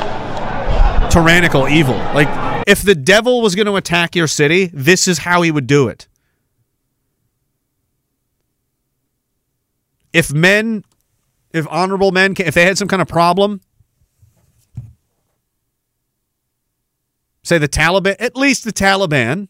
tyrannical 1.11 1.67
evil. 1.67 1.95
Like 1.95 2.64
if 2.67 2.81
the 2.81 2.95
devil 2.95 3.41
was 3.41 3.53
going 3.56 3.65
to 3.65 3.75
attack 3.75 4.15
your 4.15 4.27
city, 4.27 4.69
this 4.73 5.07
is 5.07 5.19
how 5.19 5.41
he 5.41 5.51
would 5.51 5.67
do 5.67 5.88
it. 5.88 6.07
If 10.14 10.33
men, 10.33 10.83
if 11.51 11.67
honorable 11.69 12.11
men, 12.11 12.33
if 12.38 12.53
they 12.53 12.65
had 12.65 12.77
some 12.77 12.88
kind 12.88 13.01
of 13.01 13.07
problem, 13.07 13.61
say 17.43 17.57
the 17.57 17.69
Taliban, 17.69 18.15
at 18.19 18.35
least 18.35 18.64
the 18.64 18.73
Taliban, 18.73 19.48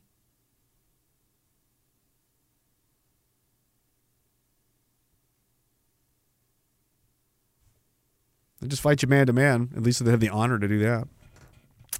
they 8.60 8.68
just 8.68 8.82
fight 8.82 9.02
you 9.02 9.08
man 9.08 9.28
to 9.28 9.34
man. 9.34 9.70
At 9.76 9.84
least 9.84 10.04
they 10.04 10.12
have 10.12 10.20
the 10.20 10.30
honor 10.30 10.60
to 10.60 10.68
do 10.68 10.80
that. 10.80 11.08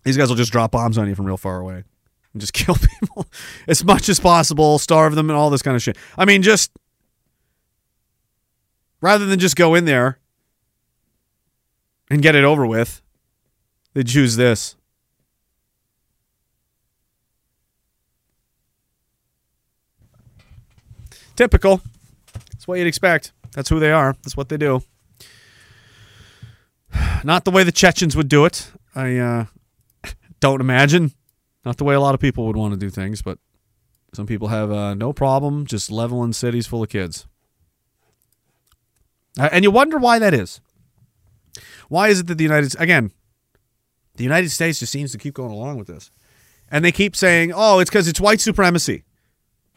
These 0.04 0.18
guys 0.18 0.30
will 0.30 0.36
just 0.36 0.52
drop 0.52 0.72
bombs 0.72 0.98
on 0.98 1.08
you 1.08 1.16
from 1.16 1.26
real 1.26 1.38
far 1.38 1.60
away 1.60 1.84
and 2.34 2.42
just 2.42 2.54
kill 2.54 2.76
people 2.76 3.28
as 3.68 3.84
much 3.84 4.10
as 4.10 4.20
possible, 4.20 4.80
starve 4.80 5.16
them, 5.16 5.30
and 5.30 5.38
all 5.38 5.50
this 5.50 5.62
kind 5.62 5.76
of 5.76 5.82
shit. 5.82 5.98
I 6.18 6.26
mean, 6.26 6.42
just 6.42 6.72
rather 9.02 9.26
than 9.26 9.40
just 9.40 9.56
go 9.56 9.76
in 9.76 9.86
there 9.86 10.20
and 12.10 12.22
get 12.22 12.36
it 12.36 12.44
over 12.44 12.66
with, 12.66 13.02
they 13.94 14.04
choose 14.04 14.36
this. 14.36 14.76
Typical. 21.36 21.82
That's 22.52 22.68
what 22.68 22.78
you'd 22.78 22.88
expect. 22.88 23.32
That's 23.54 23.70
who 23.70 23.80
they 23.80 23.92
are. 23.92 24.16
That's 24.22 24.38
what 24.38 24.50
they 24.50 24.58
do. 24.58 24.84
Not 27.24 27.46
the 27.46 27.52
way 27.52 27.64
the 27.64 27.72
Chechens 27.72 28.16
would 28.16 28.30
do 28.30 28.46
it. 28.46 28.72
I 28.94 29.18
uh, 29.18 29.46
don't 30.42 30.60
imagine. 30.60 31.14
Not 31.64 31.78
the 31.78 31.84
way 31.86 31.96
a 31.96 32.02
lot 32.02 32.14
of 32.14 32.20
people 32.20 32.46
would 32.48 32.58
want 32.58 32.74
to 32.74 32.80
do 32.80 32.90
things, 32.90 33.22
but 33.22 33.38
some 34.14 34.28
people 34.28 34.50
have 34.50 34.72
uh, 34.72 34.94
no 34.94 35.14
problem 35.14 35.66
just 35.66 35.90
leveling 35.90 36.34
cities 36.34 36.68
full 36.68 36.84
of 36.84 36.90
kids. 36.90 37.26
Uh, 39.40 39.48
and 39.52 39.64
you 39.64 39.72
wonder 39.72 39.98
why 39.98 40.20
that 40.20 40.34
is. 40.34 40.60
Why 41.88 42.10
is 42.10 42.20
it 42.20 42.28
that 42.28 42.38
the 42.38 42.44
United 42.44 42.80
again, 42.80 43.12
the 44.16 44.24
United 44.24 44.50
States 44.50 44.80
just 44.80 44.92
seems 44.92 45.12
to 45.14 45.18
keep 45.18 45.34
going 45.34 45.52
along 45.52 45.78
with 45.78 45.88
this, 45.88 46.12
and 46.70 46.84
they 46.84 46.92
keep 46.92 47.16
saying, 47.16 47.54
"Oh, 47.56 47.80
it's 47.80 47.90
because 47.90 48.08
it's 48.08 48.20
white 48.20 48.42
supremacy." 48.42 49.06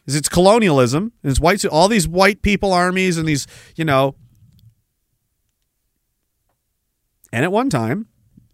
is 0.05 0.15
it's 0.15 0.29
colonialism. 0.29 1.11
It's 1.23 1.39
white. 1.39 1.65
All 1.65 1.87
these 1.87 2.07
white 2.07 2.41
people 2.41 2.71
armies 2.71 3.17
and 3.17 3.27
these, 3.27 3.47
you 3.75 3.85
know. 3.85 4.15
And 7.31 7.43
at 7.43 7.51
one 7.51 7.69
time, 7.69 8.07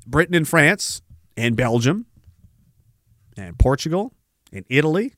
Britain 0.07 0.35
and 0.35 0.47
France 0.47 1.01
and 1.41 1.55
Belgium 1.55 2.05
and 3.35 3.57
Portugal 3.57 4.13
and 4.53 4.63
Italy 4.69 5.15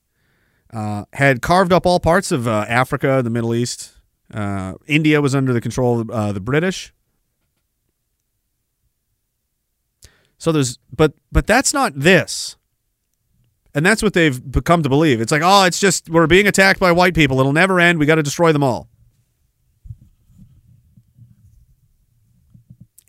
uh, 0.72 1.03
had 1.11 1.42
carved 1.42 1.74
up 1.74 1.85
all 1.85 2.00
parts 2.00 2.32
of 2.32 2.48
uh, 2.48 2.66
Africa, 2.69 3.22
the 3.22 3.30
Middle 3.30 3.53
East. 3.53 3.92
Uh, 4.34 4.76
India 4.88 5.22
was 5.22 5.35
under 5.35 5.52
the 5.52 5.60
control 5.60 6.00
of 6.00 6.10
uh, 6.10 6.32
the 6.32 6.40
British. 6.40 6.93
So 10.38 10.53
there's, 10.53 10.80
but 10.95 11.14
but 11.32 11.45
that's 11.45 11.74
not 11.74 11.93
this, 11.95 12.58
and 13.76 13.85
that's 13.85 14.02
what 14.02 14.14
they've 14.14 14.52
become 14.52 14.82
to 14.84 14.90
believe. 14.90 15.22
It's 15.22 15.32
like, 15.32 15.42
oh, 15.43 15.64
it's 15.64 15.80
just 15.80 16.10
we're 16.10 16.27
being 16.27 16.48
attacked 16.48 16.80
by 16.80 16.92
white 16.92 17.14
people. 17.14 17.40
It'll 17.40 17.53
never 17.53 17.80
end. 17.80 18.00
We 18.00 18.06
got 18.06 18.16
to 18.16 18.24
destroy 18.24 18.52
them 18.52 18.64
all. 18.64 18.90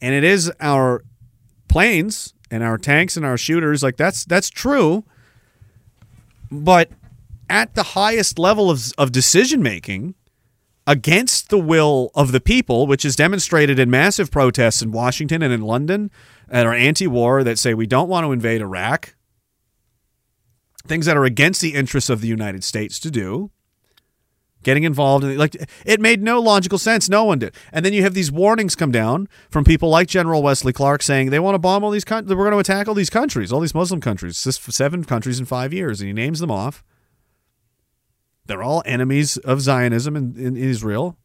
And 0.01 0.15
it 0.15 0.23
is 0.23 0.53
our 0.61 1.03
planes 1.69 2.34
and 2.55 2.63
our 2.63 2.79
tanks 2.79 3.17
and 3.17 3.27
our 3.27 3.37
shooters. 3.37 3.83
Like 3.83 3.97
that's 3.97 4.25
that's 4.25 4.49
true. 4.49 5.05
But 6.53 6.91
at 7.51 7.75
the 7.75 7.83
highest 7.83 8.39
level 8.39 8.71
of 8.71 8.93
of 8.97 9.11
decision 9.11 9.61
making, 9.61 10.15
against 10.87 11.49
the 11.49 11.59
will 11.59 12.13
of 12.15 12.31
the 12.31 12.41
people, 12.41 12.87
which 12.87 13.05
is 13.05 13.17
demonstrated 13.17 13.81
in 13.81 13.91
massive 13.91 14.31
protests 14.31 14.83
in 14.83 14.93
Washington 14.93 15.43
and 15.43 15.53
in 15.53 15.63
London 15.63 16.13
that 16.49 16.65
are 16.65 16.73
anti 16.73 17.09
war 17.09 17.43
that 17.43 17.59
say 17.59 17.75
we 17.75 17.89
don't 17.89 18.09
want 18.09 18.25
to 18.25 18.31
invade 18.31 18.61
Iraq, 18.61 19.17
things 20.87 21.07
that 21.07 21.17
are 21.17 21.25
against 21.25 21.61
the 21.61 21.75
interests 21.75 22.09
of 22.09 22.21
the 22.21 22.29
United 22.29 22.63
States 22.63 23.01
to 23.01 23.11
do. 23.11 23.51
Getting 24.65 24.83
involved 24.83 25.25
in 25.25 25.37
like 25.37 25.57
it 25.87 26.01
made 26.01 26.23
no 26.23 26.41
logical 26.41 26.79
sense. 26.79 27.09
No 27.09 27.25
one 27.25 27.39
did. 27.39 27.55
And 27.73 27.85
then 27.85 27.93
you 27.93 28.03
have 28.03 28.15
these 28.15 28.33
warnings 28.33 28.75
come 28.75 28.91
down 28.91 29.29
from 29.51 29.63
people 29.63 29.91
like 29.91 30.09
General 30.09 30.43
Wesley 30.43 30.73
Clark 30.73 31.03
saying 31.03 31.31
they 31.31 31.39
want 31.39 31.55
to 31.55 31.59
bomb 31.59 31.85
all 31.85 31.91
these 31.91 32.05
countries. 32.05 32.35
We're 32.35 32.51
going 32.51 32.53
to 32.53 32.59
attack 32.59 32.89
all 32.89 32.95
these 32.95 33.11
countries, 33.11 33.53
all 33.53 33.61
these 33.61 33.75
Muslim 33.75 34.01
countries, 34.01 34.37
seven 34.37 35.05
countries 35.05 35.39
in 35.39 35.45
five 35.45 35.73
years, 35.73 36.01
and 36.01 36.09
he 36.09 36.13
names 36.13 36.41
them 36.41 36.51
off. 36.51 36.83
They're 38.47 38.63
all 38.63 38.83
enemies 38.85 39.37
of 39.39 39.61
Zionism 39.61 40.17
in, 40.17 40.35
in 40.37 40.57
Israel. 40.57 41.17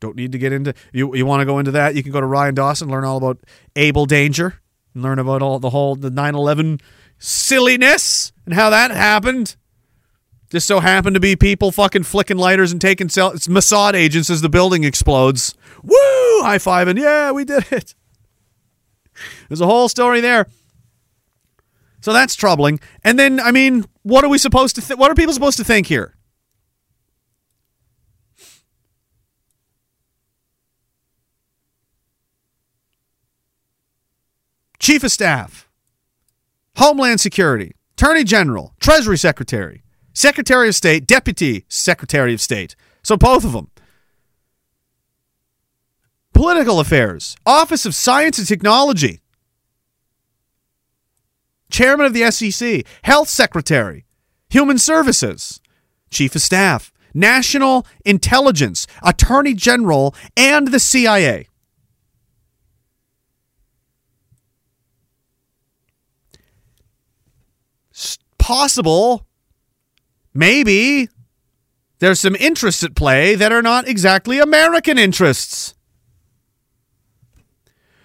Don't 0.00 0.16
need 0.16 0.32
to 0.32 0.38
get 0.38 0.52
into 0.52 0.74
you. 0.92 1.14
You 1.16 1.24
want 1.24 1.40
to 1.40 1.46
go 1.46 1.58
into 1.58 1.70
that? 1.70 1.94
You 1.94 2.02
can 2.02 2.12
go 2.12 2.20
to 2.20 2.26
Ryan 2.26 2.54
Dawson, 2.54 2.90
learn 2.90 3.04
all 3.04 3.16
about 3.16 3.38
Able 3.74 4.04
Danger, 4.04 4.60
learn 4.94 5.18
about 5.18 5.40
all 5.40 5.58
the 5.58 5.70
whole 5.70 5.96
the 5.96 6.10
9/11 6.10 6.80
silliness 7.24 8.32
and 8.44 8.54
how 8.54 8.70
that 8.70 8.90
happened. 8.90 9.56
Just 10.50 10.66
so 10.66 10.80
happened 10.80 11.14
to 11.14 11.20
be 11.20 11.34
people 11.34 11.72
fucking 11.72 12.04
flicking 12.04 12.36
lighters 12.36 12.70
and 12.70 12.80
taking 12.80 13.08
cell. 13.08 13.30
It's 13.32 13.48
Mossad 13.48 13.94
agents 13.94 14.30
as 14.30 14.40
the 14.42 14.48
building 14.48 14.84
explodes. 14.84 15.54
Woo! 15.82 16.42
High 16.42 16.58
five 16.58 16.86
and 16.86 16.98
yeah, 16.98 17.32
we 17.32 17.44
did 17.44 17.72
it. 17.72 17.94
There's 19.48 19.60
a 19.60 19.66
whole 19.66 19.88
story 19.88 20.20
there. 20.20 20.46
So 22.00 22.12
that's 22.12 22.34
troubling. 22.34 22.80
And 23.02 23.18
then, 23.18 23.40
I 23.40 23.50
mean, 23.50 23.86
what 24.02 24.24
are 24.24 24.28
we 24.28 24.36
supposed 24.36 24.74
to? 24.76 24.82
Th- 24.82 24.98
what 24.98 25.10
are 25.10 25.14
people 25.14 25.32
supposed 25.32 25.56
to 25.56 25.64
think 25.64 25.86
here? 25.86 26.14
Chief 34.78 35.02
of 35.02 35.10
Staff, 35.10 35.63
Homeland 36.76 37.20
Security, 37.20 37.74
Attorney 37.92 38.24
General, 38.24 38.74
Treasury 38.80 39.16
Secretary, 39.18 39.82
Secretary 40.12 40.68
of 40.68 40.74
State, 40.74 41.06
Deputy 41.06 41.64
Secretary 41.68 42.34
of 42.34 42.40
State. 42.40 42.74
So 43.02 43.16
both 43.16 43.44
of 43.44 43.52
them. 43.52 43.70
Political 46.32 46.80
Affairs, 46.80 47.36
Office 47.46 47.86
of 47.86 47.94
Science 47.94 48.38
and 48.38 48.48
Technology, 48.48 49.20
Chairman 51.70 52.06
of 52.06 52.12
the 52.12 52.30
SEC, 52.30 52.84
Health 53.02 53.28
Secretary, 53.28 54.04
Human 54.50 54.78
Services, 54.78 55.60
Chief 56.10 56.34
of 56.34 56.42
Staff, 56.42 56.92
National 57.14 57.86
Intelligence, 58.04 58.86
Attorney 59.02 59.54
General, 59.54 60.14
and 60.36 60.68
the 60.68 60.80
CIA. 60.80 61.46
S- 67.94 68.18
Possible, 68.44 69.26
maybe, 70.34 71.08
there's 71.98 72.20
some 72.20 72.36
interests 72.36 72.84
at 72.84 72.94
play 72.94 73.34
that 73.36 73.52
are 73.52 73.62
not 73.62 73.88
exactly 73.88 74.38
American 74.38 74.98
interests. 74.98 75.74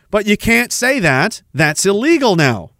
But 0.09 0.27
you 0.27 0.37
can't 0.37 0.71
say 0.71 1.01
that. 1.01 1.41
That's 1.53 1.85
illegal 1.85 2.37
now. 2.37 2.71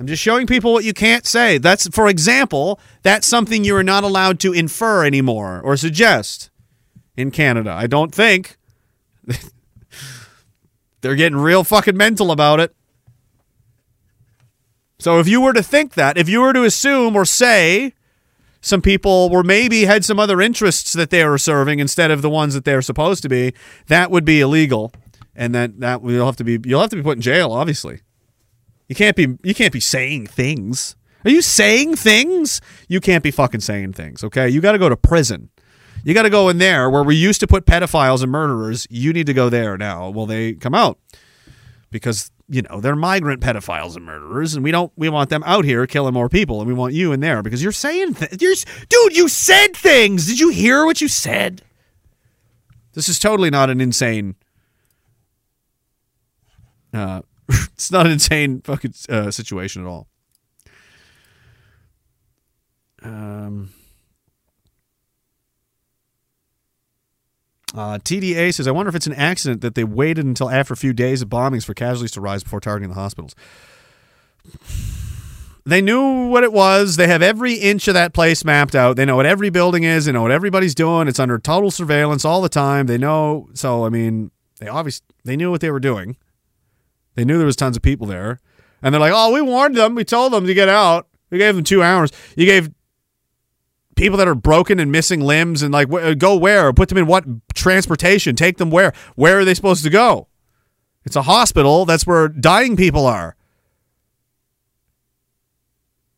I'm 0.00 0.08
just 0.08 0.20
showing 0.20 0.48
people 0.48 0.72
what 0.72 0.82
you 0.82 0.92
can't 0.92 1.26
say. 1.26 1.58
That's, 1.58 1.86
for 1.90 2.08
example, 2.08 2.80
that's 3.02 3.28
something 3.28 3.62
you 3.62 3.76
are 3.76 3.84
not 3.84 4.02
allowed 4.02 4.40
to 4.40 4.52
infer 4.52 5.04
anymore 5.04 5.60
or 5.60 5.76
suggest 5.76 6.50
in 7.16 7.30
Canada. 7.30 7.70
I 7.70 7.86
don't 7.86 8.12
think. 8.12 8.56
They're 11.02 11.14
getting 11.14 11.38
real 11.38 11.62
fucking 11.62 11.96
mental 11.96 12.32
about 12.32 12.58
it. 12.58 12.74
So 15.02 15.18
if 15.18 15.26
you 15.26 15.40
were 15.40 15.52
to 15.52 15.64
think 15.64 15.94
that, 15.94 16.16
if 16.16 16.28
you 16.28 16.40
were 16.40 16.52
to 16.52 16.62
assume 16.62 17.16
or 17.16 17.24
say 17.24 17.92
some 18.60 18.80
people 18.80 19.30
were 19.30 19.42
maybe 19.42 19.84
had 19.84 20.04
some 20.04 20.20
other 20.20 20.40
interests 20.40 20.92
that 20.92 21.10
they 21.10 21.24
were 21.24 21.38
serving 21.38 21.80
instead 21.80 22.12
of 22.12 22.22
the 22.22 22.30
ones 22.30 22.54
that 22.54 22.64
they're 22.64 22.82
supposed 22.82 23.20
to 23.24 23.28
be, 23.28 23.52
that 23.88 24.12
would 24.12 24.24
be 24.24 24.40
illegal. 24.40 24.92
And 25.34 25.52
that 25.56 25.80
that 25.80 26.04
you'll 26.04 26.24
have 26.24 26.36
to 26.36 26.44
be 26.44 26.60
you'll 26.64 26.80
have 26.80 26.90
to 26.90 26.96
be 26.96 27.02
put 27.02 27.18
in 27.18 27.20
jail, 27.20 27.50
obviously. 27.50 28.02
You 28.86 28.94
can't 28.94 29.16
be 29.16 29.38
you 29.42 29.54
can't 29.56 29.72
be 29.72 29.80
saying 29.80 30.28
things. 30.28 30.94
Are 31.24 31.30
you 31.30 31.42
saying 31.42 31.96
things? 31.96 32.60
You 32.86 33.00
can't 33.00 33.24
be 33.24 33.32
fucking 33.32 33.60
saying 33.60 33.94
things, 33.94 34.22
okay? 34.22 34.48
You 34.48 34.60
got 34.60 34.72
to 34.72 34.78
go 34.78 34.88
to 34.88 34.96
prison. 34.96 35.50
You 36.04 36.14
got 36.14 36.22
to 36.22 36.30
go 36.30 36.48
in 36.48 36.58
there 36.58 36.88
where 36.88 37.02
we 37.02 37.16
used 37.16 37.40
to 37.40 37.48
put 37.48 37.66
pedophiles 37.66 38.22
and 38.22 38.30
murderers. 38.30 38.86
You 38.88 39.12
need 39.12 39.26
to 39.26 39.34
go 39.34 39.48
there 39.48 39.76
now. 39.76 40.10
Will 40.10 40.26
they 40.26 40.52
come 40.52 40.74
out? 40.74 40.98
Because 41.90 42.30
you 42.52 42.60
know 42.62 42.80
they're 42.80 42.94
migrant 42.94 43.40
pedophiles 43.40 43.96
and 43.96 44.04
murderers, 44.04 44.54
and 44.54 44.62
we 44.62 44.70
don't 44.70 44.92
we 44.94 45.08
want 45.08 45.30
them 45.30 45.42
out 45.44 45.64
here 45.64 45.86
killing 45.86 46.12
more 46.12 46.28
people, 46.28 46.60
and 46.60 46.68
we 46.68 46.74
want 46.74 46.92
you 46.92 47.12
in 47.12 47.20
there 47.20 47.42
because 47.42 47.62
you're 47.62 47.72
saying 47.72 48.14
th- 48.14 48.40
you're 48.42 48.54
dude. 48.90 49.16
You 49.16 49.28
said 49.28 49.74
things. 49.74 50.26
Did 50.26 50.38
you 50.38 50.50
hear 50.50 50.84
what 50.84 51.00
you 51.00 51.08
said? 51.08 51.62
This 52.92 53.08
is 53.08 53.18
totally 53.18 53.48
not 53.48 53.70
an 53.70 53.80
insane. 53.80 54.34
Uh, 56.92 57.22
it's 57.48 57.90
not 57.90 58.04
an 58.04 58.12
insane 58.12 58.60
fucking 58.60 58.92
uh, 59.08 59.30
situation 59.30 59.82
at 59.82 59.88
all. 59.88 60.08
Um, 63.02 63.72
uh, 67.74 67.98
TDA 67.98 68.52
says, 68.52 68.66
I 68.66 68.70
wonder 68.70 68.88
if 68.90 68.94
it's 68.94 69.06
an 69.06 69.14
accident 69.14 69.60
that 69.62 69.74
they 69.74 69.84
waited 69.84 70.24
until 70.24 70.50
after 70.50 70.74
a 70.74 70.76
few 70.76 70.92
days 70.92 71.22
of 71.22 71.28
bombings 71.28 71.64
for 71.64 71.74
casualties 71.74 72.12
to 72.12 72.20
rise 72.20 72.42
before 72.42 72.60
targeting 72.60 72.90
the 72.90 72.94
hospitals. 72.94 73.34
They 75.64 75.80
knew 75.80 76.26
what 76.26 76.42
it 76.42 76.52
was. 76.52 76.96
They 76.96 77.06
have 77.06 77.22
every 77.22 77.54
inch 77.54 77.86
of 77.86 77.94
that 77.94 78.12
place 78.12 78.44
mapped 78.44 78.74
out. 78.74 78.96
They 78.96 79.04
know 79.04 79.16
what 79.16 79.26
every 79.26 79.48
building 79.48 79.84
is. 79.84 80.06
They 80.06 80.12
know 80.12 80.22
what 80.22 80.32
everybody's 80.32 80.74
doing. 80.74 81.06
It's 81.06 81.20
under 81.20 81.38
total 81.38 81.70
surveillance 81.70 82.24
all 82.24 82.42
the 82.42 82.48
time. 82.48 82.86
They 82.86 82.98
know. 82.98 83.48
So, 83.54 83.86
I 83.86 83.88
mean, 83.88 84.32
they 84.58 84.66
obviously 84.66 85.06
they 85.24 85.36
knew 85.36 85.50
what 85.52 85.60
they 85.60 85.70
were 85.70 85.80
doing. 85.80 86.16
They 87.14 87.24
knew 87.24 87.36
there 87.36 87.46
was 87.46 87.56
tons 87.56 87.76
of 87.76 87.82
people 87.82 88.06
there, 88.08 88.40
and 88.82 88.92
they're 88.92 89.00
like, 89.00 89.12
"Oh, 89.14 89.32
we 89.32 89.40
warned 89.40 89.76
them. 89.76 89.94
We 89.94 90.04
told 90.04 90.32
them 90.32 90.46
to 90.46 90.54
get 90.54 90.68
out. 90.68 91.06
We 91.30 91.38
gave 91.38 91.54
them 91.54 91.62
two 91.62 91.82
hours. 91.82 92.10
You 92.36 92.46
gave 92.46 92.70
people 93.96 94.18
that 94.18 94.28
are 94.28 94.34
broken 94.34 94.78
and 94.78 94.90
missing 94.90 95.20
limbs 95.20 95.62
and 95.62 95.72
like 95.72 95.88
wh- 95.90 96.16
go 96.16 96.36
where? 96.36 96.72
Put 96.72 96.88
them 96.88 96.98
in 96.98 97.06
what 97.06 97.24
transportation? 97.54 98.36
Take 98.36 98.58
them 98.58 98.70
where? 98.70 98.92
Where 99.14 99.40
are 99.40 99.44
they 99.44 99.54
supposed 99.54 99.84
to 99.84 99.90
go? 99.90 100.28
It's 101.04 101.16
a 101.16 101.22
hospital. 101.22 101.84
That's 101.84 102.06
where 102.06 102.28
dying 102.28 102.76
people 102.76 103.06
are. 103.06 103.36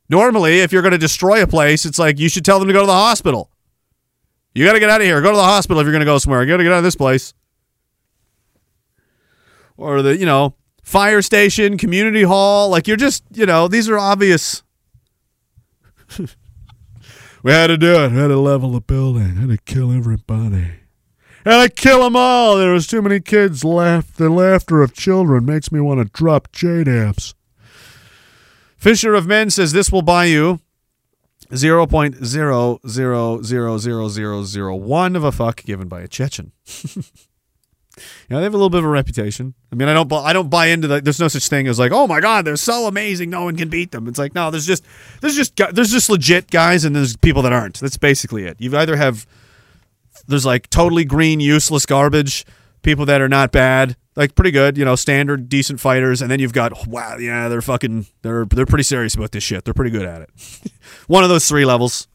Normally, 0.09 0.61
if 0.61 0.73
you're 0.73 0.83
going 0.83 0.93
to 0.93 0.99
destroy 0.99 1.43
a 1.43 1.47
place, 1.47 1.87
it's 1.87 1.99
like 1.99 2.19
you 2.19 2.29
should 2.29 2.45
tell 2.45 2.59
them 2.59 2.69
to 2.69 2.75
go 2.75 2.81
to 2.81 2.87
the 2.87 2.93
hospital. 2.93 3.51
You 4.55 4.65
got 4.65 4.75
to 4.75 4.81
get 4.81 4.91
out 4.91 5.01
of 5.01 5.07
here. 5.07 5.21
Go 5.23 5.31
to 5.31 5.37
the 5.37 5.43
hospital 5.43 5.81
if 5.81 5.85
you're 5.85 5.93
going 5.93 6.01
to 6.01 6.07
go 6.07 6.19
somewhere. 6.19 6.43
You 6.43 6.49
got 6.49 6.59
to 6.59 6.63
get 6.63 6.73
out 6.73 6.79
of 6.79 6.85
this 6.85 6.95
place. 6.95 7.35
Or 9.77 10.03
the, 10.03 10.17
you 10.17 10.27
know, 10.27 10.55
fire 10.83 11.23
station, 11.23 11.79
community 11.79 12.23
hall. 12.23 12.69
Like 12.69 12.87
you're 12.87 12.97
just, 12.97 13.25
you 13.33 13.47
know, 13.47 13.67
these 13.67 13.89
are 13.89 13.99
obvious. 13.99 14.63
we 17.45 17.53
had 17.53 17.69
to 17.69 17.77
do 17.77 18.03
it. 18.03 18.11
We 18.11 18.17
had 18.19 18.29
to 18.29 18.39
level 18.41 18.71
the 18.73 18.81
building. 18.81 19.37
Had 19.37 19.51
to 19.51 19.59
kill 19.59 19.93
everybody. 19.93 20.73
and 21.45 21.55
I 21.55 21.69
kill 21.69 22.03
them 22.03 22.17
all. 22.17 22.57
There 22.57 22.73
was 22.73 22.87
too 22.87 23.03
many 23.03 23.21
kids 23.21 23.63
laugh. 23.65 24.13
The 24.15 24.31
laughter 24.31 24.83
of 24.83 24.95
children 24.95 25.45
makes 25.45 25.71
me 25.71 25.79
want 25.79 26.01
to 26.01 26.07
drop 26.07 26.51
JDAMs. 26.53 27.35
Fisher 28.79 29.15
of 29.15 29.27
Men 29.27 29.51
says 29.51 29.73
this 29.73 29.93
will 29.93 30.03
buy 30.03 30.25
you 30.25 30.61
zero 31.55 31.87
point 31.87 32.25
zero 32.25 32.81
zero 32.89 33.43
zero 33.43 33.77
zero 33.79 34.09
zero 34.09 34.43
zero 34.45 34.75
one 34.75 35.15
of 35.15 35.23
a 35.25 35.31
fuck 35.33 35.63
given 35.65 35.87
by 35.89 36.01
a 36.01 36.09
Chechen. 36.09 36.53
Yeah, 38.29 38.39
they 38.39 38.43
have 38.45 38.55
a 38.55 38.57
little 38.57 38.71
bit 38.71 38.79
of 38.79 38.85
a 38.85 38.89
reputation. 38.89 39.55
I 39.73 39.77
mean, 39.77 39.89
I 39.89 39.95
don't, 39.95 40.13
I 40.13 40.33
don't 40.33 40.51
buy 40.51 40.67
into 40.67 40.89
that. 40.89 41.05
There's 41.05 41.21
no 41.21 41.29
such 41.29 41.49
thing 41.49 41.69
as 41.69 41.79
like, 41.79 41.93
oh 41.93 42.07
my 42.07 42.21
god, 42.21 42.45
they're 42.45 42.57
so 42.57 42.87
amazing, 42.87 43.31
no 43.31 43.45
one 43.45 43.57
can 43.57 43.69
beat 43.69 43.93
them. 43.93 44.09
It's 44.09 44.19
like, 44.19 44.35
no, 44.35 44.51
there's 44.51 44.67
just, 44.67 44.85
there's 45.21 45.37
just, 45.37 45.57
there's 45.57 45.91
just 45.91 46.11
legit 46.11 46.51
guys, 46.51 46.85
and 46.85 46.95
there's 46.95 47.17
people 47.17 47.43
that 47.43 47.53
aren't. 47.53 47.81
That's 47.81 47.97
basically 47.97 48.45
it. 48.45 48.57
You 48.61 48.77
either 48.77 48.97
have, 48.97 49.27
there's 50.27 50.47
like 50.47 50.71
totally 50.71 51.05
green, 51.05 51.41
useless 51.41 51.87
garbage, 51.87 52.45
people 52.83 53.07
that 53.07 53.21
are 53.21 53.29
not 53.29 53.53
bad, 53.53 53.97
like 54.17 54.35
pretty 54.35 54.51
good, 54.51 54.77
you 54.77 54.85
know, 54.85 54.97
standard, 54.97 55.49
decent 55.49 55.81
fighters, 55.81 56.21
and 56.23 56.31
then 56.31 56.41
you've 56.41 56.53
got, 56.53 56.87
wow, 56.87 57.17
yeah, 57.17 57.49
they're 57.49 57.63
fucking, 57.63 58.07
they're, 58.23 58.45
they're 58.45 58.67
pretty 58.67 58.85
serious 58.85 59.15
about 59.15 59.33
this 59.33 59.45
shit. 59.45 59.65
They're 59.65 59.75
pretty 59.75 59.91
good 59.91 60.07
at 60.07 60.23
it. 60.23 60.31
One 61.07 61.23
of 61.23 61.31
those 61.31 61.47
three 61.49 61.65
levels, 61.65 62.09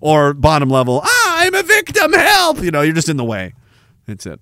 or 0.00 0.34
bottom 0.34 0.68
level. 0.68 1.00
Ah, 1.04 1.42
I'm 1.42 1.54
a 1.54 1.62
victim. 1.62 2.12
Help! 2.12 2.62
You 2.62 2.70
know, 2.70 2.82
you're 2.82 2.94
just 2.94 3.08
in 3.08 3.16
the 3.16 3.24
way. 3.24 3.54
That's 4.06 4.26
it. 4.26 4.40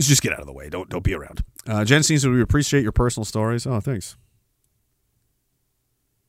Let's 0.00 0.08
just 0.08 0.22
get 0.22 0.32
out 0.32 0.40
of 0.40 0.46
the 0.46 0.52
way. 0.54 0.70
Don't 0.70 0.88
don't 0.88 1.04
be 1.04 1.12
around. 1.12 1.44
Uh, 1.66 1.84
Jen 1.84 2.02
seems 2.02 2.22
to 2.22 2.32
we 2.32 2.40
appreciate 2.40 2.82
your 2.82 2.90
personal 2.90 3.26
stories. 3.26 3.66
Oh, 3.66 3.80
thanks. 3.80 4.16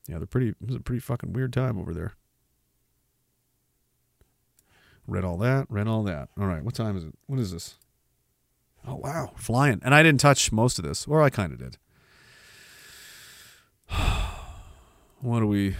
Yeah, 0.10 0.18
they're 0.18 0.28
pretty. 0.28 0.50
It 0.50 0.68
was 0.68 0.76
a 0.76 0.82
pretty 0.82 1.00
fucking 1.00 1.32
weird 1.32 1.54
time 1.54 1.80
over 1.80 1.94
there. 1.94 2.12
Read 5.08 5.24
all 5.24 5.38
that. 5.38 5.68
Read 5.70 5.88
all 5.88 6.04
that. 6.04 6.28
All 6.38 6.48
right. 6.48 6.62
What 6.62 6.76
time 6.76 6.98
is 6.98 7.06
it? 7.06 7.14
What 7.28 7.40
is 7.40 7.54
this? 7.54 7.76
Oh 8.86 8.96
wow, 8.96 9.32
flying. 9.38 9.80
And 9.86 9.96
I 9.96 10.04
didn't 10.04 10.20
touch 10.20 10.52
most 10.52 10.78
of 10.78 10.84
this, 10.84 11.08
or 11.08 11.22
I 11.22 11.30
kind 11.30 11.54
of 11.54 11.60
did. 11.60 11.78
what 15.22 15.42
are 15.42 15.48
we? 15.48 15.78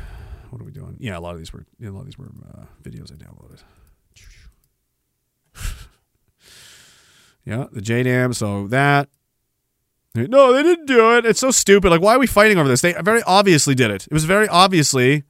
What 0.50 0.62
are 0.62 0.66
we 0.66 0.72
doing? 0.72 0.96
Yeah, 0.98 1.18
a 1.18 1.20
lot 1.20 1.34
of 1.34 1.40
these 1.40 1.52
were. 1.52 1.66
Yeah, 1.78 1.90
a 1.90 1.92
lot 1.92 2.00
of 2.00 2.06
these 2.06 2.18
were 2.18 2.32
uh, 2.58 2.64
videos 2.82 3.12
I 3.12 3.16
downloaded. 3.16 3.64
Yeah, 7.46 7.66
the 7.72 7.82
JDAM. 7.82 8.36
So 8.36 8.68
that. 8.68 9.10
No, 10.14 10.54
they 10.54 10.62
didn't 10.62 10.88
do 10.88 11.16
it. 11.16 11.26
It's 11.26 11.40
so 11.40 11.52
stupid. 11.52 11.90
Like, 11.90 12.02
why 12.02 12.16
are 12.16 12.20
we 12.20 12.28
fighting 12.28 12.58
over 12.58 12.68
this? 12.68 12.82
They 12.82 12.94
very 12.94 13.24
obviously 13.24 13.76
did 13.76 13.92
it. 13.92 14.08
It 14.08 14.14
was 14.14 14.26
very 14.26 14.48
obviously. 14.48 15.24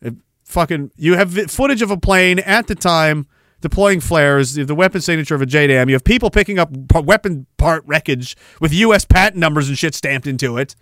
It 0.00 0.14
fucking. 0.44 0.90
You 0.96 1.16
have 1.16 1.34
footage 1.50 1.82
of 1.82 1.90
a 1.90 1.98
plane 1.98 2.38
at 2.38 2.66
the 2.66 2.74
time 2.74 3.26
deploying 3.60 4.00
flares. 4.00 4.54
The 4.54 4.74
weapon 4.74 5.02
signature 5.02 5.34
of 5.34 5.42
a 5.42 5.46
JDAM. 5.46 5.88
You 5.88 5.94
have 5.94 6.04
people 6.04 6.30
picking 6.30 6.58
up 6.58 6.70
weapon 6.94 7.46
part 7.58 7.84
wreckage 7.86 8.36
with 8.58 8.72
U.S. 8.72 9.04
patent 9.04 9.36
numbers 9.36 9.68
and 9.68 9.76
shit 9.76 9.94
stamped 9.94 10.26
into 10.26 10.56
it. 10.56 10.74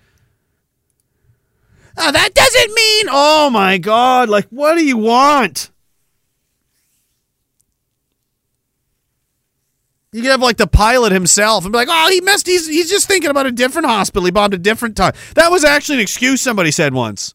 Oh, 1.96 2.12
that 2.12 2.34
doesn't 2.34 2.74
mean. 2.74 3.06
Oh 3.10 3.50
my 3.50 3.78
god! 3.78 4.28
Like, 4.28 4.46
what 4.50 4.76
do 4.76 4.84
you 4.84 4.96
want? 4.96 5.70
You 10.12 10.22
could 10.22 10.30
have 10.30 10.40
like 10.40 10.56
the 10.56 10.66
pilot 10.66 11.12
himself 11.12 11.64
and 11.64 11.72
be 11.72 11.78
like, 11.78 11.88
"Oh, 11.90 12.08
he 12.10 12.20
messed. 12.22 12.46
He's 12.46 12.66
he's 12.66 12.88
just 12.88 13.06
thinking 13.06 13.30
about 13.30 13.46
a 13.46 13.52
different 13.52 13.86
hospital. 13.86 14.24
He 14.24 14.30
bombed 14.30 14.54
a 14.54 14.58
different 14.58 14.96
time." 14.96 15.12
That 15.34 15.50
was 15.50 15.64
actually 15.64 15.96
an 15.96 16.02
excuse 16.02 16.40
somebody 16.40 16.70
said 16.70 16.94
once. 16.94 17.34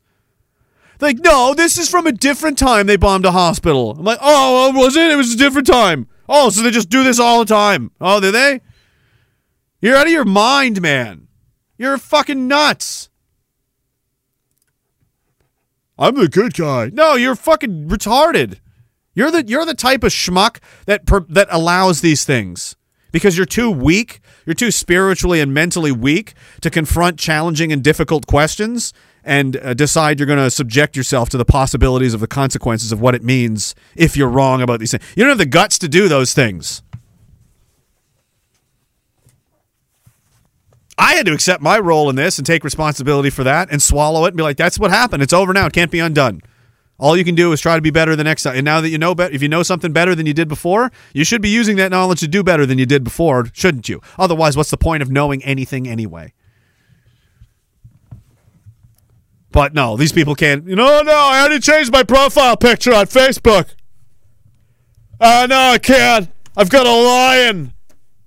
Like, 1.00 1.20
no, 1.20 1.54
this 1.54 1.78
is 1.78 1.90
from 1.90 2.08
a 2.08 2.14
different 2.14 2.58
time. 2.58 2.88
They 2.88 2.96
bombed 2.96 3.26
a 3.26 3.32
hospital. 3.32 3.92
I'm 3.92 4.06
like, 4.06 4.20
oh, 4.22 4.72
oh, 4.74 4.80
was 4.80 4.96
it? 4.96 5.12
It 5.12 5.18
was 5.18 5.34
a 5.34 5.38
different 5.38 5.68
time. 5.68 6.08
Oh, 6.30 6.50
so 6.50 6.62
they 6.62 6.72
just 6.72 6.90
do 6.90 7.04
this 7.04 7.20
all 7.20 7.40
the 7.40 7.46
time. 7.54 7.92
Oh, 8.00 8.22
do 8.22 8.32
they? 8.32 8.62
You're 9.82 9.98
out 9.98 10.08
of 10.08 10.14
your 10.14 10.24
mind, 10.24 10.82
man. 10.82 11.28
You're 11.78 11.98
fucking 11.98 12.48
nuts. 12.48 13.10
I'm 15.98 16.16
the 16.16 16.30
good 16.30 16.54
guy. 16.54 16.90
No, 16.94 17.16
you're 17.16 17.36
fucking 17.36 17.90
retarded. 17.90 18.60
You're 19.16 19.32
the 19.32 19.46
you're 19.46 19.66
the 19.66 19.74
type 19.76 20.04
of 20.04 20.12
schmuck 20.12 20.58
that 20.86 21.06
per, 21.06 21.22
that 21.30 21.48
allows 21.52 22.02
these 22.02 22.26
things 22.26 22.76
because 23.12 23.38
you're 23.38 23.46
too 23.46 23.70
weak. 23.70 24.20
You're 24.46 24.56
too 24.56 24.72
spiritually 24.72 25.40
and 25.40 25.54
mentally 25.54 25.92
weak 25.92 26.34
to 26.62 26.70
confront 26.70 27.18
challenging 27.18 27.72
and 27.72 27.82
difficult 27.82 28.28
questions 28.28 28.94
and 29.24 29.56
uh, 29.58 29.74
decide 29.74 30.20
you're 30.20 30.28
going 30.28 30.40
to 30.40 30.52
subject 30.52 30.98
yourself 30.98 31.30
to 31.30 31.38
the 31.38 31.46
possibilities 31.46 32.14
of 32.14 32.20
the 32.20 32.28
consequences 32.28 32.92
of 32.92 33.00
what 33.00 33.16
it 33.16 33.24
means 33.24 33.74
if 33.96 34.18
you're 34.18 34.28
wrong 34.28 34.62
about 34.62 34.80
these 34.82 34.92
things. 34.92 35.04
You 35.16 35.24
don't 35.24 35.30
have 35.30 35.38
the 35.38 35.46
guts 35.46 35.80
to 35.80 35.88
do 35.88 36.10
those 36.10 36.34
things. 36.34 36.82
I 40.98 41.14
had 41.16 41.26
to 41.26 41.34
accept 41.34 41.62
my 41.62 41.80
role 41.80 42.10
in 42.10 42.16
this 42.16 42.38
and 42.38 42.46
take 42.46 42.64
responsibility 42.64 43.30
for 43.30 43.44
that 43.46 43.72
and 43.72 43.82
swallow 43.82 44.26
it 44.26 44.30
and 44.30 44.38
be 44.38 44.44
like, 44.44 44.58
that's 44.58 44.78
what 44.78 44.92
happened. 44.92 45.24
It's 45.24 45.34
over 45.34 45.54
now. 45.54 45.66
It 45.66 45.74
can't 45.74 45.92
be 45.92 46.00
undone. 46.00 46.42
All 47.00 47.18
you 47.18 47.24
can 47.24 47.36
do 47.36 47.52
is 47.52 47.60
try 47.60 47.76
to 47.76 47.82
be 47.82 47.90
better 47.90 48.16
the 48.16 48.24
next 48.24 48.44
time. 48.44 48.56
And 48.56 48.66
now 48.66 48.80
that 48.80 48.90
you 48.90 48.98
know 48.98 49.16
better, 49.16 49.34
if 49.34 49.42
you 49.42 49.50
know 49.50 49.64
something 49.64 49.92
better 49.92 50.16
than 50.16 50.26
you 50.26 50.34
did 50.34 50.48
before, 50.48 50.92
you 51.14 51.24
should 51.24 51.42
be 51.42 51.50
using 51.50 51.76
that 51.78 51.92
knowledge 51.92 52.20
to 52.20 52.28
do 52.28 52.44
better 52.44 52.66
than 52.66 52.78
you 52.78 52.86
did 52.86 53.04
before, 53.04 53.46
shouldn't 53.52 53.90
you? 53.90 54.00
Otherwise, 54.18 54.56
what's 54.56 54.70
the 54.70 54.78
point 54.78 55.02
of 55.02 55.10
knowing 55.10 55.44
anything 55.44 55.88
anyway? 55.88 56.34
But 59.52 59.74
no, 59.74 59.98
these 59.98 60.12
people 60.12 60.36
can't. 60.36 60.66
You 60.68 60.76
know, 60.76 61.02
no, 61.02 61.14
I 61.14 61.40
already 61.40 61.60
changed 61.60 61.92
my 61.92 62.04
profile 62.04 62.58
picture 62.58 62.94
on 62.94 63.06
Facebook. 63.06 63.76
Uh, 65.20 65.48
no, 65.50 65.58
I 65.58 65.78
can't. 65.78 66.30
I've 66.56 66.70
got 66.70 66.86
a 66.86 66.92
lion. 66.92 67.74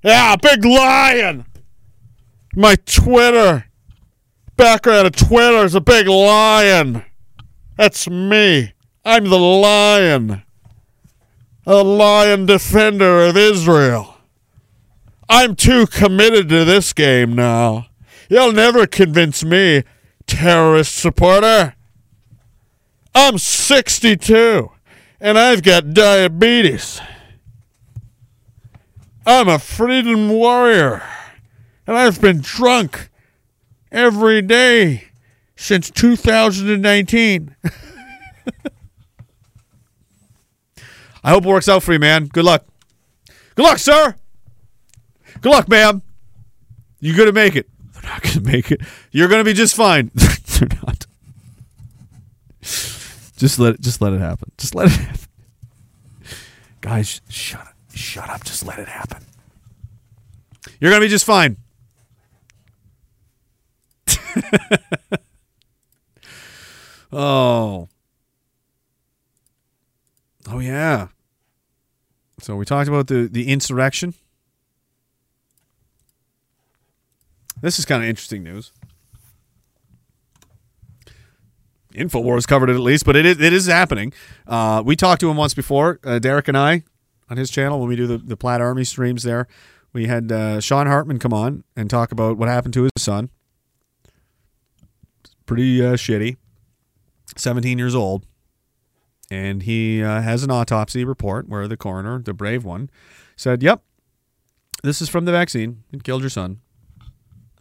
Yeah, 0.03 0.35
a 0.35 0.39
big 0.39 0.65
lion. 0.65 1.47
My 2.55 2.77
Twitter 2.87 3.67
background 4.57 5.07
of 5.07 5.17
Twitter 5.17 5.65
is 5.65 5.75
a 5.75 5.81
big 5.81 6.09
lion. 6.09 7.05
That's 7.77 8.09
me. 8.09 8.73
I'm 9.05 9.25
the 9.25 9.39
lion. 9.39 10.43
A 11.67 11.83
lion 11.83 12.47
defender 12.47 13.23
of 13.23 13.37
Israel. 13.37 14.17
I'm 15.29 15.57
too 15.57 15.87
committed 15.87 16.49
to 16.49 16.65
this 16.65 16.93
game 16.93 17.35
now. 17.35 17.87
You'll 18.31 18.53
never 18.53 18.87
convince 18.87 19.45
me, 19.45 19.85
terrorist 20.27 20.95
supporter. 20.95 21.75
I'm 23.15 23.39
62 23.39 24.71
and 25.21 25.39
I've 25.39 25.63
got 25.63 25.95
diabetes. 25.95 27.01
I'm 29.27 29.49
a 29.49 29.59
freedom 29.59 30.29
warrior 30.29 31.03
and 31.87 31.97
I've 31.97 32.21
been 32.21 32.41
drunk 32.41 33.09
every 33.91 34.43
day 34.43 35.09
since 35.57 35.91
2019. 35.91 37.57
I 41.25 41.31
hope 41.31 41.45
it 41.45 41.49
works 41.49 41.69
out 41.69 41.83
for 41.83 41.93
you, 41.93 41.99
man. 41.99 42.27
Good 42.27 42.45
luck. 42.45 42.65
Good 43.57 43.65
luck, 43.65 43.79
sir. 43.79 44.15
Good 45.41 45.51
luck, 45.51 45.69
ma'am. 45.69 46.03
You're 47.01 47.17
gonna 47.17 47.33
make 47.33 47.57
it. 47.57 47.69
They're 47.93 48.03
not 48.11 48.23
gonna 48.23 48.43
make 48.43 48.71
it. 48.71 48.81
You're 49.11 49.29
gonna 49.29 49.43
be 49.45 49.53
just 49.53 49.75
fine. 49.75 50.13
They're 50.15 50.69
not. 50.85 51.07
Just 52.63 53.59
let 53.59 53.75
it. 53.75 53.81
Just 53.81 54.01
let 54.01 54.13
it 54.13 54.21
happen. 54.21 54.53
Just 54.57 54.75
let 54.75 54.87
it 54.87 54.93
happen. 54.93 55.21
Guys, 56.81 57.21
shut 57.29 57.61
up. 57.61 57.75
Shut 57.93 58.31
up. 58.31 58.45
Just 58.45 58.65
let 58.65 58.79
it 58.79 58.89
happen. 58.89 59.25
You're 60.81 60.91
gonna 60.91 61.05
be 61.05 61.09
just 61.09 61.25
fine. 61.25 61.57
oh. 67.17 67.89
Oh 70.49 70.59
yeah. 70.61 71.09
So 72.41 72.55
we 72.57 72.65
talked 72.65 72.89
about 72.89 73.07
the 73.09 73.29
the 73.31 73.49
insurrection. 73.49 74.15
This 77.63 77.79
is 77.79 77.85
kind 77.85 78.03
of 78.03 78.09
interesting 78.09 78.43
news. 78.43 78.73
Infowars 81.95 82.47
covered 82.47 82.69
it 82.69 82.75
at 82.75 82.81
least, 82.81 83.07
but 83.07 83.17
it 83.17 83.25
is, 83.25 83.41
it 83.41 83.55
is 83.55 83.67
happening. 83.67 84.13
Uh, 84.47 84.83
we 84.85 84.95
talked 84.95 85.21
to 85.23 85.31
him 85.31 85.39
once 85.39 85.55
before, 85.55 85.99
uh, 86.05 86.19
Derek 86.19 86.47
and 86.47 86.59
I, 86.59 86.85
on 87.31 87.39
his 87.39 87.51
channel 87.51 87.81
when 87.81 87.89
we 87.89 87.97
do 87.97 88.07
the, 88.07 88.19
the 88.19 88.37
Plaid 88.37 88.61
Army 88.61 88.85
streams 88.85 89.23
there. 89.23 89.49
We 89.95 90.07
had 90.07 90.31
uh, 90.31 90.61
Sean 90.61 90.87
Hartman 90.87 91.19
come 91.19 91.33
on 91.33 91.65
and 91.75 91.89
talk 91.89 92.13
about 92.13 92.37
what 92.37 92.51
happened 92.51 92.75
to 92.75 92.83
his 92.83 92.93
son. 92.99 93.31
It's 95.25 95.35
Pretty 95.47 95.83
uh, 95.83 95.95
shitty. 95.95 96.37
17 97.37 97.79
years 97.79 97.95
old. 97.95 98.27
And 99.31 99.63
he 99.65 100.03
uh, 100.03 100.21
has 100.23 100.45
an 100.45 100.51
autopsy 100.51 101.05
report 101.05 101.49
where 101.49 101.67
the 101.67 101.77
coroner, 101.77 102.21
the 102.21 102.33
brave 102.33 102.65
one, 102.65 102.91
said, 103.35 103.63
Yep, 103.63 103.83
this 104.85 105.03
is 105.03 105.09
from 105.09 105.25
the 105.25 105.33
vaccine. 105.33 105.83
It 105.93 106.05
killed 106.05 106.23
your 106.23 106.31
son. 106.31 106.61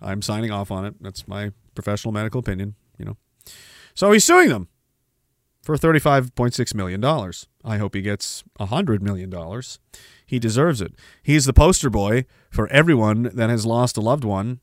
I'm 0.01 0.21
signing 0.21 0.51
off 0.51 0.69
on 0.69 0.85
it. 0.85 0.95
That's 1.01 1.27
my 1.27 1.51
professional 1.73 2.11
medical 2.11 2.39
opinion, 2.39 2.75
you 2.99 3.05
know. 3.05 3.17
So 3.95 4.11
he's 4.11 4.23
suing 4.23 4.49
them. 4.49 4.67
for 5.63 5.75
$35.6 5.77 6.75
million. 6.75 7.03
I 7.63 7.77
hope 7.77 7.95
he 7.95 8.01
gets 8.03 8.43
$100 8.59 9.01
million. 9.01 9.33
He 10.27 10.37
deserves 10.37 10.79
it. 10.81 10.93
He's 11.23 11.45
the 11.45 11.53
poster 11.53 11.89
boy 11.89 12.25
for 12.51 12.67
everyone 12.67 13.23
that 13.33 13.49
has 13.49 13.65
lost 13.65 13.97
a 13.97 14.01
loved 14.01 14.23
one 14.23 14.59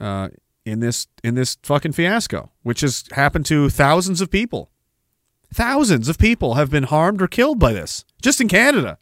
uh, 0.00 0.30
in 0.66 0.80
this 0.80 1.06
in 1.24 1.36
this 1.36 1.56
fucking 1.62 1.92
fiasco, 1.92 2.50
which 2.62 2.80
has 2.80 3.04
happened 3.12 3.46
to 3.46 3.70
thousands 3.70 4.20
of 4.20 4.30
people. 4.30 4.70
Thousands 5.54 6.08
of 6.08 6.18
people 6.18 6.54
have 6.54 6.70
been 6.70 6.82
harmed 6.82 7.22
or 7.22 7.28
killed 7.28 7.58
by 7.58 7.72
this, 7.72 8.04
just 8.20 8.40
in 8.40 8.48
Canada. 8.48 8.98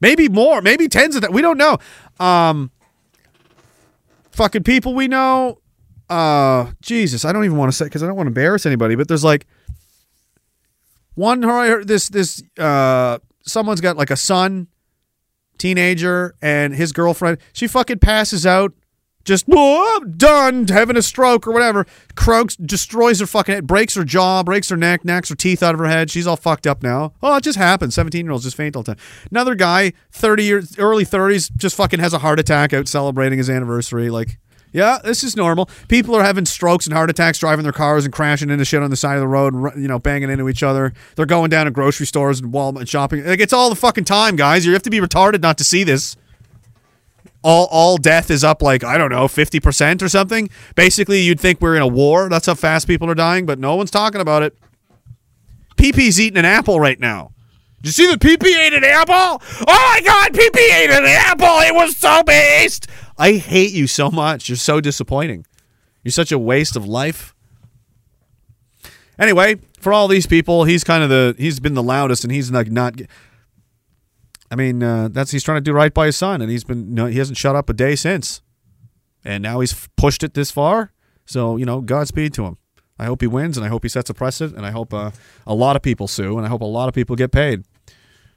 Maybe 0.00 0.28
more, 0.28 0.62
maybe 0.62 0.88
tens 0.88 1.16
of 1.16 1.22
that. 1.22 1.32
We 1.32 1.42
don't 1.42 1.58
know. 1.58 1.78
Um, 2.18 2.70
fucking 4.30 4.62
people 4.62 4.94
we 4.94 5.08
know. 5.08 5.58
Uh, 6.08 6.70
Jesus, 6.80 7.24
I 7.24 7.32
don't 7.32 7.44
even 7.44 7.56
want 7.56 7.70
to 7.70 7.76
say 7.76 7.84
because 7.84 8.02
I 8.02 8.06
don't 8.06 8.16
want 8.16 8.28
to 8.28 8.30
embarrass 8.30 8.64
anybody. 8.64 8.94
But 8.94 9.08
there's 9.08 9.24
like 9.24 9.46
one. 11.14 11.40
This 11.84 12.08
this 12.08 12.42
uh, 12.58 13.18
someone's 13.42 13.80
got 13.80 13.96
like 13.96 14.10
a 14.10 14.16
son, 14.16 14.68
teenager, 15.58 16.36
and 16.40 16.74
his 16.74 16.92
girlfriend. 16.92 17.38
She 17.52 17.66
fucking 17.66 17.98
passes 17.98 18.46
out 18.46 18.72
just 19.24 19.46
"Whoa, 19.46 20.00
done 20.00 20.66
having 20.68 20.96
a 20.96 21.02
stroke 21.02 21.46
or 21.46 21.52
whatever. 21.52 21.86
Croaks 22.14 22.56
destroys 22.56 23.20
her 23.20 23.26
fucking 23.26 23.54
head 23.54 23.66
breaks 23.66 23.94
her 23.94 24.04
jaw 24.04 24.42
breaks 24.42 24.68
her 24.68 24.76
neck 24.76 25.04
knocks 25.04 25.28
her 25.28 25.34
teeth 25.34 25.62
out 25.62 25.74
of 25.74 25.80
her 25.80 25.86
head. 25.86 26.10
She's 26.10 26.26
all 26.26 26.36
fucked 26.36 26.66
up 26.66 26.82
now. 26.82 27.12
Oh 27.22 27.36
it 27.36 27.44
just 27.44 27.58
happens. 27.58 27.94
17 27.94 28.24
year 28.24 28.32
olds 28.32 28.44
just 28.44 28.56
faint 28.56 28.76
all 28.76 28.82
the 28.82 28.94
time. 28.94 29.04
Another 29.30 29.54
guy 29.54 29.92
30 30.12 30.44
years 30.44 30.78
early 30.78 31.04
30s 31.04 31.54
just 31.56 31.76
fucking 31.76 32.00
has 32.00 32.12
a 32.12 32.18
heart 32.18 32.40
attack 32.40 32.72
out 32.72 32.88
celebrating 32.88 33.38
his 33.38 33.50
anniversary 33.50 34.10
like 34.10 34.38
yeah 34.72 34.98
this 35.04 35.22
is 35.22 35.36
normal. 35.36 35.68
People 35.88 36.14
are 36.14 36.22
having 36.22 36.46
strokes 36.46 36.86
and 36.86 36.94
heart 36.94 37.10
attacks 37.10 37.38
driving 37.38 37.62
their 37.64 37.72
cars 37.72 38.04
and 38.04 38.14
crashing 38.14 38.50
into 38.50 38.64
shit 38.64 38.82
on 38.82 38.90
the 38.90 38.96
side 38.96 39.14
of 39.16 39.20
the 39.20 39.28
road 39.28 39.52
and 39.52 39.82
you 39.82 39.88
know 39.88 39.98
banging 39.98 40.30
into 40.30 40.48
each 40.48 40.62
other. 40.62 40.92
They're 41.16 41.26
going 41.26 41.50
down 41.50 41.66
to 41.66 41.70
grocery 41.70 42.06
stores 42.06 42.40
and 42.40 42.52
Walmart 42.52 42.80
and 42.80 42.88
shopping. 42.88 43.24
Like 43.24 43.40
it's 43.40 43.52
all 43.52 43.68
the 43.68 43.76
fucking 43.76 44.04
time 44.04 44.36
guys. 44.36 44.64
You 44.64 44.72
have 44.72 44.82
to 44.82 44.90
be 44.90 45.00
retarded 45.00 45.42
not 45.42 45.58
to 45.58 45.64
see 45.64 45.84
this 45.84 46.16
all 47.42 47.66
all 47.70 47.96
death 47.96 48.30
is 48.30 48.44
up 48.44 48.62
like 48.62 48.84
I 48.84 48.98
don't 48.98 49.10
know 49.10 49.28
fifty 49.28 49.60
percent 49.60 50.02
or 50.02 50.08
something. 50.08 50.50
Basically, 50.74 51.20
you'd 51.20 51.40
think 51.40 51.60
we're 51.60 51.76
in 51.76 51.82
a 51.82 51.86
war. 51.88 52.28
That's 52.28 52.46
how 52.46 52.54
fast 52.54 52.86
people 52.86 53.10
are 53.10 53.14
dying, 53.14 53.46
but 53.46 53.58
no 53.58 53.76
one's 53.76 53.90
talking 53.90 54.20
about 54.20 54.42
it. 54.42 54.56
PP's 55.76 56.20
eating 56.20 56.38
an 56.38 56.44
apple 56.44 56.78
right 56.78 57.00
now. 57.00 57.32
Did 57.82 57.86
you 57.86 57.92
see 57.92 58.06
that 58.10 58.20
PP 58.20 58.44
ate 58.44 58.74
an 58.74 58.84
apple? 58.84 59.42
Oh 59.66 59.92
my 59.94 60.00
God, 60.04 60.32
PP 60.34 60.58
ate 60.58 60.90
an 60.90 61.04
apple. 61.06 61.60
It 61.60 61.74
was 61.74 61.96
so 61.96 62.22
based. 62.22 62.86
I 63.16 63.32
hate 63.32 63.72
you 63.72 63.86
so 63.86 64.10
much. 64.10 64.48
You're 64.48 64.56
so 64.56 64.82
disappointing. 64.82 65.46
You're 66.02 66.12
such 66.12 66.32
a 66.32 66.38
waste 66.38 66.76
of 66.76 66.86
life. 66.86 67.34
Anyway, 69.18 69.56
for 69.78 69.92
all 69.94 70.08
these 70.08 70.26
people, 70.26 70.64
he's 70.64 70.84
kind 70.84 71.02
of 71.02 71.08
the 71.08 71.34
he's 71.38 71.60
been 71.60 71.74
the 71.74 71.82
loudest, 71.82 72.24
and 72.24 72.32
he's 72.32 72.50
like 72.50 72.70
not. 72.70 73.00
I 74.50 74.56
mean, 74.56 74.82
uh, 74.82 75.08
that's 75.10 75.30
he's 75.30 75.44
trying 75.44 75.58
to 75.58 75.60
do 75.62 75.72
right 75.72 75.94
by 75.94 76.06
his 76.06 76.16
son, 76.16 76.42
and 76.42 76.50
he's 76.50 76.64
been 76.64 76.94
no, 76.94 77.06
he 77.06 77.18
hasn't 77.18 77.38
shut 77.38 77.54
up 77.54 77.70
a 77.70 77.72
day 77.72 77.94
since, 77.94 78.42
and 79.24 79.42
now 79.42 79.60
he's 79.60 79.88
pushed 79.96 80.22
it 80.22 80.34
this 80.34 80.50
far. 80.50 80.92
So 81.24 81.56
you 81.56 81.64
know, 81.64 81.80
Godspeed 81.80 82.34
to 82.34 82.44
him. 82.46 82.56
I 82.98 83.06
hope 83.06 83.22
he 83.22 83.26
wins, 83.26 83.56
and 83.56 83.64
I 83.64 83.68
hope 83.70 83.82
he 83.84 83.88
sets 83.88 84.10
a 84.10 84.14
precedent, 84.14 84.56
and 84.56 84.66
I 84.66 84.72
hope 84.72 84.92
uh, 84.92 85.12
a 85.46 85.54
lot 85.54 85.76
of 85.76 85.82
people 85.82 86.06
sue, 86.06 86.36
and 86.36 86.44
I 86.44 86.50
hope 86.50 86.60
a 86.60 86.66
lot 86.66 86.88
of 86.88 86.94
people 86.94 87.16
get 87.16 87.32
paid, 87.32 87.64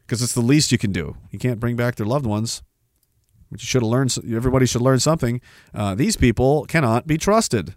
because 0.06 0.22
it's 0.22 0.34
the 0.34 0.42
least 0.42 0.72
you 0.72 0.78
can 0.78 0.92
do. 0.92 1.18
You 1.32 1.40
can't 1.40 1.60
bring 1.60 1.76
back 1.76 1.96
their 1.96 2.06
loved 2.06 2.26
ones, 2.26 2.62
but 3.52 3.62
you 3.62 3.66
should 3.66 3.82
have 3.82 3.90
learned. 3.90 4.16
Everybody 4.32 4.66
should 4.66 4.82
learn 4.82 5.00
something. 5.00 5.42
Uh, 5.74 5.96
these 5.96 6.16
people 6.16 6.66
cannot 6.66 7.08
be 7.08 7.18
trusted. 7.18 7.76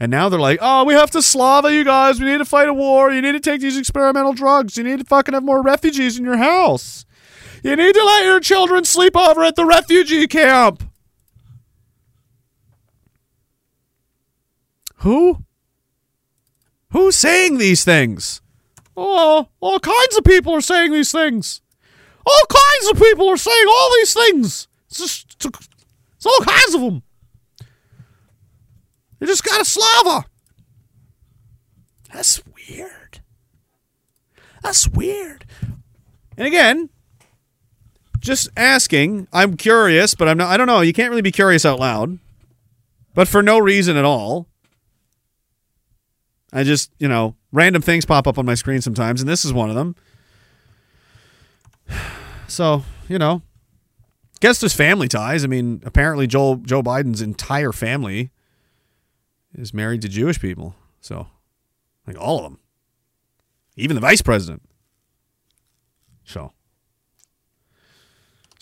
And 0.00 0.10
now 0.10 0.28
they're 0.28 0.40
like, 0.40 0.58
oh, 0.60 0.84
we 0.84 0.94
have 0.94 1.10
to 1.12 1.22
Slava 1.22 1.72
you 1.72 1.84
guys. 1.84 2.18
We 2.18 2.26
need 2.26 2.38
to 2.38 2.44
fight 2.44 2.68
a 2.68 2.74
war. 2.74 3.12
You 3.12 3.22
need 3.22 3.32
to 3.32 3.40
take 3.40 3.60
these 3.60 3.76
experimental 3.76 4.32
drugs. 4.32 4.76
You 4.76 4.84
need 4.84 4.98
to 4.98 5.04
fucking 5.04 5.34
have 5.34 5.44
more 5.44 5.62
refugees 5.62 6.18
in 6.18 6.24
your 6.24 6.36
house. 6.36 7.04
You 7.64 7.76
need 7.76 7.94
to 7.94 8.04
let 8.04 8.26
your 8.26 8.40
children 8.40 8.84
sleep 8.84 9.16
over 9.16 9.42
at 9.42 9.56
the 9.56 9.64
refugee 9.64 10.26
camp. 10.26 10.82
Who? 14.96 15.44
Who's 16.90 17.16
saying 17.16 17.56
these 17.56 17.82
things? 17.82 18.42
Oh, 18.94 19.48
all 19.60 19.80
kinds 19.80 20.14
of 20.18 20.24
people 20.24 20.52
are 20.52 20.60
saying 20.60 20.92
these 20.92 21.10
things. 21.10 21.62
All 22.26 22.44
kinds 22.50 22.90
of 22.90 22.98
people 22.98 23.30
are 23.30 23.36
saying 23.38 23.66
all 23.66 23.90
these 23.94 24.12
things. 24.12 24.68
It's 24.90 24.98
just, 24.98 25.46
it's 26.16 26.26
all 26.26 26.40
kinds 26.44 26.74
of 26.74 26.82
them. 26.82 27.02
You 29.20 29.26
just 29.26 29.42
got 29.42 29.62
a 29.62 29.64
Slava. 29.64 30.26
That's 32.12 32.42
weird. 32.46 33.20
That's 34.62 34.86
weird. 34.86 35.46
And 36.36 36.46
again, 36.46 36.90
just 38.24 38.48
asking. 38.56 39.28
I'm 39.32 39.56
curious, 39.56 40.14
but 40.14 40.28
I'm 40.28 40.38
not. 40.38 40.50
I 40.50 40.56
don't 40.56 40.66
know. 40.66 40.80
You 40.80 40.92
can't 40.92 41.10
really 41.10 41.22
be 41.22 41.30
curious 41.30 41.64
out 41.64 41.78
loud, 41.78 42.18
but 43.14 43.28
for 43.28 43.42
no 43.42 43.58
reason 43.58 43.96
at 43.96 44.04
all. 44.04 44.48
I 46.52 46.62
just, 46.62 46.92
you 46.98 47.08
know, 47.08 47.34
random 47.52 47.82
things 47.82 48.04
pop 48.04 48.28
up 48.28 48.38
on 48.38 48.46
my 48.46 48.54
screen 48.54 48.80
sometimes, 48.80 49.20
and 49.20 49.28
this 49.28 49.44
is 49.44 49.52
one 49.52 49.70
of 49.70 49.76
them. 49.76 49.94
So, 52.46 52.84
you 53.08 53.18
know, 53.18 53.40
guess 54.38 54.60
there's 54.60 54.74
family 54.74 55.08
ties. 55.08 55.44
I 55.44 55.46
mean, 55.46 55.82
apparently 55.84 56.26
Joe 56.26 56.56
Joe 56.56 56.82
Biden's 56.82 57.22
entire 57.22 57.72
family 57.72 58.30
is 59.54 59.72
married 59.72 60.02
to 60.02 60.08
Jewish 60.08 60.38
people. 60.38 60.76
So, 61.00 61.26
like 62.06 62.20
all 62.20 62.36
of 62.36 62.44
them, 62.44 62.60
even 63.76 63.94
the 63.94 64.02
vice 64.02 64.20
president. 64.20 64.62
So, 66.24 66.52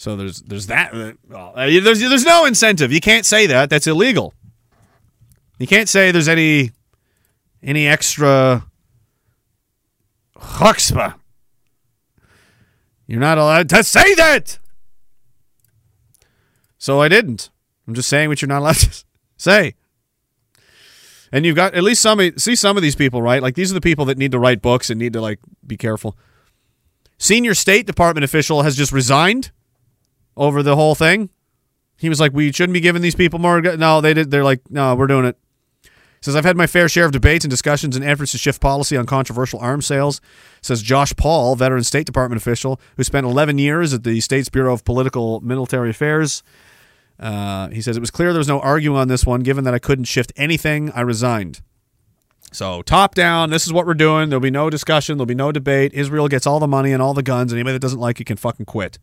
so 0.02 0.16
there's 0.16 0.42
there's 0.42 0.66
that. 0.66 0.92
uh, 0.92 1.12
well, 1.28 1.52
uh, 1.54 1.66
there's 1.66 2.00
there's 2.00 2.24
no 2.24 2.44
incentive. 2.44 2.90
You 2.90 2.98
can't 2.98 3.24
say 3.24 3.46
that. 3.46 3.70
That's 3.70 3.86
illegal. 3.86 4.34
You 5.60 5.68
can't 5.68 5.88
say 5.88 6.10
there's 6.10 6.26
any 6.26 6.72
any 7.62 7.86
extra 7.86 8.66
chutzpah. 10.36 11.14
You're 13.06 13.20
not 13.20 13.38
allowed 13.38 13.68
to 13.68 13.84
say 13.84 14.16
that. 14.16 14.58
So 16.78 17.00
I 17.00 17.06
didn't. 17.06 17.50
I'm 17.86 17.94
just 17.94 18.08
saying 18.08 18.28
what 18.28 18.42
you're 18.42 18.48
not 18.48 18.58
allowed 18.58 18.78
to 18.78 19.04
say. 19.36 19.76
And 21.30 21.46
you've 21.46 21.54
got 21.54 21.76
at 21.76 21.84
least 21.84 22.02
some 22.02 22.18
see 22.38 22.56
some 22.56 22.76
of 22.76 22.82
these 22.82 22.96
people, 22.96 23.22
right? 23.22 23.40
Like 23.40 23.54
these 23.54 23.70
are 23.70 23.74
the 23.74 23.80
people 23.80 24.06
that 24.06 24.18
need 24.18 24.32
to 24.32 24.40
write 24.40 24.62
books 24.62 24.90
and 24.90 24.98
need 24.98 25.12
to 25.12 25.20
like 25.20 25.38
be 25.64 25.76
careful. 25.76 26.16
Senior 27.18 27.54
State 27.54 27.86
Department 27.86 28.24
official 28.24 28.62
has 28.62 28.74
just 28.74 28.90
resigned 28.90 29.52
over 30.36 30.62
the 30.62 30.76
whole 30.76 30.94
thing. 30.94 31.30
He 31.96 32.08
was 32.08 32.20
like, 32.20 32.32
"We 32.32 32.52
shouldn't 32.52 32.74
be 32.74 32.80
giving 32.80 33.02
these 33.02 33.14
people 33.14 33.38
more." 33.38 33.60
No, 33.60 34.00
they 34.00 34.14
did. 34.14 34.30
They're 34.30 34.44
like, 34.44 34.60
"No, 34.70 34.94
we're 34.94 35.06
doing 35.06 35.24
it." 35.24 35.36
Says 36.22 36.36
I've 36.36 36.44
had 36.44 36.56
my 36.56 36.68
fair 36.68 36.88
share 36.88 37.04
of 37.04 37.10
debates 37.10 37.44
and 37.44 37.50
discussions 37.50 37.96
and 37.96 38.04
efforts 38.04 38.30
to 38.30 38.38
shift 38.38 38.60
policy 38.60 38.96
on 38.96 39.06
controversial 39.06 39.58
arms 39.58 39.86
sales. 39.86 40.20
Says 40.62 40.80
Josh 40.80 41.12
Paul, 41.16 41.56
veteran 41.56 41.82
State 41.82 42.06
Department 42.06 42.40
official 42.40 42.80
who 42.96 43.02
spent 43.02 43.26
11 43.26 43.58
years 43.58 43.92
at 43.92 44.04
the 44.04 44.20
state's 44.20 44.48
Bureau 44.48 44.72
of 44.72 44.84
Political 44.84 45.40
Military 45.40 45.90
Affairs. 45.90 46.44
Uh, 47.18 47.68
he 47.70 47.82
says 47.82 47.96
it 47.96 48.00
was 48.00 48.12
clear 48.12 48.32
there 48.32 48.38
was 48.38 48.46
no 48.46 48.60
arguing 48.60 48.96
on 48.98 49.08
this 49.08 49.26
one. 49.26 49.40
Given 49.40 49.64
that 49.64 49.74
I 49.74 49.80
couldn't 49.80 50.04
shift 50.04 50.32
anything, 50.36 50.92
I 50.92 51.00
resigned. 51.00 51.60
So 52.52 52.82
top 52.82 53.16
down, 53.16 53.50
this 53.50 53.66
is 53.66 53.72
what 53.72 53.86
we're 53.86 53.94
doing. 53.94 54.28
There'll 54.28 54.40
be 54.40 54.50
no 54.50 54.70
discussion. 54.70 55.16
There'll 55.18 55.26
be 55.26 55.34
no 55.34 55.50
debate. 55.50 55.92
Israel 55.92 56.28
gets 56.28 56.46
all 56.46 56.60
the 56.60 56.68
money 56.68 56.92
and 56.92 57.02
all 57.02 57.14
the 57.14 57.22
guns. 57.22 57.52
Anybody 57.52 57.72
that 57.72 57.82
doesn't 57.82 57.98
like 57.98 58.20
it 58.20 58.24
can 58.24 58.36
fucking 58.36 58.66
quit. 58.66 58.98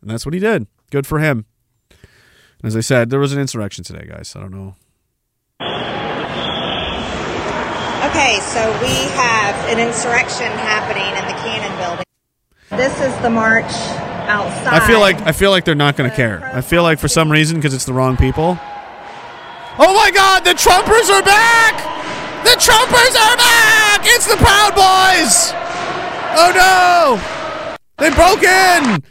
And 0.00 0.10
that's 0.10 0.24
what 0.26 0.34
he 0.34 0.40
did. 0.40 0.66
Good 0.90 1.06
for 1.06 1.18
him. 1.18 1.46
As 2.62 2.76
I 2.76 2.80
said, 2.80 3.10
there 3.10 3.20
was 3.20 3.32
an 3.32 3.38
insurrection 3.40 3.84
today, 3.84 4.06
guys. 4.08 4.34
I 4.36 4.40
don't 4.40 4.52
know. 4.52 4.76
Okay, 8.10 8.38
so 8.40 8.60
we 8.80 8.94
have 9.16 9.54
an 9.68 9.78
insurrection 9.78 10.46
happening 10.46 11.04
in 11.04 11.24
the 11.26 11.34
Cannon 11.42 11.76
building. 11.78 12.04
This 12.70 13.00
is 13.00 13.16
the 13.22 13.30
march 13.30 13.70
outside. 14.28 14.82
I 14.82 14.86
feel 14.86 15.00
like 15.00 15.20
I 15.22 15.32
feel 15.32 15.50
like 15.50 15.64
they're 15.64 15.74
not 15.74 15.96
going 15.96 16.08
to 16.10 16.16
care. 16.16 16.44
I 16.52 16.60
feel 16.60 16.82
like 16.82 16.98
for 16.98 17.08
some 17.08 17.30
reason 17.30 17.56
because 17.56 17.74
it's 17.74 17.84
the 17.84 17.92
wrong 17.92 18.16
people. 18.16 18.58
Oh 19.78 19.94
my 19.94 20.10
God! 20.10 20.44
The 20.44 20.54
Trumpers 20.54 21.10
are 21.10 21.22
back! 21.22 21.76
The 22.44 22.56
Trumpers 22.58 23.14
are 23.14 23.36
back! 23.36 24.00
It's 24.04 24.26
the 24.26 24.36
Proud 24.36 24.74
Boys! 24.74 25.52
Oh 26.38 26.52
no! 26.56 27.20
They 27.98 28.10
broke 28.14 28.42
in! 28.42 29.02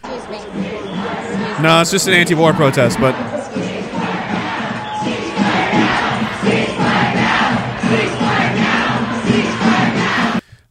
No, 1.66 1.82
it's 1.82 1.90
just 1.90 2.08
an 2.08 2.14
anti-war 2.14 2.54
protest, 2.54 3.00
but 3.00 3.16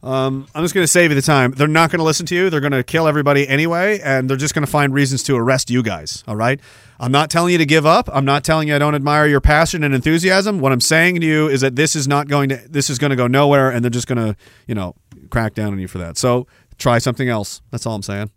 Um, 0.01 0.47
I'm 0.55 0.63
just 0.63 0.73
going 0.73 0.83
to 0.83 0.87
save 0.87 1.11
you 1.11 1.15
the 1.15 1.21
time. 1.21 1.51
They're 1.51 1.67
not 1.67 1.91
going 1.91 1.97
to 1.97 2.05
listen 2.05 2.25
to 2.27 2.35
you. 2.35 2.49
They're 2.49 2.61
going 2.61 2.71
to 2.71 2.83
kill 2.83 3.09
everybody 3.09 3.45
anyway, 3.45 3.99
and 3.99 4.29
they're 4.29 4.37
just 4.37 4.53
going 4.53 4.65
to 4.65 4.71
find 4.71 4.93
reasons 4.93 5.21
to 5.23 5.35
arrest 5.35 5.69
you 5.69 5.83
guys. 5.83 6.23
All 6.29 6.37
right. 6.37 6.61
I'm 6.97 7.11
not 7.11 7.29
telling 7.29 7.51
you 7.51 7.57
to 7.57 7.65
give 7.65 7.85
up. 7.85 8.07
I'm 8.13 8.23
not 8.23 8.45
telling 8.45 8.69
you 8.69 8.75
I 8.75 8.79
don't 8.79 8.95
admire 8.95 9.27
your 9.27 9.41
passion 9.41 9.83
and 9.83 9.93
enthusiasm. 9.93 10.59
What 10.59 10.71
I'm 10.71 10.79
saying 10.79 11.19
to 11.19 11.27
you 11.27 11.49
is 11.49 11.59
that 11.59 11.75
this 11.75 11.93
is 11.93 12.07
not 12.07 12.29
going 12.29 12.49
to. 12.49 12.55
This 12.69 12.89
is 12.89 12.99
going 12.99 13.09
to 13.09 13.17
go 13.17 13.27
nowhere, 13.27 13.69
and 13.69 13.83
they're 13.83 13.89
just 13.89 14.07
going 14.07 14.25
to, 14.25 14.37
you 14.65 14.75
know, 14.75 14.95
crack 15.29 15.55
down 15.55 15.73
on 15.73 15.79
you 15.79 15.89
for 15.89 15.97
that. 15.97 16.17
So 16.17 16.47
try 16.77 16.99
something 16.99 17.27
else. 17.27 17.61
That's 17.71 17.85
all 17.85 17.95
I'm 17.95 18.03
saying. 18.03 18.29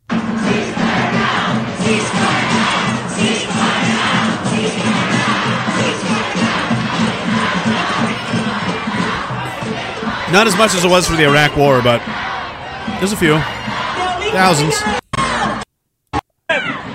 Not 10.30 10.46
as 10.46 10.58
much 10.58 10.74
as 10.74 10.84
it 10.84 10.88
was 10.88 11.08
for 11.08 11.16
the 11.16 11.24
Iraq 11.24 11.56
War, 11.56 11.80
but 11.80 12.02
there's 12.98 13.12
a 13.12 13.16
few. 13.16 13.38
Thousands. 14.30 14.78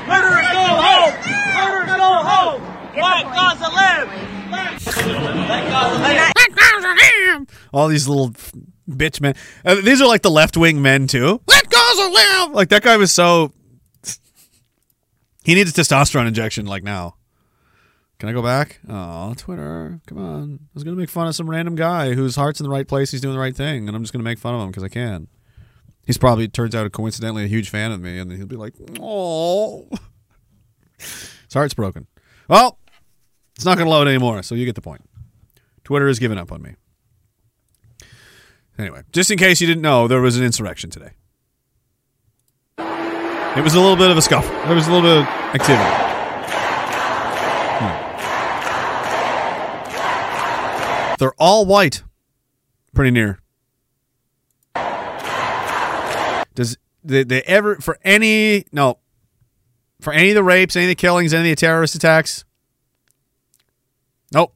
Murderers 0.05 0.47
go 0.51 0.63
home! 0.77 1.13
Murderers 1.55 1.97
go 1.97 2.13
home! 2.21 2.61
White 2.93 3.25
Gaza 3.33 3.69
live! 3.73 4.07
Black 5.49 6.55
Gaza 6.55 6.93
live! 6.93 7.47
All 7.73 7.87
these 7.87 8.07
little 8.07 8.35
bitch 8.87 9.19
men. 9.19 9.33
Uh, 9.65 9.81
these 9.81 9.99
are 9.99 10.07
like 10.07 10.21
the 10.21 10.29
left 10.29 10.55
wing 10.55 10.83
men, 10.83 11.07
too. 11.07 11.41
Let 11.47 11.67
Gaza 11.67 12.09
live! 12.09 12.51
Like, 12.51 12.69
that 12.69 12.83
guy 12.83 12.97
was 12.97 13.11
so. 13.11 13.51
He 15.43 15.55
needs 15.55 15.77
a 15.77 15.81
testosterone 15.81 16.27
injection, 16.27 16.65
like 16.65 16.83
now. 16.83 17.15
Can 18.19 18.29
I 18.29 18.31
go 18.31 18.41
back? 18.41 18.79
Oh, 18.87 19.33
Twitter. 19.35 19.99
Come 20.07 20.17
on. 20.17 20.59
I 20.61 20.69
was 20.73 20.83
going 20.83 20.95
to 20.95 20.99
make 20.99 21.09
fun 21.09 21.27
of 21.27 21.35
some 21.35 21.49
random 21.49 21.75
guy 21.75 22.13
whose 22.13 22.37
heart's 22.37 22.61
in 22.61 22.63
the 22.63 22.69
right 22.69 22.87
place. 22.87 23.11
He's 23.11 23.19
doing 23.19 23.33
the 23.33 23.39
right 23.39 23.55
thing. 23.55 23.87
And 23.87 23.97
I'm 23.97 24.03
just 24.03 24.13
going 24.13 24.21
to 24.21 24.23
make 24.23 24.39
fun 24.39 24.55
of 24.55 24.61
him 24.61 24.67
because 24.67 24.83
I 24.83 24.87
can. 24.87 25.27
He's 26.05 26.17
probably, 26.17 26.47
turns 26.47 26.73
out, 26.73 26.89
coincidentally, 26.93 27.43
a 27.43 27.47
huge 27.47 27.69
fan 27.69 27.91
of 27.91 27.99
me. 27.99 28.17
And 28.19 28.31
he'll 28.31 28.45
be 28.45 28.55
like, 28.55 28.75
oh. 29.01 29.89
His 30.97 31.53
heart's 31.53 31.73
broken. 31.73 32.07
Well, 32.47 32.77
it's 33.55 33.65
not 33.65 33.77
going 33.77 33.87
to 33.87 33.91
load 33.91 34.07
anymore. 34.07 34.43
So 34.43 34.55
you 34.55 34.65
get 34.65 34.75
the 34.75 34.81
point. 34.81 35.01
Twitter 35.83 36.07
has 36.07 36.19
given 36.19 36.37
up 36.37 36.53
on 36.53 36.61
me. 36.61 36.75
Anyway, 38.77 39.01
just 39.11 39.29
in 39.31 39.37
case 39.37 39.59
you 39.59 39.67
didn't 39.67 39.83
know, 39.83 40.07
there 40.07 40.21
was 40.21 40.37
an 40.37 40.45
insurrection 40.45 40.89
today. 40.89 41.11
It 43.55 43.61
was 43.63 43.75
a 43.75 43.79
little 43.79 43.95
bit 43.95 44.09
of 44.09 44.17
a 44.17 44.21
scuffle. 44.21 44.49
There 44.65 44.73
was 44.73 44.87
a 44.87 44.91
little 44.91 45.07
bit 45.07 45.17
of 45.19 45.25
activity. 45.53 45.83
Hmm. 47.79 48.03
They're 51.19 51.35
all 51.37 51.67
white. 51.67 52.01
Pretty 52.95 53.11
near. 53.11 53.39
Does 56.55 56.77
they, 57.03 57.23
they 57.23 57.43
ever 57.43 57.75
for 57.75 57.99
any 58.03 58.65
no 58.71 58.97
for 60.01 60.13
any 60.13 60.29
of 60.29 60.35
the 60.35 60.43
rapes, 60.43 60.75
any 60.75 60.85
of 60.85 60.89
the 60.89 60.95
killings, 60.95 61.33
any 61.33 61.51
of 61.51 61.55
the 61.55 61.59
terrorist 61.59 61.93
attacks? 61.95 62.45
Nope. 64.31 64.55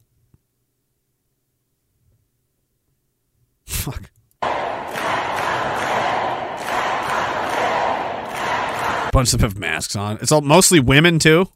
Fuck. 3.66 4.10
Bunch 9.12 9.34
of 9.34 9.40
them 9.40 9.50
have 9.50 9.58
masks 9.60 9.96
on. 9.96 10.18
It's 10.22 10.32
all 10.32 10.42
mostly 10.42 10.80
women 10.80 11.20
too. 11.20 11.48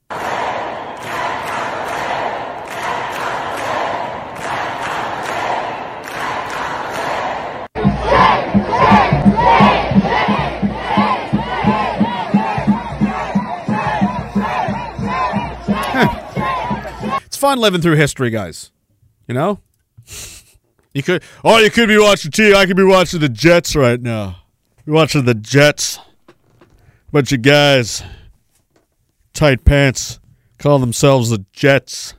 It's 17.25 17.37
fun 17.37 17.59
living 17.59 17.81
through 17.81 17.95
history, 17.95 18.29
guys. 18.29 18.71
You 19.27 19.33
know? 19.33 19.59
You 20.93 21.01
could 21.03 21.23
oh 21.45 21.57
you 21.59 21.71
could 21.71 21.87
be 21.87 21.97
watching 21.97 22.31
T 22.31 22.53
I 22.53 22.65
could 22.65 22.75
be 22.75 22.83
watching 22.83 23.21
the 23.21 23.29
Jets 23.29 23.77
right 23.77 24.01
now. 24.01 24.35
You're 24.85 24.93
watching 24.93 25.23
the 25.23 25.33
Jets. 25.33 25.99
Bunch 27.11 27.33
of 27.33 27.41
guys. 27.41 28.03
Tight 29.33 29.65
pants. 29.65 30.19
Call 30.57 30.79
themselves 30.79 31.29
the 31.29 31.45
Jets. 31.51 32.13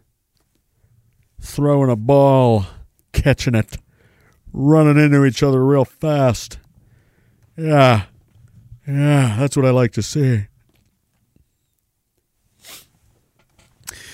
Throwing 1.40 1.90
a 1.90 1.96
ball, 1.96 2.66
catching 3.12 3.54
it, 3.54 3.76
running 4.52 5.02
into 5.02 5.24
each 5.24 5.42
other 5.42 5.64
real 5.64 5.84
fast. 5.84 6.58
Yeah. 7.56 8.04
Yeah, 8.86 9.36
that's 9.38 9.56
what 9.56 9.66
I 9.66 9.70
like 9.70 9.92
to 9.92 10.02
see. 10.02 10.46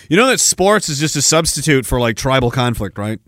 You 0.09 0.17
know 0.17 0.27
that 0.29 0.41
sports 0.41 0.89
is 0.89 0.99
just 0.99 1.17
a 1.17 1.23
substitute 1.23 1.85
for 1.85 2.01
like 2.01 2.17
tribal 2.17 2.51
conflict, 2.51 2.97
right? 2.97 3.21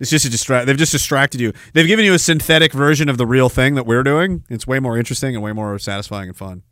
It's 0.00 0.10
just 0.10 0.24
a 0.24 0.30
distract. 0.30 0.66
They've 0.66 0.76
just 0.76 0.92
distracted 0.92 1.40
you. 1.40 1.52
They've 1.74 1.86
given 1.86 2.06
you 2.06 2.14
a 2.14 2.18
synthetic 2.18 2.72
version 2.72 3.10
of 3.10 3.18
the 3.18 3.26
real 3.26 3.50
thing 3.50 3.74
that 3.74 3.84
we're 3.84 4.02
doing. 4.02 4.44
It's 4.48 4.66
way 4.66 4.80
more 4.80 4.96
interesting 4.96 5.34
and 5.34 5.44
way 5.44 5.52
more 5.52 5.78
satisfying 5.78 6.28
and 6.28 6.36
fun, 6.36 6.62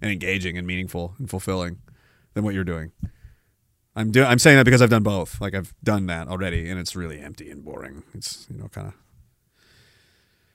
and 0.00 0.10
engaging 0.10 0.56
and 0.56 0.66
meaningful 0.66 1.14
and 1.18 1.28
fulfilling 1.28 1.78
than 2.32 2.44
what 2.44 2.54
you're 2.54 2.64
doing. 2.64 2.92
I'm 3.94 4.10
doing. 4.10 4.26
I'm 4.26 4.38
saying 4.38 4.56
that 4.56 4.64
because 4.64 4.80
I've 4.80 4.90
done 4.90 5.02
both. 5.02 5.38
Like 5.40 5.54
I've 5.54 5.74
done 5.84 6.06
that 6.06 6.28
already, 6.28 6.70
and 6.70 6.80
it's 6.80 6.96
really 6.96 7.20
empty 7.20 7.50
and 7.50 7.62
boring. 7.62 8.04
It's 8.14 8.46
you 8.50 8.56
know 8.56 8.68
kind 8.68 8.88
of, 8.88 8.94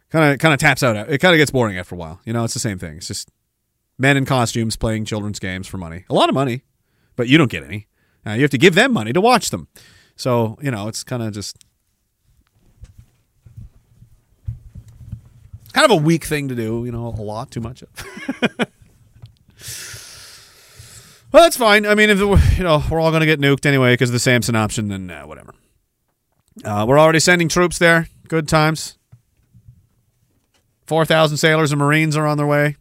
kind 0.09 0.33
of, 0.33 0.39
kind 0.39 0.53
of 0.55 0.59
taps 0.59 0.81
out. 0.81 0.95
It 0.95 1.19
kind 1.19 1.35
of 1.35 1.37
gets 1.37 1.51
boring 1.51 1.77
after 1.77 1.93
a 1.93 1.97
while. 1.99 2.19
You 2.25 2.33
know, 2.33 2.43
it's 2.43 2.55
the 2.55 2.59
same 2.59 2.79
thing. 2.79 2.97
It's 2.97 3.07
just 3.07 3.29
men 3.99 4.17
in 4.17 4.25
costumes 4.25 4.75
playing 4.75 5.05
children's 5.05 5.37
games 5.37 5.67
for 5.67 5.77
money. 5.77 6.05
A 6.09 6.15
lot 6.15 6.29
of 6.29 6.35
money, 6.35 6.63
but 7.15 7.27
you 7.27 7.37
don't 7.37 7.51
get 7.51 7.63
any. 7.63 7.87
Uh, 8.25 8.31
you 8.31 8.41
have 8.41 8.51
to 8.51 8.57
give 8.57 8.73
them 8.73 8.91
money 8.91 9.13
to 9.13 9.21
watch 9.21 9.51
them. 9.51 9.67
So 10.15 10.57
you 10.63 10.71
know, 10.71 10.87
it's 10.87 11.03
kind 11.03 11.21
of 11.21 11.31
just 11.31 11.63
kind 15.77 15.91
of 15.91 15.99
a 15.99 16.03
weak 16.03 16.25
thing 16.25 16.47
to 16.47 16.55
do. 16.55 16.85
You 16.85 16.91
know, 16.91 17.07
a 17.07 17.21
lot 17.21 17.51
too 17.51 17.61
much 17.61 17.83
of. 17.83 17.89
well, 21.31 21.43
that's 21.43 21.57
fine. 21.57 21.85
I 21.85 21.93
mean, 21.93 22.09
if 22.09 22.19
you 22.19 22.63
know 22.63 22.83
we're 22.89 22.99
all 22.99 23.11
going 23.11 23.21
to 23.21 23.27
get 23.27 23.39
nuked 23.39 23.65
anyway 23.65 23.93
because 23.93 24.09
of 24.09 24.13
the 24.13 24.19
Samson 24.19 24.55
option, 24.55 24.87
then 24.87 25.11
uh, 25.11 25.23
whatever. 25.23 25.53
Uh, 26.63 26.85
we're 26.87 26.99
already 26.99 27.19
sending 27.19 27.47
troops 27.47 27.77
there. 27.77 28.07
Good 28.27 28.47
times. 28.47 28.97
Four 30.87 31.05
thousand 31.05 31.37
sailors 31.37 31.71
and 31.71 31.79
marines 31.79 32.17
are 32.17 32.25
on 32.25 32.37
their 32.37 32.47
way 32.47 32.75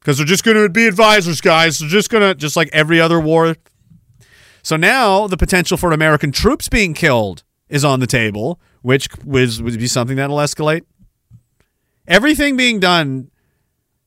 because 0.00 0.18
they're 0.18 0.26
just 0.26 0.44
going 0.44 0.56
to 0.56 0.68
be 0.68 0.86
advisors, 0.86 1.40
guys. 1.40 1.80
They're 1.80 1.88
just 1.88 2.08
going 2.08 2.22
to 2.22 2.34
just 2.36 2.56
like 2.56 2.70
every 2.72 3.00
other 3.00 3.18
war. 3.18 3.56
So 4.62 4.76
now 4.76 5.26
the 5.26 5.36
potential 5.36 5.76
for 5.76 5.90
American 5.90 6.30
troops 6.30 6.68
being 6.68 6.94
killed 6.94 7.42
is 7.68 7.84
on 7.84 7.98
the 7.98 8.06
table, 8.06 8.60
which 8.82 9.08
would 9.24 9.78
be 9.78 9.88
something 9.88 10.16
that'll 10.16 10.36
escalate. 10.36 10.82
Everything 12.08 12.56
being 12.56 12.80
done 12.80 13.30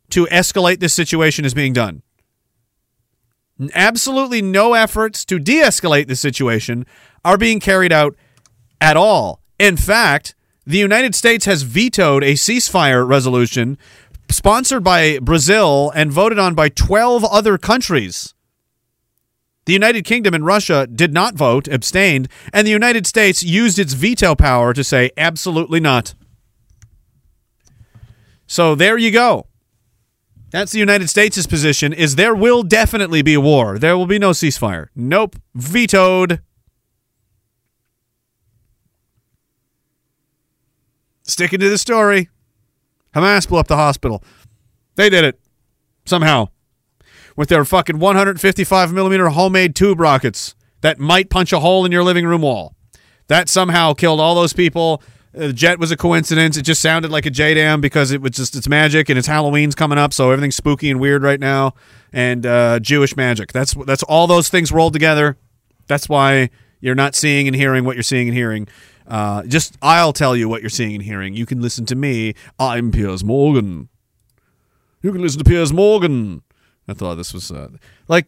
to 0.10 0.26
escalate 0.26 0.80
this 0.80 0.94
situation 0.94 1.46
is 1.46 1.54
being 1.54 1.72
done. 1.72 2.02
Absolutely 3.76 4.42
no 4.42 4.74
efforts 4.74 5.24
to 5.26 5.38
de 5.38 5.62
escalate 5.62 6.08
the 6.08 6.16
situation 6.16 6.86
are 7.24 7.38
being 7.38 7.60
carried 7.60 7.92
out 7.92 8.16
at 8.82 8.98
all. 8.98 9.40
In 9.60 9.78
fact, 9.78 10.34
the 10.66 10.80
United 10.80 11.14
States 11.14 11.46
has 11.46 11.62
vetoed 11.62 12.24
a 12.24 12.34
ceasefire 12.34 13.08
resolution 13.08 13.78
sponsored 14.30 14.84
by 14.84 15.20
Brazil 15.20 15.92
and 15.94 16.12
voted 16.12 16.40
on 16.40 16.56
by 16.56 16.70
12 16.70 17.24
other 17.26 17.60
countries. 17.60 18.34
The 19.66 19.74
United 19.74 20.06
Kingdom 20.06 20.34
and 20.34 20.44
Russia 20.44 20.88
did 20.88 21.14
not 21.14 21.36
vote, 21.36 21.68
abstained, 21.68 22.28
and 22.52 22.66
the 22.66 22.72
United 22.72 23.06
States 23.06 23.44
used 23.44 23.78
its 23.78 23.94
veto 23.94 24.34
power 24.34 24.74
to 24.74 24.84
say 24.84 25.12
absolutely 25.18 25.80
not. 25.80 26.16
So 28.52 28.76
there 28.76 28.98
you 28.98 29.12
go. 29.12 29.48
That's 30.50 30.74
the 30.74 30.80
United 30.80 31.08
States' 31.08 31.48
position 31.48 31.94
is 31.94 32.18
there 32.18 32.36
will 32.36 32.64
definitely 32.64 33.22
be 33.22 33.36
a 33.36 33.40
war. 33.40 33.80
There 33.80 33.96
will 33.96 34.08
be 34.08 34.20
no 34.20 34.32
ceasefire. 34.32 34.88
Nope. 34.94 35.38
Vetoed. 35.56 36.42
Sticking 41.24 41.62
to 41.62 41.70
the 41.70 41.78
story. 41.78 42.28
Hamas 43.16 43.48
blew 43.48 43.58
up 43.58 43.68
the 43.68 43.78
hospital. 43.78 44.22
They 44.96 45.10
did 45.10 45.24
it. 45.24 45.40
Somehow. 46.06 46.50
With 47.38 47.48
their 47.48 47.64
fucking 47.64 48.00
155 48.00 48.92
millimeter 48.92 49.30
homemade 49.30 49.78
tube 49.78 50.02
rockets 50.02 50.56
that 50.82 51.00
might 51.00 51.30
punch 51.30 51.54
a 51.54 51.62
hole 51.62 51.86
in 51.86 51.94
your 51.94 52.04
living 52.04 52.26
room 52.26 52.42
wall. 52.42 52.76
That 53.28 53.48
somehow 53.48 53.94
killed 53.94 54.20
all 54.20 54.36
those 54.36 54.52
people. 54.52 55.02
Uh, 55.36 55.48
The 55.48 55.54
jet 55.54 55.80
was 55.80 55.92
a 55.92 55.98
coincidence. 55.98 56.58
It 56.58 56.64
just 56.64 56.82
sounded 56.82 57.12
like 57.12 57.26
a 57.26 57.32
JDAM 57.32 57.82
because 57.82 58.12
it 58.12 58.22
was 58.22 58.32
just 58.32 58.56
it's 58.56 58.68
magic 58.68 59.10
and 59.10 59.18
it's 59.18 59.28
Halloween's 59.28 59.76
coming 59.76 59.98
up, 59.98 60.14
so 60.14 60.32
everything's 60.32 60.56
spooky 60.56 60.90
and 60.90 61.00
weird 61.00 61.24
right 61.24 61.40
now. 61.40 61.74
And 62.14 62.46
uh, 62.46 62.80
Jewish 62.80 63.16
magic. 63.16 63.52
That's 63.54 63.74
that's 63.86 64.04
all 64.04 64.28
those 64.28 64.50
things 64.50 64.72
rolled 64.72 64.94
together. 64.94 65.38
That's 65.88 66.08
why 66.10 66.50
you're 66.80 66.96
not 66.96 67.16
seeing 67.16 67.48
and 67.48 67.56
hearing 67.56 67.86
what 67.86 67.96
you're 67.96 68.04
seeing 68.04 68.28
and 68.28 68.36
hearing. 68.38 68.68
Uh, 69.08 69.44
just 69.44 69.78
I'll 69.82 70.14
tell 70.14 70.36
you 70.36 70.48
what 70.48 70.62
you're 70.62 70.70
seeing 70.70 70.96
and 70.96 71.04
hearing. 71.04 71.34
You 71.34 71.46
can 71.46 71.62
listen 71.62 71.86
to 71.88 71.96
me. 71.96 72.34
I'm 72.60 72.92
Piers 72.92 73.24
Morgan. 73.24 73.90
You 75.02 75.12
can 75.12 75.22
listen 75.22 75.40
to 75.40 75.46
Piers 75.50 75.74
Morgan. 75.74 76.44
I 76.88 76.94
thought 76.94 77.16
this 77.16 77.34
was 77.34 77.52
uh, 77.52 77.70
like 78.08 78.28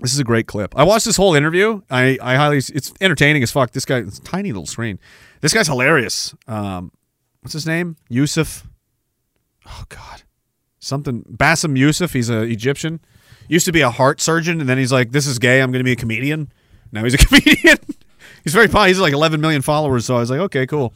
this 0.00 0.12
is 0.12 0.18
a 0.18 0.24
great 0.24 0.46
clip. 0.46 0.76
I 0.76 0.84
watched 0.84 1.04
this 1.04 1.16
whole 1.16 1.34
interview. 1.34 1.82
I, 1.90 2.18
I 2.22 2.36
highly 2.36 2.58
it's 2.58 2.92
entertaining 3.00 3.42
as 3.42 3.50
fuck. 3.50 3.72
This 3.72 3.84
guy, 3.84 3.98
it's 3.98 4.18
tiny 4.20 4.50
little 4.52 4.66
screen. 4.66 4.98
This 5.40 5.52
guy's 5.52 5.66
hilarious. 5.66 6.34
Um, 6.46 6.92
what's 7.40 7.52
his 7.52 7.66
name? 7.66 7.96
Youssef. 8.08 8.66
Oh 9.66 9.84
God, 9.88 10.22
something 10.78 11.24
Bassem 11.24 11.76
Youssef. 11.76 12.12
He's 12.12 12.30
a 12.30 12.42
Egyptian. 12.42 13.00
Used 13.48 13.66
to 13.66 13.72
be 13.72 13.80
a 13.80 13.90
heart 13.90 14.20
surgeon, 14.20 14.60
and 14.60 14.68
then 14.68 14.78
he's 14.78 14.92
like, 14.92 15.12
"This 15.12 15.26
is 15.26 15.38
gay. 15.38 15.60
I'm 15.60 15.72
going 15.72 15.80
to 15.80 15.84
be 15.84 15.92
a 15.92 15.96
comedian." 15.96 16.52
Now 16.92 17.04
he's 17.04 17.14
a 17.14 17.18
comedian. 17.26 17.78
he's 18.44 18.54
very 18.54 18.68
fun. 18.68 18.88
He's 18.88 19.00
like 19.00 19.12
11 19.12 19.40
million 19.40 19.62
followers. 19.62 20.06
So 20.06 20.16
I 20.16 20.20
was 20.20 20.30
like, 20.30 20.40
okay, 20.40 20.66
cool. 20.66 20.92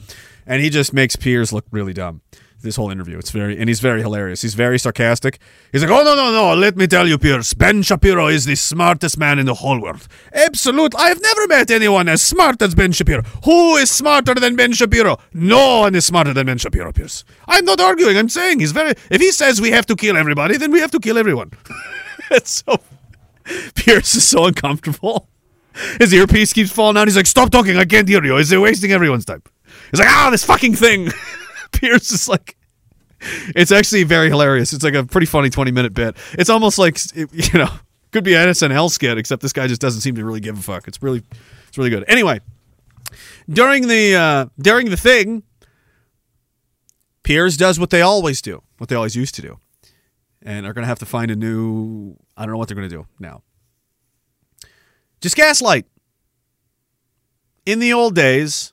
And 0.46 0.62
he 0.62 0.70
just 0.70 0.92
makes 0.92 1.16
Piers 1.16 1.52
look 1.52 1.64
really 1.70 1.92
dumb. 1.92 2.22
This 2.62 2.76
whole 2.76 2.90
interview, 2.92 3.18
it's 3.18 3.32
very, 3.32 3.58
and 3.58 3.68
he's 3.68 3.80
very 3.80 4.02
hilarious. 4.02 4.42
He's 4.42 4.54
very 4.54 4.78
sarcastic. 4.78 5.40
He's 5.72 5.82
like, 5.82 5.90
"Oh 5.90 6.04
no, 6.04 6.14
no, 6.14 6.30
no! 6.30 6.54
Let 6.54 6.76
me 6.76 6.86
tell 6.86 7.08
you, 7.08 7.18
Piers. 7.18 7.54
Ben 7.54 7.82
Shapiro 7.82 8.28
is 8.28 8.44
the 8.44 8.54
smartest 8.54 9.18
man 9.18 9.40
in 9.40 9.46
the 9.46 9.54
whole 9.54 9.80
world. 9.80 10.06
Absolute. 10.32 10.94
I 10.94 11.08
have 11.08 11.20
never 11.20 11.48
met 11.48 11.72
anyone 11.72 12.08
as 12.08 12.22
smart 12.22 12.62
as 12.62 12.76
Ben 12.76 12.92
Shapiro. 12.92 13.22
Who 13.44 13.74
is 13.76 13.90
smarter 13.90 14.34
than 14.34 14.54
Ben 14.54 14.72
Shapiro? 14.72 15.18
No 15.34 15.80
one 15.80 15.96
is 15.96 16.06
smarter 16.06 16.32
than 16.32 16.46
Ben 16.46 16.58
Shapiro, 16.58 16.92
Piers. 16.92 17.24
I'm 17.48 17.64
not 17.64 17.80
arguing. 17.80 18.16
I'm 18.16 18.28
saying 18.28 18.60
he's 18.60 18.72
very. 18.72 18.92
If 19.10 19.20
he 19.20 19.32
says 19.32 19.60
we 19.60 19.72
have 19.72 19.86
to 19.86 19.96
kill 19.96 20.16
everybody, 20.16 20.56
then 20.56 20.70
we 20.70 20.78
have 20.78 20.92
to 20.92 21.00
kill 21.00 21.18
everyone. 21.18 21.50
it's 22.30 22.62
so. 22.64 22.78
Piers 23.74 24.14
is 24.14 24.28
so 24.28 24.46
uncomfortable. 24.46 25.28
His 25.98 26.12
earpiece 26.14 26.52
keeps 26.52 26.70
falling 26.70 26.96
out. 26.96 27.08
He's 27.08 27.16
like, 27.16 27.26
"Stop 27.26 27.50
talking! 27.50 27.76
I 27.76 27.86
can't 27.86 28.08
hear 28.08 28.24
you. 28.24 28.36
Is 28.36 28.52
it 28.52 28.58
wasting 28.58 28.92
everyone's 28.92 29.24
time?" 29.24 29.42
He's 29.90 29.98
like, 29.98 30.08
"Ah, 30.08 30.28
this 30.30 30.44
fucking 30.44 30.76
thing." 30.76 31.08
Piers 31.82 32.12
is 32.12 32.28
like, 32.28 32.56
it's 33.20 33.72
actually 33.72 34.04
very 34.04 34.28
hilarious. 34.28 34.72
It's 34.72 34.84
like 34.84 34.94
a 34.94 35.04
pretty 35.04 35.26
funny 35.26 35.50
twenty 35.50 35.72
minute 35.72 35.94
bit. 35.94 36.16
It's 36.34 36.48
almost 36.48 36.78
like 36.78 36.96
you 37.14 37.58
know, 37.58 37.68
could 38.12 38.22
be 38.22 38.34
an 38.34 38.48
SNL 38.48 38.88
skit, 38.88 39.18
except 39.18 39.42
this 39.42 39.52
guy 39.52 39.66
just 39.66 39.80
doesn't 39.80 40.00
seem 40.00 40.14
to 40.14 40.24
really 40.24 40.38
give 40.38 40.56
a 40.56 40.62
fuck. 40.62 40.86
It's 40.86 41.02
really, 41.02 41.24
it's 41.66 41.76
really 41.76 41.90
good. 41.90 42.04
Anyway, 42.06 42.40
during 43.48 43.88
the 43.88 44.14
uh, 44.14 44.46
during 44.60 44.90
the 44.90 44.96
thing, 44.96 45.42
Piers 47.24 47.56
does 47.56 47.80
what 47.80 47.90
they 47.90 48.00
always 48.00 48.40
do, 48.40 48.62
what 48.78 48.88
they 48.88 48.94
always 48.94 49.16
used 49.16 49.34
to 49.34 49.42
do, 49.42 49.58
and 50.40 50.64
are 50.64 50.72
going 50.72 50.84
to 50.84 50.88
have 50.88 51.00
to 51.00 51.06
find 51.06 51.32
a 51.32 51.36
new. 51.36 52.16
I 52.36 52.42
don't 52.44 52.52
know 52.52 52.58
what 52.58 52.68
they're 52.68 52.76
going 52.76 52.88
to 52.88 52.96
do 52.96 53.06
now. 53.18 53.42
Just 55.20 55.34
gaslight. 55.34 55.86
In 57.66 57.80
the 57.80 57.92
old 57.92 58.14
days, 58.14 58.72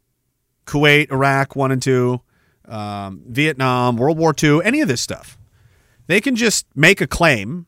Kuwait, 0.65 1.11
Iraq, 1.11 1.55
one 1.55 1.71
and 1.71 1.81
two, 1.81 2.21
um, 2.69 3.21
Vietnam, 3.27 3.97
World 3.97 4.17
War 4.17 4.33
II, 4.41 4.61
any 4.63 4.81
of 4.81 4.87
this 4.87 5.01
stuff, 5.01 5.37
they 6.07 6.21
can 6.21 6.35
just 6.35 6.65
make 6.75 7.01
a 7.01 7.07
claim, 7.07 7.65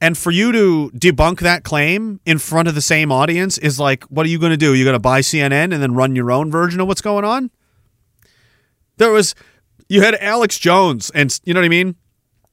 and 0.00 0.16
for 0.16 0.30
you 0.30 0.52
to 0.52 0.90
debunk 0.94 1.40
that 1.40 1.64
claim 1.64 2.20
in 2.24 2.38
front 2.38 2.68
of 2.68 2.74
the 2.74 2.80
same 2.80 3.12
audience 3.12 3.58
is 3.58 3.78
like, 3.78 4.04
what 4.04 4.26
are 4.26 4.28
you 4.28 4.38
going 4.38 4.50
to 4.50 4.56
do? 4.56 4.74
You're 4.74 4.84
going 4.84 4.94
to 4.94 5.00
buy 5.00 5.20
CNN 5.20 5.72
and 5.72 5.82
then 5.82 5.94
run 5.94 6.16
your 6.16 6.32
own 6.32 6.50
version 6.50 6.80
of 6.80 6.88
what's 6.88 7.00
going 7.00 7.24
on? 7.24 7.50
There 8.96 9.10
was, 9.10 9.34
you 9.88 10.02
had 10.02 10.16
Alex 10.16 10.58
Jones, 10.58 11.10
and 11.14 11.38
you 11.44 11.54
know 11.54 11.60
what 11.60 11.66
I 11.66 11.70
mean? 11.70 11.96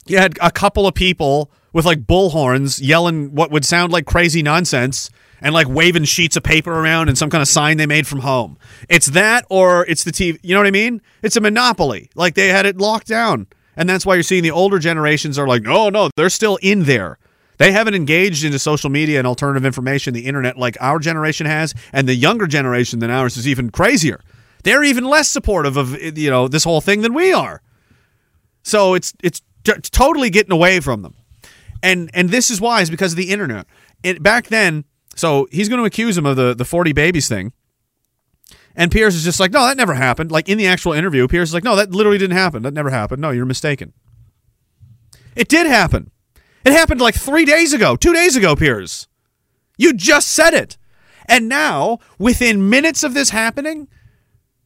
You 0.06 0.18
had 0.18 0.38
a 0.42 0.52
couple 0.52 0.88
of 0.88 0.94
people 0.94 1.52
with 1.74 1.86
like 1.86 2.06
bullhorns 2.06 2.80
yelling 2.82 3.36
what 3.36 3.52
would 3.52 3.66
sound 3.66 3.92
like 3.92 4.06
crazy 4.06 4.42
nonsense 4.42 5.10
and 5.42 5.54
like 5.54 5.68
waving 5.68 6.04
sheets 6.06 6.36
of 6.36 6.44
paper 6.44 6.72
around 6.72 7.10
and 7.10 7.18
some 7.18 7.30
kind 7.30 7.42
of 7.42 7.48
sign 7.48 7.78
they 7.78 7.86
made 7.86 8.08
from 8.08 8.20
home. 8.20 8.58
It's 8.90 9.08
that 9.08 9.46
or 9.50 9.86
it's 9.88 10.04
the 10.04 10.12
TV. 10.12 10.40
You 10.44 10.54
know 10.54 10.60
what 10.60 10.68
I 10.68 10.72
mean? 10.72 11.02
It's 11.22 11.36
a 11.36 11.42
monopoly. 11.42 12.10
Like 12.16 12.36
they 12.36 12.50
had 12.50 12.66
it 12.66 12.78
locked 12.78 13.08
down. 13.08 13.48
And 13.76 13.90
that's 13.90 14.06
why 14.06 14.16
you're 14.16 14.24
seeing 14.24 14.44
the 14.44 14.52
older 14.52 14.80
generations 14.80 15.40
are 15.40 15.48
like, 15.48 15.64
no, 15.64 15.90
no, 15.90 16.10
they're 16.16 16.30
still 16.30 16.58
in 16.62 16.84
there. 16.84 17.18
They 17.60 17.72
haven't 17.74 17.94
engaged 17.94 18.44
into 18.44 18.58
social 18.58 18.90
media 18.90 19.20
and 19.20 19.28
alternative 19.28 19.66
information, 19.66 20.14
the 20.14 20.26
internet, 20.26 20.58
like 20.58 20.78
our 20.80 20.98
generation 20.98 21.46
has, 21.46 21.74
and 21.92 22.08
the 22.08 22.16
younger 22.16 22.48
generation 22.48 23.00
than 23.00 23.10
ours 23.10 23.36
is 23.36 23.48
even 23.48 23.70
crazier. 23.70 24.22
They're 24.64 24.84
even 24.84 25.04
less 25.04 25.28
supportive 25.28 25.78
of 25.78 25.94
you 26.18 26.30
know 26.30 26.48
this 26.48 26.64
whole 26.64 26.82
thing 26.82 27.02
than 27.02 27.14
we 27.14 27.34
are. 27.34 27.62
So 28.64 28.94
it's 28.94 29.14
it's 29.24 29.42
t- 29.64 29.74
totally 29.74 30.30
getting 30.30 30.52
away 30.52 30.80
from 30.80 31.02
them, 31.02 31.16
and 31.84 32.10
and 32.14 32.30
this 32.30 32.50
is 32.50 32.60
why 32.62 32.82
is 32.82 32.90
because 32.90 33.14
of 33.14 33.18
the 33.18 33.30
internet. 33.30 33.66
It, 34.04 34.24
back 34.24 34.48
then, 34.48 34.86
so 35.20 35.48
he's 35.52 35.68
going 35.68 35.80
to 35.80 35.86
accuse 35.86 36.18
him 36.18 36.26
of 36.26 36.38
the 36.38 36.56
the 36.56 36.66
forty 36.66 36.94
babies 36.94 37.28
thing, 37.28 37.52
and 38.76 38.90
Piers 38.92 39.16
is 39.16 39.24
just 39.24 39.40
like, 39.40 39.52
no, 39.52 39.66
that 39.68 39.76
never 39.76 39.94
happened. 39.94 40.32
Like 40.32 40.48
in 40.48 40.58
the 40.58 40.68
actual 40.68 40.94
interview, 40.94 41.28
Piers 41.28 41.50
is 41.50 41.54
like, 41.54 41.66
no, 41.66 41.76
that 41.76 41.92
literally 41.92 42.18
didn't 42.18 42.38
happen. 42.38 42.64
That 42.64 42.74
never 42.74 42.90
happened. 42.90 43.22
No, 43.22 43.32
you're 43.32 43.46
mistaken. 43.46 43.92
It 45.36 45.50
did 45.50 45.68
happen. 45.68 46.12
It 46.66 46.72
happened 46.72 47.02
like 47.02 47.16
three 47.16 47.46
days 47.46 47.74
ago, 47.74 47.96
two 47.96 48.14
days 48.14 48.36
ago, 48.36 48.56
Piers. 48.56 49.08
You 49.78 49.94
just 49.94 50.30
said 50.30 50.54
it. 50.54 50.78
And 51.28 51.48
now, 51.48 52.00
within 52.18 52.70
minutes 52.70 53.04
of 53.04 53.14
this 53.14 53.30
happening, 53.30 53.88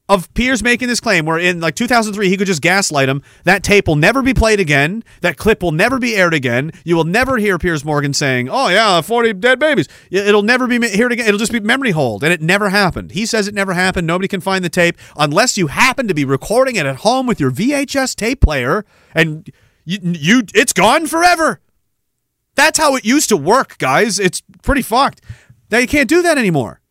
of 0.09 0.31
Piers 0.33 0.61
making 0.61 0.89
this 0.89 0.99
claim, 0.99 1.25
where 1.25 1.39
in 1.39 1.61
like 1.61 1.75
2003 1.75 2.27
he 2.27 2.35
could 2.35 2.47
just 2.47 2.61
gaslight 2.61 3.07
him, 3.07 3.21
that 3.45 3.63
tape 3.63 3.87
will 3.87 3.95
never 3.95 4.21
be 4.21 4.33
played 4.33 4.59
again. 4.59 5.03
That 5.21 5.37
clip 5.37 5.63
will 5.63 5.71
never 5.71 5.97
be 5.97 6.15
aired 6.15 6.33
again. 6.33 6.71
You 6.83 6.97
will 6.97 7.05
never 7.05 7.37
hear 7.37 7.57
Piers 7.57 7.85
Morgan 7.85 8.13
saying, 8.13 8.49
"Oh 8.49 8.67
yeah, 8.67 8.99
40 9.01 9.33
dead 9.33 9.59
babies." 9.59 9.87
It'll 10.11 10.43
never 10.43 10.67
be 10.67 10.75
heard 10.95 11.13
again. 11.13 11.27
It'll 11.27 11.39
just 11.39 11.53
be 11.53 11.61
memory 11.61 11.91
hold, 11.91 12.23
and 12.23 12.33
it 12.33 12.41
never 12.41 12.69
happened. 12.69 13.11
He 13.11 13.25
says 13.25 13.47
it 13.47 13.53
never 13.53 13.73
happened. 13.73 14.05
Nobody 14.05 14.27
can 14.27 14.41
find 14.41 14.63
the 14.63 14.69
tape 14.69 14.97
unless 15.15 15.57
you 15.57 15.67
happen 15.67 16.07
to 16.07 16.13
be 16.13 16.25
recording 16.25 16.75
it 16.75 16.85
at 16.85 16.97
home 16.97 17.25
with 17.25 17.39
your 17.39 17.51
VHS 17.51 18.15
tape 18.15 18.41
player, 18.41 18.85
and 19.15 19.49
you, 19.85 19.99
you 20.01 20.43
it's 20.53 20.73
gone 20.73 21.07
forever. 21.07 21.61
That's 22.55 22.77
how 22.77 22.95
it 22.95 23.05
used 23.05 23.29
to 23.29 23.37
work, 23.37 23.77
guys. 23.77 24.19
It's 24.19 24.41
pretty 24.61 24.81
fucked. 24.81 25.21
Now 25.71 25.77
you 25.79 25.87
can't 25.87 26.09
do 26.09 26.21
that 26.21 26.37
anymore. 26.37 26.81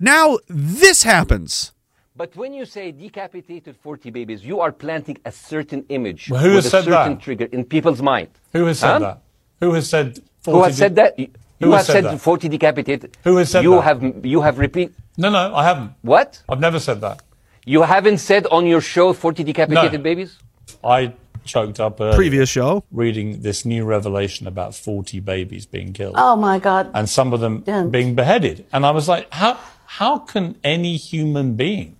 Now 0.00 0.38
this 0.48 1.02
happens. 1.02 1.72
But 2.20 2.36
when 2.36 2.52
you 2.52 2.66
say 2.66 2.92
decapitated 2.92 3.76
40 3.78 4.10
babies, 4.10 4.44
you 4.44 4.60
are 4.60 4.72
planting 4.72 5.16
a 5.24 5.32
certain 5.32 5.86
image 5.88 6.28
Well, 6.28 6.42
who 6.42 6.48
with 6.48 6.56
has 6.56 6.66
a 6.66 6.70
said 6.70 6.84
certain 6.84 7.14
that? 7.14 7.22
trigger 7.22 7.46
in 7.46 7.64
people's 7.64 8.02
mind. 8.02 8.28
Who 8.52 8.66
has 8.66 8.78
said 8.80 8.92
Huh? 8.92 8.98
that? 9.06 9.18
Who 9.62 9.72
has 9.72 9.88
said? 9.88 10.18
40 10.42 10.58
Who 10.58 10.64
has 10.64 10.76
said 10.76 10.94
that? 10.96 11.18
You 11.18 11.28
Who 11.60 11.70
has 11.72 11.86
have 11.86 11.94
said 11.94 12.04
said, 12.10 12.20
40 12.20 12.48
decapitated. 12.50 13.16
Who 13.24 13.38
has 13.38 13.50
said 13.50 13.62
you 13.64 13.70
that? 13.76 13.84
have 13.88 14.26
you 14.34 14.42
have 14.42 14.58
repeat. 14.58 14.92
No, 15.16 15.30
no, 15.30 15.54
I 15.60 15.64
haven't. 15.64 15.92
What? 16.02 16.42
I've 16.50 16.60
never 16.60 16.78
said 16.78 17.00
that. 17.00 17.22
You 17.64 17.80
haven't 17.94 18.18
said 18.18 18.46
on 18.56 18.66
your 18.66 18.82
show 18.82 19.14
40 19.14 19.42
decapitated 19.42 20.00
No. 20.00 20.04
babies? 20.10 20.36
I 20.84 21.14
choked 21.46 21.80
up 21.80 22.02
earlier 22.02 22.16
Previous 22.16 22.50
show. 22.50 22.84
reading 22.92 23.40
this 23.40 23.64
new 23.64 23.86
revelation 23.86 24.46
about 24.46 24.74
40 24.74 25.20
babies 25.20 25.64
being 25.64 25.94
killed. 25.94 26.16
Oh 26.18 26.36
my 26.36 26.58
God. 26.58 26.90
and 26.92 27.08
some 27.08 27.32
of 27.32 27.40
them 27.40 27.60
Didn't. 27.60 27.90
being 27.92 28.14
beheaded. 28.14 28.66
And 28.74 28.84
I 28.84 28.90
was 28.90 29.08
like, 29.08 29.24
how 29.32 29.56
how 30.00 30.18
can 30.18 30.56
any 30.62 30.96
human 30.98 31.54
being 31.56 31.96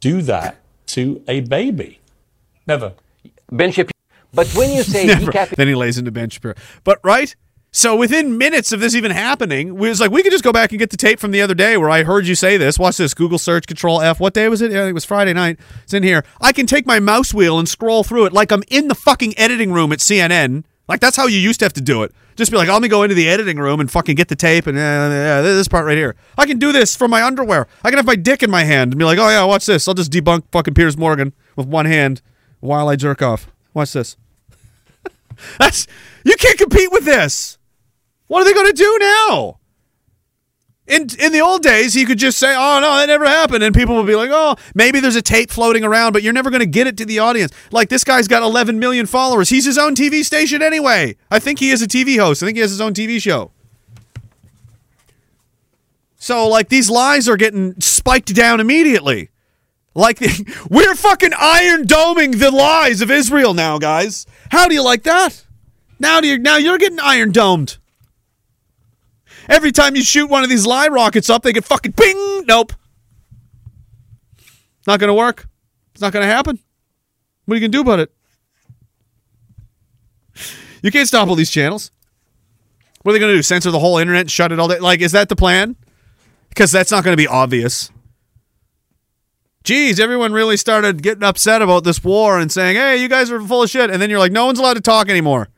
do 0.00 0.22
that 0.22 0.56
to 0.86 1.22
a 1.28 1.40
baby? 1.40 2.00
Never. 2.66 2.94
Ben 3.50 3.70
Shapiro. 3.72 3.90
But 4.32 4.48
when 4.54 4.70
you 4.72 4.82
say 4.82 5.06
Never. 5.06 5.26
decapitated, 5.26 5.56
Then 5.58 5.68
he 5.68 5.74
lays 5.74 5.98
into 5.98 6.10
Ben 6.10 6.30
Shapiro. 6.30 6.54
But 6.84 6.98
right? 7.02 7.34
So 7.72 7.94
within 7.94 8.36
minutes 8.36 8.72
of 8.72 8.80
this 8.80 8.96
even 8.96 9.12
happening, 9.12 9.76
we 9.76 9.88
was 9.88 10.00
like, 10.00 10.10
we 10.10 10.24
could 10.24 10.32
just 10.32 10.42
go 10.42 10.52
back 10.52 10.70
and 10.72 10.78
get 10.80 10.90
the 10.90 10.96
tape 10.96 11.20
from 11.20 11.30
the 11.30 11.40
other 11.40 11.54
day 11.54 11.76
where 11.76 11.88
I 11.88 12.02
heard 12.02 12.26
you 12.26 12.34
say 12.34 12.56
this. 12.56 12.80
Watch 12.80 12.96
this. 12.96 13.14
Google 13.14 13.38
search 13.38 13.68
Control 13.68 14.00
F. 14.00 14.18
What 14.18 14.34
day 14.34 14.48
was 14.48 14.60
it? 14.60 14.72
Yeah, 14.72 14.78
I 14.78 14.80
think 14.82 14.90
it 14.90 14.94
was 14.94 15.04
Friday 15.04 15.32
night. 15.32 15.60
It's 15.84 15.94
in 15.94 16.02
here. 16.02 16.24
I 16.40 16.52
can 16.52 16.66
take 16.66 16.84
my 16.84 16.98
mouse 16.98 17.32
wheel 17.32 17.60
and 17.60 17.68
scroll 17.68 18.02
through 18.02 18.26
it 18.26 18.32
like 18.32 18.50
I'm 18.50 18.64
in 18.68 18.88
the 18.88 18.96
fucking 18.96 19.38
editing 19.38 19.72
room 19.72 19.92
at 19.92 20.00
CNN. 20.00 20.64
Like 20.90 20.98
that's 20.98 21.16
how 21.16 21.28
you 21.28 21.38
used 21.38 21.60
to 21.60 21.64
have 21.64 21.72
to 21.74 21.80
do 21.80 22.02
it. 22.02 22.12
Just 22.34 22.50
be 22.50 22.56
like, 22.56 22.68
let 22.68 22.82
me 22.82 22.88
go 22.88 23.04
into 23.04 23.14
the 23.14 23.28
editing 23.28 23.58
room 23.58 23.78
and 23.78 23.88
fucking 23.88 24.16
get 24.16 24.26
the 24.26 24.34
tape 24.34 24.66
and 24.66 24.76
uh, 24.76 24.80
uh, 24.80 25.40
this 25.42 25.68
part 25.68 25.86
right 25.86 25.96
here. 25.96 26.16
I 26.36 26.46
can 26.46 26.58
do 26.58 26.72
this 26.72 26.96
from 26.96 27.12
my 27.12 27.22
underwear. 27.22 27.68
I 27.84 27.90
can 27.90 27.98
have 27.98 28.06
my 28.06 28.16
dick 28.16 28.42
in 28.42 28.50
my 28.50 28.64
hand 28.64 28.92
and 28.92 28.98
be 28.98 29.04
like, 29.04 29.16
oh 29.20 29.28
yeah, 29.28 29.44
watch 29.44 29.66
this. 29.66 29.86
I'll 29.86 29.94
just 29.94 30.10
debunk 30.10 30.42
fucking 30.50 30.74
Piers 30.74 30.96
Morgan 30.96 31.32
with 31.54 31.68
one 31.68 31.86
hand 31.86 32.22
while 32.58 32.88
I 32.88 32.96
jerk 32.96 33.22
off. 33.22 33.52
Watch 33.72 33.92
this. 33.92 34.16
That's 35.60 35.86
you 36.24 36.34
can't 36.34 36.58
compete 36.58 36.90
with 36.90 37.04
this. 37.04 37.56
What 38.26 38.42
are 38.42 38.44
they 38.44 38.52
going 38.52 38.66
to 38.66 38.72
do 38.72 38.98
now? 38.98 39.59
In 40.90 41.06
in 41.20 41.30
the 41.30 41.40
old 41.40 41.62
days, 41.62 41.94
he 41.94 42.04
could 42.04 42.18
just 42.18 42.36
say, 42.36 42.52
"Oh 42.52 42.80
no, 42.80 42.96
that 42.96 43.06
never 43.06 43.24
happened," 43.24 43.62
and 43.62 43.72
people 43.72 43.94
would 43.94 44.08
be 44.08 44.16
like, 44.16 44.30
"Oh, 44.32 44.56
maybe 44.74 44.98
there's 44.98 45.14
a 45.14 45.22
tape 45.22 45.50
floating 45.52 45.84
around," 45.84 46.12
but 46.12 46.24
you're 46.24 46.32
never 46.32 46.50
going 46.50 46.60
to 46.60 46.66
get 46.66 46.88
it 46.88 46.96
to 46.96 47.04
the 47.04 47.20
audience. 47.20 47.52
Like 47.70 47.88
this 47.90 48.02
guy's 48.02 48.26
got 48.26 48.42
11 48.42 48.80
million 48.80 49.06
followers. 49.06 49.48
He's 49.50 49.64
his 49.64 49.78
own 49.78 49.94
TV 49.94 50.24
station 50.24 50.62
anyway. 50.62 51.14
I 51.30 51.38
think 51.38 51.60
he 51.60 51.70
is 51.70 51.80
a 51.80 51.86
TV 51.86 52.18
host. 52.18 52.42
I 52.42 52.46
think 52.46 52.56
he 52.56 52.60
has 52.60 52.70
his 52.70 52.80
own 52.80 52.92
TV 52.92 53.22
show. 53.22 53.52
So 56.16 56.48
like 56.48 56.68
these 56.68 56.90
lies 56.90 57.28
are 57.28 57.36
getting 57.36 57.80
spiked 57.80 58.34
down 58.34 58.58
immediately. 58.58 59.30
Like 59.94 60.20
we're 60.70 60.96
fucking 60.96 61.32
iron 61.38 61.84
doming 61.86 62.40
the 62.40 62.50
lies 62.50 63.00
of 63.00 63.12
Israel 63.12 63.54
now, 63.54 63.78
guys. 63.78 64.26
How 64.50 64.66
do 64.66 64.74
you 64.74 64.82
like 64.82 65.04
that? 65.04 65.44
Now 66.00 66.20
do 66.20 66.26
you 66.26 66.36
now 66.36 66.56
you're 66.56 66.78
getting 66.78 66.98
iron 67.00 67.30
domed. 67.30 67.78
Every 69.48 69.72
time 69.72 69.96
you 69.96 70.02
shoot 70.02 70.28
one 70.28 70.42
of 70.42 70.48
these 70.48 70.66
lie 70.66 70.88
rockets 70.88 71.30
up, 71.30 71.42
they 71.42 71.52
get 71.52 71.64
fucking 71.64 71.92
ping. 71.92 72.44
Nope. 72.46 72.72
not 74.86 75.00
going 75.00 75.08
to 75.08 75.14
work. 75.14 75.48
It's 75.92 76.00
not 76.00 76.12
going 76.12 76.24
to 76.24 76.32
happen. 76.32 76.58
What 77.44 77.54
are 77.54 77.56
you 77.56 77.60
going 77.60 77.72
to 77.72 77.78
do 77.78 77.82
about 77.82 78.00
it? 78.00 78.12
You 80.82 80.90
can't 80.90 81.08
stop 81.08 81.28
all 81.28 81.34
these 81.34 81.50
channels. 81.50 81.90
What 83.02 83.10
are 83.10 83.12
they 83.14 83.18
going 83.18 83.32
to 83.32 83.38
do? 83.38 83.42
Censor 83.42 83.70
the 83.70 83.78
whole 83.78 83.98
internet? 83.98 84.30
Shut 84.30 84.52
it 84.52 84.58
all 84.58 84.68
down? 84.68 84.80
Like, 84.80 85.00
is 85.00 85.12
that 85.12 85.28
the 85.28 85.36
plan? 85.36 85.76
Because 86.48 86.70
that's 86.70 86.90
not 86.90 87.04
going 87.04 87.12
to 87.12 87.20
be 87.20 87.26
obvious. 87.26 87.90
Geez, 89.62 90.00
everyone 90.00 90.32
really 90.32 90.56
started 90.56 91.02
getting 91.02 91.22
upset 91.22 91.60
about 91.60 91.84
this 91.84 92.02
war 92.02 92.38
and 92.38 92.50
saying, 92.50 92.76
hey, 92.76 92.96
you 92.96 93.08
guys 93.08 93.30
are 93.30 93.40
full 93.40 93.62
of 93.62 93.70
shit. 93.70 93.90
And 93.90 94.00
then 94.00 94.08
you're 94.10 94.18
like, 94.18 94.32
no 94.32 94.46
one's 94.46 94.58
allowed 94.58 94.74
to 94.74 94.80
talk 94.80 95.08
anymore. 95.08 95.48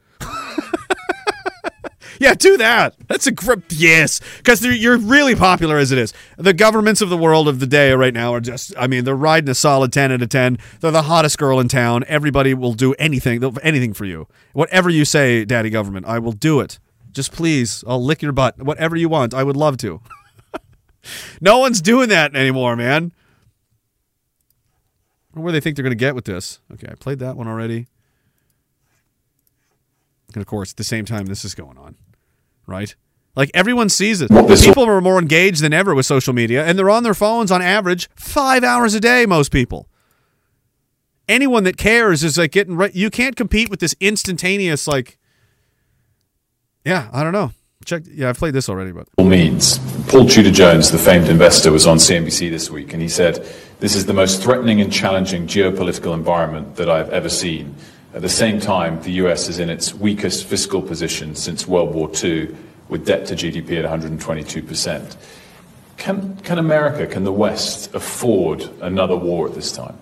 Yeah, 2.23 2.35
do 2.35 2.57
that. 2.59 2.95
That's 3.09 3.27
a 3.27 3.33
grip. 3.33 3.65
Yes. 3.71 4.21
Because 4.39 4.65
you're 4.65 4.97
really 4.97 5.35
popular 5.35 5.79
as 5.79 5.91
it 5.93 5.99
is. 5.99 6.13
The 6.37 6.53
governments 6.53 7.01
of 7.01 7.11
the 7.11 7.17
world 7.17 7.49
of 7.49 7.59
the 7.61 7.67
day 7.67 7.93
right 7.93 8.15
now 8.15 8.33
are 8.33 8.41
just, 8.41 8.73
I 8.79 8.87
mean, 8.87 9.05
they're 9.05 9.15
riding 9.15 9.51
a 9.51 9.55
solid 9.55 9.93
10 9.93 10.13
out 10.13 10.23
of 10.23 10.29
10. 10.29 10.59
They're 10.81 10.91
the 10.91 11.03
hottest 11.03 11.39
girl 11.39 11.59
in 11.59 11.69
town. 11.69 12.05
Everybody 12.07 12.55
will 12.55 12.75
do 12.75 12.95
anything, 12.95 13.43
anything 13.63 13.93
for 13.93 14.05
you. 14.05 14.29
Whatever 14.53 14.89
you 14.89 15.05
say, 15.05 15.45
daddy 15.45 15.69
government, 15.69 16.07
I 16.07 16.19
will 16.21 16.33
do 16.33 16.61
it. 16.61 16.79
Just 17.11 17.33
please, 17.33 17.83
I'll 17.87 18.03
lick 18.03 18.23
your 18.23 18.33
butt. 18.33 18.63
Whatever 18.63 18.97
you 18.97 19.09
want, 19.09 19.35
I 19.35 19.43
would 19.43 19.57
love 19.57 19.77
to. 19.79 20.01
no 21.41 21.59
one's 21.59 21.83
doing 21.83 22.09
that 22.11 22.35
anymore, 22.37 22.77
man. 22.77 23.13
Wonder 25.33 25.45
where 25.45 25.53
they 25.53 25.61
think 25.61 25.77
they're 25.77 25.83
going 25.83 25.91
to 25.91 25.97
get 25.97 26.15
with 26.15 26.27
this. 26.27 26.61
Okay, 26.73 26.87
I 26.91 26.95
played 26.95 27.19
that 27.19 27.37
one 27.37 27.49
already. 27.49 27.89
And 30.35 30.41
of 30.41 30.47
course, 30.47 30.73
at 30.73 30.77
the 30.77 30.85
same 30.85 31.05
time, 31.05 31.27
this 31.27 31.45
is 31.45 31.55
going 31.55 31.77
on, 31.79 31.97
right? 32.67 32.95
Like 33.35 33.51
everyone 33.55 33.89
sees 33.89 34.21
it. 34.21 34.29
People 34.29 34.85
are 34.85 35.01
more 35.01 35.19
engaged 35.19 35.63
than 35.63 35.73
ever 35.73 35.95
with 35.95 36.07
social 36.07 36.33
media, 36.33 36.65
and 36.65 36.79
they're 36.79 36.91
on 36.91 37.03
their 37.03 37.15
phones 37.15 37.51
on 37.51 37.63
average 37.63 38.09
five 38.15 38.63
hours 38.63 38.95
a 38.95 39.01
day. 39.01 39.25
Most 39.27 39.51
people. 39.51 39.89
Anyone 41.29 41.65
that 41.65 41.77
cares 41.77 42.23
is 42.23 42.37
like 42.37 42.53
getting 42.53 42.77
right. 42.77 42.95
You 42.95 43.09
can't 43.09 43.37
compete 43.37 43.71
with 43.71 43.81
this 43.81 43.95
instantaneous, 44.01 44.87
like. 44.87 45.19
Yeah, 46.85 47.09
I 47.13 47.23
don't 47.23 47.33
know. 47.33 47.53
Check. 47.85 48.03
Yeah, 48.13 48.29
I've 48.29 48.39
played 48.39 48.55
this 48.55 48.69
already, 48.69 48.93
but 48.93 49.09
means. 49.19 49.79
Paul 50.11 50.27
Tudor 50.27 50.51
Jones, 50.51 50.91
the 50.91 50.99
famed 50.99 51.29
investor, 51.29 51.73
was 51.73 51.87
on 51.87 51.97
CNBC 51.97 52.51
this 52.51 52.71
week 52.71 52.93
and 52.93 53.01
he 53.01 53.09
said, 53.09 53.47
This 53.81 53.95
is 53.95 54.07
the 54.07 54.13
most 54.13 54.43
threatening 54.43 54.81
and 54.81 54.93
challenging 54.93 55.47
geopolitical 55.47 56.13
environment 56.13 56.77
that 56.77 56.91
I've 56.91 57.09
ever 57.11 57.29
seen. 57.29 57.75
At 58.15 58.21
the 58.23 58.29
same 58.29 58.61
time, 58.61 59.01
the 59.03 59.13
US 59.25 59.49
is 59.49 59.59
in 59.59 59.71
its 59.71 59.95
weakest 59.95 60.45
fiscal 60.45 60.83
position 60.83 61.35
since 61.35 61.67
World 61.67 61.95
War 61.95 62.11
II, 62.23 62.55
with 62.89 63.07
debt 63.07 63.25
to 63.27 63.35
GDP 63.35 63.83
at 63.83 63.89
122%. 63.91 65.17
Can, 65.97 66.37
can 66.43 66.59
America, 66.59 67.07
can 67.07 67.25
the 67.25 67.33
West 67.33 67.95
afford 67.95 68.69
another 68.83 69.17
war 69.17 69.49
at 69.49 69.55
this 69.55 69.73
time? 69.73 69.97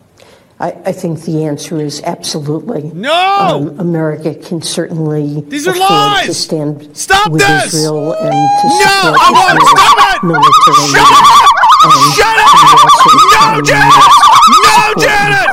I, 0.58 0.72
I 0.84 0.92
think 0.92 1.22
the 1.22 1.44
answer 1.44 1.80
is 1.80 2.02
absolutely. 2.02 2.82
No! 2.92 3.70
Um, 3.70 3.78
America 3.80 4.34
can 4.34 4.60
certainly 4.60 5.40
These 5.42 5.66
are 5.68 5.70
afford 5.70 5.88
lies! 5.90 6.26
to 6.26 6.34
stand 6.34 6.96
Stop 6.96 7.30
with 7.30 7.40
this! 7.40 7.72
Israel 7.74 8.12
and 8.14 8.32
to 8.32 8.68
No! 8.68 8.90
support 8.90 9.20
I 9.20 9.30
want 9.32 9.56
it! 9.56 9.62
Israel 9.62 9.86
Stop 9.86 10.16
it! 10.16 10.26
militarily. 10.26 10.88
Shut 10.90 11.08
up! 11.14 11.40
And 11.80 11.96
Shut 12.12 12.36
up! 12.36 13.56
No, 13.56 13.62
Janet! 13.62 14.04
No, 14.50 14.94
Janet! 15.00 15.48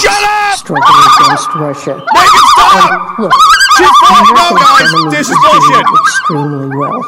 Shut 0.00 0.22
up! 0.24 0.39
Struggle 0.70 1.24
against 1.26 1.54
Russia. 1.56 2.04
Stop! 2.06 3.18
Um, 3.18 3.24
look, 3.24 3.32
She's 3.76 3.88
full- 4.06 4.34
no, 4.34 4.56
guys, 4.56 5.10
this 5.10 5.28
is 5.30 5.36
bullshit. 5.42 5.86
Extremely 6.06 6.76
well. 6.76 7.02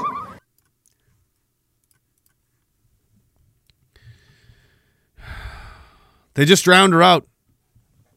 They 6.35 6.45
just 6.45 6.65
drowned 6.65 6.93
her 6.93 7.03
out. 7.03 7.27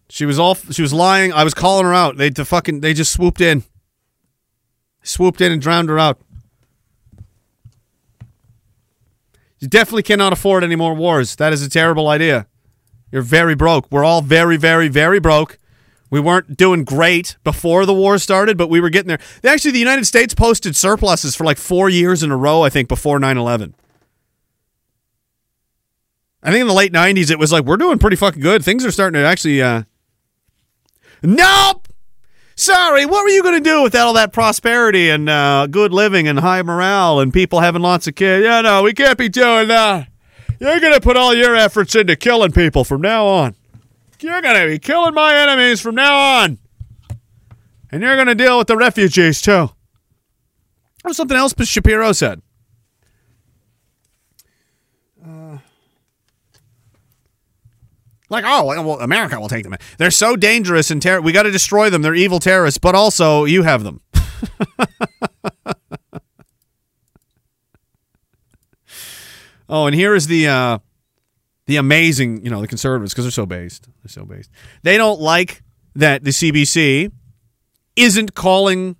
She 0.09 0.25
was 0.25 0.39
all 0.39 0.55
she 0.55 0.81
was 0.81 0.93
lying. 0.93 1.33
I 1.33 1.43
was 1.43 1.53
calling 1.53 1.85
her 1.85 1.93
out. 1.93 2.17
They 2.17 2.29
to 2.31 2.45
fucking 2.45 2.81
they 2.81 2.93
just 2.93 3.11
swooped 3.11 3.41
in. 3.41 3.63
Swooped 5.03 5.41
in 5.41 5.51
and 5.51 5.61
drowned 5.61 5.89
her 5.89 5.99
out. 5.99 6.19
You 9.59 9.67
definitely 9.67 10.03
cannot 10.03 10.31
afford 10.33 10.63
any 10.63 10.75
more 10.75 10.93
wars. 10.93 11.35
That 11.37 11.53
is 11.53 11.61
a 11.61 11.69
terrible 11.69 12.07
idea. 12.07 12.47
You're 13.15 13.23
very 13.23 13.55
broke. 13.55 13.89
We're 13.89 14.03
all 14.03 14.21
very, 14.21 14.57
very, 14.57 14.89
very 14.89 15.21
broke. 15.21 15.57
We 16.09 16.19
weren't 16.19 16.57
doing 16.57 16.83
great 16.83 17.37
before 17.45 17.85
the 17.85 17.93
war 17.93 18.17
started, 18.17 18.57
but 18.57 18.67
we 18.69 18.81
were 18.81 18.89
getting 18.89 19.07
there. 19.07 19.21
Actually, 19.41 19.71
the 19.71 19.79
United 19.79 20.03
States 20.03 20.33
posted 20.33 20.75
surpluses 20.75 21.33
for 21.33 21.45
like 21.45 21.57
four 21.57 21.89
years 21.89 22.23
in 22.23 22.29
a 22.29 22.35
row, 22.35 22.63
I 22.63 22.69
think, 22.69 22.89
before 22.89 23.17
9 23.17 23.37
11. 23.37 23.73
I 26.43 26.51
think 26.51 26.59
in 26.59 26.67
the 26.67 26.73
late 26.73 26.91
90s, 26.91 27.31
it 27.31 27.39
was 27.39 27.53
like, 27.53 27.63
we're 27.63 27.77
doing 27.77 27.99
pretty 27.99 28.17
fucking 28.17 28.41
good. 28.41 28.65
Things 28.65 28.83
are 28.83 28.91
starting 28.91 29.21
to 29.21 29.25
actually. 29.25 29.61
Uh... 29.61 29.83
Nope! 31.23 31.87
Sorry, 32.57 33.05
what 33.05 33.23
were 33.23 33.29
you 33.29 33.43
going 33.43 33.63
to 33.63 33.69
do 33.69 33.81
with 33.81 33.95
all 33.95 34.11
that 34.15 34.33
prosperity 34.33 35.09
and 35.09 35.29
uh, 35.29 35.67
good 35.67 35.93
living 35.93 36.27
and 36.27 36.39
high 36.39 36.63
morale 36.63 37.21
and 37.21 37.31
people 37.31 37.61
having 37.61 37.81
lots 37.81 38.07
of 38.07 38.15
kids? 38.15 38.43
Yeah, 38.43 38.59
no, 38.59 38.83
we 38.83 38.91
can't 38.91 39.17
be 39.17 39.29
doing 39.29 39.69
that. 39.69 40.09
You're 40.59 40.79
going 40.79 40.93
to 40.93 41.01
put 41.01 41.17
all 41.17 41.33
your 41.33 41.55
efforts 41.55 41.95
into 41.95 42.15
killing 42.15 42.51
people 42.51 42.83
from 42.83 43.01
now 43.01 43.25
on. 43.25 43.55
You're 44.19 44.41
going 44.41 44.59
to 44.59 44.67
be 44.67 44.79
killing 44.79 45.13
my 45.13 45.35
enemies 45.35 45.81
from 45.81 45.95
now 45.95 46.41
on. 46.41 46.57
And 47.91 48.01
you're 48.01 48.15
going 48.15 48.27
to 48.27 48.35
deal 48.35 48.57
with 48.57 48.67
the 48.67 48.77
refugees, 48.77 49.41
too. 49.41 49.69
Was 51.03 51.17
something 51.17 51.37
else 51.37 51.53
Shapiro 51.65 52.11
said. 52.13 52.41
Uh, 55.23 55.59
like, 58.29 58.43
oh, 58.47 58.65
well, 58.65 58.99
America 58.99 59.39
will 59.39 59.47
take 59.47 59.63
them. 59.63 59.75
They're 59.99 60.09
so 60.09 60.35
dangerous 60.35 60.89
and 60.89 60.99
terror. 60.99 61.21
We 61.21 61.31
got 61.31 61.43
to 61.43 61.51
destroy 61.51 61.91
them. 61.91 62.01
They're 62.01 62.15
evil 62.15 62.39
terrorists, 62.39 62.79
but 62.79 62.95
also 62.95 63.45
you 63.45 63.61
have 63.61 63.83
them. 63.83 64.01
oh, 69.69 69.85
and 69.87 69.95
here 69.95 70.15
is 70.15 70.27
the 70.27 70.47
uh, 70.47 70.79
the 71.67 71.77
amazing, 71.77 72.43
you 72.43 72.51
know, 72.51 72.61
the 72.61 72.67
conservatives 72.67 73.13
because 73.13 73.25
they're 73.25 73.31
so 73.31 73.45
based. 73.45 73.87
They're 74.03 74.09
so 74.09 74.25
based. 74.25 74.49
They 74.83 74.97
don't 74.97 75.19
like 75.19 75.63
that 75.95 76.23
the 76.23 76.31
CBC 76.31 77.11
isn't 77.95 78.35
calling 78.35 78.97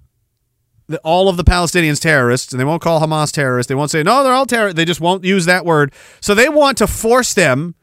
the, 0.88 1.00
all 1.00 1.30
of 1.30 1.38
the 1.38 1.44
Palestinians 1.44 2.00
terrorists, 2.00 2.52
and 2.52 2.60
they 2.60 2.66
won't 2.66 2.82
call 2.82 3.02
Hamas 3.02 3.32
terrorists. 3.32 3.68
They 3.68 3.76
won't 3.76 3.92
say 3.92 4.04
no, 4.04 4.24
they're 4.24 4.34
all 4.34 4.46
terrorists. 4.46 4.78
They 4.78 4.86
just 4.86 5.02
won't 5.02 5.24
use 5.24 5.46
that 5.46 5.66
word. 5.66 5.94
So 6.22 6.34
they 6.34 6.50
want 6.50 6.78
to 6.80 6.88
force 6.88 7.34
them 7.34 7.76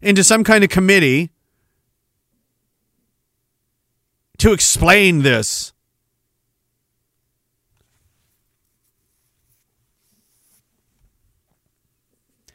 into 0.00 0.24
some 0.24 0.44
kind 0.44 0.64
of 0.64 0.70
committee 0.70 1.30
to 4.38 4.52
explain 4.52 5.22
this. 5.22 5.72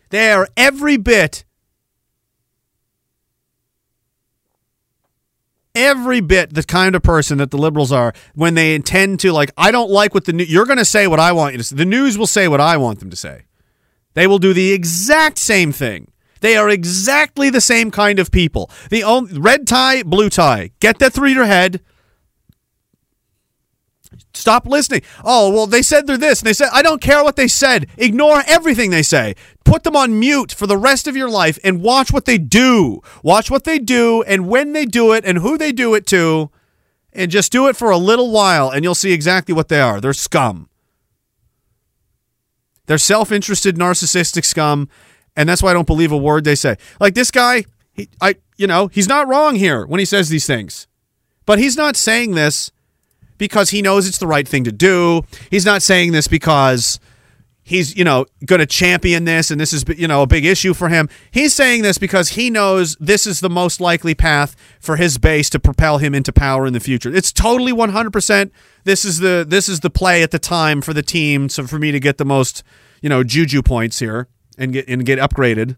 They 0.10 0.32
are 0.32 0.48
every 0.58 0.98
bit, 0.98 1.46
every 5.76 6.20
bit 6.20 6.54
the 6.54 6.64
kind 6.64 6.96
of 6.96 7.04
person 7.04 7.38
that 7.38 7.52
the 7.52 7.58
liberals 7.58 7.92
are 7.92 8.14
when 8.34 8.56
they 8.56 8.74
intend 8.74 9.20
to, 9.22 9.32
like, 9.32 9.52
I 9.58 9.72
don't 9.72 9.92
like 9.92 10.14
what 10.14 10.26
the 10.26 10.34
news, 10.34 10.52
you're 10.52 10.66
going 10.66 10.80
to 10.80 10.86
say 10.86 11.08
what 11.08 11.20
I 11.20 11.32
want 11.32 11.54
you 11.54 11.60
to 11.60 11.64
say. 11.64 11.76
The 11.76 11.86
news 11.86 12.18
will 12.18 12.28
say 12.28 12.48
what 12.48 12.62
I 12.62 12.78
want 12.78 13.00
them 13.00 13.10
to 13.10 13.16
say. 13.16 13.44
They 14.16 14.26
will 14.28 14.40
do 14.40 14.54
the 14.54 14.74
exact 14.74 15.38
same 15.38 15.72
thing. 15.72 16.12
They 16.42 16.58
are 16.58 16.70
exactly 16.70 17.50
the 17.50 17.62
same 17.62 17.92
kind 17.92 18.18
of 18.18 18.32
people. 18.32 18.72
The 18.90 19.04
only 19.04 19.38
red 19.38 19.68
tie, 19.68 20.04
blue 20.04 20.30
tie. 20.30 20.72
Get 20.80 21.00
that 21.00 21.14
through 21.14 21.30
your 21.30 21.46
head. 21.46 21.82
Stop 24.40 24.66
listening. 24.66 25.02
Oh, 25.24 25.52
well, 25.52 25.68
they 25.68 25.82
said 25.82 26.08
they're 26.08 26.18
this. 26.18 26.40
And 26.40 26.48
they 26.48 26.54
said, 26.54 26.70
I 26.72 26.82
don't 26.82 27.02
care 27.02 27.24
what 27.24 27.36
they 27.36 27.48
said. 27.48 27.88
Ignore 27.98 28.44
everything 28.48 28.90
they 28.90 29.04
say. 29.04 29.36
Put 29.66 29.84
them 29.84 29.96
on 29.96 30.18
mute 30.18 30.54
for 30.54 30.66
the 30.66 30.78
rest 30.78 31.08
of 31.08 31.18
your 31.18 31.30
life 31.30 31.60
and 31.64 31.82
watch 31.82 32.14
what 32.14 32.26
they 32.26 32.38
do. 32.38 33.02
Watch 33.22 33.52
what 33.52 33.66
they 33.66 33.80
do 33.80 34.24
and 34.24 34.48
when 34.48 34.72
they 34.72 34.86
do 34.86 35.12
it 35.12 35.26
and 35.26 35.40
who 35.40 35.58
they 35.58 35.72
do 35.72 35.94
it 35.94 36.06
to. 36.08 36.50
And 37.12 37.30
just 37.30 37.52
do 37.52 37.68
it 37.68 37.76
for 37.76 37.90
a 37.90 37.98
little 37.98 38.32
while 38.32 38.70
and 38.70 38.84
you'll 38.84 38.96
see 38.96 39.12
exactly 39.12 39.54
what 39.54 39.68
they 39.68 39.82
are. 39.82 40.00
They're 40.00 40.14
scum. 40.14 40.70
They're 42.86 42.98
self 42.98 43.32
interested, 43.32 43.76
narcissistic 43.76 44.46
scum. 44.46 44.88
And 45.36 45.50
that's 45.50 45.62
why 45.62 45.72
I 45.72 45.74
don't 45.74 45.88
believe 45.88 46.12
a 46.12 46.18
word 46.18 46.44
they 46.44 46.56
say. 46.56 46.78
Like 47.00 47.14
this 47.14 47.30
guy, 47.30 47.66
he, 47.92 48.10
I, 48.22 48.36
you 48.58 48.68
know, 48.68 48.88
he's 48.88 49.08
not 49.08 49.28
wrong 49.28 49.56
here 49.56 49.86
when 49.86 50.00
he 50.00 50.06
says 50.06 50.30
these 50.30 50.48
things. 50.48 50.88
But 51.46 51.60
he's 51.60 51.76
not 51.76 51.96
saying 51.96 52.36
this 52.36 52.72
because 53.40 53.72
he 53.72 53.82
knows 53.82 54.08
it's 54.08 54.20
the 54.20 54.28
right 54.28 54.48
thing 54.48 54.64
to 54.66 54.72
do. 54.72 55.24
He's 55.50 55.66
not 55.66 55.82
saying 55.82 56.12
this 56.12 56.28
because 56.28 57.00
he's, 57.64 57.96
you 57.96 58.04
know, 58.04 58.26
going 58.46 58.60
to 58.60 58.68
champion 58.68 59.24
this 59.24 59.50
and 59.50 59.60
this 59.60 59.74
is, 59.74 59.84
you 59.98 60.08
know, 60.08 60.22
a 60.22 60.28
big 60.28 60.46
issue 60.46 60.76
for 60.76 60.90
him. 60.90 61.10
He's 61.32 61.56
saying 61.56 61.82
this 61.82 61.98
because 61.98 62.30
he 62.30 62.52
knows 62.52 62.96
this 63.00 63.26
is 63.26 63.40
the 63.40 63.50
most 63.50 63.82
likely 63.82 64.14
path 64.14 64.56
for 64.80 64.98
his 64.98 65.18
base 65.18 65.50
to 65.52 65.60
propel 65.60 65.98
him 65.98 66.14
into 66.14 66.32
power 66.32 66.68
in 66.68 66.74
the 66.74 66.80
future. 66.80 67.14
It's 67.14 67.32
totally 67.32 67.72
100% 67.72 68.52
this 68.84 69.04
is 69.04 69.20
the 69.20 69.46
this 69.48 69.68
is 69.68 69.82
the 69.82 69.90
play 69.90 70.24
at 70.24 70.32
the 70.32 70.40
time 70.40 70.82
for 70.82 70.94
the 70.94 71.02
team 71.02 71.50
so 71.50 71.68
for 71.68 71.80
me 71.80 71.92
to 71.92 72.00
get 72.00 72.18
the 72.18 72.26
most, 72.26 72.64
you 73.02 73.10
know, 73.10 73.24
juju 73.24 73.62
points 73.62 74.00
here 74.00 74.28
and 74.58 74.74
get 74.74 74.88
and 74.88 75.06
get 75.06 75.18
upgraded. 75.18 75.78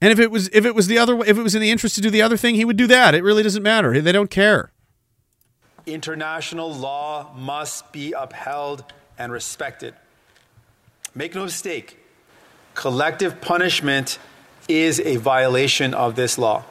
And 0.00 0.10
if 0.10 0.18
it 0.18 0.30
was 0.30 0.48
if 0.52 0.64
it 0.64 0.74
was 0.74 0.86
the 0.86 0.98
other 0.98 1.22
if 1.24 1.36
it 1.36 1.42
was 1.42 1.54
in 1.54 1.60
the 1.60 1.70
interest 1.70 1.94
to 1.96 2.00
do 2.00 2.10
the 2.10 2.22
other 2.22 2.36
thing, 2.36 2.54
he 2.54 2.64
would 2.64 2.76
do 2.76 2.86
that. 2.86 3.14
It 3.14 3.22
really 3.22 3.42
doesn't 3.42 3.62
matter. 3.62 4.00
They 4.00 4.12
don't 4.12 4.30
care. 4.30 4.72
International 5.86 6.72
law 6.72 7.32
must 7.36 7.92
be 7.92 8.12
upheld 8.12 8.84
and 9.18 9.32
respected. 9.32 9.94
Make 11.14 11.34
no 11.34 11.44
mistake, 11.44 11.98
collective 12.74 13.40
punishment 13.40 14.18
is 14.68 15.00
a 15.00 15.16
violation 15.16 15.92
of 15.94 16.14
this 16.16 16.38
law. 16.38 16.64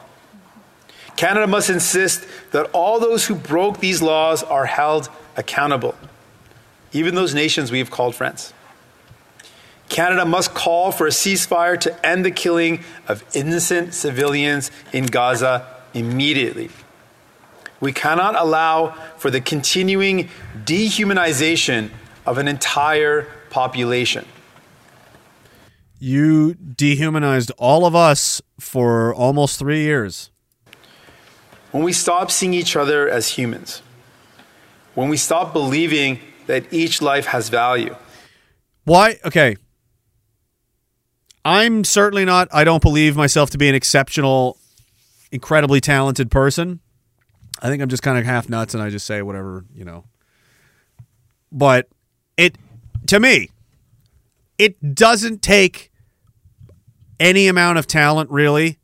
Canada 1.16 1.46
must 1.46 1.68
insist 1.68 2.26
that 2.52 2.70
all 2.72 2.98
those 2.98 3.26
who 3.26 3.34
broke 3.34 3.78
these 3.80 4.00
laws 4.00 4.42
are 4.42 4.64
held 4.64 5.10
accountable, 5.36 5.94
even 6.92 7.14
those 7.14 7.34
nations 7.34 7.70
we 7.70 7.78
have 7.78 7.90
called 7.90 8.14
friends. 8.14 8.54
Canada 9.90 10.24
must 10.24 10.54
call 10.54 10.92
for 10.92 11.06
a 11.06 11.10
ceasefire 11.10 11.78
to 11.80 12.06
end 12.06 12.24
the 12.24 12.30
killing 12.30 12.82
of 13.08 13.24
innocent 13.34 13.92
civilians 13.92 14.70
in 14.92 15.04
Gaza 15.06 15.66
immediately. 15.92 16.70
We 17.80 17.92
cannot 17.92 18.36
allow 18.36 18.92
for 19.18 19.30
the 19.30 19.40
continuing 19.40 20.28
dehumanization 20.64 21.90
of 22.24 22.38
an 22.38 22.46
entire 22.46 23.26
population. 23.50 24.26
You 25.98 26.54
dehumanized 26.54 27.50
all 27.58 27.84
of 27.84 27.94
us 27.94 28.40
for 28.60 29.12
almost 29.14 29.58
three 29.58 29.82
years. 29.82 30.30
When 31.72 31.82
we 31.82 31.92
stop 31.92 32.30
seeing 32.30 32.54
each 32.54 32.76
other 32.76 33.08
as 33.08 33.28
humans, 33.28 33.82
when 34.94 35.08
we 35.08 35.16
stop 35.16 35.52
believing 35.52 36.20
that 36.46 36.72
each 36.72 37.02
life 37.02 37.26
has 37.26 37.48
value, 37.48 37.96
Why? 38.84 39.18
Okay. 39.24 39.56
I'm 41.44 41.84
certainly 41.84 42.24
not, 42.24 42.48
I 42.52 42.64
don't 42.64 42.82
believe 42.82 43.16
myself 43.16 43.50
to 43.50 43.58
be 43.58 43.68
an 43.68 43.74
exceptional, 43.74 44.58
incredibly 45.32 45.80
talented 45.80 46.30
person. 46.30 46.80
I 47.62 47.68
think 47.68 47.82
I'm 47.82 47.88
just 47.88 48.02
kind 48.02 48.18
of 48.18 48.24
half 48.24 48.48
nuts 48.48 48.74
and 48.74 48.82
I 48.82 48.90
just 48.90 49.06
say 49.06 49.22
whatever, 49.22 49.64
you 49.74 49.84
know. 49.84 50.04
But 51.50 51.88
it, 52.36 52.56
to 53.06 53.18
me, 53.20 53.50
it 54.58 54.94
doesn't 54.94 55.42
take 55.42 55.90
any 57.18 57.48
amount 57.48 57.78
of 57.78 57.86
talent, 57.86 58.30
really. 58.30 58.78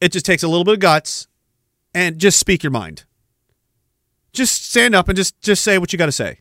It 0.00 0.12
just 0.12 0.26
takes 0.26 0.42
a 0.42 0.48
little 0.48 0.64
bit 0.64 0.74
of 0.74 0.80
guts 0.80 1.26
and 1.94 2.18
just 2.18 2.38
speak 2.38 2.62
your 2.62 2.70
mind. 2.70 3.04
Just 4.32 4.66
stand 4.66 4.94
up 4.94 5.08
and 5.08 5.16
just 5.16 5.40
just 5.40 5.64
say 5.64 5.78
what 5.78 5.92
you 5.92 5.98
got 5.98 6.06
to 6.06 6.12
say. 6.12 6.40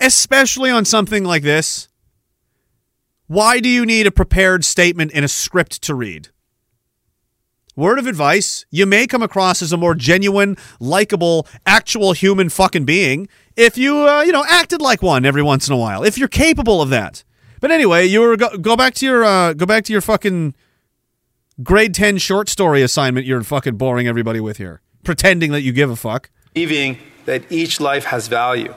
Especially 0.00 0.70
on 0.70 0.84
something 0.84 1.24
like 1.24 1.42
this. 1.42 1.88
Why 3.30 3.60
do 3.60 3.68
you 3.68 3.86
need 3.86 4.08
a 4.08 4.10
prepared 4.10 4.64
statement 4.64 5.12
in 5.12 5.22
a 5.22 5.28
script 5.28 5.82
to 5.82 5.94
read? 5.94 6.30
Word 7.76 8.00
of 8.00 8.08
advice, 8.08 8.66
you 8.72 8.86
may 8.86 9.06
come 9.06 9.22
across 9.22 9.62
as 9.62 9.72
a 9.72 9.76
more 9.76 9.94
genuine, 9.94 10.56
likable, 10.80 11.46
actual 11.64 12.12
human 12.12 12.48
fucking 12.48 12.86
being 12.86 13.28
if 13.54 13.78
you, 13.78 13.98
uh, 13.98 14.22
you 14.22 14.32
know, 14.32 14.44
acted 14.48 14.82
like 14.82 15.00
one 15.00 15.24
every 15.24 15.44
once 15.44 15.68
in 15.68 15.72
a 15.72 15.76
while. 15.76 16.02
If 16.02 16.18
you're 16.18 16.26
capable 16.26 16.82
of 16.82 16.90
that. 16.90 17.22
But 17.60 17.70
anyway, 17.70 18.04
you 18.04 18.18
were 18.18 18.36
go, 18.36 18.58
go 18.58 18.74
back 18.74 18.94
to 18.94 19.06
your 19.06 19.22
uh, 19.22 19.52
go 19.52 19.64
back 19.64 19.84
to 19.84 19.92
your 19.92 20.02
fucking 20.02 20.56
grade 21.62 21.94
10 21.94 22.18
short 22.18 22.48
story 22.48 22.82
assignment 22.82 23.26
you're 23.26 23.44
fucking 23.44 23.76
boring 23.76 24.08
everybody 24.08 24.40
with 24.40 24.56
here. 24.56 24.80
Pretending 25.04 25.52
that 25.52 25.60
you 25.60 25.70
give 25.70 25.88
a 25.88 25.94
fuck. 25.94 26.30
believing 26.52 26.98
that 27.26 27.44
each 27.52 27.78
life 27.78 28.06
has 28.06 28.26
value. 28.26 28.74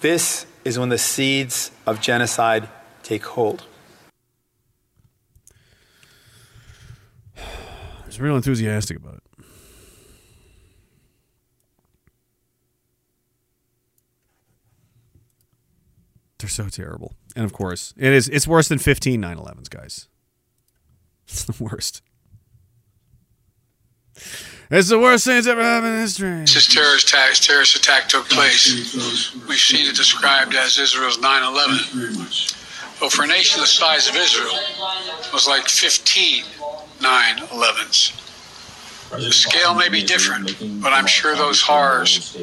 This 0.00 0.46
is 0.64 0.80
when 0.80 0.88
the 0.88 0.98
seeds 0.98 1.70
of 1.86 2.00
genocide 2.00 2.68
take 3.06 3.24
hold. 3.24 3.64
He's 8.06 8.20
real 8.20 8.34
enthusiastic 8.36 8.96
about 8.96 9.14
it. 9.14 9.22
They're 16.38 16.48
so 16.48 16.68
terrible. 16.68 17.14
And 17.34 17.44
of 17.44 17.52
course, 17.52 17.94
it 17.96 18.12
is 18.12 18.28
it's 18.28 18.46
worse 18.46 18.68
than 18.68 18.78
15 18.78 19.20
9/11s, 19.22 19.70
guys. 19.70 20.08
It's 21.28 21.42
the 21.42 21.64
worst. 21.64 22.02
It's 24.70 24.88
the 24.88 24.98
worst 24.98 25.24
thing 25.24 25.34
that's 25.34 25.48
ever 25.48 25.60
happened 25.60 25.94
in 25.94 26.00
history. 26.00 26.40
This 26.42 26.72
terrorist 26.72 27.08
attack, 27.08 27.34
terrorist 27.34 27.74
attack 27.74 28.08
took 28.08 28.28
place. 28.28 28.94
We've 29.48 29.58
seen 29.58 29.88
it 29.88 29.96
described 29.96 30.54
as 30.54 30.78
Israel's 30.78 31.18
9/11. 31.18 32.65
But 32.98 33.12
for 33.12 33.24
a 33.24 33.26
nation 33.26 33.60
the 33.60 33.66
size 33.66 34.08
of 34.08 34.16
Israel, 34.16 34.54
it 34.54 35.32
was 35.32 35.46
like 35.46 35.68
15 35.68 36.44
9/11s. 37.00 38.22
The 39.10 39.32
scale 39.32 39.74
may 39.74 39.88
be 39.88 40.02
different, 40.02 40.56
but 40.82 40.92
I'm 40.92 41.06
sure 41.06 41.36
those 41.36 41.60
horrors 41.62 42.36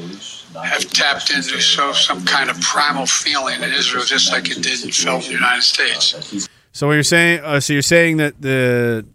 have 0.56 0.90
tapped 0.92 1.30
into 1.32 1.60
so 1.60 1.92
some 1.92 2.24
kind 2.26 2.50
of 2.50 2.60
primal 2.62 3.06
feeling 3.06 3.62
in 3.62 3.74
Israel, 3.74 4.04
just 4.06 4.32
like 4.32 4.50
it 4.50 4.62
did 4.62 4.96
felt 4.96 5.24
in 5.24 5.30
the 5.30 5.34
United 5.34 5.64
States. 5.64 6.48
So 6.72 6.92
you're 6.92 7.04
saying 7.04 7.42
uh, 7.44 7.60
so 7.60 7.74
you're 7.74 7.82
saying 7.82 8.18
that 8.18 8.42
the 8.42 9.06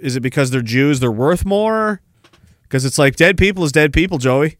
is 0.00 0.16
it 0.16 0.20
because 0.20 0.50
they're 0.50 0.62
Jews 0.62 1.00
they're 1.00 1.10
worth 1.10 1.44
more? 1.44 2.00
Cuz 2.68 2.84
it's 2.84 2.98
like 2.98 3.16
dead 3.16 3.38
people 3.38 3.64
is 3.64 3.72
dead 3.72 3.92
people, 3.92 4.18
Joey. 4.18 4.58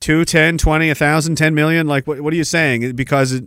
2, 0.00 0.24
10, 0.26 0.58
20, 0.58 0.88
1,000, 0.88 1.34
10 1.36 1.54
million, 1.54 1.86
like 1.86 2.06
what 2.06 2.20
what 2.20 2.32
are 2.32 2.36
you 2.36 2.44
saying? 2.44 2.96
Because 2.96 3.32
it 3.32 3.44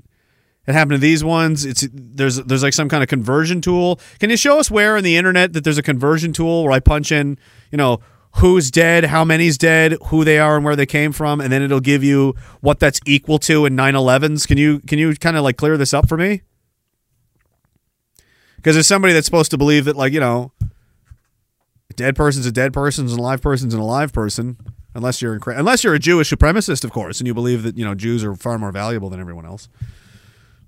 it 0.68 0.74
happened 0.74 0.96
to 0.96 0.98
these 0.98 1.24
ones. 1.24 1.66
It's 1.66 1.88
there's 1.94 2.36
there's 2.36 2.62
like 2.62 2.74
some 2.74 2.90
kind 2.90 3.02
of 3.02 3.08
conversion 3.08 3.62
tool. 3.62 4.00
Can 4.20 4.30
you 4.30 4.38
show 4.38 4.60
us 4.60 4.70
where 4.70 4.98
in 4.98 5.04
the 5.04 5.16
internet 5.16 5.54
that 5.54 5.64
there's 5.64 5.78
a 5.78 5.84
conversion 5.84 6.34
tool 6.34 6.64
where 6.64 6.74
I 6.74 6.82
punch 6.82 7.12
in, 7.12 7.38
you 7.72 7.78
know, 7.78 8.02
who's 8.36 8.70
dead, 8.70 9.06
how 9.06 9.24
many's 9.24 9.58
dead, 9.58 9.96
who 10.08 10.26
they 10.26 10.40
are, 10.40 10.58
and 10.58 10.66
where 10.66 10.76
they 10.76 10.86
came 10.86 11.14
from, 11.14 11.40
and 11.40 11.52
then 11.52 11.62
it'll 11.62 11.80
give 11.80 12.04
you 12.04 12.36
what 12.60 12.80
that's 12.80 13.00
equal 13.06 13.40
to 13.40 13.66
in 13.66 13.78
9/11s. 13.78 14.46
Can 14.46 14.58
you 14.58 14.80
can 14.82 15.00
you 15.00 15.16
kind 15.16 15.38
of 15.38 15.44
like 15.44 15.56
clear 15.56 15.78
this 15.78 15.94
up 15.94 16.10
for 16.10 16.18
me? 16.18 16.42
Because 18.58 18.76
there's 18.76 18.88
somebody 18.88 19.14
that's 19.14 19.26
supposed 19.26 19.52
to 19.52 19.58
believe 19.58 19.86
that 19.86 19.96
like 19.96 20.12
you 20.12 20.20
know, 20.20 20.52
a 21.90 21.94
dead 21.94 22.18
person's 22.18 22.46
a 22.46 22.52
dead 22.52 22.74
person's 22.74 23.14
and 23.14 23.20
a 23.22 23.24
live 23.24 23.42
person's 23.42 23.74
an 23.74 23.80
alive 23.80 24.12
person. 24.12 24.58
Unless 24.94 25.22
you're 25.22 25.40
unless 25.48 25.86
you're 25.86 25.94
a 25.94 26.00
Jewish 26.00 26.30
supremacist, 26.30 26.84
of 26.84 26.92
course, 26.92 27.22
and 27.22 27.28
you 27.28 27.34
believe 27.34 27.64
that 27.64 27.78
you 27.78 27.86
know 27.86 27.96
Jews 27.96 28.24
are 28.26 28.36
far 28.36 28.58
more 28.58 28.74
valuable 28.74 29.10
than 29.10 29.22
everyone 29.22 29.46
else. 29.46 29.70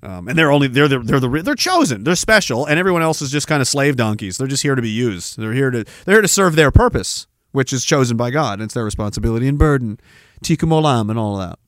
Um, 0.01 0.29
and 0.29 0.37
they're 0.37 0.51
only 0.51 0.67
they're 0.67 0.87
the, 0.87 0.99
they're 0.99 1.19
the 1.19 1.41
they're 1.43 1.55
chosen. 1.55 2.03
They're 2.03 2.15
special, 2.15 2.65
and 2.65 2.79
everyone 2.79 3.01
else 3.01 3.21
is 3.21 3.31
just 3.31 3.47
kind 3.47 3.61
of 3.61 3.67
slave 3.67 3.97
donkeys. 3.97 4.37
They're 4.37 4.47
just 4.47 4.63
here 4.63 4.75
to 4.75 4.81
be 4.81 4.89
used. 4.89 5.37
They're 5.37 5.53
here 5.53 5.71
to 5.71 5.83
they're 6.05 6.15
here 6.15 6.21
to 6.21 6.27
serve 6.27 6.55
their 6.55 6.71
purpose, 6.71 7.27
which 7.51 7.73
is 7.73 7.83
chosen 7.83 8.15
by 8.15 8.31
God. 8.31 8.53
And 8.53 8.63
it's 8.63 8.73
their 8.73 8.85
responsibility 8.85 9.47
and 9.47 9.57
burden, 9.57 9.99
tikkun 10.43 10.69
olam, 10.69 11.09
and 11.09 11.19
all 11.19 11.35
that. 11.37 11.59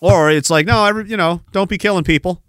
Or 0.00 0.30
it's 0.30 0.50
like 0.50 0.66
no, 0.66 0.84
every, 0.84 1.08
you 1.08 1.16
know, 1.16 1.42
don't 1.50 1.68
be 1.68 1.78
killing 1.78 2.04
people. 2.04 2.42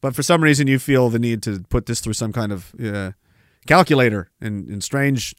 But 0.00 0.14
for 0.14 0.22
some 0.22 0.42
reason, 0.42 0.66
you 0.66 0.78
feel 0.78 1.08
the 1.08 1.18
need 1.18 1.42
to 1.44 1.64
put 1.68 1.86
this 1.86 2.00
through 2.00 2.12
some 2.12 2.32
kind 2.32 2.52
of 2.52 2.72
uh, 2.82 3.12
calculator 3.66 4.30
and, 4.40 4.68
and 4.68 4.82
strange 4.82 5.34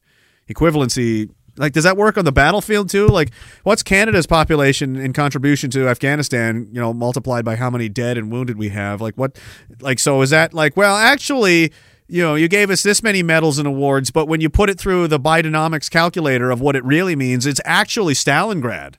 equivalency. 0.50 1.30
Like, 1.60 1.74
does 1.74 1.84
that 1.84 1.98
work 1.98 2.18
on 2.18 2.24
the 2.24 2.32
battlefield 2.32 2.90
too? 2.90 3.08
Like, 3.08 3.32
what's 3.64 3.84
Canada's 3.84 4.26
population 4.26 4.96
in 4.96 5.12
contribution 5.12 5.70
to 5.72 5.90
Afghanistan? 5.90 6.70
You 6.72 6.80
know, 6.80 6.94
multiplied 6.94 7.44
by 7.44 7.58
how 7.58 7.70
many 7.70 7.90
dead 7.90 8.18
and 8.18 8.32
wounded 8.32 8.58
we 8.58 8.70
have. 8.70 9.02
Like, 9.02 9.16
what? 9.16 9.38
Like, 9.82 10.00
so 10.00 10.22
is 10.22 10.30
that 10.30 10.54
like? 10.54 10.78
Well, 10.78 10.96
actually, 10.96 11.74
you 12.08 12.24
know, 12.24 12.36
you 12.36 12.48
gave 12.48 12.70
us 12.70 12.82
this 12.82 13.04
many 13.04 13.22
medals 13.22 13.60
and 13.60 13.68
awards, 13.68 14.10
but 14.10 14.28
when 14.28 14.40
you 14.40 14.50
put 14.50 14.70
it 14.70 14.80
through 14.80 15.10
the 15.10 15.20
Bidenomics 15.20 15.92
calculator 15.92 16.50
of 16.50 16.62
what 16.62 16.78
it 16.78 16.84
really 16.86 17.16
means, 17.16 17.46
it's 17.46 17.62
actually 17.66 18.14
Stalingrad. 18.14 18.96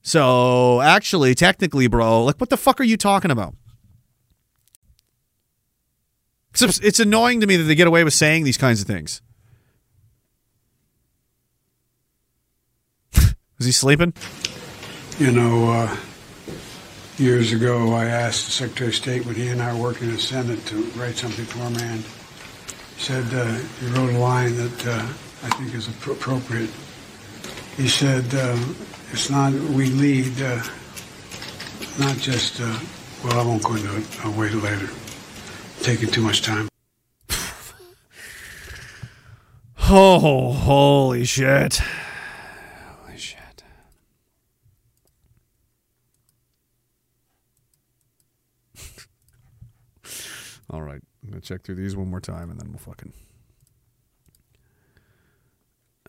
So, 0.00 0.80
actually, 0.80 1.34
technically, 1.34 1.88
bro, 1.88 2.24
like, 2.24 2.36
what 2.36 2.50
the 2.50 2.56
fuck 2.56 2.80
are 2.80 2.84
you 2.84 2.96
talking 2.96 3.30
about? 3.32 3.54
It's, 6.52 6.78
it's 6.78 7.00
annoying 7.00 7.40
to 7.40 7.48
me 7.48 7.56
that 7.56 7.64
they 7.64 7.74
get 7.74 7.88
away 7.88 8.04
with 8.04 8.14
saying 8.14 8.44
these 8.44 8.58
kinds 8.58 8.80
of 8.80 8.86
things. 8.86 9.22
Is 13.64 13.68
he 13.68 13.72
sleeping? 13.72 14.12
You 15.18 15.32
know, 15.32 15.70
uh, 15.70 15.96
years 17.16 17.50
ago, 17.54 17.94
I 17.94 18.04
asked 18.04 18.44
the 18.44 18.52
Secretary 18.52 18.88
of 18.88 18.94
State 18.94 19.24
when 19.24 19.36
he 19.36 19.48
and 19.48 19.62
I 19.62 19.72
were 19.72 19.80
working 19.80 20.08
in 20.10 20.16
the 20.16 20.20
Senate 20.20 20.66
to 20.66 20.82
write 21.00 21.14
something 21.16 21.46
for 21.46 21.60
him, 21.60 21.76
and 21.78 22.00
he 22.00 23.00
said 23.00 23.24
uh, 23.32 23.54
he 23.80 23.86
wrote 23.86 24.12
a 24.12 24.18
line 24.18 24.54
that 24.56 24.86
uh, 24.86 24.98
I 25.44 25.48
think 25.56 25.74
is 25.74 25.88
appro- 25.88 26.12
appropriate. 26.12 26.68
He 27.78 27.88
said, 27.88 28.26
uh, 28.34 28.58
"It's 29.12 29.30
not 29.30 29.54
we 29.54 29.86
lead, 29.86 30.42
uh, 30.42 30.62
not 31.98 32.18
just." 32.18 32.60
Uh, 32.60 32.78
well, 33.24 33.40
I 33.40 33.46
won't 33.46 33.62
go 33.62 33.76
into 33.76 33.96
it. 33.96 34.04
I'll 34.26 34.38
wait 34.38 34.52
later. 34.52 34.90
Taking 35.80 36.10
too 36.10 36.20
much 36.20 36.42
time. 36.42 36.68
Oh, 39.86 40.52
holy 40.52 41.24
shit. 41.24 41.80
Holy 43.14 43.18
shit. 43.18 43.62
All 50.74 50.82
right. 50.82 51.00
I'm 51.22 51.30
going 51.30 51.40
to 51.40 51.46
check 51.46 51.62
through 51.62 51.76
these 51.76 51.94
one 51.94 52.10
more 52.10 52.20
time, 52.20 52.50
and 52.50 52.58
then 52.58 52.70
we'll 52.70 52.78
fucking. 52.80 53.12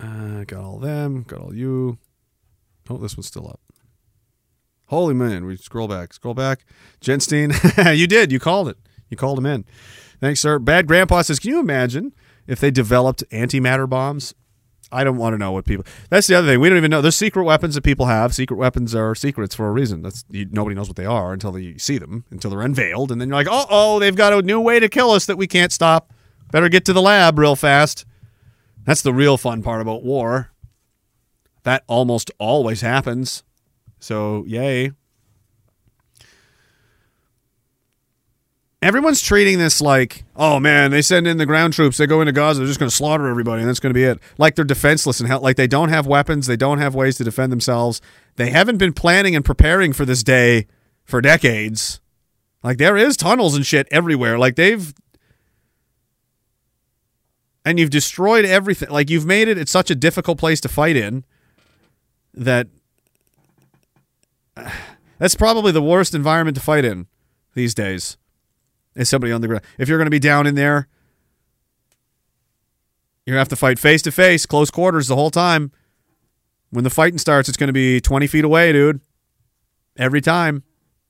Uh, 0.02 0.44
got 0.46 0.64
all 0.64 0.80
them. 0.80 1.22
Got 1.22 1.40
all 1.40 1.54
you. 1.54 2.00
Oh, 2.90 2.98
this 2.98 3.16
one's 3.16 3.28
still 3.28 3.48
up. 3.48 3.60
Holy 4.88 5.14
man, 5.14 5.46
we 5.46 5.56
scroll 5.56 5.88
back, 5.88 6.14
scroll 6.14 6.34
back. 6.34 6.66
Jenstein, 7.00 7.96
you 7.98 8.08
did. 8.08 8.32
You 8.32 8.40
called 8.40 8.68
it. 8.68 8.78
You 9.10 9.18
called 9.18 9.38
him 9.38 9.46
in. 9.46 9.66
Thanks, 10.20 10.40
sir. 10.40 10.58
Bad 10.58 10.88
Grandpa 10.88 11.22
says, 11.22 11.40
can 11.40 11.52
you 11.52 11.60
imagine 11.60 12.14
if 12.48 12.60
they 12.60 12.72
developed 12.72 13.24
antimatter 13.32 13.88
bombs? 13.88 14.34
I 14.96 15.04
don't 15.04 15.18
want 15.18 15.34
to 15.34 15.38
know 15.38 15.52
what 15.52 15.66
people. 15.66 15.86
That's 16.10 16.28
the 16.28 16.36
other 16.36 16.48
thing. 16.48 16.60
We 16.60 16.70
don't 16.70 16.78
even 16.78 16.92
know. 16.92 17.02
There's 17.02 17.16
secret 17.16 17.44
weapons 17.44 17.76
that 17.76 17.84
people 17.84 18.06
have. 18.06 18.34
Secret 18.34 18.58
weapons 18.58 18.96
are 18.96 19.14
secrets 19.14 19.54
for 19.54 19.68
a 19.68 19.72
reason. 19.72 20.02
That's 20.02 20.24
you, 20.30 20.48
nobody 20.50 20.76
knows 20.76 20.88
what 20.88 20.96
they 20.96 21.06
are 21.06 21.34
until 21.34 21.52
they 21.52 21.78
see 21.78 21.98
them, 21.98 22.26
until 22.32 22.50
they're 22.50 22.62
unveiled, 22.62 23.12
and 23.12 23.20
then 23.20 23.28
you're 23.28 23.38
like, 23.38 23.48
oh, 23.50 23.66
oh, 23.70 24.00
they've 24.00 24.16
got 24.16 24.34
a 24.34 24.42
new 24.42 24.60
way 24.60 24.80
to 24.80 24.90
kill 24.90 25.12
us 25.12 25.26
that 25.26 25.38
we 25.38 25.48
can't 25.48 25.72
stop. 25.72 26.14
Better 26.52 26.70
get 26.70 26.86
to 26.86 26.94
the 26.94 27.02
lab 27.02 27.38
real 27.38 27.56
fast. 27.56 28.06
That's 28.86 29.02
the 29.02 29.14
real 29.14 29.38
fun 29.38 29.64
part 29.64 29.82
about 29.82 30.04
war. 30.04 30.52
That 31.64 31.84
almost 31.88 32.32
always 32.40 32.82
happens. 32.82 33.44
So, 34.00 34.46
yay. 34.46 34.92
Everyone's 38.86 39.20
treating 39.20 39.58
this 39.58 39.82
like, 39.82 40.26
oh 40.36 40.60
man, 40.60 40.92
they 40.92 41.02
send 41.02 41.26
in 41.26 41.38
the 41.38 41.48
ground 41.48 41.74
troops, 41.74 41.98
they 41.98 42.06
go 42.06 42.22
into 42.22 42.32
Gaza, 42.32 42.60
they're 42.60 42.68
just 42.68 42.80
going 42.80 42.88
to 42.88 42.96
slaughter 42.96 43.28
everybody, 43.28 43.62
and 43.62 43.68
that's 43.68 43.80
going 43.80 43.90
to 43.90 43.98
be 43.98 44.04
it. 44.04 44.20
Like 44.38 44.54
they're 44.54 44.64
defenseless 44.64 45.20
and 45.20 45.28
hell, 45.28 45.42
like 45.42 45.56
they 45.56 45.66
don't 45.66 45.90
have 45.90 46.06
weapons, 46.06 46.46
they 46.46 46.56
don't 46.56 46.78
have 46.78 46.94
ways 46.94 47.18
to 47.18 47.24
defend 47.24 47.52
themselves. 47.52 48.00
They 48.36 48.52
haven't 48.52 48.78
been 48.78 48.94
planning 48.94 49.36
and 49.36 49.44
preparing 49.44 49.92
for 49.92 50.06
this 50.06 50.22
day 50.22 50.68
for 51.04 51.20
decades. 51.20 52.00
Like 52.62 52.78
there 52.78 52.96
is 52.96 53.18
tunnels 53.18 53.56
and 53.56 53.66
shit 53.66 53.88
everywhere. 53.90 54.38
Like 54.38 54.56
they've 54.56 54.94
and 57.66 57.80
you've 57.80 57.90
destroyed 57.90 58.46
everything. 58.46 58.92
Like 58.92 59.10
you've 59.10 59.26
made 59.26 59.48
it 59.48 59.58
it's 59.58 59.72
such 59.72 59.90
a 59.90 59.96
difficult 59.96 60.38
place 60.38 60.62
to 60.62 60.70
fight 60.70 60.96
in 60.96 61.26
that 62.36 62.68
that's 65.18 65.34
probably 65.34 65.72
the 65.72 65.82
worst 65.82 66.14
environment 66.14 66.54
to 66.58 66.62
fight 66.62 66.86
in 66.86 67.08
these 67.56 67.74
days. 67.74 68.18
Is 68.96 69.10
somebody 69.10 69.34
on 69.34 69.42
the 69.42 69.48
ground. 69.48 69.64
If 69.78 69.90
you're 69.90 69.98
going 69.98 70.06
to 70.06 70.12
be 70.12 70.20
down 70.20 70.48
in 70.48 70.56
there, 70.56 70.88
you're 73.26 73.34
going 73.34 73.38
to 73.38 73.42
have 73.42 73.50
to 73.50 73.56
fight 73.56 73.78
face 73.80 74.02
to 74.04 74.12
face, 74.12 74.46
close 74.46 74.72
quarters 74.72 75.08
the 75.08 75.16
whole 75.16 75.32
time. 75.32 75.72
When 76.70 76.84
the 76.84 76.90
fighting 76.90 77.18
starts, 77.18 77.50
it's 77.50 77.58
going 77.58 77.68
to 77.68 77.74
be 77.74 78.00
20 78.00 78.28
feet 78.28 78.46
away, 78.46 78.72
dude. 78.72 79.02
Every 79.98 80.22
time. 80.22 80.64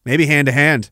Maybe 0.05 0.27
hand 0.27 0.45
to 0.45 0.51
hand. 0.51 0.91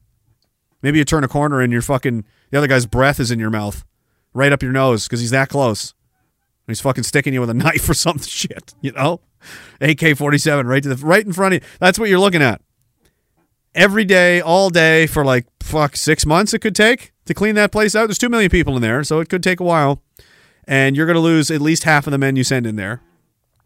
Maybe 0.81 0.97
you 0.97 1.05
turn 1.05 1.23
a 1.23 1.27
corner 1.27 1.61
and 1.61 1.71
your 1.71 1.81
fucking 1.81 2.25
the 2.51 2.57
other 2.57 2.67
guy's 2.67 2.85
breath 2.85 3.19
is 3.19 3.31
in 3.31 3.39
your 3.39 3.49
mouth, 3.49 3.85
right 4.33 4.51
up 4.51 4.61
your 4.61 4.71
nose 4.71 5.07
because 5.07 5.21
he's 5.21 5.31
that 5.31 5.49
close. 5.49 5.93
He's 6.67 6.81
fucking 6.81 7.03
sticking 7.03 7.33
you 7.33 7.41
with 7.41 7.49
a 7.49 7.53
knife 7.55 7.87
or 7.87 7.93
some 7.93 8.19
shit, 8.19 8.73
you 8.81 8.91
know? 8.91 9.21
AK 9.81 10.17
forty 10.17 10.37
seven 10.37 10.67
right 10.67 10.81
to 10.81 10.93
the 10.93 11.05
right 11.05 11.25
in 11.25 11.33
front 11.33 11.55
of 11.55 11.63
you. 11.63 11.69
That's 11.79 11.99
what 11.99 12.09
you're 12.09 12.19
looking 12.19 12.41
at. 12.41 12.61
Every 13.75 14.05
day, 14.05 14.39
all 14.39 14.69
day 14.69 15.07
for 15.07 15.25
like 15.25 15.45
fuck 15.61 15.95
six 15.95 16.25
months 16.25 16.53
it 16.53 16.59
could 16.59 16.75
take 16.75 17.11
to 17.25 17.33
clean 17.33 17.55
that 17.55 17.71
place 17.71 17.95
out. 17.95 18.07
There's 18.07 18.17
two 18.17 18.29
million 18.29 18.49
people 18.49 18.75
in 18.75 18.81
there, 18.81 19.03
so 19.03 19.19
it 19.19 19.29
could 19.29 19.43
take 19.43 19.59
a 19.59 19.63
while. 19.63 20.01
And 20.65 20.95
you're 20.95 21.07
gonna 21.07 21.19
lose 21.19 21.49
at 21.49 21.61
least 21.61 21.83
half 21.83 22.07
of 22.07 22.11
the 22.11 22.17
men 22.17 22.35
you 22.35 22.43
send 22.43 22.67
in 22.67 22.75
there. 22.75 23.01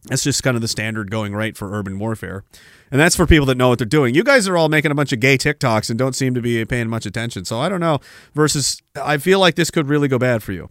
That's 0.05 0.23
just 0.23 0.41
kind 0.41 0.55
of 0.55 0.61
the 0.61 0.67
standard 0.67 1.11
going 1.11 1.33
right 1.33 1.57
for 1.57 1.73
urban 1.77 1.99
warfare. 1.99 2.43
And 2.91 3.01
that's 3.01 3.15
for 3.15 3.27
people 3.27 3.45
that 3.47 3.57
know 3.57 3.67
what 3.69 3.79
they're 3.79 3.85
doing. 3.85 4.15
You 4.15 4.23
guys 4.23 4.47
are 4.47 4.55
all 4.55 4.69
making 4.69 4.91
a 4.91 4.95
bunch 4.95 5.11
of 5.11 5.19
gay 5.19 5.37
TikToks 5.37 5.89
and 5.89 5.99
don't 5.99 6.15
seem 6.15 6.33
to 6.33 6.41
be 6.41 6.63
paying 6.63 6.87
much 6.87 7.05
attention. 7.05 7.43
So 7.43 7.59
I 7.59 7.67
don't 7.67 7.81
know. 7.81 7.99
Versus, 8.33 8.81
I 8.95 9.17
feel 9.17 9.39
like 9.39 9.55
this 9.55 9.69
could 9.69 9.89
really 9.89 10.07
go 10.07 10.17
bad 10.17 10.43
for 10.43 10.53
you. 10.53 10.69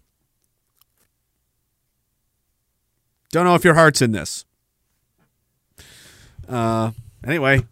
Don't 3.30 3.44
know 3.44 3.54
if 3.54 3.64
your 3.64 3.74
heart's 3.74 4.00
in 4.00 4.12
this. 4.12 4.46
Uh, 6.48 6.92
anyway, 7.26 7.62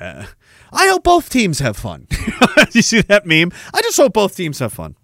I 0.00 0.88
hope 0.88 1.04
both 1.04 1.30
teams 1.30 1.58
have 1.60 1.76
fun. 1.76 2.06
you 2.72 2.82
see 2.82 3.00
that 3.02 3.26
meme? 3.26 3.52
I 3.74 3.80
just 3.82 3.96
hope 3.96 4.12
both 4.12 4.36
teams 4.36 4.58
have 4.58 4.72
fun. 4.72 4.96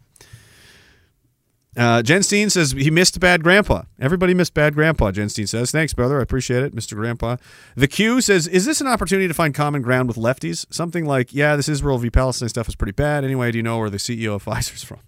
Uh, 1.77 2.03
Jen 2.03 2.23
Steen 2.23 2.51
says 2.51 2.71
he 2.73 2.91
missed 2.91 3.19
Bad 3.19 3.43
Grandpa. 3.43 3.83
Everybody 3.99 4.33
missed 4.33 4.55
Bad 4.55 4.75
Grandpa, 4.75 5.11
Jen 5.11 5.29
Steen 5.29 5.47
says. 5.47 5.73
Thanks, 5.73 5.93
brother. 5.93 6.21
I 6.21 6.23
appreciate 6.23 6.63
it, 6.63 6.75
Mr. 6.75 6.95
Grandpa. 6.95 7.37
The 7.75 7.89
Q 7.89 8.21
says, 8.21 8.47
Is 8.47 8.65
this 8.65 8.81
an 8.81 8.87
opportunity 8.87 9.27
to 9.27 9.35
find 9.35 9.53
common 9.55 9.83
ground 9.83 10.07
with 10.07 10.17
lefties? 10.17 10.73
Something 10.73 11.05
like, 11.05 11.35
Yeah, 11.35 11.57
this 11.57 11.69
Israel 11.69 11.99
v. 11.99 12.11
Palestine 12.11 12.49
stuff 12.49 12.69
is 12.69 12.77
pretty 12.77 12.93
bad. 12.93 13.25
Anyway, 13.25 13.51
do 13.51 13.59
you 13.59 13.63
know 13.63 13.79
where 13.79 13.91
the 13.91 13.97
CEO 13.97 14.37
of 14.37 14.45
Pfizer's 14.45 14.85
from? 14.85 15.01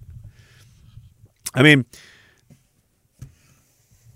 I 1.55 1.63
mean, 1.63 1.87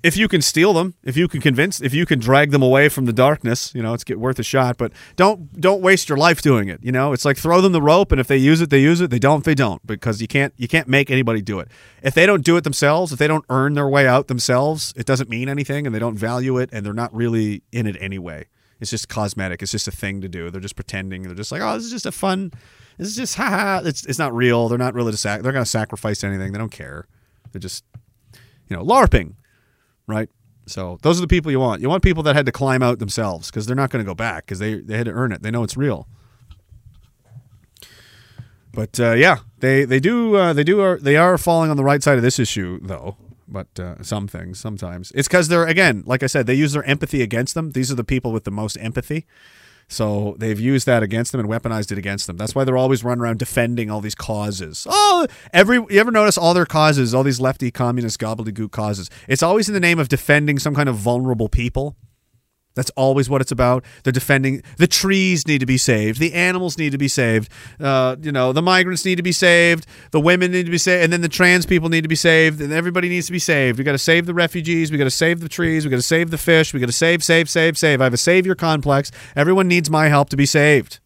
if 0.03 0.17
you 0.17 0.29
can 0.29 0.41
steal 0.41 0.73
them, 0.73 0.95
if 1.05 1.17
you 1.17 1.29
can 1.29 1.41
convince, 1.41 1.81
if 1.81 1.93
you 1.93 2.07
can 2.07 2.19
drag 2.19 2.53
them 2.53 2.63
away 2.63 2.89
from 2.89 3.05
the 3.05 3.13
darkness, 3.13 3.75
you 3.75 3.83
know, 3.83 3.93
it's 3.93 4.05
get 4.05 4.19
worth 4.19 4.39
a 4.39 4.43
shot. 4.43 4.79
But 4.79 4.93
don't 5.17 5.61
don't 5.61 5.83
waste 5.83 6.09
your 6.09 6.17
life 6.17 6.41
doing 6.41 6.69
it. 6.69 6.81
You 6.83 6.93
know, 6.93 7.13
it's 7.13 7.25
like 7.25 7.37
throw 7.37 7.61
them 7.61 7.73
the 7.73 7.83
rope, 7.83 8.11
and 8.11 8.21
if 8.21 8.27
they 8.27 8.37
use 8.37 8.61
it, 8.61 8.71
they 8.71 8.81
use 8.81 9.01
it. 9.01 9.11
They 9.11 9.19
don't, 9.19 9.45
they 9.45 9.55
don't, 9.55 9.87
because 9.87 10.23
you 10.23 10.29
can't 10.29 10.55
you 10.57 10.69
can't 10.69 10.89
make 10.89 11.11
anybody 11.11 11.43
do 11.43 11.61
it. 11.61 11.69
If 12.03 12.15
they 12.15 12.25
don't 12.25 12.45
do 12.45 12.57
it 12.57 12.65
themselves, 12.65 13.13
if 13.13 13.19
they 13.19 13.29
don't 13.29 13.45
earn 13.51 13.75
their 13.75 13.89
way 13.89 14.07
out 14.07 14.29
themselves, 14.29 14.95
it 14.97 15.05
doesn't 15.07 15.29
mean 15.29 15.49
anything, 15.49 15.87
and 15.87 15.95
they 15.95 15.99
don't 15.99 16.17
value 16.17 16.57
it, 16.59 16.71
and 16.73 16.85
they're 16.85 16.93
not 16.93 17.15
really 17.15 17.63
in 17.73 17.87
it 17.87 17.97
anyway. 18.01 18.47
It's 18.81 18.91
just 18.91 19.11
cosmetic. 19.11 19.61
It's 19.63 19.73
just 19.73 19.89
a 19.89 19.93
thing 19.93 20.23
to 20.23 20.29
do. 20.29 20.51
They're 20.51 20.63
just 20.63 20.77
pretending. 20.77 21.25
They're 21.25 21.35
just 21.35 21.53
like, 21.53 21.61
oh, 21.61 21.75
this 21.75 21.85
is 21.85 21.91
just 21.91 22.07
a 22.07 22.13
fun. 22.13 22.53
This 22.97 23.09
is 23.09 23.17
just 23.17 23.35
ha 23.37 23.51
ha. 23.51 23.83
It's 23.85 24.07
it's 24.07 24.19
not 24.19 24.35
real. 24.35 24.69
They're 24.69 24.79
not 24.79 24.95
really 24.95 25.13
to 25.13 25.19
sac. 25.19 25.43
They're 25.43 25.53
gonna 25.53 25.67
sacrifice 25.67 26.25
anything. 26.25 26.53
They 26.53 26.59
don't 26.59 26.73
care. 26.73 27.07
They're 27.53 27.61
just, 27.61 27.85
you 28.69 28.77
know, 28.77 28.85
larping 28.85 29.35
right? 30.11 30.29
So 30.67 30.99
those 31.03 31.19
are 31.19 31.23
the 31.23 31.29
people 31.29 31.51
you 31.51 31.61
want. 31.61 31.83
You 31.83 31.89
want 31.89 32.03
people 32.03 32.23
that 32.25 32.37
had 32.37 32.47
to 32.47 32.53
climb 32.53 32.83
out 32.83 32.99
themselves 32.99 33.51
because 33.51 33.67
they're 33.67 33.77
not 33.77 33.91
going 33.91 34.05
to 34.05 34.09
go 34.09 34.15
back 34.15 34.47
because 34.47 34.59
they 34.59 34.75
they 34.75 34.97
had 34.97 35.07
to 35.07 35.13
earn 35.13 35.33
it. 35.33 35.43
They 35.43 35.51
know 35.51 35.63
it's 35.63 35.77
real. 35.77 36.07
But 38.73 39.01
uh, 39.01 39.13
yeah, 39.13 39.39
they 39.59 39.85
they 39.85 40.01
do 40.01 40.37
uh, 40.37 40.53
they 40.53 40.65
do 40.65 40.81
are 40.81 40.99
they 40.99 41.17
are 41.17 41.37
falling 41.39 41.71
on 41.71 41.77
the 41.77 41.85
right 41.85 42.03
side 42.03 42.17
of 42.17 42.23
this 42.23 42.39
issue 42.39 42.79
though. 42.83 43.17
But 43.49 43.81
uh, 43.81 44.03
some 44.03 44.29
things 44.29 44.61
sometimes 44.61 45.11
it's 45.13 45.27
because 45.27 45.49
they're 45.49 45.67
again 45.67 46.05
like 46.07 46.23
I 46.23 46.27
said 46.27 46.47
they 46.47 46.55
use 46.55 46.73
their 46.73 46.85
empathy 46.85 47.21
against 47.21 47.55
them. 47.55 47.73
These 47.73 47.91
are 47.91 47.97
the 47.97 48.05
people 48.05 48.33
with 48.33 48.45
the 48.45 48.53
most 48.53 48.77
empathy. 48.77 49.27
So 49.91 50.37
they've 50.39 50.59
used 50.59 50.87
that 50.87 51.03
against 51.03 51.33
them 51.33 51.41
and 51.41 51.51
weaponized 51.51 51.91
it 51.91 51.99
against 51.99 52.29
them. 52.29 52.37
That's 52.37 52.55
why 52.55 52.63
they're 52.63 52.77
always 52.77 53.03
running 53.03 53.23
around 53.23 53.41
defending 53.41 53.91
all 53.91 54.01
these 54.01 54.15
causes. 54.15 54.87
Oh, 54.89 55.27
every 55.53 55.77
you 55.91 55.99
ever 55.99 56.13
notice 56.13 56.39
all 56.39 56.55
their 56.55 56.65
causes, 56.65 57.13
all 57.13 57.25
these 57.25 57.41
lefty 57.41 57.73
communist 57.73 58.21
gobbledygook 58.21 58.71
causes? 58.71 59.11
It's 59.27 59.43
always 59.43 59.69
in 59.69 59.75
the 59.75 59.81
name 59.81 59.99
of 59.99 60.09
defending 60.09 60.61
some 60.61 60.77
kind 60.77 60.89
of 60.89 60.95
vulnerable 60.95 61.49
people. 61.49 61.97
That's 62.75 62.91
always 62.91 63.29
what 63.29 63.41
it's 63.41 63.51
about. 63.51 63.85
They're 64.05 64.13
defending 64.13 64.63
the 64.79 64.87
trees 64.87 65.47
need 65.47 65.59
to 65.59 65.67
be 65.67 65.77
saved, 65.77 66.21
the 66.21 66.35
animals 66.35 66.79
need 66.79 66.93
to 66.93 66.99
be 66.99 67.09
saved, 67.09 67.51
uh, 67.81 68.17
you 68.21 68.33
know, 68.33 68.53
the 68.53 68.63
migrants 68.63 69.05
need 69.05 69.17
to 69.17 69.23
be 69.23 69.33
saved, 69.33 69.87
the 70.13 70.21
women 70.21 70.53
need 70.53 70.67
to 70.67 70.71
be 70.71 70.79
saved, 70.79 71.05
and 71.05 71.13
then 71.13 71.21
the 71.21 71.29
trans 71.29 71.67
people 71.67 71.89
need 71.89 72.03
to 72.03 72.09
be 72.09 72.15
saved, 72.15 72.61
and 72.61 72.73
everybody 72.73 73.09
needs 73.09 73.27
to 73.27 73.33
be 73.33 73.39
saved. 73.39 73.79
We 73.79 73.85
got 73.85 73.93
to 73.93 73.99
save 73.99 74.27
the 74.27 74.35
refugees, 74.35 74.93
we 74.93 74.99
got 74.99 75.05
to 75.05 75.11
save 75.11 75.41
the 75.41 75.49
trees, 75.49 75.85
we 75.85 75.91
got 75.91 75.97
to 75.97 76.03
save 76.03 76.31
the 76.31 76.39
fish, 76.39 76.73
we 76.73 76.81
got 76.81 76.87
to 76.87 76.93
save, 76.93 77.25
save, 77.25 77.51
save, 77.51 77.77
save. 77.77 78.01
I 78.01 78.05
have 78.05 78.15
a 78.15 78.19
savior 78.19 78.55
complex. 78.55 79.11
Everyone 79.35 79.69
needs 79.69 79.91
my 79.91 80.09
help 80.09 80.29
to 80.31 80.37
be 80.37 80.47
saved. 80.47 81.01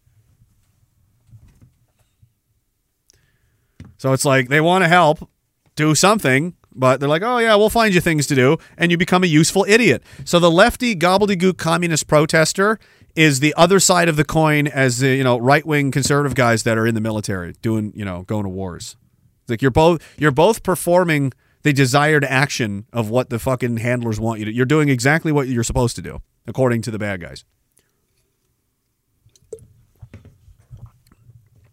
So 3.97 4.13
it's 4.13 4.25
like 4.25 4.49
they 4.49 4.61
want 4.61 4.83
to 4.83 4.87
help 4.87 5.29
do 5.75 5.95
something, 5.95 6.55
but 6.75 6.99
they're 6.99 7.09
like, 7.09 7.21
oh, 7.21 7.37
yeah, 7.37 7.55
we'll 7.55 7.69
find 7.69 7.93
you 7.93 8.01
things 8.01 8.27
to 8.27 8.35
do. 8.35 8.57
And 8.77 8.91
you 8.91 8.97
become 8.97 9.23
a 9.23 9.27
useful 9.27 9.65
idiot. 9.67 10.03
So 10.25 10.39
the 10.39 10.51
lefty 10.51 10.95
gobbledygook 10.95 11.57
communist 11.57 12.07
protester 12.07 12.79
is 13.15 13.39
the 13.39 13.53
other 13.55 13.79
side 13.79 14.09
of 14.09 14.17
the 14.17 14.25
coin 14.25 14.67
as 14.67 14.99
the, 14.99 15.15
you 15.15 15.23
know, 15.23 15.37
right 15.37 15.65
wing 15.65 15.89
conservative 15.91 16.35
guys 16.35 16.63
that 16.63 16.77
are 16.77 16.85
in 16.85 16.93
the 16.93 17.01
military 17.01 17.53
doing, 17.61 17.93
you 17.95 18.03
know, 18.03 18.23
going 18.23 18.43
to 18.43 18.49
wars. 18.49 18.97
It's 19.43 19.49
like 19.51 19.61
you're 19.61 19.71
both 19.71 20.01
you're 20.17 20.31
both 20.31 20.63
performing 20.63 21.31
the 21.63 21.71
desired 21.71 22.25
action 22.25 22.85
of 22.91 23.09
what 23.09 23.29
the 23.29 23.39
fucking 23.39 23.77
handlers 23.77 24.19
want 24.19 24.39
you 24.39 24.45
to. 24.45 24.53
You're 24.53 24.65
doing 24.65 24.89
exactly 24.89 25.31
what 25.31 25.47
you're 25.47 25.63
supposed 25.63 25.95
to 25.95 26.01
do, 26.01 26.21
according 26.45 26.81
to 26.83 26.91
the 26.91 26.99
bad 26.99 27.21
guys. 27.21 27.45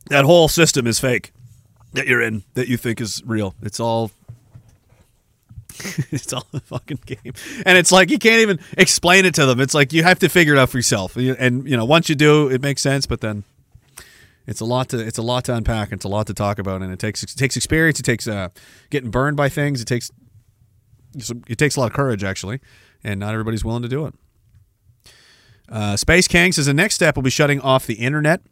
That 0.07 0.25
whole 0.25 0.49
system 0.49 0.87
is 0.87 1.01
fake 1.01 1.33
that 1.95 2.07
you're 2.07 2.23
in, 2.23 2.45
that 2.55 2.69
you 2.69 2.77
think 2.77 3.01
is 3.01 3.23
real. 3.25 3.55
It's 3.63 3.81
all 3.81 4.11
it's 6.10 6.33
all 6.33 6.47
a 6.52 6.60
fucking 6.60 7.01
game. 7.07 7.33
And 7.65 7.78
it's 7.78 7.92
like 7.92 8.10
you 8.10 8.18
can't 8.18 8.41
even 8.41 8.59
explain 8.76 9.25
it 9.25 9.34
to 9.34 9.47
them. 9.47 9.60
It's 9.60 9.75
like 9.75 9.92
you 9.92 10.02
have 10.02 10.18
to 10.20 10.28
figure 10.28 10.55
it 10.55 10.59
out 10.59 10.70
for 10.70 10.78
yourself. 10.78 11.17
And 11.17 11.68
you 11.68 11.76
know, 11.76 11.84
once 11.84 12.09
you 12.09 12.15
do, 12.15 12.49
it 12.49 12.62
makes 12.62 12.83
sense, 12.83 13.07
but 13.07 13.20
then 13.20 13.44
it's 14.47 14.60
a 14.60 14.65
lot 14.65 14.89
to 14.91 14.99
it's 14.99 15.18
a 15.18 15.23
lot 15.23 15.44
to 15.44 15.55
unpack. 15.55 15.92
It's 15.92 16.05
a 16.05 16.09
lot 16.09 16.26
to 16.26 16.34
talk 16.34 16.59
about 16.59 16.83
and 16.83 16.92
it 16.92 16.99
takes 16.99 17.23
it 17.23 17.31
takes 17.36 17.57
experience, 17.57 18.01
it 18.01 18.05
takes 18.05 18.26
uh, 18.28 18.49
getting 18.91 19.10
burned 19.10 19.36
by 19.36 19.49
things, 19.49 19.81
it 19.81 19.86
takes 19.86 20.10
it 21.47 21.59
takes 21.59 21.76
a 21.76 21.81
lot 21.81 21.86
of 21.86 21.92
courage 21.92 22.25
actually, 22.25 22.60
and 23.05 23.20
not 23.20 23.33
everybody's 23.33 23.65
willing 23.65 23.83
to 23.83 23.89
do 23.89 24.07
it. 24.07 24.15
Uh, 25.68 25.97
Space 25.97 26.28
Kang 26.28 26.52
says 26.52 26.67
the 26.67 26.75
next 26.75 26.94
step 26.94 27.17
will 27.17 27.23
be 27.23 27.31
shutting 27.31 27.60
off 27.60 27.86
the 27.86 27.94
internet 27.94 28.42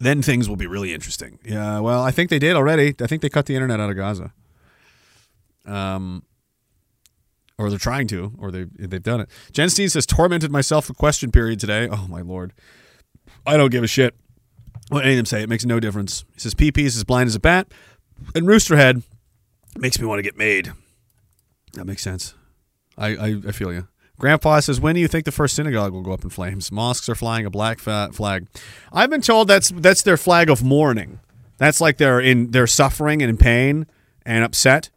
then 0.00 0.22
things 0.22 0.48
will 0.48 0.56
be 0.56 0.66
really 0.66 0.94
interesting. 0.94 1.38
Yeah, 1.44 1.80
well, 1.80 2.02
I 2.02 2.10
think 2.10 2.30
they 2.30 2.38
did 2.38 2.54
already. 2.56 2.94
I 3.00 3.06
think 3.06 3.22
they 3.22 3.28
cut 3.28 3.46
the 3.46 3.54
internet 3.54 3.80
out 3.80 3.90
of 3.90 3.96
Gaza. 3.96 4.32
Um, 5.66 6.22
or 7.58 7.68
they're 7.70 7.78
trying 7.78 8.06
to, 8.08 8.32
or 8.38 8.50
they 8.50 8.64
they've 8.78 9.02
done 9.02 9.20
it. 9.20 9.28
Jen 9.52 9.68
Steen 9.68 9.88
says, 9.88 10.06
"Tormented 10.06 10.50
myself 10.50 10.86
for 10.86 10.94
question 10.94 11.30
period 11.30 11.60
today." 11.60 11.88
Oh 11.90 12.06
my 12.08 12.20
lord, 12.20 12.52
I 13.46 13.56
don't 13.56 13.70
give 13.70 13.84
a 13.84 13.88
shit 13.88 14.14
what 14.88 15.04
any 15.04 15.14
of 15.14 15.18
them 15.18 15.26
say. 15.26 15.42
It 15.42 15.48
makes 15.48 15.64
no 15.64 15.80
difference. 15.80 16.24
He 16.34 16.40
says, 16.40 16.54
"PP 16.54 16.78
is 16.78 16.96
as 16.96 17.04
blind 17.04 17.26
as 17.26 17.34
a 17.34 17.40
bat," 17.40 17.68
and 18.34 18.46
Roosterhead 18.46 19.02
makes 19.76 20.00
me 20.00 20.06
want 20.06 20.18
to 20.20 20.22
get 20.22 20.38
made. 20.38 20.72
That 21.74 21.84
makes 21.84 22.02
sense. 22.02 22.34
I 22.96 23.08
I, 23.08 23.42
I 23.48 23.52
feel 23.52 23.72
you. 23.72 23.88
Grandpa 24.18 24.60
says, 24.60 24.80
"When 24.80 24.94
do 24.94 25.00
you 25.00 25.08
think 25.08 25.24
the 25.24 25.32
first 25.32 25.54
synagogue 25.54 25.92
will 25.92 26.02
go 26.02 26.12
up 26.12 26.24
in 26.24 26.30
flames?" 26.30 26.72
Mosques 26.72 27.08
are 27.08 27.14
flying 27.14 27.46
a 27.46 27.50
black 27.50 27.80
flag. 27.80 28.46
I've 28.92 29.10
been 29.10 29.20
told 29.20 29.48
that's 29.48 29.70
that's 29.70 30.02
their 30.02 30.16
flag 30.16 30.50
of 30.50 30.62
mourning. 30.62 31.20
That's 31.56 31.80
like 31.80 31.98
they're 31.98 32.20
in 32.20 32.50
they're 32.52 32.66
suffering 32.66 33.22
and 33.22 33.30
in 33.30 33.36
pain 33.36 33.86
and 34.24 34.44
upset. 34.44 34.90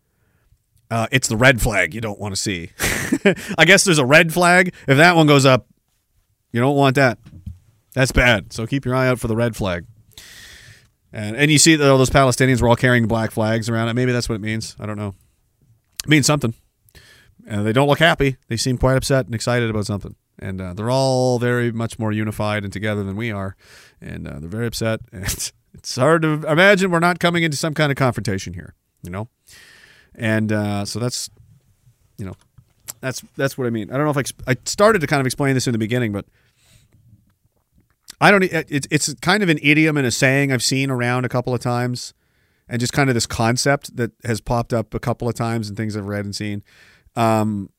Uh, 0.91 1.07
it's 1.09 1.29
the 1.29 1.37
red 1.37 1.61
flag 1.61 1.93
you 1.93 2.01
don't 2.01 2.19
want 2.19 2.35
to 2.35 2.39
see. 2.39 2.71
I 3.57 3.63
guess 3.63 3.85
there's 3.85 3.97
a 3.97 4.05
red 4.05 4.33
flag. 4.33 4.73
If 4.89 4.97
that 4.97 5.15
one 5.15 5.25
goes 5.25 5.45
up, 5.45 5.67
you 6.51 6.59
don't 6.59 6.75
want 6.75 6.97
that. 6.97 7.17
That's 7.93 8.11
bad. 8.11 8.51
So 8.51 8.67
keep 8.67 8.83
your 8.83 8.93
eye 8.93 9.07
out 9.07 9.17
for 9.17 9.29
the 9.29 9.35
red 9.35 9.55
flag. 9.55 9.85
And 11.13 11.35
and 11.37 11.49
you 11.49 11.57
see 11.57 11.77
that 11.77 11.89
all 11.89 11.97
those 11.97 12.09
Palestinians 12.09 12.61
were 12.61 12.67
all 12.67 12.75
carrying 12.75 13.07
black 13.07 13.31
flags 13.31 13.69
around 13.69 13.87
it. 13.87 13.93
Maybe 13.93 14.11
that's 14.11 14.27
what 14.27 14.35
it 14.35 14.41
means. 14.41 14.75
I 14.79 14.85
don't 14.85 14.97
know. 14.97 15.15
It 16.03 16.09
means 16.09 16.25
something. 16.25 16.53
And 17.47 17.65
they 17.65 17.73
don't 17.73 17.87
look 17.87 17.99
happy. 17.99 18.35
They 18.49 18.57
seem 18.57 18.77
quite 18.77 18.97
upset 18.97 19.25
and 19.25 19.33
excited 19.33 19.69
about 19.69 19.85
something. 19.85 20.15
And 20.39 20.59
uh, 20.59 20.73
they're 20.73 20.91
all 20.91 21.39
very 21.39 21.71
much 21.71 21.99
more 21.99 22.11
unified 22.11 22.63
and 22.65 22.71
together 22.71 23.03
than 23.03 23.15
we 23.15 23.31
are. 23.31 23.55
And 24.01 24.27
uh, 24.27 24.39
they're 24.39 24.49
very 24.49 24.67
upset. 24.67 24.99
And 25.13 25.23
it's 25.73 25.95
hard 25.95 26.21
to 26.23 26.45
imagine 26.47 26.91
we're 26.91 26.99
not 26.99 27.19
coming 27.19 27.43
into 27.43 27.55
some 27.55 27.73
kind 27.73 27.91
of 27.93 27.95
confrontation 27.95 28.53
here, 28.53 28.75
you 29.03 29.09
know? 29.09 29.29
And 30.15 30.51
uh, 30.51 30.85
so 30.85 30.99
that's, 30.99 31.29
you 32.17 32.25
know, 32.25 32.35
that's 32.99 33.23
that's 33.35 33.57
what 33.57 33.67
I 33.67 33.69
mean. 33.69 33.89
I 33.91 33.97
don't 33.97 34.05
know 34.05 34.19
if 34.19 34.33
I, 34.47 34.51
I 34.51 34.55
started 34.65 34.99
to 34.99 35.07
kind 35.07 35.19
of 35.19 35.25
explain 35.25 35.55
this 35.55 35.67
in 35.67 35.73
the 35.73 35.79
beginning, 35.79 36.11
but 36.11 36.25
I 38.19 38.29
don't. 38.29 38.43
It's 38.43 38.87
it's 38.91 39.13
kind 39.15 39.41
of 39.41 39.49
an 39.49 39.59
idiom 39.61 39.97
and 39.97 40.05
a 40.05 40.11
saying 40.11 40.51
I've 40.51 40.63
seen 40.63 40.91
around 40.91 41.25
a 41.25 41.29
couple 41.29 41.53
of 41.53 41.59
times, 41.59 42.13
and 42.69 42.79
just 42.79 42.93
kind 42.93 43.09
of 43.09 43.15
this 43.15 43.25
concept 43.25 43.97
that 43.97 44.11
has 44.23 44.39
popped 44.39 44.73
up 44.73 44.93
a 44.93 44.99
couple 44.99 45.27
of 45.27 45.33
times 45.33 45.67
and 45.67 45.75
things 45.75 45.97
I've 45.97 46.05
read 46.05 46.25
and 46.25 46.35
seen. 46.35 46.63
Um, 47.15 47.69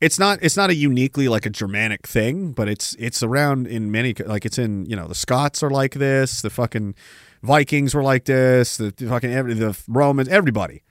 it's 0.00 0.18
not 0.18 0.38
it's 0.40 0.56
not 0.56 0.70
a 0.70 0.74
uniquely 0.74 1.28
like 1.28 1.44
a 1.44 1.50
Germanic 1.50 2.06
thing, 2.06 2.52
but 2.52 2.68
it's 2.68 2.96
it's 2.98 3.22
around 3.22 3.66
in 3.66 3.90
many 3.90 4.14
like 4.14 4.46
it's 4.46 4.58
in 4.58 4.86
you 4.86 4.96
know 4.96 5.06
the 5.06 5.14
Scots 5.14 5.62
are 5.62 5.70
like 5.70 5.94
this, 5.94 6.40
the 6.40 6.48
fucking 6.48 6.94
Vikings 7.42 7.94
were 7.94 8.02
like 8.02 8.24
this, 8.26 8.76
the, 8.76 8.92
fucking 8.92 9.32
every, 9.32 9.54
the 9.54 9.78
Romans, 9.88 10.28
everybody, 10.28 10.82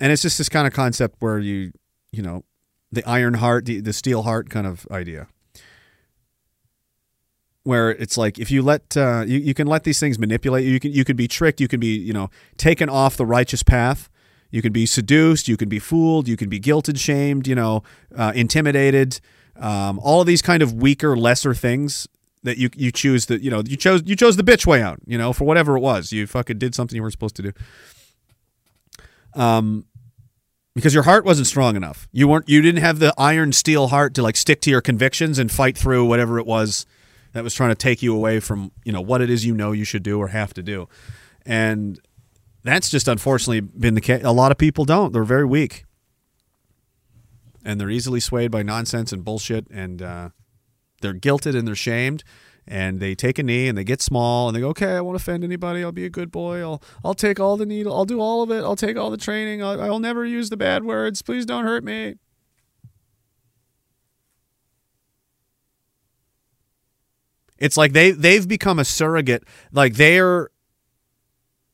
and 0.00 0.10
it's 0.10 0.22
just 0.22 0.38
this 0.38 0.48
kind 0.48 0.66
of 0.66 0.72
concept 0.72 1.16
where 1.20 1.38
you 1.38 1.72
you 2.12 2.22
know 2.22 2.44
the 2.90 3.06
iron 3.08 3.34
heart, 3.34 3.66
the, 3.66 3.80
the 3.80 3.92
steel 3.92 4.22
heart 4.22 4.50
kind 4.50 4.66
of 4.66 4.86
idea. 4.90 5.26
Where 7.64 7.90
it's 7.90 8.16
like 8.16 8.38
if 8.38 8.50
you 8.50 8.62
let 8.62 8.96
uh, 8.96 9.24
you, 9.26 9.38
you 9.38 9.54
can 9.54 9.66
let 9.66 9.84
these 9.84 10.00
things 10.00 10.18
manipulate 10.18 10.64
you. 10.64 10.72
You 10.72 10.80
can 10.80 10.92
you 10.92 11.04
can 11.04 11.16
be 11.16 11.28
tricked 11.28 11.60
you 11.60 11.68
can 11.68 11.78
be 11.78 11.96
you 11.96 12.12
know 12.12 12.30
taken 12.56 12.88
off 12.88 13.16
the 13.16 13.26
righteous 13.26 13.62
path. 13.62 14.08
You 14.50 14.60
can 14.60 14.72
be 14.72 14.84
seduced 14.84 15.48
you 15.48 15.56
can 15.56 15.70
be 15.70 15.78
fooled 15.78 16.28
you 16.28 16.36
can 16.36 16.50
be 16.50 16.60
guilted 16.60 16.98
shamed 16.98 17.46
you 17.48 17.54
know 17.54 17.82
uh, 18.14 18.32
intimidated 18.34 19.18
um, 19.56 19.98
all 20.00 20.20
of 20.20 20.26
these 20.26 20.42
kind 20.42 20.62
of 20.62 20.74
weaker 20.74 21.16
lesser 21.16 21.54
things 21.54 22.06
that 22.42 22.58
you 22.58 22.70
you 22.74 22.90
choose 22.90 23.26
that 23.26 23.42
you 23.42 23.50
know 23.50 23.62
you 23.64 23.76
chose 23.76 24.02
you 24.04 24.16
chose 24.16 24.36
the 24.36 24.42
bitch 24.42 24.66
way 24.66 24.82
out 24.82 24.98
you 25.06 25.16
know 25.16 25.32
for 25.32 25.44
whatever 25.44 25.76
it 25.76 25.80
was. 25.80 26.12
You 26.12 26.26
fucking 26.26 26.58
did 26.58 26.74
something 26.74 26.96
you 26.96 27.02
weren't 27.02 27.12
supposed 27.12 27.36
to 27.36 27.42
do. 27.42 27.52
Um 29.34 29.86
because 30.74 30.94
your 30.94 31.02
heart 31.02 31.24
wasn't 31.24 31.46
strong 31.46 31.76
enough. 31.76 32.08
You 32.12 32.28
weren't 32.28 32.48
you 32.48 32.60
didn't 32.62 32.82
have 32.82 32.98
the 32.98 33.14
iron 33.18 33.52
steel 33.52 33.88
heart 33.88 34.14
to 34.14 34.22
like 34.22 34.36
stick 34.36 34.60
to 34.62 34.70
your 34.70 34.80
convictions 34.80 35.38
and 35.38 35.50
fight 35.50 35.76
through 35.76 36.06
whatever 36.06 36.38
it 36.38 36.46
was 36.46 36.86
that 37.32 37.44
was 37.44 37.54
trying 37.54 37.70
to 37.70 37.74
take 37.74 38.02
you 38.02 38.14
away 38.14 38.40
from 38.40 38.72
you 38.84 38.92
know 38.92 39.00
what 39.00 39.20
it 39.20 39.30
is 39.30 39.44
you 39.44 39.54
know 39.54 39.72
you 39.72 39.84
should 39.84 40.02
do 40.02 40.18
or 40.18 40.28
have 40.28 40.54
to 40.54 40.62
do. 40.62 40.88
And 41.44 42.00
that's 42.64 42.88
just 42.88 43.08
unfortunately 43.08 43.60
been 43.60 43.94
the 43.94 44.00
case 44.00 44.22
a 44.24 44.32
lot 44.32 44.52
of 44.52 44.58
people 44.58 44.84
don't. 44.84 45.12
They're 45.12 45.24
very 45.24 45.46
weak. 45.46 45.84
And 47.64 47.80
they're 47.80 47.90
easily 47.90 48.18
swayed 48.18 48.50
by 48.50 48.62
nonsense 48.62 49.12
and 49.12 49.24
bullshit 49.24 49.68
and 49.70 50.02
uh, 50.02 50.28
they're 51.02 51.14
guilted 51.14 51.56
and 51.56 51.66
they're 51.66 51.74
shamed 51.74 52.24
and 52.66 53.00
they 53.00 53.14
take 53.14 53.38
a 53.38 53.42
knee 53.42 53.66
and 53.68 53.76
they 53.76 53.84
get 53.84 54.00
small 54.00 54.48
and 54.48 54.56
they 54.56 54.60
go 54.60 54.68
okay 54.68 54.92
i 54.96 55.00
won't 55.00 55.16
offend 55.16 55.42
anybody 55.44 55.82
i'll 55.82 55.92
be 55.92 56.04
a 56.04 56.10
good 56.10 56.30
boy 56.30 56.60
i'll 56.60 56.82
i'll 57.04 57.14
take 57.14 57.40
all 57.40 57.56
the 57.56 57.66
needle 57.66 57.94
i'll 57.94 58.04
do 58.04 58.20
all 58.20 58.42
of 58.42 58.50
it 58.50 58.62
i'll 58.62 58.76
take 58.76 58.96
all 58.96 59.10
the 59.10 59.16
training 59.16 59.62
I'll, 59.62 59.80
i'll 59.82 59.98
never 59.98 60.24
use 60.24 60.48
the 60.48 60.56
bad 60.56 60.84
words 60.84 61.22
please 61.22 61.44
don't 61.44 61.64
hurt 61.64 61.84
me 61.84 62.14
It's 67.62 67.76
like 67.76 67.92
they 67.92 68.10
they've 68.10 68.46
become 68.46 68.80
a 68.80 68.84
surrogate. 68.84 69.44
Like 69.70 69.94
they're 69.94 70.50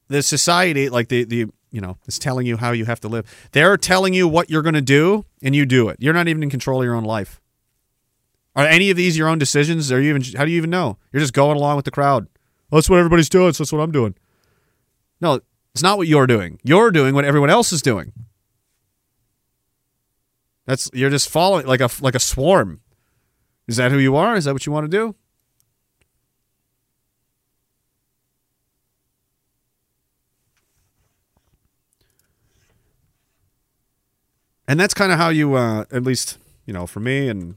the 0.08 0.22
society, 0.22 0.90
like 0.90 1.08
the 1.08 1.24
the 1.24 1.46
you 1.70 1.80
know, 1.80 1.96
is 2.06 2.18
telling 2.18 2.46
you 2.46 2.58
how 2.58 2.72
you 2.72 2.84
have 2.84 3.00
to 3.00 3.08
live. 3.08 3.24
They're 3.52 3.78
telling 3.78 4.12
you 4.12 4.28
what 4.28 4.50
you're 4.50 4.62
going 4.62 4.74
to 4.74 4.82
do, 4.82 5.24
and 5.42 5.56
you 5.56 5.64
do 5.64 5.88
it. 5.88 5.96
You're 5.98 6.12
not 6.12 6.28
even 6.28 6.42
in 6.42 6.50
control 6.50 6.82
of 6.82 6.84
your 6.84 6.94
own 6.94 7.04
life. 7.04 7.40
Are 8.58 8.66
any 8.66 8.90
of 8.90 8.96
these 8.96 9.16
your 9.16 9.28
own 9.28 9.38
decisions? 9.38 9.90
Are 9.92 10.00
you 10.00 10.10
even? 10.10 10.22
How 10.36 10.44
do 10.44 10.50
you 10.50 10.56
even 10.58 10.68
know? 10.68 10.98
You're 11.12 11.20
just 11.20 11.32
going 11.32 11.56
along 11.56 11.76
with 11.76 11.84
the 11.84 11.90
crowd. 11.90 12.26
Well, 12.70 12.78
that's 12.78 12.90
what 12.90 12.98
everybody's 12.98 13.28
doing. 13.28 13.52
So 13.52 13.62
that's 13.62 13.72
what 13.72 13.80
I'm 13.80 13.92
doing. 13.92 14.16
No, 15.20 15.40
it's 15.72 15.82
not 15.82 15.96
what 15.96 16.08
you're 16.08 16.26
doing. 16.26 16.58
You're 16.64 16.90
doing 16.90 17.14
what 17.14 17.24
everyone 17.24 17.50
else 17.50 17.72
is 17.72 17.82
doing. 17.82 18.12
That's 20.66 20.90
you're 20.92 21.08
just 21.08 21.30
following 21.30 21.66
like 21.66 21.80
a 21.80 21.88
like 22.00 22.16
a 22.16 22.20
swarm. 22.20 22.80
Is 23.68 23.76
that 23.76 23.92
who 23.92 23.98
you 23.98 24.16
are? 24.16 24.36
Is 24.36 24.44
that 24.44 24.52
what 24.52 24.66
you 24.66 24.72
want 24.72 24.90
to 24.90 24.96
do? 24.96 25.14
and 34.68 34.78
that's 34.78 34.94
kind 34.94 35.10
of 35.10 35.18
how 35.18 35.30
you 35.30 35.54
uh, 35.54 35.86
at 35.90 36.04
least 36.04 36.38
you 36.66 36.72
know 36.72 36.86
for 36.86 37.00
me 37.00 37.28
and 37.28 37.56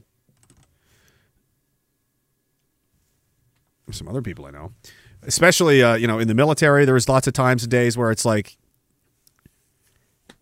some 3.92 4.08
other 4.08 4.22
people 4.22 4.46
i 4.46 4.50
know 4.50 4.72
especially 5.22 5.82
uh, 5.82 5.94
you 5.94 6.06
know 6.06 6.18
in 6.18 6.28
the 6.28 6.34
military 6.34 6.84
there 6.84 6.94
was 6.94 7.08
lots 7.08 7.26
of 7.26 7.32
times 7.32 7.62
and 7.62 7.70
days 7.70 7.96
where 7.96 8.10
it's 8.10 8.24
like 8.24 8.56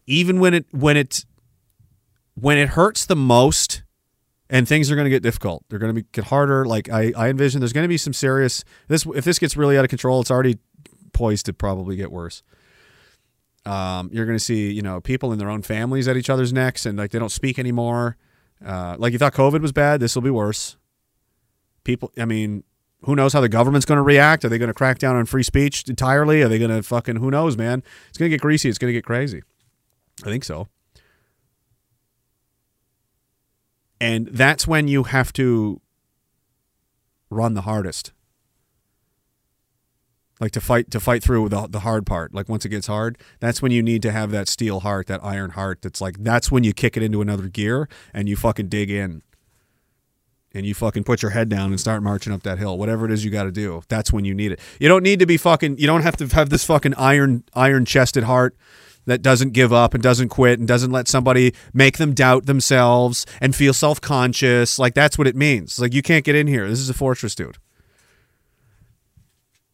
even 0.06 0.40
when 0.40 0.54
it 0.54 0.66
when 0.70 0.96
it 0.96 1.24
when 2.34 2.56
it 2.56 2.70
hurts 2.70 3.06
the 3.06 3.16
most 3.16 3.82
and 4.48 4.66
things 4.66 4.90
are 4.90 4.94
going 4.94 5.04
to 5.04 5.10
get 5.10 5.22
difficult 5.22 5.64
they're 5.68 5.78
going 5.78 5.94
to 5.94 6.02
get 6.12 6.24
harder 6.24 6.64
like 6.64 6.88
i 6.90 7.12
i 7.16 7.28
envision 7.28 7.60
there's 7.60 7.72
going 7.72 7.84
to 7.84 7.88
be 7.88 7.98
some 7.98 8.12
serious 8.12 8.64
this 8.88 9.06
if 9.14 9.24
this 9.24 9.38
gets 9.38 9.56
really 9.56 9.76
out 9.76 9.84
of 9.84 9.90
control 9.90 10.20
it's 10.20 10.30
already 10.30 10.58
poised 11.12 11.46
to 11.46 11.52
probably 11.52 11.96
get 11.96 12.10
worse 12.10 12.42
um, 13.66 14.08
you're 14.12 14.26
going 14.26 14.38
to 14.38 14.44
see, 14.44 14.72
you 14.72 14.82
know, 14.82 15.00
people 15.00 15.32
in 15.32 15.38
their 15.38 15.50
own 15.50 15.62
families 15.62 16.08
at 16.08 16.16
each 16.16 16.30
other's 16.30 16.52
necks, 16.52 16.86
and 16.86 16.96
like 16.96 17.10
they 17.10 17.18
don't 17.18 17.30
speak 17.30 17.58
anymore. 17.58 18.16
Uh, 18.64 18.96
like 18.98 19.12
you 19.12 19.18
thought 19.18 19.34
COVID 19.34 19.60
was 19.60 19.72
bad, 19.72 20.00
this 20.00 20.14
will 20.14 20.22
be 20.22 20.30
worse. 20.30 20.76
People, 21.84 22.12
I 22.18 22.24
mean, 22.24 22.64
who 23.02 23.16
knows 23.16 23.32
how 23.32 23.40
the 23.40 23.48
government's 23.48 23.86
going 23.86 23.96
to 23.96 24.02
react? 24.02 24.44
Are 24.44 24.48
they 24.48 24.58
going 24.58 24.68
to 24.68 24.74
crack 24.74 24.98
down 24.98 25.16
on 25.16 25.26
free 25.26 25.42
speech 25.42 25.88
entirely? 25.88 26.42
Are 26.42 26.48
they 26.48 26.58
going 26.58 26.70
to 26.70 26.82
fucking 26.82 27.16
who 27.16 27.30
knows, 27.30 27.56
man? 27.56 27.82
It's 28.08 28.18
going 28.18 28.30
to 28.30 28.34
get 28.34 28.42
greasy. 28.42 28.68
It's 28.68 28.78
going 28.78 28.90
to 28.90 28.96
get 28.96 29.04
crazy. 29.04 29.42
I 30.22 30.26
think 30.26 30.44
so. 30.44 30.68
And 34.00 34.28
that's 34.28 34.66
when 34.66 34.88
you 34.88 35.04
have 35.04 35.32
to 35.34 35.80
run 37.30 37.54
the 37.54 37.62
hardest 37.62 38.12
like 40.40 40.50
to 40.52 40.60
fight 40.60 40.90
to 40.90 40.98
fight 40.98 41.22
through 41.22 41.48
the, 41.48 41.68
the 41.68 41.80
hard 41.80 42.04
part 42.06 42.34
like 42.34 42.48
once 42.48 42.64
it 42.64 42.70
gets 42.70 42.88
hard 42.88 43.16
that's 43.38 43.62
when 43.62 43.70
you 43.70 43.82
need 43.82 44.02
to 44.02 44.10
have 44.10 44.30
that 44.32 44.48
steel 44.48 44.80
heart 44.80 45.06
that 45.06 45.22
iron 45.22 45.50
heart 45.50 45.80
that's 45.82 46.00
like 46.00 46.16
that's 46.18 46.50
when 46.50 46.64
you 46.64 46.72
kick 46.72 46.96
it 46.96 47.02
into 47.02 47.20
another 47.20 47.46
gear 47.46 47.88
and 48.12 48.28
you 48.28 48.34
fucking 48.34 48.68
dig 48.68 48.90
in 48.90 49.22
and 50.54 50.66
you 50.66 50.74
fucking 50.74 51.04
put 51.04 51.22
your 51.22 51.30
head 51.30 51.48
down 51.48 51.70
and 51.70 51.80
start 51.80 52.02
marching 52.02 52.32
up 52.32 52.42
that 52.42 52.58
hill 52.58 52.76
whatever 52.76 53.04
it 53.04 53.12
is 53.12 53.24
you 53.24 53.30
got 53.30 53.44
to 53.44 53.52
do 53.52 53.82
that's 53.88 54.12
when 54.12 54.24
you 54.24 54.34
need 54.34 54.52
it 54.52 54.60
you 54.78 54.88
don't 54.88 55.02
need 55.02 55.18
to 55.18 55.26
be 55.26 55.36
fucking 55.36 55.78
you 55.78 55.86
don't 55.86 56.02
have 56.02 56.16
to 56.16 56.26
have 56.28 56.50
this 56.50 56.64
fucking 56.64 56.94
iron 56.94 57.44
iron 57.54 57.84
chested 57.84 58.24
heart 58.24 58.56
that 59.06 59.22
doesn't 59.22 59.52
give 59.52 59.72
up 59.72 59.94
and 59.94 60.02
doesn't 60.02 60.28
quit 60.28 60.58
and 60.58 60.68
doesn't 60.68 60.92
let 60.92 61.08
somebody 61.08 61.54
make 61.72 61.98
them 61.98 62.12
doubt 62.12 62.46
themselves 62.46 63.24
and 63.40 63.56
feel 63.56 63.72
self-conscious 63.72 64.78
like 64.78 64.94
that's 64.94 65.16
what 65.16 65.26
it 65.26 65.36
means 65.36 65.78
like 65.78 65.94
you 65.94 66.02
can't 66.02 66.24
get 66.24 66.34
in 66.34 66.46
here 66.46 66.68
this 66.68 66.80
is 66.80 66.90
a 66.90 66.94
fortress 66.94 67.34
dude 67.34 67.56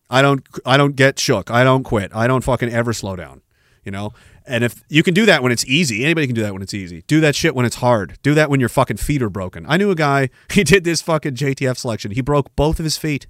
I 0.09 0.23
don't 0.23 0.47
I 0.65 0.77
don't 0.77 0.97
get 0.97 1.19
shook. 1.19 1.51
I 1.51 1.65
don't 1.65 1.83
quit. 1.83 2.15
I 2.15 2.27
don't 2.27 2.45
fucking 2.45 2.71
ever 2.71 2.93
slow 2.93 3.17
down. 3.17 3.43
You 3.85 3.93
know? 3.93 4.13
And 4.47 4.63
if 4.63 4.83
you 4.89 5.03
can 5.03 5.13
do 5.13 5.27
that 5.27 5.43
when 5.43 5.51
it's 5.51 5.65
easy, 5.65 6.05
anybody 6.05 6.27
can 6.27 6.37
do 6.37 6.43
that 6.43 6.53
when 6.53 6.63
it's 6.63 6.75
easy. 6.75 7.03
Do 7.09 7.21
that 7.21 7.35
shit 7.35 7.55
when 7.55 7.67
it's 7.67 7.77
hard. 7.77 8.19
Do 8.23 8.33
that 8.35 8.49
when 8.49 8.61
your 8.61 8.69
fucking 8.69 8.99
feet 8.99 9.23
are 9.23 9.31
broken. 9.31 9.67
I 9.69 9.77
knew 9.77 9.91
a 9.91 9.97
guy, 9.97 10.31
he 10.51 10.63
did 10.63 10.85
this 10.85 11.03
fucking 11.03 11.35
JTF 11.35 11.77
selection. 11.77 12.13
He 12.13 12.21
broke 12.21 12.55
both 12.55 12.79
of 12.79 12.85
his 12.85 12.97
feet. 12.97 13.27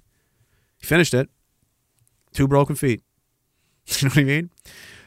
He 0.77 0.85
finished 0.85 1.13
it. 1.13 1.29
Two 2.33 2.47
broken 2.47 2.75
feet. 2.75 3.01
you 3.87 4.07
know 4.07 4.09
what 4.09 4.17
I 4.19 4.23
mean? 4.23 4.51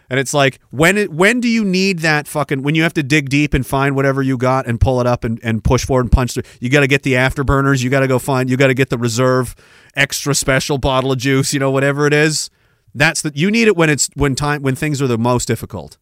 And 0.09 0.19
it's 0.19 0.35
like 0.35 0.59
when 0.71 0.99
it, 0.99 1.13
when 1.13 1.39
do 1.39 1.49
you 1.49 1.65
need 1.65 2.01
that 2.01 2.27
fucking 2.27 2.65
when 2.65 2.75
you 2.75 2.83
have 2.83 2.95
to 2.95 3.03
dig 3.05 3.29
deep 3.29 3.55
and 3.55 3.65
find 3.65 3.95
whatever 3.95 4.21
you 4.21 4.37
got 4.37 4.67
and 4.67 4.81
pull 4.81 5.01
it 5.01 5.07
up 5.07 5.23
and, 5.23 5.39
and 5.45 5.63
push 5.63 5.87
forward 5.87 6.07
and 6.07 6.13
punch 6.13 6.35
through. 6.35 6.43
You 6.59 6.69
got 6.69 6.81
to 6.81 6.89
get 6.89 7.05
the 7.05 7.13
afterburners. 7.13 7.85
You 7.85 7.91
got 7.91 8.01
to 8.01 8.09
go 8.09 8.19
find. 8.19 8.51
You 8.51 8.57
got 8.57 8.67
to 8.67 8.75
get 8.75 8.91
the 8.91 8.99
reserve 8.99 9.55
extra 9.95 10.35
special 10.35 10.79
bottle 10.79 11.13
of 11.13 11.19
juice. 11.19 11.55
You 11.55 11.61
know 11.61 11.71
whatever 11.71 12.09
it 12.09 12.13
is. 12.13 12.51
That's 12.93 13.23
the 13.23 13.31
you 13.37 13.53
need 13.53 13.69
it 13.69 13.77
when 13.77 13.89
it's 13.89 14.11
when 14.15 14.35
time 14.35 14.63
when 14.63 14.75
things 14.75 15.01
are 15.01 15.07
the 15.07 15.17
most 15.17 15.47
difficult. 15.47 15.97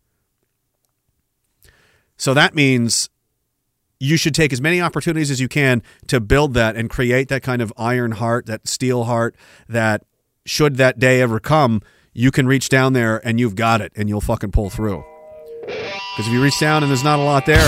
So 2.19 2.35
that 2.35 2.55
means 2.55 3.09
you 4.01 4.17
should 4.17 4.35
take 4.35 4.53
as 4.53 4.61
many 4.61 4.81
opportunities 4.81 5.31
as 5.31 5.41
you 5.41 5.49
can 5.49 5.83
to 6.09 6.21
build 6.21 6.55
that 6.55 6.77
and 6.77 6.91
create 6.91 7.29
that 7.29 7.43
kind 7.43 7.63
of 7.63 7.73
iron 7.77 8.13
heart, 8.13 8.47
that 8.47 8.69
steel 8.69 9.05
heart 9.05 9.35
that 9.69 10.05
should 10.45 10.77
that 10.77 10.99
day 10.99 11.21
ever 11.21 11.41
come, 11.41 11.83
you 12.13 12.31
can 12.31 12.47
reach 12.47 12.69
down 12.69 12.93
there 12.93 13.25
and 13.27 13.39
you've 13.39 13.55
got 13.55 13.81
it 13.81 13.93
and 13.97 14.09
you'll 14.09 14.21
fucking 14.21 14.51
pull 14.51 14.71
through. 14.71 15.05
Because 15.67 16.27
if 16.27 16.29
you 16.29 16.43
reach 16.43 16.59
down 16.59 16.83
and 16.83 16.91
there's 16.91 17.05
not 17.05 17.19
a 17.19 17.23
lot 17.23 17.47
there, 17.47 17.59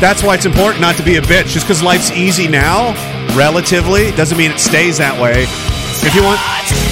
that's 0.00 0.22
why 0.22 0.34
it's 0.34 0.46
important 0.46 0.80
not 0.80 0.96
to 0.96 1.02
be 1.02 1.16
a 1.16 1.22
bitch. 1.22 1.52
Just 1.52 1.66
because 1.66 1.82
life's 1.82 2.10
easy 2.12 2.48
now, 2.48 2.94
relatively, 3.36 4.12
doesn't 4.12 4.38
mean 4.38 4.50
it 4.50 4.58
stays 4.58 4.96
that 4.98 5.20
way. 5.20 5.42
If 5.42 6.14
you 6.14 6.22
want. 6.22 6.89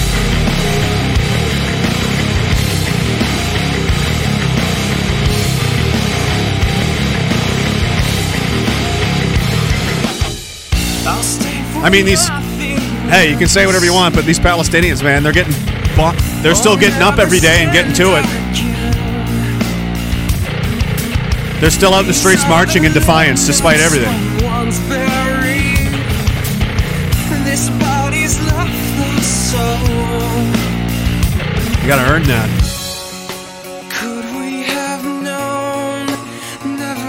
I 11.83 11.91
mean, 11.91 12.05
these. 12.07 12.29
Hey, 13.09 13.31
you 13.31 13.39
can 13.39 13.49
say 13.49 13.65
whatever 13.67 13.85
you 13.85 13.95
want, 13.95 14.15
but 14.15 14.25
these 14.25 14.39
Palestinians, 14.39 15.03
man, 15.03 15.23
they're 15.23 15.33
getting. 15.33 15.55
They're 16.43 16.55
still 16.55 16.77
getting 16.77 17.03
up 17.03 17.19
every 17.19 17.41
day 17.41 17.65
and 17.65 17.73
getting 17.73 17.93
to 17.95 18.17
it. 18.17 18.25
They're 21.61 21.71
still 21.71 21.93
out 21.93 22.03
in 22.03 22.07
the 22.07 22.15
streets 22.15 22.47
marching 22.49 22.85
in 22.85 22.93
defiance 22.93 23.45
despite 23.47 23.81
everything. 23.81 24.15
You 31.83 31.89
gotta 31.89 32.13
earn 32.13 32.23
that. 32.25 32.49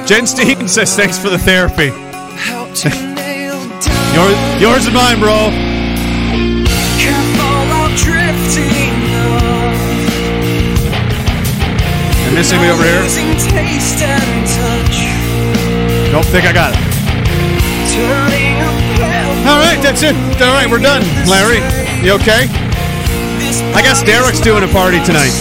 Jen 0.07 0.25
Steen 0.25 0.67
says 0.67 0.95
thanks 0.95 1.19
for 1.19 1.30
the 1.30 1.38
therapy. 1.38 1.91
Yours, 4.13 4.38
yours 4.59 4.85
and 4.88 4.95
mine, 4.95 5.19
bro. 5.19 5.53
Careful 6.97 7.69
of 7.77 7.93
drifting 7.93 8.97
off. 9.21 9.77
And 12.25 12.33
missing 12.33 12.59
me 12.59 12.69
over 12.69 12.83
here. 12.83 13.05
Taste 13.38 14.01
and 14.01 14.45
touch. 14.49 14.97
Don't 16.11 16.25
think 16.25 16.45
I 16.45 16.53
got 16.53 16.73
it. 16.73 16.81
Turning 17.93 18.57
a 18.57 18.71
pale 18.97 19.29
All 19.45 19.61
right, 19.61 19.79
that's 19.81 20.01
it. 20.01 20.15
All 20.41 20.53
right, 20.57 20.67
we're 20.69 20.81
done. 20.81 21.05
Larry, 21.29 21.61
you 22.03 22.13
okay? 22.17 22.49
I 23.77 23.81
guess 23.83 24.01
Derek's 24.01 24.41
doing 24.41 24.63
a 24.63 24.67
party 24.73 24.97
tonight. 25.05 25.33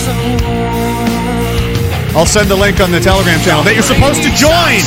I'll 2.15 2.27
send 2.27 2.49
the 2.49 2.57
link 2.57 2.81
on 2.81 2.91
the 2.91 3.01
Telegram 3.01 3.41
channel 3.41 3.65
that 3.65 3.73
you're 3.73 3.83
supposed 3.83 4.23
to 4.25 4.31
join. 4.37 4.81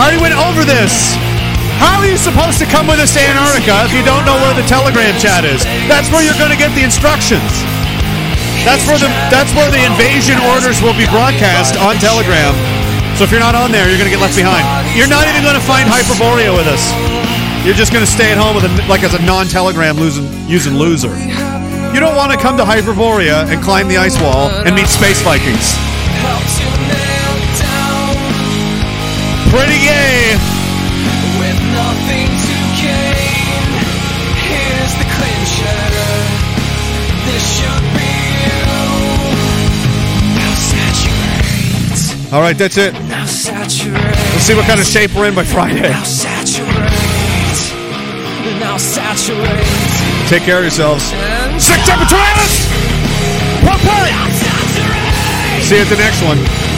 I 0.00 0.08
already 0.08 0.20
went 0.20 0.36
over 0.36 0.64
this. 0.64 1.33
How 1.82 1.98
are 1.98 2.06
you 2.06 2.16
supposed 2.16 2.62
to 2.62 2.66
come 2.66 2.86
with 2.86 3.02
us 3.02 3.14
to 3.18 3.20
Antarctica 3.20 3.86
if 3.86 3.92
you 3.92 4.04
don't 4.06 4.22
know 4.22 4.38
where 4.38 4.54
the 4.54 4.66
Telegram 4.70 5.14
chat 5.18 5.42
is? 5.42 5.66
That's 5.90 6.10
where 6.10 6.22
you're 6.22 6.38
going 6.38 6.54
to 6.54 6.60
get 6.60 6.70
the 6.78 6.86
instructions. 6.86 7.42
That's 8.62 8.86
where 8.88 8.96
the 8.96 9.10
that's 9.28 9.52
where 9.52 9.68
the 9.68 9.82
invasion 9.82 10.40
orders 10.54 10.80
will 10.80 10.96
be 10.96 11.04
broadcast 11.12 11.76
on 11.76 12.00
Telegram. 12.00 12.54
So 13.18 13.26
if 13.26 13.30
you're 13.30 13.42
not 13.42 13.54
on 13.54 13.70
there, 13.70 13.86
you're 13.90 13.98
going 13.98 14.08
to 14.08 14.14
get 14.14 14.22
left 14.22 14.38
behind. 14.38 14.64
You're 14.96 15.10
not 15.10 15.28
even 15.28 15.44
going 15.44 15.58
to 15.58 15.66
find 15.66 15.84
Hyperborea 15.86 16.50
with 16.54 16.66
us. 16.66 16.82
You're 17.66 17.76
just 17.76 17.92
going 17.92 18.04
to 18.04 18.10
stay 18.10 18.32
at 18.32 18.38
home 18.38 18.56
with 18.56 18.64
a, 18.64 18.72
like 18.88 19.02
as 19.02 19.14
a 19.14 19.22
non-Telegram 19.22 19.96
losing 19.96 20.26
using 20.48 20.74
loser. 20.74 21.12
You 21.92 22.00
don't 22.00 22.16
want 22.16 22.32
to 22.32 22.38
come 22.38 22.56
to 22.56 22.64
Hyperborea 22.64 23.46
and 23.50 23.62
climb 23.62 23.86
the 23.86 23.98
ice 23.98 24.20
wall 24.20 24.50
and 24.50 24.74
meet 24.74 24.88
space 24.88 25.22
Vikings. 25.22 25.76
Pretty 29.52 29.78
gay. 29.84 30.53
All 42.32 42.40
right, 42.40 42.56
that's 42.56 42.76
it. 42.76 42.92
now 43.08 43.26
saturate. 43.26 43.94
Let's 44.02 44.44
see 44.44 44.54
what 44.54 44.66
kind 44.66 44.80
of 44.80 44.86
shape 44.86 45.14
we're 45.14 45.28
in 45.28 45.34
by 45.34 45.44
Friday. 45.44 45.82
Now 45.82 46.02
saturate, 46.02 46.68
now 48.58 48.76
saturate. 48.76 50.28
Take 50.28 50.42
care 50.42 50.58
of 50.58 50.64
yourselves. 50.64 51.04
Sick 51.62 51.80
temperature 51.84 52.16
One 53.66 53.78
point. 53.78 54.14
See 55.62 55.76
you 55.76 55.82
at 55.82 55.88
the 55.88 55.96
next 55.96 56.22
one. 56.22 56.73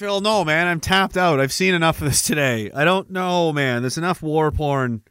Phil, 0.00 0.22
no, 0.22 0.46
man, 0.46 0.66
I'm 0.66 0.80
tapped 0.80 1.18
out. 1.18 1.40
I've 1.40 1.52
seen 1.52 1.74
enough 1.74 2.00
of 2.00 2.08
this 2.08 2.22
today. 2.22 2.70
I 2.74 2.84
don't 2.84 3.10
know, 3.10 3.52
man. 3.52 3.82
There's 3.82 3.98
enough 3.98 4.22
war 4.22 4.50
porn. 4.50 5.02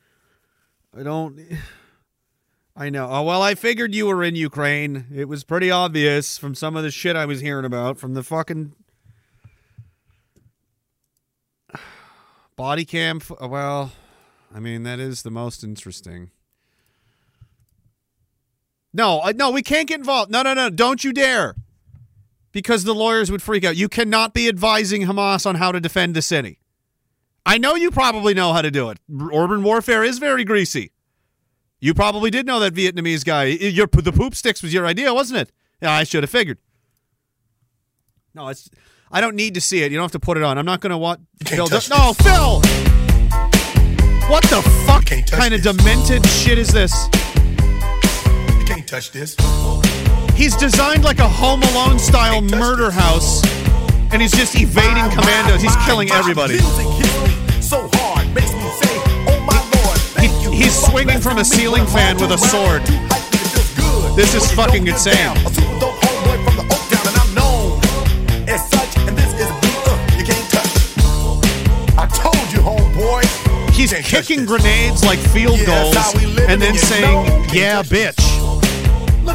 I 0.97 1.03
don't. 1.03 1.39
I 2.75 2.89
know. 2.89 3.07
Oh, 3.07 3.21
well, 3.21 3.43
I 3.43 3.53
figured 3.53 3.93
you 3.93 4.07
were 4.07 4.23
in 4.23 4.35
Ukraine. 4.35 5.05
It 5.13 5.25
was 5.25 5.43
pretty 5.43 5.69
obvious 5.69 6.39
from 6.39 6.55
some 6.55 6.75
of 6.75 6.81
the 6.81 6.89
shit 6.89 7.15
I 7.15 7.27
was 7.27 7.39
hearing 7.39 7.65
about 7.65 7.99
from 7.99 8.15
the 8.15 8.23
fucking 8.23 8.73
body 12.55 12.83
cam. 12.83 13.17
f- 13.17 13.31
Well, 13.41 13.91
I 14.51 14.59
mean, 14.59 14.81
that 14.83 14.99
is 14.99 15.21
the 15.21 15.29
most 15.29 15.63
interesting. 15.63 16.31
No, 18.91 19.19
uh, 19.19 19.33
no, 19.35 19.51
we 19.51 19.61
can't 19.61 19.87
get 19.87 19.99
involved. 19.99 20.31
No, 20.31 20.41
no, 20.41 20.55
no, 20.55 20.71
don't 20.71 21.03
you 21.03 21.13
dare. 21.13 21.53
Because 22.59 22.83
the 22.83 22.93
lawyers 22.93 23.31
would 23.31 23.41
freak 23.41 23.63
out. 23.63 23.77
You 23.77 23.87
cannot 23.87 24.33
be 24.33 24.49
advising 24.49 25.03
Hamas 25.03 25.45
on 25.45 25.55
how 25.55 25.71
to 25.71 25.79
defend 25.79 26.13
the 26.13 26.21
city. 26.21 26.59
I 27.45 27.57
know 27.57 27.75
you 27.75 27.89
probably 27.89 28.33
know 28.33 28.51
how 28.51 28.61
to 28.61 28.69
do 28.69 28.89
it. 28.89 28.97
Urban 29.09 29.63
warfare 29.63 30.03
is 30.03 30.19
very 30.19 30.43
greasy. 30.43 30.91
You 31.79 31.93
probably 31.93 32.29
did 32.29 32.45
know 32.45 32.59
that 32.59 32.73
Vietnamese 32.73 33.23
guy. 33.23 33.45
Your 33.45 33.87
the 33.87 34.11
poop 34.11 34.35
sticks 34.35 34.61
was 34.61 34.73
your 34.73 34.85
idea, 34.85 35.13
wasn't 35.13 35.39
it? 35.39 35.53
Yeah, 35.81 35.93
I 35.93 36.03
should 36.03 36.21
have 36.23 36.29
figured. 36.29 36.57
No, 38.33 38.49
it's. 38.49 38.69
I 39.09 39.21
don't 39.21 39.37
need 39.37 39.53
to 39.53 39.61
see 39.61 39.83
it. 39.83 39.91
You 39.91 39.97
don't 39.97 40.03
have 40.03 40.11
to 40.11 40.19
put 40.19 40.35
it 40.35 40.43
on. 40.43 40.57
I'm 40.57 40.65
not 40.65 40.81
going 40.81 40.91
to 40.91 40.97
watch. 40.97 41.19
Phil, 41.45 41.65
no, 41.69 42.13
Phil. 42.13 42.59
What 44.29 44.43
the 44.43 44.61
fuck 44.85 45.05
kind 45.31 45.53
of 45.53 45.61
demented 45.61 46.25
shit 46.27 46.57
is 46.57 46.73
this? 46.73 47.07
You 48.59 48.65
can't 48.65 48.85
touch 48.85 49.11
this. 49.11 49.37
He's 50.39 50.55
designed 50.55 51.03
like 51.03 51.19
a 51.19 51.27
Home 51.27 51.61
Alone 51.63 51.99
style 51.99 52.39
murder 52.41 52.89
house, 52.89 53.43
and 54.13 54.21
he's 54.21 54.31
just 54.31 54.55
evading 54.55 55.11
commandos. 55.11 55.61
He's 55.61 55.75
killing 55.85 56.09
everybody. 56.11 56.59
So 57.59 57.89
hard, 57.95 58.33
makes 58.33 58.53
me 58.53 58.69
say, 58.79 58.95
oh. 59.27 60.15
He- 60.17 60.63
he's 60.63 60.73
swinging 60.73 61.19
from 61.19 61.39
a 61.39 61.43
ceiling 61.43 61.85
fan 61.87 62.15
with 62.19 62.31
a 62.31 62.37
sword. 62.37 62.83
This 64.15 64.33
is 64.33 64.49
fucking 64.53 64.87
insane. 64.87 65.13
A 65.45 65.49
super 65.53 65.77
dope 65.77 65.99
homeboy 65.99 66.45
from 66.45 66.55
the 66.55 66.63
Oak 66.73 66.87
Town, 66.87 67.07
and 67.09 67.17
I'm 67.19 67.33
known 67.35 68.47
as 68.47 68.61
such. 68.71 68.95
And 69.09 69.17
this 69.17 69.33
is 69.33 69.49
a 69.49 69.59
beat 69.59 69.87
uh, 69.91 70.17
you 70.17 70.23
can't 70.23 70.49
touch. 70.55 70.73
I 71.99 72.07
told 72.15 72.47
you, 72.53 72.59
homeboy. 72.59 73.25
He's 73.73 73.91
kicking 74.07 74.45
grenades 74.45 75.03
like 75.03 75.19
field 75.19 75.59
goals, 75.65 75.93
that's 75.93 76.13
how 76.13 76.17
we 76.17 76.27
living, 76.27 76.49
and 76.49 76.61
then 76.61 76.75
saying, 76.77 77.25
"Yeah, 77.51 77.83
bitch." 77.83 78.38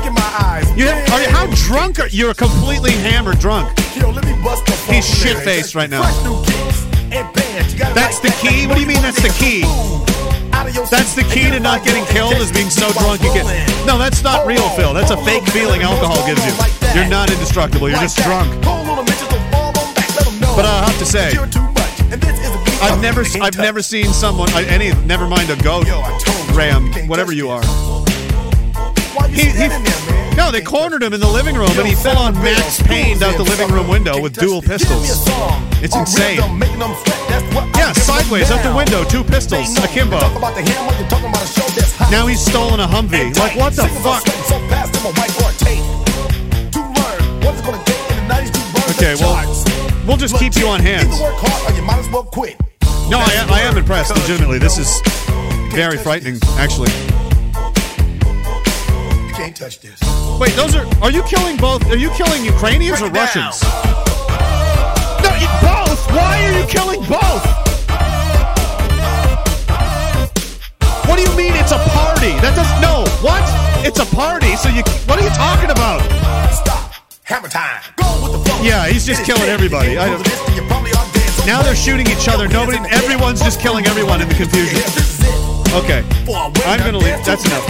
Look 0.05 0.13
in 0.13 0.21
my 0.21 0.37
eyes. 0.45 0.69
You 0.77 0.87
are 0.87 1.23
you, 1.23 1.29
how 1.29 1.47
drunk 1.67 1.99
are 1.99 2.09
you? 2.09 2.27
You're 2.27 2.35
completely 2.35 2.93
hammered 2.93 3.39
drunk. 3.39 3.73
Yo, 3.97 4.11
let 4.11 4.25
me 4.27 4.33
bust 4.43 4.67
the 4.67 4.73
He's 4.93 5.07
shit 5.09 5.39
faced 5.39 5.75
right 5.75 5.89
now. 5.89 6.03
Fresh 6.03 6.25
new 6.25 6.37
kicks 6.45 6.85
and 7.13 7.33
bands. 7.33 7.73
You 7.73 7.79
gotta 7.79 7.95
That's 7.95 8.21
the 8.21 8.29
key. 8.43 8.67
What 8.67 8.75
do 8.75 8.83
you 8.83 8.87
mean? 8.87 9.01
That's 9.01 9.23
the 9.23 9.33
key? 9.33 9.65
Out 10.53 10.69
of 10.69 10.75
your 10.75 10.85
That's 10.87 11.15
the 11.15 11.23
key 11.23 11.49
to 11.49 11.59
not 11.59 11.85
getting 11.85 12.05
killed 12.07 12.35
is 12.35 12.53
being 12.53 12.69
so 12.69 12.93
drunk 12.93 13.23
you 13.23 13.33
get. 13.33 13.47
No, 13.87 13.97
that's 13.97 14.23
not 14.23 14.47
real, 14.47 14.69
Phil. 14.71 14.93
That's 14.93 15.11
a 15.11 15.17
fake 15.25 15.49
feeling 15.49 15.81
alcohol 15.81 16.21
gives 16.27 16.45
you. 16.45 16.53
You're 16.95 17.09
not 17.09 17.33
indestructible. 17.33 17.89
You're 17.89 18.01
just 18.01 18.19
drunk. 18.19 18.53
Hold 18.65 18.87
on 18.87 18.99
a 18.99 19.03
minute, 19.03 19.19
just 19.19 19.51
fall 19.51 19.73
on 19.73 19.95
back, 19.95 20.17
let 20.17 20.27
'em 20.27 20.41
know 20.41 20.55
But 20.55 20.67
I 20.67 20.85
have 20.85 20.99
to 20.99 21.07
say, 21.07 21.33
you're 21.33 21.47
too 21.47 21.63
much. 21.63 22.01
And 22.13 22.21
this 22.21 22.39
is 22.39 22.55
a 22.55 22.59
beat 22.65 22.83
I've 22.83 23.01
never, 23.01 23.25
I've 23.41 23.57
never 23.57 23.81
seen 23.81 24.13
someone, 24.13 24.53
uh, 24.53 24.65
any, 24.69 24.93
never 25.07 25.27
mind 25.27 25.49
a 25.49 25.57
goat, 25.57 25.87
ram, 26.53 26.93
whatever 27.09 27.33
you 27.33 27.49
are. 27.49 27.63
He, 29.35 29.51
he, 29.51 29.67
there, 29.67 30.35
no, 30.37 30.51
they 30.51 30.61
cornered 30.63 31.03
him 31.03 31.13
in 31.13 31.21
the 31.21 31.29
living 31.29 31.55
room, 31.57 31.71
and 31.79 31.87
he 31.87 31.95
full 31.95 32.17
on 32.17 32.35
Max 32.35 32.81
Payne 32.83 33.23
out 33.23 33.37
the 33.37 33.43
living 33.43 33.69
room 33.69 33.89
window 33.89 34.21
with 34.21 34.35
dual 34.35 34.63
pistols. 34.63 35.27
It's 35.83 35.97
insane. 35.97 36.39
Yeah, 37.75 37.93
sideways 37.93 38.51
out 38.51 38.63
the 38.63 38.75
window, 38.75 39.05
two 39.05 39.25
pistols, 39.25 39.77
akimbo. 39.79 40.19
Now 42.11 42.27
he's 42.27 42.45
stolen 42.45 42.81
a 42.81 42.87
Humvee. 42.87 43.37
Like, 43.37 43.57
what 43.57 43.75
the 43.75 43.89
fuck? 44.03 44.23
sweating 44.23 44.43
So 44.45 44.59
fast, 44.69 44.93
them 44.93 45.07
a 45.07 45.13
whiteboard 45.15 45.59
tape. 45.59 45.83
To 46.73 46.81
learn 46.81 47.41
what 47.43 47.55
it's 47.55 47.63
gonna 47.67 47.83
take 47.85 48.11
in 48.11 48.17
the 48.29 48.35
90s 48.35 48.51
to 48.51 48.61
burn 48.73 48.91
Okay, 48.95 49.15
well, 49.23 50.07
we'll 50.07 50.17
just 50.17 50.37
keep 50.39 50.55
you 50.57 50.69
on 50.69 50.81
hands. 50.81 51.19
No, 53.11 53.19
I 53.19 53.47
I 53.51 53.61
am 53.63 53.77
impressed, 53.79 54.15
legitimately. 54.15 54.59
This 54.59 54.79
is 54.79 55.01
very 55.73 55.99
frightening, 55.99 56.39
actually. 56.57 56.91
Can't 59.37 59.57
touch 59.57 59.81
this. 59.81 59.99
Wait, 60.39 60.53
those 60.55 60.77
are. 60.77 60.87
Are 61.03 61.11
you 61.11 61.23
killing 61.25 61.57
both? 61.57 61.85
Are 61.91 61.97
you 61.97 62.11
killing 62.11 62.45
Ukrainians 62.45 63.03
or 63.03 63.11
Break 63.11 63.35
down. 63.35 63.51
Russians? 63.51 63.63
No, 65.25 65.31
you, 65.43 65.49
both. 65.59 65.99
Why 66.15 66.39
are 66.47 66.55
you 66.59 66.67
killing 66.71 67.01
both? 67.11 67.43
What 71.09 71.17
do 71.19 71.23
you 71.27 71.35
mean 71.37 71.55
it's 71.59 71.73
a 71.73 71.79
party? 71.91 72.31
That 72.41 72.55
doesn't. 72.55 72.81
no. 72.81 73.03
What? 73.27 73.43
It's 73.85 73.99
a 73.99 74.07
party. 74.15 74.55
So 74.57 74.69
you. 74.69 74.83
What 75.11 75.19
are 75.19 75.25
you 75.27 75.35
talking 75.35 75.71
about? 75.71 76.01
Stop. 76.55 76.95
Hammer 77.25 77.49
time. 77.49 77.83
Go 77.97 78.07
with 78.23 78.33
the 78.33 78.39
flow. 78.39 78.63
Yeah, 78.63 78.87
he's 78.87 79.05
just 79.05 79.25
killing 79.25 79.51
everybody. 79.51 79.99
I 79.99 80.07
don't- 80.11 80.23
You 80.55 80.63
probably 80.71 80.93
are 80.93 81.07
dead. 81.13 81.29
So 81.35 81.45
now 81.45 81.61
they're 81.63 81.75
shooting 81.75 82.07
each 82.07 82.29
other. 82.29 82.47
Nobody. 82.47 82.79
Everyone's 82.95 83.43
just 83.43 83.61
killing 83.61 83.85
everyone 83.87 84.23
in 84.23 84.29
the 84.29 84.35
confusion. 84.37 84.79
Okay, 85.75 86.05
I'm 86.65 86.79
gonna 86.87 86.99
leave. 86.99 87.19
That's 87.27 87.45
enough. 87.47 87.67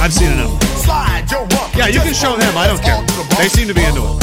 And 0.00 0.08
you're 0.08 0.08
gonna 0.08 0.08
get 0.08 0.08
thin 0.08 0.08
I've 0.08 0.12
seen 0.12 0.32
enough. 0.32 0.62
Slide 0.80 1.30
your 1.30 1.40
rump. 1.46 1.76
Yeah, 1.76 1.86
you 1.88 2.00
can 2.00 2.14
show 2.14 2.36
them. 2.36 2.56
I 2.56 2.66
don't 2.66 2.80
care. 2.82 3.04
They 3.38 3.48
seem 3.48 3.68
to 3.68 3.74
be 3.74 3.84
into 3.84 4.02
it. 4.02 4.22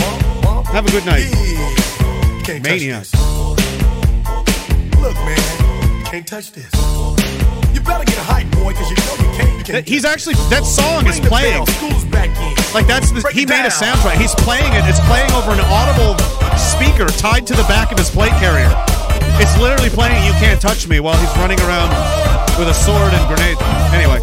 Have 0.74 0.86
a 0.86 0.92
good 0.92 1.06
night, 1.06 1.24
You 1.24 2.44
can't 2.44 2.64
touch 2.66 2.82
this. 2.82 3.14
Look, 5.00 5.16
man, 5.16 6.06
can't 6.06 6.28
touch 6.28 6.52
this. 6.52 6.72
You 7.74 7.80
better 7.82 8.04
get 8.04 8.18
a 8.18 8.26
hype, 8.26 8.50
boy, 8.52 8.74
because 8.74 8.90
you 8.90 8.98
know 8.98 9.16
you 9.22 9.38
can't. 9.38 9.58
You 9.58 9.64
can't 9.64 9.88
He's 9.88 10.04
actually 10.06 10.36
that 10.50 10.66
song 10.66 11.08
is 11.08 11.20
playing. 11.20 11.64
bell, 11.64 11.66
School's 11.68 12.06
back 12.06 12.30
in. 12.36 12.54
Like 12.74 12.88
that's 12.88 13.12
the, 13.12 13.22
he 13.34 13.46
made 13.46 13.66
a 13.66 13.72
soundtrack. 13.72 14.18
He's 14.18 14.36
playing 14.36 14.74
it. 14.74 14.84
It's 14.90 15.00
playing 15.08 15.32
over 15.32 15.52
an 15.52 15.62
audible 15.72 16.18
speaker 16.58 17.08
tied 17.18 17.48
to 17.48 17.54
the 17.54 17.64
back 17.64 17.92
of 17.92 17.98
his 17.98 18.10
plate 18.10 18.34
carrier. 18.42 18.70
It's 19.40 19.56
literally 19.58 19.90
playing 19.90 20.26
"You 20.26 20.34
Can't 20.42 20.60
Touch 20.60 20.88
Me" 20.88 21.00
while 21.00 21.16
he's 21.18 21.32
running 21.38 21.60
around 21.62 21.90
with 22.60 22.68
a 22.68 22.74
sword 22.74 23.14
and 23.14 23.24
grenade. 23.30 23.58
Anyway, 23.94 24.20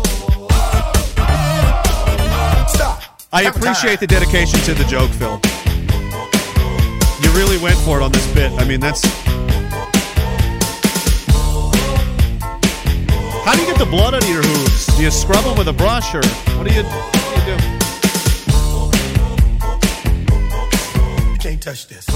I 3.35 3.43
appreciate 3.43 3.99
the 3.99 4.07
dedication 4.07 4.61
to 4.61 4.75
the 4.75 4.85
joke, 4.85 5.11
Phil. 5.11 5.41
You 7.21 7.37
really 7.37 7.59
went 7.59 7.77
for 7.79 7.99
it 7.99 8.05
on 8.05 8.13
this 8.13 8.33
bit. 8.33 8.53
I 8.53 8.65
mean, 8.65 8.79
that's. 8.79 9.03
How 13.45 13.55
do 13.55 13.61
you 13.61 13.67
get 13.67 13.77
the 13.77 13.87
blood 13.91 14.15
out 14.15 14.23
of 14.23 14.29
your 14.29 14.41
hooves? 14.41 14.87
Do 14.97 15.03
you 15.03 15.11
scrub 15.11 15.43
them 15.45 15.59
with 15.59 15.67
a 15.67 15.73
brush, 15.73 16.15
or 16.15 16.23
what 16.57 16.69
do 16.69 16.73
you, 16.73 16.85
what 16.85 17.35
do, 17.35 17.41
you 17.41 17.59
do? 17.59 17.65
You 21.33 21.39
can't 21.39 21.61
touch 21.61 21.89
this. 21.89 22.07